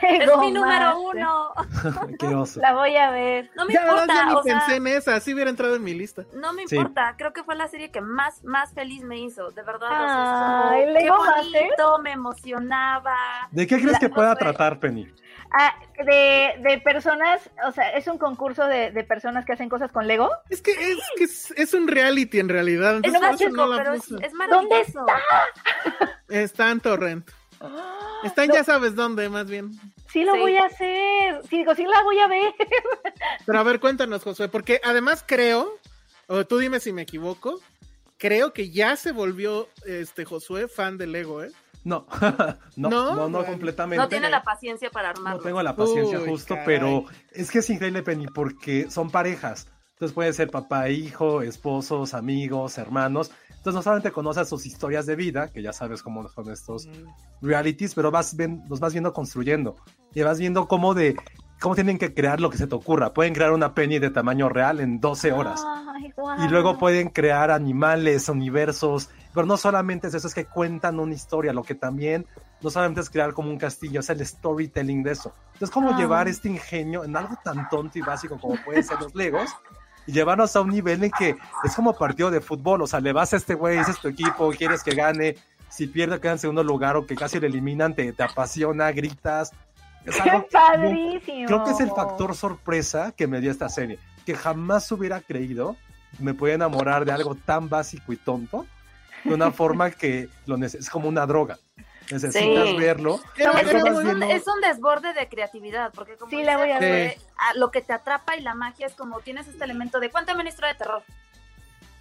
Es 0.01 0.37
mi 0.37 0.51
número 0.51 0.99
uno. 0.99 1.51
Qué 2.19 2.27
oso. 2.27 2.59
La 2.61 2.73
voy 2.73 2.95
a 2.95 3.11
ver. 3.11 3.49
No 3.55 3.65
me 3.65 3.73
Ya, 3.73 3.83
la 3.85 3.93
verdad, 3.93 4.03
importa, 4.03 4.13
ya 4.13 4.25
ni 4.25 4.33
o 4.35 4.43
sea, 4.43 4.57
pensé 4.59 4.75
en 4.77 4.87
esa. 4.87 5.15
Así 5.15 5.33
hubiera 5.33 5.49
entrado 5.49 5.75
en 5.75 5.83
mi 5.83 5.93
lista. 5.93 6.23
no 6.33 6.53
me 6.53 6.67
Sí. 6.67 6.75
importa. 6.75 7.15
Creo 7.17 7.33
que 7.33 7.43
fue 7.43 7.55
la 7.55 7.67
serie 7.67 7.91
que 7.91 8.01
más, 8.01 8.43
más 8.43 8.73
feliz 8.73 9.03
me 9.03 9.17
hizo, 9.19 9.51
de 9.51 9.63
verdad. 9.63 9.89
o 9.89 10.07
sea, 10.07 10.69
Ay, 10.69 10.83
es 10.97 11.09
como, 11.09 11.23
qué 11.23 11.59
bonito, 11.59 11.99
me 11.99 12.11
emocionaba. 12.13 13.15
¿De 13.51 13.67
qué 13.67 13.77
crees 13.77 13.93
La- 13.93 13.99
que 13.99 14.09
pueda 14.09 14.29
no 14.29 14.35
tratar 14.35 14.79
Penny? 14.79 15.07
Ah, 15.51 15.73
de, 16.05 16.53
de 16.61 16.79
personas, 16.83 17.49
o 17.67 17.71
sea, 17.71 17.89
es 17.93 18.05
un 18.05 18.19
concurso 18.19 18.67
de, 18.67 18.91
de 18.91 19.03
personas 19.03 19.45
que 19.45 19.53
hacen 19.53 19.67
cosas 19.67 19.91
con 19.91 20.05
Lego. 20.05 20.29
Es 20.47 20.61
que 20.61 20.71
es, 20.73 20.97
que 21.17 21.23
es, 21.23 21.51
es 21.57 21.73
un 21.73 21.87
reality 21.87 22.39
en 22.39 22.49
realidad. 22.49 22.97
Es 23.01 23.13
entonces 23.13 23.21
mágico, 23.31 23.55
no 23.55 23.65
la 23.65 23.77
pero 23.77 23.93
es, 23.93 24.11
es 24.11 24.33
maravilloso. 24.33 25.07
Está 26.27 26.69
en 26.69 26.79
Torrent. 26.81 27.29
Está 28.23 28.43
en 28.43 28.49
Lo- 28.49 28.55
ya 28.55 28.63
sabes 28.63 28.95
dónde, 28.95 29.29
más 29.29 29.47
bien. 29.49 29.71
Sí 30.11 30.23
lo 30.23 30.33
Sí. 30.33 30.39
voy 30.39 30.57
a 30.57 30.65
hacer. 30.65 31.41
Sí, 31.49 31.57
digo, 31.57 31.75
sí 31.75 31.85
la 31.85 32.01
voy 32.03 32.19
a 32.19 32.27
ver. 32.27 32.53
Pero 33.45 33.59
a 33.59 33.63
ver, 33.63 33.79
cuéntanos, 33.79 34.23
Josué, 34.23 34.47
porque 34.49 34.81
además 34.83 35.23
creo, 35.25 35.77
o 36.27 36.45
tú 36.45 36.57
dime 36.57 36.79
si 36.79 36.91
me 36.91 37.03
equivoco, 37.03 37.59
creo 38.17 38.51
que 38.53 38.69
ya 38.71 38.95
se 38.95 39.11
volvió 39.11 39.69
este 39.85 40.25
Josué 40.25 40.67
fan 40.67 40.97
de 40.97 41.07
Lego, 41.07 41.43
¿eh? 41.43 41.51
No, 41.85 42.05
no, 42.75 42.89
¿No? 42.89 43.15
no, 43.15 43.29
no, 43.29 43.45
completamente. 43.45 44.01
No 44.03 44.09
tiene 44.09 44.29
la 44.29 44.43
paciencia 44.43 44.89
para 44.91 45.13
No 45.13 45.19
armarlo. 45.19 45.41
tengo 45.41 45.63
la 45.63 45.75
paciencia 45.77 46.19
Uy, 46.19 46.27
justo, 46.29 46.55
caray. 46.55 46.65
pero 46.65 47.05
es 47.31 47.49
que 47.49 47.59
es 47.59 47.69
increíble, 47.69 48.03
Penny, 48.03 48.27
porque 48.27 48.91
son 48.91 49.09
parejas. 49.09 49.67
Entonces 49.93 50.13
puede 50.13 50.33
ser 50.33 50.49
papá, 50.51 50.89
hijo, 50.89 51.41
esposos, 51.41 52.13
amigos, 52.13 52.77
hermanos. 52.77 53.31
Entonces 53.59 53.75
no 53.75 53.81
solamente 53.81 54.11
conoces 54.11 54.47
sus 54.47 54.65
historias 54.65 55.05
de 55.05 55.15
vida, 55.15 55.49
que 55.49 55.61
ya 55.61 55.73
sabes 55.73 56.01
cómo 56.01 56.27
son 56.29 56.49
estos 56.49 56.87
realities, 57.41 57.93
pero 57.93 58.09
vas 58.09 58.35
ven- 58.35 58.63
los 58.69 58.79
vas 58.79 58.93
viendo 58.93 59.13
construyendo. 59.13 59.75
Y 60.13 60.21
vas 60.23 60.39
viendo 60.39 60.67
cómo 60.67 60.93
de 60.93 61.15
cómo 61.59 61.75
tienen 61.75 61.97
que 61.97 62.13
crear 62.13 62.39
lo 62.39 62.49
que 62.49 62.57
se 62.57 62.67
te 62.67 62.75
ocurra. 62.75 63.13
Pueden 63.13 63.33
crear 63.33 63.51
una 63.51 63.73
Penny 63.75 63.99
de 63.99 64.09
tamaño 64.11 64.47
real 64.47 64.79
en 64.79 65.01
12 65.01 65.33
horas. 65.33 65.61
Ay, 65.93 66.09
guau. 66.15 66.41
Y 66.45 66.47
luego 66.47 66.77
pueden 66.77 67.09
crear 67.09 67.51
animales, 67.51 68.29
universos, 68.29 69.09
pero 69.33 69.45
no 69.45 69.57
solamente 69.57 70.07
es 70.07 70.13
eso, 70.13 70.27
es 70.27 70.33
que 70.33 70.45
cuentan 70.45 70.97
una 71.01 71.13
historia, 71.13 71.51
lo 71.51 71.63
que 71.63 71.75
también 71.75 72.25
no 72.61 72.69
solamente 72.69 73.01
es 73.01 73.09
crear 73.09 73.33
como 73.33 73.49
un 73.49 73.57
castillo, 73.57 73.99
es 73.99 74.09
el 74.09 74.25
storytelling 74.25 75.03
de 75.03 75.11
eso. 75.11 75.33
Entonces, 75.53 75.69
cómo 75.69 75.91
Ah. 75.91 75.97
llevar 75.97 76.29
este 76.29 76.47
ingenio 76.47 77.03
en 77.03 77.15
algo 77.17 77.35
tan 77.43 77.67
tonto 77.69 77.99
y 77.99 78.01
básico 78.01 78.39
como 78.39 78.55
pueden 78.63 78.83
ser 78.83 78.99
los 79.01 79.13
Legos 79.13 79.49
y 80.09 80.11
llevarnos 80.11 80.55
a 80.55 80.61
un 80.61 80.69
nivel 80.69 81.03
en 81.03 81.11
que 81.11 81.35
es 81.63 81.75
como 81.75 81.93
partido 81.93 82.31
de 82.31 82.41
fútbol, 82.41 82.81
o 82.81 82.87
sea, 82.87 82.99
le 82.99 83.13
vas 83.13 83.31
a 83.33 83.37
este 83.37 83.53
güey, 83.53 83.77
ese 83.77 83.91
es 83.91 83.99
tu 83.99 84.07
equipo, 84.07 84.49
quieres 84.57 84.81
que 84.81 84.95
gane, 84.95 85.35
si 85.69 85.85
pierde 85.85 86.19
queda 86.19 86.31
en 86.31 86.39
segundo 86.39 86.63
lugar 86.63 86.97
o 86.97 87.05
que 87.05 87.15
casi 87.15 87.39
le 87.39 87.45
eliminan, 87.45 87.93
te, 87.93 88.11
te 88.11 88.23
apasiona, 88.23 88.91
gritas. 88.91 89.51
Es 90.03 90.19
¡Qué 90.19 90.27
algo 90.31 90.47
padrísimo! 90.51 91.45
Creo 91.45 91.63
que 91.63 91.71
es 91.71 91.79
el 91.79 91.91
factor 91.91 92.35
sorpresa 92.35 93.11
que 93.11 93.27
me 93.27 93.39
dio 93.39 93.51
esta 93.51 93.69
serie. 93.69 93.99
Que 94.25 94.33
jamás 94.33 94.91
hubiera 94.91 95.21
creído 95.21 95.75
me 96.17 96.33
podía 96.33 96.55
enamorar 96.55 97.05
de 97.05 97.11
algo 97.11 97.35
tan 97.35 97.69
básico 97.69 98.11
y 98.11 98.17
tonto 98.17 98.65
de 99.23 99.35
una 99.35 99.51
forma 99.51 99.91
que 99.91 100.27
lo 100.47 100.55
es 100.55 100.89
como 100.89 101.07
una 101.07 101.27
droga. 101.27 101.59
Necesitas 102.11 102.67
Sí. 102.67 102.75
verlo. 102.77 103.19
Es, 103.35 103.47
un, 103.47 104.03
viendo- 104.03 104.25
es 104.25 104.47
un 104.47 104.61
desborde 104.61 105.13
de 105.13 105.27
creatividad, 105.29 105.91
porque 105.93 106.15
como 106.17 106.29
Sí, 106.31 106.37
dice 106.37 106.45
la 106.51 106.57
voy 106.57 106.71
a 106.71 106.79
ver. 106.79 107.17
a 107.37 107.53
lo 107.55 107.69
que 107.71 107.81
te 107.81 107.93
atrapa 107.93 108.35
y 108.35 108.41
la 108.41 108.55
magia 108.55 108.87
es 108.87 108.93
como 108.95 109.19
tienes 109.19 109.47
este 109.47 109.63
elemento 109.63 109.99
de 109.99 110.09
cuéntame 110.09 110.39
una 110.41 110.49
historia 110.49 110.73
de 110.73 110.79
terror. 110.79 111.03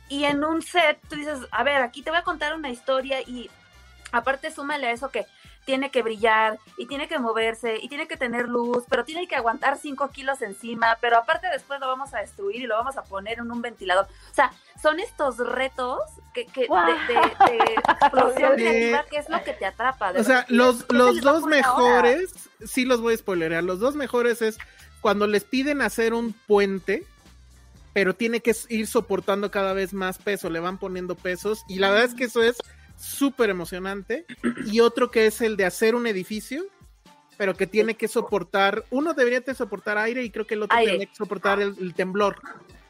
Y 0.08 0.24
en 0.24 0.42
un 0.44 0.62
set 0.62 0.98
tú 1.08 1.16
dices, 1.16 1.38
a 1.50 1.62
ver, 1.62 1.82
aquí 1.82 2.02
te 2.02 2.10
voy 2.10 2.18
a 2.18 2.22
contar 2.22 2.54
una 2.54 2.70
historia 2.70 3.20
y 3.20 3.50
aparte 4.10 4.50
súmale 4.50 4.86
a 4.86 4.92
eso 4.92 5.10
que 5.10 5.26
tiene 5.68 5.90
que 5.90 6.00
brillar 6.00 6.58
y 6.78 6.86
tiene 6.86 7.08
que 7.08 7.18
moverse 7.18 7.76
y 7.82 7.90
tiene 7.90 8.08
que 8.08 8.16
tener 8.16 8.48
luz, 8.48 8.84
pero 8.88 9.04
tiene 9.04 9.28
que 9.28 9.36
aguantar 9.36 9.76
5 9.76 10.08
kilos 10.12 10.40
encima, 10.40 10.96
pero 11.02 11.18
aparte 11.18 11.46
después 11.52 11.78
lo 11.78 11.86
vamos 11.88 12.14
a 12.14 12.20
destruir 12.20 12.62
y 12.62 12.66
lo 12.66 12.74
vamos 12.74 12.96
a 12.96 13.02
poner 13.02 13.38
en 13.38 13.50
un 13.50 13.60
ventilador. 13.60 14.06
O 14.30 14.34
sea, 14.34 14.50
son 14.80 14.98
estos 14.98 15.36
retos 15.36 16.00
que, 16.32 16.46
que 16.46 16.68
¡Guau! 16.68 16.86
de, 16.86 17.52
de- 17.52 17.74
creativa 18.56 19.04
que 19.10 19.18
es 19.18 19.28
lo 19.28 19.44
que 19.44 19.52
te 19.52 19.66
atrapa. 19.66 20.14
de 20.14 20.20
O 20.20 20.24
sea, 20.24 20.46
los, 20.48 20.76
es- 20.78 20.84
¿qué 20.84 20.96
se 20.96 20.96
los 20.96 21.20
dos 21.20 21.42
ahora? 21.42 21.56
mejores, 21.56 22.32
sí 22.64 22.86
los 22.86 23.02
voy 23.02 23.12
a 23.12 23.18
spoilerear, 23.18 23.62
los 23.62 23.78
dos 23.78 23.94
mejores 23.94 24.40
es 24.40 24.56
cuando 25.02 25.26
les 25.26 25.44
piden 25.44 25.82
hacer 25.82 26.14
un 26.14 26.32
puente 26.32 27.04
pero 27.92 28.14
tiene 28.14 28.40
que 28.40 28.54
ir 28.68 28.86
soportando 28.86 29.50
cada 29.50 29.72
vez 29.72 29.92
más 29.92 30.16
peso, 30.18 30.48
le 30.50 30.60
van 30.60 30.78
poniendo 30.78 31.14
pesos 31.14 31.64
y 31.68 31.78
la 31.78 31.90
verdad 31.90 32.06
es 32.06 32.14
que 32.14 32.24
eso 32.24 32.42
es 32.42 32.56
súper 32.98 33.50
emocionante. 33.50 34.26
Y 34.66 34.80
otro 34.80 35.10
que 35.10 35.26
es 35.26 35.40
el 35.40 35.56
de 35.56 35.64
hacer 35.64 35.94
un 35.94 36.06
edificio, 36.06 36.64
pero 37.36 37.54
que 37.54 37.66
tiene 37.66 37.94
que 37.94 38.08
soportar, 38.08 38.84
uno 38.90 39.14
debería 39.14 39.40
de 39.40 39.54
soportar 39.54 39.96
aire 39.96 40.24
y 40.24 40.30
creo 40.30 40.46
que 40.46 40.54
el 40.54 40.64
otro 40.64 40.76
Aire. 40.76 41.06
que 41.06 41.14
soportar 41.14 41.60
el, 41.60 41.74
el 41.80 41.94
temblor. 41.94 42.36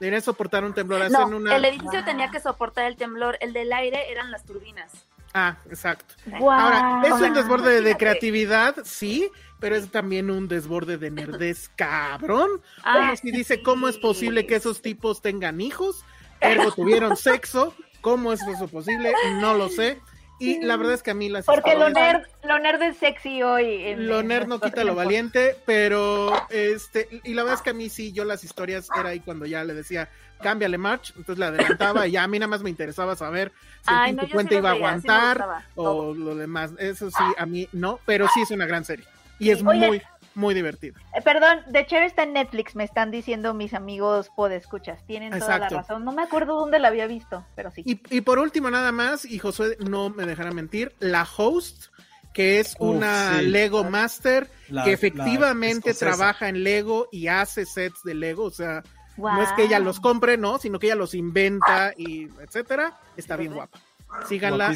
Debería 0.00 0.20
soportar 0.20 0.64
un 0.64 0.72
temblor. 0.74 1.10
No, 1.10 1.26
una... 1.26 1.56
el 1.56 1.64
edificio 1.64 2.04
tenía 2.04 2.30
que 2.30 2.40
soportar 2.40 2.86
el 2.86 2.96
temblor, 2.96 3.36
el 3.40 3.52
del 3.52 3.72
aire 3.72 4.10
eran 4.10 4.30
las 4.30 4.44
turbinas. 4.44 5.06
Ah, 5.34 5.58
exacto. 5.66 6.14
Ahora, 6.40 7.02
es 7.04 7.12
un 7.12 7.34
desborde 7.34 7.82
de 7.82 7.96
creatividad, 7.96 8.76
sí, 8.84 9.28
pero 9.60 9.76
es 9.76 9.90
también 9.90 10.30
un 10.30 10.48
desborde 10.48 10.96
de 10.96 11.10
nerdez 11.10 11.68
cabrón. 11.76 12.62
Ah, 12.82 12.98
Como 13.00 13.16
si 13.16 13.30
dice, 13.30 13.62
¿cómo 13.62 13.88
es 13.88 13.98
posible 13.98 14.46
que 14.46 14.56
esos 14.56 14.80
tipos 14.80 15.20
tengan 15.20 15.60
hijos? 15.60 16.04
Ergo 16.40 16.72
tuvieron 16.72 17.16
sexo. 17.16 17.74
¿Cómo 18.00 18.32
es 18.32 18.40
eso 18.46 18.68
posible? 18.68 19.12
No 19.40 19.54
lo 19.54 19.68
sé. 19.68 20.00
Y 20.40 20.60
la 20.60 20.76
verdad 20.76 20.94
es 20.94 21.02
que 21.02 21.10
a 21.10 21.14
mí 21.14 21.28
las 21.28 21.44
Porque 21.46 21.74
lo 21.74 21.88
historias- 21.88 22.12
nerd, 22.18 22.26
lo 22.44 22.58
nerd 22.60 22.82
es 22.82 22.96
sexy 22.98 23.42
hoy. 23.42 23.86
en- 23.86 24.06
lo 24.06 24.22
nerd 24.22 24.46
no 24.46 24.60
quita 24.60 24.84
lo 24.84 24.94
valiente, 24.94 25.56
pero 25.66 26.32
este, 26.50 27.08
y 27.24 27.34
la 27.34 27.42
verdad 27.42 27.56
es 27.58 27.62
que 27.62 27.70
a 27.70 27.74
mí 27.74 27.88
sí, 27.88 28.12
yo 28.12 28.24
las 28.24 28.44
historias 28.44 28.86
era 28.96 29.08
ahí 29.08 29.18
cuando 29.18 29.46
ya 29.46 29.64
le 29.64 29.74
decía, 29.74 30.08
cámbiale 30.40 30.78
March, 30.78 31.08
entonces 31.16 31.38
la 31.38 31.48
adelantaba 31.48 32.06
y 32.06 32.12
ya 32.12 32.22
a 32.22 32.28
mí 32.28 32.38
nada 32.38 32.46
más 32.50 32.62
me 32.62 32.70
interesaba 32.70 33.16
saber 33.16 33.50
si 33.80 33.86
Ay, 33.92 34.10
el 34.10 34.16
no, 34.16 34.22
sí 34.22 34.28
iba 34.32 34.70
a 34.70 34.74
sí 34.74 34.78
aguantar 34.78 35.64
o 35.74 36.14
lo 36.14 36.36
demás. 36.36 36.70
Eso 36.78 37.10
sí, 37.10 37.24
a 37.36 37.44
mí 37.44 37.68
no, 37.72 37.98
pero 38.06 38.28
sí 38.32 38.42
es 38.42 38.52
una 38.52 38.66
gran 38.66 38.84
serie. 38.84 39.06
Y 39.40 39.50
es 39.50 39.64
Oye. 39.66 39.88
muy, 39.88 40.02
muy 40.38 40.54
divertida. 40.54 40.98
Eh, 41.14 41.20
Perdón, 41.22 41.60
The 41.72 41.84
Chair 41.86 42.04
está 42.04 42.22
en 42.22 42.32
Netflix, 42.32 42.74
me 42.76 42.84
están 42.84 43.10
diciendo 43.10 43.52
mis 43.54 43.74
amigos 43.74 44.30
podescuchas. 44.36 45.04
Tienen 45.06 45.30
toda 45.30 45.56
Exacto. 45.56 45.74
la 45.74 45.80
razón. 45.82 46.04
No 46.04 46.12
me 46.12 46.22
acuerdo 46.22 46.54
dónde 46.58 46.78
la 46.78 46.88
había 46.88 47.06
visto, 47.06 47.44
pero 47.56 47.70
sí. 47.70 47.82
Y, 47.84 48.00
y 48.16 48.20
por 48.20 48.38
último, 48.38 48.70
nada 48.70 48.92
más, 48.92 49.24
y 49.24 49.38
Josué 49.38 49.76
no 49.80 50.10
me 50.10 50.24
dejará 50.26 50.52
mentir, 50.52 50.94
la 51.00 51.26
host, 51.36 51.86
que 52.32 52.60
es 52.60 52.76
Uf, 52.78 52.96
una 52.96 53.38
sí. 53.40 53.46
Lego 53.46 53.82
Master, 53.84 54.48
La- 54.68 54.84
que 54.84 54.92
efectivamente 54.92 55.92
trabaja 55.94 56.48
en 56.48 56.62
Lego 56.62 57.08
y 57.10 57.26
hace 57.26 57.66
sets 57.66 58.02
de 58.04 58.14
Lego, 58.14 58.44
o 58.44 58.50
sea, 58.50 58.82
no 59.16 59.42
es 59.42 59.50
que 59.54 59.64
ella 59.64 59.80
los 59.80 59.98
compre, 59.98 60.36
no, 60.36 60.58
sino 60.60 60.78
que 60.78 60.86
ella 60.86 60.94
los 60.94 61.12
inventa 61.14 61.92
y 61.96 62.28
etcétera. 62.40 62.96
Está 63.16 63.34
bien 63.36 63.52
guapa. 63.52 63.80
Síganla 64.26 64.72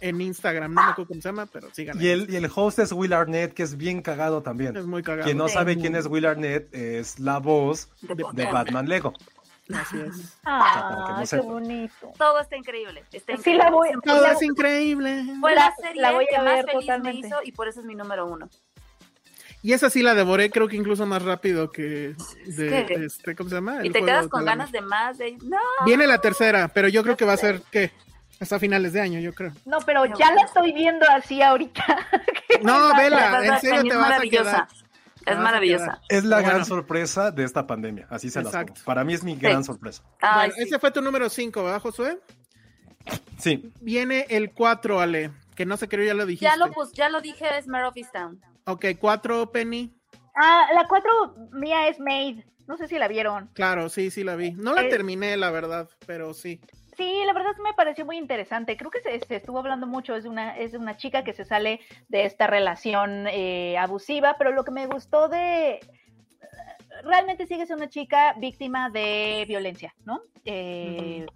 en, 0.00 0.20
Instagram, 0.20 0.72
no 0.74 0.82
me 0.84 0.90
acuerdo 0.90 1.08
cómo 1.08 1.20
se 1.22 1.28
llama, 1.28 1.46
pero 1.46 1.68
síganla. 1.72 2.02
Y 2.02 2.08
el, 2.08 2.30
y 2.30 2.36
el 2.36 2.50
host 2.54 2.78
es 2.78 2.92
Will 2.92 3.12
Arnett, 3.14 3.54
que 3.54 3.62
es 3.62 3.76
bien 3.76 4.02
cagado 4.02 4.42
también. 4.42 4.76
Es 4.76 4.84
muy 4.86 5.02
cagado. 5.02 5.24
Quien 5.24 5.38
no 5.38 5.48
Sí. 5.48 5.54
sabe 5.54 5.76
quién 5.78 5.96
es 5.96 6.06
Will 6.06 6.26
Arnett 6.26 6.72
es 6.74 7.18
la 7.18 7.38
voz 7.38 7.88
De 8.02 8.14
de 8.14 8.22
Batman. 8.24 8.52
Batman 8.52 8.88
Lego. 8.88 9.14
Así 9.74 9.98
es. 9.98 10.38
Ah, 10.44 11.06
no 11.14 11.20
qué 11.20 11.26
sepa. 11.26 11.42
bonito. 11.42 12.12
Todo 12.16 12.40
está 12.40 12.56
increíble. 12.56 13.02
Está 13.12 13.32
Sí, 13.32 13.38
increíble. 13.40 13.64
la 13.64 13.70
voy- 13.70 13.88
Todo 14.04 14.20
la- 14.22 14.32
es 14.32 14.42
increíble. 14.42 15.24
Fue 15.40 15.54
la- 15.54 15.62
la 15.70 15.74
serie 15.76 16.02
la 16.02 16.12
voy 16.12 16.26
a 16.36 16.42
más 16.42 16.54
ver 16.54 16.64
feliz 16.66 16.80
totalmente. 16.82 17.20
me 17.22 17.26
hizo 17.28 17.36
y 17.44 17.52
por 17.52 17.66
eso 17.68 17.80
es 17.80 17.86
mi 17.86 17.94
número 17.96 18.26
uno. 18.26 18.48
Y 19.62 19.72
esa 19.72 19.90
sí 19.90 20.02
la 20.02 20.14
devoré, 20.14 20.50
creo 20.50 20.68
que 20.68 20.76
incluso 20.76 21.04
más 21.06 21.22
rápido 21.22 21.72
que 21.72 22.14
de, 22.46 22.86
este, 23.06 23.34
¿cómo 23.34 23.48
se 23.48 23.56
llama? 23.56 23.84
Y 23.84 23.90
te 23.90 24.04
quedas 24.04 24.28
con 24.28 24.44
ganas 24.44 24.70
de 24.70 24.80
más. 24.82 25.18
De... 25.18 25.36
No, 25.42 25.56
Viene 25.84 26.06
la 26.06 26.18
tercera, 26.20 26.68
pero 26.68 26.86
yo 26.86 27.02
creo 27.02 27.16
que 27.16 27.24
va 27.24 27.32
a 27.32 27.36
ser, 27.36 27.62
¿qué? 27.72 27.90
Hasta 28.40 28.58
finales 28.58 28.92
de 28.92 29.00
año, 29.00 29.18
yo 29.20 29.32
creo. 29.34 29.52
No, 29.64 29.78
pero 29.86 30.04
ya 30.04 30.32
la 30.34 30.42
estoy 30.42 30.72
viendo 30.72 31.06
así 31.10 31.42
ahorita. 31.42 31.84
No, 32.62 32.88
la 32.90 32.96
vela, 32.98 33.44
en 33.44 33.60
serio 33.60 33.82
te 33.82 33.88
es 33.88 33.94
vas 33.96 34.06
a 34.06 34.08
maravillosa. 34.08 34.50
quedar. 34.52 34.68
Es 35.26 35.38
maravillosa. 35.38 36.00
Es 36.08 36.24
la 36.24 36.36
Bueno. 36.36 36.50
gran 36.50 36.64
sorpresa 36.64 37.30
de 37.30 37.44
esta 37.44 37.66
pandemia, 37.66 38.06
así 38.08 38.30
se 38.30 38.38
las 38.38 38.46
Exacto. 38.54 38.72
pongo. 38.74 38.84
Para 38.86 39.04
mí 39.04 39.12
es 39.12 39.22
mi 39.24 39.36
gran 39.36 39.62
sorpresa. 39.64 40.02
Ay, 40.22 40.48
Bueno, 40.48 40.54
sí. 40.54 40.62
ese 40.62 40.78
fue 40.78 40.90
tu 40.90 41.02
número 41.02 41.28
5, 41.28 41.64
¿verdad, 41.64 41.80
Josué? 41.80 42.18
Sí, 43.38 43.70
Viene 43.80 44.26
el 44.30 44.52
4, 44.52 45.00
Ale, 45.00 45.30
que 45.54 45.66
no 45.66 45.76
sé, 45.76 45.88
creo 45.88 46.04
ya 46.06 46.14
lo 46.14 46.24
dijiste. 46.24 46.46
Ya 46.46 46.56
lo, 46.56 46.72
pus, 46.72 46.92
ya 46.92 47.08
lo 47.08 47.20
dije, 47.20 47.46
es 47.58 47.66
Mare 47.66 47.86
of 47.88 47.96
Easttown. 47.96 48.40
Ok, 48.64 48.86
4, 48.98 49.50
Penny. 49.52 49.92
ah, 50.36 50.66
la 50.74 50.86
cuatro 50.88 51.10
mía 51.52 51.88
es 51.88 51.98
Made. 52.00 52.46
No 52.66 52.76
sé 52.76 52.88
si 52.88 52.98
la 52.98 53.06
vieron. 53.08 53.48
Claro, 53.52 53.88
sí, 53.88 54.10
sí 54.10 54.24
la 54.24 54.34
vi. 54.36 54.52
No 54.52 54.72
la 54.74 54.82
Eh, 54.82 54.88
terminé, 54.88 55.36
la 55.36 55.50
verdad, 55.50 55.88
pero 56.06 56.32
sí. 56.34 56.60
Sí, 56.96 57.22
la 57.26 57.34
verdad 57.34 57.56
me 57.62 57.74
pareció 57.74 58.06
muy 58.06 58.16
interesante. 58.16 58.76
Creo 58.76 58.90
que 58.90 59.00
se, 59.00 59.20
se 59.20 59.36
estuvo 59.36 59.58
hablando 59.58 59.86
mucho, 59.86 60.16
es 60.16 60.24
una, 60.24 60.56
es 60.56 60.72
una 60.72 60.96
chica 60.96 61.24
que 61.24 61.34
se 61.34 61.44
sale 61.44 61.80
de 62.08 62.24
esta 62.24 62.46
relación 62.46 63.26
eh, 63.28 63.76
abusiva, 63.76 64.36
pero 64.38 64.52
lo 64.52 64.64
que 64.64 64.70
me 64.70 64.86
gustó 64.86 65.28
de... 65.28 65.80
Realmente 67.02 67.46
sigue 67.46 67.66
siendo 67.66 67.84
una 67.84 67.90
chica 67.90 68.34
víctima 68.38 68.88
de 68.88 69.44
violencia, 69.46 69.94
¿no? 70.04 70.22
Eh, 70.46 71.26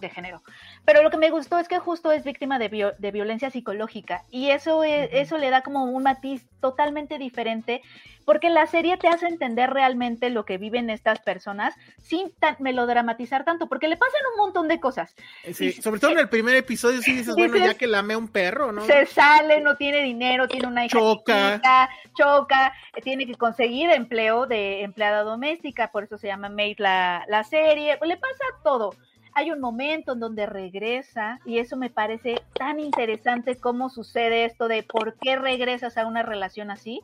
De 0.00 0.08
género. 0.08 0.42
Pero 0.84 1.02
lo 1.02 1.10
que 1.10 1.16
me 1.18 1.30
gustó 1.30 1.58
es 1.58 1.68
que 1.68 1.78
justo 1.78 2.10
es 2.12 2.24
víctima 2.24 2.58
de, 2.58 2.68
vio- 2.68 2.94
de 2.98 3.10
violencia 3.10 3.50
psicológica 3.50 4.22
y 4.30 4.50
eso, 4.50 4.84
es- 4.84 5.08
eso 5.12 5.36
le 5.38 5.50
da 5.50 5.62
como 5.62 5.84
un 5.84 6.02
matiz 6.02 6.46
totalmente 6.60 7.18
diferente 7.18 7.82
porque 8.24 8.50
la 8.50 8.66
serie 8.66 8.96
te 8.96 9.06
hace 9.08 9.26
entender 9.26 9.70
realmente 9.70 10.30
lo 10.30 10.44
que 10.44 10.58
viven 10.58 10.90
estas 10.90 11.20
personas 11.20 11.74
sin 11.98 12.32
tan- 12.40 12.56
melodramatizar 12.58 13.44
tanto, 13.44 13.68
porque 13.68 13.86
le 13.88 13.96
pasan 13.96 14.20
un 14.32 14.38
montón 14.38 14.66
de 14.68 14.80
cosas. 14.80 15.14
Eh, 15.44 15.54
sí, 15.54 15.66
Y- 15.66 15.72
sobre 15.82 16.00
todo 16.00 16.10
en 16.12 16.18
el 16.18 16.28
primer 16.28 16.56
episodio 16.56 17.00
sí 17.02 17.12
dices, 17.12 17.34
bueno, 17.36 17.56
ya 17.56 17.74
que 17.74 17.86
lame 17.86 18.16
un 18.16 18.28
perro, 18.28 18.72
¿no? 18.72 18.82
Se 18.86 19.06
sale, 19.06 19.60
no 19.60 19.76
tiene 19.76 20.02
dinero, 20.02 20.48
tiene 20.48 20.66
una 20.66 20.86
hija 20.86 20.98
Choca. 20.98 21.50
chiquita, 21.50 21.88
choca, 22.16 22.72
eh, 22.96 23.02
tiene 23.02 23.26
que 23.26 23.34
conseguir 23.34 23.90
empleo 23.90 24.46
de 24.46 24.82
empleada 24.82 25.22
doméstica, 25.22 25.88
por 25.92 26.04
eso 26.04 26.18
se 26.18 26.26
llama 26.26 26.48
Maid 26.48 26.78
la, 26.78 27.24
la 27.28 27.44
serie, 27.44 27.98
le 28.02 28.16
pasa 28.16 28.44
todo. 28.64 28.94
Hay 29.38 29.50
un 29.50 29.60
momento 29.60 30.14
en 30.14 30.20
donde 30.20 30.46
regresa 30.46 31.40
y 31.44 31.58
eso 31.58 31.76
me 31.76 31.90
parece 31.90 32.42
tan 32.58 32.80
interesante 32.80 33.56
cómo 33.56 33.90
sucede 33.90 34.46
esto 34.46 34.66
de 34.66 34.82
por 34.82 35.14
qué 35.20 35.36
regresas 35.36 35.98
a 35.98 36.06
una 36.06 36.22
relación 36.22 36.70
así. 36.70 37.02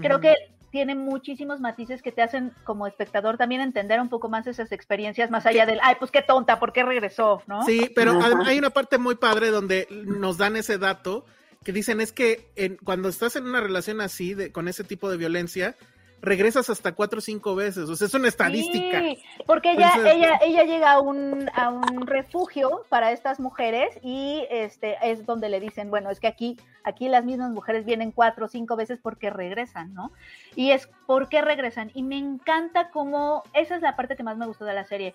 Creo 0.00 0.20
que 0.20 0.34
tiene 0.72 0.94
muchísimos 0.94 1.60
matices 1.60 2.00
que 2.00 2.12
te 2.12 2.22
hacen 2.22 2.52
como 2.64 2.86
espectador 2.86 3.36
también 3.36 3.60
entender 3.60 4.00
un 4.00 4.08
poco 4.08 4.28
más 4.30 4.46
esas 4.46 4.72
experiencias 4.72 5.30
más 5.30 5.44
allá 5.44 5.66
del, 5.66 5.78
ay, 5.82 5.96
pues 5.98 6.10
qué 6.10 6.22
tonta, 6.22 6.58
¿por 6.58 6.72
qué 6.72 6.82
regresó? 6.82 7.42
¿no? 7.46 7.62
Sí, 7.66 7.90
pero 7.94 8.18
hay 8.46 8.58
una 8.58 8.70
parte 8.70 8.96
muy 8.96 9.14
padre 9.14 9.50
donde 9.50 9.86
nos 9.90 10.38
dan 10.38 10.56
ese 10.56 10.78
dato 10.78 11.24
que 11.62 11.72
dicen 11.72 12.00
es 12.00 12.12
que 12.12 12.48
en- 12.56 12.76
cuando 12.76 13.08
estás 13.10 13.36
en 13.36 13.44
una 13.44 13.60
relación 13.60 14.00
así, 14.00 14.32
de, 14.34 14.50
con 14.52 14.66
ese 14.68 14.82
tipo 14.82 15.10
de 15.10 15.16
violencia, 15.18 15.74
regresas 16.22 16.70
hasta 16.70 16.92
cuatro 16.92 17.18
o 17.18 17.20
cinco 17.22 17.54
veces. 17.54 17.88
O 17.88 17.96
sea, 17.96 18.06
es 18.06 18.14
una 18.14 18.28
estadística. 18.28 19.00
Sí, 19.00 19.22
porque 19.46 19.72
ella, 19.72 19.90
Entonces- 19.94 20.14
ella, 20.16 20.38
ella 20.42 20.64
llega 20.64 20.92
a 20.92 21.00
un, 21.00 21.50
a 21.54 21.68
un 21.70 22.06
refugio 22.06 22.84
para 22.88 23.12
estas 23.12 23.38
mujeres 23.38 23.98
y 24.02 24.44
este 24.50 24.96
es 25.02 25.24
donde 25.26 25.48
le 25.48 25.60
dicen, 25.60 25.90
bueno, 25.90 26.10
es 26.10 26.18
que 26.20 26.26
aquí, 26.26 26.56
aquí 26.84 27.08
las 27.08 27.24
mismas 27.24 27.50
mujeres 27.50 27.84
vienen 27.84 28.12
cuatro 28.12 28.46
o 28.46 28.48
cinco 28.48 28.76
veces 28.76 28.98
porque 29.02 29.30
regresan, 29.30 29.94
¿no? 29.94 30.10
Y 30.54 30.70
es 30.70 30.88
por 31.06 31.28
qué 31.28 31.42
regresan. 31.42 31.90
Y 31.94 32.02
me 32.02 32.18
encanta 32.18 32.90
cómo, 32.90 33.42
esa 33.52 33.76
es 33.76 33.82
la 33.82 33.94
parte 33.96 34.16
que 34.16 34.22
más 34.22 34.36
me 34.36 34.46
gustó 34.46 34.64
de 34.64 34.74
la 34.74 34.84
serie, 34.84 35.12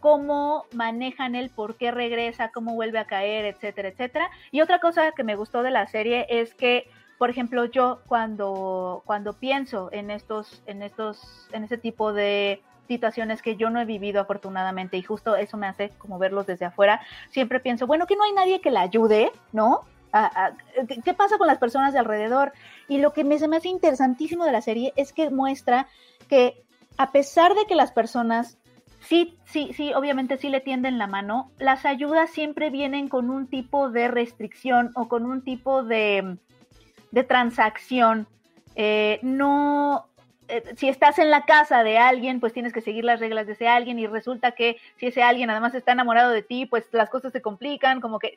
cómo 0.00 0.64
manejan 0.72 1.34
el 1.34 1.50
por 1.50 1.76
qué 1.76 1.90
regresa, 1.90 2.50
cómo 2.52 2.74
vuelve 2.74 2.98
a 2.98 3.06
caer, 3.06 3.44
etcétera, 3.44 3.88
etcétera. 3.88 4.30
Y 4.50 4.60
otra 4.60 4.78
cosa 4.80 5.12
que 5.12 5.24
me 5.24 5.36
gustó 5.36 5.62
de 5.62 5.70
la 5.70 5.86
serie 5.88 6.26
es 6.30 6.54
que 6.54 6.88
por 7.18 7.30
ejemplo, 7.30 7.64
yo 7.66 8.00
cuando, 8.06 9.02
cuando 9.04 9.32
pienso 9.32 9.90
en 9.92 10.10
estos, 10.10 10.62
en 10.66 10.82
estos, 10.82 11.48
en 11.52 11.64
ese 11.64 11.76
tipo 11.78 12.12
de 12.12 12.62
situaciones 12.86 13.42
que 13.42 13.56
yo 13.56 13.68
no 13.70 13.80
he 13.80 13.84
vivido 13.84 14.20
afortunadamente 14.20 14.96
y 14.96 15.02
justo 15.02 15.36
eso 15.36 15.56
me 15.56 15.66
hace 15.66 15.90
como 15.98 16.18
verlos 16.18 16.46
desde 16.46 16.64
afuera, 16.64 17.00
siempre 17.30 17.60
pienso, 17.60 17.86
bueno, 17.86 18.06
que 18.06 18.16
no 18.16 18.24
hay 18.24 18.32
nadie 18.32 18.60
que 18.60 18.70
la 18.70 18.80
ayude, 18.80 19.30
¿no? 19.52 19.80
A- 20.12 20.46
a- 20.46 20.52
¿qué- 20.86 21.02
¿Qué 21.02 21.12
pasa 21.12 21.36
con 21.36 21.46
las 21.48 21.58
personas 21.58 21.92
de 21.92 21.98
alrededor? 21.98 22.52
Y 22.88 22.98
lo 22.98 23.12
que 23.12 23.24
me, 23.24 23.38
se 23.38 23.46
me 23.46 23.56
hace 23.58 23.68
interesantísimo 23.68 24.44
de 24.46 24.52
la 24.52 24.62
serie 24.62 24.94
es 24.96 25.12
que 25.12 25.28
muestra 25.28 25.86
que 26.30 26.62
a 26.96 27.12
pesar 27.12 27.54
de 27.54 27.66
que 27.66 27.74
las 27.74 27.92
personas 27.92 28.56
sí, 29.00 29.36
sí, 29.44 29.72
sí, 29.74 29.92
obviamente 29.92 30.38
sí 30.38 30.48
le 30.48 30.60
tienden 30.60 30.96
la 30.96 31.06
mano, 31.08 31.50
las 31.58 31.84
ayudas 31.84 32.30
siempre 32.30 32.70
vienen 32.70 33.08
con 33.08 33.28
un 33.28 33.48
tipo 33.48 33.90
de 33.90 34.08
restricción 34.08 34.92
o 34.94 35.08
con 35.08 35.26
un 35.26 35.42
tipo 35.42 35.82
de, 35.84 36.38
de 37.10 37.24
transacción. 37.24 38.26
Eh, 38.74 39.18
no, 39.22 40.08
eh, 40.48 40.62
si 40.76 40.88
estás 40.88 41.18
en 41.18 41.30
la 41.30 41.44
casa 41.44 41.82
de 41.82 41.98
alguien, 41.98 42.40
pues 42.40 42.52
tienes 42.52 42.72
que 42.72 42.80
seguir 42.80 43.04
las 43.04 43.20
reglas 43.20 43.46
de 43.46 43.52
ese 43.52 43.68
alguien 43.68 43.98
y 43.98 44.06
resulta 44.06 44.52
que 44.52 44.78
si 44.96 45.06
ese 45.06 45.22
alguien 45.22 45.50
además 45.50 45.74
está 45.74 45.92
enamorado 45.92 46.30
de 46.30 46.42
ti, 46.42 46.66
pues 46.66 46.88
las 46.92 47.10
cosas 47.10 47.32
se 47.32 47.42
complican, 47.42 48.00
como 48.00 48.18
que, 48.18 48.36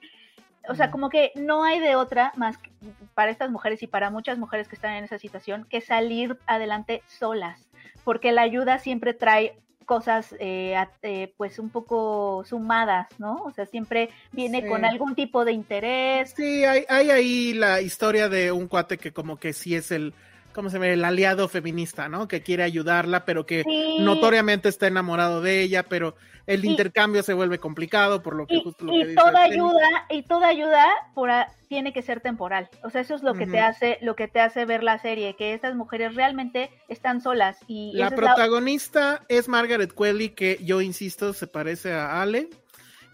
o 0.67 0.75
sea, 0.75 0.91
como 0.91 1.09
que 1.09 1.31
no 1.35 1.63
hay 1.63 1.79
de 1.79 1.95
otra 1.95 2.33
más 2.35 2.57
que- 2.57 2.71
para 3.13 3.31
estas 3.31 3.49
mujeres 3.49 3.81
y 3.83 3.87
para 3.87 4.09
muchas 4.09 4.37
mujeres 4.37 4.67
que 4.67 4.75
están 4.75 4.93
en 4.95 5.03
esa 5.03 5.19
situación 5.19 5.65
que 5.69 5.81
salir 5.81 6.37
adelante 6.47 7.01
solas, 7.07 7.69
porque 8.03 8.31
la 8.31 8.41
ayuda 8.41 8.79
siempre 8.79 9.13
trae 9.13 9.57
cosas 9.85 10.35
eh, 10.39 10.75
a- 10.75 10.91
eh, 11.03 11.33
pues 11.37 11.59
un 11.59 11.69
poco 11.69 12.43
sumadas, 12.47 13.07
¿no? 13.17 13.35
O 13.43 13.51
sea, 13.51 13.65
siempre 13.65 14.09
viene 14.31 14.61
Sí. 14.61 14.67
con 14.67 14.85
algún 14.85 15.15
tipo 15.15 15.43
de 15.45 15.51
interés. 15.53 16.33
Sí, 16.35 16.63
hay, 16.65 16.85
hay 16.89 17.09
ahí 17.09 17.53
la 17.53 17.81
historia 17.81 18.29
de 18.29 18.51
un 18.51 18.67
cuate 18.67 18.97
que 18.97 19.11
como 19.11 19.37
que 19.37 19.53
sí 19.53 19.75
es 19.75 19.91
el 19.91 20.13
¿cómo 20.53 20.69
se 20.69 20.79
ve? 20.79 20.93
El 20.93 21.03
aliado 21.05 21.47
feminista, 21.47 22.09
¿no? 22.09 22.27
Que 22.27 22.41
quiere 22.41 22.63
ayudarla, 22.63 23.25
pero 23.25 23.45
que 23.45 23.63
Sí. 23.63 23.97
notoriamente 23.99 24.69
está 24.69 24.87
enamorado 24.87 25.41
de 25.41 25.61
ella, 25.61 25.83
pero 25.83 26.15
el 26.47 26.65
Y- 26.65 26.69
intercambio 26.69 27.23
se 27.23 27.33
vuelve 27.33 27.59
complicado 27.59 28.21
por 28.23 28.35
lo 28.35 28.47
que 28.47 28.55
Y, 28.55 28.63
justo 28.63 28.85
lo 28.85 28.93
y 28.93 28.99
que 29.01 29.07
dice 29.09 29.15
toda 29.15 29.43
Penny. 29.43 29.53
ayuda, 29.55 30.05
y 30.09 30.23
toda 30.23 30.47
ayuda 30.47 30.85
por 31.13 31.29
a- 31.29 31.47
tiene 31.69 31.93
que 31.93 32.01
ser 32.01 32.19
temporal. 32.19 32.69
O 32.83 32.89
sea, 32.89 33.01
eso 33.01 33.15
es 33.15 33.23
lo 33.23 33.33
que 33.33 33.45
te 33.45 33.57
Ujú. 33.57 33.63
hace, 33.65 33.97
lo 34.01 34.15
que 34.15 34.27
te 34.27 34.39
hace 34.41 34.65
ver 34.65 34.83
la 34.83 34.97
serie, 34.99 35.35
que 35.35 35.53
estas 35.53 35.75
mujeres 35.75 36.15
realmente 36.15 36.69
están 36.89 37.21
solas. 37.21 37.57
Y 37.67 37.93
La 37.93 38.07
esa 38.07 38.15
es 38.15 38.21
la- 38.21 38.27
protagonista 38.35 39.21
es 39.29 39.47
Margaret 39.47 39.93
Qualley, 39.93 40.29
que 40.29 40.57
yo 40.63 40.81
insisto, 40.81 41.33
se 41.33 41.47
parece 41.47 41.93
a 41.93 42.21
Ale. 42.21 42.49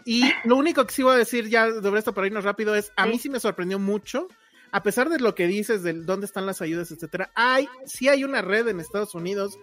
Y 0.04 0.24
lo 0.44 0.56
único 0.56 0.86
que 0.86 0.92
sí 0.94 1.02
voy 1.02 1.14
a 1.14 1.18
decir 1.18 1.48
ya 1.48 1.70
sobre 1.70 1.98
esto 1.98 2.14
para 2.14 2.26
irnos 2.26 2.42
rápido 2.44 2.74
es, 2.74 2.92
a 2.96 3.04
Sí. 3.04 3.10
mí 3.10 3.18
sí 3.18 3.28
me 3.28 3.38
sorprendió 3.40 3.78
mucho, 3.78 4.26
a 4.72 4.82
pesar 4.82 5.08
de 5.08 5.18
lo 5.18 5.34
que 5.34 5.46
dices 5.46 5.82
de 5.82 5.92
dónde 5.92 6.26
están 6.26 6.46
las 6.46 6.60
ayudas, 6.60 6.90
etcétera, 6.90 7.30
hay, 7.34 7.68
sí 7.86 8.08
hay 8.08 8.24
una 8.24 8.42
red 8.42 8.68
en 8.68 8.80
Estados 8.80 9.14
Unidos 9.14 9.58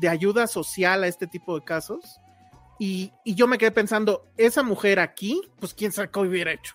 de 0.00 0.08
ayuda 0.08 0.46
social 0.46 1.02
a 1.02 1.08
este 1.08 1.26
tipo 1.26 1.58
de 1.58 1.64
casos. 1.64 2.20
Y, 2.78 3.12
y 3.24 3.34
yo 3.34 3.48
me 3.48 3.58
quedé 3.58 3.72
pensando, 3.72 4.30
esa 4.36 4.62
mujer 4.62 5.00
aquí, 5.00 5.40
pues 5.58 5.74
quién 5.74 5.92
sabe 5.92 6.10
qué 6.10 6.20
hubiera 6.20 6.52
hecho. 6.52 6.74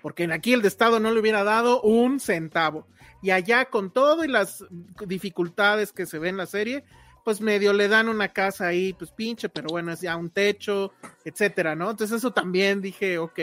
Porque 0.00 0.24
aquí 0.32 0.52
el 0.52 0.62
de 0.62 0.68
Estado 0.68 1.00
no 1.00 1.12
le 1.12 1.20
hubiera 1.20 1.44
dado 1.44 1.80
un 1.82 2.20
centavo. 2.20 2.86
Y 3.22 3.30
allá 3.30 3.66
con 3.66 3.92
todo 3.92 4.24
y 4.24 4.28
las 4.28 4.64
dificultades 5.06 5.92
que 5.92 6.06
se 6.06 6.18
ve 6.18 6.28
en 6.28 6.36
la 6.36 6.46
serie, 6.46 6.84
pues 7.24 7.40
medio 7.40 7.72
le 7.72 7.88
dan 7.88 8.08
una 8.08 8.28
casa 8.28 8.66
ahí, 8.66 8.92
pues 8.94 9.12
pinche, 9.12 9.48
pero 9.48 9.68
bueno, 9.68 9.92
es 9.92 10.00
ya 10.00 10.16
un 10.16 10.30
techo, 10.30 10.92
etcétera, 11.24 11.76
¿no? 11.76 11.90
Entonces 11.90 12.18
eso 12.18 12.32
también 12.32 12.80
dije, 12.80 13.18
ok. 13.18 13.40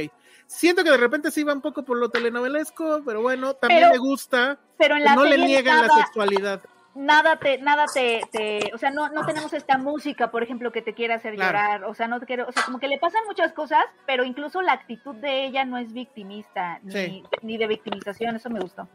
Siento 0.52 0.84
que 0.84 0.90
de 0.90 0.98
repente 0.98 1.30
sí 1.30 1.44
va 1.44 1.54
un 1.54 1.62
poco 1.62 1.84
por 1.84 1.98
lo 1.98 2.10
telenovelesco, 2.10 3.04
pero 3.06 3.22
bueno, 3.22 3.54
también 3.54 3.82
Pero- 3.82 3.92
me 3.92 3.98
gusta. 4.00 4.58
pero 4.80 4.96
en 4.96 5.04
la 5.04 5.14
no 5.14 5.24
le 5.24 5.38
niegan 5.38 5.88
la 5.88 5.94
sexualidad. 5.94 6.62
nada 6.96 7.36
te, 7.38 7.60
nada 7.60 7.86
te, 7.94 8.22
te- 8.32 8.72
o 8.74 8.78
sea, 8.80 8.90
no, 8.90 9.10
no 9.10 9.24
tenemos 9.28 9.54
esta 9.54 9.78
música, 9.78 10.32
por 10.32 10.42
ejemplo, 10.42 10.72
que 10.72 10.82
te 10.82 10.96
quiere 10.96 11.14
hacer 11.14 11.36
Claro. 11.36 11.52
llorar, 11.52 11.84
o 11.84 11.94
sea, 11.94 12.08
no 12.08 12.20
te 12.20 12.26
quiero, 12.26 12.48
o 12.48 12.52
sea, 12.52 12.64
como 12.64 12.80
que 12.80 12.88
le 12.88 12.98
pasan 12.98 13.22
muchas 13.28 13.54
cosas, 13.54 13.84
pero 14.08 14.24
incluso 14.26 14.64
la 14.64 14.74
actitud 14.74 15.14
de 15.18 15.46
ella 15.46 15.66
no 15.66 15.78
es 15.78 15.94
victimista, 15.94 16.80
ni, 16.82 16.92
Sí. 16.92 17.24
ni 17.44 17.58
de 17.60 17.68
victimización, 17.68 18.36
eso 18.36 18.50
me 18.50 18.60
gustó. 18.60 18.88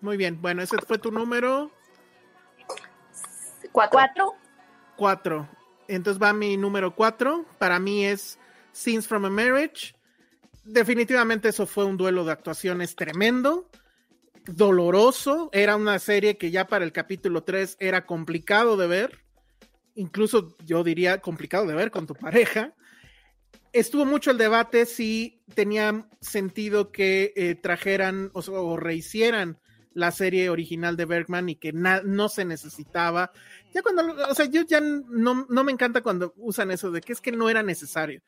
Muy 0.00 0.16
bien, 0.16 0.40
bueno, 0.40 0.62
ese 0.62 0.78
fue 0.86 0.96
tu 0.96 1.10
número 1.12 1.70
Cuatro. 3.72 3.90
Cuatro, 3.92 4.34
cuatro. 4.96 5.48
Entonces 5.88 6.22
va 6.22 6.32
mi 6.32 6.56
número 6.56 6.94
cuatro. 6.94 7.44
Para 7.58 7.78
mí 7.78 8.04
es 8.06 8.38
Scenes 8.72 9.06
from 9.06 9.24
a 9.26 9.30
Marriage. 9.30 9.94
Definitivamente 10.64 11.50
eso 11.50 11.66
fue 11.66 11.84
un 11.84 11.98
duelo 11.98 12.24
de 12.24 12.32
actuaciones 12.32 12.96
tremendo, 12.96 13.70
doloroso. 14.46 15.50
Era 15.52 15.76
una 15.76 15.98
serie 15.98 16.38
que 16.38 16.50
ya 16.50 16.66
para 16.66 16.86
el 16.86 16.92
capítulo 16.92 17.44
3 17.44 17.76
era 17.80 18.06
complicado 18.06 18.78
de 18.78 18.86
ver. 18.86 19.24
Incluso 19.94 20.56
yo 20.64 20.82
diría 20.82 21.20
complicado 21.20 21.66
de 21.66 21.74
ver 21.74 21.90
con 21.90 22.06
tu 22.06 22.14
pareja. 22.14 22.74
Estuvo 23.74 24.06
mucho 24.06 24.30
el 24.30 24.38
debate 24.38 24.86
si 24.86 25.42
tenía 25.54 26.08
sentido 26.20 26.92
que 26.92 27.32
eh, 27.36 27.56
trajeran 27.56 28.30
o, 28.32 28.76
rehicieran 28.76 29.58
la 29.92 30.12
serie 30.12 30.48
original 30.48 30.96
de 30.96 31.04
Bergman 31.04 31.50
y 31.50 31.56
que 31.56 31.72
no 31.72 32.28
se 32.28 32.44
necesitaba. 32.44 33.32
Ya 33.72 33.82
cuando, 33.82 34.02
o 34.28 34.34
sea, 34.34 34.46
yo 34.46 34.62
ya 34.62 34.80
no 34.80 35.64
me 35.64 35.72
encanta 35.72 36.02
cuando 36.02 36.32
usan 36.36 36.70
eso 36.70 36.90
de 36.90 37.00
que 37.00 37.12
es 37.12 37.20
que 37.20 37.32
no 37.32 37.50
era 37.50 37.62
necesario. 37.62 38.22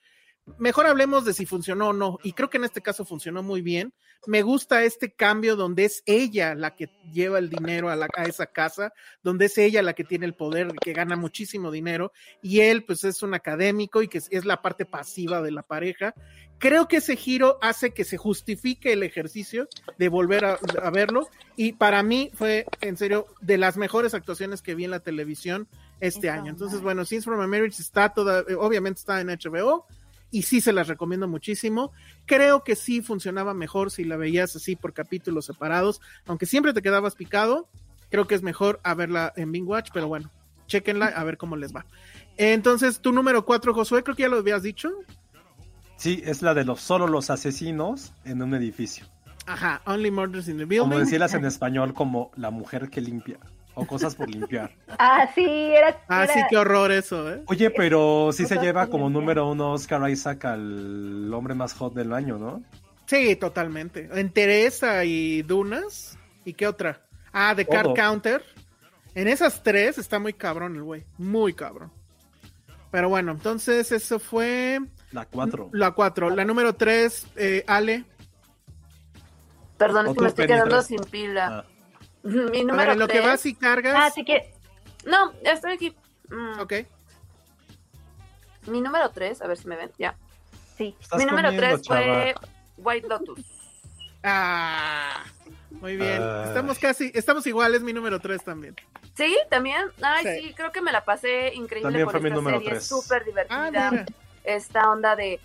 Mejor 0.59 0.87
hablemos 0.87 1.25
de 1.25 1.35
si 1.35 1.45
funcionó 1.45 1.89
o 1.89 1.93
no. 1.93 2.19
Y 2.23 2.33
creo 2.33 2.49
que 2.49 2.59
en 2.59 2.65
este 2.65 2.81
caso 2.81 3.05
funcionó 3.05 3.43
muy 3.43 3.63
bien. 3.63 3.93
Me 4.27 4.43
gusta 4.43 4.85
este 4.85 5.13
cambio 5.13 5.57
donde 5.57 5.85
es 5.85 6.03
ella 6.07 6.55
la 6.55 6.75
que 6.77 6.89
lleva 7.13 7.39
el 7.39 7.51
dinero 7.51 7.91
a, 7.91 7.97
la, 7.97 8.09
a 8.17 8.25
esa 8.25 8.47
casa, 8.47 8.93
donde 9.23 9.47
es 9.47 9.59
ella 9.59 9.83
la 9.83 9.95
que 9.95 10.05
tiene 10.05 10.25
el 10.25 10.35
poder, 10.35 10.69
que 10.81 10.93
gana 10.93 11.17
muchísimo 11.17 11.71
dinero, 11.71 12.13
y 12.43 12.61
él 12.61 12.85
pues 12.85 13.05
es 13.05 13.23
un 13.23 13.35
académico 13.35 14.03
y 14.03 14.09
que 14.09 14.19
es, 14.19 14.29
es 14.31 14.45
la 14.45 14.63
parte 14.63 14.87
pasiva 14.87 15.43
de 15.43 15.51
la 15.51 15.63
pareja. 15.63 16.15
Creo 16.59 16.89
que 16.89 16.99
ese 16.99 17.17
giro 17.17 17.59
hace 17.61 17.91
que 17.91 18.05
se 18.05 18.17
justifique 18.17 18.93
el 18.93 19.03
ejercicio 19.03 19.69
de 19.99 20.09
volver 20.09 20.45
a, 20.45 20.59
a 20.83 20.91
verlo 20.91 21.29
y 21.57 21.73
para 21.73 22.03
mí 22.03 22.31
fue 22.35 22.67
en 22.81 22.97
serio 22.97 23.27
de 23.41 23.59
las 23.59 23.77
mejores 23.77 24.15
actuaciones 24.15 24.63
que 24.63 24.75
vi 24.75 24.85
en 24.85 24.93
la 24.93 25.01
televisión 25.01 25.69
este 26.01 26.31
año. 26.31 26.51
Entonces, 26.51 26.81
bueno, 26.81 27.05
Scenes 27.05 27.25
from 27.25 27.41
a 27.41 27.47
Marriage 27.47 27.83
está 27.83 28.11
toda, 28.11 28.45
obviamente 28.59 29.01
está 29.01 29.21
en 29.21 29.29
HBO 29.29 29.87
y 30.31 30.43
sí 30.43 30.61
se 30.61 30.73
las 30.73 30.89
recomiendo 30.89 31.29
muchísimo. 31.29 31.93
Creo 32.27 32.65
que 32.65 32.77
sí 32.77 33.03
funcionaba 33.03 33.55
mejor 33.55 33.91
si 33.91 34.05
la 34.05 34.17
veías 34.17 34.55
así 34.57 34.77
por 34.77 34.93
capítulos 34.93 35.47
separados, 35.47 36.01
aunque 36.27 36.47
siempre 36.47 36.73
te 36.73 36.83
quedabas 36.83 37.15
picado. 37.15 37.69
Creo 38.11 38.27
que 38.27 38.35
es 38.35 38.43
mejor 38.43 38.81
a 38.85 38.95
verla 38.95 39.33
en 39.37 39.53
Bing 39.53 39.67
Watch, 39.67 39.91
pero 39.93 40.09
bueno, 40.09 40.31
chequenla 40.67 41.07
a 41.07 41.25
ver 41.25 41.37
cómo 41.37 41.57
les 41.57 41.75
va. 41.75 41.87
Entonces, 42.37 43.01
tu 43.01 43.13
número 43.13 43.45
cuatro, 43.45 43.75
Josué, 43.75 44.03
creo 44.03 44.17
que 44.17 44.23
ya 44.23 44.29
lo 44.29 44.39
habías 44.39 44.63
dicho. 44.63 44.91
Sí, 45.97 46.23
es 46.25 46.43
la 46.43 46.55
de 46.55 46.65
los 46.65 46.81
solo 46.81 47.07
los 47.07 47.31
asesinos 47.31 48.13
en 48.25 48.43
un 48.43 48.55
edificio. 48.55 49.07
Ajá, 49.47 49.81
Only 49.87 50.11
Murders 50.11 50.49
in 50.49 50.59
the 50.59 50.65
Building. 50.65 50.89
Como 50.89 50.99
decirlas 50.99 51.35
en 51.35 51.45
español 51.45 51.95
como 51.95 52.31
la 52.37 52.51
mujer 52.51 52.91
que 52.91 53.01
limpia 53.01 53.39
o 53.79 53.87
cosas 53.87 54.15
por 54.17 54.29
limpiar. 54.29 54.73
ah, 54.99 55.29
sí, 55.35 55.45
era, 55.45 56.01
Ah, 56.09 56.25
era- 56.25 56.33
sí, 56.35 56.41
qué 56.51 56.57
horror 56.57 56.91
eso, 56.91 57.31
¿eh? 57.33 57.43
Oye, 57.47 57.71
pero 57.71 58.31
sí 58.33 58.45
se 58.47 58.57
lleva 58.59 58.89
como 58.89 59.09
número 59.09 59.49
uno 59.49 59.73
Oscar 59.73 60.11
Isaac 60.11 60.45
al 60.47 61.33
hombre 61.33 61.55
más 61.55 61.75
hot 61.75 61.95
del 61.95 62.13
año, 62.13 62.39
¿no? 62.39 62.63
Sí, 63.07 63.37
totalmente. 63.37 64.09
En 64.13 64.31
Teresa 64.31 65.05
y 65.05 65.43
Dunas. 65.43 66.19
¿Y 66.45 66.55
qué 66.55 66.67
otra? 66.67 67.03
Ah, 67.33 67.53
The 67.55 67.65
Card. 67.67 67.95
Counter. 67.95 68.43
En 69.15 69.29
esas 69.29 69.63
tres 69.63 69.99
está 69.99 70.19
muy 70.19 70.33
cabrón 70.33 70.75
el 70.75 70.83
güey. 70.83 71.05
Muy 71.19 71.53
cabrón. 71.55 71.93
Pero 72.91 73.09
bueno, 73.09 73.33
entonces 73.33 73.93
eso 73.93 74.19
fue 74.19 74.81
La 75.13 75.25
cuatro. 75.27 75.69
la 75.73 75.91
cuatro. 75.93 76.31
La 76.31 76.45
número 76.45 76.75
tres, 76.75 77.27
eh, 77.37 77.63
Ale. 77.67 78.05
Perdón, 79.77 80.07
es 80.09 80.15
que 80.15 80.21
me 80.23 80.29
estoy 80.29 80.47
quedando 80.47 80.77
tres. 80.77 80.87
sin 80.87 81.01
pila. 81.11 81.47
Ah, 81.59 81.65
Mi 82.27 82.65
número 82.65 82.93
en 82.93 82.99
lo 82.99 83.09
que 83.09 83.21
vas 83.21 83.45
y 83.47 83.55
cargas. 83.55 83.95
Ah, 83.97 84.11
sí 84.11 84.25
que, 84.25 84.53
No, 85.05 85.33
estoy 85.43 85.73
aquí. 85.75 85.97
Mm, 86.29 86.61
Ok. 86.61 86.73
Mi 88.67 88.81
número 88.81 89.11
3, 89.11 89.43
a 89.43 89.47
ver 89.47 89.57
si 89.57 89.69
me 89.69 89.77
ven, 89.77 89.93
ya. 89.97 90.17
sí. 90.77 90.97
Mi 91.17 91.25
número 91.25 91.49
comiendo, 91.51 91.79
3 91.81 91.87
fue. 91.87 92.35
White 92.79 93.09
Lotus. 93.09 93.41
Ah, 94.25 95.23
muy 95.71 95.97
bien. 95.97 96.21
Ay. 96.21 96.49
Estamos 96.49 96.79
casi, 96.81 97.13
estamos 97.15 97.47
iguales, 97.47 97.83
mi 97.83 97.93
número 97.93 98.19
tres 98.19 98.43
también. 98.43 98.75
¿Sí? 99.15 99.39
¿También? 99.49 99.87
Ay, 100.03 100.25
Sí. 100.25 100.49
sí, 100.49 100.55
creo 100.55 100.73
que 100.73 100.81
me 100.81 100.91
la 100.91 101.05
pasé 101.05 101.55
increíble 101.55 101.83
También 102.05 102.11
fue 102.11 102.21
mi 102.21 102.27
esta 102.29 102.35
número 102.37 102.59
serie, 102.61 102.81
súper 102.81 103.23
Ah, 103.51 103.71
divertida. 103.71 104.07
esta 104.45 104.91
onda 104.91 105.15
de, 105.15 105.39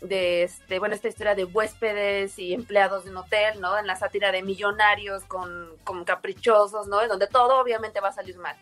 de 0.00 0.42
este, 0.42 0.78
bueno, 0.78 0.94
esta 0.94 1.08
historia 1.08 1.34
de 1.34 1.44
huéspedes 1.44 2.38
y 2.38 2.52
empleados 2.52 3.04
de 3.04 3.10
un 3.10 3.16
hotel, 3.18 3.60
¿no? 3.60 3.78
En 3.78 3.86
la 3.86 3.96
sátira 3.96 4.30
de 4.32 4.42
millonarios 4.42 5.24
con, 5.24 5.70
con 5.84 6.04
caprichosos, 6.04 6.86
¿no? 6.86 7.02
En 7.02 7.08
donde 7.08 7.26
todo 7.26 7.58
obviamente 7.60 8.00
va 8.00 8.08
a 8.08 8.12
salir 8.12 8.36
mal. 8.38 8.56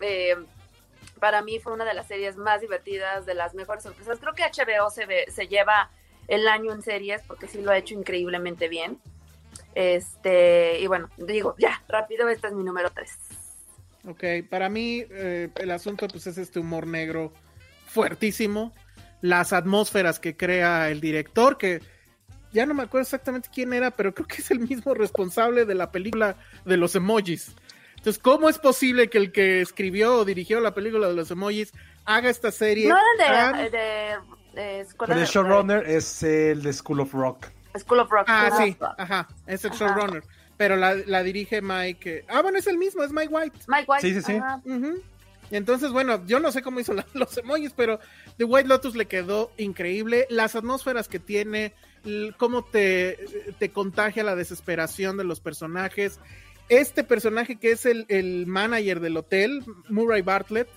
Eh, 0.00 0.36
para 1.20 1.42
mí 1.42 1.58
fue 1.58 1.72
una 1.72 1.84
de 1.84 1.94
las 1.94 2.06
series 2.06 2.36
más 2.36 2.60
divertidas, 2.60 3.24
de 3.24 3.34
las 3.34 3.54
mejores 3.54 3.82
sorpresas. 3.82 4.18
Creo 4.20 4.34
que 4.34 4.42
HBO 4.42 4.90
se, 4.90 5.06
ve- 5.06 5.26
se 5.30 5.46
lleva 5.48 5.90
el 6.28 6.46
año 6.48 6.72
en 6.72 6.82
series 6.82 7.22
porque 7.22 7.48
sí 7.48 7.62
lo 7.62 7.70
ha 7.70 7.78
hecho 7.78 7.94
increíblemente 7.94 8.68
bien. 8.68 8.98
Este, 9.74 10.78
y 10.80 10.86
bueno, 10.86 11.08
digo, 11.16 11.54
ya, 11.58 11.82
rápido, 11.88 12.28
este 12.28 12.48
es 12.48 12.52
mi 12.52 12.62
número 12.62 12.90
3. 12.90 13.10
Ok, 14.06 14.24
para 14.50 14.68
mí 14.68 15.04
eh, 15.10 15.48
el 15.56 15.70
asunto 15.70 16.06
pues 16.08 16.26
es 16.26 16.36
este 16.38 16.60
humor 16.60 16.86
negro 16.86 17.32
fuertísimo, 17.86 18.72
las 19.24 19.54
atmósferas 19.54 20.20
que 20.20 20.36
crea 20.36 20.90
el 20.90 21.00
director, 21.00 21.56
que 21.56 21.80
ya 22.52 22.66
no 22.66 22.74
me 22.74 22.82
acuerdo 22.82 23.04
exactamente 23.04 23.48
quién 23.52 23.72
era, 23.72 23.90
pero 23.90 24.12
creo 24.14 24.26
que 24.28 24.42
es 24.42 24.50
el 24.50 24.60
mismo 24.60 24.92
responsable 24.92 25.64
de 25.64 25.74
la 25.74 25.90
película 25.90 26.36
de 26.66 26.76
los 26.76 26.94
emojis. 26.94 27.54
Entonces, 27.96 28.22
¿cómo 28.22 28.50
es 28.50 28.58
posible 28.58 29.08
que 29.08 29.16
el 29.16 29.32
que 29.32 29.62
escribió 29.62 30.16
o 30.18 30.24
dirigió 30.26 30.60
la 30.60 30.74
película 30.74 31.08
de 31.08 31.14
los 31.14 31.30
emojis 31.30 31.72
haga 32.04 32.28
esta 32.28 32.52
serie? 32.52 32.86
No 32.86 32.98
era 33.18 33.50
tan- 33.50 33.56
de, 33.56 33.70
de, 33.70 34.16
de 34.54 34.80
Escuela 34.80 35.14
El 35.14 35.20
de- 35.20 35.26
showrunner 35.26 35.88
es 35.88 36.22
el 36.22 36.62
de 36.62 36.72
School 36.74 37.00
of 37.00 37.14
Rock. 37.14 37.46
de 37.72 37.80
School 37.80 38.00
of 38.00 38.10
Rock. 38.10 38.24
Ah, 38.28 38.50
School 38.50 38.66
sí, 38.66 38.76
Rock. 38.78 38.94
ajá, 38.98 39.28
es 39.46 39.64
el 39.64 39.70
Ajá. 39.72 39.78
showrunner, 39.86 40.22
pero 40.58 40.76
la, 40.76 40.94
la 40.94 41.22
dirige 41.22 41.62
Mike. 41.62 42.16
eh, 42.18 42.24
Ah, 42.28 42.42
bueno, 42.42 42.58
es 42.58 42.66
el 42.66 42.76
mismo, 42.76 43.02
es 43.02 43.10
Mike 43.10 43.28
White. 43.32 43.58
Mike 43.68 43.84
White. 43.88 44.02
Sí, 44.06 44.14
sí, 44.14 44.20
sí. 44.20 44.38
Entonces, 45.50 45.90
bueno, 45.92 46.24
yo 46.26 46.40
no 46.40 46.50
sé 46.52 46.62
cómo 46.62 46.80
hizo 46.80 46.92
la- 46.94 47.06
los 47.14 47.36
emojis, 47.38 47.72
pero 47.76 48.00
The 48.38 48.44
White 48.44 48.68
Lotus 48.68 48.94
le 48.96 49.06
quedó 49.06 49.52
increíble. 49.58 50.26
Las 50.30 50.54
atmósferas 50.56 51.08
que 51.08 51.18
tiene, 51.20 51.72
cómo 52.38 52.64
te, 52.64 53.18
te 53.58 53.70
contagia 53.70 54.24
la 54.24 54.36
desesperación 54.36 55.16
de 55.16 55.24
los 55.24 55.40
personajes. 55.40 56.18
Este 56.68 57.04
personaje 57.04 57.56
que 57.56 57.72
es 57.72 57.84
el, 57.86 58.06
el 58.08 58.46
manager 58.46 59.00
del 59.00 59.16
hotel, 59.18 59.62
Murray 59.90 60.22
Bartlett, 60.22 60.68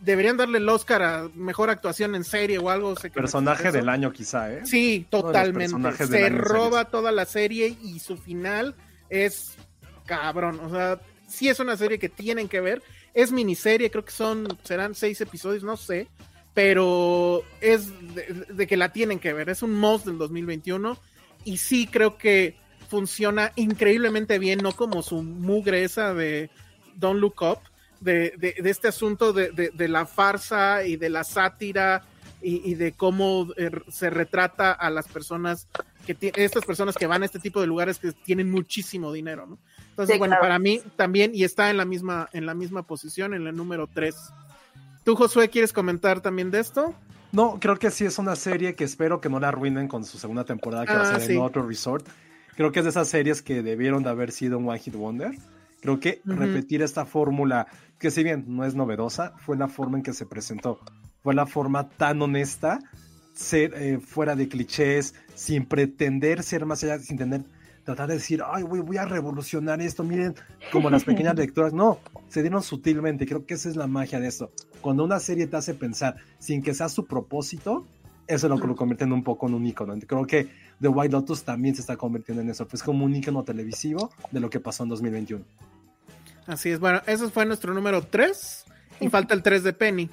deberían 0.00 0.36
darle 0.36 0.58
el 0.58 0.68
Oscar 0.68 1.02
a 1.02 1.28
mejor 1.34 1.70
actuación 1.70 2.14
en 2.14 2.24
serie 2.24 2.58
o 2.58 2.70
algo. 2.70 2.96
sé 2.96 3.10
Personaje 3.10 3.70
del 3.72 3.88
año 3.88 4.12
quizá, 4.12 4.52
¿eh? 4.52 4.60
Sí, 4.64 5.06
totalmente. 5.10 5.92
Se 6.06 6.28
roba 6.30 6.86
toda 6.86 7.12
la 7.12 7.24
serie 7.26 7.76
y 7.82 7.98
su 7.98 8.16
final 8.16 8.74
es 9.10 9.56
cabrón. 10.06 10.60
O 10.60 10.70
sea, 10.70 11.00
sí 11.26 11.48
es 11.48 11.60
una 11.60 11.76
serie 11.76 11.98
que 11.98 12.08
tienen 12.08 12.48
que 12.48 12.60
ver. 12.60 12.82
Es 13.18 13.32
miniserie, 13.32 13.90
creo 13.90 14.04
que 14.04 14.12
son, 14.12 14.46
serán 14.62 14.94
seis 14.94 15.20
episodios, 15.20 15.64
no 15.64 15.76
sé, 15.76 16.06
pero 16.54 17.42
es 17.60 17.88
de, 18.14 18.64
que 18.68 18.76
la 18.76 18.92
tienen 18.92 19.18
que 19.18 19.32
ver. 19.32 19.48
Es 19.48 19.60
un 19.64 19.74
most 19.74 20.06
del 20.06 20.18
2021 20.18 20.96
y 21.44 21.56
sí 21.56 21.88
creo 21.88 22.16
que 22.16 22.54
funciona 22.88 23.50
increíblemente 23.56 24.38
bien, 24.38 24.60
no 24.62 24.70
como 24.70 25.02
su 25.02 25.24
mugre 25.24 25.82
esa 25.82 26.14
de 26.14 26.48
Don't 26.94 27.18
Look 27.18 27.42
Up, 27.42 27.58
de, 27.98 28.34
de, 28.38 28.54
de 28.56 28.70
este 28.70 28.86
asunto 28.86 29.32
de, 29.32 29.72
la 29.88 30.06
farsa 30.06 30.84
y 30.84 30.94
de 30.94 31.10
la 31.10 31.24
sátira 31.24 32.04
y, 32.40 32.70
y 32.70 32.76
de 32.76 32.92
cómo 32.92 33.48
eh, 33.56 33.72
se 33.88 34.10
retrata 34.10 34.70
a 34.70 34.90
las 34.90 35.08
personas 35.08 35.66
que 36.06 36.32
estas 36.36 36.64
personas 36.64 36.94
que 36.94 37.08
van 37.08 37.22
a 37.22 37.26
este 37.26 37.40
tipo 37.40 37.60
de 37.60 37.66
lugares 37.66 37.98
que 37.98 38.12
tienen 38.12 38.48
muchísimo 38.48 39.12
dinero, 39.12 39.44
¿no? 39.44 39.58
Entonces, 39.98 40.14
Sí, 40.14 40.18
bueno, 40.20 40.32
claro. 40.32 40.42
para 40.42 40.58
mí 40.60 40.80
también, 40.94 41.32
y 41.34 41.42
está 41.42 41.70
en 41.70 41.76
la 41.76 41.84
misma, 41.84 42.28
en 42.32 42.46
la 42.46 42.54
misma 42.54 42.84
posición, 42.84 43.34
en 43.34 43.48
el 43.48 43.56
número 43.56 43.88
3. 43.92 44.14
¿Tú, 45.04 45.16
Josué, 45.16 45.48
quieres 45.48 45.72
comentar 45.72 46.20
también 46.20 46.52
de 46.52 46.60
esto? 46.60 46.94
No, 47.32 47.58
creo 47.60 47.76
que 47.80 47.90
sí 47.90 48.04
es 48.04 48.18
una 48.20 48.36
serie 48.36 48.74
que 48.76 48.84
espero 48.84 49.20
que 49.20 49.28
no 49.28 49.40
la 49.40 49.48
arruinen 49.48 49.88
con 49.88 50.04
su 50.04 50.16
segunda 50.18 50.44
temporada 50.44 50.86
que 50.86 50.92
va 50.92 51.00
Ah, 51.00 51.16
a 51.16 51.18
ser 51.18 51.22
sí. 51.22 51.32
en 51.32 51.40
otro 51.40 51.66
resort. 51.66 52.06
Creo 52.56 52.70
que 52.70 52.78
es 52.78 52.84
de 52.84 52.90
esas 52.90 53.08
series 53.08 53.42
que 53.42 53.62
debieron 53.62 54.04
de 54.04 54.10
haber 54.10 54.30
sido 54.30 54.58
un 54.58 54.68
One 54.68 54.78
Hit 54.78 54.94
Wonder. 54.94 55.32
Creo 55.80 55.98
que 55.98 56.20
repetir 56.24 56.80
esta 56.82 57.04
fórmula, 57.04 57.66
que 57.98 58.10
si 58.12 58.22
bien 58.22 58.44
no 58.46 58.64
es 58.64 58.76
novedosa, 58.76 59.34
fue 59.38 59.56
la 59.56 59.66
forma 59.68 59.96
en 59.98 60.04
que 60.04 60.12
se 60.12 60.26
presentó. 60.26 60.78
Fue 61.24 61.34
la 61.34 61.46
forma 61.46 61.88
tan 61.88 62.22
honesta, 62.22 62.78
ser 63.34 63.74
eh, 63.74 63.98
fuera 63.98 64.36
de 64.36 64.48
clichés, 64.48 65.14
sin 65.34 65.66
pretender 65.66 66.42
ser 66.44 66.66
más 66.66 66.82
allá, 66.84 66.98
sin 67.00 67.16
tener, 67.18 67.42
tratar 67.88 68.08
de 68.08 68.14
decir, 68.14 68.42
ay, 68.46 68.64
güey, 68.64 68.82
voy 68.82 68.98
a 68.98 69.06
revolucionar 69.06 69.80
esto, 69.80 70.04
miren, 70.04 70.34
como 70.72 70.90
las 70.90 71.04
pequeñas 71.04 71.34
lecturas. 71.36 71.72
No, 71.72 72.00
se 72.28 72.42
dieron 72.42 72.62
sutilmente. 72.62 73.26
Creo 73.26 73.46
que 73.46 73.54
esa 73.54 73.70
es 73.70 73.76
la 73.76 73.86
magia 73.86 74.20
de 74.20 74.28
esto. 74.28 74.52
Cuando 74.82 75.04
una 75.04 75.18
serie 75.18 75.46
te 75.46 75.56
hace 75.56 75.72
pensar 75.72 76.16
sin 76.38 76.62
que 76.62 76.74
sea 76.74 76.90
su 76.90 77.06
propósito, 77.06 77.86
eso 78.26 78.46
es 78.46 78.50
lo 78.50 78.60
que 78.60 78.66
lo 78.66 78.76
convierte 78.76 79.04
en 79.04 79.12
un 79.12 79.24
poco 79.24 79.48
en 79.48 79.54
un 79.54 79.66
icono. 79.66 79.94
Creo 80.06 80.26
que 80.26 80.48
The 80.82 80.88
White 80.88 81.12
Lotus 81.12 81.44
también 81.44 81.74
se 81.74 81.80
está 81.80 81.96
convirtiendo 81.96 82.42
en 82.42 82.50
eso. 82.50 82.68
Pues 82.68 82.82
como 82.82 83.06
un 83.06 83.16
icono 83.16 83.42
televisivo 83.42 84.12
de 84.30 84.40
lo 84.40 84.50
que 84.50 84.60
pasó 84.60 84.82
en 84.82 84.90
2021. 84.90 85.42
Así 86.46 86.68
es, 86.68 86.80
bueno, 86.80 87.00
eso 87.06 87.30
fue 87.30 87.46
nuestro 87.46 87.72
número 87.72 88.02
3 88.02 88.64
y 89.00 89.08
falta 89.08 89.32
el 89.32 89.42
3 89.42 89.62
de 89.62 89.72
Penny. 89.72 90.10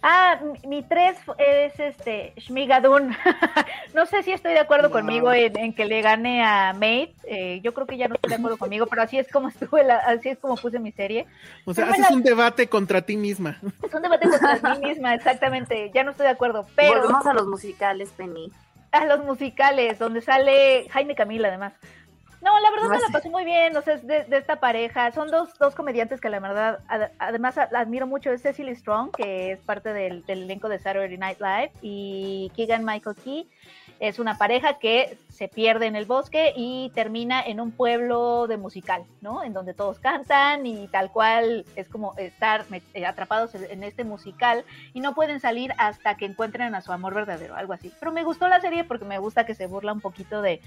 Ah, 0.00 0.38
mi- 0.42 0.68
mi 0.68 0.82
tres 0.84 1.16
es 1.38 1.78
este 1.80 2.32
Shmigadun. 2.36 3.14
no 3.94 4.06
sé 4.06 4.22
si 4.22 4.30
estoy 4.32 4.52
de 4.52 4.60
acuerdo 4.60 4.90
conmigo 4.90 5.32
en, 5.32 5.58
en 5.58 5.72
que 5.74 5.84
le 5.86 6.02
gane 6.02 6.44
a 6.44 6.72
Mate. 6.72 7.14
Eh, 7.24 7.60
yo 7.64 7.74
creo 7.74 7.86
que 7.86 7.96
ya 7.96 8.06
no 8.08 8.14
estoy 8.14 8.30
de 8.30 8.36
acuerdo 8.36 8.58
conmigo, 8.58 8.86
pero 8.86 9.02
así 9.02 9.18
es 9.18 9.28
como 9.30 9.48
estuve, 9.48 9.82
la- 9.84 9.98
así 9.98 10.28
es 10.28 10.38
como 10.38 10.56
puse 10.56 10.78
mi 10.78 10.92
serie. 10.92 11.26
O 11.64 11.74
sea, 11.74 11.84
Pero 11.86 11.94
haces 11.94 12.10
la- 12.10 12.16
un 12.16 12.22
debate 12.22 12.68
contra 12.68 13.02
ti 13.02 13.16
misma. 13.16 13.58
Es 13.82 13.92
un 13.92 14.02
debate 14.02 14.28
contra 14.28 14.74
mí 14.76 14.86
misma, 14.88 15.14
exactamente. 15.14 15.90
Ya 15.92 16.04
no 16.04 16.12
estoy 16.12 16.26
de 16.26 16.32
acuerdo, 16.32 16.64
pero 16.76 17.00
Volvemos 17.00 17.26
a 17.26 17.34
los 17.34 17.46
musicales, 17.46 18.10
Penny. 18.16 18.52
a 18.92 19.04
los 19.04 19.24
musicales, 19.24 19.98
donde 19.98 20.20
sale 20.20 20.86
Jaime 20.90 21.14
Camila, 21.16 21.48
además. 21.48 21.72
No, 22.40 22.58
la 22.60 22.70
verdad 22.70 22.88
me 22.90 23.00
la 23.00 23.08
pasé 23.12 23.30
muy 23.30 23.44
bien, 23.44 23.76
o 23.76 23.82
sea, 23.82 23.94
es 23.94 24.06
de, 24.06 24.24
de 24.24 24.36
esta 24.38 24.60
pareja. 24.60 25.10
Son 25.12 25.28
dos, 25.30 25.58
dos 25.58 25.74
comediantes 25.74 26.20
que 26.20 26.28
la 26.28 26.38
verdad, 26.38 26.78
ad- 26.88 27.10
además 27.18 27.58
admiro 27.58 28.06
mucho. 28.06 28.30
Es 28.30 28.42
Cecily 28.42 28.76
Strong, 28.76 29.10
que 29.16 29.52
es 29.52 29.58
parte 29.60 29.92
del, 29.92 30.24
del 30.24 30.44
elenco 30.44 30.68
de 30.68 30.78
Saturday 30.78 31.18
Night 31.18 31.40
Live, 31.40 31.72
y 31.82 32.52
Keegan 32.54 32.84
Michael 32.84 33.16
Key. 33.16 33.48
Es 34.00 34.20
una 34.20 34.38
pareja 34.38 34.78
que 34.78 35.18
se 35.28 35.48
pierde 35.48 35.86
en 35.86 35.96
el 35.96 36.04
bosque 36.06 36.52
y 36.54 36.92
termina 36.94 37.42
en 37.42 37.60
un 37.60 37.72
pueblo 37.72 38.46
de 38.46 38.56
musical, 38.56 39.02
¿no? 39.20 39.42
En 39.42 39.52
donde 39.52 39.74
todos 39.74 39.98
cantan 39.98 40.64
y 40.66 40.86
tal 40.86 41.10
cual 41.10 41.64
es 41.74 41.88
como 41.88 42.14
estar 42.16 42.64
eh, 42.94 43.04
atrapados 43.04 43.56
en 43.56 43.82
este 43.82 44.04
musical 44.04 44.64
y 44.94 45.00
no 45.00 45.16
pueden 45.16 45.40
salir 45.40 45.72
hasta 45.78 46.16
que 46.16 46.26
encuentren 46.26 46.76
a 46.76 46.80
su 46.80 46.92
amor 46.92 47.12
verdadero, 47.14 47.56
algo 47.56 47.72
así. 47.72 47.92
Pero 47.98 48.12
me 48.12 48.22
gustó 48.22 48.46
la 48.46 48.60
serie 48.60 48.84
porque 48.84 49.04
me 49.04 49.18
gusta 49.18 49.44
que 49.44 49.56
se 49.56 49.66
burla 49.66 49.92
un 49.92 50.00
poquito 50.00 50.42
de, 50.42 50.60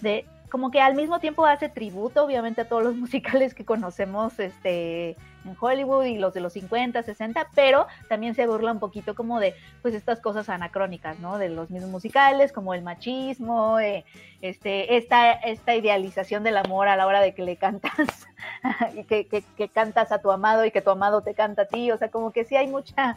de 0.00 0.26
como 0.54 0.70
que 0.70 0.80
al 0.80 0.94
mismo 0.94 1.18
tiempo 1.18 1.44
hace 1.46 1.68
tributo, 1.68 2.24
obviamente, 2.24 2.60
a 2.60 2.68
todos 2.68 2.84
los 2.84 2.94
musicales 3.04 3.54
que 3.54 3.64
conocemos 3.64 4.38
este, 4.38 5.16
en 5.44 5.56
Hollywood 5.60 6.04
y 6.04 6.16
los 6.16 6.32
de 6.32 6.40
los 6.40 6.52
50, 6.52 7.02
60, 7.02 7.48
pero 7.56 7.88
también 8.08 8.36
se 8.36 8.46
burla 8.46 8.70
un 8.70 8.78
poquito 8.78 9.16
como 9.16 9.40
de, 9.40 9.56
pues, 9.82 9.94
estas 9.94 10.20
cosas 10.20 10.48
anacrónicas, 10.48 11.18
¿no? 11.18 11.38
De 11.38 11.48
los 11.48 11.70
mismos 11.70 11.90
musicales, 11.90 12.52
como 12.52 12.72
el 12.72 12.82
machismo, 12.82 13.80
eh, 13.80 14.04
este, 14.42 14.96
esta, 14.96 15.32
esta 15.32 15.74
idealización 15.74 16.44
del 16.44 16.56
amor 16.56 16.86
a 16.86 16.94
la 16.94 17.08
hora 17.08 17.20
de 17.20 17.34
que 17.34 17.42
le 17.42 17.56
cantas, 17.56 18.28
y 18.94 19.02
que, 19.02 19.26
que, 19.26 19.42
que 19.56 19.68
cantas 19.68 20.12
a 20.12 20.20
tu 20.20 20.30
amado 20.30 20.64
y 20.64 20.70
que 20.70 20.82
tu 20.82 20.90
amado 20.90 21.22
te 21.22 21.34
canta 21.34 21.62
a 21.62 21.66
ti, 21.66 21.90
o 21.90 21.98
sea, 21.98 22.12
como 22.12 22.30
que 22.30 22.44
sí 22.44 22.54
hay 22.54 22.68
mucha, 22.68 23.16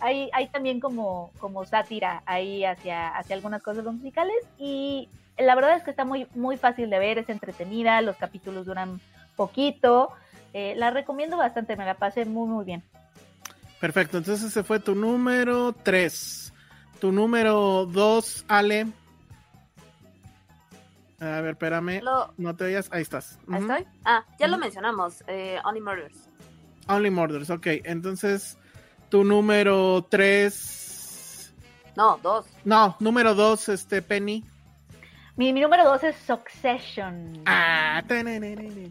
hay, 0.00 0.30
hay 0.32 0.48
también 0.48 0.80
como, 0.80 1.30
como 1.38 1.64
sátira 1.64 2.22
ahí 2.26 2.64
hacia, 2.64 3.08
hacia 3.16 3.34
algunas 3.36 3.62
cosas 3.62 3.78
de 3.78 3.82
los 3.84 3.94
musicales 3.94 4.36
y 4.58 5.08
la 5.38 5.54
verdad 5.54 5.76
es 5.76 5.82
que 5.84 5.90
está 5.90 6.04
muy, 6.04 6.26
muy 6.34 6.56
fácil 6.56 6.90
de 6.90 6.98
ver, 6.98 7.18
es 7.18 7.28
entretenida, 7.28 8.00
los 8.02 8.16
capítulos 8.16 8.66
duran 8.66 9.00
poquito, 9.36 10.10
eh, 10.52 10.74
la 10.76 10.90
recomiendo 10.90 11.36
bastante, 11.36 11.76
me 11.76 11.84
la 11.84 11.94
pasé 11.94 12.24
muy 12.24 12.48
muy 12.48 12.64
bien. 12.64 12.82
Perfecto, 13.80 14.18
entonces 14.18 14.46
ese 14.50 14.64
fue 14.64 14.80
tu 14.80 14.94
número 14.96 15.72
3. 15.72 16.52
Tu 17.00 17.12
número 17.12 17.86
2, 17.86 18.44
Ale. 18.48 18.86
A 21.20 21.40
ver, 21.40 21.50
espérame. 21.52 22.00
Lo- 22.02 22.32
No 22.36 22.54
te 22.54 22.64
oyas. 22.64 22.88
Ahí 22.92 23.02
estás. 23.02 23.38
¿Ahí 23.50 23.60
estoy? 23.60 23.86
Ah, 24.04 24.24
ya 24.38 24.46
lo 24.48 24.58
mencionamos. 24.58 25.22
Eh, 25.26 25.58
Only 25.64 25.80
Murders. 25.80 26.28
Only 26.88 27.10
Murders, 27.10 27.50
ok. 27.50 27.66
Entonces, 27.84 28.56
tu 29.08 29.24
número 29.24 30.06
3. 30.08 31.54
No, 31.96 32.18
dos. 32.22 32.46
No, 32.64 32.96
número 33.00 33.34
2, 33.34 33.68
este, 33.70 34.02
Penny. 34.02 34.44
Mi, 35.38 35.52
mi 35.52 35.60
número 35.60 35.84
dos 35.84 36.02
es 36.02 36.16
Succession. 36.26 37.42
Ah, 37.46 38.02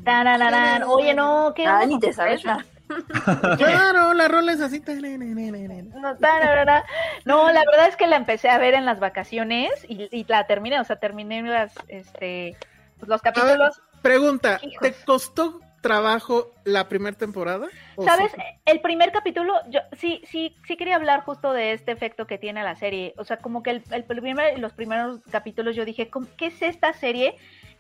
Tarararán. 0.06 0.84
Oye, 0.84 1.14
no, 1.14 1.52
qué 1.54 1.66
Ah, 1.68 1.86
ni 1.86 2.00
te 2.00 2.14
sabes. 2.14 2.42
Claro, 3.58 4.14
la 4.14 4.30
rola 4.30 4.54
es 4.54 4.62
así. 4.62 4.80
No, 4.80 6.16
tararara. 6.16 6.86
No, 7.26 7.52
la 7.52 7.66
verdad 7.70 7.90
es 7.90 7.98
que 7.98 8.08
la 8.08 8.16
empecé 8.16 8.48
a 8.48 8.58
ver 8.60 8.76
en 8.76 8.86
las 8.86 9.02
vacaciones 9.02 9.72
y, 9.90 10.08
y 10.10 10.24
la 10.24 10.48
terminé, 10.48 10.80
o 10.80 10.86
sea, 10.86 10.96
terminé 10.96 11.42
las, 11.42 11.74
este, 11.90 12.56
pues, 12.98 13.10
los 13.10 13.22
capítulos. 13.22 13.82
Pregunta, 14.02 14.58
Hijos. 14.62 14.80
¿te 14.82 14.94
costó 15.04 15.60
trabajo 15.82 16.52
la 16.64 16.88
primera 16.90 17.16
temporada? 17.18 17.68
¿O 17.96 18.04
¿Sabes? 18.04 18.32
sí? 18.32 18.42
El 18.66 18.82
primer 18.82 19.12
capítulo, 19.12 19.54
yo 19.70 19.80
sí, 19.94 20.22
sí, 20.26 20.56
sí 20.68 20.76
quería 20.78 20.96
hablar 20.96 21.22
justo 21.22 21.54
de 21.54 21.72
este 21.74 21.92
efecto 21.92 22.28
que 22.28 22.38
tiene 22.38 22.64
la 22.64 22.76
serie. 22.76 23.14
O 23.18 23.24
sea, 23.24 23.38
como 23.38 23.64
que 23.64 23.72
el, 23.72 23.84
el 23.92 24.04
primer, 24.04 24.60
los 24.60 24.74
primeros 24.74 25.20
capítulos 25.32 25.76
yo 25.76 25.86
dije, 25.86 26.10
¿cómo- 26.10 26.28
¿qué 26.38 26.48
es 26.48 26.62
esta 26.62 26.94
serie 26.94 27.38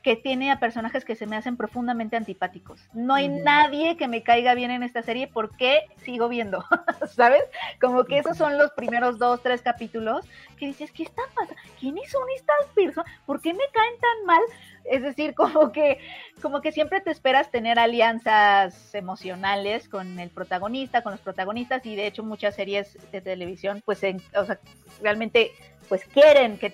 que 0.08 0.16
tiene 0.16 0.52
a 0.52 0.60
personajes 0.61 1.03
que 1.03 1.16
se 1.18 1.26
me 1.27 1.36
hacen 1.36 1.58
profundamente 1.58 2.16
antipáticos? 2.16 2.80
No 2.94 3.14
hay 3.16 3.27
nadie 3.27 3.98
que 3.98 4.08
me 4.08 4.24
caiga 4.24 4.53
bien 4.53 4.72
en 4.72 4.82
esta 4.82 5.02
serie, 5.03 5.27
¿por 5.27 5.58
qué 5.58 5.82
sigo 5.98 6.30
viendo? 6.30 6.64
¿Sabes? 7.14 7.44
Como 7.82 8.06
que 8.06 8.18
esos 8.19 8.38
son 8.38 8.58
los 8.58 8.72
primeros 8.72 9.19
dos, 9.19 9.44
tres 9.44 9.61
capítulos 9.61 10.26
que 10.58 10.68
dices, 10.68 10.94
¿qué 10.94 11.03
está 11.03 11.24
pasando? 11.36 11.61
¿Quiénes 11.77 12.10
son 12.10 12.22
estas 12.38 12.74
personas? 12.74 13.11
¿Por 13.26 13.42
qué 13.42 13.52
me 13.53 13.66
caen 13.74 14.00
tan 14.00 14.26
mal? 14.26 14.40
Es 14.86 15.02
decir, 15.02 15.34
como 15.36 15.74
que, 15.74 15.98
como 16.42 16.61
que 16.61 16.72
siempre 16.72 17.02
te 17.02 17.11
esperas 17.11 17.52
tener 17.52 17.77
alianzas 17.77 18.95
emocionales 18.95 19.90
con 19.90 20.22
el 20.22 20.30
protagonista, 20.30 21.02
con 21.02 21.11
los 21.11 21.19
protagonistas, 21.19 21.86
y 21.86 21.98
de 21.98 22.08
hecho 22.08 22.24
muchas 22.24 22.56
series 22.56 22.98
de 23.11 23.19
televisión, 23.19 23.82
pues, 23.84 24.02
en- 24.03 24.22
o 24.38 24.45
sea, 24.45 24.58
realmente, 25.02 25.52
pues 25.90 26.04
quieren 26.06 26.58
que, 26.58 26.72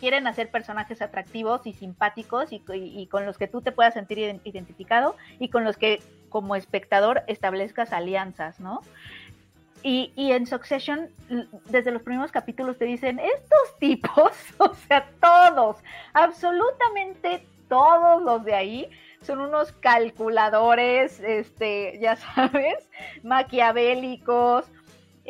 quieren 0.00 0.26
hacer 0.26 0.50
personajes 0.50 1.02
atractivos 1.02 1.66
y 1.66 1.72
simpáticos 1.72 2.52
y, 2.52 2.62
y- 2.72 3.06
con 3.06 3.26
los 3.26 3.38
que 3.38 3.46
tú 3.48 3.60
te 3.60 3.72
puedas 3.72 3.94
sentir 3.94 4.18
ident- 4.18 4.40
identificado 4.44 5.16
y 5.38 5.48
con 5.48 5.64
los 5.64 5.76
que 5.76 6.02
como 6.28 6.56
espectador 6.56 7.22
establezcas 7.26 7.92
alianzas, 7.92 8.60
¿no? 8.60 8.80
Y, 9.82 10.12
y 10.16 10.32
en 10.32 10.46
Succession, 10.46 11.08
desde 11.66 11.92
los 11.92 12.02
primeros 12.02 12.32
capítulos 12.32 12.78
te 12.78 12.84
dicen, 12.84 13.20
estos 13.20 13.78
tipos, 13.78 14.32
o 14.58 14.74
sea, 14.74 15.08
todos, 15.20 15.76
absolutamente 16.14 17.46
todos 17.68 18.22
los 18.22 18.44
de 18.44 18.54
ahí, 18.54 18.90
son 19.22 19.40
unos 19.40 19.72
calculadores, 19.72 21.20
este, 21.20 21.98
ya 22.00 22.16
sabes, 22.16 22.88
maquiavélicos. 23.22 24.64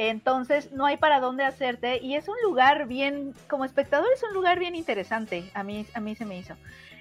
Entonces, 0.01 0.71
no 0.71 0.87
hay 0.87 0.97
para 0.97 1.19
dónde 1.19 1.43
hacerte 1.43 1.99
y 2.01 2.15
es 2.15 2.29
un 2.29 2.37
lugar 2.45 2.87
bien, 2.87 3.35
como 3.49 3.65
espectador 3.65 4.07
es 4.15 4.23
un 4.23 4.33
lugar 4.33 4.61
bien 4.61 4.77
interesante, 4.77 5.51
a 5.55 5.65
mí, 5.65 5.87
a 5.93 5.99
mí 5.99 6.15
se 6.15 6.25
me 6.25 6.39
hizo. 6.39 6.55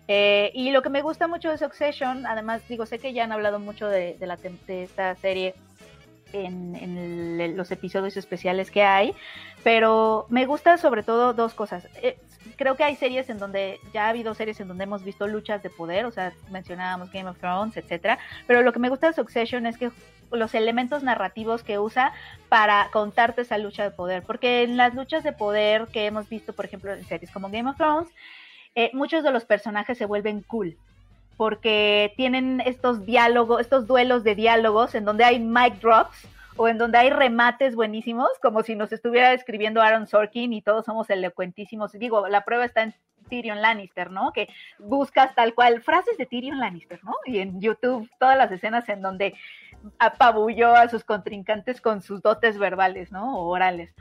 Eh, 0.08 0.50
y 0.56 0.72
lo 0.72 0.82
que 0.82 0.90
me 0.90 1.04
gusta 1.04 1.28
mucho 1.28 1.52
de 1.52 1.60
Succession, 1.60 2.26
además, 2.26 2.68
digo, 2.68 2.88
sé 2.88 2.98
que 2.98 3.14
ya 3.14 3.26
han 3.26 3.32
hablado 3.32 3.60
mucho 3.60 3.88
de, 3.88 4.18
la, 4.20 4.36
de 4.36 4.82
esta 4.82 5.14
serie 5.14 5.54
en, 6.34 7.56
los 7.56 7.70
episodios 7.70 8.18
especiales 8.18 8.72
que 8.72 8.82
hay, 8.82 9.14
pero 9.64 10.26
me 10.30 10.48
gusta 10.48 10.78
sobre 10.78 11.04
todo 11.04 11.34
dos 11.34 11.54
cosas. 11.54 11.88
Eh, 12.02 12.18
creo 12.58 12.76
que 12.76 12.84
hay 12.84 12.96
series 12.96 13.30
en 13.30 13.38
donde 13.38 13.80
ya 13.94 14.06
ha 14.06 14.10
habido 14.10 14.34
series 14.34 14.60
en 14.60 14.68
donde 14.68 14.84
hemos 14.84 15.04
visto 15.04 15.28
luchas 15.28 15.64
de 15.64 15.70
poder, 15.70 16.06
o 16.06 16.12
sea, 16.12 16.34
mencionábamos 16.50 17.12
Game 17.12 17.30
of 17.30 17.40
Thrones, 17.40 17.78
etcétera, 17.78 18.20
pero 18.46 18.62
lo 18.62 18.74
que 18.74 18.80
me 18.80 18.90
gusta 18.90 19.08
de 19.08 19.14
Succession 19.14 19.66
es 19.66 19.78
que 19.78 19.92
los 20.32 20.54
elementos 20.56 21.04
narrativos 21.04 21.64
que 21.64 21.80
usa 21.80 22.12
para 22.50 22.90
contarte 22.92 23.44
esa 23.44 23.58
lucha 23.58 23.84
de 23.84 23.92
poder, 23.92 24.24
porque 24.24 24.64
en 24.64 24.76
las 24.76 24.94
luchas 24.94 25.24
de 25.24 25.32
poder 25.32 25.88
que 25.88 26.06
hemos 26.06 26.28
visto, 26.28 26.54
por 26.54 26.66
ejemplo, 26.66 26.92
en 26.92 27.06
series 27.06 27.32
como 27.32 27.50
Game 27.50 27.70
of 27.70 27.78
Thrones, 27.78 28.10
eh, 28.76 28.92
muchos 28.94 29.24
de 29.24 29.32
los 29.32 29.46
personajes 29.46 29.98
se 29.98 30.06
vuelven 30.06 30.42
cool 30.42 30.78
porque 31.38 32.14
tienen 32.18 32.62
estos 32.66 33.06
diálogos, 33.06 33.62
estos 33.62 33.86
duelos 33.86 34.24
de 34.24 34.36
diálogos 34.36 34.96
en 34.96 35.06
donde 35.06 35.24
hay 35.24 35.40
mic 35.40 35.80
drops 35.80 36.28
o 36.58 36.68
en 36.68 36.78
donde 36.78 36.98
hay 36.98 37.10
remates 37.10 37.76
buenísimos, 37.76 38.30
como 38.42 38.64
si 38.64 38.76
nos 38.76 38.92
estuviera 38.92 39.34
escribiendo 39.34 39.82
Aaron 39.82 40.08
Sorkin 40.08 40.54
y 40.54 40.62
todos 40.62 40.86
somos 40.86 41.10
elocuentísimos. 41.10 41.94
Digo, 41.94 42.28
la 42.28 42.44
prueba 42.44 42.66
está 42.66 42.84
en 42.84 42.94
Tyrion 43.30 43.62
Lannister, 43.62 44.12
¿no? 44.12 44.32
Que 44.34 44.50
buscas 44.80 45.36
tal 45.36 45.54
cual 45.54 45.82
frases 45.82 46.18
de 46.18 46.26
Tyrion 46.26 46.60
Lannister, 46.60 47.04
¿no? 47.04 47.14
Y 47.26 47.40
en 47.40 47.62
YouTube 47.62 48.10
todas 48.20 48.38
las 48.38 48.52
escenas 48.52 48.88
en 48.90 49.02
donde 49.02 49.36
apabulló 50.00 50.76
a 50.76 50.90
sus 50.90 51.04
contrincantes 51.04 51.82
con 51.82 52.02
sus 52.02 52.22
dotes 52.22 52.58
verbales, 52.58 53.12
¿no? 53.12 53.38
O 53.38 53.48
orales. 53.48 53.94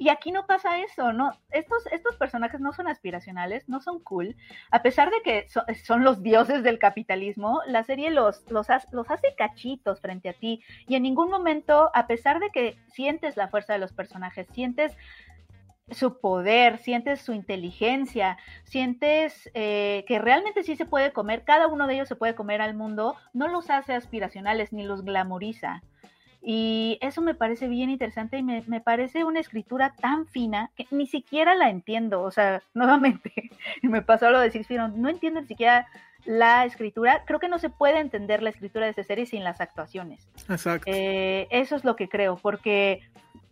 Y 0.00 0.08
aquí 0.08 0.32
no 0.32 0.46
pasa 0.46 0.80
eso, 0.80 1.12
¿no? 1.12 1.30
Estos, 1.50 1.86
estos 1.92 2.16
personajes 2.16 2.58
no 2.58 2.72
son 2.72 2.88
aspiracionales, 2.88 3.68
no 3.68 3.80
son 3.80 4.00
cool. 4.00 4.34
A 4.70 4.80
pesar 4.80 5.10
de 5.10 5.20
que 5.22 5.46
son 5.84 6.04
los 6.04 6.22
dioses 6.22 6.62
del 6.62 6.78
capitalismo, 6.78 7.60
la 7.66 7.84
serie 7.84 8.10
los, 8.10 8.50
los, 8.50 8.68
los 8.92 9.10
hace 9.10 9.34
cachitos 9.36 10.00
frente 10.00 10.30
a 10.30 10.32
ti. 10.32 10.62
Y 10.88 10.94
en 10.94 11.02
ningún 11.02 11.30
momento, 11.30 11.90
a 11.92 12.06
pesar 12.06 12.40
de 12.40 12.48
que 12.48 12.78
sientes 12.94 13.36
la 13.36 13.48
fuerza 13.48 13.74
de 13.74 13.78
los 13.78 13.92
personajes, 13.92 14.46
sientes 14.54 14.96
su 15.90 16.18
poder, 16.18 16.78
sientes 16.78 17.20
su 17.20 17.34
inteligencia, 17.34 18.38
sientes 18.64 19.50
eh, 19.52 20.06
que 20.08 20.18
realmente 20.18 20.62
sí 20.62 20.76
se 20.76 20.86
puede 20.86 21.12
comer, 21.12 21.44
cada 21.44 21.66
uno 21.66 21.86
de 21.86 21.96
ellos 21.96 22.08
se 22.08 22.16
puede 22.16 22.34
comer 22.34 22.62
al 22.62 22.72
mundo, 22.74 23.16
no 23.34 23.48
los 23.48 23.68
hace 23.68 23.92
aspiracionales 23.92 24.72
ni 24.72 24.82
los 24.82 25.04
glamoriza. 25.04 25.82
Y 26.42 26.98
eso 27.02 27.20
me 27.20 27.34
parece 27.34 27.68
bien 27.68 27.90
interesante 27.90 28.38
y 28.38 28.42
me, 28.42 28.80
parece 28.80 29.24
una 29.24 29.40
escritura 29.40 29.94
tan 30.00 30.26
fina 30.26 30.70
que 30.74 30.86
ni 30.90 31.06
siquiera 31.06 31.54
la 31.54 31.68
entiendo. 31.68 32.22
O 32.22 32.30
sea, 32.30 32.62
nuevamente, 32.74 33.50
me 33.82 34.02
pasó 34.02 34.30
lo 34.30 34.40
de 34.40 34.50
Six 34.50 34.70
no 34.70 35.08
entiendo 35.08 35.40
ni 35.40 35.46
siquiera 35.46 35.86
la 36.24 36.64
escritura. 36.64 37.24
Creo 37.26 37.40
que 37.40 37.48
no 37.48 37.58
se 37.58 37.68
puede 37.68 38.00
entender 38.00 38.42
la 38.42 38.50
escritura 38.50 38.86
de 38.86 38.92
esa 38.92 39.04
serie 39.04 39.26
sin 39.26 39.44
las 39.44 39.60
actuaciones. 39.60 40.28
Exacto. 40.48 40.90
Eh, 40.90 41.46
eso 41.50 41.76
es 41.76 41.84
lo 41.84 41.96
que 41.96 42.08
creo, 42.08 42.36
porque 42.36 43.00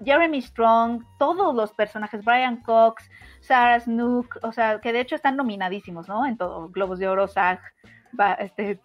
Jeremy 0.02 0.40
Strong, 0.40 1.04
todos 1.18 1.54
los 1.54 1.72
personajes, 1.72 2.24
Brian 2.24 2.58
Cox, 2.62 3.10
Sarah 3.40 3.80
Snook, 3.80 4.38
o 4.42 4.52
sea, 4.52 4.80
que 4.80 4.92
de 4.92 5.00
hecho 5.00 5.14
están 5.14 5.36
nominadísimos, 5.36 6.08
¿no? 6.08 6.24
En 6.24 6.36
todo, 6.36 6.68
Globos 6.68 6.98
de 6.98 7.08
Oro, 7.08 7.28
SAG, 7.28 7.60
este, 8.38 8.80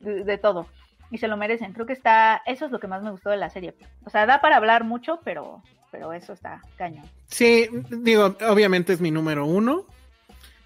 de 0.00 0.38
todo 0.38 0.66
y 1.10 1.18
se 1.18 1.28
lo 1.28 1.36
merecen. 1.36 1.72
Creo 1.72 1.86
que 1.86 1.92
está, 1.92 2.42
eso 2.46 2.66
es 2.66 2.70
lo 2.70 2.80
que 2.80 2.88
más 2.88 3.02
me 3.02 3.10
gustó 3.10 3.30
de 3.30 3.36
la 3.36 3.50
serie. 3.50 3.74
O 4.04 4.10
sea, 4.10 4.26
da 4.26 4.40
para 4.40 4.56
hablar 4.56 4.84
mucho, 4.84 5.20
pero, 5.24 5.62
pero 5.90 6.12
eso 6.12 6.32
está 6.32 6.62
cañón. 6.76 7.04
Sí, 7.28 7.68
digo, 7.90 8.36
obviamente 8.48 8.92
es 8.92 9.00
mi 9.00 9.10
número 9.10 9.46
uno. 9.46 9.86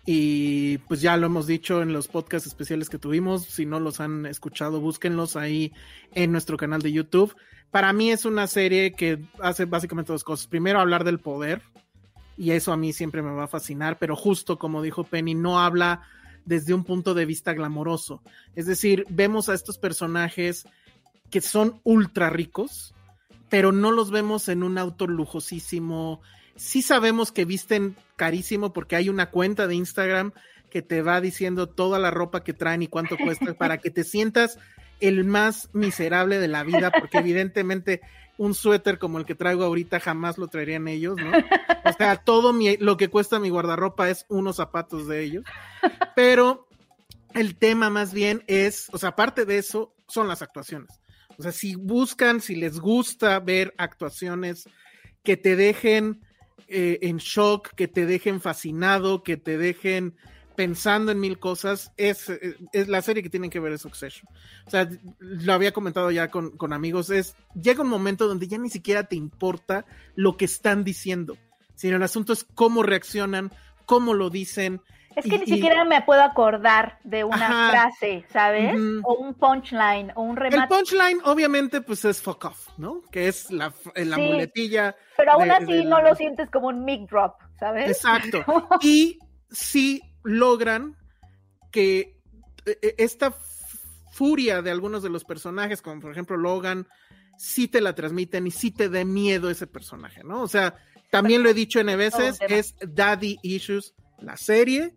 Y 0.06 0.78
pues 0.78 1.00
ya 1.02 1.16
lo 1.16 1.26
hemos 1.26 1.46
dicho 1.46 1.82
en 1.82 1.92
los 1.92 2.08
podcasts 2.08 2.48
especiales 2.48 2.88
que 2.88 2.98
tuvimos. 2.98 3.44
Si 3.44 3.66
no 3.66 3.78
los 3.80 4.00
han 4.00 4.26
escuchado, 4.26 4.80
búsquenlos 4.80 5.36
ahí 5.36 5.72
en 6.14 6.32
nuestro 6.32 6.56
canal 6.56 6.82
de 6.82 6.92
YouTube. 6.92 7.36
Para 7.70 7.92
mí 7.92 8.10
es 8.10 8.24
una 8.24 8.46
serie 8.46 8.92
que 8.92 9.22
hace 9.40 9.66
básicamente 9.66 10.12
dos 10.12 10.24
cosas. 10.24 10.46
Primero, 10.46 10.80
hablar 10.80 11.04
del 11.04 11.20
poder. 11.20 11.62
Y 12.36 12.52
eso 12.52 12.72
a 12.72 12.76
mí 12.76 12.92
siempre 12.92 13.22
me 13.22 13.32
va 13.32 13.44
a 13.44 13.48
fascinar. 13.48 13.98
Pero 13.98 14.16
justo 14.16 14.58
como 14.58 14.82
dijo 14.82 15.04
Penny, 15.04 15.34
no 15.34 15.60
habla 15.60 16.02
desde 16.44 16.74
un 16.74 16.84
punto 16.84 17.14
de 17.14 17.26
vista 17.26 17.52
glamoroso. 17.52 18.22
Es 18.56 18.66
decir, 18.66 19.04
vemos 19.08 19.48
a 19.48 19.54
estos 19.54 19.78
personajes 19.78 20.66
que 21.30 21.40
son 21.40 21.80
ultra 21.84 22.30
ricos, 22.30 22.94
pero 23.48 23.72
no 23.72 23.92
los 23.92 24.10
vemos 24.10 24.48
en 24.48 24.62
un 24.62 24.78
auto 24.78 25.06
lujosísimo. 25.06 26.20
Sí 26.56 26.82
sabemos 26.82 27.32
que 27.32 27.44
visten 27.44 27.96
carísimo 28.16 28.72
porque 28.72 28.96
hay 28.96 29.08
una 29.08 29.30
cuenta 29.30 29.66
de 29.66 29.74
Instagram 29.74 30.32
que 30.70 30.82
te 30.82 31.02
va 31.02 31.20
diciendo 31.20 31.68
toda 31.68 31.98
la 31.98 32.10
ropa 32.10 32.44
que 32.44 32.52
traen 32.52 32.82
y 32.82 32.88
cuánto 32.88 33.16
cuesta 33.16 33.54
para 33.58 33.78
que 33.78 33.90
te 33.90 34.04
sientas 34.04 34.58
el 35.00 35.24
más 35.24 35.70
miserable 35.72 36.38
de 36.38 36.48
la 36.48 36.62
vida, 36.62 36.90
porque 36.90 37.18
evidentemente 37.18 38.00
un 38.40 38.54
suéter 38.54 38.98
como 38.98 39.18
el 39.18 39.26
que 39.26 39.34
traigo 39.34 39.64
ahorita 39.64 40.00
jamás 40.00 40.38
lo 40.38 40.48
traerían 40.48 40.88
ellos, 40.88 41.18
¿no? 41.18 41.30
O 41.84 41.92
sea, 41.92 42.16
todo 42.16 42.54
lo 42.78 42.96
que 42.96 43.08
cuesta 43.08 43.38
mi 43.38 43.50
guardarropa 43.50 44.08
es 44.08 44.24
unos 44.30 44.56
zapatos 44.56 45.06
de 45.06 45.22
ellos. 45.22 45.44
Pero 46.16 46.66
el 47.34 47.56
tema 47.56 47.90
más 47.90 48.14
bien 48.14 48.42
es, 48.46 48.88
o 48.92 48.98
sea, 48.98 49.10
aparte 49.10 49.44
de 49.44 49.58
eso, 49.58 49.92
son 50.08 50.26
las 50.26 50.40
actuaciones. 50.40 51.02
O 51.36 51.42
sea, 51.42 51.52
si 51.52 51.74
buscan, 51.74 52.40
si 52.40 52.56
les 52.56 52.80
gusta 52.80 53.38
ver 53.40 53.74
actuaciones 53.76 54.66
que 55.22 55.36
te 55.36 55.54
dejen 55.54 56.22
eh, 56.66 56.98
en 57.02 57.18
shock, 57.18 57.74
que 57.74 57.88
te 57.88 58.06
dejen 58.06 58.40
fascinado, 58.40 59.22
que 59.22 59.36
te 59.36 59.58
dejen 59.58 60.16
pensando 60.60 61.10
en 61.10 61.18
mil 61.18 61.38
cosas, 61.38 61.90
es, 61.96 62.28
es, 62.28 62.86
la 62.86 63.00
serie 63.00 63.22
que 63.22 63.30
tienen 63.30 63.48
que 63.48 63.60
ver 63.60 63.72
es 63.72 63.80
Succession. 63.80 64.28
O 64.66 64.70
sea, 64.70 64.86
lo 65.18 65.54
había 65.54 65.72
comentado 65.72 66.10
ya 66.10 66.28
con, 66.28 66.72
amigos, 66.74 67.08
es, 67.08 67.34
llega 67.54 67.80
un 67.80 67.88
momento 67.88 68.28
donde 68.28 68.46
ya 68.46 68.58
ni 68.58 68.68
siquiera 68.68 69.04
te 69.04 69.16
importa 69.16 69.86
lo 70.16 70.36
que 70.36 70.44
están 70.44 70.84
diciendo, 70.84 71.38
sino 71.76 71.96
el 71.96 72.02
asunto 72.02 72.34
es 72.34 72.44
cómo 72.44 72.82
reaccionan, 72.82 73.50
cómo 73.86 74.12
lo 74.12 74.28
dicen. 74.28 74.82
Es 75.16 75.24
que 75.24 75.38
ni 75.38 75.46
siquiera 75.46 75.86
me 75.86 76.02
puedo 76.02 76.22
acordar 76.22 76.98
de 77.04 77.24
una 77.24 77.70
frase, 77.70 78.26
¿sabes? 78.30 78.74
O 79.02 79.14
un 79.14 79.32
punchline, 79.32 80.12
o 80.14 80.20
un 80.20 80.36
remate. 80.36 80.62
El 80.62 80.68
punchline, 80.68 81.20
obviamente, 81.24 81.80
pues 81.80 82.04
es 82.04 82.20
fuck 82.20 82.44
off, 82.44 82.68
¿no? 82.76 83.00
Que 83.10 83.28
es 83.28 83.50
la, 83.50 83.72
la 83.94 84.18
muletilla. 84.18 84.94
Pero 85.16 85.32
aún 85.32 85.50
así 85.50 85.86
no 85.86 86.02
lo 86.02 86.14
sientes 86.16 86.50
como 86.50 86.68
un 86.68 86.84
mic 86.84 87.08
drop, 87.08 87.36
¿sabes? 87.58 87.88
Exacto. 87.88 88.44
y 88.82 89.18
sí 89.50 90.02
logran 90.22 90.96
que 91.70 92.16
eh, 92.66 92.78
eh, 92.82 92.94
esta 92.98 93.34
furia 94.12 94.62
de 94.62 94.70
algunos 94.70 95.02
de 95.02 95.10
los 95.10 95.24
personajes, 95.24 95.82
como 95.82 96.00
por 96.00 96.12
ejemplo 96.12 96.36
Logan, 96.36 96.86
sí 97.38 97.68
te 97.68 97.80
la 97.80 97.94
transmiten 97.94 98.46
y 98.46 98.50
sí 98.50 98.70
te 98.70 98.88
dé 98.88 99.04
miedo 99.04 99.50
ese 99.50 99.66
personaje, 99.66 100.22
¿no? 100.24 100.42
O 100.42 100.48
sea, 100.48 100.76
también 101.10 101.42
lo 101.42 101.48
he 101.48 101.54
dicho 101.54 101.80
N 101.80 101.96
veces, 101.96 102.38
es 102.48 102.74
Daddy 102.80 103.38
Issues 103.42 103.94
la 104.20 104.36
serie. 104.36 104.94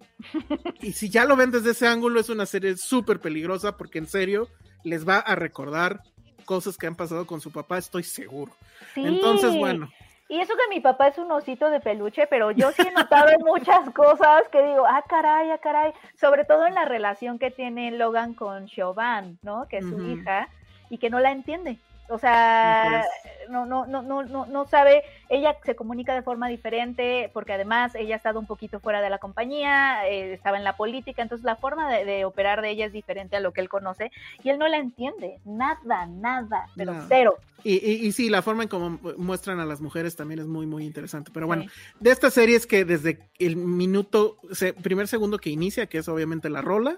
Y 0.81 0.91
si 0.93 1.09
ya 1.09 1.25
lo 1.25 1.35
ven 1.35 1.51
desde 1.51 1.71
ese 1.71 1.87
ángulo, 1.87 2.19
es 2.19 2.29
una 2.29 2.45
serie 2.45 2.75
súper 2.77 3.19
peligrosa 3.19 3.77
porque 3.77 3.99
en 3.99 4.07
serio 4.07 4.49
les 4.83 5.07
va 5.07 5.19
a 5.19 5.35
recordar 5.35 6.01
cosas 6.45 6.77
que 6.77 6.87
han 6.87 6.95
pasado 6.95 7.25
con 7.25 7.39
su 7.39 7.51
papá, 7.51 7.77
estoy 7.77 8.03
seguro. 8.03 8.53
Entonces, 8.95 9.55
bueno. 9.55 9.89
Y 10.33 10.39
eso 10.39 10.55
que 10.55 10.67
mi 10.73 10.79
papá 10.79 11.09
es 11.09 11.19
un 11.19 11.31
osito 11.31 11.69
de 11.69 11.79
peluche, 11.79 12.25
pero 12.25 12.49
yo 12.49 12.71
sí 12.71 12.81
he 12.81 12.91
notado 12.91 13.27
muchas 13.45 13.87
cosas 13.91 14.41
que 14.51 14.63
digo, 14.63 14.83
ah, 14.83 15.03
caray, 15.07 15.51
ah, 15.51 15.59
caray, 15.59 15.93
sobre 16.15 16.43
todo 16.43 16.65
en 16.65 16.73
la 16.73 16.85
relación 16.85 17.37
que 17.37 17.51
tiene 17.51 17.91
Logan 17.91 18.33
con 18.33 18.65
Chauvin, 18.65 19.37
¿no? 19.43 19.67
Que 19.67 19.77
es 19.77 19.85
su 19.85 20.01
hija, 20.01 20.49
y 20.89 20.97
que 20.97 21.11
no 21.11 21.19
la 21.19 21.29
entiende. 21.29 21.77
O 22.09 22.19
sea, 22.19 23.05
no, 23.49 23.65
no, 23.65 23.85
no, 23.85 24.01
no, 24.01 24.23
no, 24.23 24.45
no 24.45 24.67
sabe, 24.67 25.03
ella 25.29 25.55
se 25.63 25.75
comunica 25.75 26.13
de 26.13 26.21
forma 26.21 26.49
diferente, 26.49 27.29
porque 27.33 27.53
además 27.53 27.95
ella 27.95 28.15
ha 28.15 28.17
estado 28.17 28.39
un 28.39 28.45
poquito 28.45 28.79
fuera 28.79 29.01
de 29.01 29.09
la 29.09 29.19
compañía, 29.19 30.07
eh, 30.07 30.33
estaba 30.33 30.57
en 30.57 30.63
la 30.63 30.75
política, 30.75 31.21
entonces 31.21 31.45
la 31.45 31.55
forma 31.55 31.91
de, 31.91 32.25
operar 32.25 32.61
de 32.61 32.71
ella 32.71 32.85
es 32.85 32.93
diferente 32.93 33.35
a 33.37 33.39
lo 33.39 33.53
que 33.53 33.61
él 33.61 33.69
conoce, 33.69 34.11
y 34.43 34.49
él 34.49 34.59
no 34.59 34.67
la 34.67 34.77
entiende, 34.77 35.39
nada, 35.45 36.05
nada, 36.07 36.67
pero 36.75 36.93
cero. 37.07 37.37
Y, 37.63 37.75
y, 37.77 38.11
sí, 38.11 38.29
la 38.29 38.41
forma 38.41 38.63
en 38.63 38.69
cómo 38.69 38.99
muestran 39.17 39.61
a 39.61 39.65
las 39.65 39.79
mujeres 39.79 40.17
también 40.17 40.41
es 40.41 40.47
muy, 40.47 40.65
muy 40.65 40.83
interesante. 40.85 41.31
Pero 41.33 41.47
bueno, 41.47 41.63
de 42.01 42.11
esta 42.11 42.29
serie 42.29 42.57
es 42.57 42.67
que 42.67 42.83
desde 42.83 43.19
el 43.39 43.55
minuto, 43.55 44.37
primer 44.81 45.07
segundo 45.07 45.37
que 45.37 45.49
inicia, 45.49 45.85
que 45.85 45.99
es 45.99 46.09
obviamente 46.09 46.49
la 46.49 46.61
rola, 46.61 46.97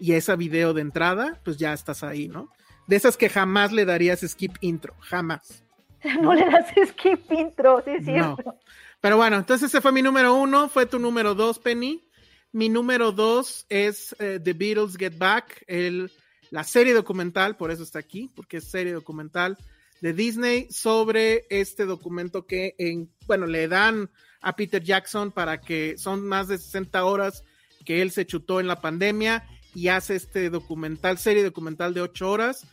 y 0.00 0.12
esa 0.12 0.34
video 0.34 0.72
de 0.72 0.80
entrada, 0.80 1.38
pues 1.44 1.58
ya 1.58 1.74
estás 1.74 2.02
ahí, 2.02 2.28
¿no? 2.28 2.50
De 2.86 2.96
esas 2.96 3.16
que 3.16 3.28
jamás 3.28 3.72
le 3.72 3.84
darías 3.84 4.20
skip 4.20 4.56
intro, 4.60 4.94
jamás. 5.00 5.62
No, 6.20 6.34
le 6.34 6.44
das 6.44 6.68
skip 6.90 7.32
intro, 7.32 7.82
sí 7.84 7.90
es 7.98 8.04
cierto. 8.04 8.58
Pero 9.00 9.16
bueno, 9.16 9.36
entonces 9.36 9.70
ese 9.70 9.80
fue 9.80 9.92
mi 9.92 10.02
número 10.02 10.34
uno, 10.34 10.68
fue 10.68 10.86
tu 10.86 10.98
número 10.98 11.34
dos, 11.34 11.58
Penny. 11.58 12.04
Mi 12.52 12.68
número 12.68 13.12
dos 13.12 13.66
es 13.68 14.14
eh, 14.18 14.40
The 14.42 14.52
Beatles 14.52 14.96
Get 14.96 15.18
Back, 15.18 15.64
el, 15.66 16.12
la 16.50 16.64
serie 16.64 16.94
documental, 16.94 17.56
por 17.56 17.70
eso 17.70 17.82
está 17.82 17.98
aquí, 17.98 18.30
porque 18.34 18.58
es 18.58 18.70
serie 18.70 18.92
documental 18.92 19.58
de 20.00 20.12
Disney 20.12 20.68
sobre 20.70 21.46
este 21.50 21.86
documento 21.86 22.46
que, 22.46 22.74
en, 22.78 23.10
bueno, 23.26 23.46
le 23.46 23.66
dan 23.68 24.10
a 24.40 24.54
Peter 24.54 24.82
Jackson 24.82 25.32
para 25.32 25.60
que 25.60 25.98
son 25.98 26.26
más 26.26 26.48
de 26.48 26.58
60 26.58 27.04
horas 27.04 27.44
que 27.84 28.02
él 28.02 28.10
se 28.10 28.26
chutó 28.26 28.60
en 28.60 28.68
la 28.68 28.80
pandemia 28.80 29.44
y 29.74 29.88
hace 29.88 30.16
este 30.16 30.50
documental, 30.50 31.18
serie 31.18 31.42
documental 31.42 31.94
de 31.94 32.02
8 32.02 32.30
horas 32.30 32.66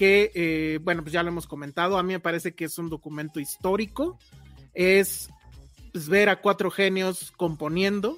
que, 0.00 0.32
eh, 0.34 0.78
bueno, 0.82 1.02
pues 1.02 1.12
ya 1.12 1.22
lo 1.22 1.28
hemos 1.28 1.46
comentado, 1.46 1.98
a 1.98 2.02
mí 2.02 2.14
me 2.14 2.20
parece 2.20 2.54
que 2.54 2.64
es 2.64 2.78
un 2.78 2.88
documento 2.88 3.38
histórico, 3.38 4.18
es 4.72 5.28
pues, 5.92 6.08
ver 6.08 6.30
a 6.30 6.40
cuatro 6.40 6.70
genios 6.70 7.30
componiendo 7.36 8.16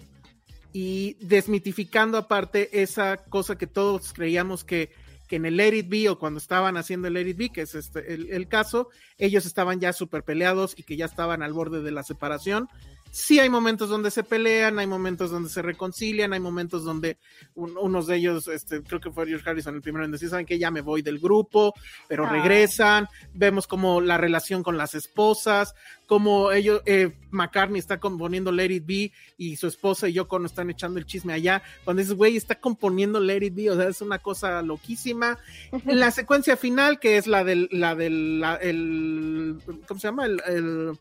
y 0.72 1.14
desmitificando 1.14 2.18
aparte 2.18 2.82
esa 2.84 3.16
cosa 3.16 3.58
que 3.58 3.66
todos 3.66 4.12
creíamos 4.12 4.62
que, 4.62 4.92
en 5.30 5.44
el 5.44 5.56
Let 5.56 5.86
Be 5.88 6.08
o 6.08 6.20
cuando 6.20 6.38
estaban 6.38 6.76
haciendo 6.76 7.08
el 7.08 7.14
Let 7.14 7.34
Be, 7.34 7.48
que 7.48 7.62
es 7.62 7.74
este, 7.74 8.14
el, 8.14 8.30
el 8.30 8.46
caso, 8.46 8.90
ellos 9.18 9.44
estaban 9.44 9.80
ya 9.80 9.92
súper 9.92 10.22
peleados 10.22 10.74
y 10.76 10.84
que 10.84 10.96
ya 10.96 11.06
estaban 11.06 11.42
al 11.42 11.52
borde 11.52 11.82
de 11.82 11.90
la 11.90 12.04
separación 12.04 12.68
sí 13.14 13.38
hay 13.38 13.50
momentos 13.50 13.90
donde 13.90 14.10
se 14.10 14.24
pelean, 14.24 14.78
hay 14.78 14.86
momentos 14.86 15.30
donde 15.30 15.50
se 15.50 15.60
reconcilian, 15.60 16.32
hay 16.32 16.40
momentos 16.40 16.82
donde 16.82 17.18
un- 17.54 17.76
unos 17.76 18.06
de 18.06 18.16
ellos, 18.16 18.48
este, 18.48 18.82
creo 18.82 19.00
que 19.00 19.10
fue 19.10 19.26
George 19.26 19.48
Harrison 19.48 19.74
el 19.74 19.82
primero 19.82 20.02
en 20.06 20.10
decir, 20.12 20.30
saben 20.30 20.46
que 20.46 20.58
ya 20.58 20.70
me 20.70 20.80
voy 20.80 21.02
del 21.02 21.18
grupo, 21.18 21.74
pero 22.08 22.26
Ah. 22.26 22.30
regresan, 22.32 23.06
vemos 23.34 23.66
como 23.66 24.00
la 24.00 24.16
relación 24.16 24.62
con 24.62 24.78
las 24.78 24.94
esposas, 24.94 25.74
como 26.06 26.52
ellos, 26.52 26.80
eh, 26.86 27.12
McCartney 27.30 27.78
está 27.78 28.00
componiendo 28.00 28.50
Let 28.50 28.70
It 28.72 28.86
Be 28.86 29.12
y 29.36 29.56
su 29.56 29.66
esposa 29.66 30.08
y 30.08 30.14
no 30.14 30.46
están 30.46 30.70
echando 30.70 30.98
el 30.98 31.04
chisme 31.04 31.34
allá, 31.34 31.62
cuando 31.84 32.00
dices, 32.00 32.16
güey, 32.16 32.38
está 32.38 32.54
componiendo 32.54 33.20
Let 33.20 33.44
It 33.44 33.54
Be, 33.54 33.70
o 33.70 33.76
sea, 33.76 33.88
es 33.88 34.00
una 34.00 34.20
cosa 34.20 34.62
loquísima. 34.62 35.38
La 35.84 36.10
secuencia 36.10 36.56
final, 36.56 36.98
que 36.98 37.18
es 37.18 37.26
la 37.26 37.44
del, 37.44 37.68
la 37.70 37.94
del, 37.94 38.40
la- 38.40 38.56
el, 38.56 39.58
¿cómo 39.86 40.00
se 40.00 40.08
llama? 40.08 40.24
El, 40.24 40.40
el 40.48 40.92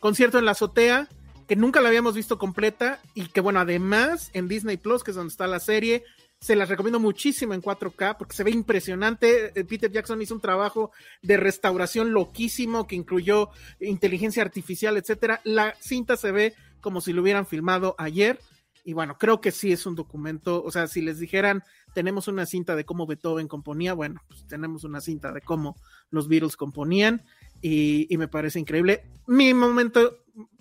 concierto 0.00 0.38
en 0.38 0.46
la 0.46 0.52
azotea, 0.52 1.06
que 1.50 1.56
nunca 1.56 1.80
la 1.80 1.88
habíamos 1.88 2.14
visto 2.14 2.38
completa 2.38 3.00
y 3.12 3.26
que 3.26 3.40
bueno, 3.40 3.58
además 3.58 4.30
en 4.34 4.46
Disney 4.46 4.76
Plus, 4.76 5.02
que 5.02 5.10
es 5.10 5.16
donde 5.16 5.32
está 5.32 5.48
la 5.48 5.58
serie, 5.58 6.04
se 6.38 6.54
las 6.54 6.68
recomiendo 6.68 7.00
muchísimo 7.00 7.54
en 7.54 7.60
4K 7.60 8.18
porque 8.18 8.36
se 8.36 8.44
ve 8.44 8.52
impresionante. 8.52 9.58
Eh, 9.58 9.64
Peter 9.64 9.90
Jackson 9.90 10.22
hizo 10.22 10.32
un 10.32 10.40
trabajo 10.40 10.92
de 11.22 11.36
restauración 11.36 12.12
loquísimo 12.12 12.86
que 12.86 12.94
incluyó 12.94 13.48
inteligencia 13.80 14.44
artificial, 14.44 14.96
etcétera. 14.96 15.40
La 15.42 15.74
cinta 15.80 16.16
se 16.16 16.30
ve 16.30 16.54
como 16.80 17.00
si 17.00 17.12
lo 17.12 17.20
hubieran 17.20 17.48
filmado 17.48 17.96
ayer. 17.98 18.38
Y 18.84 18.92
bueno, 18.92 19.18
creo 19.18 19.40
que 19.40 19.50
sí 19.50 19.72
es 19.72 19.86
un 19.86 19.96
documento. 19.96 20.62
O 20.62 20.70
sea, 20.70 20.86
si 20.86 21.00
les 21.00 21.18
dijeran, 21.18 21.64
tenemos 21.94 22.28
una 22.28 22.46
cinta 22.46 22.76
de 22.76 22.84
cómo 22.84 23.08
Beethoven 23.08 23.48
componía, 23.48 23.92
bueno, 23.92 24.22
pues 24.28 24.46
tenemos 24.46 24.84
una 24.84 25.00
cinta 25.00 25.32
de 25.32 25.40
cómo 25.40 25.74
los 26.10 26.28
Beatles 26.28 26.56
componían. 26.56 27.24
Y, 27.60 28.06
y 28.08 28.18
me 28.18 28.28
parece 28.28 28.60
increíble. 28.60 29.02
Mi 29.26 29.52
momento 29.52 30.16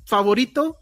favorito, 0.09 0.77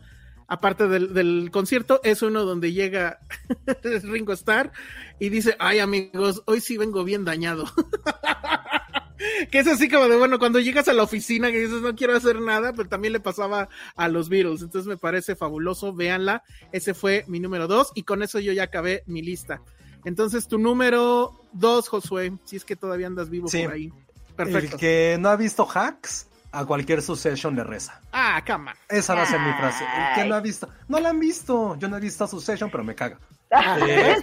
aparte 0.47 0.87
del, 0.87 1.13
del 1.13 1.49
concierto, 1.51 1.99
es 2.03 2.21
uno 2.21 2.45
donde 2.45 2.71
llega 2.71 3.19
Ringo 4.03 4.33
Starr 4.33 4.71
y 5.19 5.29
dice, 5.29 5.55
ay 5.59 5.79
amigos, 5.79 6.41
hoy 6.45 6.61
sí 6.61 6.77
vengo 6.77 7.03
bien 7.03 7.25
dañado. 7.25 7.65
que 9.51 9.59
es 9.59 9.67
así 9.67 9.89
como 9.89 10.07
de, 10.07 10.15
bueno, 10.17 10.39
cuando 10.39 10.59
llegas 10.59 10.87
a 10.87 10.93
la 10.93 11.03
oficina 11.03 11.51
que 11.51 11.59
dices, 11.59 11.81
no 11.81 11.95
quiero 11.95 12.15
hacer 12.15 12.39
nada, 12.39 12.71
pero 12.73 12.87
también 12.87 13.13
le 13.13 13.19
pasaba 13.19 13.67
a 13.95 14.07
los 14.07 14.29
Beatles. 14.29 14.61
Entonces 14.61 14.87
me 14.87 14.97
parece 14.97 15.35
fabuloso, 15.35 15.93
véanla. 15.93 16.43
Ese 16.71 16.93
fue 16.93 17.25
mi 17.27 17.39
número 17.39 17.67
dos 17.67 17.91
y 17.95 18.03
con 18.03 18.23
eso 18.23 18.39
yo 18.39 18.53
ya 18.53 18.63
acabé 18.63 19.03
mi 19.07 19.21
lista. 19.21 19.61
Entonces 20.05 20.47
tu 20.47 20.57
número 20.57 21.41
dos, 21.51 21.89
Josué, 21.89 22.31
si 22.45 22.55
es 22.55 22.63
que 22.63 22.75
todavía 22.75 23.07
andas 23.07 23.29
vivo 23.29 23.47
Sí. 23.49 23.63
por 23.63 23.73
ahí. 23.73 23.91
Perfecto. 24.35 24.75
El 24.75 24.79
que 24.79 25.17
no 25.19 25.29
ha 25.29 25.35
visto 25.35 25.67
hacks, 25.67 26.26
a 26.51 26.65
cualquier 26.65 27.01
Succession 27.01 27.55
le 27.55 27.63
reza. 27.63 28.01
Ah, 28.11 28.41
on. 28.55 28.67
Esa 28.89 29.15
va 29.15 29.23
a 29.23 29.25
ser 29.25 29.39
mi 29.39 29.51
frase. 29.53 29.83
Ay. 29.85 30.27
no 30.29 30.35
ha 30.35 30.39
visto. 30.41 30.69
No 30.87 30.99
la 30.99 31.09
han 31.09 31.19
visto. 31.19 31.75
Yo 31.77 31.87
no 31.89 31.97
he 31.97 31.99
visto 31.99 32.27
Succession, 32.27 32.69
pero 32.69 32.83
me 32.83 32.95
caga. 32.95 33.19
Eh, 33.87 34.15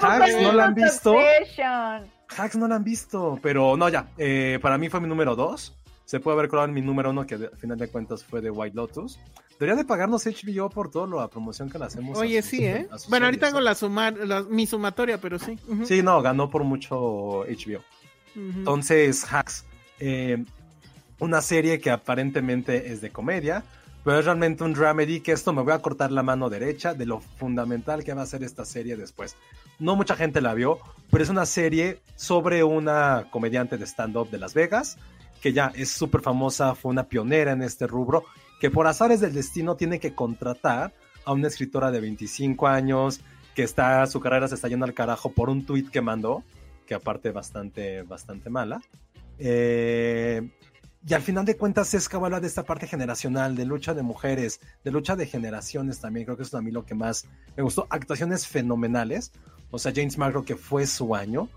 Hacks, 0.00 0.42
¿no 0.42 0.52
la 0.52 0.64
han 0.66 0.74
visto? 0.74 1.14
Hacks 2.36 2.56
no 2.56 2.66
la 2.68 2.76
han 2.76 2.84
visto. 2.84 3.38
Pero 3.42 3.76
no, 3.76 3.88
ya. 3.88 4.08
Eh, 4.16 4.58
para 4.62 4.78
mí 4.78 4.88
fue 4.88 5.00
mi 5.00 5.08
número 5.08 5.34
2. 5.36 5.76
Se 6.04 6.18
puede 6.18 6.36
haber 6.38 6.48
colado 6.50 6.66
en 6.68 6.74
mi 6.74 6.80
número 6.80 7.10
1, 7.10 7.26
que 7.26 7.36
de- 7.38 7.46
al 7.46 7.56
final 7.56 7.78
de 7.78 7.88
cuentas 7.88 8.24
fue 8.24 8.40
de 8.40 8.50
White 8.50 8.74
Lotus. 8.74 9.18
Debería 9.60 9.76
de 9.76 9.84
pagarnos 9.84 10.24
HBO 10.26 10.68
por 10.70 10.90
toda 10.90 11.06
la 11.06 11.28
promoción 11.28 11.68
que 11.70 11.78
le 11.78 11.84
hacemos. 11.84 12.16
a 12.16 12.20
Oye, 12.22 12.40
sí, 12.42 12.64
¿eh? 12.66 12.88
a 12.90 12.96
Bueno, 13.08 13.26
ahorita 13.26 13.48
hago 13.48 13.60
la 13.60 13.74
sumar, 13.74 14.14
la- 14.16 14.42
mi 14.42 14.66
sumatoria, 14.66 15.20
pero 15.20 15.38
sí. 15.38 15.58
Sí, 15.84 16.02
no, 16.02 16.20
ganó 16.22 16.48
por 16.50 16.64
mucho 16.64 17.44
HBO. 17.44 17.82
Entonces, 18.34 19.24
Hacks, 19.32 19.64
eh, 19.98 20.44
una 21.20 21.40
serie 21.42 21.80
que 21.80 21.90
aparentemente 21.90 22.92
es 22.92 23.00
de 23.00 23.10
comedia, 23.10 23.62
pero 24.04 24.18
es 24.18 24.24
realmente 24.24 24.64
un 24.64 24.72
dramedy 24.72 25.20
que 25.20 25.32
esto 25.32 25.52
me 25.52 25.62
voy 25.62 25.72
a 25.72 25.80
cortar 25.80 26.10
la 26.10 26.22
mano 26.22 26.48
derecha 26.48 26.94
de 26.94 27.06
lo 27.06 27.20
fundamental 27.20 28.02
que 28.02 28.14
va 28.14 28.22
a 28.22 28.26
ser 28.26 28.42
esta 28.42 28.64
serie 28.64 28.96
después. 28.96 29.36
No 29.78 29.96
mucha 29.96 30.16
gente 30.16 30.40
la 30.40 30.54
vio, 30.54 30.78
pero 31.10 31.22
es 31.22 31.30
una 31.30 31.46
serie 31.46 32.00
sobre 32.16 32.64
una 32.64 33.26
comediante 33.30 33.76
de 33.76 33.86
stand-up 33.86 34.30
de 34.30 34.38
Las 34.38 34.54
Vegas, 34.54 34.96
que 35.40 35.52
ya 35.52 35.72
es 35.74 35.90
súper 35.90 36.22
famosa, 36.22 36.74
fue 36.74 36.90
una 36.90 37.04
pionera 37.04 37.52
en 37.52 37.62
este 37.62 37.86
rubro, 37.86 38.24
que 38.60 38.70
por 38.70 38.86
azares 38.86 39.20
del 39.20 39.34
destino 39.34 39.76
tiene 39.76 40.00
que 40.00 40.14
contratar 40.14 40.92
a 41.24 41.32
una 41.32 41.48
escritora 41.48 41.90
de 41.90 42.00
25 42.00 42.66
años, 42.66 43.20
que 43.54 43.62
está, 43.62 44.06
su 44.06 44.20
carrera 44.20 44.48
se 44.48 44.54
está 44.54 44.68
yendo 44.68 44.86
al 44.86 44.94
carajo 44.94 45.30
por 45.32 45.50
un 45.50 45.64
tweet 45.66 45.84
que 45.90 46.00
mandó, 46.00 46.42
que 46.86 46.94
aparte 46.94 47.30
bastante, 47.30 48.02
bastante 48.02 48.50
mala. 48.50 48.80
Eh, 49.38 50.50
y 51.06 51.14
al 51.14 51.22
final 51.22 51.44
de 51.44 51.56
cuentas 51.56 51.94
es 51.94 52.08
que 52.08 52.16
habla 52.16 52.40
de 52.40 52.46
esta 52.46 52.64
parte 52.64 52.86
generacional, 52.86 53.56
de 53.56 53.64
lucha 53.64 53.94
de 53.94 54.02
mujeres, 54.02 54.60
de 54.84 54.90
lucha 54.90 55.16
de 55.16 55.26
generaciones 55.26 56.00
también, 56.00 56.26
creo 56.26 56.36
que 56.36 56.42
eso 56.42 56.56
es 56.56 56.60
a 56.60 56.62
mí 56.62 56.70
lo 56.70 56.84
que 56.84 56.94
más 56.94 57.26
me 57.56 57.62
gustó. 57.62 57.86
Actuaciones 57.88 58.46
fenomenales, 58.46 59.32
o 59.70 59.78
sea, 59.78 59.92
James 59.94 60.18
Markle 60.18 60.44
que 60.44 60.56
fue 60.56 60.86
su 60.86 61.14
año, 61.14 61.48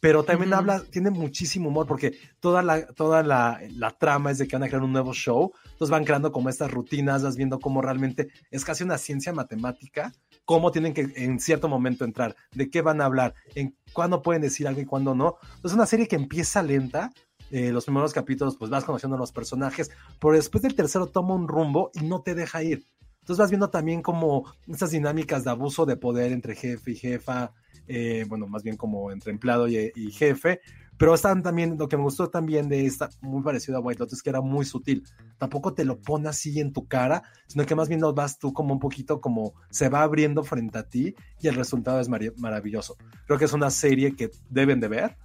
pero 0.00 0.24
también 0.24 0.50
Ujú. 0.50 0.58
habla, 0.58 0.82
tiene 0.90 1.10
muchísimo 1.10 1.68
humor 1.68 1.86
porque 1.86 2.16
toda 2.40 2.62
la, 2.62 2.86
toda 2.86 3.22
la, 3.22 3.60
la 3.70 3.90
trama 3.90 4.30
es 4.30 4.38
de 4.38 4.46
que 4.46 4.56
van 4.56 4.64
a 4.64 4.68
crear 4.68 4.82
un 4.82 4.92
nuevo 4.92 5.12
show, 5.14 5.52
entonces 5.64 5.90
van 5.90 6.04
creando 6.04 6.30
como 6.32 6.48
estas 6.48 6.70
rutinas, 6.70 7.22
vas 7.22 7.36
viendo 7.36 7.58
cómo 7.58 7.82
realmente 7.82 8.28
es 8.50 8.64
casi 8.64 8.84
una 8.84 8.98
ciencia 8.98 9.32
matemática, 9.32 10.12
cómo 10.44 10.72
tienen 10.72 10.92
que 10.92 11.12
en 11.16 11.40
cierto 11.40 11.68
momento 11.68 12.04
entrar, 12.04 12.36
de 12.52 12.68
qué 12.68 12.82
van 12.82 13.00
a 13.00 13.04
hablar, 13.04 13.34
en 13.54 13.76
cuándo 13.92 14.22
pueden 14.22 14.42
decir 14.42 14.66
algo 14.66 14.80
y 14.80 14.86
cuándo 14.86 15.14
no. 15.14 15.36
Es 15.62 15.72
una 15.72 15.86
serie 15.86 16.08
que 16.08 16.16
empieza 16.16 16.62
lenta, 16.62 17.12
eh, 17.52 17.70
los 17.70 17.84
primeros 17.84 18.12
capítulos 18.12 18.56
pues 18.56 18.70
vas 18.70 18.84
conociendo 18.84 19.16
a 19.16 19.20
los 19.20 19.30
personajes, 19.30 19.90
pero 20.20 20.34
después 20.34 20.62
del 20.62 20.74
tercero 20.74 21.06
toma 21.06 21.34
un 21.34 21.46
rumbo 21.46 21.90
y 21.94 22.00
no 22.00 22.22
te 22.22 22.34
deja 22.34 22.62
ir. 22.62 22.84
Entonces 23.20 23.38
vas 23.38 23.50
viendo 23.50 23.70
también 23.70 24.02
como 24.02 24.52
estas 24.66 24.90
dinámicas 24.90 25.44
de 25.44 25.50
abuso 25.50 25.86
de 25.86 25.96
poder 25.96 26.32
entre 26.32 26.56
jefe 26.56 26.90
y 26.90 26.96
jefa, 26.96 27.52
eh, 27.86 28.24
bueno, 28.28 28.48
más 28.48 28.64
bien 28.64 28.76
como 28.76 29.12
entre 29.12 29.30
empleado 29.30 29.68
y, 29.68 29.92
y 29.94 30.10
jefe, 30.10 30.60
pero 31.02 31.14
están 31.14 31.42
también, 31.42 31.76
lo 31.78 31.88
que 31.88 31.96
me 31.96 32.04
gustó 32.04 32.30
también 32.30 32.68
de 32.68 32.86
esta, 32.86 33.08
muy 33.20 33.42
parecido 33.42 33.76
a 33.76 33.80
White 33.80 33.98
Lotus, 33.98 34.22
que 34.22 34.30
era 34.30 34.40
muy 34.40 34.64
sutil. 34.64 35.02
Tampoco 35.36 35.74
te 35.74 35.84
lo 35.84 36.00
pone 36.00 36.28
así 36.28 36.60
en 36.60 36.72
tu 36.72 36.86
cara, 36.86 37.24
sino 37.48 37.66
que 37.66 37.74
más 37.74 37.88
bien 37.88 38.00
lo 38.00 38.14
vas 38.14 38.38
tú 38.38 38.52
como 38.52 38.72
un 38.72 38.78
poquito 38.78 39.20
como 39.20 39.54
se 39.68 39.88
va 39.88 40.02
abriendo 40.02 40.44
frente 40.44 40.78
a 40.78 40.88
ti 40.88 41.14
y 41.40 41.48
el 41.48 41.56
resultado 41.56 41.98
es 41.98 42.08
maravilloso. 42.08 42.96
Creo 43.26 43.36
que 43.36 43.46
es 43.46 43.52
una 43.52 43.70
serie 43.70 44.14
que 44.14 44.30
deben 44.48 44.78
de 44.78 44.86
ver. 44.86 45.16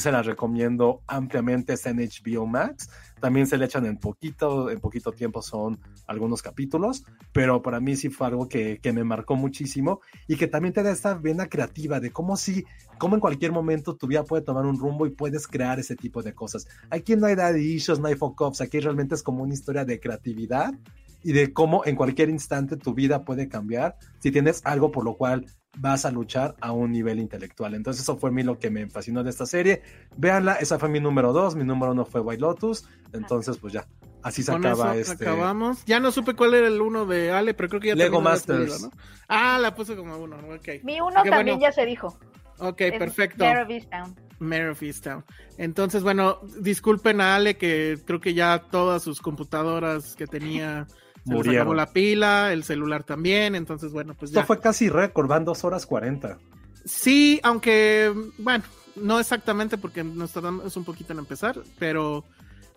Se 0.00 0.10
la 0.10 0.22
recomiendo 0.22 1.02
ampliamente, 1.06 1.72
está 1.72 1.90
en 1.90 1.98
HBO 1.98 2.46
Max. 2.46 2.90
También 3.20 3.46
se 3.46 3.56
le 3.56 3.66
echan 3.66 3.86
en 3.86 3.96
poquito, 3.96 4.70
en 4.70 4.80
poquito 4.80 5.12
tiempo 5.12 5.40
son 5.40 5.80
algunos 6.06 6.42
capítulos, 6.42 7.04
pero 7.32 7.62
para 7.62 7.80
mí 7.80 7.96
sí 7.96 8.08
fue 8.08 8.26
algo 8.26 8.48
que, 8.48 8.80
me 8.92 9.04
marcó 9.04 9.36
muchísimo 9.36 10.00
y 10.26 10.36
que 10.36 10.46
también 10.46 10.74
te 10.74 10.82
da 10.82 10.90
esta 10.90 11.14
vena 11.14 11.46
creativa 11.46 12.00
de 12.00 12.10
cómo 12.10 12.36
sí, 12.36 12.64
cómo 12.98 13.14
en 13.14 13.20
cualquier 13.20 13.52
momento 13.52 13.96
tu 13.96 14.06
vida 14.06 14.24
puede 14.24 14.42
tomar 14.42 14.66
un 14.66 14.78
rumbo 14.78 15.06
y 15.06 15.10
puedes 15.10 15.46
crear 15.46 15.78
ese 15.78 15.96
tipo 15.96 16.22
de 16.22 16.34
cosas. 16.34 16.66
Aquí 16.90 17.16
no 17.16 17.26
hay 17.26 17.34
daddy 17.34 17.74
issues, 17.74 18.00
no 18.00 18.08
hay 18.08 18.14
fuck 18.14 18.40
ups, 18.40 18.60
aquí 18.60 18.80
realmente 18.80 19.14
es 19.14 19.22
como 19.22 19.42
una 19.42 19.54
historia 19.54 19.84
de 19.84 20.00
creatividad 20.00 20.74
y 21.22 21.32
de 21.32 21.52
cómo 21.52 21.84
en 21.86 21.96
cualquier 21.96 22.28
instante 22.28 22.76
tu 22.76 22.94
vida 22.94 23.24
puede 23.24 23.48
cambiar 23.48 23.96
si 24.18 24.30
tienes 24.30 24.60
algo 24.64 24.90
por 24.90 25.04
lo 25.04 25.16
cual 25.16 25.46
vas 25.76 26.04
a 26.04 26.10
luchar 26.10 26.54
a 26.60 26.72
un 26.72 26.92
nivel 26.92 27.18
intelectual. 27.18 27.74
Entonces 27.74 28.02
eso 28.02 28.16
fue 28.16 28.30
a 28.30 28.32
mí 28.32 28.42
lo 28.42 28.58
que 28.58 28.70
me 28.70 28.88
fascinó 28.88 29.22
de 29.24 29.30
esta 29.30 29.46
serie. 29.46 29.82
Véanla, 30.16 30.54
esa 30.54 30.78
fue 30.78 30.88
mi 30.88 31.00
número 31.00 31.32
dos, 31.32 31.54
mi 31.56 31.64
número 31.64 31.92
uno 31.92 32.04
fue 32.04 32.20
White 32.20 32.40
Lotus, 32.40 32.86
entonces 33.12 33.58
pues 33.58 33.72
ya, 33.72 33.86
así 34.22 34.42
se 34.42 34.52
Con 34.52 34.64
acaba 34.64 34.96
eso 34.96 35.12
este... 35.12 35.24
acabamos. 35.28 35.84
Ya 35.84 36.00
no 36.00 36.10
supe 36.12 36.34
cuál 36.34 36.54
era 36.54 36.68
el 36.68 36.80
uno 36.80 37.06
de 37.06 37.32
Ale, 37.32 37.54
pero 37.54 37.68
creo 37.68 37.80
que 37.80 37.88
ya 37.88 37.94
Lego 37.94 38.20
Masters. 38.20 38.70
pedido, 38.72 38.78
¿no? 38.90 38.92
Ah, 39.28 39.58
la 39.60 39.74
puse 39.74 39.96
como 39.96 40.16
uno, 40.16 40.36
ok. 40.54 40.82
Mi 40.82 41.00
uno 41.00 41.22
Qué 41.22 41.30
también 41.30 41.56
bueno. 41.58 41.60
ya 41.60 41.72
se 41.72 41.86
dijo. 41.86 42.16
Ok, 42.58 42.80
Es 42.82 42.98
perfecto. 42.98 43.44
Mare 43.44 43.62
of 43.62 43.70
Easttown. 43.70 44.14
Mare 44.38 44.70
of 44.70 44.82
Easttown. 44.82 45.24
Entonces, 45.58 46.02
bueno, 46.02 46.40
disculpen 46.60 47.20
a 47.20 47.34
Ale 47.34 47.56
que 47.56 47.98
creo 48.04 48.20
que 48.20 48.34
ya 48.34 48.60
todas 48.70 49.02
sus 49.02 49.20
computadoras 49.20 50.14
que 50.14 50.26
tenía 50.26 50.86
se 51.26 51.34
les 51.34 51.48
acabó 51.56 51.74
la 51.74 51.92
pila, 51.92 52.52
el 52.52 52.64
celular 52.64 53.04
también, 53.04 53.54
entonces 53.54 53.92
bueno, 53.92 54.14
pues 54.14 54.30
Esto 54.30 54.40
ya. 54.40 54.46
fue 54.46 54.60
casi 54.60 54.88
récord, 54.88 55.26
van 55.26 55.44
dos 55.44 55.64
horas 55.64 55.86
40. 55.86 56.38
Sí, 56.84 57.40
aunque, 57.42 58.12
bueno, 58.38 58.64
no 58.96 59.18
exactamente 59.18 59.78
porque 59.78 60.04
nos 60.04 60.32
tardamos 60.32 60.76
un 60.76 60.84
poquito 60.84 61.12
en 61.14 61.18
empezar, 61.20 61.58
pero 61.78 62.24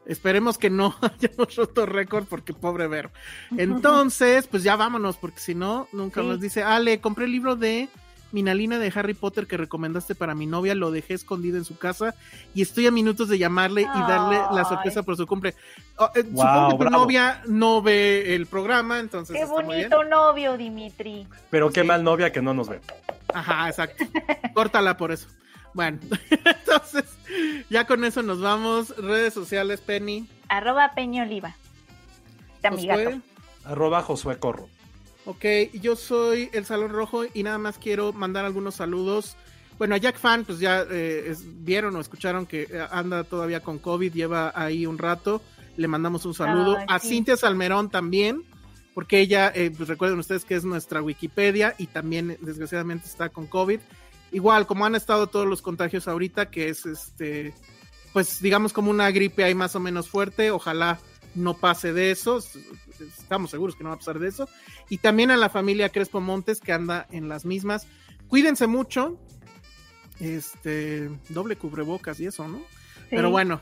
esperemos 0.05 0.57
que 0.57 0.69
no 0.69 0.95
hayamos 1.01 1.55
roto 1.55 1.85
récord 1.85 2.25
porque 2.25 2.53
pobre 2.53 2.87
ver. 2.87 3.11
Entonces, 3.57 4.47
pues 4.47 4.63
ya 4.63 4.75
vámonos, 4.77 5.17
porque 5.17 5.39
si 5.39 5.53
no, 5.55 5.87
nunca 5.91 6.21
Sí. 6.21 6.27
nos 6.27 6.39
dice, 6.39 6.63
Ale, 6.63 7.01
compré 7.01 7.25
el 7.25 7.31
libro 7.33 7.55
de 7.57 7.89
Mi 8.31 8.43
Nalina 8.43 8.77
de 8.79 8.91
Harry 8.93 9.13
Potter 9.13 9.47
que 9.47 9.55
recomendaste 9.57 10.13
para 10.15 10.35
mi 10.35 10.45
novia 10.45 10.75
lo 10.75 10.91
dejé 10.91 11.13
escondido 11.13 11.57
en 11.57 11.63
su 11.65 11.77
casa 11.77 12.13
y 12.53 12.61
estoy 12.61 12.85
a 12.87 12.91
minutos 12.91 13.29
de 13.29 13.37
llamarle 13.37 13.83
y 13.83 13.85
darle 14.07 14.37
la 14.53 14.65
sorpresa 14.65 15.03
por 15.03 15.15
su 15.15 15.25
cumple. 15.25 15.55
Oh, 15.97 16.09
eh, 16.13 16.23
Wow, 16.23 16.43
supongo 16.45 16.67
que 16.69 16.73
tu 16.73 16.77
bravo. 16.89 17.03
novia 17.03 17.41
no 17.47 17.81
ve 17.81 18.35
el 18.35 18.45
programa, 18.47 18.99
entonces 18.99 19.35
Qué 19.35 19.43
está 19.43 19.53
muy 19.53 19.75
bien. 19.75 19.89
bonito 19.89 20.03
novio, 20.09 20.57
Dimitri. 20.57 21.25
Pero 21.49 21.69
qué 21.71 21.81
Sí. 21.81 21.87
mal 21.87 22.03
novia 22.03 22.31
que 22.31 22.41
no 22.41 22.53
nos 22.53 22.67
ve. 22.67 22.81
Ajá, 23.33 23.69
exacto. 23.69 24.03
Córtala 24.53 24.97
por 24.97 25.11
eso. 25.11 25.27
Bueno, 25.73 25.99
entonces 26.31 27.05
ya 27.69 27.85
con 27.87 28.03
eso 28.03 28.23
nos 28.23 28.41
vamos. 28.41 28.95
Redes 28.97 29.33
sociales, 29.33 29.79
Penny. 29.79 30.27
Arroba 30.49 30.91
Peña 30.95 31.23
Oliva. 31.23 31.55
Arroba 33.63 34.01
Josué 34.01 34.37
Corro. 34.39 34.69
Ok, 35.27 35.43
yo 35.81 35.97
soy 35.97 36.49
el 36.53 36.63
Salón 36.65 36.89
Rojo 36.91 37.23
y 37.33 37.43
nada 37.43 37.57
más 37.57 37.77
quiero 37.77 38.13
mandar 38.13 38.45
algunos 38.45 38.75
saludos. 38.75 39.35
Bueno, 39.77 39.93
a 39.95 39.97
Jack 39.97 40.17
Fan, 40.17 40.45
pues 40.45 40.59
ya 40.59 40.85
eh, 40.89 41.25
es- 41.27 41.43
vieron 41.65 41.95
o 41.97 41.99
escucharon 41.99 42.45
que 42.45 42.61
eh, 42.63 42.87
anda 42.91 43.25
todavía 43.25 43.59
con 43.59 43.77
COVID, 43.77 44.13
lleva 44.13 44.53
ahí 44.55 44.85
un 44.85 44.97
rato. 44.97 45.41
Le 45.75 45.89
mandamos 45.89 46.25
un 46.25 46.33
saludo. 46.33 46.77
A. 46.87 46.97
Cintia 46.99 47.35
Salmerón 47.35 47.89
también, 47.91 48.41
porque 48.93 49.19
ella, 49.19 49.51
eh, 49.53 49.69
pues 49.75 49.89
recuerden 49.89 50.17
ustedes 50.17 50.45
que 50.45 50.55
es 50.55 50.63
nuestra 50.63 51.01
Wikipedia 51.01 51.75
y 51.77 51.87
también 51.87 52.31
eh, 52.31 52.37
desgraciadamente 52.41 53.05
está 53.07 53.27
con 53.27 53.47
COVID. 53.47 53.81
Igual, 54.31 54.65
como 54.65 54.85
han 54.85 54.95
estado 54.95 55.27
todos 55.27 55.45
los 55.45 55.61
contagios 55.61 56.07
ahorita, 56.07 56.49
que 56.49 56.69
es 56.69 56.85
este, 56.85 57.53
pues 58.13 58.41
digamos 58.41 58.71
como 58.71 58.89
una 58.91 59.11
gripe 59.11 59.43
ahí 59.43 59.53
más 59.55 59.75
o 59.75 59.79
menos 59.81 60.07
fuerte, 60.09 60.51
ojalá 60.51 60.99
no 61.35 61.53
pase 61.55 61.93
de 61.93 62.09
eso, 62.11 62.39
estamos 62.99 63.51
seguros 63.51 63.75
que 63.75 63.83
no 63.83 63.89
va 63.89 63.95
a 63.95 63.99
pasar 63.99 64.19
de 64.19 64.27
eso. 64.27 64.47
Y 64.89 64.97
también 64.97 65.31
a 65.31 65.37
la 65.37 65.49
familia 65.49 65.89
Crespo 65.89 66.19
Montes 66.21 66.59
que 66.59 66.73
anda 66.73 67.07
en 67.11 67.29
las 67.29 67.45
mismas. 67.45 67.87
Cuídense 68.27 68.67
mucho, 68.67 69.17
este, 70.19 71.09
doble 71.29 71.55
cubrebocas 71.55 72.19
y 72.19 72.25
eso, 72.25 72.47
¿no? 72.47 72.61
Pero 73.09 73.29
bueno, 73.29 73.61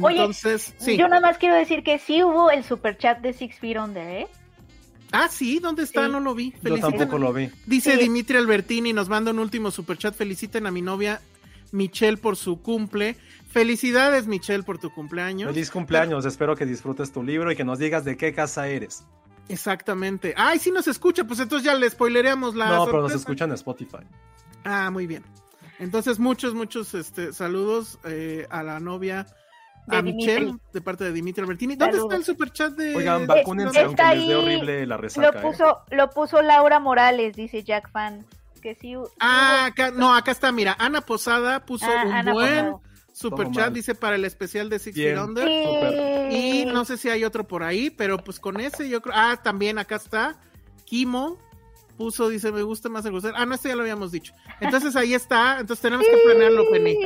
Oye, 0.00 0.16
entonces, 0.16 0.74
sí. 0.78 0.96
Yo 0.96 1.06
nada 1.08 1.20
más 1.20 1.38
quiero 1.38 1.54
decir 1.54 1.82
que 1.84 1.98
sí 1.98 2.22
hubo 2.22 2.50
el 2.50 2.64
super 2.64 2.96
chat 2.96 3.20
de 3.20 3.32
Six 3.32 3.58
Feet 3.58 3.76
Under, 3.78 4.08
¿eh? 4.08 4.26
Ah, 5.12 5.28
sí, 5.30 5.58
¿dónde 5.58 5.82
está? 5.82 6.06
Sí. 6.06 6.12
No 6.12 6.20
lo 6.20 6.34
vi. 6.34 6.52
Yo 6.52 6.58
Feliciten. 6.62 6.98
tampoco 6.98 7.18
lo 7.18 7.32
vi. 7.34 7.50
Dice 7.66 7.92
Sí. 7.92 7.98
Dimitri 7.98 8.38
Albertini, 8.38 8.94
nos 8.94 9.10
manda 9.10 9.30
un 9.30 9.38
último 9.38 9.70
superchat. 9.70 10.14
Feliciten 10.14 10.66
a 10.66 10.70
mi 10.70 10.80
novia 10.80 11.20
Michelle 11.72 12.16
por 12.18 12.36
su 12.36 12.62
cumple. 12.62 13.16
Felicidades, 13.50 14.26
Michelle, 14.26 14.62
por 14.62 14.78
tu 14.78 14.90
cumpleaños. 14.94 15.52
Feliz 15.52 15.70
cumpleaños. 15.70 16.24
Espero 16.24 16.54
que 16.56 16.64
disfrutes 16.64 17.12
tu 17.12 17.22
libro 17.22 17.50
y 17.50 17.56
que 17.56 17.64
nos 17.64 17.78
digas 17.78 18.04
de 18.04 18.16
qué 18.16 18.32
casa 18.32 18.68
eres. 18.68 19.04
Exactamente. 19.48 20.34
Ay, 20.36 20.58
sí 20.58 20.70
nos 20.70 20.86
escucha, 20.88 21.24
pues 21.24 21.40
entonces 21.40 21.66
ya 21.66 21.74
le 21.74 21.90
spoilereamos 21.90 22.54
la. 22.54 22.68
no, 22.70 22.86
pero 22.86 23.02
nos 23.02 23.12
escuchan 23.12 23.50
en 23.50 23.54
Spotify. 23.54 23.98
Ah, 24.64 24.90
muy 24.90 25.06
bien. 25.06 25.24
Entonces, 25.78 26.18
muchos, 26.18 26.54
muchos 26.54 26.94
este, 26.94 27.32
saludos 27.32 27.98
eh, 28.04 28.46
a 28.50 28.62
la 28.62 28.78
novia, 28.78 29.26
De 29.88 29.96
a 29.96 30.02
Dimitri. 30.02 30.32
Michelle, 30.34 30.58
de 30.72 30.80
parte 30.80 31.04
de 31.04 31.12
Dimitri 31.12 31.42
Albertini. 31.42 31.74
¿Dónde 31.74 31.96
Saludos. 31.96 32.12
está 32.14 32.16
el 32.18 32.24
superchat 32.24 32.72
de. 32.74 32.94
Oigan, 32.96 33.20
de- 33.22 33.26
vacúnense 33.26 33.82
está 33.82 33.86
aunque 34.10 34.16
les 34.18 34.28
dé 34.28 34.34
ahí. 34.34 34.42
horrible 34.42 34.86
la 34.86 34.94
Lo 34.96 35.02
resaca. 35.02 35.38
¿eh? 35.38 35.42
puso, 35.42 35.78
lo 35.90 36.10
puso 36.10 36.40
Laura 36.40 36.78
Morales, 36.78 37.34
dice 37.34 37.62
Jack 37.64 37.90
Fan. 37.90 38.24
Que 38.62 38.74
sí, 38.76 38.94
Ah, 39.20 39.66
acá, 39.66 39.90
no, 39.90 40.14
acá 40.14 40.30
está, 40.30 40.52
mira, 40.52 40.76
Ana 40.78 41.00
Posada 41.00 41.64
puso 41.66 41.84
Ah, 41.86 42.04
un 42.06 42.12
Ana 42.12 42.32
buen 42.32 42.70
Posada. 42.72 42.80
superchat, 43.12 43.56
mal. 43.66 43.72
dice 43.74 43.94
para 43.94 44.16
el 44.16 44.24
especial 44.24 44.68
de 44.70 44.78
Six. 44.78 44.96
Feet 44.96 45.18
Under. 45.18 45.46
Sí. 45.48 46.36
Y 46.36 46.64
no 46.66 46.84
sé 46.84 46.96
si 46.96 47.08
hay 47.10 47.24
otro 47.24 47.46
por 47.46 47.62
ahí, 47.64 47.90
pero 47.90 48.18
pues 48.18 48.38
con 48.40 48.60
ese 48.60 48.88
yo 48.88 49.02
creo. 49.02 49.14
Ah, 49.16 49.38
también 49.42 49.78
acá 49.78 49.96
está. 49.96 50.38
Kimo 50.86 51.38
puso, 51.96 52.28
dice, 52.28 52.50
me 52.52 52.62
gusta 52.62 52.88
más 52.88 53.04
el 53.04 53.12
grosero. 53.12 53.34
Ah, 53.36 53.44
no, 53.46 53.54
este 53.54 53.68
ya 53.68 53.76
lo 53.76 53.82
habíamos 53.82 54.12
dicho. 54.12 54.32
Entonces 54.60 54.96
ahí 54.96 55.12
está. 55.14 55.58
Entonces 55.60 55.82
tenemos 55.82 56.06
que 56.06 56.16
planearlo, 56.24 56.64
Penny. 56.70 56.96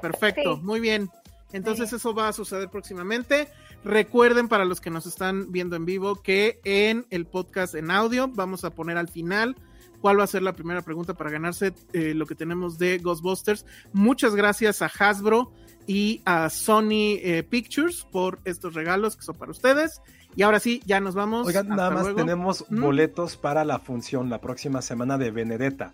Perfecto, 0.00 0.56
Sí. 0.56 0.62
muy 0.62 0.80
bien. 0.80 1.10
Entonces 1.52 1.90
Sí. 1.90 1.96
eso 1.96 2.14
va 2.14 2.28
a 2.28 2.32
suceder 2.32 2.68
próximamente. 2.70 3.48
Recuerden 3.84 4.48
para 4.48 4.64
los 4.64 4.80
que 4.80 4.90
nos 4.90 5.06
están 5.06 5.50
viendo 5.52 5.76
en 5.76 5.84
vivo 5.84 6.22
que 6.22 6.60
en 6.64 7.06
el 7.10 7.26
podcast 7.26 7.74
en 7.74 7.90
audio 7.90 8.28
vamos 8.28 8.64
a 8.64 8.70
poner 8.70 8.96
al 8.96 9.08
final 9.08 9.56
cuál 10.02 10.18
va 10.18 10.24
a 10.24 10.26
ser 10.26 10.42
la 10.42 10.52
primera 10.52 10.82
pregunta 10.82 11.14
para 11.14 11.30
ganarse 11.30 11.72
eh, 11.92 12.12
lo 12.12 12.26
que 12.26 12.34
tenemos 12.34 12.76
de 12.76 12.98
Ghostbusters. 12.98 13.64
Muchas 13.92 14.34
gracias 14.34 14.82
a 14.82 14.86
Hasbro 14.86 15.52
y 15.86 16.20
a 16.24 16.50
Sony 16.50 17.16
eh, 17.22 17.46
Pictures 17.48 18.04
por 18.10 18.40
estos 18.44 18.74
regalos 18.74 19.16
que 19.16 19.22
son 19.22 19.36
para 19.36 19.52
ustedes. 19.52 20.02
Y 20.34 20.42
ahora 20.42 20.60
sí, 20.60 20.82
ya 20.84 21.00
nos 21.00 21.14
vamos. 21.14 21.46
Oigan, 21.46 21.68
nada 21.68 21.84
Hasta 21.84 21.94
más 21.94 22.02
luego. 22.04 22.18
tenemos 22.18 22.66
¿Mm? 22.68 22.82
boletos 22.82 23.36
para 23.36 23.64
la 23.64 23.78
función 23.78 24.28
la 24.28 24.40
próxima 24.40 24.82
semana 24.82 25.18
de 25.18 25.30
Benedetta 25.30 25.92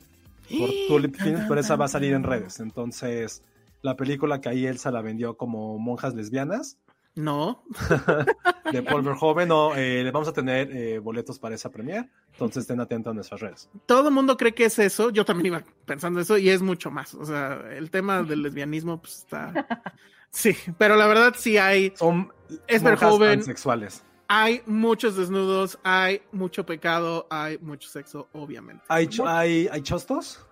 por 0.48 0.70
Tulip 0.88 1.16
Films, 1.16 1.44
pero 1.46 1.60
esa 1.60 1.76
va 1.76 1.84
a 1.84 1.88
salir 1.88 2.14
en 2.14 2.22
redes. 2.22 2.60
Entonces, 2.60 3.42
la 3.82 3.96
película 3.96 4.40
que 4.40 4.48
ahí 4.48 4.66
Elsa 4.66 4.90
la 4.90 5.02
vendió 5.02 5.36
como 5.36 5.78
monjas 5.78 6.14
lesbianas 6.14 6.78
No. 7.18 7.64
de 8.72 8.82
Paul 8.84 9.02
Verhoeven, 9.02 9.48
no, 9.48 9.74
eh, 9.74 10.04
le 10.04 10.10
vamos 10.12 10.28
a 10.28 10.32
tener 10.32 10.70
eh, 10.70 11.00
boletos 11.00 11.36
para 11.40 11.56
esa 11.56 11.68
premiere. 11.68 12.08
Entonces, 12.32 12.60
estén 12.60 12.78
atentos 12.78 13.10
a 13.10 13.14
nuestras 13.14 13.40
redes. 13.40 13.68
todo 13.86 14.08
el 14.08 14.14
mundo 14.14 14.36
cree 14.36 14.54
que 14.54 14.66
es 14.66 14.78
eso, 14.78 15.10
yo 15.10 15.24
también 15.24 15.46
iba 15.46 15.64
pensando 15.84 16.20
eso 16.20 16.38
y 16.38 16.48
es 16.48 16.62
mucho 16.62 16.92
más. 16.92 17.14
O 17.14 17.24
sea, 17.24 17.60
el 17.72 17.90
tema 17.90 18.22
del 18.22 18.42
lesbianismo 18.42 19.00
pues 19.00 19.18
está... 19.18 19.52
Sí, 20.30 20.54
pero 20.76 20.94
la 20.96 21.06
verdad 21.06 21.34
sí 21.38 21.56
hay, 21.56 21.94
Son 21.96 22.30
Es 22.66 22.82
Verhoeven. 22.82 23.42
sexuales. 23.42 24.04
hay 24.28 24.60
muchos 24.66 25.16
desnudos, 25.16 25.78
hay 25.82 26.20
mucho 26.32 26.66
pecado, 26.66 27.26
hay 27.30 27.56
mucho 27.58 27.88
sexo, 27.88 28.28
obviamente. 28.34 28.84
¿Hay, 28.88 29.08
hay, 29.26 29.68
¿Hay 29.72 29.80
chostos? 29.80 30.46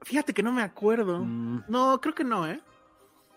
Fíjate 0.00 0.32
que 0.32 0.42
no 0.42 0.50
me 0.50 0.62
acuerdo. 0.62 1.22
Mm. 1.22 1.64
No, 1.68 2.00
creo 2.00 2.14
que 2.14 2.24
no, 2.24 2.48
¿eh? 2.48 2.58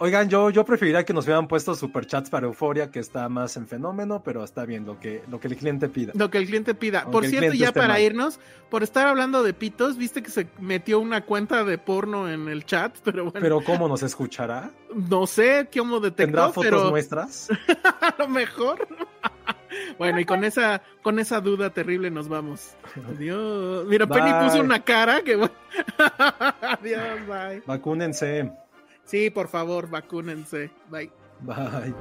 Oigan, 0.02 0.30
yo, 0.30 0.50
yo 0.50 0.64
preferiría 0.64 1.04
que 1.04 1.14
nos 1.14 1.26
hubieran 1.26 1.50
puesto 1.50 1.76
superchats 1.76 2.30
para 2.30 2.48
Euforia, 2.48 2.90
que 2.90 3.00
está 3.00 3.28
más 3.28 3.58
en 3.58 3.68
fenómeno, 3.68 4.24
pero 4.24 4.46
está 4.46 4.64
bien 4.64 4.86
lo 4.86 4.98
que, 4.98 5.24
lo 5.30 5.42
que 5.42 5.50
el 5.50 5.58
cliente 5.58 5.90
pida. 5.90 6.14
Lo 6.16 6.30
que 6.30 6.38
el 6.38 6.46
cliente 6.48 6.74
pida. 6.74 7.00
Aunque 7.00 7.12
Por 7.12 7.26
cierto, 7.26 7.54
ya 7.54 7.74
para 7.74 7.90
mal. 7.90 8.02
irnos, 8.02 8.40
por 8.70 8.82
estar 8.82 9.08
hablando 9.08 9.44
de 9.44 9.54
pitos, 9.54 9.98
viste 9.98 10.24
que 10.24 10.32
se 10.32 10.48
metió 10.58 11.02
una 11.02 11.26
cuenta 11.26 11.66
de 11.66 11.78
porno 11.78 12.30
en 12.30 12.48
el 12.48 12.66
chat, 12.66 12.96
pero 13.04 13.26
bueno, 13.26 13.40
Pero 13.42 13.62
¿cómo 13.62 13.90
nos 13.90 14.02
escuchará? 14.02 14.72
no 14.96 15.28
sé 15.28 15.68
cómo 15.78 16.00
¿Tendrá 16.00 16.46
detectó, 16.48 16.54
fotos 16.54 16.64
pero 16.64 16.90
nuestras? 16.92 17.50
a 18.02 18.16
lo 18.20 18.30
mejor. 18.30 18.88
bueno, 19.98 20.18
y 20.22 20.24
con 20.24 20.46
esa, 20.46 20.82
con 21.02 21.20
esa 21.20 21.42
duda 21.42 21.72
terrible 21.72 22.10
nos 22.10 22.30
vamos. 22.30 22.72
Adiós. 23.10 23.86
Mira, 23.86 24.08
Penny 24.08 24.32
Bye. 24.32 24.44
puso 24.46 24.62
una 24.62 24.82
cara 24.82 25.22
que 25.24 25.36
bueno. 25.36 25.54
Adiós, 26.62 27.28
bye. 27.28 27.64
Vacúnense. 27.66 28.50
Sí, 29.10 29.32
por 29.32 29.48
favor, 29.48 29.90
vacúnense. 29.90 30.70
Bye. 30.88 31.12
Bye. 31.40 31.96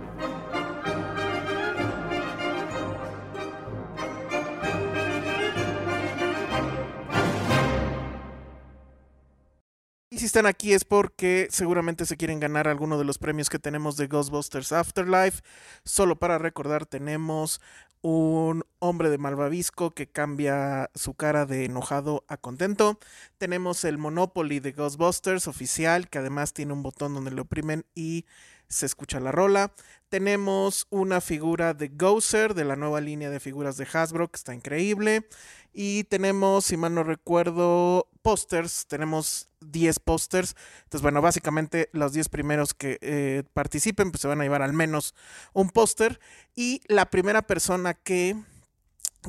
Y 10.10 10.18
si 10.18 10.26
están 10.26 10.44
aquí 10.44 10.74
es 10.74 10.84
porque 10.84 11.48
seguramente 11.50 12.04
se 12.04 12.18
quieren 12.18 12.40
ganar 12.40 12.68
alguno 12.68 12.98
de 12.98 13.04
los 13.04 13.16
premios 13.16 13.48
que 13.48 13.58
tenemos 13.58 13.96
de 13.96 14.06
Ghostbusters 14.06 14.72
Afterlife. 14.72 15.40
Solo 15.84 16.18
para 16.18 16.36
recordar, 16.36 16.84
tenemos 16.84 17.62
un 18.02 18.64
hombre 18.78 19.10
de 19.10 19.18
malvavisco 19.18 19.90
que 19.90 20.06
cambia 20.06 20.90
su 20.94 21.14
cara 21.14 21.46
de 21.46 21.64
enojado 21.64 22.24
a 22.28 22.36
contento. 22.36 22.98
Tenemos 23.38 23.84
el 23.84 23.98
Monopoly 23.98 24.60
de 24.60 24.72
Ghostbusters 24.72 25.48
oficial, 25.48 26.08
que 26.08 26.18
además 26.18 26.52
tiene 26.52 26.72
un 26.72 26.82
botón 26.82 27.14
donde 27.14 27.30
le 27.30 27.40
oprimen 27.40 27.84
y 27.94 28.24
se 28.68 28.86
escucha 28.86 29.20
la 29.20 29.32
rola. 29.32 29.72
Tenemos 30.08 30.86
una 30.90 31.20
figura 31.20 31.74
de 31.74 31.88
Gozer 31.88 32.54
de 32.54 32.64
la 32.64 32.76
nueva 32.76 33.00
línea 33.00 33.30
de 33.30 33.40
figuras 33.40 33.76
de 33.76 33.86
Hasbro, 33.92 34.28
que 34.28 34.36
está 34.36 34.54
increíble. 34.54 35.26
Y 35.72 36.04
tenemos, 36.04 36.66
si 36.66 36.76
mal 36.76 36.94
no 36.94 37.02
recuerdo, 37.02 38.08
pósters. 38.28 38.84
Tenemos 38.86 39.48
10 39.62 40.00
pósters. 40.00 40.54
Entonces, 40.80 41.00
bueno, 41.00 41.22
básicamente 41.22 41.88
los 41.94 42.12
10 42.12 42.28
primeros 42.28 42.74
que 42.74 42.98
eh, 43.00 43.42
participen, 43.54 44.10
pues 44.10 44.20
se 44.20 44.28
van 44.28 44.42
a 44.42 44.44
llevar 44.44 44.60
al 44.60 44.74
menos 44.74 45.14
un 45.54 45.70
póster. 45.70 46.20
Y 46.54 46.82
la 46.88 47.06
primera 47.08 47.40
persona 47.40 47.94
que 47.94 48.36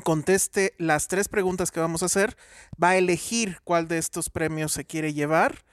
conteste 0.04 0.76
las 0.80 1.08
tres 1.08 1.30
preguntas 1.30 1.72
que 1.72 1.80
vamos 1.80 2.04
a 2.04 2.08
hacer 2.08 2.36
va 2.82 2.90
a 2.90 2.98
elegir 2.98 3.60
cuál 3.64 3.88
de 3.88 4.00
estos 4.00 4.30
premios 4.30 4.74
se 4.74 4.84
quiere 4.84 5.14
llevar 5.14 5.64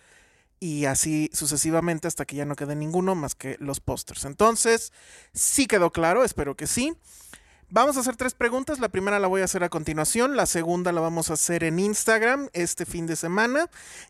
y 0.61 0.85
así 0.85 1.29
sucesivamente 1.33 2.07
hasta 2.07 2.27
que 2.27 2.37
ya 2.37 2.45
no 2.45 2.55
quede 2.55 2.77
ninguno 2.77 3.17
más 3.17 3.35
que 3.35 3.57
los 3.59 3.81
pósters. 3.81 4.25
Entonces, 4.25 4.93
sí 5.35 5.67
quedó 5.67 5.91
claro, 5.91 6.23
espero 6.23 6.55
que 6.57 6.69
sí. 6.69 6.95
Vamos 7.69 7.97
a 7.97 8.01
hacer 8.01 8.15
tres 8.15 8.35
preguntas. 8.35 8.79
La 8.79 8.89
primera 8.89 9.19
la 9.19 9.27
voy 9.27 9.41
a 9.41 9.45
hacer 9.45 9.65
a 9.65 9.69
continuación. 9.69 10.37
La 10.37 10.47
segunda 10.47 10.93
la 10.93 11.01
vamos 11.01 11.31
a 11.31 11.33
hacer 11.33 11.65
en 11.65 11.81
Instagram 11.81 12.49
este 12.53 12.87
fin 12.87 13.07
de 13.09 13.17
semana. 13.17 13.69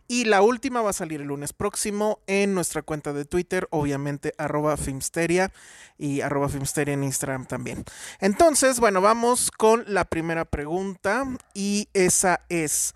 Y 0.09 0.27
la 0.27 0.43
última 0.43 0.83
va 0.83 0.91
a 0.91 0.93
salir 0.93 1.23
el 1.23 1.29
lunes 1.29 1.55
próximo 1.55 2.21
en 2.27 2.53
nuestra 2.53 2.83
cuenta 2.83 3.15
de 3.15 3.25
Twitter, 3.25 3.67
obviamente 3.71 4.35
arroba 4.37 4.77
Filmsteria 4.77 5.53
y 5.97 6.21
arroba 6.21 6.51
Filmsteria 6.51 6.93
en 6.93 7.05
Instagram 7.05 7.47
también. 7.47 7.87
Entonces, 8.21 8.79
bueno, 8.79 9.01
vamos 9.01 9.51
con 9.51 9.85
la 9.87 10.05
primera 10.05 10.45
pregunta 10.45 11.25
y 11.55 11.89
esa 11.95 12.43
es, 12.51 12.95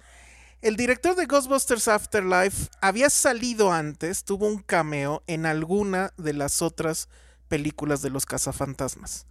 El 0.60 0.76
director 0.76 1.16
de 1.16 1.24
Ghostbusters 1.24 1.88
Afterlife 1.88 2.68
había 2.82 3.08
salido 3.08 3.72
antes, 3.72 4.24
tuvo 4.24 4.46
un 4.46 4.58
cameo 4.58 5.22
en 5.26 5.46
alguna 5.46 6.12
de 6.18 6.34
las 6.34 6.60
otras 6.60 7.08
películas 7.48 8.02
de 8.02 8.10
los 8.10 8.26
cazafantasmas. 8.26 9.26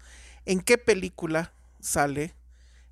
¿En 0.50 0.60
qué 0.62 0.78
película 0.80 1.54
sale 1.80 2.34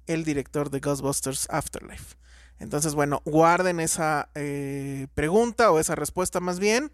el 0.05 0.23
director 0.23 0.69
de 0.69 0.79
Ghostbusters 0.79 1.47
Afterlife? 1.49 2.15
Entonces, 2.59 2.93
bueno, 2.93 3.23
guarden 3.25 3.79
esa 3.79 4.29
eh, 4.35 5.07
pregunta 5.15 5.71
o 5.71 5.79
esa 5.79 5.95
respuesta 5.95 6.39
más 6.39 6.59
bien. 6.59 6.91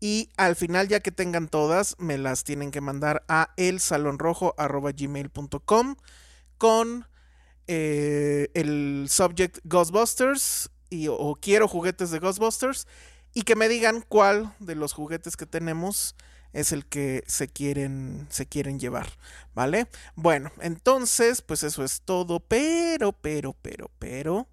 Y 0.00 0.30
al 0.36 0.56
final, 0.56 0.88
ya 0.88 0.98
que 0.98 1.12
tengan 1.12 1.46
todas, 1.46 1.94
me 2.00 2.18
las 2.18 2.42
tienen 2.42 2.72
que 2.72 2.80
mandar 2.80 3.22
a 3.28 3.54
elsalonrojo.gmail.com 3.56 5.94
con 6.58 7.06
eh, 7.68 8.48
el 8.54 9.06
subject 9.08 9.58
Ghostbusters 9.62 10.70
y, 10.88 11.06
o 11.06 11.38
quiero 11.40 11.68
juguetes 11.68 12.10
de 12.10 12.18
Ghostbusters 12.18 12.88
y 13.32 13.42
que 13.42 13.54
me 13.54 13.68
digan 13.68 14.04
cuál 14.08 14.56
de 14.58 14.74
los 14.74 14.92
juguetes 14.92 15.36
que 15.36 15.46
tenemos 15.46 16.16
es 16.52 16.72
el 16.72 16.86
que 16.86 17.24
se 17.26 17.48
quieren, 17.48 18.26
se 18.30 18.46
quieren 18.46 18.78
llevar, 18.78 19.08
¿vale? 19.54 19.86
Bueno, 20.16 20.50
entonces, 20.60 21.42
pues 21.42 21.62
eso 21.62 21.84
es 21.84 22.02
todo, 22.02 22.40
pero, 22.40 23.12
pero, 23.12 23.54
pero, 23.62 23.90
pero, 23.98 24.48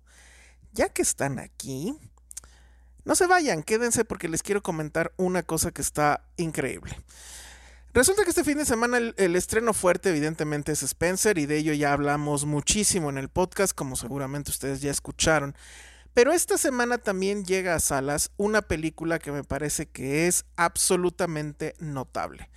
ya 0.74 0.90
que 0.90 1.02
están 1.02 1.40
aquí, 1.40 1.96
no 3.06 3.16
se 3.16 3.26
vayan, 3.26 3.64
quédense 3.64 4.06
porque 4.06 4.28
les 4.28 4.44
quiero 4.44 4.62
comentar 4.62 5.14
una 5.18 5.44
cosa 5.44 5.72
que 5.72 5.82
está 5.82 6.24
increíble. 6.36 6.98
Resulta 7.94 8.24
que 8.24 8.30
este 8.30 8.44
fin 8.44 8.58
de 8.58 8.66
semana 8.66 8.98
el, 8.98 9.16
el, 9.18 9.36
estreno 9.36 9.74
fuerte 9.74 10.10
evidentemente 10.10 10.72
es 10.72 10.84
Spencer 10.84 11.38
y 11.40 11.48
de 11.48 11.58
ello 11.58 11.74
ya 11.74 11.94
hablamos 11.94 12.46
muchísimo 12.46 13.10
en 13.10 13.18
el 13.18 13.30
podcast, 13.30 13.74
como 13.74 13.96
seguramente 13.96 14.52
ustedes 14.52 14.82
ya 14.82 14.92
escucharon. 14.92 15.56
Pero 16.18 16.34
esta 16.34 16.58
semana 16.58 16.98
también 16.98 17.46
llega 17.46 17.76
a 17.76 17.80
salas 17.80 18.32
una 18.38 18.64
película 18.64 19.20
que 19.20 19.32
me 19.32 19.44
parece 19.44 19.86
que 19.86 20.26
es 20.26 20.46
absolutamente 20.56 21.76
notable. 21.78 22.50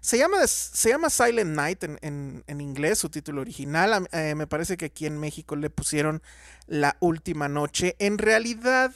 Se 0.00 0.18
llama, 0.18 0.44
se 0.48 0.88
llama 0.88 1.10
Silent 1.10 1.54
Night 1.54 1.84
en, 1.84 1.96
en, 2.02 2.42
en 2.48 2.60
inglés, 2.60 2.98
su 2.98 3.10
título 3.10 3.42
original. 3.42 4.08
Eh, 4.10 4.34
me 4.34 4.48
parece 4.48 4.76
que 4.76 4.86
aquí 4.86 5.06
en 5.06 5.20
México 5.20 5.54
le 5.54 5.70
pusieron 5.70 6.24
La 6.66 6.96
Última 6.98 7.48
Noche. 7.48 7.94
En 8.00 8.18
realidad 8.18 8.92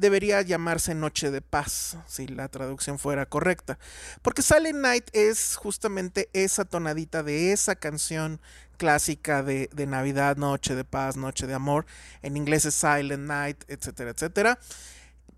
debería 0.00 0.40
llamarse 0.42 0.94
Noche 0.94 1.30
de 1.30 1.42
Paz, 1.42 1.98
si 2.06 2.26
la 2.26 2.48
traducción 2.48 2.98
fuera 2.98 3.26
correcta. 3.26 3.78
Porque 4.22 4.42
Silent 4.42 4.78
Night 4.78 5.08
es 5.12 5.56
justamente 5.56 6.30
esa 6.32 6.64
tonadita 6.64 7.22
de 7.22 7.52
esa 7.52 7.76
canción 7.76 8.40
clásica 8.78 9.42
de, 9.42 9.68
Navidad, 9.86 10.38
Noche 10.38 10.74
de 10.74 10.84
Paz, 10.84 11.16
Noche 11.16 11.46
de 11.46 11.52
Amor. 11.52 11.84
En 12.22 12.38
inglés 12.38 12.64
es 12.64 12.74
Silent 12.74 13.26
Night, 13.26 13.62
etcétera, 13.68 14.10
etcétera. 14.10 14.58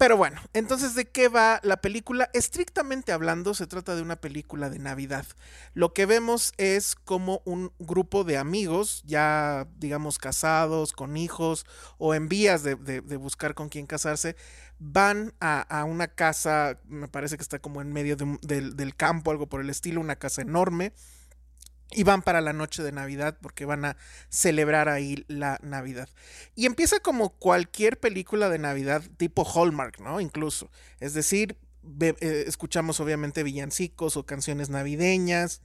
Pero 0.02 0.16
bueno, 0.16 0.40
entonces 0.52 0.96
¿de 0.96 1.04
qué 1.04 1.28
va 1.28 1.60
la 1.62 1.76
película? 1.76 2.28
Estrictamente 2.32 3.12
hablando, 3.12 3.54
se 3.54 3.68
trata 3.68 3.94
de 3.94 4.02
una 4.02 4.16
película 4.16 4.68
de 4.68 4.80
Navidad. 4.80 5.24
Lo 5.74 5.94
que 5.94 6.06
vemos 6.06 6.54
es 6.56 6.96
como 6.96 7.40
un 7.44 7.72
grupo 7.78 8.24
de 8.24 8.36
amigos, 8.36 9.04
ya 9.06 9.68
digamos 9.78 10.18
casados, 10.18 10.92
con 10.92 11.16
hijos 11.16 11.66
o 11.98 12.16
en 12.16 12.28
vías 12.28 12.64
de, 12.64 12.74
de, 12.74 13.16
buscar 13.16 13.54
con 13.54 13.68
quién 13.68 13.86
casarse, 13.86 14.34
van 14.80 15.34
a, 15.38 15.60
a, 15.60 15.84
una 15.84 16.08
casa, 16.08 16.80
me 16.88 17.06
parece 17.06 17.36
que 17.36 17.44
está 17.44 17.60
como 17.60 17.80
en 17.80 17.92
medio 17.92 18.16
de, 18.16 18.72
del 18.72 18.96
campo, 18.96 19.30
algo 19.30 19.48
por 19.48 19.60
el 19.60 19.70
estilo, 19.70 20.00
una 20.00 20.16
casa 20.16 20.42
enorme 20.42 20.94
y 21.94 22.02
van 22.02 22.22
para 22.22 22.40
la 22.40 22.52
noche 22.52 22.82
de 22.82 22.92
Navidad 22.92 23.36
porque 23.40 23.64
van 23.64 23.84
a 23.84 23.96
celebrar 24.28 24.88
ahí 24.88 25.24
la 25.28 25.58
Navidad. 25.62 26.08
Y 26.54 26.66
empieza 26.66 27.00
como 27.00 27.30
cualquier 27.30 27.98
película 27.98 28.48
de 28.48 28.58
Navidad 28.58 29.02
tipo 29.16 29.44
Hallmark, 29.44 30.00
¿no? 30.00 30.20
Incluso. 30.20 30.70
Es 31.00 31.14
decir, 31.14 31.56
eh, 32.00 32.44
escuchamos 32.46 33.00
obviamente 33.00 33.42
villancicos 33.42 34.16
o 34.16 34.24
canciones 34.24 34.70
navideñas 34.70 35.62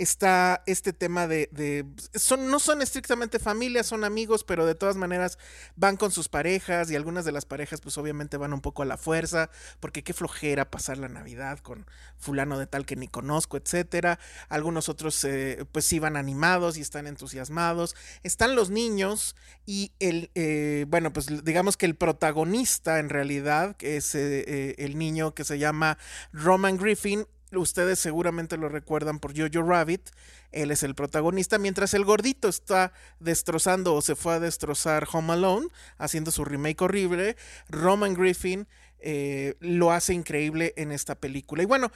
está 0.00 0.62
este 0.64 0.94
tema 0.94 1.26
de, 1.26 1.86
son, 2.14 2.50
no 2.50 2.58
son 2.58 2.80
estrictamente 2.80 3.38
familias, 3.38 3.86
son 3.86 4.02
amigos, 4.02 4.44
pero 4.44 4.64
de 4.64 4.74
todas 4.74 4.96
maneras 4.96 5.38
van 5.76 5.98
con 5.98 6.10
sus 6.10 6.30
parejas 6.30 6.90
y 6.90 6.96
algunas 6.96 7.26
de 7.26 7.32
las 7.32 7.44
parejas 7.44 7.82
pues 7.82 7.98
obviamente 7.98 8.38
van 8.38 8.54
un 8.54 8.62
poco 8.62 8.80
a 8.80 8.86
la 8.86 8.96
fuerza, 8.96 9.50
porque 9.78 10.02
qué 10.02 10.14
flojera 10.14 10.70
pasar 10.70 10.96
la 10.96 11.08
Navidad 11.08 11.58
con 11.58 11.86
fulano 12.16 12.58
de 12.58 12.66
tal 12.66 12.86
que 12.86 12.96
ni 12.96 13.08
conozco, 13.08 13.58
etcétera. 13.58 14.18
Algunos 14.48 14.88
otros 14.88 15.22
eh, 15.24 15.66
pues 15.70 15.84
sí 15.84 15.98
van 15.98 16.16
animados 16.16 16.78
y 16.78 16.80
están 16.80 17.06
entusiasmados. 17.06 17.94
Están 18.22 18.54
los 18.54 18.70
niños 18.70 19.36
y 19.66 19.92
el, 19.98 20.30
eh, 20.34 20.86
bueno, 20.88 21.12
pues 21.12 21.44
digamos 21.44 21.76
que 21.76 21.84
el 21.84 21.94
protagonista 21.94 23.00
en 23.00 23.10
realidad, 23.10 23.76
que 23.76 23.98
es 23.98 24.14
eh, 24.14 24.76
el 24.78 24.96
niño 24.96 25.34
que 25.34 25.44
se 25.44 25.58
llama 25.58 25.98
Roman 26.32 26.78
Griffin, 26.78 27.26
Ustedes 27.52 27.98
seguramente 27.98 28.56
lo 28.56 28.68
recuerdan 28.68 29.18
por 29.18 29.36
Jojo 29.36 29.66
Rabbit. 29.66 30.10
Él 30.52 30.70
es 30.70 30.82
el 30.82 30.94
protagonista, 30.94 31.58
mientras 31.58 31.94
el 31.94 32.04
gordito 32.04 32.48
está 32.48 32.92
destrozando 33.18 33.94
o 33.94 34.02
se 34.02 34.14
fue 34.14 34.34
a 34.34 34.40
destrozar 34.40 35.06
Home 35.12 35.32
Alone, 35.32 35.68
haciendo 35.98 36.30
su 36.30 36.44
remake 36.44 36.82
horrible. 36.82 37.36
Roman 37.68 38.14
Griffin 38.14 38.66
eh, 39.00 39.54
lo 39.60 39.92
hace 39.92 40.14
increíble 40.14 40.74
en 40.76 40.92
esta 40.92 41.14
película. 41.14 41.62
Y 41.62 41.66
bueno, 41.66 41.90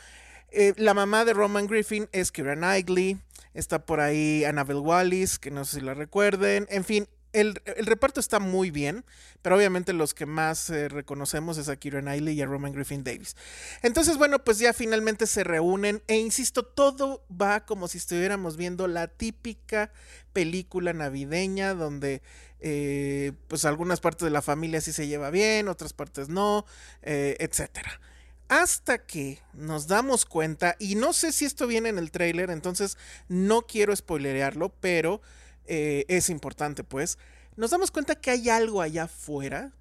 eh, 0.51 0.73
la 0.77 0.95
mamá 0.95 1.25
de 1.25 1.35
Roman 1.35 1.67
Griffin 1.67 2.09
es 2.13 2.33
Kira 2.33 2.55
Knightley. 2.55 3.19
Está 3.55 3.85
por 3.87 4.01
ahí 4.01 4.45
Annabelle 4.45 4.81
Wallis, 4.81 5.39
que 5.39 5.51
no 5.51 5.65
sé 5.65 5.79
si 5.79 5.85
la 5.85 5.95
recuerden. 5.95 6.67
En 6.71 6.85
fin, 6.85 7.07
el, 7.35 7.55
reparto 7.87 8.21
está 8.21 8.39
muy 8.39 8.71
bien, 8.71 9.05
pero 9.43 9.57
obviamente 9.57 9.93
los 9.93 10.15
que 10.15 10.25
más 10.25 10.71
eh, 10.71 10.89
reconocemos 10.89 11.59
es 11.59 11.69
a 11.69 11.77
Kira 11.77 12.01
Knightley 12.01 12.39
y 12.39 12.43
a 12.43 12.47
Roman 12.47 12.73
Griffin 12.73 13.05
Davis. 13.05 13.37
Entonces, 13.83 14.17
bueno, 14.17 14.43
pues 14.43 14.59
ya 14.59 14.73
finalmente 14.73 15.27
se 15.27 15.45
reúnen 15.45 16.03
e 16.07 16.17
insisto, 16.17 16.65
todo 16.65 17.25
va 17.31 17.67
como 17.67 17.89
si 17.89 17.99
estuviéramos 17.99 18.57
viendo 18.57 18.87
la 18.87 19.09
típica 19.09 19.93
película 20.33 20.93
navideña 20.93 21.75
donde 21.75 22.23
eh, 22.61 23.33
pues 23.49 23.65
algunas 23.65 24.01
partes 24.01 24.25
de 24.25 24.31
la 24.31 24.41
familia 24.41 24.81
sí 24.81 24.93
se 24.93 25.07
lleva 25.07 25.31
bien, 25.31 25.69
otras 25.69 25.93
partes 25.93 26.29
no, 26.29 26.65
eh, 27.03 27.37
etcétera. 27.41 28.01
Hasta 28.49 28.99
que 28.99 29.41
nos 29.55 29.89
damos 29.89 30.25
cuenta, 30.25 30.77
y 30.79 30.95
no 30.95 31.13
sé 31.13 31.33
si 31.33 31.47
esto 31.47 31.67
viene 31.67 31.89
en 31.89 31.99
el 31.99 32.11
trailer, 32.11 32.51
entonces 32.51 32.97
no 33.27 33.63
quiero 33.63 33.95
spoilerearlo, 33.97 34.69
pero 34.81 35.21
eh, 35.67 36.05
es 36.09 36.31
importante, 36.31 36.85
pues, 36.85 37.19
nos 37.57 37.71
damos 37.71 37.91
cuenta 37.91 38.15
que 38.15 38.31
hay 38.31 38.49
algo 38.51 38.83
allá 38.83 39.05
afuera 39.05 39.73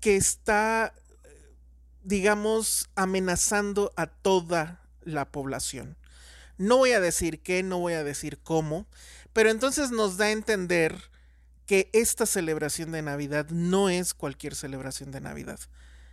que 0.00 0.16
está, 0.16 0.94
digamos, 2.02 2.90
amenazando 2.94 3.92
a 3.96 4.06
toda 4.06 4.80
la 5.02 5.30
población. 5.30 5.96
No 6.58 6.76
voy 6.78 6.92
a 6.92 7.00
decir 7.00 7.40
qué, 7.40 7.62
no 7.62 7.78
voy 7.78 7.94
a 7.94 8.04
decir 8.04 8.38
cómo, 8.38 8.86
pero 9.32 9.50
entonces 9.50 9.90
nos 9.90 10.16
da 10.16 10.26
a 10.26 10.30
entender 10.30 10.94
que 11.66 11.88
esta 11.92 12.26
celebración 12.26 12.92
de 12.92 13.02
Navidad 13.02 13.48
no 13.50 13.88
es 13.88 14.12
cualquier 14.12 14.54
celebración 14.54 15.10
de 15.12 15.20
Navidad, 15.20 15.60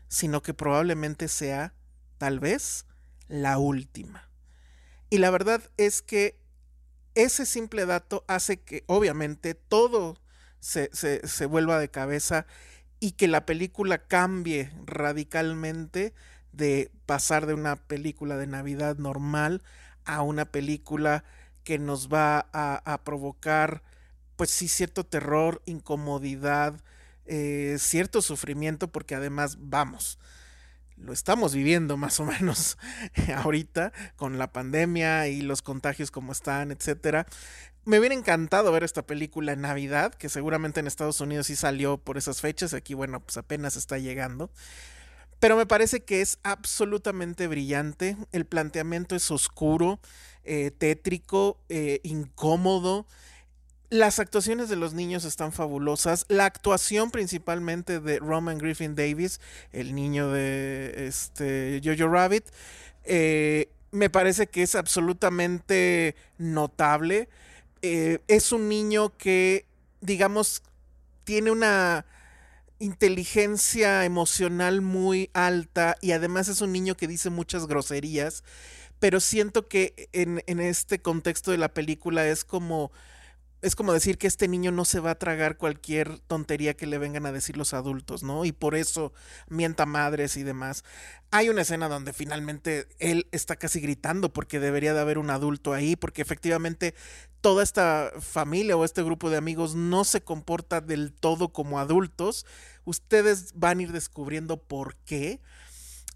sino 0.08 0.42
que 0.42 0.54
probablemente 0.54 1.28
sea, 1.28 1.74
tal 2.18 2.40
vez, 2.40 2.86
la 3.28 3.58
última. 3.58 4.30
Y 5.10 5.18
la 5.18 5.32
verdad 5.32 5.62
es 5.78 6.02
que 6.02 6.40
ese 7.24 7.46
simple 7.46 7.86
dato 7.86 8.24
hace 8.28 8.58
que 8.58 8.84
obviamente 8.88 9.54
todo 9.56 10.18
se, 10.60 10.90
se, 10.94 11.28
se, 11.28 11.46
vuelva 11.46 11.80
de 11.80 11.90
cabeza 11.90 12.46
y 13.00 13.12
que 13.12 13.28
la 13.28 13.46
película 13.46 14.00
cambie 14.08 14.72
radicalmente 14.86 16.14
de 16.52 16.92
pasar 17.06 17.46
de 17.46 17.54
una 17.54 17.76
película 17.76 18.38
de 18.38 18.48
Navidad 18.48 18.98
normal 18.98 19.62
a 20.06 20.22
una 20.22 20.46
película 20.46 21.24
que 21.64 21.78
nos 21.78 22.08
va 22.08 22.48
a, 22.54 23.02
provocar 23.04 23.84
pues 24.38 24.50
sí 24.50 24.68
cierto 24.68 25.06
terror, 25.06 25.62
incomodidad, 25.66 26.82
eh, 27.26 27.76
cierto 27.78 28.22
sufrimiento 28.22 28.88
porque 28.88 29.16
además 29.16 29.58
vamos, 29.60 30.18
lo 30.98 31.14
estamos 31.14 31.54
viviendo 31.54 31.98
más 31.98 32.20
o 32.20 32.26
menos 32.26 32.78
ahorita 33.36 33.94
con 34.16 34.38
la 34.38 34.52
pandemia 34.52 35.28
y 35.28 35.42
los 35.42 35.62
contagios 35.62 36.12
como 36.12 36.32
están, 36.32 36.72
etcétera. 36.72 37.26
Me 37.86 38.00
hubiera 38.00 38.16
encantado 38.16 38.72
ver 38.72 38.84
esta 38.84 39.06
película 39.06 39.54
en 39.54 39.62
Navidad, 39.62 40.14
que 40.14 40.28
seguramente 40.28 40.82
en 40.82 40.88
Estados 40.88 41.22
Unidos 41.22 41.48
sí 41.48 41.56
salió 41.56 41.98
por 41.98 42.18
esas 42.18 42.42
fechas, 42.42 42.74
aquí 42.74 42.94
bueno, 42.94 43.22
pues 43.22 43.38
apenas 43.38 43.78
está 43.78 43.98
llegando. 43.98 44.52
Pero 45.40 45.56
me 45.56 45.66
parece 45.66 46.04
que 46.04 46.22
es 46.22 46.40
absolutamente 46.44 47.48
brillante, 47.48 48.18
el 48.32 48.46
planteamiento 48.46 49.16
es 49.16 49.30
oscuro, 49.30 50.00
eh, 50.44 50.72
tétrico, 50.72 51.60
eh, 51.70 52.00
incómodo, 52.04 53.06
las 53.90 54.20
actuaciones 54.20 54.70
de 54.70 54.76
los 54.76 54.94
niños 54.94 55.24
están 55.24 55.52
fabulosas. 55.52 56.26
La 56.28 56.46
actuación 56.46 57.12
principalmente 57.12 58.00
de 58.00 58.20
Roman 58.20 58.58
Griffin 58.58 58.96
Davis, 58.96 59.40
el 59.72 59.96
niño 59.96 60.32
de 60.32 61.08
este 61.08 61.82
Jojo 61.84 62.12
Rabbit, 62.12 62.46
eh, 63.06 63.70
me 63.92 64.10
parece 64.10 64.48
que 64.48 64.64
es 64.64 64.76
absolutamente 64.76 66.16
notable. 66.38 67.30
Eh, 67.82 68.20
es 68.28 68.52
un 68.52 68.68
niño 68.68 69.16
que, 69.18 69.66
digamos, 70.02 70.64
tiene 71.24 71.52
una 71.52 72.06
inteligencia 72.80 74.06
emocional 74.06 74.82
muy 74.82 75.30
alta 75.34 75.98
y 76.02 76.12
además 76.12 76.48
es 76.48 76.62
un 76.62 76.72
niño 76.72 76.96
que 76.96 77.08
dice 77.08 77.30
muchas 77.30 77.66
groserías, 77.66 78.44
pero 79.00 79.20
siento 79.20 79.68
que 79.68 80.10
en, 80.12 80.44
en 80.46 80.60
este 80.60 81.00
contexto 81.00 81.52
de 81.52 81.58
la 81.58 81.74
película 81.74 82.28
es 82.28 82.44
como 82.44 82.92
es 83.68 83.76
como 83.76 83.94
decir 83.94 84.18
que 84.18 84.28
este 84.28 84.48
niño 84.48 84.72
no 84.72 84.86
se 84.86 85.00
va 85.00 85.12
a 85.12 85.20
tragar 85.20 85.58
cualquier 85.58 86.20
tontería 86.20 86.76
que 86.76 86.88
le 86.88 86.98
vengan 86.98 87.26
a 87.26 87.32
decir 87.32 87.58
los 87.58 87.74
adultos, 87.74 88.24
¿no? 88.24 88.46
Y 88.46 88.52
por 88.52 88.76
eso 88.76 89.14
mienta 89.50 89.86
madres 89.86 90.38
y 90.38 90.44
demás. 90.44 90.84
Hay 91.32 91.50
una 91.50 91.62
escena 91.62 91.90
donde 91.90 92.14
finalmente 92.14 92.88
él 93.00 93.28
está 93.32 93.56
casi 93.56 93.80
gritando 93.80 94.32
porque 94.32 94.60
debería 94.60 94.94
de 94.94 95.02
haber 95.02 95.18
un 95.18 95.30
adulto 95.30 95.74
ahí, 95.74 95.96
porque 95.96 96.22
efectivamente 96.22 96.96
toda 97.42 97.64
esta 97.64 98.12
familia 98.20 98.78
o 98.78 98.86
este 98.86 99.04
grupo 99.04 99.30
de 99.30 99.38
amigos 99.38 99.76
no 99.76 100.04
se 100.04 100.22
comporta 100.22 100.82
del 100.82 101.14
todo 101.14 101.50
como 101.50 101.80
adultos. 101.80 102.46
Ustedes 102.86 103.52
van 103.54 103.80
a 103.80 103.84
ir 103.84 103.92
descubriendo 103.92 104.58
por 104.58 104.96
qué. 104.98 105.42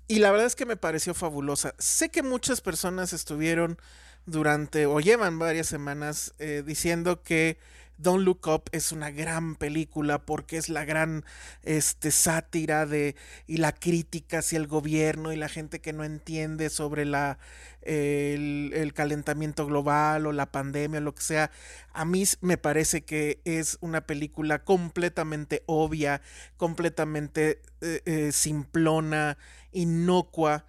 Y 0.07 0.19
la 0.19 0.31
verdad 0.31 0.47
es 0.47 0.55
que 0.55 0.65
me 0.65 0.77
pareció 0.77 1.13
fabulosa. 1.13 1.73
Sé 1.77 2.09
que 2.09 2.23
muchas 2.23 2.61
personas 2.61 3.13
estuvieron 3.13 3.77
durante 4.25 4.85
o 4.85 4.99
llevan 4.99 5.39
varias 5.39 5.67
semanas 5.67 6.33
eh, 6.39 6.63
diciendo 6.65 7.21
que 7.23 7.57
Don't 8.01 8.25
Look 8.25 8.47
Up 8.47 8.63
es 8.71 8.91
una 8.91 9.11
gran 9.11 9.55
película 9.55 10.25
porque 10.25 10.57
es 10.57 10.69
la 10.69 10.85
gran 10.85 11.23
este, 11.61 12.09
sátira 12.09 12.87
de, 12.87 13.15
y 13.45 13.57
la 13.57 13.73
crítica 13.73 14.39
hacia 14.39 14.57
el 14.57 14.65
gobierno 14.65 15.31
y 15.31 15.35
la 15.35 15.49
gente 15.49 15.81
que 15.81 15.93
no 15.93 16.03
entiende 16.03 16.71
sobre 16.71 17.05
la, 17.05 17.37
el, 17.83 18.71
el, 18.73 18.93
calentamiento 18.93 19.67
global 19.67 20.25
o 20.25 20.31
la 20.31 20.51
pandemia 20.51 20.99
o 20.99 21.03
lo 21.03 21.13
que 21.13 21.21
sea. 21.21 21.51
A 21.93 22.03
mí 22.05 22.23
me 22.41 22.57
parece 22.57 23.03
que 23.03 23.39
es 23.45 23.77
una 23.81 24.01
película 24.01 24.63
completamente 24.63 25.61
obvia, 25.67 26.21
completamente 26.57 27.61
eh, 27.81 28.01
eh, 28.05 28.31
simplona, 28.31 29.37
inocua. 29.71 30.65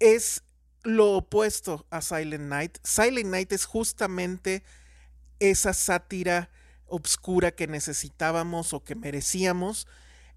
Es 0.00 0.42
lo 0.82 1.12
opuesto 1.12 1.86
a 1.90 2.00
Silent 2.00 2.44
Night. 2.44 2.78
Silent 2.82 3.30
Night 3.30 3.52
es 3.52 3.64
justamente 3.64 4.62
esa 5.40 5.72
sátira 5.72 6.50
obscura 6.86 7.52
que 7.52 7.66
necesitábamos 7.66 8.72
o 8.72 8.82
que 8.82 8.94
merecíamos. 8.94 9.86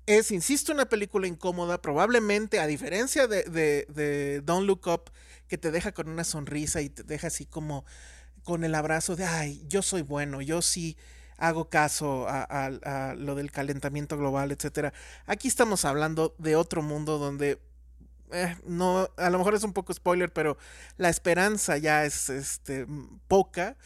Es, 0.05 0.31
insisto, 0.31 0.73
una 0.73 0.89
película 0.89 1.27
incómoda, 1.27 1.81
probablemente 1.81 2.59
a 2.59 2.67
diferencia 2.67 3.27
de, 3.27 3.43
de, 3.43 4.41
Don't 4.43 4.67
Look 4.67 4.87
Up, 4.87 5.11
que 5.47 5.57
te 5.57 5.71
deja 5.71 5.91
con 5.91 6.09
una 6.09 6.23
sonrisa 6.23 6.81
y 6.81 6.89
te 6.89 7.03
deja 7.03 7.27
así 7.27 7.45
como 7.45 7.85
con 8.43 8.63
el 8.63 8.73
abrazo 8.73 9.15
de, 9.15 9.25
ay, 9.25 9.63
yo 9.67 9.81
soy 9.81 10.01
bueno, 10.01 10.41
yo 10.41 10.61
sí 10.61 10.97
hago 11.37 11.69
caso 11.69 12.27
a, 12.27 12.43
a 12.43 13.15
lo 13.15 13.35
del 13.35 13.51
calentamiento 13.51 14.17
global, 14.17 14.51
etc. 14.51 14.93
Aquí 15.25 15.47
estamos 15.47 15.85
hablando 15.85 16.35
de 16.37 16.55
otro 16.55 16.81
mundo 16.81 17.17
donde 17.17 17.59
eh, 18.31 18.55
no, 18.65 19.09
a 19.17 19.29
lo 19.29 19.37
mejor 19.37 19.55
es 19.55 19.63
un 19.63 19.73
poco 19.73 19.93
spoiler, 19.93 20.31
pero 20.31 20.57
la 20.97 21.09
esperanza 21.09 21.77
ya 21.77 22.05
es 22.05 22.29
este, 22.29 22.85
poca. 23.27 23.77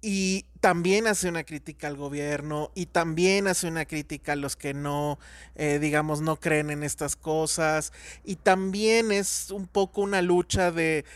Y 0.00 0.46
también 0.60 1.06
hace 1.06 1.28
una 1.28 1.44
crítica 1.44 1.86
al 1.86 1.96
gobierno 1.96 2.70
y 2.74 2.86
también 2.86 3.48
hace 3.48 3.68
una 3.68 3.86
crítica 3.86 4.32
a 4.32 4.36
los 4.36 4.54
que 4.54 4.74
no, 4.74 5.18
eh, 5.54 5.78
digamos, 5.78 6.20
no 6.20 6.36
creen 6.38 6.70
en 6.70 6.82
estas 6.82 7.16
cosas. 7.16 7.92
Y 8.22 8.36
también 8.36 9.12
es 9.12 9.50
un 9.50 9.66
poco 9.66 10.02
una 10.02 10.20
lucha 10.20 10.70
de, 10.70 11.06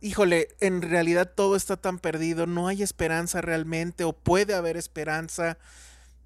híjole, 0.00 0.48
en 0.60 0.82
realidad 0.82 1.30
todo 1.34 1.56
está 1.56 1.76
tan 1.76 1.98
perdido, 1.98 2.46
no 2.46 2.68
hay 2.68 2.82
esperanza 2.82 3.40
realmente 3.42 4.04
o 4.04 4.14
puede 4.14 4.54
haber 4.54 4.76
esperanza, 4.78 5.58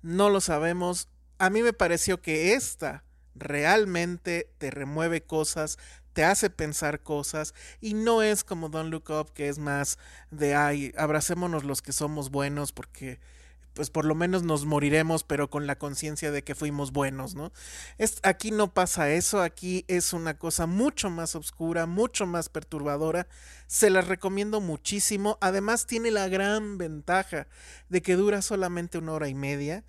no 0.02 0.30
lo 0.30 0.40
sabemos. 0.40 1.08
A 1.38 1.50
mí 1.50 1.62
me 1.62 1.72
pareció 1.72 2.22
que 2.22 2.54
esta 2.54 3.03
realmente 3.34 4.50
te 4.58 4.70
remueve 4.70 5.22
cosas, 5.22 5.78
te 6.12 6.24
hace 6.24 6.48
pensar 6.48 7.00
cosas 7.00 7.54
y 7.80 7.94
no 7.94 8.22
es 8.22 8.44
como 8.44 8.68
Don't 8.68 8.90
Look 8.90 9.10
Up 9.10 9.32
que 9.32 9.48
es 9.48 9.58
más 9.58 9.98
de 10.30 10.54
ay, 10.54 10.92
abracémonos 10.96 11.64
los 11.64 11.82
que 11.82 11.92
somos 11.92 12.30
buenos 12.30 12.72
porque 12.72 13.18
pues 13.74 13.90
por 13.90 14.04
lo 14.04 14.14
menos 14.14 14.44
nos 14.44 14.64
moriremos 14.64 15.24
pero 15.24 15.50
con 15.50 15.66
la 15.66 15.76
conciencia 15.76 16.30
de 16.30 16.42
que 16.42 16.54
fuimos 16.54 16.92
buenos, 16.92 17.34
¿no? 17.34 17.52
Es, 17.98 18.20
aquí 18.22 18.52
no 18.52 18.72
pasa 18.72 19.10
eso, 19.10 19.42
aquí 19.42 19.84
es 19.88 20.12
una 20.12 20.38
cosa 20.38 20.66
mucho 20.66 21.10
más 21.10 21.34
oscura, 21.34 21.86
mucho 21.86 22.26
más 22.26 22.48
perturbadora, 22.48 23.26
se 23.66 23.90
las 23.90 24.06
recomiendo 24.06 24.60
muchísimo, 24.60 25.38
además 25.40 25.86
tiene 25.86 26.12
la 26.12 26.28
gran 26.28 26.78
ventaja 26.78 27.48
de 27.88 28.00
que 28.00 28.14
dura 28.14 28.42
solamente 28.42 28.98
una 28.98 29.12
hora 29.12 29.28
y 29.28 29.34
media, 29.34 29.84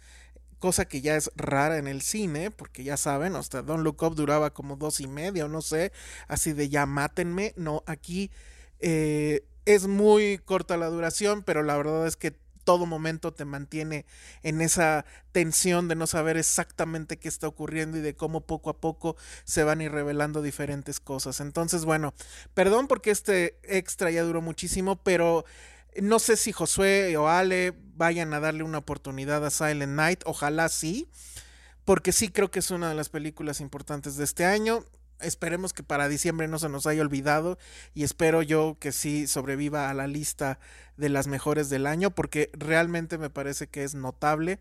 cosa 0.59 0.85
que 0.85 1.01
ya 1.01 1.15
es 1.15 1.31
rara 1.35 1.77
en 1.77 1.87
el 1.87 2.01
cine, 2.01 2.51
porque 2.51 2.83
ya 2.83 2.97
saben, 2.97 3.35
hasta 3.35 3.61
Don't 3.61 3.83
Look 3.83 4.03
Up 4.03 4.15
duraba 4.15 4.53
como 4.53 4.75
dos 4.75 4.99
y 4.99 5.07
media 5.07 5.45
o 5.45 5.49
no 5.49 5.61
sé, 5.61 5.91
así 6.27 6.53
de 6.53 6.69
ya 6.69 6.85
mátenme, 6.85 7.53
no, 7.55 7.83
aquí 7.85 8.31
eh, 8.79 9.45
es 9.65 9.87
muy 9.87 10.37
corta 10.39 10.77
la 10.77 10.87
duración, 10.87 11.43
pero 11.43 11.63
la 11.63 11.77
verdad 11.77 12.07
es 12.07 12.15
que 12.15 12.35
todo 12.65 12.85
momento 12.85 13.31
te 13.31 13.45
mantiene 13.45 14.05
en 14.43 14.59
esa 14.59 15.05
tensión 15.31 15.87
de 15.87 15.95
no 15.95 16.07
saber 16.07 16.35
exactamente 16.35 17.17
qué 17.17 17.29
está 17.29 17.47
ocurriendo 17.47 17.97
y 17.97 18.01
de 18.01 18.15
cómo 18.15 18.41
poco 18.41 18.71
a 18.71 18.77
poco 18.77 19.15
se 19.45 19.63
van 19.63 19.79
a 19.79 19.83
ir 19.85 19.91
revelando 19.91 20.41
diferentes 20.41 20.99
cosas. 20.99 21.39
Entonces, 21.39 21.85
bueno, 21.85 22.13
perdón 22.53 22.87
porque 22.87 23.11
este 23.11 23.59
extra 23.63 24.11
ya 24.11 24.23
duró 24.23 24.41
muchísimo, 24.41 24.97
pero 24.97 25.45
no 26.01 26.19
sé 26.19 26.37
si 26.37 26.51
Josué 26.51 27.15
o 27.17 27.27
Ale 27.27 27.73
vayan 27.95 28.33
a 28.33 28.39
darle 28.39 28.63
una 28.63 28.79
oportunidad 28.79 29.45
a 29.45 29.49
Silent 29.49 29.93
Night. 29.93 30.21
Ojalá 30.25 30.69
sí. 30.69 31.07
Porque 31.85 32.11
sí 32.11 32.29
creo 32.29 32.51
que 32.51 32.59
es 32.59 32.71
una 32.71 32.89
de 32.89 32.95
las 32.95 33.09
películas 33.09 33.61
importantes 33.61 34.17
de 34.17 34.23
este 34.23 34.45
año. 34.45 34.83
Esperemos 35.19 35.71
que 35.71 35.83
para 35.83 36.09
diciembre 36.09 36.47
no 36.47 36.59
se 36.59 36.69
nos 36.69 36.87
haya 36.87 37.01
olvidado. 37.01 37.57
Y 37.93 38.03
espero 38.03 38.41
yo 38.41 38.77
que 38.79 38.91
sí 38.91 39.27
sobreviva 39.27 39.89
a 39.89 39.93
la 39.93 40.07
lista 40.07 40.59
de 40.97 41.09
las 41.09 41.27
mejores 41.27 41.69
del 41.69 41.87
año. 41.87 42.11
Porque 42.11 42.49
realmente 42.53 43.17
me 43.17 43.29
parece 43.29 43.67
que 43.67 43.83
es 43.83 43.95
notable. 43.95 44.59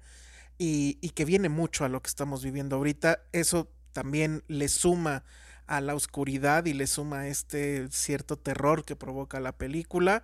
Y, 0.56 0.98
y 1.00 1.10
que 1.10 1.24
viene 1.24 1.48
mucho 1.48 1.84
a 1.84 1.88
lo 1.88 2.00
que 2.00 2.08
estamos 2.08 2.44
viviendo 2.44 2.76
ahorita. 2.76 3.20
Eso 3.32 3.68
también 3.92 4.44
le 4.46 4.68
suma 4.68 5.24
a 5.66 5.80
la 5.80 5.94
oscuridad 5.94 6.66
y 6.66 6.74
le 6.74 6.86
suma 6.86 7.26
este 7.28 7.88
cierto 7.90 8.36
terror 8.36 8.84
que 8.84 8.96
provoca 8.96 9.40
la 9.40 9.52
película. 9.52 10.22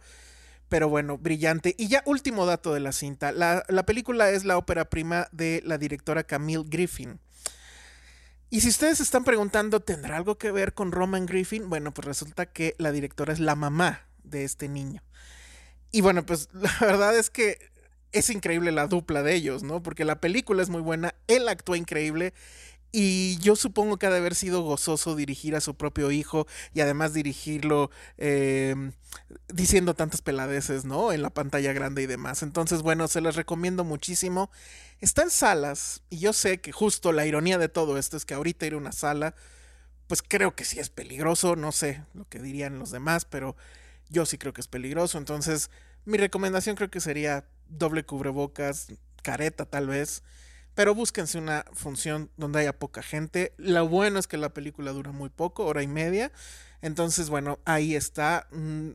Pero 0.70 0.88
bueno, 0.88 1.18
brillante. 1.18 1.74
Y 1.76 1.88
ya 1.88 2.02
último 2.06 2.46
dato 2.46 2.72
de 2.72 2.78
la 2.78 2.92
cinta. 2.92 3.32
La, 3.32 3.84
película 3.84 4.30
es 4.30 4.44
la 4.44 4.56
ópera 4.56 4.88
prima 4.88 5.26
de 5.32 5.62
la 5.66 5.78
directora 5.78 6.22
Camille 6.22 6.64
Griffin. 6.64 7.18
Y 8.50 8.60
si 8.60 8.68
ustedes 8.68 9.00
están 9.00 9.24
preguntando, 9.24 9.80
¿tendrá 9.80 10.16
algo 10.16 10.38
que 10.38 10.52
ver 10.52 10.72
con 10.72 10.92
Roman 10.92 11.26
Griffin? 11.26 11.68
Bueno, 11.68 11.92
pues 11.92 12.06
resulta 12.06 12.46
que 12.46 12.76
la 12.78 12.92
directora 12.92 13.32
es 13.32 13.40
la 13.40 13.56
mamá 13.56 14.06
de 14.22 14.44
este 14.44 14.68
niño. 14.68 15.02
Y 15.90 16.02
bueno, 16.02 16.24
pues 16.24 16.48
la 16.52 16.72
verdad 16.80 17.18
es 17.18 17.30
que 17.30 17.58
es 18.12 18.30
increíble 18.30 18.70
la 18.70 18.86
dupla 18.86 19.24
de 19.24 19.34
ellos, 19.34 19.64
¿no? 19.64 19.82
Porque 19.82 20.04
la 20.04 20.20
película 20.20 20.62
es 20.62 20.68
muy 20.68 20.82
buena, 20.82 21.16
él 21.26 21.48
actúa 21.48 21.78
increíble 21.78 22.32
y 22.92 23.38
yo 23.38 23.54
supongo 23.54 23.98
que 23.98 24.06
ha 24.06 24.10
de 24.10 24.18
haber 24.18 24.34
sido 24.34 24.62
gozoso 24.62 25.14
dirigir 25.14 25.54
a 25.54 25.60
su 25.60 25.76
propio 25.76 26.10
hijo 26.10 26.46
y 26.74 26.80
además 26.80 27.12
dirigirlo 27.12 27.90
em, 28.18 28.92
diciendo 29.48 29.94
tantas 29.94 30.22
peladeces, 30.22 30.84
¿no? 30.84 31.12
En 31.12 31.22
la 31.22 31.30
pantalla 31.30 31.72
grande 31.72 32.02
y 32.02 32.06
demás. 32.06 32.42
Entonces, 32.42 32.82
bueno, 32.82 33.06
se 33.06 33.20
les 33.20 33.36
recomiendo 33.36 33.84
muchísimo. 33.84 34.50
Está 35.00 35.22
en 35.22 35.30
salas 35.30 36.02
y 36.10 36.18
yo 36.18 36.32
sé 36.32 36.60
que 36.60 36.72
justo 36.72 37.12
la 37.12 37.26
ironía 37.26 37.58
de 37.58 37.68
todo 37.68 37.96
esto 37.96 38.16
es 38.16 38.24
que 38.24 38.34
ahorita 38.34 38.66
ir 38.66 38.74
a 38.74 38.78
una 38.78 38.92
sala, 38.92 39.34
pues 40.08 40.22
creo 40.22 40.56
que 40.56 40.64
sí 40.64 40.80
es 40.80 40.90
peligroso, 40.90 41.54
no 41.54 41.70
sé 41.70 42.04
lo 42.14 42.28
que 42.28 42.40
dirían 42.40 42.78
los 42.80 42.90
demás, 42.90 43.24
pero 43.24 43.56
yo 44.08 44.26
sí 44.26 44.36
creo 44.36 44.52
que 44.52 44.60
es 44.60 44.68
peligroso. 44.68 45.16
Entonces, 45.16 45.70
mi 46.04 46.18
recomendación 46.18 46.74
creo 46.74 46.90
que 46.90 47.00
sería 47.00 47.44
doble 47.68 48.04
cubrebocas, 48.04 48.88
careta 49.22 49.64
tal 49.64 49.86
vez 49.86 50.24
pero 50.80 50.94
búsquense 50.94 51.36
una 51.36 51.66
función 51.74 52.30
donde 52.38 52.60
haya 52.60 52.72
poca 52.72 53.02
gente. 53.02 53.52
Lo 53.58 53.86
bueno 53.86 54.18
es 54.18 54.26
que 54.26 54.38
la 54.38 54.54
película 54.54 54.92
dura 54.92 55.12
muy 55.12 55.28
poco, 55.28 55.66
hora 55.66 55.82
y 55.82 55.86
media. 55.86 56.32
Entonces, 56.80 57.28
bueno, 57.28 57.58
ahí 57.66 57.94
está. 57.94 58.46
Mm, 58.50 58.92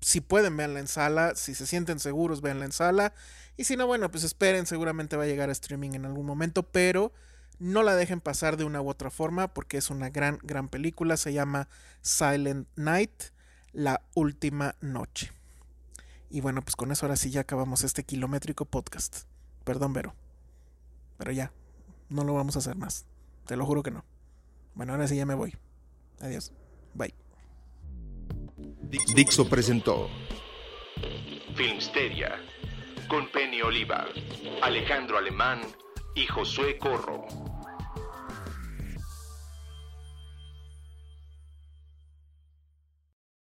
si 0.00 0.20
pueden, 0.20 0.56
verla 0.56 0.80
en 0.80 0.88
sala. 0.88 1.36
Si 1.36 1.54
se 1.54 1.68
sienten 1.68 2.00
seguros, 2.00 2.40
véanla 2.40 2.64
en 2.64 2.72
sala. 2.72 3.14
Y 3.56 3.62
si 3.62 3.76
no, 3.76 3.86
bueno, 3.86 4.10
pues 4.10 4.24
esperen, 4.24 4.66
seguramente 4.66 5.16
va 5.16 5.22
a 5.22 5.26
llegar 5.28 5.50
a 5.50 5.52
streaming 5.52 5.90
en 5.92 6.04
algún 6.04 6.26
momento, 6.26 6.64
pero 6.64 7.12
no 7.60 7.84
la 7.84 7.94
dejen 7.94 8.20
pasar 8.20 8.56
de 8.56 8.64
una 8.64 8.82
u 8.82 8.88
otra 8.88 9.10
forma 9.10 9.54
porque 9.54 9.76
es 9.76 9.88
una 9.88 10.10
gran, 10.10 10.40
gran 10.42 10.68
película. 10.68 11.16
Se 11.16 11.32
llama 11.32 11.68
Silent 12.02 12.66
Night, 12.74 13.22
la 13.70 14.02
última 14.16 14.74
noche. 14.80 15.30
Y 16.28 16.40
bueno, 16.40 16.60
pues 16.62 16.74
con 16.74 16.90
eso 16.90 17.06
ahora 17.06 17.14
sí 17.14 17.30
ya 17.30 17.42
acabamos 17.42 17.84
este 17.84 18.02
kilométrico 18.02 18.64
podcast. 18.64 19.26
Perdón, 19.62 19.92
Vero. 19.92 20.16
Pero 21.20 21.32
ya, 21.32 21.52
no 22.08 22.24
lo 22.24 22.32
vamos 22.32 22.56
a 22.56 22.60
hacer 22.60 22.76
más. 22.76 23.04
Te 23.44 23.54
lo 23.54 23.66
juro 23.66 23.82
que 23.82 23.90
no. 23.90 24.06
Bueno, 24.74 24.94
ahora 24.94 25.06
sí 25.06 25.16
ya 25.16 25.26
me 25.26 25.34
voy. 25.34 25.54
Adiós. 26.18 26.50
Bye. 26.94 27.12
Dixo 29.14 29.46
presentó 29.46 30.08
Filmsteria 31.54 32.40
con 33.06 33.30
Penny 33.32 33.60
Oliva, 33.60 34.06
Alejandro 34.62 35.18
Alemán 35.18 35.60
y 36.14 36.26
Josué 36.26 36.78
Corro. 36.78 37.26